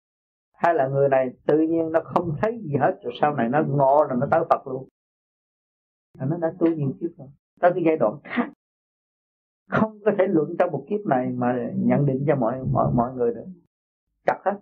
Hay 0.54 0.74
là 0.74 0.88
người 0.88 1.10
này 1.10 1.30
tự 1.48 1.58
nhiên 1.58 1.92
nó 1.92 2.00
không 2.04 2.36
thấy 2.42 2.62
gì 2.64 2.76
hết, 2.80 3.00
rồi 3.04 3.14
sau 3.22 3.34
này 3.34 3.50
nó 3.50 3.64
ngộ 3.68 4.06
rồi 4.10 4.18
nó 4.22 4.28
tới 4.32 4.42
Phật 4.50 4.68
luôn 4.68 4.88
là 6.20 6.26
nó 6.26 6.38
đã 6.38 6.54
tu 6.60 6.68
nhiều 6.68 6.94
kiếp 7.00 7.10
rồi. 7.18 7.28
Tới 7.60 7.72
cái 7.76 7.84
giai 7.86 7.98
đoạn 7.98 8.20
khác. 8.24 8.52
Không 9.70 10.00
có 10.06 10.12
thể 10.18 10.28
luận 10.28 10.56
trong 10.60 10.72
một 10.72 10.86
kiếp 10.90 11.06
này 11.06 11.30
mà 11.30 11.72
nhận 11.76 12.06
định 12.06 12.24
cho 12.28 12.36
mọi 12.36 12.64
mọi 12.72 12.94
mọi 12.94 13.14
người 13.14 13.34
được. 13.34 13.46
Chặt 14.26 14.42
hết. 14.46 14.60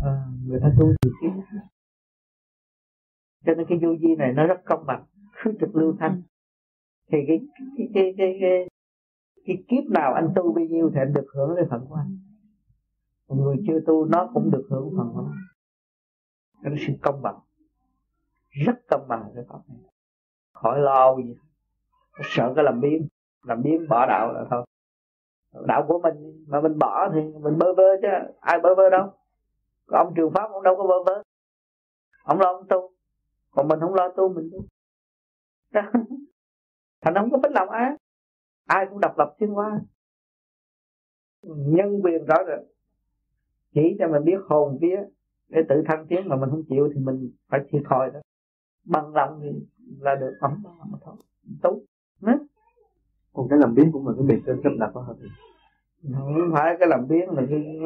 À, 0.00 0.26
người 0.46 0.60
ta 0.62 0.72
tu 0.78 0.86
nhiều 0.86 1.14
kiếp. 1.22 1.44
Cho 3.46 3.54
nên 3.54 3.66
cái 3.68 3.78
vô 3.82 3.88
vi 4.00 4.16
này 4.18 4.32
nó 4.32 4.46
rất 4.46 4.60
công 4.64 4.86
bằng. 4.86 5.04
Khứ 5.32 5.52
trực 5.60 5.76
lưu 5.76 5.96
thanh. 5.98 6.22
Thì 7.12 7.18
cái 7.26 7.40
cái 7.76 7.88
cái 7.94 8.14
cái 8.18 8.38
cái, 8.40 8.68
cái 9.44 9.64
kiếp 9.68 9.90
nào 9.90 10.14
anh 10.14 10.32
tu 10.36 10.52
bao 10.52 10.64
nhiêu 10.64 10.90
thì 10.94 11.00
anh 11.00 11.12
được 11.12 11.26
hưởng 11.34 11.56
cái 11.56 11.64
phần 11.70 11.86
của 11.88 11.94
anh. 11.94 12.18
Còn 13.28 13.40
người 13.40 13.56
chưa 13.66 13.80
tu 13.86 14.04
nó 14.04 14.30
cũng 14.34 14.50
được 14.50 14.66
hưởng 14.70 14.94
phần 14.96 15.10
của 15.14 15.22
nó. 15.22 15.34
Cái 16.62 16.74
sự 16.86 16.92
công 17.02 17.22
bằng 17.22 17.40
rất 18.54 18.74
công 18.88 19.08
bằng 19.08 19.32
cái 19.34 19.44
pháp 19.48 19.58
này. 19.68 19.78
Khỏi 20.52 20.80
lo 20.80 21.16
gì. 21.16 21.36
Sợ 22.22 22.52
cái 22.56 22.64
làm 22.64 22.80
biến 22.80 23.08
làm 23.42 23.62
biến 23.62 23.88
bỏ 23.88 24.06
đạo 24.06 24.32
là 24.32 24.44
thôi. 24.50 24.64
Đạo 25.66 25.84
của 25.88 26.00
mình 26.02 26.44
mà 26.48 26.60
mình 26.60 26.78
bỏ 26.78 27.08
thì 27.14 27.20
mình 27.20 27.58
bơ 27.58 27.74
vơ 27.74 27.96
chứ. 28.02 28.08
Ai 28.40 28.60
bơ 28.60 28.74
vơ 28.74 28.90
đâu? 28.90 29.12
Ông 29.86 30.12
trường 30.16 30.32
pháp 30.34 30.50
ông 30.52 30.62
đâu 30.62 30.76
có 30.76 30.86
bơ 30.86 31.02
vơ. 31.06 31.22
Ông 32.24 32.40
lo 32.40 32.52
ông 32.52 32.68
tu. 32.68 32.90
Còn 33.50 33.68
mình 33.68 33.80
không 33.80 33.94
lo 33.94 34.08
tu, 34.16 34.34
mình 34.34 34.50
tu. 34.52 34.64
Thành 37.00 37.14
không 37.14 37.30
có 37.30 37.38
bất 37.38 37.52
lòng 37.52 37.70
ai. 37.70 37.90
Ai 38.66 38.86
cũng 38.90 39.00
độc 39.00 39.18
lập 39.18 39.34
thiên 39.38 39.50
hoa. 39.50 39.80
Nhân 41.42 42.00
quyền 42.02 42.24
rõ 42.24 42.36
rệt 42.46 42.74
chỉ 43.74 43.96
cho 43.98 44.08
mình 44.08 44.24
biết 44.24 44.38
hồn 44.48 44.78
vía. 44.80 44.98
Để 45.48 45.62
tự 45.68 45.82
thăng 45.86 46.06
tiến 46.08 46.28
mà 46.28 46.36
mình 46.36 46.50
không 46.50 46.62
chịu 46.68 46.88
thì 46.94 47.00
mình 47.00 47.30
phải 47.48 47.60
thiệt 47.70 47.82
thòi 47.90 48.10
đó 48.10 48.20
bằng 48.84 49.14
lòng 49.14 49.40
thì 49.42 49.48
là 50.00 50.14
được 50.14 50.34
ấm 50.40 50.62
mà 50.64 50.98
thôi. 51.00 51.14
Tốt. 51.62 51.80
Còn 53.32 53.48
cái 53.48 53.58
làm 53.58 53.74
biến 53.74 53.92
cũng 53.92 54.08
là 54.08 54.14
cái 54.16 54.26
biệt 54.26 54.42
trên 54.46 54.60
sắp 54.64 54.70
đặt 54.78 54.94
đó 54.94 55.00
hả 55.00 55.12
thầy? 55.20 55.28
Không 56.14 56.50
phải 56.52 56.76
cái 56.78 56.88
làm 56.88 57.08
biến 57.08 57.30
là 57.30 57.42
cái 57.48 57.78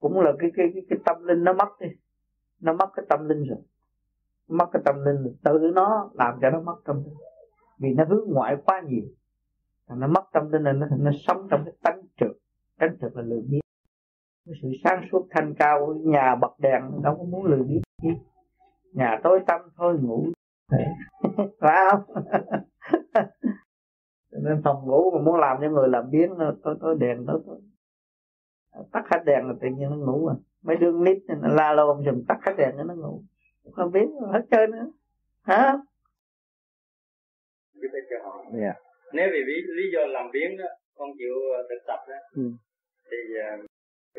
cũng 0.00 0.20
là 0.20 0.32
cái 0.38 0.50
cái 0.56 0.66
cái, 0.74 0.82
cái 0.90 0.98
tâm 1.04 1.24
linh 1.24 1.44
nó 1.44 1.52
mất 1.52 1.68
đi. 1.80 1.86
Nó 2.60 2.72
mất 2.72 2.90
cái 2.96 3.06
tâm 3.08 3.28
linh 3.28 3.44
rồi. 3.44 3.58
Mất 4.48 4.66
cái 4.72 4.82
tâm 4.84 4.94
linh 5.04 5.34
tự 5.44 5.70
nó 5.74 6.10
làm 6.14 6.38
cho 6.42 6.50
nó 6.50 6.60
mất 6.60 6.76
tâm 6.84 6.96
linh. 6.96 7.14
Vì 7.78 7.94
nó 7.94 8.04
hướng 8.04 8.32
ngoại 8.32 8.56
quá 8.64 8.82
nhiều. 8.86 9.04
Nó 9.88 10.06
mất 10.06 10.24
tâm 10.32 10.52
linh 10.52 10.62
là 10.62 10.72
nó 10.72 10.86
nó 10.98 11.10
sống 11.26 11.48
trong 11.50 11.62
cái 11.64 11.74
tánh 11.82 12.02
trực. 12.20 12.38
Tánh 12.78 12.96
trực 13.00 13.16
là 13.16 13.22
lười 13.22 13.42
biếng 13.50 13.60
cái 14.46 14.54
sự 14.62 14.68
sáng 14.84 15.08
suốt 15.12 15.26
thanh 15.30 15.54
cao 15.54 15.94
nhà 15.94 16.34
bật 16.40 16.58
đèn 16.58 16.82
đâu 17.02 17.16
có 17.18 17.24
muốn 17.24 17.44
lười 17.44 17.62
biếng 17.62 17.82
chi 18.02 18.08
nhà 18.92 19.20
tối 19.22 19.40
tăm 19.46 19.60
thôi 19.76 19.98
ngủ 20.00 20.26
phải 21.60 21.76
không 21.90 22.24
nên 24.44 24.60
phòng 24.64 24.86
ngủ 24.86 25.10
mà 25.10 25.20
muốn 25.24 25.40
làm 25.40 25.56
cho 25.60 25.68
người 25.68 25.88
làm 25.88 26.10
biến 26.10 26.34
tôi 26.62 26.76
tôi 26.80 26.96
đèn 26.98 27.24
tôi, 27.26 27.40
tôi 27.46 28.84
tắt 28.92 29.04
hết 29.10 29.22
đèn 29.24 29.48
là 29.48 29.54
tự 29.60 29.68
nhiên 29.68 29.90
nó 29.90 29.96
ngủ 29.96 30.26
à 30.26 30.34
mấy 30.62 30.76
đứa 30.76 30.92
nít 30.92 31.18
nó 31.28 31.48
la 31.48 31.72
lô 31.72 32.02
dùm 32.04 32.24
tắt 32.28 32.38
hết 32.46 32.52
đèn 32.58 32.76
nó 32.86 32.94
ngủ 32.94 33.22
không 33.72 33.92
biết 33.92 34.06
hết 34.32 34.42
chơi 34.50 34.66
nữa 34.66 34.86
hả 35.42 35.78
cho 38.10 38.16
yeah. 38.58 38.62
Dạ. 38.62 38.74
nếu 39.12 39.28
vì 39.32 39.38
lý, 39.46 39.54
lý 39.76 39.82
do 39.92 40.06
làm 40.06 40.30
biến 40.32 40.56
đó 40.58 40.64
không 40.96 41.10
chịu 41.18 41.34
ờ, 41.56 41.62
thực 41.68 41.86
tập 41.86 42.00
đó 42.08 42.16
ừ. 42.34 42.42
thì 43.10 43.16
uh, 43.62 43.67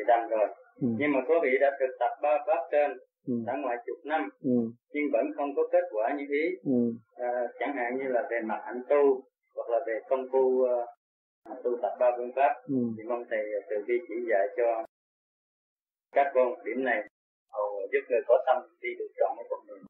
bị 0.00 0.04
đành 0.06 0.28
rồi 0.30 0.48
ừ. 0.80 0.88
nhưng 0.98 1.12
mà 1.12 1.20
có 1.28 1.34
vị 1.42 1.50
đã 1.60 1.70
thực 1.80 1.92
tập 2.00 2.12
ba 2.22 2.38
pháp 2.46 2.62
trên 2.72 2.90
ừ. 3.26 3.34
đã 3.46 3.56
ngoài 3.62 3.76
chục 3.86 3.98
năm 4.04 4.28
ừ. 4.42 4.58
nhưng 4.92 5.04
vẫn 5.12 5.24
không 5.36 5.50
có 5.56 5.62
kết 5.72 5.84
quả 5.92 6.14
như 6.18 6.24
ý 6.42 6.44
ừ. 6.64 6.80
à, 7.14 7.28
chẳng 7.58 7.74
hạn 7.76 7.98
như 7.98 8.08
là 8.08 8.22
về 8.30 8.40
mặt 8.44 8.60
hạnh 8.66 8.82
tu 8.88 9.22
hoặc 9.54 9.68
là 9.70 9.78
về 9.86 10.00
công 10.08 10.26
phu 10.32 10.38
uh, 10.38 11.64
tu 11.64 11.70
tập 11.82 11.92
ba 12.00 12.10
phương 12.16 12.32
pháp 12.36 12.52
ừ. 12.68 12.82
thì 12.96 13.02
mong 13.08 13.24
thầy 13.30 13.44
từ 13.70 13.76
bi 13.86 13.94
chỉ 14.08 14.14
dạy 14.30 14.46
cho 14.56 14.84
các 16.12 16.26
con 16.34 16.48
điểm 16.64 16.84
này 16.84 17.00
hầu 17.52 17.70
giúp 17.92 18.04
người 18.10 18.20
có 18.28 18.44
tâm 18.46 18.56
đi 18.82 18.88
được 18.98 19.10
trọn 19.18 19.30
cái 19.36 19.46
con 19.50 19.60
đường 19.68 19.84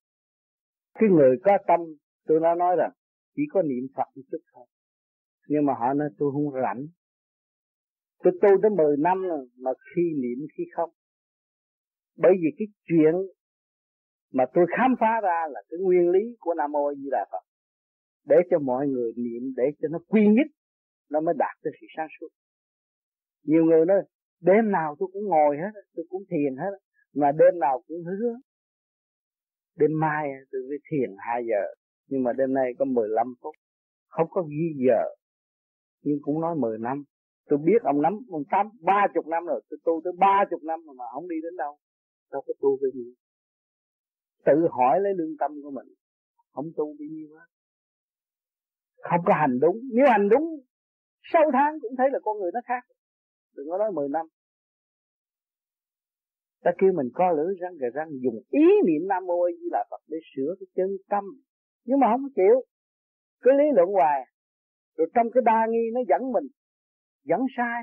cái 0.98 1.08
người 1.08 1.36
có 1.44 1.58
tâm 1.66 1.80
tôi 2.26 2.40
đã 2.40 2.55
nói 2.55 2.76
rằng 2.78 2.90
chỉ 3.36 3.42
có 3.52 3.62
niệm 3.62 3.86
Phật 3.97 4.08
một 4.16 4.22
chút 4.30 4.39
thôi 4.52 4.66
nhưng 5.48 5.66
mà 5.66 5.72
họ 5.78 5.92
nói 5.94 6.08
tôi 6.18 6.30
không 6.32 6.62
rảnh 6.62 6.86
tôi 8.23 8.32
tu 8.42 8.49
tới 8.62 8.70
10 8.70 8.97
năm 8.97 9.23
rồi 9.23 9.47
mà 9.58 9.70
khi 9.94 10.02
niệm 10.23 10.47
khi 10.58 10.65
không. 10.73 10.90
Bởi 12.16 12.32
vì 12.42 12.49
cái 12.58 12.66
chuyện 12.89 13.15
mà 14.32 14.44
tôi 14.55 14.66
khám 14.76 14.94
phá 15.00 15.20
ra 15.23 15.47
là 15.50 15.62
cái 15.68 15.78
nguyên 15.81 16.10
lý 16.10 16.36
của 16.39 16.55
Nam 16.55 16.73
Mô 16.73 16.94
Di 16.94 17.08
Đà 17.10 17.26
Phật. 17.32 17.44
Để 18.26 18.36
cho 18.50 18.58
mọi 18.58 18.86
người 18.89 19.12
niệm, 19.16 19.55
để 19.57 19.65
cho 19.82 19.89
nó 19.89 19.99
quy 20.08 20.26
nhất, 20.26 20.47
nó 21.10 21.20
mới 21.20 21.34
đạt 21.39 21.57
tới 21.62 21.73
sự 21.81 21.86
sáng 21.97 22.08
suốt. 22.20 22.28
Nhiều 23.44 23.65
người 23.65 23.86
nói, 23.86 24.02
đêm 24.40 24.70
nào 24.70 24.97
tôi 24.99 25.08
cũng 25.12 25.24
ngồi 25.24 25.57
hết, 25.57 25.81
tôi 25.94 26.07
cũng 26.08 26.23
thiền 26.31 26.57
hết, 26.57 26.70
mà 27.15 27.32
đêm 27.32 27.58
nào 27.60 27.82
cũng 27.86 28.05
hứa. 28.05 28.34
Đêm 29.76 29.90
mai 30.00 30.28
tôi 30.52 30.60
mới 30.68 30.78
thiền 30.90 31.10
2 31.18 31.42
giờ, 31.47 31.74
nhưng 32.08 32.23
mà 32.23 32.32
đêm 32.32 32.55
nay 32.55 32.73
có 32.78 32.84
15 32.84 33.34
phút. 33.42 33.55
Không 34.08 34.26
có 34.31 34.42
ghi 34.42 34.86
giờ, 34.86 35.02
nhưng 36.02 36.18
cũng 36.23 36.40
nói 36.40 36.57
10 36.57 36.78
năm 36.78 37.05
tôi 37.50 37.58
biết 37.66 37.80
ông 37.82 38.02
nắm 38.02 38.12
ông 38.30 38.42
tám 38.50 38.66
ba 38.80 39.06
chục 39.14 39.26
năm 39.26 39.46
rồi. 39.46 39.60
Tôi 39.70 39.78
tu 39.84 40.00
tới 40.04 40.12
ba 40.18 40.44
chục 40.50 40.62
năm 40.62 40.80
mà, 40.98 41.04
không 41.14 41.28
đi 41.28 41.36
đến 41.42 41.56
đâu 41.56 41.78
đâu 42.32 42.42
có 42.46 42.52
tu 42.60 42.78
cái 42.80 42.90
gì. 42.94 43.14
Tự 44.44 44.68
hỏi 44.70 45.00
lấy 45.00 45.12
lương 45.18 45.36
tâm 45.40 45.50
của 45.62 45.70
mình. 45.70 45.86
Không 46.52 46.66
tu 46.76 46.84
bao 46.84 47.08
nhiêu 47.10 47.28
hết 47.38 47.46
không 49.02 49.20
có 49.26 49.34
hành 49.34 49.60
đúng. 49.60 49.76
Nếu 49.92 50.06
hành 50.08 50.28
đúng 50.28 50.44
sau 51.32 51.42
tháng 51.52 51.80
cũng 51.80 51.92
thấy 51.98 52.08
là 52.12 52.18
con 52.22 52.38
người 52.38 52.50
nó 52.54 52.60
khác. 52.64 52.84
Đừng 53.56 53.66
có 53.70 53.78
nói 53.78 53.92
10 53.92 54.08
năm. 54.08 54.26
Ta 56.62 56.70
kêu 56.78 56.92
mình 56.92 57.08
co 57.14 57.32
lưỡi 57.32 57.54
răng 57.60 57.76
gà 57.80 57.88
răng 57.94 58.08
dùng 58.22 58.42
ý 58.50 58.66
niệm 58.86 59.08
nam 59.08 59.26
mô 59.26 59.48
di 59.58 59.68
là 59.70 59.84
phật 59.90 60.02
để 60.08 60.18
sửa 60.36 60.54
cái 60.60 60.66
chân 60.74 60.96
tâm. 61.08 61.24
Nhưng 61.84 62.00
mà 62.00 62.06
không 62.12 62.28
chịu. 62.34 62.64
Cứ 63.42 63.50
lý 63.58 63.64
luận 63.74 63.88
hoài. 63.88 64.20
Rồi 64.96 65.08
trong 65.14 65.26
cái 65.34 65.42
đa 65.44 65.66
nghi 65.70 65.90
nó 65.94 66.00
dẫn 66.08 66.32
mình 66.32 66.44
dẫn 67.24 67.40
sai, 67.57 67.82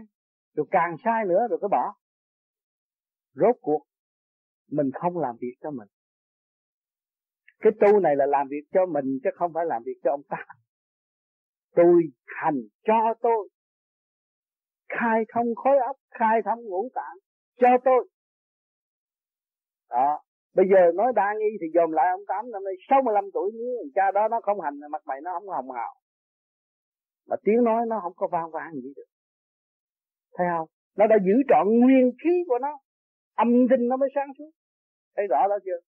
rồi 0.56 0.68
càng 0.72 0.96
sai 1.04 1.26
nữa 1.26 1.48
rồi 1.50 1.60
cứ 1.62 1.68
bỏ. 1.68 1.94
Rốt 3.34 3.56
cuộc, 3.62 3.84
mình 4.72 4.92
không 4.94 5.18
làm 5.18 5.36
việc 5.42 5.54
cho 5.62 5.72
mình. 5.72 5.88
Cái 7.60 7.72
tu 7.82 8.00
này 8.00 8.16
là 8.16 8.26
làm 8.26 8.48
việc 8.48 8.64
cho 8.74 8.86
mình 8.86 9.20
chứ 9.24 9.30
không 9.36 9.52
phải 9.54 9.66
làm 9.66 9.84
việc 9.86 10.00
cho 10.04 10.12
ông 10.12 10.24
ta. 10.30 10.46
Tôi 11.76 12.02
hành 12.26 12.62
cho 12.84 13.14
tôi. 13.22 13.50
Khai 14.90 15.24
thông 15.34 15.56
khối 15.56 15.78
óc, 15.88 15.98
khai 16.12 16.42
thông 16.46 16.60
ngũ 16.66 16.90
tạng, 16.96 17.18
cho 17.60 17.70
tôi. 17.86 18.10
Đó, 19.90 20.22
bây 20.56 20.66
giờ 20.72 20.92
nói 20.96 21.14
đa 21.16 21.34
nghi 21.40 21.58
thì 21.62 21.68
dồn 21.74 21.92
lại 21.92 22.08
ông 22.12 22.26
tám, 22.28 22.52
năm 22.52 22.64
nay 22.64 22.74
65 22.90 23.24
tuổi, 23.34 23.52
nếu 23.54 23.92
cha 23.96 24.12
đó 24.12 24.28
nó 24.28 24.40
không 24.44 24.62
hành 24.62 24.80
mặt 24.92 25.02
mày 25.06 25.22
nó 25.22 25.32
không 25.34 25.50
hồng 25.50 25.72
hào. 25.72 25.94
Mà 27.28 27.36
tiếng 27.44 27.64
nói 27.64 27.86
nó 27.88 28.00
không 28.04 28.14
có 28.16 28.28
vang 28.32 28.52
vang 28.52 28.74
gì 28.74 28.94
được 28.96 29.07
thấy 30.38 30.48
không? 30.58 30.68
Nó 30.98 31.08
đã 31.08 31.16
giữ 31.26 31.34
trọn 31.50 31.68
nguyên 31.80 32.12
khí 32.24 32.44
của 32.48 32.60
nó. 32.62 32.80
Âm 33.36 33.48
thanh 33.70 33.88
nó 33.88 33.98
mới 33.98 34.10
sáng 34.16 34.28
suốt. 34.38 34.52
Thấy 35.16 35.28
rõ 35.28 35.48
đó 35.50 35.58
chưa? 35.66 35.80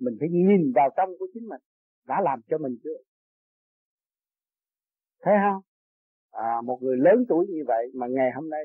Mình 0.00 0.16
phải 0.20 0.28
nhìn 0.28 0.72
vào 0.74 0.90
trong 0.96 1.10
của 1.18 1.26
chính 1.34 1.48
mình. 1.48 1.60
Đã 2.06 2.20
làm 2.24 2.40
cho 2.48 2.58
mình 2.58 2.76
chưa? 2.84 2.98
Thấy 5.22 5.34
không? 5.44 5.62
À, 6.30 6.60
một 6.64 6.78
người 6.82 6.96
lớn 6.96 7.24
tuổi 7.28 7.46
như 7.48 7.62
vậy 7.66 7.90
mà 7.94 8.06
ngày 8.10 8.30
hôm 8.34 8.50
nay 8.50 8.64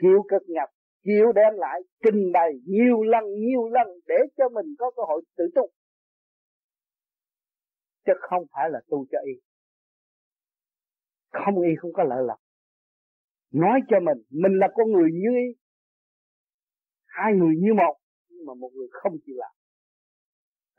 chịu 0.00 0.22
cực 0.28 0.42
nhập 0.48 0.68
chịu 1.04 1.32
đem 1.34 1.54
lại 1.54 1.80
trình 2.04 2.32
bày 2.32 2.52
nhiều 2.66 3.02
lần 3.02 3.24
nhiều 3.24 3.68
lần 3.68 3.86
để 4.06 4.16
cho 4.36 4.48
mình 4.48 4.66
có 4.78 4.90
cơ 4.96 5.02
hội 5.08 5.22
tự 5.36 5.44
tu. 5.54 5.68
Chứ 8.06 8.12
không 8.20 8.44
phải 8.52 8.70
là 8.70 8.80
tu 8.88 9.06
cho 9.10 9.18
y. 9.26 9.32
Không 11.30 11.60
y 11.60 11.70
không 11.78 11.92
có 11.92 12.02
lợi 12.02 12.22
lộc 12.26 12.40
nói 13.52 13.80
cho 13.88 13.96
mình 14.00 14.18
mình 14.30 14.58
là 14.58 14.68
con 14.74 14.92
người 14.92 15.10
như 15.12 15.30
ý 15.46 15.60
hai 17.06 17.32
người 17.34 17.54
như 17.58 17.74
một, 17.74 17.96
nhưng 18.28 18.46
mà 18.46 18.54
một 18.54 18.70
người 18.74 18.88
không 18.90 19.12
chịu 19.26 19.36
làm. 19.38 19.54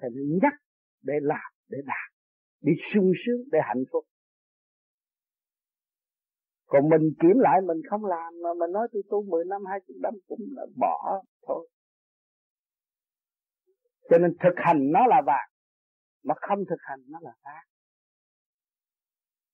Thì 0.01 0.08
nó 0.16 0.22
nhắc 0.41 0.53
để 1.01 1.14
làm, 1.22 1.51
để 1.69 1.77
đạt, 1.85 2.09
để 2.61 2.74
sung 2.93 3.11
sướng, 3.25 3.41
để 3.51 3.59
hạnh 3.64 3.83
phúc. 3.91 4.06
Còn 6.66 6.90
mình 6.90 7.14
kiểm 7.22 7.38
lại 7.40 7.61
mình 7.61 7.77
không 7.90 8.06
làm 8.06 8.33
mà 8.43 8.50
mình 8.59 8.72
nói 8.72 8.88
tôi 8.91 9.03
tu 9.09 9.24
10 9.24 9.45
năm 9.45 9.61
20 9.69 9.98
năm 10.01 10.14
cũng 10.27 10.40
là 10.51 10.66
bỏ 10.75 11.22
thôi. 11.48 11.69
Cho 14.09 14.17
nên 14.17 14.32
thực 14.43 14.56
hành 14.56 14.91
nó 14.91 15.08
là 15.08 15.22
vàng, 15.25 15.50
mà 16.24 16.33
không 16.41 16.59
thực 16.69 16.80
hành 16.80 17.00
nó 17.08 17.19
là 17.22 17.32
vàng 17.43 17.66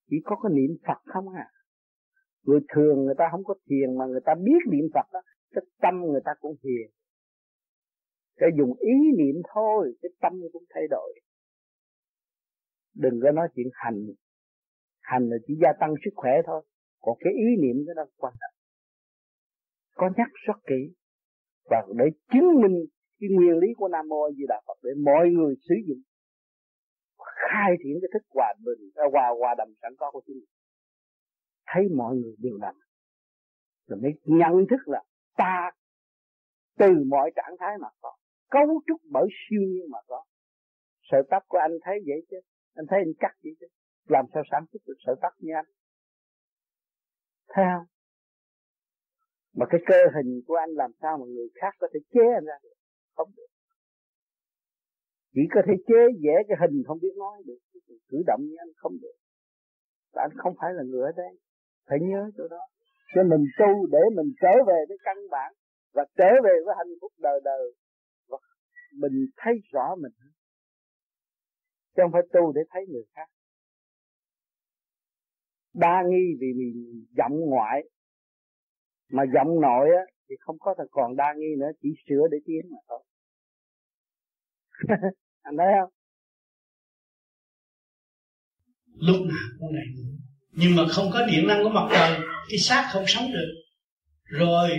chỉ 0.09 0.17
có 0.25 0.35
cái 0.43 0.51
niệm 0.55 0.77
Phật 0.87 1.01
không 1.05 1.25
à 1.35 1.51
người 2.43 2.59
thường 2.75 3.05
người 3.05 3.15
ta 3.17 3.25
không 3.31 3.43
có 3.43 3.55
thiền 3.69 3.97
mà 3.97 4.05
người 4.05 4.21
ta 4.25 4.35
biết 4.35 4.61
niệm 4.71 4.85
Phật 4.93 5.07
đó, 5.13 5.21
cái 5.51 5.63
tâm 5.81 6.01
người 6.01 6.21
ta 6.25 6.31
cũng 6.39 6.55
hiền. 6.63 6.91
Cái 8.37 8.49
dùng 8.57 8.73
ý 8.79 8.93
niệm 9.17 9.35
thôi, 9.53 9.93
cái 10.01 10.09
tâm 10.21 10.33
cũng 10.53 10.63
thay 10.69 10.83
đổi. 10.89 11.13
Đừng 12.95 13.19
có 13.23 13.31
nói 13.31 13.47
chuyện 13.55 13.67
hành. 13.73 14.05
Hành 15.01 15.29
là 15.29 15.37
chỉ 15.47 15.53
gia 15.61 15.73
tăng 15.79 15.93
sức 16.05 16.11
khỏe 16.15 16.31
thôi. 16.45 16.61
Còn 17.01 17.17
cái 17.19 17.33
ý 17.33 17.61
niệm 17.61 17.85
đó 17.85 17.93
là 17.95 18.05
quan 18.17 18.33
trọng. 18.39 18.55
Có 19.95 20.09
nhắc 20.17 20.27
rất 20.47 20.57
kỹ. 20.67 20.93
Và 21.69 21.77
để 21.95 22.05
chứng 22.33 22.61
minh 22.61 22.85
cái 23.19 23.29
nguyên 23.29 23.57
lý 23.57 23.67
của 23.77 23.87
Nam 23.87 24.07
Mô 24.07 24.31
Di 24.37 24.43
Đà 24.47 24.61
Phật 24.67 24.77
để 24.83 24.91
mọi 25.05 25.29
người 25.29 25.55
sử 25.69 25.75
dụng. 25.87 26.01
Khai 27.17 27.71
triển 27.83 27.93
cái 28.01 28.09
thức 28.13 28.23
hòa 28.29 28.53
bình 28.65 28.89
à, 28.95 29.05
hòa 29.11 29.27
hòa 29.39 29.55
đầm 29.57 29.67
sẵn 29.81 29.93
có 29.97 30.11
của 30.11 30.21
chính 30.27 30.35
mình 30.35 30.56
thấy 31.67 31.83
mọi 31.97 32.15
người 32.15 32.35
đều 32.37 32.57
lành, 32.61 32.75
rồi 33.87 33.99
mới 34.01 34.11
nhận 34.23 34.53
thức 34.69 34.87
là 34.87 35.03
ta 35.37 35.71
từ 36.77 36.87
mọi 37.07 37.31
trạng 37.35 37.55
thái 37.59 37.77
mà 37.81 37.87
có 38.01 38.17
cấu 38.49 38.81
trúc 38.87 39.01
bởi 39.11 39.27
siêu 39.31 39.61
nhiên 39.61 39.85
mà 39.89 39.99
có. 40.07 40.23
Sợi 41.11 41.21
tóc 41.29 41.43
của 41.47 41.57
anh 41.57 41.71
thấy 41.81 41.99
vậy 42.07 42.25
chứ 42.29 42.37
anh 42.73 42.85
thấy 42.89 42.99
anh 42.99 43.13
cắt 43.19 43.31
vậy 43.43 43.53
chứ 43.59 43.67
làm 44.07 44.25
sao 44.33 44.43
sản 44.51 44.65
xuất 44.71 44.79
được 44.87 44.97
sợi 45.05 45.15
tóc 45.21 45.33
như 45.37 45.51
anh? 45.55 45.65
Thấy 47.47 47.65
không? 47.73 47.85
Mà 49.53 49.65
cái 49.69 49.81
cơ 49.85 49.99
hình 50.15 50.41
của 50.47 50.55
anh 50.55 50.69
làm 50.69 50.91
sao 51.01 51.17
mà 51.17 51.25
người 51.25 51.49
khác 51.61 51.75
có 51.79 51.87
thể 51.93 51.99
chế 52.13 52.21
anh 52.35 52.45
ra 52.45 52.57
được? 52.63 52.75
Không 53.15 53.31
được. 53.35 53.47
Chỉ 55.33 55.41
có 55.55 55.61
thể 55.67 55.73
chế 55.87 56.01
vẽ 56.23 56.35
cái 56.47 56.57
hình 56.61 56.83
không 56.87 56.99
biết 57.01 57.15
nói 57.17 57.43
được 57.45 57.57
cử 58.09 58.23
động 58.27 58.41
như 58.41 58.55
anh 58.59 58.73
không 58.75 58.93
được. 59.01 59.17
Và 60.13 60.21
anh 60.21 60.37
không 60.37 60.53
phải 60.59 60.73
là 60.73 60.83
người 60.83 61.01
ở 61.01 61.11
đây 61.17 61.37
phải 61.87 61.99
nhớ 62.01 62.29
chỗ 62.37 62.47
đó. 62.47 62.63
Cho 63.15 63.23
mình 63.23 63.45
tu 63.59 63.87
để 63.91 63.99
mình 64.15 64.33
trở 64.41 64.53
về 64.67 64.79
với 64.87 64.97
căn 65.03 65.17
bản 65.31 65.53
và 65.93 66.05
trở 66.17 66.29
về 66.43 66.53
với 66.65 66.75
hạnh 66.77 66.93
phúc 67.01 67.11
đời 67.19 67.39
đời 67.43 67.63
và 68.29 68.37
mình 68.93 69.25
thấy 69.37 69.53
rõ 69.71 69.95
mình 70.01 70.11
chứ 71.97 72.03
không 72.03 72.11
phải 72.11 72.21
tu 72.33 72.51
để 72.51 72.61
thấy 72.69 72.81
người 72.89 73.03
khác. 73.15 73.29
Đa 75.73 76.03
nghi 76.09 76.25
vì 76.39 76.47
mình 76.57 77.05
giọng 77.17 77.39
ngoại. 77.39 77.83
Mà 79.11 79.23
giọng 79.33 79.61
nội 79.61 79.87
á, 79.97 80.03
thì 80.29 80.35
không 80.39 80.55
có 80.59 80.75
thật 80.77 80.87
còn 80.91 81.15
đa 81.15 81.33
nghi 81.37 81.55
nữa, 81.57 81.71
chỉ 81.81 81.89
sửa 82.07 82.27
để 82.31 82.37
tiến 82.45 82.61
mà 82.71 82.77
thôi. 82.87 83.03
Anh 85.41 85.55
thấy 85.57 85.67
không? 85.81 85.91
Lúc 88.93 89.15
nào 89.27 89.47
cũng 89.59 89.73
này 89.73 89.85
nhưng 90.59 90.75
mà 90.75 90.83
không 90.87 91.11
có 91.11 91.25
điện 91.25 91.47
năng 91.47 91.63
của 91.63 91.69
mặt 91.69 91.87
trời, 91.91 92.19
cái 92.49 92.57
xác 92.57 92.89
không 92.91 93.03
sống 93.07 93.31
được. 93.31 93.53
Rồi, 94.23 94.69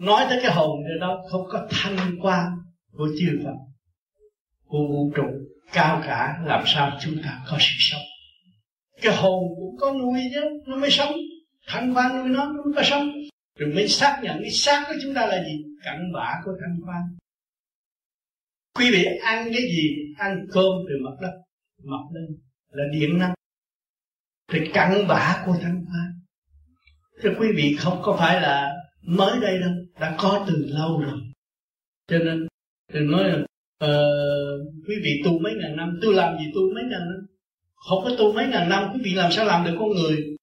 nói 0.00 0.26
tới 0.28 0.38
cái 0.42 0.52
hồn 0.52 0.78
ở 0.84 1.00
đó, 1.00 1.22
không 1.30 1.46
có 1.48 1.68
thanh 1.70 2.18
quan 2.22 2.46
của 2.92 3.08
chư 3.20 3.40
Phật, 3.44 3.54
của 4.66 4.86
vũ 4.88 5.12
trụ, 5.16 5.22
cao 5.72 6.02
cả 6.06 6.40
làm 6.44 6.64
sao 6.66 6.98
chúng 7.00 7.22
ta 7.24 7.40
có 7.46 7.56
sự 7.60 7.74
sống. 7.78 8.00
Cái 9.02 9.16
hồn 9.16 9.44
cũng 9.56 9.76
có 9.80 9.92
nuôi 9.92 10.20
chứ, 10.34 10.40
nó 10.66 10.76
mới 10.76 10.90
sống. 10.90 11.12
Thanh 11.66 11.94
quan 11.94 12.16
nuôi 12.16 12.28
nó 12.28 12.44
nó 12.44 12.62
mới 12.64 12.72
có 12.76 12.82
sống. 12.82 13.12
Rồi 13.58 13.72
mới 13.74 13.88
xác 13.88 14.20
nhận 14.22 14.38
cái 14.42 14.50
xác 14.50 14.84
của 14.88 14.94
chúng 15.02 15.14
ta 15.14 15.26
là 15.26 15.44
gì? 15.44 15.64
Cặn 15.84 16.12
bã 16.14 16.34
của 16.44 16.52
thanh 16.60 16.76
quan. 16.86 17.02
Quý 18.74 18.90
vị 18.90 19.04
ăn 19.22 19.44
cái 19.44 19.62
gì? 19.62 19.96
Ăn 20.18 20.46
cơm 20.52 20.72
từ 20.88 20.94
mặt 21.04 21.16
đất. 21.20 21.32
Mặt 21.82 22.02
lên 22.14 22.26
là 22.70 22.84
điện 22.92 23.18
năng 23.18 23.35
thì 24.52 24.70
cặn 24.74 25.06
bã 25.08 25.42
của 25.46 25.56
thánh 25.62 25.84
quan 25.86 26.20
thưa 27.22 27.30
quý 27.40 27.48
vị 27.56 27.76
không 27.78 27.98
có 28.02 28.16
phải 28.18 28.40
là 28.40 28.72
mới 29.02 29.40
đây 29.40 29.58
đâu 29.60 29.70
đã 30.00 30.16
có 30.18 30.44
từ 30.48 30.64
lâu 30.68 31.00
rồi. 31.00 31.20
Cho 32.08 32.18
nên 32.18 32.46
đừng 32.92 33.10
nói 33.10 33.24
là 33.24 33.36
uh, 33.84 34.86
quý 34.88 34.94
vị 35.04 35.22
tu 35.24 35.38
mấy 35.38 35.54
ngàn 35.54 35.76
năm 35.76 35.98
tôi 36.02 36.14
làm 36.14 36.38
gì 36.38 36.44
tu 36.54 36.60
mấy 36.74 36.84
ngàn 36.84 37.00
năm? 37.00 37.26
Không 37.74 38.04
có 38.04 38.10
tu 38.18 38.32
mấy 38.32 38.46
ngàn 38.46 38.68
năm 38.68 38.90
quý 38.94 39.00
vị 39.04 39.14
làm 39.14 39.32
sao 39.32 39.44
làm 39.44 39.64
được 39.64 39.76
con 39.78 39.88
người? 39.88 40.36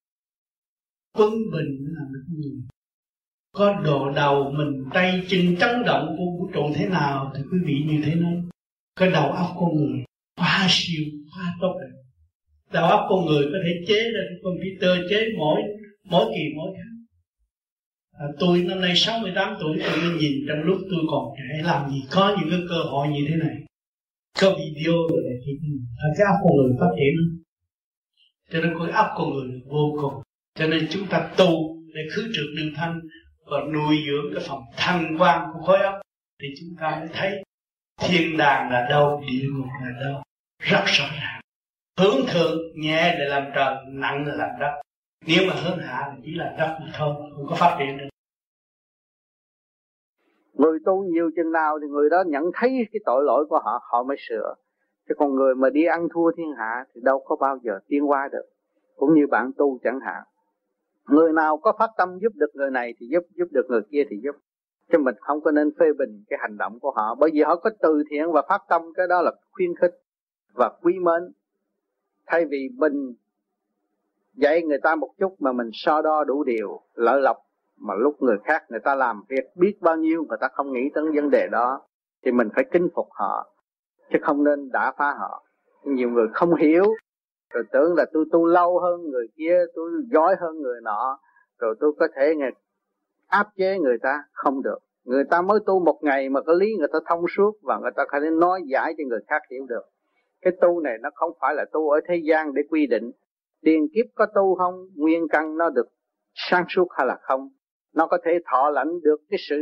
Quân 1.13 1.31
bình 1.31 1.83
mới 1.83 1.93
làm 1.95 2.13
được 2.13 2.23
con 2.27 2.41
người. 2.41 2.61
Có 3.51 3.81
độ 3.83 4.11
đầu 4.11 4.53
mình 4.57 4.83
tay 4.93 5.25
chân 5.29 5.55
chấn 5.59 5.83
động 5.85 6.15
của 6.17 6.25
vũ 6.25 6.51
trụ 6.53 6.71
thế 6.75 6.87
nào 6.87 7.31
thì 7.35 7.41
quý 7.51 7.57
vị 7.65 7.83
như 7.87 8.01
thế 8.05 8.15
này 8.15 8.43
cái 8.95 9.11
đầu 9.11 9.31
óc 9.31 9.47
con 9.59 9.75
người 9.75 10.03
quá 10.35 10.67
siêu 10.69 11.03
quá 11.35 11.53
tốt 11.61 11.75
đẹp 11.81 12.02
đầu 12.73 12.85
óc 12.85 13.05
con 13.09 13.25
người 13.25 13.43
có 13.43 13.57
thể 13.65 13.85
chế 13.87 14.03
ra 14.13 14.21
cái 14.29 14.37
computer 14.43 15.09
chế 15.09 15.27
mỗi 15.37 15.61
mỗi 16.03 16.25
kỳ 16.35 16.43
mỗi 16.55 16.73
khác 16.75 16.93
à, 18.19 18.25
tôi 18.39 18.59
năm 18.59 18.81
nay 18.81 18.93
68 18.95 19.55
tuổi 19.61 19.77
tôi 19.83 19.97
mới 20.01 20.19
nhìn 20.19 20.33
trong 20.47 20.57
lúc 20.63 20.77
tôi 20.91 20.99
còn 21.11 21.25
trẻ 21.37 21.63
làm 21.63 21.89
gì 21.91 22.03
có 22.11 22.37
những 22.39 22.49
cái 22.49 22.59
cơ 22.69 22.75
hội 22.75 23.07
như 23.07 23.25
thế 23.29 23.35
này. 23.35 23.55
Có 24.41 24.49
video 24.49 24.93
rồi 25.09 25.23
này 25.23 25.37
thì 25.45 25.51
à, 25.97 26.07
cái 26.17 26.25
óc 26.27 26.35
con 26.43 26.57
người 26.57 26.77
phát 26.79 26.91
triển. 26.97 27.41
Cho 28.51 28.61
nên 28.61 28.73
cái 28.79 28.91
óc 28.91 29.07
con 29.17 29.33
người 29.33 29.61
vô 29.65 29.97
cùng. 30.01 30.13
Cho 30.55 30.67
nên 30.67 30.87
chúng 30.89 31.07
ta 31.07 31.29
tu 31.37 31.77
để 31.93 32.01
khứ 32.11 32.21
trượt 32.33 32.45
đường 32.57 32.73
thanh 32.75 32.99
và 33.45 33.57
nuôi 33.73 33.97
dưỡng 34.07 34.33
cái 34.33 34.43
phần 34.47 34.59
thanh 34.77 35.17
quan 35.19 35.49
của 35.53 35.59
khối 35.59 35.79
óc 35.79 35.95
thì 36.41 36.47
chúng 36.59 36.69
ta 36.79 36.99
mới 36.99 37.09
thấy 37.13 37.43
thiên 38.01 38.37
đàng 38.37 38.71
là 38.71 38.87
đâu 38.89 39.23
địa 39.27 39.47
ngục 39.53 39.67
là 39.83 40.05
đâu. 40.05 40.23
Rất 40.59 40.83
rõ 40.85 41.05
ràng 41.19 41.42
hướng 41.99 42.25
thượng 42.33 42.57
nhẹ 42.75 43.15
để 43.19 43.25
làm 43.25 43.43
trời, 43.55 43.75
nặng 43.87 44.25
là 44.27 44.35
làm 44.35 44.49
đất. 44.59 44.81
Nếu 45.27 45.43
mà 45.47 45.53
hướng 45.53 45.79
hạ 45.79 46.11
thì 46.15 46.21
chỉ 46.25 46.35
là 46.35 46.55
đất 46.57 46.77
mà 46.79 46.91
thôi, 46.97 47.15
không 47.35 47.45
có 47.49 47.55
phát 47.59 47.75
triển 47.79 47.97
được. 47.97 48.05
Người 50.53 50.79
tu 50.85 51.03
nhiều 51.03 51.29
chừng 51.35 51.51
nào 51.51 51.79
thì 51.81 51.87
người 51.87 52.09
đó 52.09 52.23
nhận 52.27 52.43
thấy 52.53 52.87
cái 52.93 52.99
tội 53.05 53.23
lỗi 53.23 53.45
của 53.49 53.59
họ 53.63 53.79
họ 53.91 54.03
mới 54.03 54.17
sửa. 54.29 54.55
Chứ 55.09 55.15
còn 55.17 55.35
người 55.35 55.55
mà 55.55 55.69
đi 55.69 55.85
ăn 55.85 56.07
thua 56.13 56.31
thiên 56.37 56.53
hạ 56.57 56.85
thì 56.95 57.01
đâu 57.03 57.23
có 57.25 57.35
bao 57.35 57.57
giờ 57.63 57.79
tiến 57.87 58.09
qua 58.09 58.29
được, 58.31 58.45
cũng 58.95 59.13
như 59.13 59.27
bạn 59.27 59.51
tu 59.57 59.79
chẳng 59.83 59.99
hạn. 59.99 60.23
Người 61.09 61.33
nào 61.33 61.57
có 61.57 61.73
phát 61.79 61.89
tâm 61.97 62.19
giúp 62.21 62.33
được 62.35 62.51
người 62.53 62.71
này 62.71 62.93
thì 62.99 63.07
giúp 63.11 63.23
giúp 63.29 63.45
được 63.51 63.65
người 63.69 63.81
kia 63.91 64.03
thì 64.09 64.15
giúp. 64.23 64.35
Chứ 64.91 64.97
mình 64.97 65.15
không 65.19 65.41
có 65.41 65.51
nên 65.51 65.71
phê 65.79 65.85
bình 65.97 66.23
cái 66.29 66.39
hành 66.41 66.57
động 66.57 66.79
của 66.79 66.91
họ, 66.91 67.15
bởi 67.15 67.29
vì 67.33 67.41
họ 67.41 67.55
có 67.55 67.69
từ 67.81 68.03
thiện 68.09 68.31
và 68.31 68.41
phát 68.49 68.61
tâm, 68.69 68.81
cái 68.95 69.07
đó 69.07 69.21
là 69.21 69.31
khuyến 69.51 69.75
khích 69.81 69.91
và 70.53 70.71
quý 70.81 70.93
mến 70.99 71.33
thay 72.25 72.45
vì 72.45 72.69
mình 72.77 73.13
dạy 74.33 74.61
người 74.63 74.79
ta 74.83 74.95
một 74.95 75.09
chút 75.19 75.35
mà 75.39 75.51
mình 75.51 75.69
so 75.73 76.01
đo 76.01 76.23
đủ 76.23 76.43
điều 76.43 76.81
lợi 76.95 77.21
lộc 77.21 77.37
mà 77.77 77.93
lúc 77.95 78.21
người 78.21 78.37
khác 78.43 78.63
người 78.69 78.79
ta 78.79 78.95
làm 78.95 79.23
việc 79.29 79.55
biết 79.55 79.77
bao 79.81 79.97
nhiêu, 79.97 80.25
người 80.29 80.37
ta 80.41 80.47
không 80.53 80.73
nghĩ 80.73 80.89
tới 80.93 81.03
vấn 81.15 81.29
đề 81.29 81.47
đó, 81.51 81.81
thì 82.25 82.31
mình 82.31 82.49
phải 82.55 82.65
kính 82.71 82.87
phục 82.95 83.07
họ, 83.11 83.49
chứ 84.11 84.19
không 84.21 84.43
nên 84.43 84.69
đả 84.71 84.91
phá 84.97 85.13
họ. 85.19 85.43
Nhiều 85.83 86.09
người 86.09 86.27
không 86.33 86.55
hiểu, 86.55 86.83
rồi 87.49 87.63
tưởng 87.71 87.95
là 87.95 88.05
tôi 88.13 88.25
tu 88.31 88.45
lâu 88.45 88.79
hơn 88.79 89.09
người 89.09 89.27
kia, 89.35 89.57
tôi 89.75 89.91
giỏi 90.11 90.35
hơn 90.39 90.61
người 90.61 90.81
nọ, 90.81 91.19
rồi 91.59 91.75
tôi 91.79 91.93
có 91.99 92.07
thể 92.15 92.35
nghe, 92.35 92.49
áp 93.27 93.47
chế 93.57 93.79
người 93.79 93.97
ta. 94.01 94.23
Không 94.31 94.63
được. 94.63 94.79
Người 95.03 95.23
ta 95.23 95.41
mới 95.41 95.59
tu 95.65 95.79
một 95.79 95.99
ngày 96.03 96.29
mà 96.29 96.41
có 96.41 96.53
lý 96.53 96.75
người 96.79 96.87
ta 96.93 96.99
thông 97.05 97.25
suốt 97.37 97.51
và 97.61 97.77
người 97.77 97.91
ta 97.95 98.03
có 98.07 98.19
thể 98.19 98.29
nói 98.29 98.61
giải 98.65 98.93
cho 98.97 99.03
người 99.07 99.19
khác 99.27 99.41
hiểu 99.51 99.65
được 99.69 99.83
cái 100.43 100.53
tu 100.61 100.79
này 100.79 100.97
nó 101.01 101.09
không 101.13 101.31
phải 101.41 101.55
là 101.55 101.65
tu 101.73 101.89
ở 101.89 101.99
thế 102.07 102.15
gian 102.23 102.53
để 102.53 102.61
quy 102.69 102.87
định. 102.87 103.11
Tiền 103.61 103.87
kiếp 103.93 104.05
có 104.15 104.25
tu 104.35 104.55
không? 104.55 104.87
Nguyên 104.95 105.27
căn 105.27 105.57
nó 105.57 105.69
được 105.69 105.87
sáng 106.33 106.65
suốt 106.69 106.87
hay 106.97 107.07
là 107.07 107.17
không? 107.21 107.49
Nó 107.93 108.07
có 108.07 108.17
thể 108.25 108.31
thọ 108.51 108.69
lãnh 108.69 109.01
được 109.01 109.21
cái 109.29 109.37
sự 109.49 109.55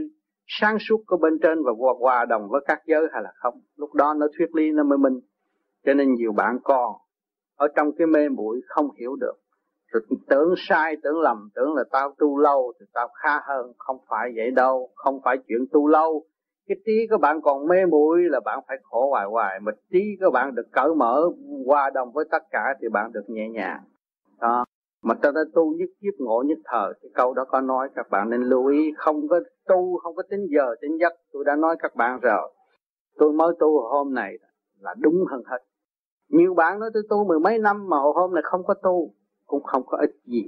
sáng 0.46 0.78
suốt 0.80 1.04
của 1.08 1.18
bên 1.18 1.40
trên 1.44 1.64
và 1.64 1.72
hòa, 1.78 1.94
hòa 2.00 2.26
đồng 2.26 2.50
với 2.50 2.62
các 2.68 2.80
giới 2.86 3.08
hay 3.14 3.24
là 3.24 3.32
không? 3.36 3.62
Lúc 3.76 3.94
đó 3.94 4.14
nó 4.14 4.28
thuyết 4.38 4.56
lý 4.56 4.72
nó 4.72 4.84
mới 4.84 4.98
minh. 4.98 5.20
Cho 5.86 5.94
nên 5.94 6.14
nhiều 6.14 6.32
bạn 6.32 6.58
còn 6.64 6.96
ở 7.56 7.68
trong 7.76 7.92
cái 7.98 8.08
mê 8.08 8.30
muội 8.30 8.62
không 8.68 8.92
hiểu 9.00 9.16
được. 9.16 9.34
Rồi 9.88 10.04
tưởng 10.30 10.54
sai 10.58 10.96
tưởng 11.04 11.20
lầm 11.20 11.50
tưởng 11.56 11.74
là 11.76 11.84
tao 11.92 12.16
tu 12.18 12.38
lâu 12.38 12.74
thì 12.80 12.86
tao 12.94 13.08
khá 13.08 13.40
hơn. 13.48 13.74
Không 13.78 13.98
phải 14.10 14.32
vậy 14.36 14.52
đâu. 14.52 14.90
Không 14.96 15.20
phải 15.24 15.38
chuyện 15.48 15.66
tu 15.72 15.88
lâu 15.88 16.26
cái 16.68 16.78
trí 16.86 17.08
của 17.10 17.18
bạn 17.18 17.42
còn 17.42 17.68
mê 17.68 17.86
muội 17.86 18.20
là 18.22 18.40
bạn 18.40 18.60
phải 18.68 18.78
khổ 18.84 19.10
hoài 19.10 19.26
hoài. 19.26 19.60
Mà 19.60 19.72
trí 19.92 20.18
của 20.20 20.32
bạn 20.34 20.56
được 20.56 20.68
cởi 20.72 20.96
mở 20.96 21.30
hòa 21.66 21.90
đồng 21.90 22.12
với 22.12 22.26
tất 22.32 22.44
cả 22.52 22.64
thì 22.82 22.90
bạn 22.90 23.12
được 23.12 23.24
nhẹ 23.28 23.50
nhàng. 23.50 23.84
Đó. 24.42 24.66
Mà 25.04 25.14
ta 25.14 25.32
đã 25.32 25.42
tu 25.54 25.74
nhất 25.74 25.90
kiếp, 26.02 26.14
ngộ 26.20 26.44
nhất 26.48 26.58
thời. 26.66 26.94
Cái 27.02 27.12
câu 27.14 27.34
đó 27.34 27.46
có 27.48 27.62
nói 27.62 27.90
các 27.96 28.10
bạn 28.10 28.30
nên 28.30 28.42
lưu 28.42 28.66
ý. 28.66 28.92
Không 28.98 29.28
có 29.28 29.40
tu, 29.68 29.98
không 29.98 30.16
có 30.16 30.24
tính 30.30 30.48
giờ, 30.56 30.76
tính 30.82 30.98
giấc. 31.00 31.14
Tôi 31.34 31.44
đã 31.46 31.56
nói 31.56 31.76
các 31.80 31.96
bạn 31.96 32.20
rồi. 32.22 32.52
Tôi 33.18 33.34
mới 33.34 33.54
tu 33.60 33.82
hôm 33.82 34.14
này 34.14 34.34
là 34.80 34.96
đúng 35.00 35.16
hơn 35.32 35.42
hết. 35.46 35.60
Nhiều 36.30 36.54
bạn 36.54 36.80
nói 36.80 36.90
tôi 36.94 37.04
tu 37.10 37.26
mười 37.28 37.40
mấy 37.40 37.60
năm 37.60 37.90
mà 37.90 37.98
hôm 37.98 38.34
này 38.34 38.44
không 38.46 38.64
có 38.64 38.74
tu, 38.74 39.14
cũng 39.46 39.64
không 39.64 39.84
có 39.86 39.98
ích 39.98 40.16
gì. 40.26 40.44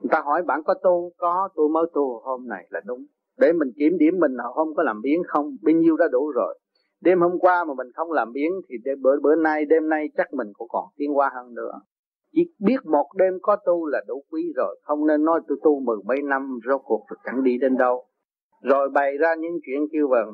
Người 0.00 0.08
ta 0.10 0.20
hỏi 0.20 0.42
bạn 0.42 0.62
có 0.62 0.74
tu, 0.74 1.10
có, 1.16 1.48
tôi 1.54 1.68
mới 1.68 1.84
tu 1.94 2.20
hôm 2.24 2.48
này 2.48 2.66
là 2.70 2.80
đúng 2.84 3.04
để 3.38 3.52
mình 3.52 3.68
kiểm 3.78 3.98
điểm 3.98 4.14
mình 4.18 4.32
là 4.32 4.44
hôm 4.54 4.68
có 4.76 4.82
làm 4.82 5.00
biến 5.02 5.22
không 5.28 5.56
bao 5.62 5.74
nhiêu 5.74 5.96
đã 5.96 6.08
đủ 6.12 6.30
rồi. 6.30 6.58
Đêm 7.00 7.20
hôm 7.20 7.38
qua 7.38 7.64
mà 7.64 7.74
mình 7.74 7.92
không 7.94 8.12
làm 8.12 8.32
biến 8.32 8.50
thì 8.68 8.76
đêm 8.84 9.02
bữa 9.02 9.20
bữa 9.22 9.34
nay, 9.34 9.64
đêm 9.64 9.88
nay 9.88 10.08
chắc 10.16 10.34
mình 10.34 10.48
cũng 10.52 10.68
còn 10.70 10.84
tiến 10.96 11.16
qua 11.16 11.30
hơn 11.34 11.54
nữa. 11.54 11.80
Chỉ 12.32 12.42
biết 12.58 12.76
một 12.84 13.06
đêm 13.16 13.32
có 13.42 13.56
tu 13.56 13.86
là 13.86 14.00
đủ 14.08 14.24
quý 14.30 14.52
rồi, 14.56 14.80
không 14.82 15.06
nên 15.06 15.24
nói 15.24 15.40
tôi 15.48 15.58
tu 15.62 15.80
mười 15.80 15.96
mấy 16.04 16.22
năm 16.22 16.58
rốt 16.68 16.80
cuộc 16.84 17.06
chẳng 17.24 17.44
đi 17.44 17.58
đến 17.58 17.76
đâu. 17.76 18.04
Rồi 18.62 18.88
bày 18.88 19.16
ra 19.18 19.34
những 19.34 19.58
chuyện 19.66 19.80
kêu 19.92 20.08
vần 20.08 20.28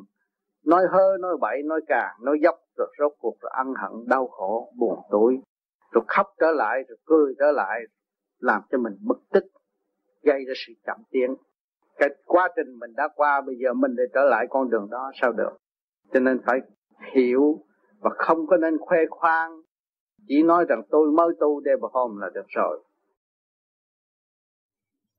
nói 0.65 0.83
hơ, 0.91 1.17
nói 1.21 1.37
bậy, 1.41 1.63
nói 1.65 1.81
càng 1.87 2.17
nói 2.23 2.39
dốc, 2.43 2.55
rồi 2.77 2.89
rốt 2.99 3.13
cuộc 3.19 3.35
rồi 3.41 3.51
ân 3.55 3.67
hận, 3.67 4.09
đau 4.09 4.29
khổ, 4.29 4.73
buồn 4.79 4.99
tối 5.11 5.39
rồi 5.93 6.05
khóc 6.09 6.27
trở 6.41 6.51
lại, 6.53 6.83
rồi 6.89 6.99
cười 7.05 7.35
trở 7.39 7.53
lại, 7.53 7.81
làm 8.39 8.63
cho 8.71 8.79
mình 8.79 8.93
bực 9.09 9.21
tức, 9.33 9.45
gây 10.23 10.45
ra 10.45 10.53
sự 10.67 10.73
chậm 10.87 10.97
tiến 11.11 11.35
cái 12.01 12.09
quá 12.25 12.49
trình 12.57 12.79
mình 12.79 12.91
đã 12.97 13.09
qua, 13.17 13.43
bây 13.47 13.55
giờ 13.63 13.73
mình 13.73 13.95
để 13.97 14.03
trở 14.15 14.21
lại 14.31 14.47
con 14.51 14.71
đường 14.71 14.89
đó, 14.91 15.11
sao 15.21 15.33
được? 15.33 15.57
Cho 16.13 16.21
nên 16.21 16.41
phải 16.47 16.59
hiểu 17.15 17.65
và 17.99 18.11
không 18.17 18.47
có 18.47 18.57
nên 18.57 18.79
khoe 18.79 18.99
khoang, 19.11 19.51
chỉ 20.29 20.43
nói 20.43 20.65
rằng 20.69 20.83
tôi 20.91 21.13
mới 21.13 21.29
tu 21.41 21.61
đêm 21.61 21.81
một 21.81 21.91
hôm 21.93 22.19
là 22.21 22.31
được 22.35 22.47
rồi. 22.49 22.85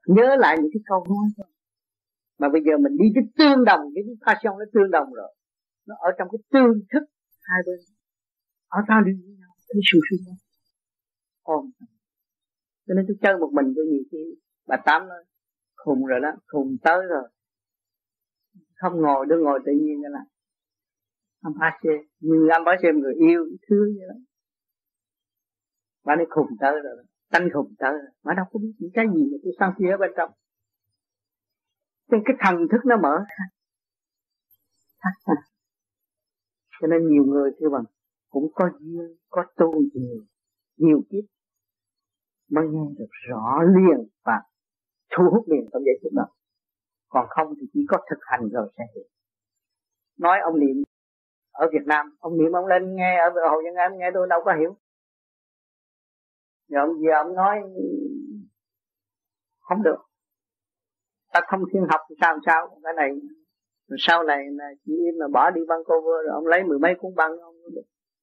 Nhớ 0.08 0.36
lại 0.40 0.58
những 0.62 0.72
cái 0.74 0.82
câu 0.86 1.06
nói 1.10 1.28
thôi. 1.38 1.48
Mà 2.40 2.50
bây 2.50 2.62
giờ 2.64 2.78
mình 2.78 2.98
đi 2.98 3.06
cái 3.16 3.24
tương 3.38 3.66
đồng, 3.66 3.82
cái 3.96 4.04
passion 4.26 4.60
nó 4.60 4.66
tương 4.74 4.92
đồng 4.92 5.14
rồi. 5.14 5.34
Nó 5.88 5.96
ở 6.00 6.10
trong 6.18 6.28
cái 6.32 6.40
tương 6.54 6.74
thức 6.94 7.04
hai 7.42 7.60
bên. 7.66 7.80
Ở 8.68 8.80
sao 8.88 9.02
đi 9.02 9.12
với 9.12 9.36
nhau 9.40 9.50
cái 9.58 9.82
sự 9.84 10.00
sù 10.10 10.16
nhau. 10.26 10.36
Cho 12.88 12.94
nên 12.94 13.06
tôi 13.08 13.18
chơi 13.22 13.38
một 13.38 13.50
mình 13.54 13.74
tôi 13.76 13.86
nhiều 13.86 14.04
khi 14.12 14.18
bà 14.68 14.78
tám 14.86 15.08
nói 15.08 15.24
khùng 15.84 16.06
rồi 16.06 16.20
đó, 16.20 16.32
khùng 16.48 16.78
tới 16.84 17.00
rồi. 17.10 17.24
Không 18.76 19.02
ngồi 19.02 19.26
đưa 19.26 19.44
ngồi 19.44 19.60
tự 19.66 19.72
nhiên 19.72 20.02
cái 20.04 20.12
là 20.12 20.20
âm 21.42 21.54
ba 21.60 21.80
xe 21.84 21.90
nhưng 22.20 22.48
âm 22.48 22.64
ba 22.64 22.72
xe 22.84 22.90
người 22.94 23.14
yêu 23.14 23.46
thương 23.70 23.88
vậy 23.98 24.08
đó. 24.10 24.16
Bà 26.06 26.14
ấy 26.14 26.26
khùng 26.30 26.58
tới 26.60 26.72
rồi 26.84 27.06
tanh 27.30 27.50
khùng 27.54 27.74
tới 27.80 27.92
rồi. 27.92 28.12
Bà 28.24 28.34
đâu 28.34 28.46
có 28.52 28.60
biết 28.60 28.74
những 28.80 28.92
cái 28.94 29.06
gì 29.16 29.24
mà 29.32 29.38
tôi 29.44 29.54
sang 29.60 29.74
phía 29.80 29.98
bên 30.00 30.12
trong. 30.18 30.32
Nên 32.12 32.22
cái 32.26 32.36
thần 32.40 32.56
thức 32.72 32.82
nó 32.86 32.98
mở 32.98 33.16
ra. 33.18 33.46
Thắt 35.00 35.38
cho 36.82 36.88
nên 36.88 37.08
nhiều 37.08 37.26
người 37.26 37.52
kêu 37.60 37.70
bằng, 37.70 37.84
cũng 38.30 38.52
có 38.54 38.70
duyên, 38.80 39.18
có 39.30 39.46
tu 39.58 39.82
nhiều 39.94 40.26
nhiều 40.78 41.02
kiếp 41.10 41.24
mới 42.52 42.68
nghe 42.72 42.86
được 42.98 43.10
rõ 43.30 43.62
liền 43.64 44.08
và 44.26 44.42
thu 45.18 45.24
hút 45.32 45.46
liền 45.52 45.70
trong 45.74 45.84
giây 45.86 45.96
phút 46.04 46.14
đó 46.16 46.26
còn 47.12 47.26
không 47.30 47.54
thì 47.60 47.68
chỉ 47.74 47.80
có 47.90 47.98
thực 48.10 48.20
hành 48.22 48.50
rồi 48.50 48.72
sẽ 48.78 48.84
hiểu. 48.96 49.04
Nói 50.20 50.38
ông 50.44 50.60
niệm, 50.60 50.84
ở 51.52 51.68
Việt 51.74 51.86
Nam, 51.86 52.16
ông 52.20 52.38
niệm 52.38 52.52
ông 52.52 52.68
lên 52.68 52.96
nghe, 52.96 53.20
ở 53.20 53.50
hồ 53.50 53.62
Nhân 53.64 53.76
em 53.76 53.92
nghe 53.98 54.10
tôi 54.14 54.28
đâu 54.30 54.40
có 54.46 54.56
hiểu. 54.60 54.78
Rồi 56.70 56.88
ông 56.88 57.02
giờ 57.02 57.12
ông 57.16 57.36
nói, 57.36 57.62
không 59.60 59.84
được. 59.84 59.98
Ta 61.34 61.42
không 61.48 61.64
thiên 61.74 61.84
học 61.90 62.02
thì 62.10 62.16
sao 62.22 62.38
sao? 62.46 62.80
Cái 62.84 62.94
này, 62.94 63.10
sau 63.98 64.24
này 64.24 64.46
là 64.52 64.66
chỉ 64.86 64.94
mà 65.20 65.26
bỏ 65.34 65.50
đi 65.50 65.62
băng 65.68 65.78
Vancouver 65.78 66.26
rồi 66.26 66.34
ông 66.34 66.48
lấy 66.48 66.64
mười 66.64 66.80
mấy 66.80 66.94
cuốn 67.00 67.16
băng 67.16 67.32
ông 67.38 67.56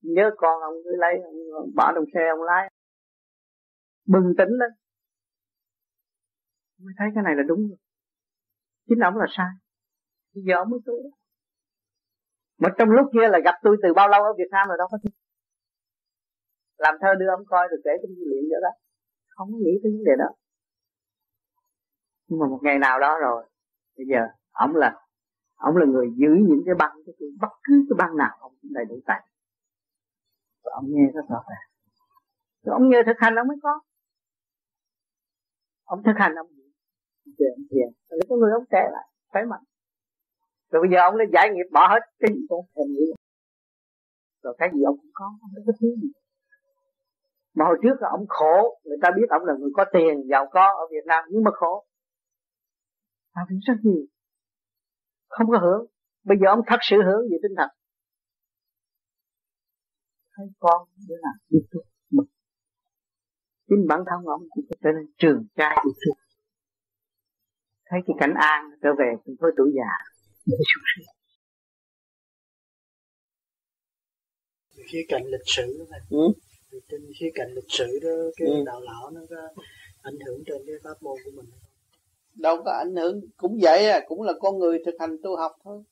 nhớ 0.02 0.31
con 0.36 0.62
ông 0.62 0.75
cứ 0.84 0.91
lấy, 0.99 1.15
ông 1.55 1.70
bỏ 1.76 1.92
trong 1.94 2.05
xe 2.15 2.20
ông 2.31 2.42
lái. 2.42 2.70
Bừng 4.07 4.34
tỉnh 4.39 4.49
lên 4.49 4.70
mới 6.78 6.94
thấy 6.98 7.08
cái 7.15 7.23
này 7.24 7.34
là 7.36 7.42
đúng 7.48 7.68
rồi. 7.68 7.78
Chính 8.89 8.98
ông 8.98 9.16
là 9.16 9.26
sai. 9.36 9.52
Bây 10.34 10.44
giờ 10.47 10.55
ông 10.57 10.70
mới 10.70 10.81
tu 10.86 10.94
mà 12.58 12.68
trong 12.78 12.90
lúc 12.90 13.07
kia 13.12 13.28
là 13.28 13.39
gặp 13.44 13.55
tôi 13.62 13.76
từ 13.82 13.94
bao 13.94 14.08
lâu 14.08 14.23
ở 14.23 14.32
Việt 14.39 14.50
Nam 14.50 14.68
rồi 14.68 14.76
đâu 14.78 14.89
có 14.90 14.98
thích 15.02 15.12
làm 16.78 16.94
thơ 17.00 17.08
đưa 17.18 17.28
ông 17.36 17.44
coi 17.47 17.68
được 17.70 17.81
kể 17.84 17.90
trong 18.02 18.16
dữ 18.16 18.24
liệu 18.31 18.42
nữa 18.50 18.60
đó. 18.62 18.73
Không 19.28 19.48
nghĩ 19.50 19.73
tới 19.82 19.92
vấn 19.92 20.05
đề 20.05 20.12
đó. 20.18 20.28
Nhưng 22.26 22.39
mà 22.40 22.47
một 22.47 22.60
ngày 22.62 22.78
nào 22.78 23.00
đó 23.00 23.18
rồi, 23.20 23.50
bây 23.97 24.07
giờ 24.07 24.20
ông 24.50 24.76
là 24.76 24.94
ông 25.55 25.76
là 25.76 25.86
người 25.86 26.07
giữ 26.16 26.28
những 26.48 26.62
cái 26.66 26.74
băng 26.78 26.92
cái 27.07 27.15
bất 27.40 27.52
cứ 27.62 27.86
cái 27.89 27.97
băng 27.98 28.16
nào 28.16 28.36
ông 28.40 28.52
cũng 28.62 28.73
đầy 28.74 28.84
đủ 28.84 29.00
tay 29.07 29.20
rồi 30.65 30.73
ông 30.74 30.84
nghe 30.89 31.05
rất 31.15 31.23
rõ 31.28 31.42
ràng. 31.48 31.68
Rồi 32.65 32.73
ông 32.73 32.89
nhờ 32.89 32.98
thực 33.07 33.16
hành 33.18 33.34
ông 33.34 33.48
mới 33.48 33.57
có. 33.62 33.81
Ông 35.84 36.02
thực 36.02 36.16
hành 36.16 36.34
ông 36.34 36.47
thiền 37.39 37.55
thiền 37.70 37.89
rồi 38.08 38.20
có 38.28 38.36
người 38.36 38.52
ông 38.58 38.66
trẻ 38.73 38.82
lại, 38.92 39.07
khỏe 39.31 39.42
mạnh. 39.50 39.65
Rồi 40.70 40.82
bây 40.82 40.90
giờ 40.92 40.98
ông 41.08 41.16
lên 41.16 41.28
giải 41.32 41.47
nghiệp 41.50 41.68
bỏ 41.73 41.89
hết 41.92 42.02
cái 42.20 42.31
gì 42.34 42.40
cũng 42.48 42.66
thèm 42.74 42.86
nghĩ. 42.94 43.07
Rồi 44.42 44.55
cái 44.58 44.68
gì 44.74 44.81
ông 44.90 44.97
cũng 45.00 45.10
có 45.12 45.24
ông 45.42 45.50
đâu 45.55 45.62
có 45.66 45.73
thiếu 45.81 45.90
gì. 46.02 46.10
Mà 47.55 47.65
hồi 47.65 47.78
trước 47.82 47.97
là 48.00 48.08
ông 48.10 48.24
khổ, 48.28 48.78
người 48.84 48.98
ta 49.02 49.08
biết 49.16 49.26
ông 49.31 49.44
là 49.44 49.55
người 49.60 49.70
có 49.74 49.84
tiền, 49.92 50.15
giàu 50.31 50.47
có 50.52 50.65
ở 50.82 50.84
Việt 50.90 51.05
Nam, 51.07 51.24
nhưng 51.31 51.44
mà 51.44 51.50
khổ. 51.55 51.86
Làm 53.34 53.47
việc 53.50 53.60
rất 53.66 53.74
nhiều. 53.82 54.05
Không 55.28 55.47
có 55.50 55.58
hưởng. 55.58 55.86
Bây 56.24 56.36
giờ 56.40 56.47
ông 56.48 56.60
thật 56.66 56.81
sự 56.90 56.97
hưởng 57.07 57.23
về 57.31 57.36
tinh 57.42 57.55
thần. 57.58 57.70
Thấy 60.36 60.47
con 60.58 60.89
đứa 61.08 61.16
nào 61.23 61.34
tiếp 61.50 61.65
tục 61.70 61.82
mực 62.10 62.26
chính 63.68 63.86
bản 63.89 64.00
thân 64.07 64.24
ông 64.24 64.42
cũng 64.50 64.65
trở 64.68 64.90
nên 64.92 65.12
trường 65.18 65.47
trai 65.57 65.76
yêu 65.84 65.92
thương 66.00 66.27
thấy 67.89 68.00
cái 68.07 68.17
cảnh 68.20 68.34
an 68.34 68.70
trở 68.83 68.89
về 68.99 69.15
với 69.41 69.52
tuổi 69.57 69.73
già 69.76 69.91
để 70.47 70.57
sung 70.58 70.83
sướng 70.97 71.15
khía 74.89 75.05
cạnh 75.08 75.23
lịch 75.26 75.47
sử 75.47 75.78
đó 75.78 75.97
ừ? 76.10 76.33
trên 76.89 77.00
khía 77.20 77.31
cạnh 77.34 77.55
lịch 77.55 77.68
sử 77.68 77.99
đó 78.02 78.08
cái 78.36 78.49
ừ. 78.49 78.62
đạo 78.67 78.81
lão 78.81 79.10
nó 79.10 79.20
có 79.31 79.62
ảnh 80.02 80.18
hưởng 80.26 80.42
trên 80.47 80.62
cái 80.67 80.76
pháp 80.83 81.02
môn 81.02 81.17
của 81.25 81.31
mình. 81.34 81.47
Đâu 82.34 82.62
có 82.65 82.73
ảnh 82.73 82.97
hưởng. 82.97 83.20
Cũng 83.36 83.58
vậy 83.62 83.91
à 83.91 84.00
cũng 84.08 84.23
là 84.23 84.33
con 84.41 84.58
người 84.58 84.78
thực 84.86 84.94
hành 85.00 85.17
tu 85.23 85.36
học 85.36 85.52
thôi. 85.65 85.83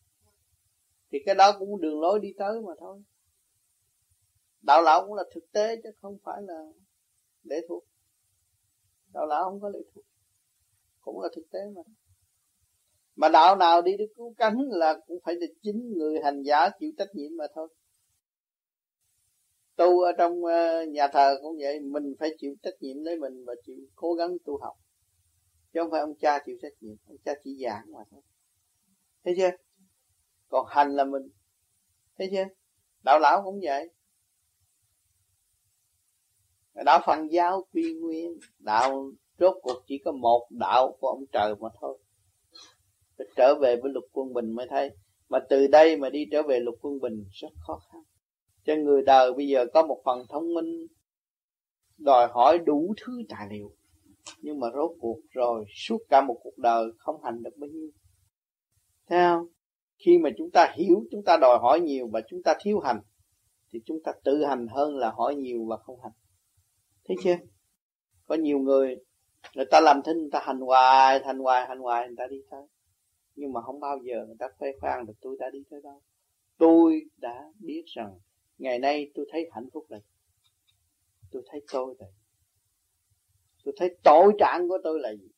Thì 1.13 1.19
cái 1.27 1.35
đó 1.35 1.57
cũng 1.59 1.81
đường 1.81 2.01
lối 2.01 2.21
đi 2.21 2.33
tới 2.39 2.61
mà 2.61 2.73
thôi. 2.79 3.03
Đạo 4.63 4.83
lão 4.83 5.07
cũng 5.07 5.15
là 5.15 5.25
thực 5.35 5.53
tế 5.53 5.77
chứ 5.83 5.91
không 6.01 6.19
phải 6.25 6.43
là 6.43 6.63
lệ 7.43 7.57
thuộc. 7.69 7.85
Đạo 9.13 9.27
lão 9.27 9.45
không 9.45 9.61
có 9.61 9.69
lệ 9.69 9.81
thuộc 9.95 10.05
cũng 11.07 11.21
là 11.21 11.29
thực 11.37 11.51
tế 11.53 11.59
mà. 11.77 11.83
Mà 13.17 13.29
đạo 13.29 13.57
nào 13.57 13.83
đi 13.83 13.97
được 13.97 14.07
cứu 14.17 14.35
cánh 14.39 14.59
là 14.71 15.01
cũng 15.07 15.21
phải 15.25 15.35
là 15.35 15.47
chính 15.63 15.93
người 15.97 16.21
hành 16.25 16.43
giả 16.43 16.69
chịu 16.81 16.91
trách 16.99 17.15
nhiệm 17.15 17.37
mà 17.37 17.45
thôi. 17.55 17.69
Tu 19.77 20.01
ở 20.01 20.13
trong 20.19 20.45
ờ, 20.45 20.85
nhà 20.85 21.09
thờ 21.13 21.39
cũng 21.43 21.57
vậy, 21.61 21.81
mình 21.81 22.15
phải 22.19 22.31
chịu 22.39 22.55
trách 22.63 22.75
nhiệm 22.81 22.97
lấy 23.05 23.17
mình 23.17 23.45
và 23.45 23.55
chịu 23.67 23.77
cố 23.95 24.15
gắng 24.15 24.37
tu 24.45 24.59
học. 24.59 24.77
Chứ 25.73 25.81
không 25.83 25.91
phải 25.91 26.01
ông 26.01 26.15
cha 26.19 26.39
chịu 26.47 26.57
trách 26.63 26.73
nhiệm, 26.81 26.97
ông 27.07 27.17
cha 27.25 27.33
chỉ 27.45 27.57
giảng 27.63 27.93
mà 27.93 28.01
thôi. 28.11 28.21
Thấy 29.25 29.35
chưa? 29.37 29.51
Còn 30.49 30.67
hành 30.69 30.97
là 30.97 31.05
mình. 31.05 31.29
Thấy 32.19 32.29
chưa? 32.33 32.45
Đạo 33.05 33.19
lão 33.19 33.43
cũng 33.45 33.61
vậy. 33.63 33.91
Đạo 36.85 37.01
phật 37.07 37.19
giáo 37.31 37.67
quy 37.73 37.95
nguyên, 37.95 38.39
đạo 38.59 39.11
rốt 39.39 39.57
cuộc 39.63 39.83
chỉ 39.87 39.99
có 39.99 40.13
một 40.13 40.47
đạo 40.51 40.97
của 41.01 41.09
ông 41.09 41.25
trời 41.33 41.55
mà 41.61 41.69
thôi. 41.81 41.99
Phải 43.19 43.27
trở 43.37 43.55
về 43.61 43.77
với 43.77 43.93
lục 43.93 44.05
quân 44.13 44.33
bình 44.33 44.53
mới 44.53 44.67
thấy. 44.71 44.91
Mà 45.29 45.39
từ 45.49 45.67
đây 45.67 45.97
mà 45.97 46.11
đi 46.11 46.27
trở 46.31 46.43
về 46.43 46.61
lục 46.61 46.75
quân 46.81 47.01
bình 47.01 47.25
rất 47.33 47.49
khó 47.67 47.81
khăn. 47.93 48.03
Cho 48.65 48.75
người 48.75 49.03
đời 49.03 49.33
bây 49.33 49.49
giờ 49.49 49.67
có 49.75 49.87
một 49.87 50.03
phần 50.05 50.27
thông 50.29 50.55
minh, 50.55 50.87
đòi 51.99 52.29
hỏi 52.33 52.59
đủ 52.59 52.95
thứ 53.05 53.13
tài 53.29 53.49
liệu. 53.51 53.73
Nhưng 54.41 54.61
mà 54.61 54.69
rốt 54.75 54.91
cuộc 55.01 55.19
rồi, 55.31 55.65
suốt 55.75 55.99
cả 56.09 56.21
một 56.29 56.37
cuộc 56.43 56.59
đời 56.59 56.87
không 56.99 57.23
hành 57.25 57.43
được 57.43 57.57
bao 57.57 57.69
nhiêu. 57.69 57.91
Thấy 59.09 59.19
không? 59.19 59.47
Khi 59.99 60.19
mà 60.19 60.31
chúng 60.39 60.51
ta 60.51 60.75
hiểu 60.77 61.05
chúng 61.11 61.23
ta 61.25 61.37
đòi 61.41 61.59
hỏi 61.63 61.81
nhiều 61.81 62.09
và 62.13 62.21
chúng 62.29 62.43
ta 62.43 62.55
thiếu 62.61 62.81
hành, 62.81 63.01
thì 63.73 63.81
chúng 63.85 63.99
ta 64.05 64.13
tự 64.25 64.45
hành 64.45 64.67
hơn 64.69 64.97
là 64.97 65.11
hỏi 65.11 65.35
nhiều 65.35 65.65
và 65.69 65.77
không 65.77 66.01
hành. 66.03 66.13
Thấy 67.09 67.17
chưa? 67.23 67.37
Có 68.27 68.35
nhiều 68.35 68.59
người 68.59 68.97
người 69.55 69.67
ta 69.71 69.81
làm 69.81 70.03
thinh, 70.05 70.19
người 70.19 70.31
ta 70.33 70.41
hành 70.43 70.61
hoài 70.61 71.21
hành 71.25 71.39
hoài 71.39 71.67
hành 71.69 71.79
hoài, 71.79 72.07
người 72.07 72.17
ta 72.19 72.27
đi 72.27 72.43
tới. 72.51 72.63
Nhưng 73.35 73.53
mà 73.53 73.63
không 73.63 73.81
bao 73.81 73.99
giờ 73.99 74.25
người 74.27 74.37
ta 74.39 74.49
khoe 74.59 74.69
khoang 74.81 75.07
được 75.07 75.15
tôi 75.21 75.37
đã 75.39 75.51
đi 75.51 75.65
tới 75.71 75.81
đâu 75.83 76.03
tôi 76.59 77.03
đã 77.17 77.53
biết 77.59 77.85
rằng 77.87 78.19
ngày 78.59 78.79
nay 78.79 79.11
tôi 79.15 79.27
thấy 79.33 79.51
hạnh 79.53 79.69
phúc 79.73 79.87
này 79.91 80.01
tôi 81.31 81.43
thấy 81.47 81.65
tôi 81.73 81.95
này 81.99 82.11
tôi 83.65 83.75
thấy 83.77 83.97
tội 84.05 84.33
trạng 84.39 84.69
của 84.69 84.79
tôi 84.85 85.01
là 85.01 85.15
gì? 85.15 85.29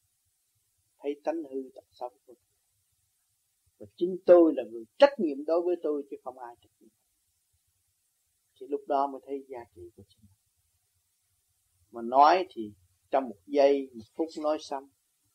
Thấy 0.98 1.20
tánh 1.24 1.42
hư 1.50 1.70
tật 1.74 1.84
xấu 1.92 2.08
của 2.08 2.18
tôi. 2.26 2.36
Và 3.78 3.86
chính 3.96 4.16
tôi 4.26 4.52
là 4.56 4.62
người 4.70 4.84
trách 4.98 5.20
nhiệm 5.20 5.44
đối 5.44 5.60
với 5.62 5.76
tôi 5.82 6.02
chứ 6.10 6.16
không 6.24 6.38
ai 6.38 6.54
trách 6.62 6.70
nhiệm. 6.80 6.90
Thì 8.60 8.66
lúc 8.66 8.80
đó 8.88 9.06
mới 9.06 9.20
thấy 9.26 9.44
giá 9.48 9.58
trị 9.74 9.90
của 9.96 10.02
chính 10.08 10.20
mình. 10.20 10.36
Mà 11.90 12.02
nói 12.02 12.46
thì 12.50 12.72
trong 13.10 13.28
một 13.28 13.38
giây, 13.46 13.90
một 13.94 14.04
phút 14.16 14.28
nói 14.42 14.58
xong, 14.60 14.88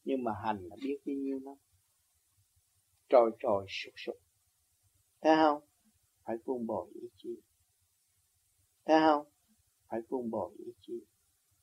nhưng 0.03 0.23
mà 0.23 0.31
hành 0.45 0.57
là 0.61 0.75
biết 0.83 0.97
bao 1.05 1.15
nhiêu 1.15 1.39
năm 1.39 1.55
trôi 3.09 3.31
trôi 3.39 3.65
sụt 3.69 3.93
sụt 3.97 4.15
thấy 5.23 5.35
không? 5.35 5.61
Phải 6.23 6.35
buông 6.45 6.67
bỏ 6.67 6.87
ý 6.93 7.01
chí. 7.17 7.29
Thấy 8.85 8.99
không? 8.99 9.25
Phải 9.89 9.99
buông 10.09 10.31
bỏ 10.31 10.49
ý 10.57 10.71
chí. 10.81 10.93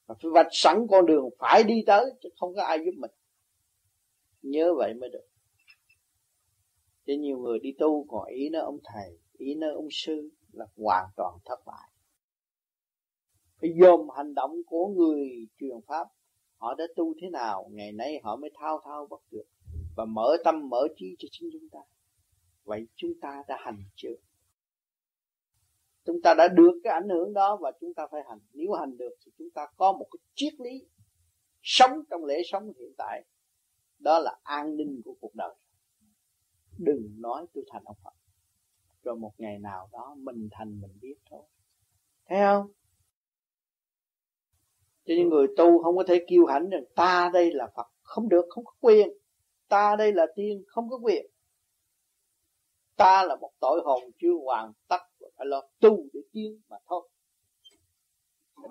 Và 0.07 0.15
phải 0.23 0.31
vạch 0.35 0.47
sẵn 0.51 0.87
con 0.91 1.07
đường 1.07 1.25
phải 1.39 1.63
đi 1.63 1.75
tới, 1.87 2.05
chứ 2.23 2.29
không 2.41 2.55
có 2.55 2.63
ai 2.63 2.79
giúp 2.85 2.91
mình. 2.99 3.11
Nhớ 4.43 4.75
vậy 4.77 4.95
mới 4.95 5.11
được. 5.11 5.27
Chứ 7.07 7.13
nhiều 7.19 7.39
người 7.39 7.59
đi 7.59 7.73
tu 7.79 8.07
còn 8.09 8.27
ý 8.27 8.49
nó 8.49 8.61
ông 8.61 8.79
thầy, 8.85 9.19
ý 9.33 9.55
nó 9.55 9.67
ông 9.75 9.89
sư 9.91 10.31
là 10.53 10.67
hoàn 10.77 11.09
toàn 11.17 11.39
thất 11.45 11.61
bại 11.67 11.90
phải 13.61 13.71
dồn 13.81 14.11
hành 14.17 14.35
động 14.35 14.63
của 14.67 14.87
người 14.87 15.47
truyền 15.59 15.81
pháp, 15.87 16.09
họ 16.57 16.75
đã 16.75 16.85
tu 16.97 17.15
thế 17.23 17.31
nào, 17.31 17.69
ngày 17.73 17.93
nay 17.93 18.21
họ 18.23 18.37
mới 18.37 18.51
thao 18.55 18.81
thao 18.85 19.07
bất 19.11 19.21
tuyệt 19.31 19.47
và 19.97 20.05
mở 20.05 20.37
tâm, 20.45 20.69
mở 20.69 20.89
trí 20.97 21.17
cho 21.19 21.29
chính 21.31 21.51
chúng 21.53 21.69
ta. 21.69 21.79
Vậy 22.65 22.87
chúng 22.97 23.11
ta 23.21 23.43
đã 23.49 23.57
hành 23.61 23.83
chưa? 23.95 24.15
Chúng 26.05 26.23
ta 26.23 26.35
đã 26.35 26.49
được 26.49 26.81
cái 26.85 26.93
ảnh 26.93 27.09
hưởng 27.09 27.33
đó 27.33 27.59
và 27.61 27.73
chúng 27.81 27.95
ta 27.95 28.07
phải 28.11 28.23
hành. 28.29 28.39
Nếu 28.53 28.73
hành 28.73 28.97
được 28.97 29.15
thì 29.25 29.33
chúng 29.39 29.51
ta 29.51 29.67
có 29.77 29.93
một 29.93 30.07
cái 30.11 30.19
triết 30.35 30.61
lý 30.61 30.89
sống 31.63 31.91
trong 32.11 32.25
lễ 32.25 32.43
sống 32.53 32.73
hiện 32.79 32.93
tại. 32.99 33.25
Đó 33.99 34.19
là 34.19 34.37
an 34.43 34.77
ninh 34.77 35.03
của 35.05 35.15
cuộc 35.21 35.35
đời. 35.35 35.55
Đừng 36.79 37.15
nói 37.19 37.47
tôi 37.55 37.65
thành 37.69 37.83
ông 37.85 37.97
Phật. 38.05 38.15
Rồi 39.03 39.17
một 39.17 39.33
ngày 39.39 39.59
nào 39.59 39.89
đó 39.93 40.15
mình 40.19 40.49
thành 40.53 40.81
mình 40.81 40.99
biết 41.01 41.17
thôi. 41.31 41.43
Thấy 42.29 42.39
không? 42.39 42.71
Cho 45.11 45.17
những 45.17 45.29
người 45.29 45.47
tu 45.57 45.83
không 45.83 45.97
có 45.97 46.05
thể 46.09 46.25
kiêu 46.29 46.47
hãnh 46.47 46.71
rằng 46.71 46.85
ta 46.95 47.31
đây 47.33 47.51
là 47.53 47.67
Phật. 47.77 47.87
Không 48.03 48.29
được 48.29 48.45
không 48.49 48.65
có 48.65 48.73
quyền. 48.81 49.09
Ta 49.69 49.97
đây 49.97 50.13
là 50.13 50.27
tiên. 50.37 50.65
Không 50.67 50.91
có 50.91 50.99
quyền. 51.03 51.27
Ta 52.97 53.25
là 53.25 53.37
một 53.37 53.51
tội 53.61 53.81
hồn 53.85 54.03
chưa 54.19 54.33
hoàn 54.45 54.73
tất 54.89 55.01
phải 55.37 55.47
lo 55.47 55.63
tu 55.81 55.97
để 56.13 56.21
tiến 56.33 56.61
mà 56.69 56.77
thôi. 56.89 57.09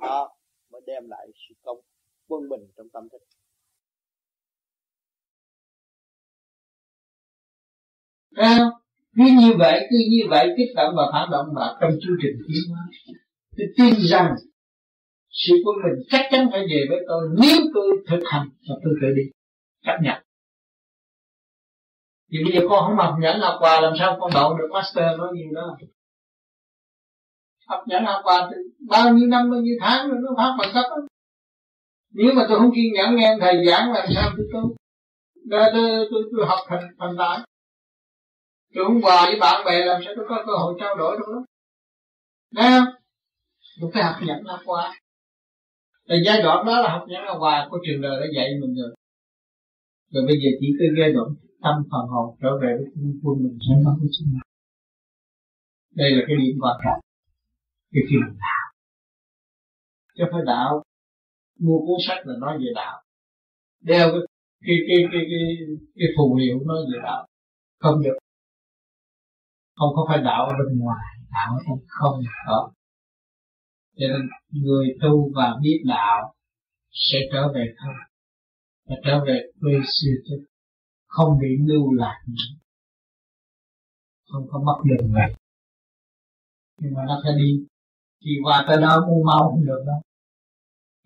Đó 0.01 0.35
mới 0.71 0.81
đem 0.85 1.09
lại 1.09 1.27
sự 1.47 1.55
công 1.61 1.77
quân 2.27 2.49
bình 2.49 2.61
trong 2.77 2.89
tâm 2.89 3.09
thức. 3.09 3.21
À, 8.35 8.59
cứ 9.15 9.23
như 9.39 9.53
vậy 9.59 9.87
cứ 9.89 9.97
như 10.11 10.23
vậy 10.29 10.49
kích 10.57 10.75
động 10.75 10.93
và 10.97 11.03
phản 11.11 11.29
động 11.31 11.45
mà 11.53 11.77
trong 11.81 11.91
chương 12.01 12.17
trình 12.21 12.41
tiến 12.47 12.75
hóa. 12.75 12.87
Tôi 13.57 13.67
tin 13.77 13.93
rằng 14.09 14.35
sự 15.29 15.53
quân 15.65 15.75
bình 15.83 16.05
chắc 16.09 16.25
chắn 16.31 16.49
phải 16.51 16.61
về 16.61 16.85
với 16.89 16.99
tôi 17.07 17.29
nếu 17.41 17.57
tôi 17.73 18.03
thực 18.07 18.19
hành 18.25 18.49
và 18.69 18.75
tôi 18.83 18.93
tự 19.01 19.07
đi. 19.15 19.23
Chấp 19.85 19.97
nhận. 20.01 20.23
Thì 22.31 22.37
bây 22.43 22.53
giờ 22.53 22.67
con 22.69 22.85
không 22.85 22.97
học 22.97 23.15
nhẫn 23.19 23.39
học 23.39 23.55
quà 23.59 23.81
làm 23.81 23.93
sao 23.99 24.17
con 24.19 24.31
đậu 24.33 24.57
được 24.57 24.67
master 24.71 25.17
nói 25.17 25.29
nhiều 25.33 25.47
đó 25.55 25.77
học 27.67 27.83
nhẫn 27.87 28.05
học 28.05 28.21
quà 28.23 28.47
từ 28.51 28.57
bao 28.89 29.13
nhiêu 29.13 29.27
năm 29.27 29.51
bao 29.51 29.61
nhiêu 29.61 29.75
tháng 29.81 30.09
rồi 30.09 30.19
nó 30.23 30.29
phát 30.37 30.55
bằng 30.59 30.69
cấp 30.73 30.83
nếu 32.11 32.33
mà 32.35 32.45
tôi 32.49 32.59
không 32.59 32.71
kiên 32.75 32.93
nhẫn 32.93 33.15
nghe 33.15 33.37
thầy 33.41 33.65
giảng 33.67 33.93
làm 33.93 34.07
sao 34.15 34.29
tôi 34.37 34.45
tu? 34.53 34.75
Tôi, 35.51 35.61
tôi, 35.73 36.07
tôi, 36.11 36.23
tôi 36.31 36.45
học 36.47 36.59
thành 36.67 36.87
thành 36.99 37.17
đại 37.17 37.39
tôi 38.75 38.85
không 38.85 39.01
quà 39.01 39.25
với 39.25 39.39
bạn 39.39 39.65
bè 39.65 39.85
làm 39.85 40.01
sao 40.05 40.13
tôi 40.15 40.25
có 40.29 40.43
cơ 40.45 40.51
hội 40.51 40.75
trao 40.79 40.95
đổi 40.95 41.17
được 41.17 41.25
đó 41.27 41.43
Thấy 42.55 42.69
không? 42.71 42.93
Tôi 43.81 43.91
phải 43.93 44.03
học 44.03 44.15
nhẫn 44.21 44.43
học 44.43 44.59
quà. 44.65 44.93
Tại 46.09 46.17
giai 46.25 46.41
đoạn 46.41 46.65
đó 46.65 46.81
là 46.81 46.89
học 46.91 47.05
nhẫn 47.07 47.23
là 47.23 47.33
hòa 47.33 47.67
của 47.69 47.79
trường 47.85 48.01
đời 48.01 48.19
đã 48.21 48.27
dạy 48.35 48.49
mình 48.61 48.75
rồi. 48.75 48.95
Rồi 50.11 50.23
bây 50.27 50.35
giờ 50.41 50.49
chỉ 50.59 50.67
tới 50.79 50.87
giai 50.99 51.11
đoạn 51.13 51.27
tâm 51.63 51.75
phần 51.91 52.05
hồn 52.13 52.37
trở 52.41 52.49
về 52.61 52.71
với 52.77 53.13
quân 53.23 53.35
mình 53.43 53.57
sẽ 53.65 53.73
có 53.85 53.97
cái 53.99 54.09
sinh 54.19 54.29
mạng. 54.33 54.51
Đây 55.95 56.11
là 56.11 56.21
cái 56.27 56.35
điểm 56.41 56.55
quan 56.61 56.75
trọng. 56.83 56.99
Cái 57.93 58.03
khi 58.09 58.15
mình 58.25 58.37
đạo. 58.45 58.65
Chứ 60.15 60.23
phải 60.31 60.41
đạo. 60.45 60.83
Mua 61.59 61.79
cuốn 61.79 61.99
sách 62.07 62.21
là 62.27 62.33
nói 62.39 62.57
về 62.57 62.69
đạo. 62.75 63.03
Đeo 63.81 64.07
cái 64.11 64.21
cái 64.67 64.77
cái 64.87 64.97
cái 65.11 65.21
cái, 65.31 65.41
cái 65.95 66.07
phù 66.17 66.35
hiệu 66.35 66.59
nói 66.65 66.77
về 66.93 66.99
đạo. 67.03 67.27
Không 67.79 68.03
được. 68.03 68.17
Không 69.75 69.91
có 69.95 70.05
phải 70.09 70.21
đạo 70.23 70.45
ở 70.45 70.53
bên 70.59 70.79
ngoài. 70.79 71.05
Đạo 71.31 71.49
ở 71.57 71.59
trong 71.67 71.79
không 71.87 72.15
đó 72.47 72.71
cho 73.99 74.07
nên 74.07 74.21
người 74.49 74.87
tu 75.01 75.31
và 75.35 75.55
biết 75.61 75.81
đạo 75.85 76.33
sẽ 76.91 77.17
trở 77.31 77.53
về 77.53 77.65
thân 77.77 77.95
và 78.87 78.95
trở 79.05 79.25
về 79.25 79.41
quê 79.61 79.73
siêu 79.85 80.13
thức 80.29 80.45
không 81.07 81.39
bị 81.41 81.47
lưu 81.67 81.93
lạc 81.93 82.17
nữa. 82.27 82.55
Không 84.31 84.47
có 84.51 84.59
mất 84.59 84.81
đường 84.83 85.13
về 85.13 85.35
nhưng 86.81 86.93
mà 86.93 87.01
nó 87.07 87.21
phải 87.23 87.33
đi. 87.37 87.65
Thì 88.25 88.31
qua 88.43 88.65
tới 88.67 88.81
đó 88.81 89.03
cũng 89.05 89.25
mau 89.25 89.49
không 89.49 89.65
được 89.65 89.83
đâu. 89.87 90.01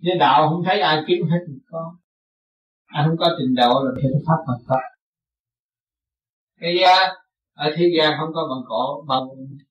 Với 0.03 0.17
đạo 0.19 0.49
không 0.49 0.63
thấy 0.65 0.80
ai 0.80 1.03
kiếm 1.07 1.27
hết 1.31 1.39
thì 1.47 1.53
có 1.67 1.95
anh 2.85 3.05
không 3.07 3.17
có 3.17 3.30
trình 3.39 3.55
độ 3.55 3.83
là 3.83 3.91
thể 4.01 4.09
pháp 4.27 4.38
bằng 4.47 4.63
cấp 4.67 4.80
cái 6.63 6.77
ở 7.53 7.73
thế 7.75 7.85
gian 7.97 8.13
không 8.19 8.30
có 8.33 8.47
bằng 8.49 8.63
cổ, 8.67 9.05
bằng 9.07 9.23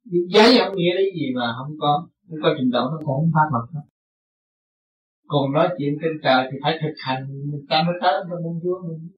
giấy 0.05 0.59
không 0.59 0.76
nghĩa 0.76 0.94
lý 0.94 1.05
gì 1.15 1.26
mà 1.34 1.55
không 1.59 1.76
có 1.81 2.09
không 2.33 2.43
có 2.43 2.51
trình 2.59 2.70
độ, 2.70 2.81
nó 2.91 2.97
cũng 2.99 3.17
không 3.17 3.31
phát 3.35 3.49
bằng 3.52 3.67
cấp 3.73 3.85
còn 5.33 5.52
nói 5.52 5.69
chuyện 5.78 5.93
trên 6.01 6.12
trời 6.23 6.49
thì 6.52 6.59
phải 6.62 6.78
thực 6.83 6.94
hành, 6.99 7.23
người 7.51 7.61
ta 7.69 7.83
mới 7.86 7.94
tới 8.02 8.12
cho 8.28 8.36
muôn 8.44 8.61
chúa 8.62 8.78
mình. 8.89 9.09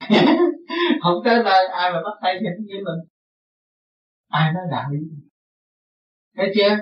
Không 1.02 1.18
tới 1.24 1.36
nơi, 1.44 1.66
ai 1.68 1.92
mà 1.92 1.98
bắt 2.04 2.16
tay 2.22 2.34
nhìn 2.34 2.66
với 2.68 2.82
mình? 2.86 3.00
Ai 4.28 4.52
nói 4.52 4.62
đạo 4.70 4.90
lý? 4.92 4.98
Thấy 6.36 6.52
chưa? 6.54 6.74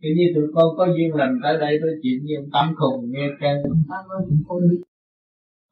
Kiểu 0.00 0.12
như 0.16 0.24
tụi 0.34 0.44
con 0.54 0.66
có 0.76 0.86
duyên 0.86 1.14
lành 1.14 1.34
tới 1.42 1.56
đây 1.58 1.78
tôi 1.80 1.90
chuyện 2.02 2.18
như 2.24 2.34
ông 2.36 2.50
Tâm 2.52 2.74
Khùng 2.78 3.04
nghe 3.12 3.26
kêu 3.40 3.56
ông 3.64 3.82
Tâm 3.90 4.08
nói 4.08 4.20
cũng 4.28 4.42
có 4.48 4.54
lý. 4.60 4.76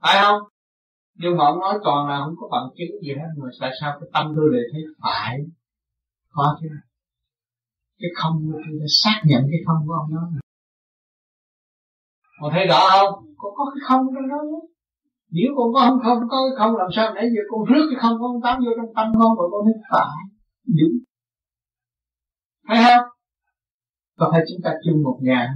Phải 0.03 0.17
không? 0.23 0.41
Nhưng 1.15 1.37
mà 1.37 1.45
ông 1.45 1.59
nói 1.59 1.79
toàn 1.85 2.09
là 2.09 2.21
không 2.25 2.35
có 2.39 2.49
bằng 2.53 2.69
chứng 2.77 3.01
gì 3.03 3.13
hết, 3.21 3.31
Mà 3.39 3.49
tại 3.61 3.71
sao 3.81 3.99
cái 4.01 4.09
tâm 4.13 4.33
tôi 4.37 4.51
lại 4.53 4.63
thấy 4.73 4.83
phải? 5.03 5.39
Khó 6.29 6.59
chứ. 6.61 6.69
Cái 8.01 8.11
không 8.17 8.35
tôi 8.53 8.63
đã 8.81 8.87
xác 9.03 9.21
nhận 9.25 9.43
cái 9.51 9.61
không 9.67 9.87
của 9.87 9.93
ông 9.93 10.15
đó 10.15 10.23
Con 12.41 12.53
thấy 12.55 12.67
rõ 12.67 12.81
không? 12.91 13.13
Có, 13.37 13.49
có 13.57 13.65
cái 13.75 13.83
không 13.89 14.07
trong 14.15 14.29
đó 14.29 14.37
nữa 14.51 14.67
nếu 15.31 15.51
con 15.57 15.73
có 15.75 15.81
không 15.89 15.99
không 16.05 16.29
có 16.29 16.37
không 16.59 16.77
làm 16.77 16.89
sao 16.97 17.15
nãy 17.15 17.25
giờ 17.35 17.43
con 17.51 17.65
rước 17.65 17.87
cái 17.91 17.99
không 18.03 18.17
con 18.21 18.43
tám 18.43 18.59
vô 18.65 18.71
trong 18.77 18.95
tâm 18.97 19.13
con 19.21 19.39
rồi 19.39 19.49
con 19.53 19.61
thấy 19.65 19.75
phải? 19.91 20.23
Đúng. 20.65 20.99
Thấy 22.69 22.79
không? 22.85 23.09
Có 24.17 24.29
phải 24.33 24.43
chúng 24.49 24.61
ta 24.65 24.71
chung 24.85 25.03
một 25.03 25.19
nhà 25.23 25.55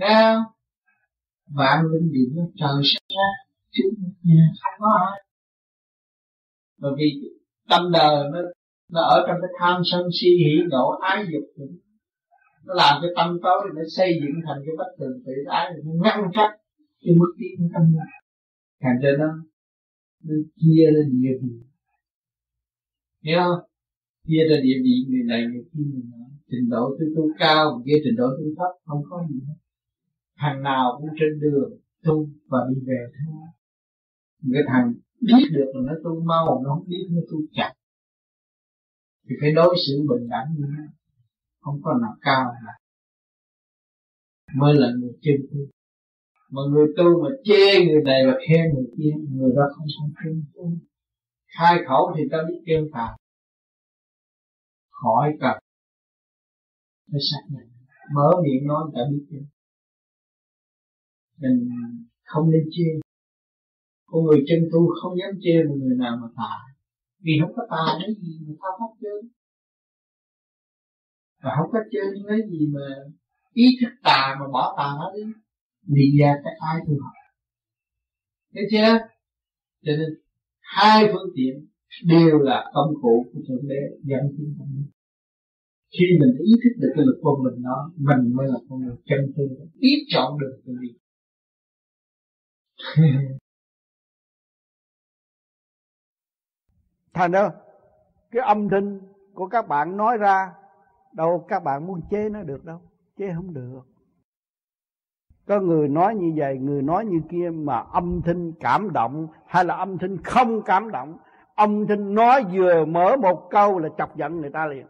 Thấy 0.00 0.08
không? 0.14 0.42
Vạn 1.46 1.84
linh 1.92 2.12
điện 2.12 2.28
nó 2.36 2.42
trời 2.56 2.82
sinh 2.84 3.16
ra 3.16 3.28
chung 3.70 3.94
một 4.02 4.14
nhà 4.22 4.48
không 4.62 4.80
có 4.80 4.98
ai. 5.10 5.22
Bởi 6.78 6.92
vì 6.98 7.04
tâm 7.68 7.92
đời 7.92 8.24
nó 8.32 8.38
nó 8.94 9.00
ở 9.14 9.24
trong 9.26 9.38
cái 9.42 9.50
tham 9.58 9.76
sân 9.90 10.02
si 10.18 10.28
hỉ 10.28 10.54
nộ 10.70 10.86
ái 10.90 11.24
dục 11.32 11.66
nó 12.66 12.74
làm 12.74 12.94
cái 13.02 13.10
tâm 13.16 13.38
tối 13.42 13.58
nó 13.76 13.82
xây 13.96 14.10
dựng 14.20 14.36
thành 14.46 14.58
cái 14.66 14.74
bất 14.78 14.90
thường 14.98 15.16
tự 15.26 15.32
ái, 15.46 15.70
nó 15.84 15.92
ngăn 16.04 16.20
cách 16.34 16.52
cái 17.02 17.14
mức 17.20 17.32
tiến 17.38 17.52
của 17.58 17.68
tâm 17.74 17.82
càng 17.96 18.14
thành 18.82 18.98
ra 19.02 19.10
nó 20.24 20.34
chia 20.56 20.84
ra 20.94 21.02
địa 21.12 21.32
vị. 21.42 21.52
Hiểu 23.24 23.38
không? 23.44 23.60
Chia 24.26 24.44
ra 24.50 24.56
địa 24.62 24.78
vị, 24.84 24.96
người 25.08 25.24
này 25.26 25.40
người 25.46 25.64
kia, 25.72 25.84
người 25.92 26.02
nọ. 26.12 26.24
Trình 26.50 26.68
độ 26.70 26.96
tôi 26.98 27.08
tu 27.16 27.22
cao, 27.38 27.72
người 27.72 27.82
kia 27.86 28.00
trình 28.04 28.16
độ 28.16 28.26
tôi 28.38 28.54
thấp, 28.58 28.72
không 28.84 29.02
có 29.10 29.26
gì 29.30 29.40
hết. 29.46 29.58
Thằng 30.38 30.62
nào 30.62 30.98
cũng 30.98 31.10
trên 31.20 31.40
đường, 31.40 31.70
tu 32.04 32.28
và 32.48 32.58
đi 32.70 32.80
về 32.86 33.00
thôi. 33.14 33.34
Cái 34.52 34.62
thằng 34.68 34.94
biết 35.20 35.44
được 35.52 35.70
là 35.74 35.80
nó 35.86 35.94
tu 36.04 36.24
mau, 36.24 36.62
nó 36.64 36.70
không 36.74 36.88
biết 36.88 37.06
nó 37.10 37.20
tu 37.30 37.38
chậm 37.56 37.73
thì 39.24 39.34
phải 39.40 39.52
đối 39.52 39.76
xử 39.86 39.94
bình 40.08 40.28
đẳng 40.28 40.46
với 40.58 40.68
nó 40.70 40.84
không 41.60 41.80
có 41.82 41.92
nào 42.02 42.14
cao 42.20 42.44
là 42.64 42.72
mới 44.54 44.74
là 44.74 44.88
người 44.98 45.12
chân 45.22 45.34
tu 45.50 45.58
mà 46.50 46.62
người 46.70 46.86
tu 46.96 47.22
mà 47.22 47.28
chê 47.44 47.84
người 47.86 48.02
này 48.04 48.20
và 48.26 48.34
khen 48.48 48.74
người 48.74 48.88
kia, 48.96 49.14
người 49.30 49.52
đó 49.56 49.62
không 49.74 49.86
không 49.98 50.10
chân 50.24 50.44
tu 50.54 50.72
khai 51.58 51.76
khẩu 51.88 52.12
thì 52.16 52.22
ta 52.30 52.38
biết 52.48 52.62
kêu 52.66 52.88
phạt 52.92 53.16
khỏi 55.04 55.36
cần. 55.40 55.56
Phải 57.12 57.20
xác 57.30 57.42
nhận. 57.50 57.66
Mở 58.14 58.30
miệng 58.42 58.66
nói 58.66 58.90
ta 58.94 59.00
biết 59.10 59.24
kêu. 59.30 59.42
Mình 61.38 61.68
không 62.24 62.50
nên 62.50 62.62
chê. 62.70 62.88
Con 64.06 64.24
người 64.24 64.44
chân 64.48 64.58
tu 64.72 64.88
không 65.02 65.18
dám 65.18 65.40
chê 65.42 65.64
một 65.68 65.74
người 65.78 65.96
nào 65.98 66.16
mà 66.22 66.28
tà 66.36 66.73
vì 67.24 67.32
không 67.40 67.52
có 67.56 67.62
tà 67.70 67.84
cái 68.00 68.14
gì 68.22 68.32
mà 68.46 68.54
thao 68.60 68.72
pháp 68.78 68.92
chơi. 69.02 69.20
Và 71.42 71.50
không 71.56 71.70
có 71.72 71.78
chơi 71.92 72.06
cái 72.28 72.38
gì 72.50 72.66
mà 72.74 72.86
ý 73.52 73.64
thức 73.80 73.92
tà 74.02 74.36
mà 74.40 74.46
bỏ 74.52 74.74
tà 74.78 74.88
nó 74.98 75.12
đi 75.16 75.22
đi 75.96 76.18
ra 76.18 76.34
cái 76.44 76.52
ai 76.70 76.76
tu 76.86 76.94
học? 77.02 77.14
Thấy 78.54 78.64
chưa? 78.70 78.98
Cho 79.84 79.92
nên 79.98 80.10
hai 80.60 81.04
phương 81.12 81.30
tiện 81.36 81.54
đều 82.04 82.38
là 82.38 82.70
công 82.74 82.94
cụ 83.02 83.26
của 83.32 83.40
thượng 83.48 83.68
đế 83.68 83.80
dẫn 84.02 84.22
tiến 84.36 84.54
tâm 84.58 84.68
linh 84.76 84.94
khi 85.98 86.04
mình 86.20 86.34
ý 86.38 86.52
thức 86.62 86.74
được 86.80 86.92
cái 86.96 87.04
lực 87.06 87.18
của 87.22 87.36
mình 87.44 87.62
đó, 87.62 87.92
mình 87.96 88.36
mới 88.36 88.46
là 88.48 88.58
con 88.68 88.80
người 88.80 88.96
chân 89.06 89.32
tu 89.36 89.44
biết 89.80 89.98
chọn 90.08 90.38
được 90.38 90.60
cái 90.66 90.74
gì. 90.80 90.90
thành 97.14 97.32
ra 97.32 97.50
cái 98.30 98.42
âm 98.42 98.68
thanh 98.68 99.00
của 99.34 99.46
các 99.46 99.68
bạn 99.68 99.96
nói 99.96 100.16
ra, 100.16 100.52
đâu 101.12 101.44
các 101.48 101.64
bạn 101.64 101.86
muốn 101.86 102.00
chế 102.10 102.28
nó 102.28 102.42
được 102.42 102.64
đâu, 102.64 102.80
chế 103.16 103.32
không 103.36 103.54
được. 103.54 103.80
Có 105.46 105.60
người 105.60 105.88
nói 105.88 106.14
như 106.14 106.32
vậy, 106.36 106.58
người 106.58 106.82
nói 106.82 107.04
như 107.04 107.20
kia 107.30 107.50
mà 107.54 107.78
âm 107.78 108.22
thanh 108.24 108.52
cảm 108.60 108.92
động 108.92 109.28
hay 109.46 109.64
là 109.64 109.74
âm 109.74 109.98
thanh 109.98 110.22
không 110.22 110.62
cảm 110.62 110.90
động, 110.90 111.18
âm 111.54 111.86
thanh 111.86 112.14
nói 112.14 112.44
vừa 112.52 112.84
mở 112.84 113.16
một 113.16 113.48
câu 113.50 113.78
là 113.78 113.88
chọc 113.98 114.16
giận 114.16 114.40
người 114.40 114.50
ta 114.50 114.66
liền. 114.66 114.86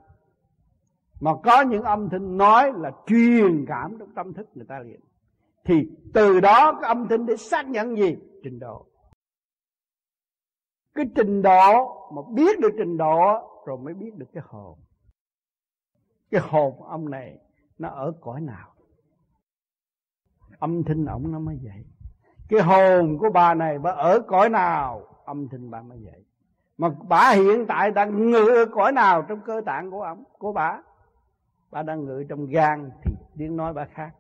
Mà 1.21 1.31
có 1.45 1.63
những 1.63 1.83
âm 1.83 2.09
thanh 2.09 2.37
nói 2.37 2.73
là 2.77 2.91
truyền 3.07 3.65
cảm 3.69 3.97
trong 3.99 4.09
tâm 4.15 4.33
thức 4.33 4.49
người 4.55 4.67
ta 4.69 4.79
liền. 4.79 5.01
Thì 5.65 5.89
từ 6.15 6.41
đó 6.41 6.73
cái 6.73 6.89
âm 6.89 7.09
thanh 7.09 7.27
để 7.27 7.37
xác 7.37 7.69
nhận 7.69 7.97
gì? 7.97 8.17
Trình 8.43 8.59
độ 8.59 8.87
cái 10.95 11.07
trình 11.15 11.43
độ 11.43 11.97
mà 12.15 12.23
biết 12.35 12.61
được 12.61 12.73
trình 12.79 12.97
độ 12.97 13.51
rồi 13.67 13.79
mới 13.79 13.95
biết 13.95 14.17
được 14.17 14.27
cái 14.33 14.43
hồn. 14.47 14.79
Cái 16.31 16.41
hồn 16.45 16.83
ông 16.83 17.11
này 17.11 17.39
nó 17.79 17.89
ở 17.89 18.13
cõi 18.21 18.41
nào? 18.41 18.75
Âm 20.59 20.85
thanh 20.85 21.07
ổng 21.07 21.33
nó 21.33 21.39
mới 21.39 21.59
vậy. 21.63 21.85
Cái 22.49 22.61
hồn 22.61 23.19
của 23.19 23.31
bà 23.31 23.55
này 23.55 23.79
bà 23.79 23.91
ở 23.91 24.21
cõi 24.27 24.49
nào? 24.49 25.03
Âm 25.25 25.49
thanh 25.49 25.71
bà 25.71 25.83
mới 25.83 25.99
vậy. 26.05 26.25
Mà 26.79 26.89
bà 27.09 27.31
hiện 27.31 27.67
tại 27.69 27.91
đang 27.91 28.31
ngự 28.31 28.49
ở 28.49 28.67
cõi 28.73 28.93
nào 28.93 29.23
trong 29.23 29.41
cơ 29.41 29.61
tạng 29.67 29.91
của 29.91 30.03
ông, 30.03 30.25
của 30.39 30.53
bà? 30.53 30.83
Bà 31.71 31.83
đang 31.83 32.05
ngự 32.05 32.25
trong 32.29 32.47
gan 32.47 32.91
thì 33.03 33.13
tiếng 33.39 33.57
nói 33.57 33.73
bà 33.73 33.85
khác. 33.85 34.11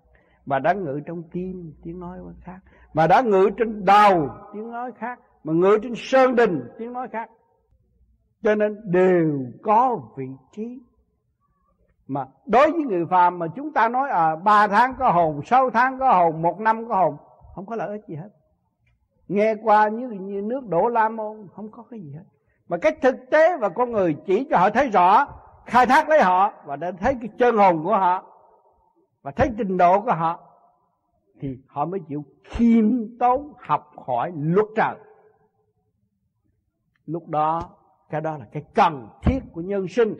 Bà 0.46 0.58
đang 0.58 0.84
ngự 0.84 1.00
trong 1.06 1.22
tim, 1.22 1.74
tiếng 1.82 2.00
nói 2.00 2.18
bà 2.26 2.32
khác. 2.40 2.58
Bà 2.94 3.06
đã 3.06 3.20
ngự 3.20 3.50
trên 3.56 3.84
đầu, 3.84 4.28
tiếng 4.52 4.70
nói 4.70 4.92
khác 4.98 5.20
mà 5.44 5.52
ngự 5.52 5.78
trên 5.82 5.92
sơn 5.96 6.36
đình 6.36 6.68
tiếng 6.78 6.92
nói 6.92 7.08
khác. 7.08 7.30
Cho 8.42 8.54
nên 8.54 8.80
đều 8.84 9.46
có 9.62 10.00
vị 10.16 10.26
trí. 10.52 10.78
Mà 12.06 12.26
đối 12.46 12.70
với 12.70 12.82
người 12.82 13.06
phàm 13.10 13.38
mà 13.38 13.46
chúng 13.56 13.72
ta 13.72 13.88
nói 13.88 14.10
à 14.10 14.36
ba 14.36 14.68
tháng 14.68 14.94
có 14.98 15.10
hồn 15.10 15.40
sáu 15.44 15.70
tháng 15.70 15.98
có 15.98 16.12
hồn 16.12 16.42
một 16.42 16.60
năm 16.60 16.88
có 16.88 16.96
hồn 16.96 17.16
không 17.54 17.66
có 17.66 17.76
lợi 17.76 17.88
ích 17.88 18.08
gì 18.08 18.14
hết. 18.14 18.28
Nghe 19.28 19.54
qua 19.62 19.88
như, 19.88 20.08
như 20.08 20.42
nước 20.42 20.66
đổ 20.68 20.88
la 20.88 21.08
môn 21.08 21.48
không 21.54 21.70
có 21.70 21.82
cái 21.90 22.00
gì 22.00 22.12
hết. 22.12 22.24
Mà 22.68 22.76
cái 22.76 22.92
thực 23.02 23.16
tế 23.30 23.56
và 23.56 23.68
con 23.68 23.92
người 23.92 24.16
chỉ 24.26 24.46
cho 24.50 24.58
họ 24.58 24.70
thấy 24.70 24.88
rõ 24.88 25.26
khai 25.66 25.86
thác 25.86 26.08
lấy 26.08 26.22
họ 26.22 26.52
và 26.64 26.76
để 26.76 26.92
thấy 27.00 27.14
cái 27.20 27.28
chân 27.38 27.56
hồn 27.56 27.84
của 27.84 27.96
họ 27.96 28.24
và 29.22 29.30
thấy 29.30 29.50
trình 29.58 29.76
độ 29.76 30.00
của 30.00 30.12
họ 30.12 30.40
thì 31.40 31.58
họ 31.66 31.84
mới 31.84 32.00
chịu 32.08 32.24
khiêm 32.44 33.18
tốn 33.18 33.52
học 33.58 33.90
hỏi 34.06 34.32
luật 34.36 34.66
trời 34.76 34.94
lúc 37.06 37.28
đó 37.28 37.76
cái 38.10 38.20
đó 38.20 38.38
là 38.38 38.46
cái 38.52 38.64
cần 38.74 39.08
thiết 39.22 39.38
của 39.52 39.60
nhân 39.60 39.88
sinh. 39.88 40.14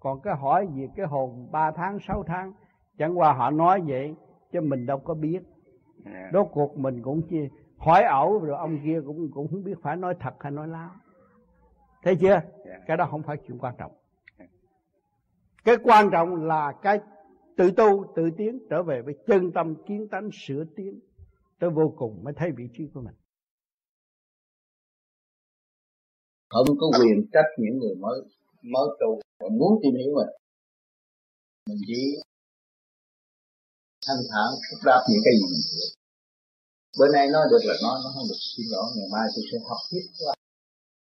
Còn 0.00 0.20
cái 0.20 0.34
hỏi 0.34 0.66
về 0.66 0.88
cái 0.96 1.06
hồn 1.06 1.48
3 1.52 1.70
tháng 1.70 1.98
6 2.00 2.22
tháng 2.26 2.52
chẳng 2.98 3.18
qua 3.18 3.32
họ 3.32 3.50
nói 3.50 3.82
vậy 3.86 4.14
chứ 4.52 4.60
mình 4.60 4.86
đâu 4.86 4.98
có 4.98 5.14
biết. 5.14 5.40
Đốt 6.32 6.48
cuộc 6.52 6.78
mình 6.78 7.02
cũng 7.02 7.22
chia 7.28 7.48
hỏi 7.76 8.02
ẩu 8.02 8.38
rồi 8.38 8.56
ông 8.56 8.78
kia 8.84 9.00
cũng 9.06 9.30
cũng 9.34 9.48
không 9.48 9.64
biết 9.64 9.78
phải 9.82 9.96
nói 9.96 10.14
thật 10.20 10.34
hay 10.40 10.52
nói 10.52 10.68
láo. 10.68 10.90
Thấy 12.02 12.16
chưa? 12.16 12.40
Cái 12.86 12.96
đó 12.96 13.06
không 13.10 13.22
phải 13.22 13.36
chuyện 13.46 13.58
quan 13.58 13.74
trọng. 13.78 13.92
Cái 15.64 15.76
quan 15.82 16.10
trọng 16.10 16.44
là 16.44 16.72
cái 16.82 17.00
tự 17.56 17.70
tu 17.70 18.04
tự 18.14 18.30
tiến 18.30 18.58
trở 18.70 18.82
về 18.82 19.02
với 19.02 19.14
chân 19.26 19.52
tâm 19.52 19.74
kiến 19.86 20.08
tánh 20.08 20.30
sửa 20.32 20.64
tiến. 20.76 21.00
Tới 21.58 21.70
vô 21.70 21.94
cùng 21.96 22.24
mới 22.24 22.34
thấy 22.34 22.50
vị 22.50 22.68
trí 22.72 22.90
của 22.94 23.00
mình 23.00 23.14
không 26.50 26.68
có 26.80 26.86
quyền 26.98 27.16
trách 27.32 27.48
những 27.62 27.76
người 27.80 27.94
mới 28.04 28.16
mới 28.74 28.86
tu. 29.00 29.10
Và 29.40 29.48
muốn 29.58 29.72
tìm 29.82 29.94
hiểu 30.00 30.10
mình 30.18 30.32
mình 31.68 31.80
chỉ 31.88 32.02
thanh 34.06 34.22
thản 34.30 34.48
phúc 34.66 34.80
đáp 34.88 35.02
những 35.10 35.22
cái 35.24 35.34
gì 35.38 35.44
mình 35.52 35.64
hiểu. 35.70 35.88
Bữa 36.98 37.08
nay 37.14 37.24
nói 37.34 37.44
được 37.50 37.62
là 37.68 37.74
nói 37.84 37.96
nó 38.04 38.08
không 38.14 38.26
được 38.30 38.40
xin 38.52 38.66
lỗi 38.72 38.86
ngày 38.96 39.08
mai 39.14 39.26
tôi 39.34 39.44
sẽ 39.50 39.58
học 39.68 39.80
tiếp 39.90 40.04
qua 40.18 40.34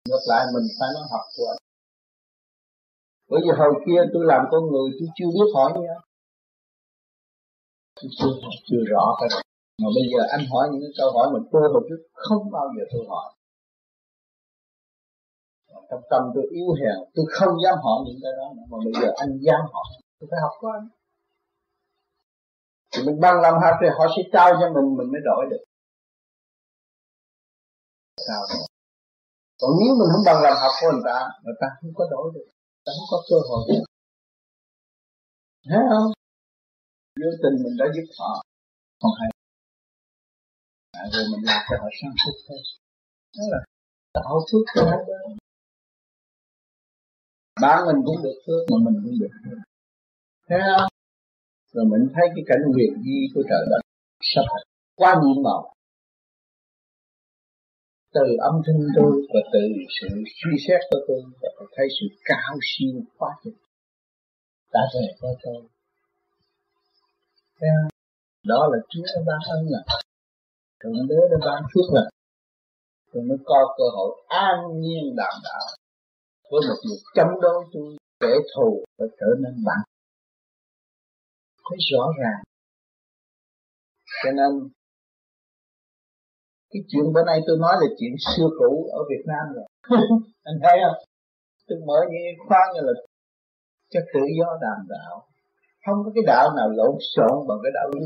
ngược 0.10 0.24
lại 0.32 0.44
mình 0.54 0.68
phải 0.78 0.90
nói 0.96 1.06
học 1.14 1.26
của 1.36 1.46
anh. 1.54 1.62
Bởi 3.30 3.40
vì 3.44 3.52
hồi 3.60 3.74
kia 3.86 4.00
tôi 4.14 4.24
làm 4.32 4.42
con 4.52 4.64
người 4.72 4.88
tôi 4.98 5.08
chưa 5.18 5.30
biết 5.36 5.50
hỏi 5.56 5.72
hết 5.76 6.00
tôi 7.96 8.10
chưa 8.20 8.34
chưa 8.68 8.84
rõ 8.92 9.06
cái 9.20 9.30
này 9.34 9.44
mà 9.82 9.90
bây 9.98 10.06
giờ 10.12 10.20
anh 10.36 10.44
hỏi 10.52 10.64
những 10.72 10.92
câu 10.98 11.12
hỏi 11.16 11.28
mình 11.34 11.44
tôi 11.52 11.62
hồi 11.74 11.84
trước 11.90 12.02
không 12.14 12.52
bao 12.52 12.66
giờ 12.76 12.84
tôi 12.92 13.04
hỏi 13.12 13.26
trong 15.90 16.04
tâm 16.12 16.22
tôi 16.34 16.46
yếu 16.58 16.68
hèn 16.80 16.98
tôi 17.16 17.26
không 17.36 17.54
dám 17.64 17.76
hỏi 17.86 17.98
những 18.06 18.20
cái 18.24 18.34
đó 18.40 18.48
nữa. 18.56 18.66
mà 18.72 18.78
bây 18.86 18.94
giờ 19.00 19.08
anh 19.22 19.32
dám 19.46 19.62
hỏi 19.74 19.88
tôi 20.18 20.28
phải 20.32 20.40
học 20.46 20.54
của 20.60 20.70
anh 20.78 20.86
thì 22.92 23.00
mình 23.06 23.18
bằng 23.26 23.38
lòng 23.44 23.58
học 23.64 23.76
thì 23.82 23.88
họ 23.98 24.06
sẽ 24.16 24.22
trao 24.34 24.50
cho 24.60 24.68
mình 24.76 24.88
mình 24.98 25.10
mới 25.14 25.22
đổi 25.30 25.44
được. 25.52 25.64
Sao 28.28 28.42
còn 29.62 29.72
nếu 29.80 29.92
mình 30.00 30.10
không 30.12 30.26
bằng 30.28 30.40
lòng 30.46 30.58
học 30.64 30.74
của 30.80 30.90
người 30.94 31.06
ta 31.10 31.18
người 31.44 31.58
ta 31.62 31.68
không 31.78 31.94
có 32.00 32.04
đổi 32.14 32.26
được 32.36 32.46
người 32.46 32.86
ta 32.86 32.92
không 32.98 33.10
có 33.14 33.18
cơ 33.30 33.38
hội 33.50 33.62
được. 33.70 33.84
Thấy 35.70 35.84
không? 35.92 36.10
Vô 37.20 37.30
tình 37.44 37.56
mình 37.64 37.76
đã 37.80 37.86
giúp 37.96 38.08
họ. 38.20 38.32
Còn 39.02 39.12
hay. 39.20 39.30
À, 41.00 41.04
rồi 41.14 41.24
mình 41.32 41.44
làm 41.50 41.62
cho 41.68 41.76
họ 41.82 41.88
sang 42.00 42.16
phúc 42.22 42.36
thôi. 42.48 42.60
Đó 43.38 43.44
là 43.52 43.60
tạo 44.14 44.40
phước 44.48 44.66
cho 44.76 44.82
hai 44.92 45.00
bên 45.08 45.43
bạn 47.64 47.78
mình 47.88 48.00
cũng 48.06 48.20
được 48.26 48.38
phước, 48.46 48.62
mà 48.72 48.78
mình 48.86 48.98
cũng 49.04 49.16
được 49.22 49.34
phước. 49.42 49.60
Thấy 50.48 50.60
không 50.68 50.90
rồi 51.74 51.86
mình 51.92 52.04
thấy 52.14 52.26
cái 52.36 52.44
cảnh 52.50 52.64
huyền 52.74 52.94
di 53.06 53.20
của 53.34 53.44
trời 53.50 53.64
đất 53.72 53.82
sắp 54.32 54.46
quá 54.96 55.12
nhiệm 55.22 55.44
màu 55.44 55.74
từ 58.16 58.26
âm 58.50 58.56
thanh 58.66 58.82
tôi 58.96 59.14
và 59.34 59.42
từ 59.54 59.64
sự 59.98 60.08
suy 60.38 60.54
xét 60.68 60.80
của 60.90 61.00
tôi, 61.08 61.22
và 61.42 61.50
tôi 61.58 61.68
thấy 61.76 61.86
sự 61.98 62.06
cao 62.26 62.54
siêu 62.70 63.02
quá 63.18 63.30
trình. 63.44 63.58
Đã 64.74 64.82
về 64.94 65.08
với 65.22 65.36
tôi. 65.44 65.62
Thấy 67.60 67.70
không? 67.76 67.90
đó 68.52 68.70
là 68.72 68.78
Chúa 68.90 69.04
đã 69.06 69.22
ban 69.28 69.40
ân 69.56 69.62
là 69.74 69.82
Thượng 70.80 71.08
Đế 71.10 71.16
đã 71.32 71.38
ban 71.48 71.64
phước 71.72 71.88
là 71.94 72.04
tôi 73.14 73.24
mới 73.24 73.38
có 73.46 73.76
cơ 73.78 73.84
hội 73.96 74.12
an 74.28 74.58
nhiên 74.82 75.16
đảm 75.16 75.34
đạo 75.44 75.66
với 76.54 76.62
một 76.70 76.80
người 76.86 77.00
chống 77.16 77.34
đối 77.42 77.60
tôi 77.74 77.88
kẻ 78.20 78.34
thù 78.52 78.84
phải 78.98 79.08
trở 79.20 79.30
nên 79.44 79.56
bạn. 79.68 79.82
Thấy 81.66 81.78
rõ 81.92 82.06
ràng. 82.22 82.42
Cho 84.24 84.32
nên, 84.40 84.52
cái 86.72 86.82
chuyện 86.90 87.06
bữa 87.14 87.24
nay 87.26 87.40
tôi 87.48 87.58
nói 87.66 87.76
là 87.82 87.88
chuyện 88.00 88.14
xưa 88.28 88.50
cũ 88.60 88.90
ở 88.98 89.00
Việt 89.10 89.24
Nam 89.32 89.46
rồi. 89.56 89.68
Anh 90.50 90.58
thấy 90.64 90.78
không? 90.84 90.98
Tôi 91.68 91.78
mở 91.88 91.98
những 92.10 92.48
khoa 92.48 92.62
như 92.74 92.82
là 92.88 92.94
cho 93.92 94.00
tự 94.14 94.22
do 94.40 94.50
đàm 94.62 94.80
đạo. 94.90 95.28
Không 95.86 95.98
có 96.06 96.12
cái 96.16 96.24
đạo 96.28 96.46
nào 96.58 96.70
lộn 96.70 96.96
xộn 97.16 97.48
bằng 97.48 97.60
cái 97.64 97.72
đạo 97.78 97.88
lý 97.96 98.06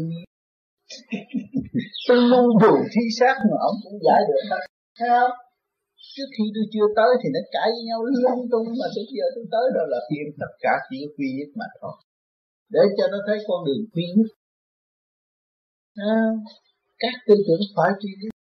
tôi 2.08 2.17
luôn 2.17 2.45
buồn, 2.61 2.80
thi 2.93 3.03
xác 3.19 3.35
mà 3.50 3.58
ông 3.59 3.76
cũng 3.84 4.00
giải 4.06 4.22
được. 4.27 4.42
Hết 4.51 4.66
thấy 5.00 5.09
không? 5.09 5.47
Trước 6.18 6.30
khi 6.36 6.46
tôi 6.56 6.66
chưa 6.74 6.88
tới 6.98 7.12
thì 7.22 7.28
nó 7.36 7.42
cãi 7.56 7.68
với 7.76 7.84
nhau 7.90 8.00
lung 8.24 8.46
tung 8.52 8.68
mà 8.80 8.88
tôi 8.96 9.06
giờ 9.18 9.26
tôi 9.36 9.46
tới 9.54 9.66
rồi 9.76 9.86
là 9.94 10.00
tìm 10.10 10.26
tất 10.42 10.52
cả 10.64 10.74
chỉ 10.90 11.00
quy 11.16 11.28
nhất 11.38 11.50
mà 11.60 11.68
thôi. 11.80 11.96
Để 12.74 12.84
cho 12.98 13.06
nó 13.14 13.20
thấy 13.28 13.38
con 13.48 13.60
đường 13.66 13.84
quy 13.94 14.06
nhất. 14.16 14.30
À, 16.14 16.18
các 17.02 17.14
tư 17.28 17.36
tưởng 17.48 17.64
phải 17.76 17.92
quy 18.02 18.12
nhất 18.22 18.34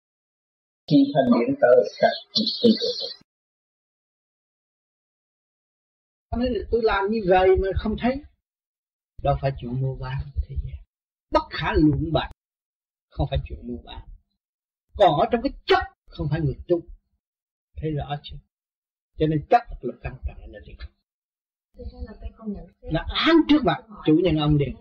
khi 0.90 0.98
thành 1.14 1.28
điện 1.40 1.52
tử 1.62 1.72
các 2.00 2.14
tư 2.34 2.70
tưởng 2.80 3.26
nói 6.36 6.50
là 6.50 6.60
tôi 6.70 6.80
làm 6.84 7.10
như 7.10 7.20
vậy 7.28 7.48
mà 7.62 7.68
không 7.76 7.96
thấy. 8.00 8.22
Đó 9.22 9.38
phải 9.40 9.52
chuyện 9.60 9.80
mua 9.82 9.96
bán 9.96 10.18
thế 10.48 10.56
gian. 10.64 10.78
Bất 11.30 11.42
khả 11.50 11.72
luận 11.72 12.12
bạc 12.12 12.30
không 13.10 13.26
phải 13.30 13.38
chuyện 13.48 13.58
mua 13.62 13.78
bán. 13.84 14.08
Còn 14.96 15.20
ở 15.20 15.26
trong 15.30 15.42
cái 15.42 15.52
chất 15.66 15.82
không 16.10 16.26
phải 16.30 16.40
người 16.40 16.56
tu 16.68 16.80
thấy 17.76 17.90
rõ 17.90 18.16
chưa 18.22 18.36
cho 19.18 19.26
nên 19.26 19.46
chất 19.50 19.62
là 19.80 19.94
căn 20.02 20.16
trọng 20.26 20.52
là 20.52 20.60
gì 20.66 20.72
nó 22.92 23.00
án 23.08 23.36
trước 23.48 23.64
mặt 23.64 23.84
chủ 24.06 24.20
nhân 24.22 24.36
ông 24.36 24.56
liền. 24.56 24.74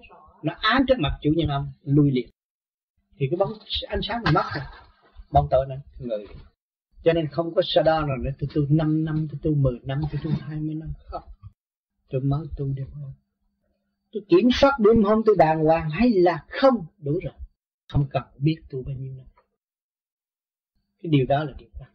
nó 0.43 0.53
án 0.59 0.85
trước 0.88 0.99
mặt 0.99 1.17
chủ 1.22 1.30
nhân 1.35 1.48
ông 1.48 1.72
lui 1.83 2.11
liền. 2.11 2.30
Thì 3.17 3.27
cái 3.32 3.38
bóng 3.38 3.53
ánh 3.88 3.99
sáng 4.03 4.24
nó 4.24 4.32
mất 4.32 4.43
rồi. 4.56 4.64
Bóng 5.32 5.48
tối 5.51 5.65
nó 5.69 5.75
người 5.99 6.25
cho 7.03 7.14
nên 7.14 7.27
không 7.27 7.56
có 7.56 7.61
sa 7.65 7.82
đo 7.82 8.01
rồi 8.01 8.17
nữa. 8.22 8.32
Tôi 8.40 8.49
tu 8.56 8.61
5 8.69 9.06
năm 9.06 9.27
tôi 9.32 9.40
tu 9.43 9.56
10 9.56 9.80
năm 9.83 10.01
tôi 10.11 10.22
tu 10.24 10.30
20 10.41 10.75
năm. 10.75 10.93
Không. 11.06 11.24
Tôi 12.09 12.22
mới 12.22 12.48
tu 12.57 12.65
đêm 12.75 12.88
hôm 12.91 13.11
tôi 14.11 14.24
kiểm 14.30 14.49
soát 14.53 14.72
đêm 14.80 15.03
hôm 15.03 15.22
tôi 15.25 15.35
đàng 15.38 15.64
hoàng 15.64 15.90
hay 15.90 16.09
là 16.09 16.45
không 16.48 16.85
đủ 16.98 17.19
rồi. 17.24 17.33
Không 17.90 18.07
cần 18.09 18.24
biết 18.38 18.57
tu 18.69 18.83
bao 18.83 18.95
nhiêu 18.95 19.14
năm. 19.14 19.25
Cái 21.03 21.09
điều 21.09 21.25
đó 21.25 21.43
là 21.43 21.53
điều 21.57 21.69
quan 21.80 21.90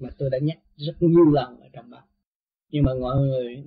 mà 0.00 0.08
tôi 0.18 0.30
đã 0.30 0.38
nhắc 0.42 0.58
rất 0.76 0.94
nhiều 1.00 1.30
lần 1.30 1.60
ở 1.60 1.68
trong 1.72 1.90
đó. 1.90 2.02
Nhưng 2.70 2.84
mà 2.84 2.92
mọi 3.00 3.16
người 3.16 3.64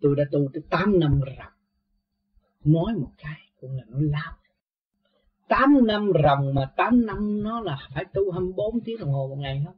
tôi 0.00 0.16
đã 0.16 0.24
tu 0.32 0.48
tới 0.52 0.62
8 0.70 1.00
năm 1.00 1.20
ròng. 1.26 1.52
Nói 2.64 2.94
một 2.94 3.10
cái 3.18 3.40
cũng 3.60 3.76
là 3.76 3.84
nói 3.88 4.02
lao 4.02 4.36
8 5.52 5.86
năm 5.86 6.10
ròng 6.22 6.54
mà 6.54 6.72
8 6.76 7.06
năm 7.06 7.42
nó 7.42 7.60
là 7.60 7.88
phải 7.94 8.04
tu 8.14 8.30
24 8.30 8.80
tiếng 8.80 8.98
đồng 8.98 9.12
hồ 9.12 9.28
một 9.28 9.36
ngày 9.38 9.62
không? 9.66 9.76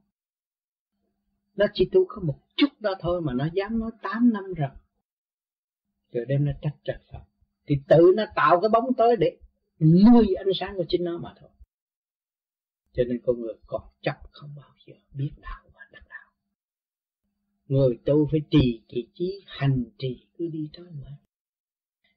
Nó 1.56 1.66
chỉ 1.74 1.88
tu 1.92 2.04
có 2.08 2.22
một 2.22 2.38
chút 2.56 2.80
đó 2.80 2.94
thôi 3.00 3.20
mà 3.20 3.32
nó 3.32 3.48
dám 3.52 3.78
nói 3.78 3.90
8 4.02 4.32
năm 4.32 4.44
ròng. 4.58 4.76
Rồi 6.12 6.24
đem 6.28 6.44
nó 6.44 6.52
trách 6.62 6.76
trời 6.84 6.98
Phật. 7.12 7.22
Thì 7.66 7.74
tự 7.88 8.12
nó 8.16 8.24
tạo 8.34 8.60
cái 8.60 8.68
bóng 8.68 8.94
tối 8.96 9.16
để 9.16 9.36
nuôi 9.80 10.34
ánh 10.34 10.48
sáng 10.54 10.76
của 10.76 10.84
chính 10.88 11.04
nó 11.04 11.18
mà 11.18 11.34
thôi. 11.40 11.50
Cho 12.92 13.02
nên 13.08 13.20
con 13.26 13.40
người 13.40 13.54
còn 13.66 13.82
chấp 14.02 14.16
không 14.30 14.50
bao 14.56 14.70
giờ 14.86 14.94
biết 15.12 15.30
đạo 15.42 15.63
người 17.74 17.98
tu 18.04 18.28
phải 18.30 18.40
trì 18.50 18.82
kỳ 18.88 19.08
trí 19.14 19.40
hành 19.46 19.84
trì 19.98 20.26
cứ 20.38 20.48
đi 20.52 20.68
tới 20.72 20.86
mà. 21.02 21.10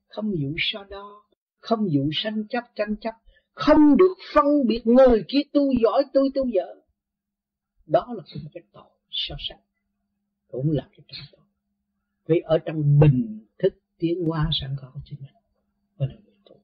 Không 0.08 0.30
vụ 0.30 0.56
so 0.58 0.84
đo, 0.84 1.24
không 1.60 1.80
vụ 1.80 2.10
sanh 2.14 2.48
chấp, 2.48 2.64
tranh 2.76 2.95
chấp, 3.02 3.14
không 3.53 3.98
được 3.98 4.16
phân 4.34 4.45
biệt 4.68 4.82
người 4.88 5.24
kia 5.27 5.42
tu 5.53 5.61
giỏi, 5.84 6.03
tôi 6.14 6.30
tu 6.36 6.48
dở. 6.48 6.76
Đó 7.86 8.06
là 8.08 8.24
một 8.44 8.50
cái 8.53 8.64
tội 8.72 8.90
so 9.11 9.36
sánh, 9.50 9.60
cũng 10.48 10.72
là 10.72 10.90
cái 10.92 11.06
tội. 11.32 11.45
Vì 12.26 12.40
ở 12.44 12.58
trong 12.66 13.00
bình 13.00 13.45
thức 13.60 13.74
tiến 13.98 14.24
hóa 14.27 14.50
sẵn 14.61 14.76
có 14.82 14.92
của 14.94 15.00
chính 15.06 15.19
mình 15.22 15.34
và 15.98 16.06
là 16.06 16.16
người 16.26 16.36
tu. 16.45 16.56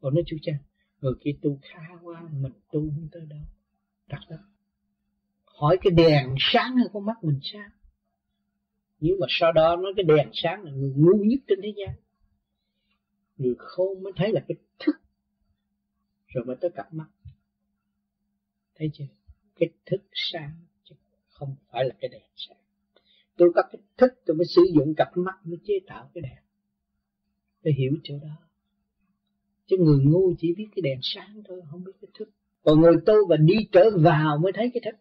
Còn 0.00 0.14
nói 0.14 0.24
chú 0.26 0.36
cha, 0.42 0.52
người 1.00 1.14
kia 1.20 1.32
tu 1.42 1.58
khá 1.62 1.88
quá, 2.02 2.28
mình 2.32 2.52
tu 2.72 2.80
không 2.80 3.08
tới 3.12 3.22
đâu. 3.26 3.40
Đặt 4.06 4.20
đó. 4.30 4.36
Hỏi 5.44 5.78
cái 5.82 5.90
đèn 5.90 6.34
sáng 6.38 6.76
hay 6.76 6.86
con 6.92 7.06
mắt 7.06 7.24
mình 7.24 7.40
sáng 7.42 7.70
nếu 9.00 9.16
mà 9.20 9.26
sau 9.30 9.52
đó 9.52 9.76
nó 9.76 9.88
cái 9.96 10.04
đèn 10.04 10.30
sáng 10.32 10.62
là 10.62 10.70
người 10.70 10.92
ngu 10.96 11.24
nhất 11.24 11.40
trên 11.48 11.58
thế 11.62 11.72
gian, 11.76 11.96
người 13.36 13.54
khôn 13.58 14.02
mới 14.02 14.12
thấy 14.16 14.32
là 14.32 14.44
cái 14.48 14.56
thức, 14.78 14.96
rồi 16.26 16.44
mới 16.44 16.56
tới 16.60 16.70
cặp 16.70 16.94
mắt. 16.94 17.08
Thấy 18.74 18.90
chưa? 18.94 19.04
Cái 19.54 19.68
thức 19.86 20.00
sáng 20.14 20.52
chứ 20.84 20.94
không 21.28 21.56
phải 21.70 21.84
là 21.84 21.94
cái 22.00 22.08
đèn 22.08 22.22
sáng. 22.36 22.56
Tôi 23.36 23.52
có 23.54 23.62
cái 23.72 23.80
thức, 23.96 24.12
tôi 24.26 24.36
mới 24.36 24.46
sử 24.46 24.62
dụng 24.74 24.94
cặp 24.94 25.08
mắt 25.16 25.34
mới 25.44 25.58
chế 25.64 25.74
tạo 25.86 26.10
cái 26.14 26.22
đèn. 26.22 26.42
Tôi 27.62 27.72
hiểu 27.72 27.92
chỗ 28.04 28.14
đó. 28.22 28.36
Chứ 29.66 29.76
người 29.80 30.04
ngu 30.04 30.34
chỉ 30.38 30.54
biết 30.56 30.66
cái 30.76 30.82
đèn 30.82 30.98
sáng 31.02 31.42
thôi, 31.48 31.62
không 31.70 31.84
biết 31.84 31.92
cái 32.00 32.10
thức. 32.14 32.30
Còn 32.62 32.80
người 32.80 32.94
tu 33.06 33.14
và 33.28 33.36
đi 33.36 33.54
trở 33.72 33.90
vào 33.98 34.38
mới 34.38 34.52
thấy 34.52 34.70
cái 34.74 34.80
thức 34.84 35.00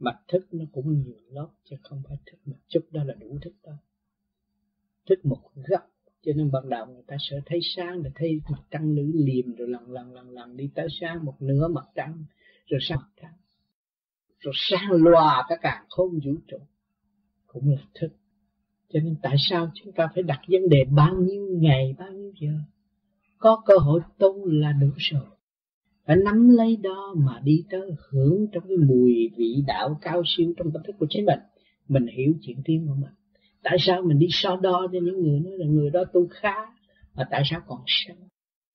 mặt 0.00 0.20
thức 0.28 0.46
nó 0.52 0.64
cũng 0.72 1.02
nhiều 1.02 1.16
lớp 1.30 1.48
chứ 1.64 1.76
không 1.82 2.02
phải 2.08 2.16
thức 2.26 2.38
một 2.44 2.56
chút 2.68 2.80
đó 2.90 3.04
là 3.04 3.14
đủ 3.14 3.38
thức 3.42 3.52
đó. 3.62 3.72
Thức 5.08 5.26
một 5.26 5.40
góc, 5.68 5.90
cho 6.22 6.32
nên 6.36 6.50
ban 6.50 6.68
đầu 6.68 6.86
người 6.86 7.02
ta 7.06 7.16
sợ 7.18 7.36
thấy 7.46 7.58
sáng 7.76 8.02
để 8.02 8.10
thấy 8.14 8.40
mặt 8.50 8.62
trăng 8.70 8.94
lưỡi 8.94 9.12
liềm 9.14 9.54
rồi 9.54 9.68
lần 9.68 9.90
lần 9.90 10.12
lần 10.12 10.30
lần 10.30 10.56
đi 10.56 10.70
tới 10.74 10.86
sáng, 11.00 11.24
một 11.24 11.34
nửa 11.40 11.68
mặt 11.68 11.84
trăng, 11.94 12.24
rồi 12.66 12.80
sáng 12.82 12.98
mặt 12.98 13.10
trăng. 13.22 13.34
Rồi 14.38 14.54
sáng 14.56 14.90
loà 14.90 15.46
cả 15.48 15.56
càng 15.62 15.84
không 15.88 16.08
vũ 16.24 16.32
trụ, 16.48 16.58
cũng 17.46 17.70
là 17.70 17.82
thức. 17.94 18.08
Cho 18.88 19.00
nên 19.00 19.16
tại 19.22 19.36
sao 19.50 19.70
chúng 19.74 19.92
ta 19.92 20.08
phải 20.14 20.22
đặt 20.22 20.40
vấn 20.48 20.68
đề 20.68 20.84
bao 20.84 21.14
nhiêu 21.14 21.46
ngày, 21.50 21.94
bao 21.98 22.12
nhiêu 22.12 22.32
giờ? 22.40 22.52
Có 23.38 23.62
cơ 23.66 23.74
hội 23.76 24.00
tu 24.18 24.46
là 24.46 24.72
đủ 24.72 24.90
rồi 24.96 25.26
phải 26.04 26.16
nắm 26.16 26.48
lấy 26.48 26.76
đó 26.76 27.14
mà 27.16 27.40
đi 27.44 27.64
tới 27.70 27.90
hưởng 28.10 28.46
trong 28.52 28.64
cái 28.68 28.76
mùi 28.76 29.30
vị 29.36 29.62
đạo 29.66 29.98
cao 30.02 30.22
siêu 30.26 30.52
trong 30.56 30.72
tâm 30.72 30.82
thức 30.86 30.96
của 30.98 31.06
chính 31.10 31.24
mình. 31.26 31.38
Mình 31.88 32.06
hiểu 32.06 32.32
chuyện 32.42 32.62
riêng 32.64 32.86
của 32.86 32.94
mình. 32.94 33.10
Tại 33.62 33.76
sao 33.80 34.02
mình 34.02 34.18
đi 34.18 34.26
so 34.30 34.56
đo 34.56 34.88
cho 34.92 34.98
những 35.02 35.22
người 35.22 35.40
nói 35.40 35.52
là 35.58 35.66
người 35.66 35.90
đó 35.90 36.04
tu 36.12 36.26
khá, 36.30 36.54
mà 37.14 37.28
tại 37.30 37.42
sao 37.50 37.60
còn 37.66 37.78
sân? 37.86 38.16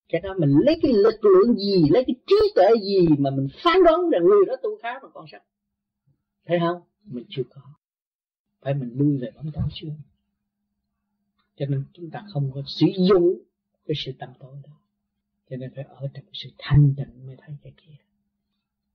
Cái 0.09 0.21
đó 0.21 0.35
mình 0.39 0.49
lấy 0.65 0.79
cái 0.81 0.93
lực 0.93 1.25
lượng 1.25 1.55
gì, 1.55 1.89
lấy 1.89 2.03
cái 2.07 2.15
trí 2.27 2.35
tuệ 2.55 2.69
gì 2.81 3.07
mà 3.17 3.29
mình 3.29 3.47
phán 3.63 3.77
đoán 3.85 4.09
rằng 4.09 4.23
người 4.23 4.45
đó 4.47 4.53
tu 4.63 4.69
khá 4.81 4.89
mà 5.03 5.09
còn 5.13 5.25
sân? 5.31 5.41
Thấy 6.47 6.59
không? 6.59 6.81
Mình 7.03 7.25
chưa 7.29 7.43
có. 7.49 7.61
Phải 8.61 8.73
mình 8.73 8.89
lui 8.93 9.17
về 9.17 9.31
bóng 9.35 9.51
tối 9.53 9.63
chưa 9.73 9.89
cho 11.55 11.65
nên 11.65 11.85
chúng 11.93 12.09
ta 12.09 12.23
không 12.33 12.51
có 12.53 12.63
sử 12.67 12.87
dụng 13.09 13.39
cái 13.85 13.95
sự 14.05 14.11
tâm 14.19 14.29
tối 14.39 14.57
đó 14.63 14.71
cho 15.49 15.57
nên 15.57 15.71
phải 15.75 15.83
ở 15.83 16.07
trong 16.13 16.25
sự 16.33 16.49
thanh 16.57 16.93
tịnh 16.97 17.27
mới 17.27 17.35
thấy 17.39 17.55
cái 17.63 17.73
kia. 17.77 17.95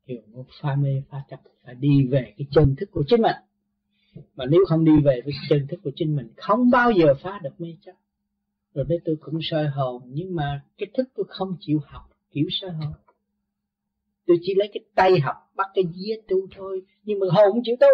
Hiểu 0.06 0.22
một 0.32 0.46
pha 0.60 0.76
mê 0.76 1.02
pha 1.10 1.22
chấp 1.30 1.40
phải 1.64 1.74
đi 1.74 2.06
về 2.10 2.34
cái 2.36 2.46
chân 2.50 2.76
thức 2.76 2.90
của 2.92 3.04
chính 3.08 3.22
mình. 3.22 3.36
Mà 4.36 4.44
nếu 4.50 4.60
không 4.68 4.84
đi 4.84 4.92
về 5.04 5.20
với 5.24 5.32
chân 5.48 5.66
thức 5.66 5.80
của 5.82 5.90
chính 5.96 6.16
mình 6.16 6.28
không 6.36 6.70
bao 6.70 6.90
giờ 6.90 7.14
phá 7.22 7.40
được 7.42 7.60
mê 7.60 7.76
chấp. 7.82 7.92
Rồi 8.74 8.84
đây 8.88 8.98
tôi 9.04 9.16
cũng 9.20 9.38
soi 9.42 9.68
hồn 9.68 10.02
nhưng 10.06 10.34
mà 10.34 10.62
cái 10.78 10.88
thức 10.94 11.08
tôi 11.14 11.26
không 11.28 11.56
chịu 11.60 11.80
học 11.84 12.02
kiểu 12.30 12.46
soi 12.50 12.70
hồn. 12.70 12.92
Tôi 14.26 14.38
chỉ 14.42 14.54
lấy 14.54 14.70
cái 14.74 14.80
tay 14.94 15.20
học 15.20 15.36
bắt 15.56 15.66
cái 15.74 15.84
dĩa 15.94 16.16
tu 16.28 16.36
thôi 16.56 16.82
nhưng 17.02 17.18
mà 17.18 17.26
hồn 17.30 17.52
không 17.52 17.62
chịu 17.64 17.76
tu. 17.80 17.86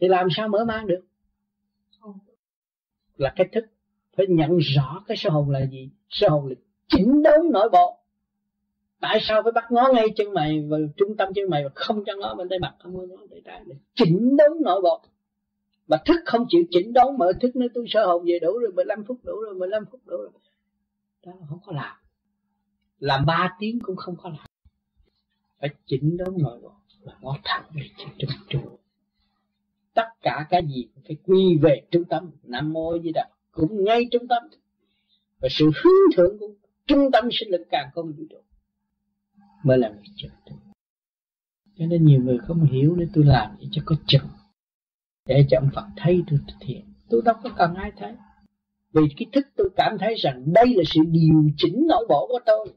Thì 0.00 0.08
làm 0.08 0.28
sao 0.36 0.48
mở 0.48 0.64
mang 0.64 0.86
được? 0.86 1.04
Là 3.16 3.32
cái 3.36 3.48
thức 3.52 3.64
phải 4.16 4.26
nhận 4.28 4.58
rõ 4.58 5.04
cái 5.06 5.16
sơ 5.16 5.30
hồn 5.30 5.50
là 5.50 5.66
gì? 5.66 5.90
Sơ 6.08 6.28
hồn 6.28 6.46
là 6.46 6.54
chỉnh 6.88 7.22
đốn 7.22 7.52
nội 7.52 7.68
bộ. 7.72 7.98
Tại 9.00 9.18
sao 9.22 9.42
phải 9.42 9.52
bắt 9.52 9.64
ngó 9.72 9.92
ngay 9.94 10.06
chân 10.16 10.32
mày 10.32 10.64
và 10.68 10.78
trung 10.96 11.16
tâm 11.16 11.34
chân 11.34 11.50
mày 11.50 11.64
và 11.64 11.70
không 11.74 12.04
cho 12.06 12.12
ngó 12.16 12.34
bên 12.34 12.48
tay 12.48 12.58
mặt? 12.58 12.74
Không 12.78 12.96
có 12.96 13.02
ngó 13.02 13.26
tay 13.30 13.42
trái. 13.44 13.62
Để 13.66 13.74
chỉnh 13.94 14.36
đốn 14.36 14.62
nội 14.62 14.80
bộ. 14.82 15.02
Mà 15.88 15.96
thức 16.06 16.20
không 16.24 16.46
chịu 16.48 16.64
chỉnh 16.70 16.92
đốn, 16.92 17.18
mở 17.18 17.32
thức 17.40 17.56
nó 17.56 17.66
tôi 17.74 17.84
sơ 17.88 18.06
hồn 18.06 18.24
về 18.26 18.38
đủ 18.42 18.58
rồi 18.58 18.72
15 18.72 19.04
phút 19.04 19.18
đủ 19.24 19.40
rồi 19.40 19.54
15 19.54 19.84
phút 19.90 20.00
đủ 20.06 20.16
rồi. 20.16 20.30
Đó, 21.26 21.32
không 21.48 21.58
có 21.66 21.72
làm. 21.72 21.96
Làm 22.98 23.26
ba 23.26 23.56
tiếng 23.58 23.78
cũng 23.80 23.96
không 23.96 24.16
có 24.22 24.28
làm. 24.28 24.46
Phải 25.60 25.70
chỉnh 25.86 26.16
đốn 26.16 26.34
nội 26.38 26.58
bộ. 26.62 26.70
Và 27.02 27.12
ngó 27.20 27.36
thẳng 27.44 27.64
về 27.74 27.82
trung 28.18 28.28
trung 28.48 28.76
tất 29.94 30.08
cả 30.22 30.46
cái 30.50 30.62
gì 30.66 30.88
phải 31.06 31.16
quy 31.26 31.58
về 31.62 31.82
trung 31.90 32.04
tâm. 32.04 32.30
Nam 32.42 32.72
mô 32.72 32.98
di 32.98 33.12
đà 33.12 33.28
cũng 33.52 33.84
ngay 33.84 34.06
trung 34.10 34.28
tâm. 34.28 34.42
Và 35.40 35.48
sự 35.50 35.70
hướng 35.74 36.16
thượng 36.16 36.38
của 36.38 36.48
trung 36.86 37.10
tâm 37.12 37.28
sinh 37.32 37.48
lực 37.50 37.66
càng 37.70 37.90
không 37.94 38.12
vũ 38.12 38.24
trụ 38.30 38.38
mới 39.64 39.78
là 39.78 39.88
người 39.88 40.04
chân 40.16 40.30
tu 40.46 40.56
cho 41.78 41.86
nên 41.86 42.04
nhiều 42.04 42.20
người 42.22 42.38
không 42.38 42.64
hiểu 42.64 42.96
nên 42.96 43.10
tôi 43.14 43.24
làm 43.24 43.56
gì 43.60 43.68
cho 43.72 43.82
có 43.84 43.96
chừng. 44.06 44.28
Để 45.26 45.46
cho 45.50 45.58
ông 45.58 45.70
Phật 45.74 45.86
thấy 45.96 46.22
tôi 46.30 46.38
thực 46.48 46.66
hiện. 46.66 46.84
Tôi 47.10 47.22
đâu 47.24 47.34
có 47.42 47.50
cần 47.56 47.74
ai 47.74 47.92
thấy. 47.96 48.14
Vì 48.92 49.02
cái 49.16 49.26
thức 49.32 49.46
tôi 49.56 49.70
cảm 49.76 49.96
thấy 50.00 50.14
rằng 50.14 50.52
đây 50.54 50.74
là 50.76 50.82
sự 50.86 51.00
điều 51.10 51.50
chỉnh 51.56 51.86
nội 51.88 52.06
bộ 52.08 52.26
của 52.28 52.40
tôi. 52.46 52.68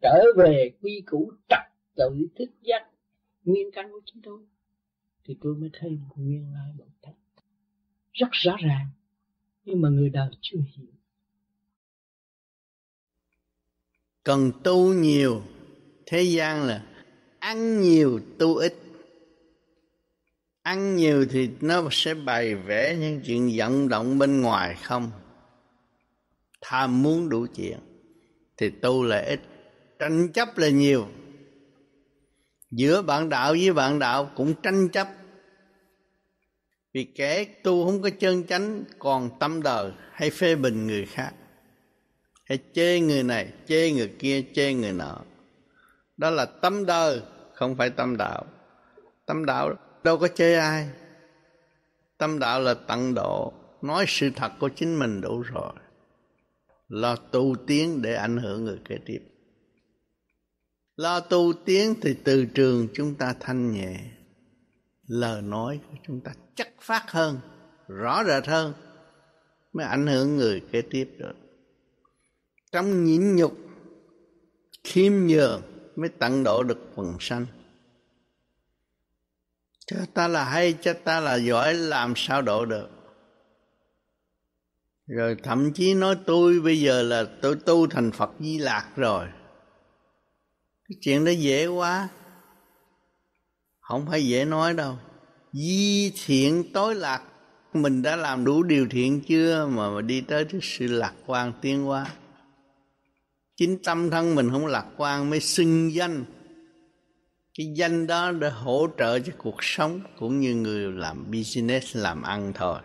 Trở 0.00 0.24
về 0.36 0.70
quy 0.82 1.02
củ 1.06 1.32
trật 1.48 1.60
tự 1.96 2.28
thức 2.38 2.50
giác. 2.62 2.88
Nguyên 3.44 3.70
căn 3.72 3.92
của 3.92 4.00
chính 4.04 4.22
tôi. 4.22 4.38
Thì 5.24 5.36
tôi 5.40 5.54
mới 5.54 5.70
thấy 5.72 5.98
nguyên 6.16 6.52
lai 6.54 6.72
bậc 6.78 6.88
thánh 7.02 7.14
rất 8.12 8.28
rõ 8.30 8.56
ràng. 8.60 8.86
Nhưng 9.64 9.80
mà 9.80 9.88
người 9.88 10.10
đời 10.10 10.28
chưa 10.40 10.58
hiểu. 10.76 10.86
Cần 14.24 14.52
tu 14.64 14.92
nhiều, 14.92 15.42
thế 16.06 16.22
gian 16.22 16.62
là 16.62 16.82
ăn 17.38 17.80
nhiều 17.80 18.20
tu 18.38 18.56
ít. 18.56 18.74
Ăn 20.62 20.96
nhiều 20.96 21.26
thì 21.30 21.50
nó 21.60 21.88
sẽ 21.90 22.14
bày 22.14 22.54
vẽ 22.54 22.96
những 23.00 23.20
chuyện 23.20 23.52
vận 23.56 23.88
động 23.88 24.18
bên 24.18 24.40
ngoài 24.40 24.76
không? 24.82 25.10
Tham 26.60 27.02
muốn 27.02 27.28
đủ 27.28 27.46
chuyện 27.56 27.78
thì 28.56 28.70
tu 28.70 29.02
là 29.02 29.18
ít, 29.18 29.40
tranh 29.98 30.28
chấp 30.32 30.58
là 30.58 30.68
nhiều. 30.68 31.06
Giữa 32.70 33.02
bạn 33.02 33.28
đạo 33.28 33.52
với 33.52 33.72
bạn 33.72 33.98
đạo 33.98 34.30
cũng 34.36 34.54
tranh 34.62 34.88
chấp. 34.88 35.08
Vì 36.94 37.04
kẻ 37.04 37.44
tu 37.44 37.84
không 37.84 38.02
có 38.02 38.10
chân 38.10 38.46
chánh, 38.46 38.84
còn 38.98 39.30
tâm 39.40 39.62
đời 39.62 39.92
hay 40.12 40.30
phê 40.30 40.54
bình 40.54 40.86
người 40.86 41.06
khác 41.06 41.32
hay 42.52 42.58
chê 42.72 43.00
người 43.00 43.22
này, 43.22 43.52
chê 43.66 43.92
người 43.92 44.12
kia, 44.18 44.44
chê 44.54 44.74
người 44.74 44.92
nọ. 44.92 45.18
Đó 46.16 46.30
là 46.30 46.46
tâm 46.46 46.86
đời, 46.86 47.20
không 47.54 47.76
phải 47.76 47.90
tâm 47.90 48.16
đạo. 48.16 48.44
Tâm 49.26 49.44
đạo 49.44 49.74
đâu 50.04 50.18
có 50.18 50.28
chê 50.28 50.54
ai. 50.54 50.88
Tâm 52.18 52.38
đạo 52.38 52.60
là 52.60 52.74
tận 52.74 53.14
độ, 53.14 53.52
nói 53.82 54.04
sự 54.08 54.30
thật 54.36 54.52
của 54.60 54.68
chính 54.68 54.98
mình 54.98 55.20
đủ 55.20 55.40
rồi. 55.40 55.72
Lo 56.88 57.16
tu 57.16 57.54
tiến 57.66 58.02
để 58.02 58.14
ảnh 58.14 58.36
hưởng 58.36 58.64
người 58.64 58.78
kế 58.88 58.98
tiếp. 59.06 59.20
Lo 60.96 61.20
tu 61.20 61.52
tiến 61.64 61.94
thì 62.02 62.16
từ 62.24 62.44
trường 62.44 62.88
chúng 62.94 63.14
ta 63.14 63.34
thanh 63.40 63.72
nhẹ. 63.72 63.96
Lời 65.06 65.42
nói 65.42 65.80
của 65.90 65.96
chúng 66.06 66.20
ta 66.20 66.32
chắc 66.54 66.68
phát 66.80 67.10
hơn, 67.10 67.40
rõ 67.88 68.24
rệt 68.24 68.46
hơn, 68.46 68.72
mới 69.72 69.86
ảnh 69.86 70.06
hưởng 70.06 70.36
người 70.36 70.62
kế 70.72 70.82
tiếp 70.82 71.08
được 71.18 71.34
trong 72.72 73.04
nhịn 73.04 73.36
nhục 73.36 73.58
khiêm 74.84 75.12
nhường 75.12 75.62
mới 75.96 76.08
tận 76.08 76.44
độ 76.44 76.62
được 76.62 76.78
quần 76.94 77.16
sanh. 77.20 77.46
Cho 79.86 79.96
ta 80.14 80.28
là 80.28 80.44
hay 80.44 80.74
cho 80.82 80.92
ta 80.92 81.20
là 81.20 81.36
giỏi 81.36 81.74
làm 81.74 82.12
sao 82.16 82.42
độ 82.42 82.64
được? 82.64 82.88
Rồi 85.06 85.36
thậm 85.42 85.72
chí 85.72 85.94
nói 85.94 86.16
tôi 86.26 86.60
bây 86.60 86.80
giờ 86.80 87.02
là 87.02 87.24
tôi 87.42 87.56
tu 87.56 87.86
thành 87.86 88.10
phật 88.12 88.30
di 88.40 88.58
lạc 88.58 88.88
rồi. 88.96 89.26
Cái 90.88 90.96
chuyện 91.00 91.24
đó 91.24 91.30
dễ 91.30 91.66
quá. 91.66 92.08
Không 93.80 94.06
phải 94.10 94.26
dễ 94.26 94.44
nói 94.44 94.74
đâu. 94.74 94.96
Di 95.52 96.12
thiện 96.24 96.72
tối 96.72 96.94
lạc 96.94 97.22
mình 97.72 98.02
đã 98.02 98.16
làm 98.16 98.44
đủ 98.44 98.62
điều 98.62 98.86
thiện 98.90 99.20
chưa? 99.28 99.66
Mà, 99.66 99.90
mà 99.90 100.00
đi 100.00 100.20
tới 100.20 100.44
cái 100.44 100.60
sự 100.62 100.86
lạc 100.86 101.14
quan 101.26 101.52
tiến 101.62 101.84
hóa 101.84 102.06
chính 103.56 103.78
tâm 103.84 104.10
thân 104.10 104.34
mình 104.34 104.50
không 104.50 104.66
lạc 104.66 104.86
quan 104.96 105.30
mới 105.30 105.40
xưng 105.40 105.94
danh. 105.94 106.24
Cái 107.58 107.72
danh 107.76 108.06
đó 108.06 108.32
để 108.32 108.50
hỗ 108.50 108.88
trợ 108.98 109.18
cho 109.18 109.32
cuộc 109.38 109.64
sống 109.64 110.00
cũng 110.18 110.40
như 110.40 110.54
người 110.54 110.92
làm 110.92 111.30
business, 111.30 111.96
làm 111.96 112.22
ăn 112.22 112.52
thôi. 112.54 112.78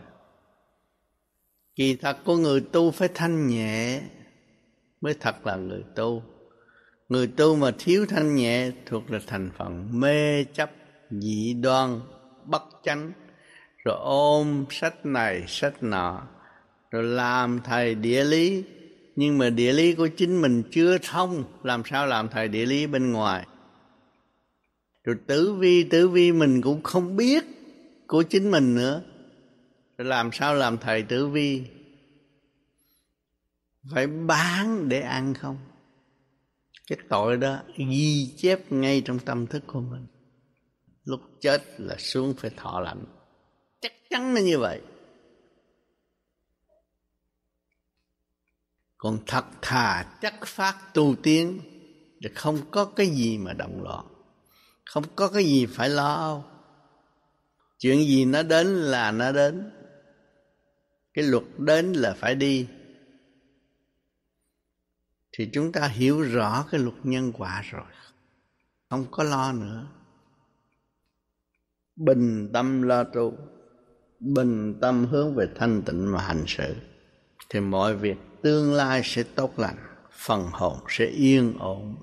Kỳ 1.75 1.95
thật 1.95 2.17
của 2.25 2.37
người 2.37 2.61
tu 2.61 2.91
phải 2.91 3.09
thanh 3.13 3.47
nhẹ 3.47 4.01
mới 5.01 5.13
thật 5.13 5.45
là 5.47 5.55
người 5.55 5.83
tu. 5.95 6.23
Người 7.09 7.27
tu 7.27 7.55
mà 7.55 7.71
thiếu 7.79 8.05
thanh 8.09 8.35
nhẹ 8.35 8.71
thuộc 8.85 9.11
là 9.11 9.19
thành 9.27 9.51
phần 9.57 9.99
mê 9.99 10.43
chấp, 10.43 10.71
dị 11.11 11.53
đoan, 11.53 11.99
bất 12.45 12.63
chánh. 12.83 13.11
Rồi 13.85 13.97
ôm 14.03 14.65
sách 14.69 15.05
này, 15.05 15.43
sách 15.47 15.83
nọ, 15.83 16.27
rồi 16.91 17.03
làm 17.03 17.59
thầy 17.63 17.95
địa 17.95 18.23
lý 18.23 18.63
nhưng 19.17 19.37
mà 19.37 19.49
địa 19.49 19.73
lý 19.73 19.95
của 19.95 20.07
chính 20.07 20.41
mình 20.41 20.63
chưa 20.71 20.97
thông, 20.97 21.43
làm 21.63 21.83
sao 21.85 22.07
làm 22.07 22.29
thầy 22.29 22.47
địa 22.47 22.65
lý 22.65 22.87
bên 22.87 23.11
ngoài? 23.11 23.47
Rồi 25.03 25.15
tử 25.27 25.53
vi 25.53 25.83
tử 25.83 26.09
vi 26.09 26.31
mình 26.31 26.61
cũng 26.61 26.83
không 26.83 27.15
biết 27.15 27.43
của 28.07 28.23
chính 28.23 28.51
mình 28.51 28.75
nữa. 28.75 29.01
Rồi 29.97 30.07
làm 30.07 30.29
sao 30.33 30.55
làm 30.55 30.77
thầy 30.77 31.03
tử 31.03 31.27
vi? 31.27 31.63
Phải 33.93 34.07
bán 34.07 34.89
để 34.89 35.01
ăn 35.01 35.33
không? 35.33 35.57
Cái 36.87 36.97
tội 37.09 37.37
đó 37.37 37.59
ghi 37.77 38.33
chép 38.37 38.71
ngay 38.71 39.01
trong 39.05 39.19
tâm 39.19 39.47
thức 39.47 39.63
của 39.67 39.81
mình. 39.81 40.07
Lúc 41.03 41.21
chết 41.41 41.63
là 41.77 41.95
xuống 41.97 42.33
phải 42.37 42.51
thọ 42.57 42.79
lạnh. 42.79 43.05
Chắc 43.81 43.91
chắn 44.09 44.33
là 44.33 44.41
như 44.41 44.59
vậy. 44.59 44.81
Còn 48.97 49.19
thật 49.27 49.45
thà 49.61 50.05
chắc 50.21 50.33
phát 50.45 50.75
tu 50.93 51.15
tiến 51.23 51.59
thì 52.23 52.29
không 52.35 52.57
có 52.71 52.85
cái 52.85 53.07
gì 53.07 53.37
mà 53.37 53.53
động 53.53 53.83
loạn. 53.83 54.05
Không 54.85 55.03
có 55.15 55.27
cái 55.27 55.43
gì 55.43 55.65
phải 55.65 55.89
lo 55.89 56.43
chuyện 57.79 57.99
gì 57.99 58.25
nó 58.25 58.43
đến 58.43 58.67
là 58.67 59.11
nó 59.11 59.31
đến. 59.31 59.71
Cái 61.13 61.25
luật 61.25 61.43
đến 61.57 61.93
là 61.93 62.13
phải 62.13 62.35
đi. 62.35 62.67
Thì 65.31 65.49
chúng 65.53 65.71
ta 65.71 65.87
hiểu 65.87 66.21
rõ 66.21 66.65
cái 66.71 66.81
luật 66.81 66.95
nhân 67.03 67.31
quả 67.37 67.61
rồi. 67.71 67.85
Không 68.89 69.05
có 69.11 69.23
lo 69.23 69.51
nữa. 69.51 69.87
Bình 71.95 72.49
tâm 72.53 72.81
lo 72.81 73.03
tu. 73.03 73.37
Bình 74.19 74.79
tâm 74.81 75.05
hướng 75.05 75.35
về 75.35 75.47
thanh 75.55 75.81
tịnh 75.81 76.11
mà 76.11 76.21
hành 76.21 76.43
sự 76.47 76.75
thì 77.49 77.59
mọi 77.59 77.95
việc 77.95 78.17
tương 78.41 78.73
lai 78.73 79.01
sẽ 79.03 79.23
tốt 79.35 79.51
lành, 79.57 79.77
phần 80.11 80.41
hồn 80.51 80.77
sẽ 80.89 81.05
yên 81.05 81.53
ổn. 81.59 81.95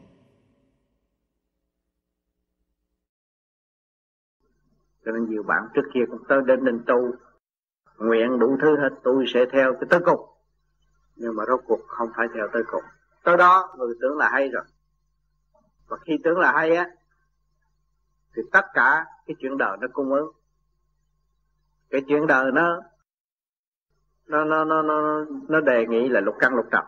Cho 5.04 5.12
nên 5.12 5.30
nhiều 5.30 5.42
bạn 5.42 5.62
trước 5.74 5.82
kia 5.94 6.00
cũng 6.10 6.22
tới 6.28 6.38
đến 6.46 6.64
đình 6.64 6.84
tu, 6.86 7.12
nguyện 7.98 8.38
đủ 8.38 8.56
thứ 8.62 8.76
hết, 8.76 8.90
tôi 9.04 9.24
sẽ 9.34 9.44
theo 9.52 9.72
cái 9.72 9.86
tới 9.90 10.00
cùng. 10.04 10.20
Nhưng 11.16 11.36
mà 11.36 11.44
rốt 11.48 11.60
cuộc 11.66 11.80
không 11.86 12.08
phải 12.16 12.26
theo 12.34 12.48
tới 12.52 12.62
cùng. 12.66 12.82
Tới 13.24 13.36
đó, 13.36 13.74
người 13.78 13.94
tưởng 14.00 14.18
là 14.18 14.30
hay 14.30 14.48
rồi. 14.48 14.64
Và 15.86 15.96
khi 15.96 16.12
tưởng 16.24 16.38
là 16.38 16.52
hay 16.52 16.76
á, 16.76 16.90
thì 18.36 18.42
tất 18.52 18.64
cả 18.74 19.06
cái 19.26 19.36
chuyện 19.38 19.58
đời 19.58 19.76
nó 19.80 19.88
cung 19.92 20.12
ứng. 20.12 20.30
Cái 21.90 22.00
chuyện 22.08 22.26
đời 22.26 22.52
nó 22.52 22.80
nó 24.26 24.44
nó 24.44 24.64
nó 24.64 24.82
nó 24.82 25.24
nó 25.48 25.60
đề 25.60 25.86
nghị 25.86 26.08
là 26.08 26.20
lục 26.20 26.34
căn 26.38 26.54
lục 26.54 26.66
trần. 26.70 26.84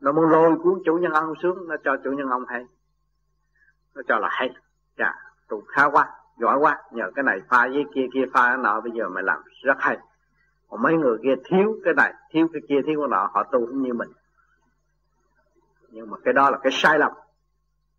Nó 0.00 0.12
muốn 0.12 0.30
lôi 0.30 0.56
cuốn 0.62 0.82
chủ 0.84 0.96
nhân 0.96 1.12
ông 1.12 1.34
xuống, 1.42 1.68
nó 1.68 1.76
cho 1.84 1.96
chủ 2.04 2.12
nhân 2.12 2.28
ông 2.28 2.44
hay. 2.48 2.66
Nó 3.94 4.02
cho 4.08 4.18
là 4.18 4.28
hay. 4.30 4.50
Dạ 4.98 5.14
tụ 5.48 5.62
khá 5.68 5.84
quá, 5.84 6.08
giỏi 6.38 6.58
quá. 6.58 6.82
Nhờ 6.92 7.10
cái 7.14 7.22
này 7.22 7.40
pha 7.48 7.68
với 7.68 7.84
kia 7.94 8.06
kia 8.14 8.24
pha 8.34 8.46
cái 8.48 8.56
nọ, 8.56 8.80
bây 8.80 8.92
giờ 8.92 9.08
mày 9.08 9.22
làm 9.22 9.42
rất 9.62 9.76
hay. 9.78 9.98
Còn 10.68 10.82
mấy 10.82 10.94
người 10.94 11.18
kia 11.22 11.34
thiếu 11.44 11.80
cái 11.84 11.94
này, 11.94 12.14
thiếu 12.30 12.48
cái 12.52 12.62
kia, 12.68 12.80
thiếu 12.86 13.00
cái 13.00 13.08
nọ, 13.10 13.30
họ 13.34 13.42
tu 13.42 13.66
cũng 13.66 13.82
như 13.82 13.94
mình. 13.94 14.08
Nhưng 15.90 16.10
mà 16.10 16.16
cái 16.24 16.34
đó 16.34 16.50
là 16.50 16.58
cái 16.62 16.72
sai 16.72 16.98
lầm. 16.98 17.12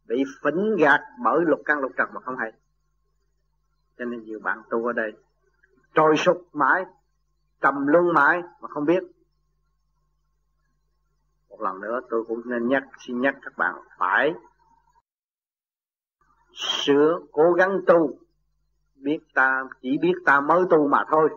Bị 0.07 0.23
phỉnh 0.43 0.75
gạt 0.75 1.01
bởi 1.23 1.41
lục 1.45 1.61
căn 1.65 1.79
lục 1.79 1.91
trần 1.97 2.09
mà 2.13 2.21
không 2.21 2.37
hay. 2.37 2.51
Cho 3.97 4.05
nên 4.05 4.23
nhiều 4.23 4.39
bạn 4.39 4.61
tu 4.69 4.85
ở 4.85 4.93
đây 4.93 5.13
trôi 5.93 6.17
sụp 6.17 6.47
mãi 6.53 6.85
trầm 7.61 7.87
luân 7.87 8.13
mãi 8.13 8.41
mà 8.61 8.67
không 8.67 8.85
biết. 8.85 9.03
Một 11.49 11.61
lần 11.61 11.81
nữa 11.81 11.99
tôi 12.09 12.23
cũng 12.27 12.41
nên 12.45 12.67
nhắc, 12.67 12.83
xin 12.99 13.21
nhắc 13.21 13.35
các 13.41 13.57
bạn 13.57 13.75
phải 13.97 14.33
sửa 16.53 17.19
cố 17.31 17.53
gắng 17.53 17.81
tu. 17.87 18.17
Biết 18.95 19.19
ta, 19.33 19.63
chỉ 19.81 19.97
biết 20.01 20.13
ta 20.25 20.41
mới 20.41 20.63
tu 20.69 20.87
mà 20.87 21.03
thôi. 21.09 21.29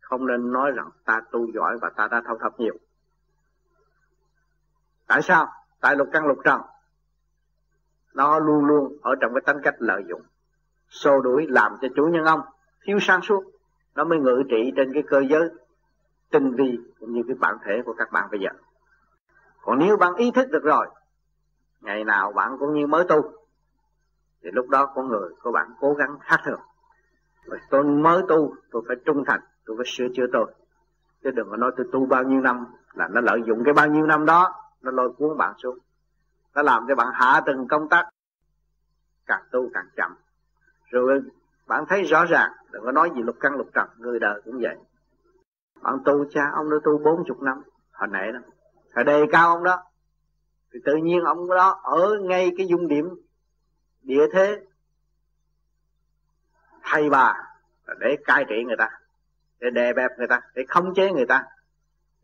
Không 0.00 0.26
nên 0.26 0.52
nói 0.52 0.70
rằng 0.76 0.90
ta 1.04 1.20
tu 1.30 1.52
giỏi 1.52 1.78
và 1.78 1.90
ta 1.96 2.08
đã 2.10 2.22
thâu 2.26 2.38
thập 2.38 2.60
nhiều. 2.60 2.74
Tại 5.06 5.22
sao? 5.22 5.52
Tại 5.80 5.96
lục 5.96 6.08
căn 6.12 6.26
lục 6.26 6.38
trần. 6.44 6.60
Nó 8.14 8.38
luôn 8.38 8.64
luôn 8.64 8.98
ở 9.02 9.14
trong 9.20 9.34
cái 9.34 9.40
tính 9.46 9.62
cách 9.62 9.74
lợi 9.78 10.02
dụng. 10.08 10.22
Xô 10.88 11.20
đuổi 11.20 11.46
làm 11.48 11.76
cho 11.80 11.88
chủ 11.96 12.06
nhân 12.06 12.24
ông, 12.24 12.40
thiếu 12.82 12.98
sáng 13.00 13.22
suốt 13.22 13.44
nó 13.96 14.04
mới 14.04 14.18
ngự 14.18 14.42
trị 14.48 14.72
trên 14.76 14.92
cái 14.94 15.02
cơ 15.06 15.22
giới 15.30 15.48
tinh 16.30 16.54
vi 16.54 16.78
cũng 17.00 17.12
như 17.12 17.22
cái 17.26 17.36
bản 17.40 17.56
thể 17.64 17.82
của 17.84 17.94
các 17.98 18.12
bạn 18.12 18.28
bây 18.30 18.40
giờ. 18.40 18.50
Còn 19.62 19.78
nếu 19.78 19.96
bạn 19.96 20.14
ý 20.14 20.30
thức 20.30 20.50
được 20.50 20.62
rồi, 20.62 20.86
ngày 21.80 22.04
nào 22.04 22.32
bạn 22.32 22.56
cũng 22.58 22.74
như 22.74 22.86
mới 22.86 23.04
tu, 23.08 23.32
thì 24.42 24.50
lúc 24.52 24.68
đó 24.68 24.92
con 24.94 25.08
người 25.08 25.30
của 25.42 25.52
bạn 25.52 25.70
cố 25.80 25.94
gắng 25.94 26.18
khác 26.20 26.40
thường. 26.44 26.60
Rồi 27.44 27.58
tôi 27.70 27.84
mới 27.84 28.22
tu, 28.28 28.54
tôi 28.70 28.82
phải 28.88 28.96
trung 29.04 29.24
thành, 29.26 29.40
tôi 29.64 29.76
phải 29.76 29.86
sửa 29.86 30.06
chữa 30.16 30.26
tôi. 30.32 30.54
Chứ 31.24 31.30
đừng 31.30 31.50
có 31.50 31.56
nói 31.56 31.72
tôi 31.76 31.86
tu 31.92 32.06
bao 32.06 32.22
nhiêu 32.22 32.40
năm 32.40 32.66
là 32.94 33.08
nó 33.08 33.20
lợi 33.20 33.40
dụng 33.46 33.64
cái 33.64 33.74
bao 33.74 33.86
nhiêu 33.86 34.06
năm 34.06 34.26
đó, 34.26 34.54
nó 34.82 34.90
lôi 34.90 35.12
cuốn 35.12 35.36
bạn 35.38 35.54
xuống. 35.58 35.78
Nó 36.54 36.62
làm 36.62 36.84
cho 36.88 36.94
bạn 36.94 37.08
hạ 37.14 37.40
từng 37.46 37.68
công 37.68 37.88
tác, 37.88 38.08
càng 39.26 39.42
tu 39.50 39.70
càng 39.74 39.88
chậm. 39.96 40.16
Rồi 40.90 41.22
bạn 41.66 41.84
thấy 41.88 42.02
rõ 42.02 42.24
ràng 42.24 42.52
đừng 42.76 42.84
có 42.84 42.92
nói 42.92 43.10
gì 43.14 43.22
lục 43.22 43.36
căn 43.40 43.52
lục 43.52 43.70
trần, 43.74 43.88
người 43.96 44.18
đời 44.18 44.40
cũng 44.44 44.58
vậy. 44.60 44.76
Ông 45.82 46.04
tu 46.04 46.24
cha, 46.30 46.50
ông 46.54 46.70
đã 46.70 46.76
tu 46.84 46.98
bốn 46.98 47.24
chục 47.26 47.42
năm, 47.42 47.62
hồi 47.92 48.08
nãy 48.12 48.32
đó. 48.32 48.38
Hồi 48.94 49.04
đề 49.04 49.24
cao 49.32 49.48
ông 49.48 49.64
đó, 49.64 49.82
thì 50.72 50.80
tự 50.84 50.96
nhiên 50.96 51.24
ông 51.24 51.48
đó 51.48 51.80
ở 51.82 52.18
ngay 52.22 52.52
cái 52.56 52.66
dung 52.66 52.88
điểm 52.88 53.08
địa 54.02 54.26
thế 54.32 54.60
thầy 56.82 57.10
bà, 57.10 57.34
để 57.98 58.16
cai 58.24 58.44
trị 58.48 58.64
người 58.66 58.76
ta, 58.78 58.90
để 59.60 59.70
đè 59.70 59.92
bẹp 59.92 60.10
người 60.18 60.28
ta, 60.28 60.40
để 60.54 60.64
khống 60.68 60.94
chế 60.94 61.12
người 61.12 61.26
ta. 61.26 61.44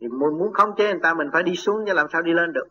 Thì 0.01 0.09
muốn 0.09 0.39
muốn 0.39 0.53
khống 0.53 0.77
chế 0.77 0.93
người 0.93 1.03
ta, 1.03 1.15
mình 1.15 1.31
phải 1.33 1.43
đi 1.43 1.57
xuống 1.57 1.85
chứ 1.87 1.93
làm 1.93 2.07
sao 2.13 2.23
đi 2.23 2.33
lên 2.33 2.53
được. 2.53 2.69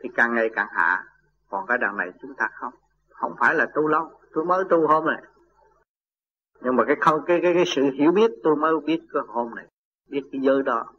Thì 0.00 0.08
càng 0.14 0.34
ngày 0.34 0.50
càng 0.54 0.68
hạ, 0.70 1.04
còn 1.48 1.66
cái 1.66 1.78
đằng 1.78 1.96
này 1.96 2.10
chúng 2.22 2.34
ta 2.34 2.48
không 2.52 2.74
không 3.10 3.34
phải 3.40 3.54
là 3.54 3.66
tu 3.74 3.88
lâu 3.88 4.20
tôi 4.32 4.44
mới 4.44 4.64
tu 4.70 4.86
hôm 4.86 5.06
này 5.06 5.22
nhưng 6.60 6.76
mà 6.76 6.84
cái 6.86 6.96
không, 7.00 7.20
cái 7.26 7.38
cái 7.42 7.54
cái 7.54 7.64
sự 7.66 7.82
hiểu 7.82 8.12
biết 8.12 8.30
tôi 8.42 8.56
mới 8.56 8.72
biết 8.86 9.00
cái 9.12 9.22
hôm 9.28 9.54
này, 9.54 9.66
biết 10.08 10.22
cái 10.32 10.40
giới 10.40 10.62
đó. 10.62 10.92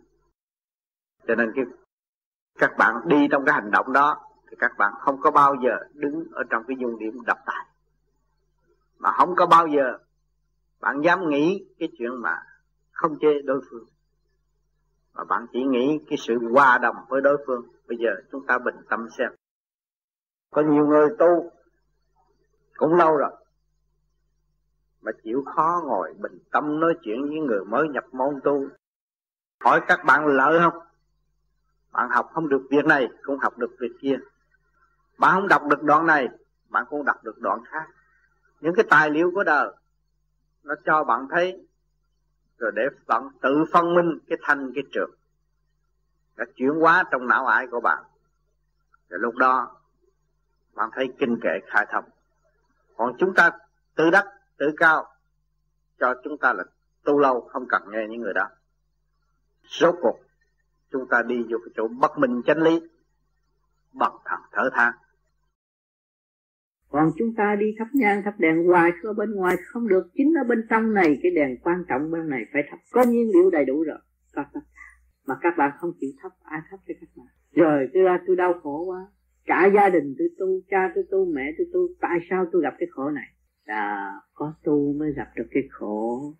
Cho 1.27 1.35
nên 1.35 1.51
cái, 1.55 1.65
các 2.59 2.71
bạn 2.77 2.95
đi 3.05 3.27
trong 3.31 3.45
cái 3.45 3.53
hành 3.53 3.71
động 3.71 3.93
đó, 3.93 4.21
thì 4.49 4.55
các 4.59 4.71
bạn 4.77 4.93
không 4.99 5.21
có 5.21 5.31
bao 5.31 5.55
giờ 5.63 5.77
đứng 5.93 6.27
ở 6.31 6.43
trong 6.49 6.63
cái 6.67 6.77
dung 6.79 6.99
điểm 6.99 7.23
đập 7.25 7.37
tài. 7.45 7.65
Mà 8.99 9.11
không 9.11 9.35
có 9.35 9.45
bao 9.45 9.67
giờ 9.67 9.97
bạn 10.79 11.01
dám 11.01 11.29
nghĩ 11.29 11.65
cái 11.79 11.89
chuyện 11.97 12.21
mà 12.21 12.43
không 12.91 13.19
chê 13.19 13.41
đối 13.41 13.61
phương. 13.69 13.85
Mà 15.13 15.23
bạn 15.23 15.45
chỉ 15.53 15.63
nghĩ 15.63 15.99
cái 16.09 16.17
sự 16.17 16.39
hòa 16.51 16.77
đồng 16.77 16.95
với 17.07 17.21
đối 17.21 17.43
phương. 17.47 17.65
Bây 17.87 17.97
giờ 17.97 18.09
chúng 18.31 18.45
ta 18.45 18.57
bình 18.57 18.75
tâm 18.89 19.07
xem. 19.17 19.31
Có 20.51 20.61
nhiều 20.61 20.87
người 20.87 21.09
tu, 21.19 21.51
cũng 22.77 22.95
lâu 22.95 23.17
rồi 23.17 23.31
mà 25.01 25.11
chịu 25.23 25.43
khó 25.55 25.81
ngồi 25.85 26.13
bình 26.13 26.39
tâm 26.51 26.79
nói 26.79 26.93
chuyện 27.03 27.21
với 27.29 27.39
người 27.39 27.65
mới 27.65 27.89
nhập 27.89 28.05
môn 28.11 28.39
tu. 28.43 28.67
Hỏi 29.59 29.81
các 29.87 30.03
bạn 30.05 30.25
lợi 30.25 30.59
không? 30.59 30.83
Bạn 31.91 32.09
học 32.09 32.29
không 32.33 32.49
được 32.49 32.67
việc 32.69 32.85
này, 32.85 33.09
cũng 33.23 33.39
học 33.39 33.57
được 33.57 33.71
việc 33.79 33.91
kia. 34.01 34.19
Bạn 35.17 35.35
không 35.35 35.47
đọc 35.47 35.63
được 35.69 35.83
đoạn 35.83 36.05
này, 36.05 36.27
bạn 36.69 36.85
cũng 36.89 37.05
đọc 37.05 37.23
được 37.23 37.39
đoạn 37.39 37.63
khác. 37.65 37.87
Những 38.61 38.75
cái 38.75 38.85
tài 38.89 39.09
liệu 39.09 39.31
của 39.35 39.43
đời, 39.43 39.71
nó 40.63 40.75
cho 40.85 41.03
bạn 41.03 41.27
thấy, 41.31 41.67
rồi 42.57 42.71
để 42.75 42.83
bạn 43.07 43.29
tự 43.41 43.65
phân 43.71 43.95
minh 43.95 44.19
cái 44.27 44.37
thanh, 44.41 44.71
cái 44.75 44.83
trường. 44.91 45.11
Đã 46.37 46.45
chuyển 46.55 46.69
hóa 46.69 47.03
trong 47.11 47.27
não 47.27 47.47
ải 47.47 47.67
của 47.67 47.79
bạn. 47.79 48.03
Rồi 49.09 49.19
lúc 49.19 49.35
đó, 49.35 49.75
bạn 50.73 50.89
thấy 50.93 51.13
kinh 51.19 51.39
kệ 51.43 51.59
khai 51.67 51.85
thông. 51.91 52.05
Còn 52.97 53.13
chúng 53.17 53.33
ta 53.33 53.51
tự 53.95 54.09
đắc 54.09 54.25
tự 54.61 54.73
cao 54.77 55.05
cho 55.99 56.13
chúng 56.23 56.37
ta 56.37 56.53
là 56.53 56.63
tu 57.05 57.19
lâu, 57.19 57.41
không 57.41 57.65
cần 57.69 57.81
nghe 57.91 58.07
những 58.09 58.21
người 58.21 58.33
đó. 58.33 58.49
Rốt 59.79 59.95
cuộc, 60.01 60.19
chúng 60.91 61.07
ta 61.09 61.21
đi 61.27 61.35
vô 61.49 61.57
cái 61.65 61.73
chỗ 61.75 61.87
bất 61.87 62.11
minh 62.17 62.41
chánh 62.45 62.61
lý 62.61 62.79
bằng 63.93 64.15
thần 64.25 64.39
thở 64.51 64.69
than 64.73 64.93
còn 66.91 67.11
chúng 67.17 67.33
ta 67.37 67.55
đi 67.59 67.65
thắp 67.79 67.87
nhang, 67.93 68.21
thắp 68.25 68.33
đèn 68.39 68.67
hoài 68.67 68.91
ở 69.03 69.13
bên 69.13 69.31
ngoài 69.31 69.55
không 69.65 69.87
được. 69.87 70.07
Chính 70.13 70.33
ở 70.37 70.43
bên 70.43 70.67
trong 70.69 70.93
này, 70.93 71.19
cái 71.23 71.31
đèn 71.31 71.57
quan 71.63 71.83
trọng 71.89 72.11
bên 72.11 72.29
này 72.29 72.45
phải 72.53 72.61
thắp. 72.69 72.77
Có 72.91 73.03
nhiên 73.03 73.29
liệu 73.33 73.49
đầy 73.49 73.65
đủ 73.65 73.83
rồi. 73.83 73.97
Có 74.35 74.43
thắp. 74.53 74.61
Mà 75.27 75.35
các 75.41 75.53
bạn 75.57 75.71
không 75.79 75.91
chịu 75.99 76.09
thắp, 76.21 76.31
ai 76.43 76.61
thắp 76.71 76.77
cho 76.87 76.93
các 77.01 77.09
bạn? 77.15 77.27
Rồi, 77.51 77.89
tôi 77.93 78.03
ra, 78.03 78.19
tôi 78.27 78.35
đau 78.35 78.53
khổ 78.63 78.85
quá. 78.85 79.07
Cả 79.45 79.69
gia 79.75 79.89
đình, 79.89 80.15
tôi 80.17 80.27
tu, 80.39 80.47
cha 80.69 80.91
tôi 80.95 81.03
tu, 81.11 81.25
mẹ 81.25 81.51
tôi 81.57 81.67
tu. 81.73 81.79
Tại 82.01 82.19
sao 82.29 82.45
tôi 82.51 82.61
gặp 82.61 82.73
cái 82.79 82.87
khổ 82.91 83.09
này? 83.09 83.27
Là 83.65 84.11
có 84.33 84.53
tu 84.63 84.93
mới 84.93 85.13
gặp 85.13 85.27
được 85.35 85.47
cái 85.51 85.63
khổ. 85.69 86.33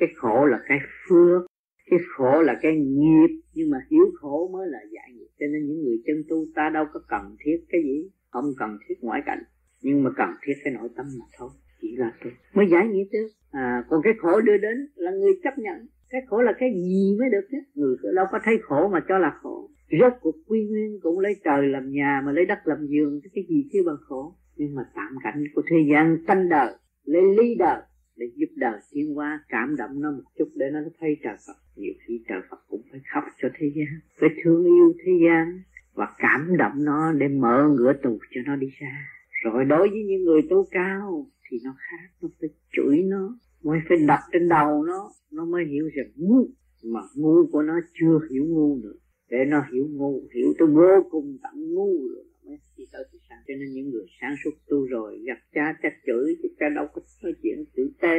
Cái 0.00 0.08
khổ 0.16 0.46
là 0.46 0.60
cái 0.68 0.78
phước 1.08 1.52
cái 1.90 2.00
khổ 2.16 2.42
là 2.42 2.58
cái 2.62 2.76
nghiệp. 2.76 3.40
Nhưng 3.54 3.70
mà 3.70 3.78
hiểu 3.90 4.06
khổ 4.20 4.50
mới 4.52 4.68
là 4.68 4.78
giải 4.90 5.12
nghiệp. 5.14 5.28
Cho 5.38 5.46
nên 5.52 5.66
những 5.66 5.82
người 5.84 6.02
chân 6.06 6.16
tu 6.28 6.46
ta 6.54 6.70
đâu 6.74 6.84
có 6.92 7.00
cần 7.08 7.36
thiết 7.44 7.64
cái 7.68 7.82
gì. 7.82 8.10
Không 8.30 8.44
cần 8.58 8.78
thiết 8.88 8.94
ngoại 9.00 9.22
cảnh. 9.26 9.42
Nhưng 9.82 10.04
mà 10.04 10.10
cần 10.16 10.28
thiết 10.46 10.52
cái 10.64 10.74
nội 10.74 10.88
tâm 10.96 11.06
mà 11.18 11.24
thôi. 11.38 11.50
Chỉ 11.80 11.96
là 11.96 12.12
tôi 12.24 12.32
mới 12.54 12.66
giải 12.70 12.88
nghiệp 12.88 13.04
chứ. 13.12 13.28
À, 13.50 13.84
còn 13.88 14.00
cái 14.04 14.12
khổ 14.18 14.40
đưa 14.40 14.58
đến 14.58 14.76
là 14.94 15.10
người 15.10 15.32
chấp 15.44 15.58
nhận. 15.58 15.86
Cái 16.10 16.20
khổ 16.28 16.42
là 16.42 16.52
cái 16.58 16.68
gì 16.74 17.16
mới 17.18 17.28
được 17.30 17.46
chứ? 17.50 17.58
Người 17.74 17.96
đâu 18.14 18.26
có 18.32 18.38
thấy 18.44 18.54
khổ 18.62 18.88
mà 18.88 19.00
cho 19.08 19.18
là 19.18 19.38
khổ. 19.42 19.70
Rốt 20.00 20.12
cuộc 20.20 20.34
quy 20.46 20.66
nguyên 20.70 21.00
cũng 21.02 21.18
lấy 21.18 21.34
trời 21.44 21.68
làm 21.68 21.90
nhà 21.90 22.22
mà 22.24 22.32
lấy 22.32 22.46
đất 22.46 22.58
làm 22.64 22.86
giường. 22.86 23.20
Cái 23.34 23.44
gì 23.48 23.68
chứ 23.72 23.82
bằng 23.86 23.96
khổ? 24.00 24.34
Nhưng 24.62 24.74
mà 24.74 24.82
tạm 24.94 25.14
cảnh 25.24 25.44
của 25.54 25.62
thế 25.70 25.76
gian 25.92 26.18
tranh 26.26 26.48
đời, 26.48 26.74
lấy 27.04 27.22
ly 27.36 27.54
đời, 27.58 27.82
để 28.16 28.26
giúp 28.34 28.46
đời 28.56 28.80
tiến 28.92 29.18
qua 29.18 29.44
cảm 29.48 29.76
động 29.76 30.00
nó 30.00 30.10
một 30.10 30.22
chút 30.38 30.48
để 30.54 30.66
nó 30.72 30.80
thấy 31.00 31.16
trời 31.22 31.36
Phật. 31.46 31.52
Nhiều 31.76 31.92
khi 32.06 32.24
trời 32.28 32.40
Phật 32.50 32.56
cũng 32.68 32.82
phải 32.90 33.00
khóc 33.14 33.24
cho 33.42 33.48
thế 33.58 33.66
gian, 33.74 34.00
phải 34.20 34.28
thương 34.42 34.64
yêu 34.64 34.92
thế 35.04 35.12
gian, 35.26 35.62
và 35.94 36.08
cảm 36.18 36.56
động 36.56 36.72
nó 36.84 37.12
để 37.12 37.28
mở 37.28 37.68
ngửa 37.76 37.92
tù 38.02 38.18
cho 38.30 38.40
nó 38.46 38.56
đi 38.56 38.66
ra. 38.80 39.08
Rồi 39.44 39.64
đối 39.64 39.88
với 39.88 40.04
những 40.04 40.24
người 40.24 40.40
tố 40.50 40.66
cao 40.70 41.26
thì 41.50 41.58
nó 41.64 41.74
khác, 41.78 42.08
nó 42.22 42.28
phải 42.40 42.50
chửi 42.72 43.02
nó, 43.02 43.38
mới 43.62 43.78
phải 43.88 43.98
đặt 44.08 44.20
trên 44.32 44.48
đầu 44.48 44.84
nó 44.84 45.10
nó 45.32 45.44
mới 45.44 45.64
hiểu 45.64 45.88
rằng 45.94 46.06
ngu, 46.16 46.48
mà 46.84 47.00
ngu 47.16 47.46
của 47.52 47.62
nó 47.62 47.80
chưa 48.00 48.18
hiểu 48.30 48.44
ngu 48.48 48.78
nữa. 48.82 48.94
Để 49.30 49.38
nó 49.48 49.64
hiểu 49.72 49.86
ngu, 49.90 50.22
hiểu 50.34 50.54
tới 50.58 50.68
vô 50.68 51.08
cùng 51.10 51.38
tận 51.42 51.74
ngu 51.74 52.08
rồi 52.14 52.24
mới 52.52 52.60
đi 52.76 52.84
tới 52.92 53.04
thì 53.12 53.18
sáng 53.28 53.38
cho 53.48 53.54
nên 53.60 53.68
những 53.72 53.90
người 53.90 54.06
sáng 54.20 54.34
suốt 54.44 54.50
tu 54.68 54.86
rồi 54.86 55.22
gặp 55.26 55.38
cha 55.54 55.74
cha 55.82 55.88
chửi 56.06 56.36
chứ 56.42 56.48
cha 56.58 56.68
đâu 56.68 56.86
có 56.92 57.02
nói 57.22 57.32
chuyện 57.42 57.64
tử 57.76 57.90
tế. 58.00 58.18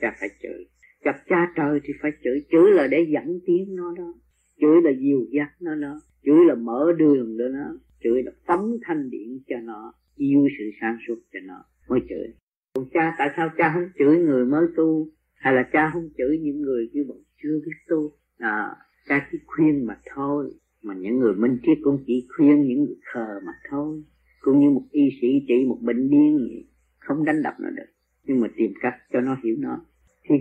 Cha 0.00 0.16
phải 0.20 0.28
chửi. 0.42 0.64
Gặp 1.04 1.16
cha 1.28 1.52
trời 1.56 1.80
thì 1.84 1.92
phải 2.02 2.10
chửi. 2.24 2.44
Chửi 2.50 2.70
là 2.70 2.86
để 2.86 3.06
dẫn 3.08 3.40
tiếng 3.46 3.74
nó 3.76 3.94
đó. 3.96 4.14
Chửi 4.60 4.82
là 4.84 4.90
dìu 5.00 5.26
dắt 5.30 5.50
nó 5.60 5.74
đó. 5.74 6.00
Chửi 6.24 6.44
là 6.46 6.54
mở 6.54 6.92
đường 6.98 7.36
cho 7.38 7.48
nó 7.48 7.78
chửi 8.02 8.22
là 8.22 8.32
tấm 8.46 8.60
thanh 8.82 9.10
điện 9.10 9.40
cho 9.48 9.56
nó 9.60 9.92
yêu 10.16 10.48
sự 10.58 10.64
sáng 10.80 10.96
suốt 11.08 11.16
cho 11.32 11.40
nó 11.44 11.64
mới 11.88 12.00
chửi. 12.08 12.34
Còn 12.74 12.84
cha 12.92 13.14
tại 13.18 13.28
sao 13.36 13.50
cha 13.58 13.70
không 13.74 13.88
chửi 13.98 14.18
người 14.18 14.44
mới 14.44 14.66
tu? 14.76 15.08
Hay 15.34 15.54
là 15.54 15.68
cha 15.72 15.90
không 15.92 16.08
chửi 16.18 16.38
những 16.38 16.60
người 16.62 16.90
như 16.92 17.04
bọn 17.08 17.18
chưa 17.42 17.60
biết 17.64 17.76
tu? 17.88 18.12
À, 18.38 18.76
cha 19.08 19.28
chỉ 19.32 19.38
khuyên 19.46 19.86
mà 19.86 20.00
thôi 20.14 20.54
mà 20.86 20.94
những 20.94 21.18
người 21.18 21.34
minh 21.34 21.58
triết 21.62 21.78
cũng 21.82 21.98
chỉ 22.06 22.26
khuyên 22.36 22.62
những 22.62 22.84
người 22.84 22.96
khờ 23.12 23.40
mà 23.46 23.52
thôi. 23.70 24.02
Cũng 24.40 24.60
như 24.60 24.70
một 24.70 24.82
y 24.90 25.08
sĩ 25.20 25.28
trị 25.48 25.64
một 25.68 25.78
bệnh 25.80 26.10
điên 26.10 26.36
vậy, 26.36 26.66
không 26.98 27.24
đánh 27.24 27.42
đập 27.42 27.54
nó 27.60 27.70
được. 27.70 27.90
Nhưng 28.24 28.40
mà 28.40 28.48
tìm 28.56 28.72
cách 28.80 28.94
cho 29.12 29.20
nó 29.20 29.36
hiểu 29.44 29.56
nó. 29.58 29.84
Thì 30.28 30.34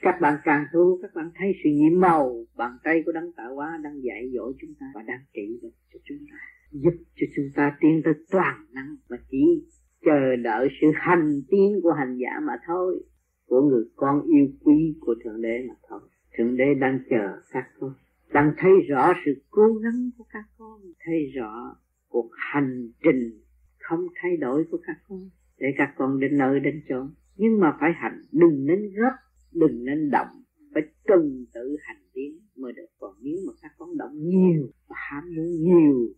các 0.00 0.18
bạn 0.20 0.38
càng 0.44 0.64
tu, 0.72 0.98
các 1.02 1.10
bạn 1.14 1.30
thấy 1.34 1.52
sự 1.64 1.70
nhiễm 1.70 2.00
màu 2.00 2.44
bàn 2.56 2.72
tay 2.84 3.02
của 3.06 3.12
đấng 3.12 3.32
tạo 3.32 3.54
hóa 3.54 3.80
đang 3.84 4.02
dạy 4.02 4.30
dỗ 4.34 4.52
chúng 4.60 4.74
ta 4.80 4.86
và 4.94 5.02
đang 5.02 5.20
trị 5.34 5.60
cho 5.62 5.98
chúng 6.04 6.18
ta. 6.30 6.36
Giúp 6.72 6.94
cho 7.16 7.26
chúng 7.36 7.46
ta 7.54 7.76
tiến 7.80 8.00
tới 8.04 8.14
toàn 8.30 8.66
năng 8.72 8.96
và 9.08 9.16
chỉ 9.30 9.64
chờ 10.04 10.36
đợi 10.36 10.68
sự 10.80 10.86
hành 10.94 11.42
tiến 11.48 11.80
của 11.82 11.92
hành 11.92 12.16
giả 12.16 12.40
mà 12.42 12.52
thôi. 12.66 13.04
Của 13.46 13.62
người 13.62 13.84
con 13.96 14.22
yêu 14.22 14.48
quý 14.60 14.96
của 15.00 15.14
thượng 15.24 15.42
đế 15.42 15.64
mà 15.68 15.74
thôi. 15.88 16.00
Thượng 16.38 16.56
đế 16.56 16.74
đang 16.74 16.98
chờ 17.10 17.40
các 17.52 17.64
con 17.80 17.92
đang 18.32 18.52
thấy 18.58 18.70
rõ 18.88 19.12
sự 19.24 19.42
cố 19.50 19.74
gắng 19.82 20.10
của 20.18 20.24
các 20.32 20.44
con, 20.58 20.80
thấy 21.04 21.30
rõ 21.34 21.76
cuộc 22.08 22.30
hành 22.52 22.90
trình 23.02 23.40
không 23.78 24.06
thay 24.22 24.36
đổi 24.36 24.64
của 24.70 24.78
các 24.86 24.96
con, 25.08 25.30
để 25.58 25.66
các 25.78 25.94
con 25.96 26.20
đến 26.20 26.38
nơi 26.38 26.60
đến 26.60 26.82
chỗ. 26.88 27.06
Nhưng 27.36 27.60
mà 27.60 27.76
phải 27.80 27.90
hành, 27.94 28.24
đừng 28.32 28.66
nên 28.66 28.78
gấp, 28.96 29.14
đừng 29.52 29.84
nên 29.84 30.10
động, 30.10 30.42
phải 30.74 30.82
từng 31.06 31.44
tự 31.54 31.76
hành 31.80 32.02
tiến 32.12 32.38
mới 32.56 32.72
được. 32.72 32.86
Còn 32.98 33.14
nếu 33.20 33.36
mà 33.46 33.52
các 33.62 33.72
con 33.78 33.96
động 33.96 34.12
nhiều 34.14 34.68
và 34.88 34.96
ham 34.98 35.24
muốn 35.36 35.46
nhiều, 35.46 36.08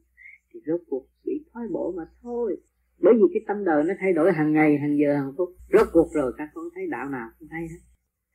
thì 0.52 0.60
rốt 0.66 0.80
cuộc 0.88 1.06
bị 1.24 1.44
thoái 1.52 1.66
bộ 1.72 1.94
mà 1.96 2.02
thôi. 2.22 2.56
Bởi 3.00 3.14
vì 3.14 3.24
cái 3.34 3.42
tâm 3.46 3.64
đời 3.64 3.84
nó 3.84 3.94
thay 4.00 4.12
đổi 4.12 4.32
hàng 4.32 4.52
ngày, 4.52 4.78
hàng 4.78 4.98
giờ, 4.98 5.14
hàng 5.14 5.32
phút. 5.38 5.48
Rốt 5.72 5.86
cuộc 5.92 6.08
rồi 6.14 6.32
các 6.38 6.48
con 6.54 6.64
thấy 6.74 6.86
đạo 6.90 7.08
nào 7.08 7.28
cũng 7.38 7.48
thấy 7.48 7.60
hết. 7.60 7.80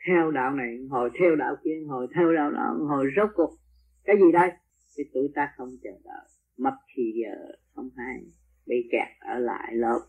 Theo 0.07 0.31
đạo 0.31 0.51
này 0.55 0.87
hồi 0.89 1.09
theo 1.19 1.35
đạo 1.35 1.55
kia 1.63 1.83
hồi 1.87 2.07
theo 2.15 2.33
đạo 2.33 2.51
nào 2.51 2.75
hồi 2.89 3.05
rốt 3.15 3.29
cuộc 3.35 3.51
cái 4.05 4.15
gì 4.15 4.31
đây? 4.33 4.49
Thì 4.97 5.03
tụi 5.13 5.27
ta 5.35 5.53
không 5.57 5.69
chờ 5.83 5.89
đợi. 6.05 6.27
Mất 6.57 6.75
thì 6.95 7.03
giờ 7.21 7.35
không 7.75 7.89
hay. 7.97 8.23
Bị 8.67 8.75
kẹt 8.91 9.07
ở 9.19 9.39
lại 9.39 9.75
lớp. 9.75 9.99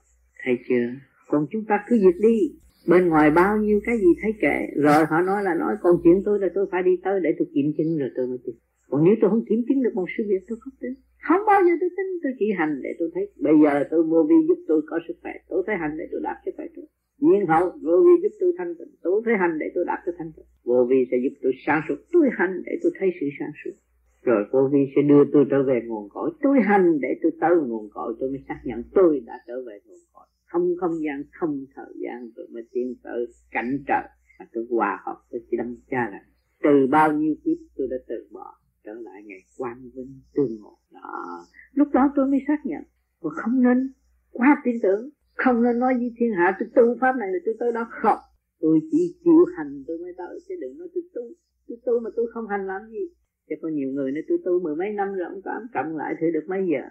Thấy 0.45 0.59
chưa? 0.69 0.87
Còn 1.29 1.47
chúng 1.51 1.65
ta 1.69 1.85
cứ 1.89 1.97
việc 1.97 2.21
đi. 2.21 2.39
Bên 2.89 3.09
ngoài 3.09 3.31
bao 3.31 3.57
nhiêu 3.57 3.81
cái 3.85 3.97
gì 3.99 4.09
thấy 4.23 4.33
kệ. 4.41 4.67
Rồi 4.77 5.05
họ 5.11 5.23
nói 5.23 5.43
là 5.43 5.55
nói 5.55 5.75
còn 5.83 5.97
chuyện 6.05 6.23
tôi 6.25 6.39
là 6.41 6.49
tôi 6.55 6.67
phải 6.71 6.83
đi 6.83 6.91
tới 7.05 7.21
để 7.23 7.31
tôi 7.39 7.49
kiểm 7.55 7.73
chứng. 7.79 7.99
Rồi 7.99 8.11
tôi 8.17 8.27
mới 8.27 8.39
tin 8.47 8.55
còn 8.93 9.05
nếu 9.05 9.15
tôi 9.21 9.31
không 9.31 9.45
kiểm 9.49 9.61
chứng 9.69 9.83
được 9.83 9.95
một 9.95 10.07
sự 10.17 10.25
việc 10.29 10.43
tôi 10.49 10.59
không 10.61 10.75
tin. 10.81 10.93
Không 11.29 11.43
bao 11.47 11.61
giờ 11.67 11.73
tôi 11.81 11.91
tin. 11.97 12.07
Tôi 12.23 12.33
chỉ 12.39 12.47
hành 12.59 12.81
để 12.83 12.91
tôi 12.99 13.11
thấy. 13.15 13.25
Bây 13.37 13.55
giờ 13.63 13.85
tôi 13.91 14.05
mua 14.05 14.23
vi 14.23 14.35
giúp 14.49 14.59
tôi 14.69 14.83
có 14.87 14.99
sức 15.09 15.17
khỏe. 15.23 15.33
Tôi 15.49 15.63
phải 15.67 15.77
hành 15.79 15.95
để 15.99 16.05
tôi 16.13 16.21
đạt 16.25 16.37
sức 16.45 16.51
khỏe 16.57 16.67
tôi 16.77 16.85
nhiên 17.19 17.47
hậu 17.47 17.71
vô 17.83 17.97
vi 18.05 18.23
giúp 18.23 18.37
tôi 18.41 18.53
thanh 18.59 18.75
tịnh. 18.79 18.95
Tôi 19.03 19.23
phải 19.25 19.35
hành 19.39 19.59
để 19.59 19.67
tôi 19.75 19.85
đạt 19.85 19.99
tới 20.07 20.15
thanh 20.19 20.33
tịnh. 20.37 20.45
Vô 20.65 20.87
vi 20.91 21.05
sẽ 21.11 21.17
giúp 21.23 21.35
tôi 21.43 21.53
sáng 21.67 21.81
suốt. 21.89 21.95
Tôi 22.13 22.29
hành 22.39 22.63
để 22.67 22.73
tôi 22.83 22.93
thấy 22.99 23.11
sự 23.21 23.27
sáng 23.39 23.53
suốt. 23.65 23.71
Rồi 24.23 24.45
vô 24.53 24.69
vi 24.73 24.79
sẽ 24.97 25.03
đưa 25.03 25.25
tôi 25.33 25.45
trở 25.51 25.63
về 25.63 25.81
nguồn 25.87 26.09
cội. 26.09 26.31
Tôi 26.43 26.61
hành 26.65 27.01
để 27.01 27.09
tôi 27.23 27.33
tới 27.41 27.57
nguồn 27.67 27.89
cội. 27.95 28.15
Tôi 28.21 28.31
mới 28.31 28.45
xác 28.49 28.61
nhận 28.65 28.83
tôi 28.95 29.21
đã 29.27 29.35
trở 29.47 29.55
về 29.67 29.79
nguồn 29.87 29.99
cội. 30.13 30.27
không 30.47 30.75
không 30.81 31.03
gian, 31.05 31.23
không 31.33 31.65
thời 31.75 31.95
gian 31.95 32.31
tôi 32.37 32.47
mới 32.53 32.63
tiến 32.73 32.95
tới 33.03 33.27
cảnh 33.51 33.79
trời 33.87 34.09
và 34.39 34.47
tôi 34.53 34.67
hòa 34.71 34.99
hợp 35.07 35.17
với 35.31 35.41
đâm 35.51 35.77
cha 35.91 36.09
là. 36.13 36.21
Từ 36.63 36.87
bao 36.91 37.13
nhiêu 37.13 37.35
kiếp 37.45 37.57
tôi 37.77 37.89
đã 37.91 37.97
từ 38.09 38.29
bỏ, 38.31 38.55
trở 38.85 38.93
lại 38.95 39.23
ngày 39.25 39.41
quang 39.59 39.91
vinh 39.95 40.21
tương 40.35 40.61
ngộ. 40.61 40.79
Đó. 40.93 41.45
Lúc 41.73 41.89
đó 41.93 42.13
tôi 42.17 42.27
mới 42.27 42.41
xác 42.47 42.67
nhận. 42.67 42.83
Và 43.21 43.31
không 43.35 43.63
nên 43.63 43.93
quá 44.33 44.63
tin 44.65 44.75
tưởng 44.83 45.11
không 45.35 45.63
nên 45.63 45.79
nói 45.79 45.95
với 45.95 46.11
thiên 46.17 46.33
hạ, 46.39 46.57
tôi 46.59 46.69
tu 46.77 46.83
pháp 47.01 47.13
này 47.17 47.29
là 47.33 47.39
tôi 47.45 47.55
tới 47.61 47.73
đó 47.73 47.87
không 48.03 48.19
tôi 48.61 48.81
chỉ 48.91 49.19
chịu 49.25 49.45
hành 49.57 49.85
tôi 49.87 49.99
mới 49.99 50.13
tới, 50.19 50.39
chứ 50.49 50.55
đừng 50.61 50.79
nói 50.79 50.89
tôi 50.95 51.05
tu. 51.15 51.23
Tôi 51.69 51.79
tu 51.87 52.01
mà 52.01 52.11
tôi 52.17 52.27
không 52.35 52.47
hành 52.47 52.67
làm 52.67 52.83
gì. 52.91 53.05
Chứ 53.49 53.55
có 53.63 53.69
nhiều 53.69 53.91
người 53.93 54.13
nói 54.13 54.23
tôi 54.29 54.39
tu 54.45 54.53
mười 54.61 54.77
mấy 54.77 54.91
năm 54.93 55.15
rồi 55.15 55.27
ông 55.33 55.41
tám 55.45 55.63
cộng 55.75 55.97
lại 55.97 56.15
thử 56.21 56.27
được 56.35 56.47
mấy 56.49 56.61
giờ? 56.73 56.85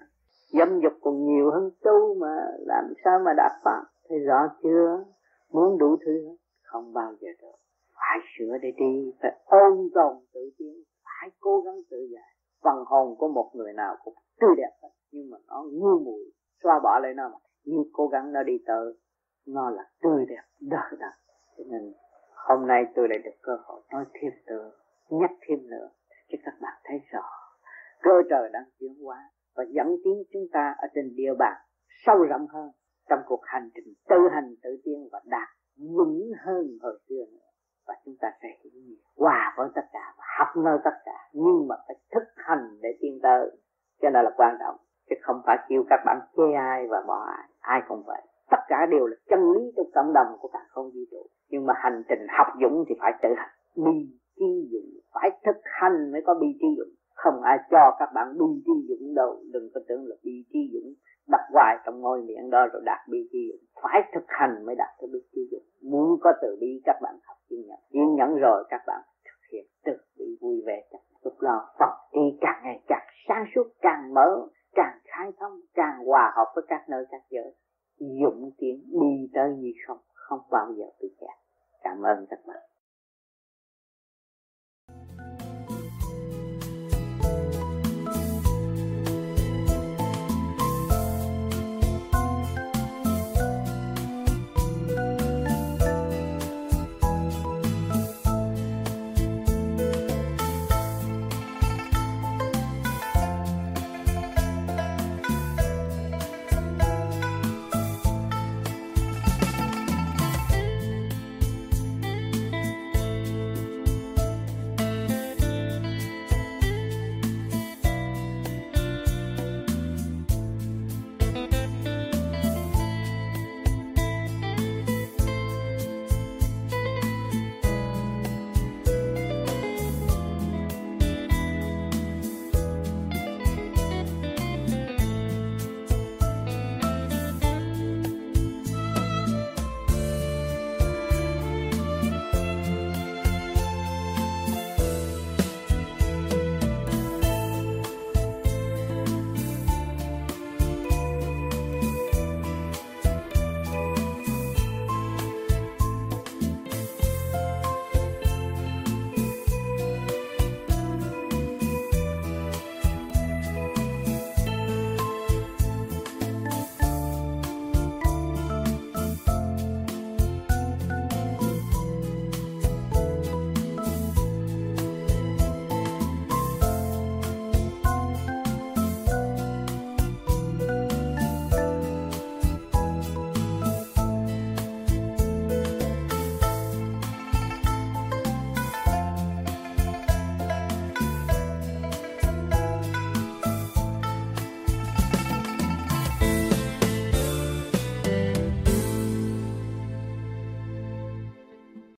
Dâm 0.60 0.80
dục 0.84 0.94
còn 1.02 1.26
nhiều 1.26 1.52
hơn 1.52 1.72
tu 1.84 2.16
mà 2.22 2.36
làm 2.60 2.86
sao 3.06 3.20
mà 3.26 3.32
đạt 3.38 3.52
pháp? 3.64 3.84
Thấy 4.10 4.20
rõ 4.20 4.40
chưa? 4.64 5.04
Muốn 5.52 5.78
đủ 5.78 5.98
thứ 6.06 6.16
không 6.62 6.94
bao 6.94 7.14
giờ 7.22 7.28
được. 7.42 7.58
Phải 7.96 8.20
sửa 8.38 8.58
để 8.62 8.72
đi, 8.78 9.12
phải 9.22 9.32
ôn 9.46 9.90
tồn 9.94 10.14
tự 10.34 10.50
tiến 10.58 10.84
phải 11.22 11.32
cố 11.40 11.62
gắng 11.62 11.76
tự 11.90 11.98
giải. 12.14 12.32
Phần 12.64 12.84
hồn 12.86 13.16
của 13.18 13.28
một 13.28 13.52
người 13.54 13.74
nào 13.74 13.96
cũng 14.04 14.14
tươi 14.42 14.56
đẹp 14.58 14.72
hết 14.82 14.90
nhưng 15.12 15.30
mà 15.30 15.38
nó 15.48 15.64
ngu 15.72 16.00
muội, 16.00 16.32
xóa 16.64 16.80
bỏ 16.84 17.00
lại 17.00 17.14
nó 17.14 17.30
mà 17.30 17.38
nhưng 17.66 17.84
cố 17.94 18.08
gắng 18.08 18.34
nó 18.34 18.44
đi 18.44 18.64
tới, 18.66 18.94
nó 19.48 19.70
là 19.70 19.84
tươi 20.02 20.26
đẹp 20.30 20.44
đời 20.62 20.92
đời 21.00 21.12
cho 21.58 21.64
nên 21.72 21.94
hôm 22.48 22.68
nay 22.68 22.86
tôi 22.96 23.08
lại 23.10 23.20
được 23.24 23.38
cơ 23.42 23.58
hội 23.64 23.82
nói 23.92 24.06
thêm 24.14 24.32
nữa, 24.48 24.72
nhắc 25.10 25.32
thêm 25.48 25.70
nữa, 25.70 25.90
cho 26.30 26.38
các 26.46 26.54
bạn 26.62 26.74
thấy 26.84 27.00
rõ. 27.12 27.26
Cơ 28.02 28.12
trời 28.30 28.50
đang 28.54 28.64
chuyển 28.80 28.92
hóa 29.04 29.18
và 29.56 29.64
dẫn 29.70 29.88
tiến 30.04 30.24
chúng 30.34 30.48
ta 30.54 30.76
ở 30.78 30.88
trên 30.94 31.16
địa 31.16 31.34
bàn 31.40 31.58
sâu 32.06 32.24
rộng 32.24 32.48
hơn 32.48 32.72
trong 33.10 33.20
cuộc 33.26 33.42
hành 33.44 33.70
trình 33.76 33.94
tự 34.10 34.18
hành 34.32 34.56
tự 34.64 34.82
tiên 34.84 35.10
và 35.12 35.22
đạt 35.26 35.48
vững 35.78 36.32
hơn 36.46 36.78
hồi 36.82 37.00
xưa 37.10 37.26
nữa. 37.32 37.48
Và 37.88 37.94
chúng 38.06 38.16
ta 38.22 38.32
sẽ 38.42 38.48
hiểu 38.64 38.96
hòa 39.18 39.54
với 39.58 39.70
tất 39.76 39.86
cả 39.94 40.14
và 40.18 40.24
học 40.40 40.48
nơi 40.64 40.78
tất 40.84 40.98
cả, 41.06 41.30
nhưng 41.34 41.68
mà 41.68 41.76
phải 41.88 41.96
thực 42.12 42.24
hành 42.36 42.78
để 42.82 42.98
tiến 43.02 43.20
tới. 43.24 43.52
Cho 44.02 44.10
nên 44.10 44.26
là 44.26 44.32
quan 44.38 44.56
trọng, 44.60 44.78
chứ 45.10 45.16
không 45.22 45.42
phải 45.46 45.58
kêu 45.70 45.84
các 45.90 46.00
bạn 46.06 46.20
chê 46.38 46.54
ai 46.58 46.88
và 46.88 47.04
bỏ 47.08 47.26
ai 47.38 47.51
ai 47.62 47.82
cũng 47.88 48.04
vậy. 48.08 48.22
Tất 48.52 48.58
cả 48.68 48.86
đều 48.92 49.08
là 49.08 49.16
chân 49.30 49.40
lý 49.52 49.72
trong 49.78 49.86
cộng 49.96 50.14
đồng 50.14 50.28
của 50.40 50.48
cả 50.48 50.60
không 50.70 50.86
vũ 50.86 51.02
trụ. 51.12 51.26
Nhưng 51.50 51.66
mà 51.66 51.74
hành 51.78 52.04
trình 52.10 52.28
học 52.38 52.48
dũng 52.62 52.86
thì 52.90 52.96
phải 53.00 53.12
tự 53.24 53.30
hành. 53.38 53.50
Bi 53.76 54.18
chi 54.36 54.70
dụng. 54.72 55.02
Phải 55.14 55.30
thực 55.46 55.62
hành 55.64 56.12
mới 56.12 56.22
có 56.26 56.34
bi 56.42 56.48
chi 56.60 56.68
dụng. 56.78 56.94
Không 57.16 57.42
ai 57.42 57.58
cho 57.72 57.96
các 58.00 58.10
bạn 58.16 58.38
bi 58.38 58.46
chi 58.66 58.74
dụng 58.90 59.16
đâu. 59.16 59.40
Đừng 59.54 59.70
có 59.74 59.82
tưởng 59.88 60.06
là 60.08 60.16
bi 60.24 60.46
chi 60.54 60.70
dụng. 60.74 60.94
Đặt 61.28 61.42
hoài 61.54 61.78
trong 61.86 62.02
ngôi 62.02 62.22
miệng 62.22 62.50
đó 62.50 62.68
rồi 62.74 62.82
đạt 62.86 63.00
bi 63.10 63.30
chi 63.32 63.52
dụng. 63.52 63.62
Phải 63.84 64.02
thực 64.14 64.26
hành 64.28 64.66
mới 64.66 64.76
đạt 64.76 64.90
tới 65.00 65.10
bi 65.14 65.20
chi 65.32 65.42
dụng. 65.52 65.64
Muốn 65.92 66.20
có 66.22 66.32
từ 66.42 66.58
bi, 66.62 66.82
các 66.86 66.96
bạn 67.02 67.16
học 67.28 67.38
kiên 67.50 67.68
nhẫn. 67.68 67.80
Kiên 67.92 68.16
nhẫn 68.16 68.36
rồi 68.36 68.64
các 68.70 68.82
bạn 68.88 69.02
thực 69.26 69.52
hiện 69.52 69.66
từ 69.86 69.92
bi 70.18 70.38
vui 70.42 70.62
vẻ. 70.66 70.84
Lúc 71.24 71.34
đó 71.42 71.68
Phật 71.80 71.94
đi 72.14 72.38
càng 72.42 72.62
ngày 72.64 72.80
càng 72.88 73.08
sáng 73.28 73.46
suốt, 73.56 73.64
càng 73.82 74.14
mở 74.14 74.48
càng 74.76 75.00
khai 75.04 75.32
thông 75.40 75.62
càng 75.74 76.06
hòa 76.06 76.32
hợp 76.36 76.52
với 76.56 76.64
các 76.68 76.90
nơi 76.90 77.06
các 77.12 77.22
giới. 77.30 77.56
Dụng 77.98 78.52
tiến 78.58 78.84
đi 79.02 79.30
tới 79.34 79.56
như 79.58 79.72
không 79.88 80.00
không 80.14 80.40
bao 80.52 80.74
giờ 80.78 80.86
bị 81.02 81.16
kẹt. 81.20 81.38
Cảm 81.84 82.02
ơn 82.02 82.26
các 82.30 82.40
bạn. 82.48 82.71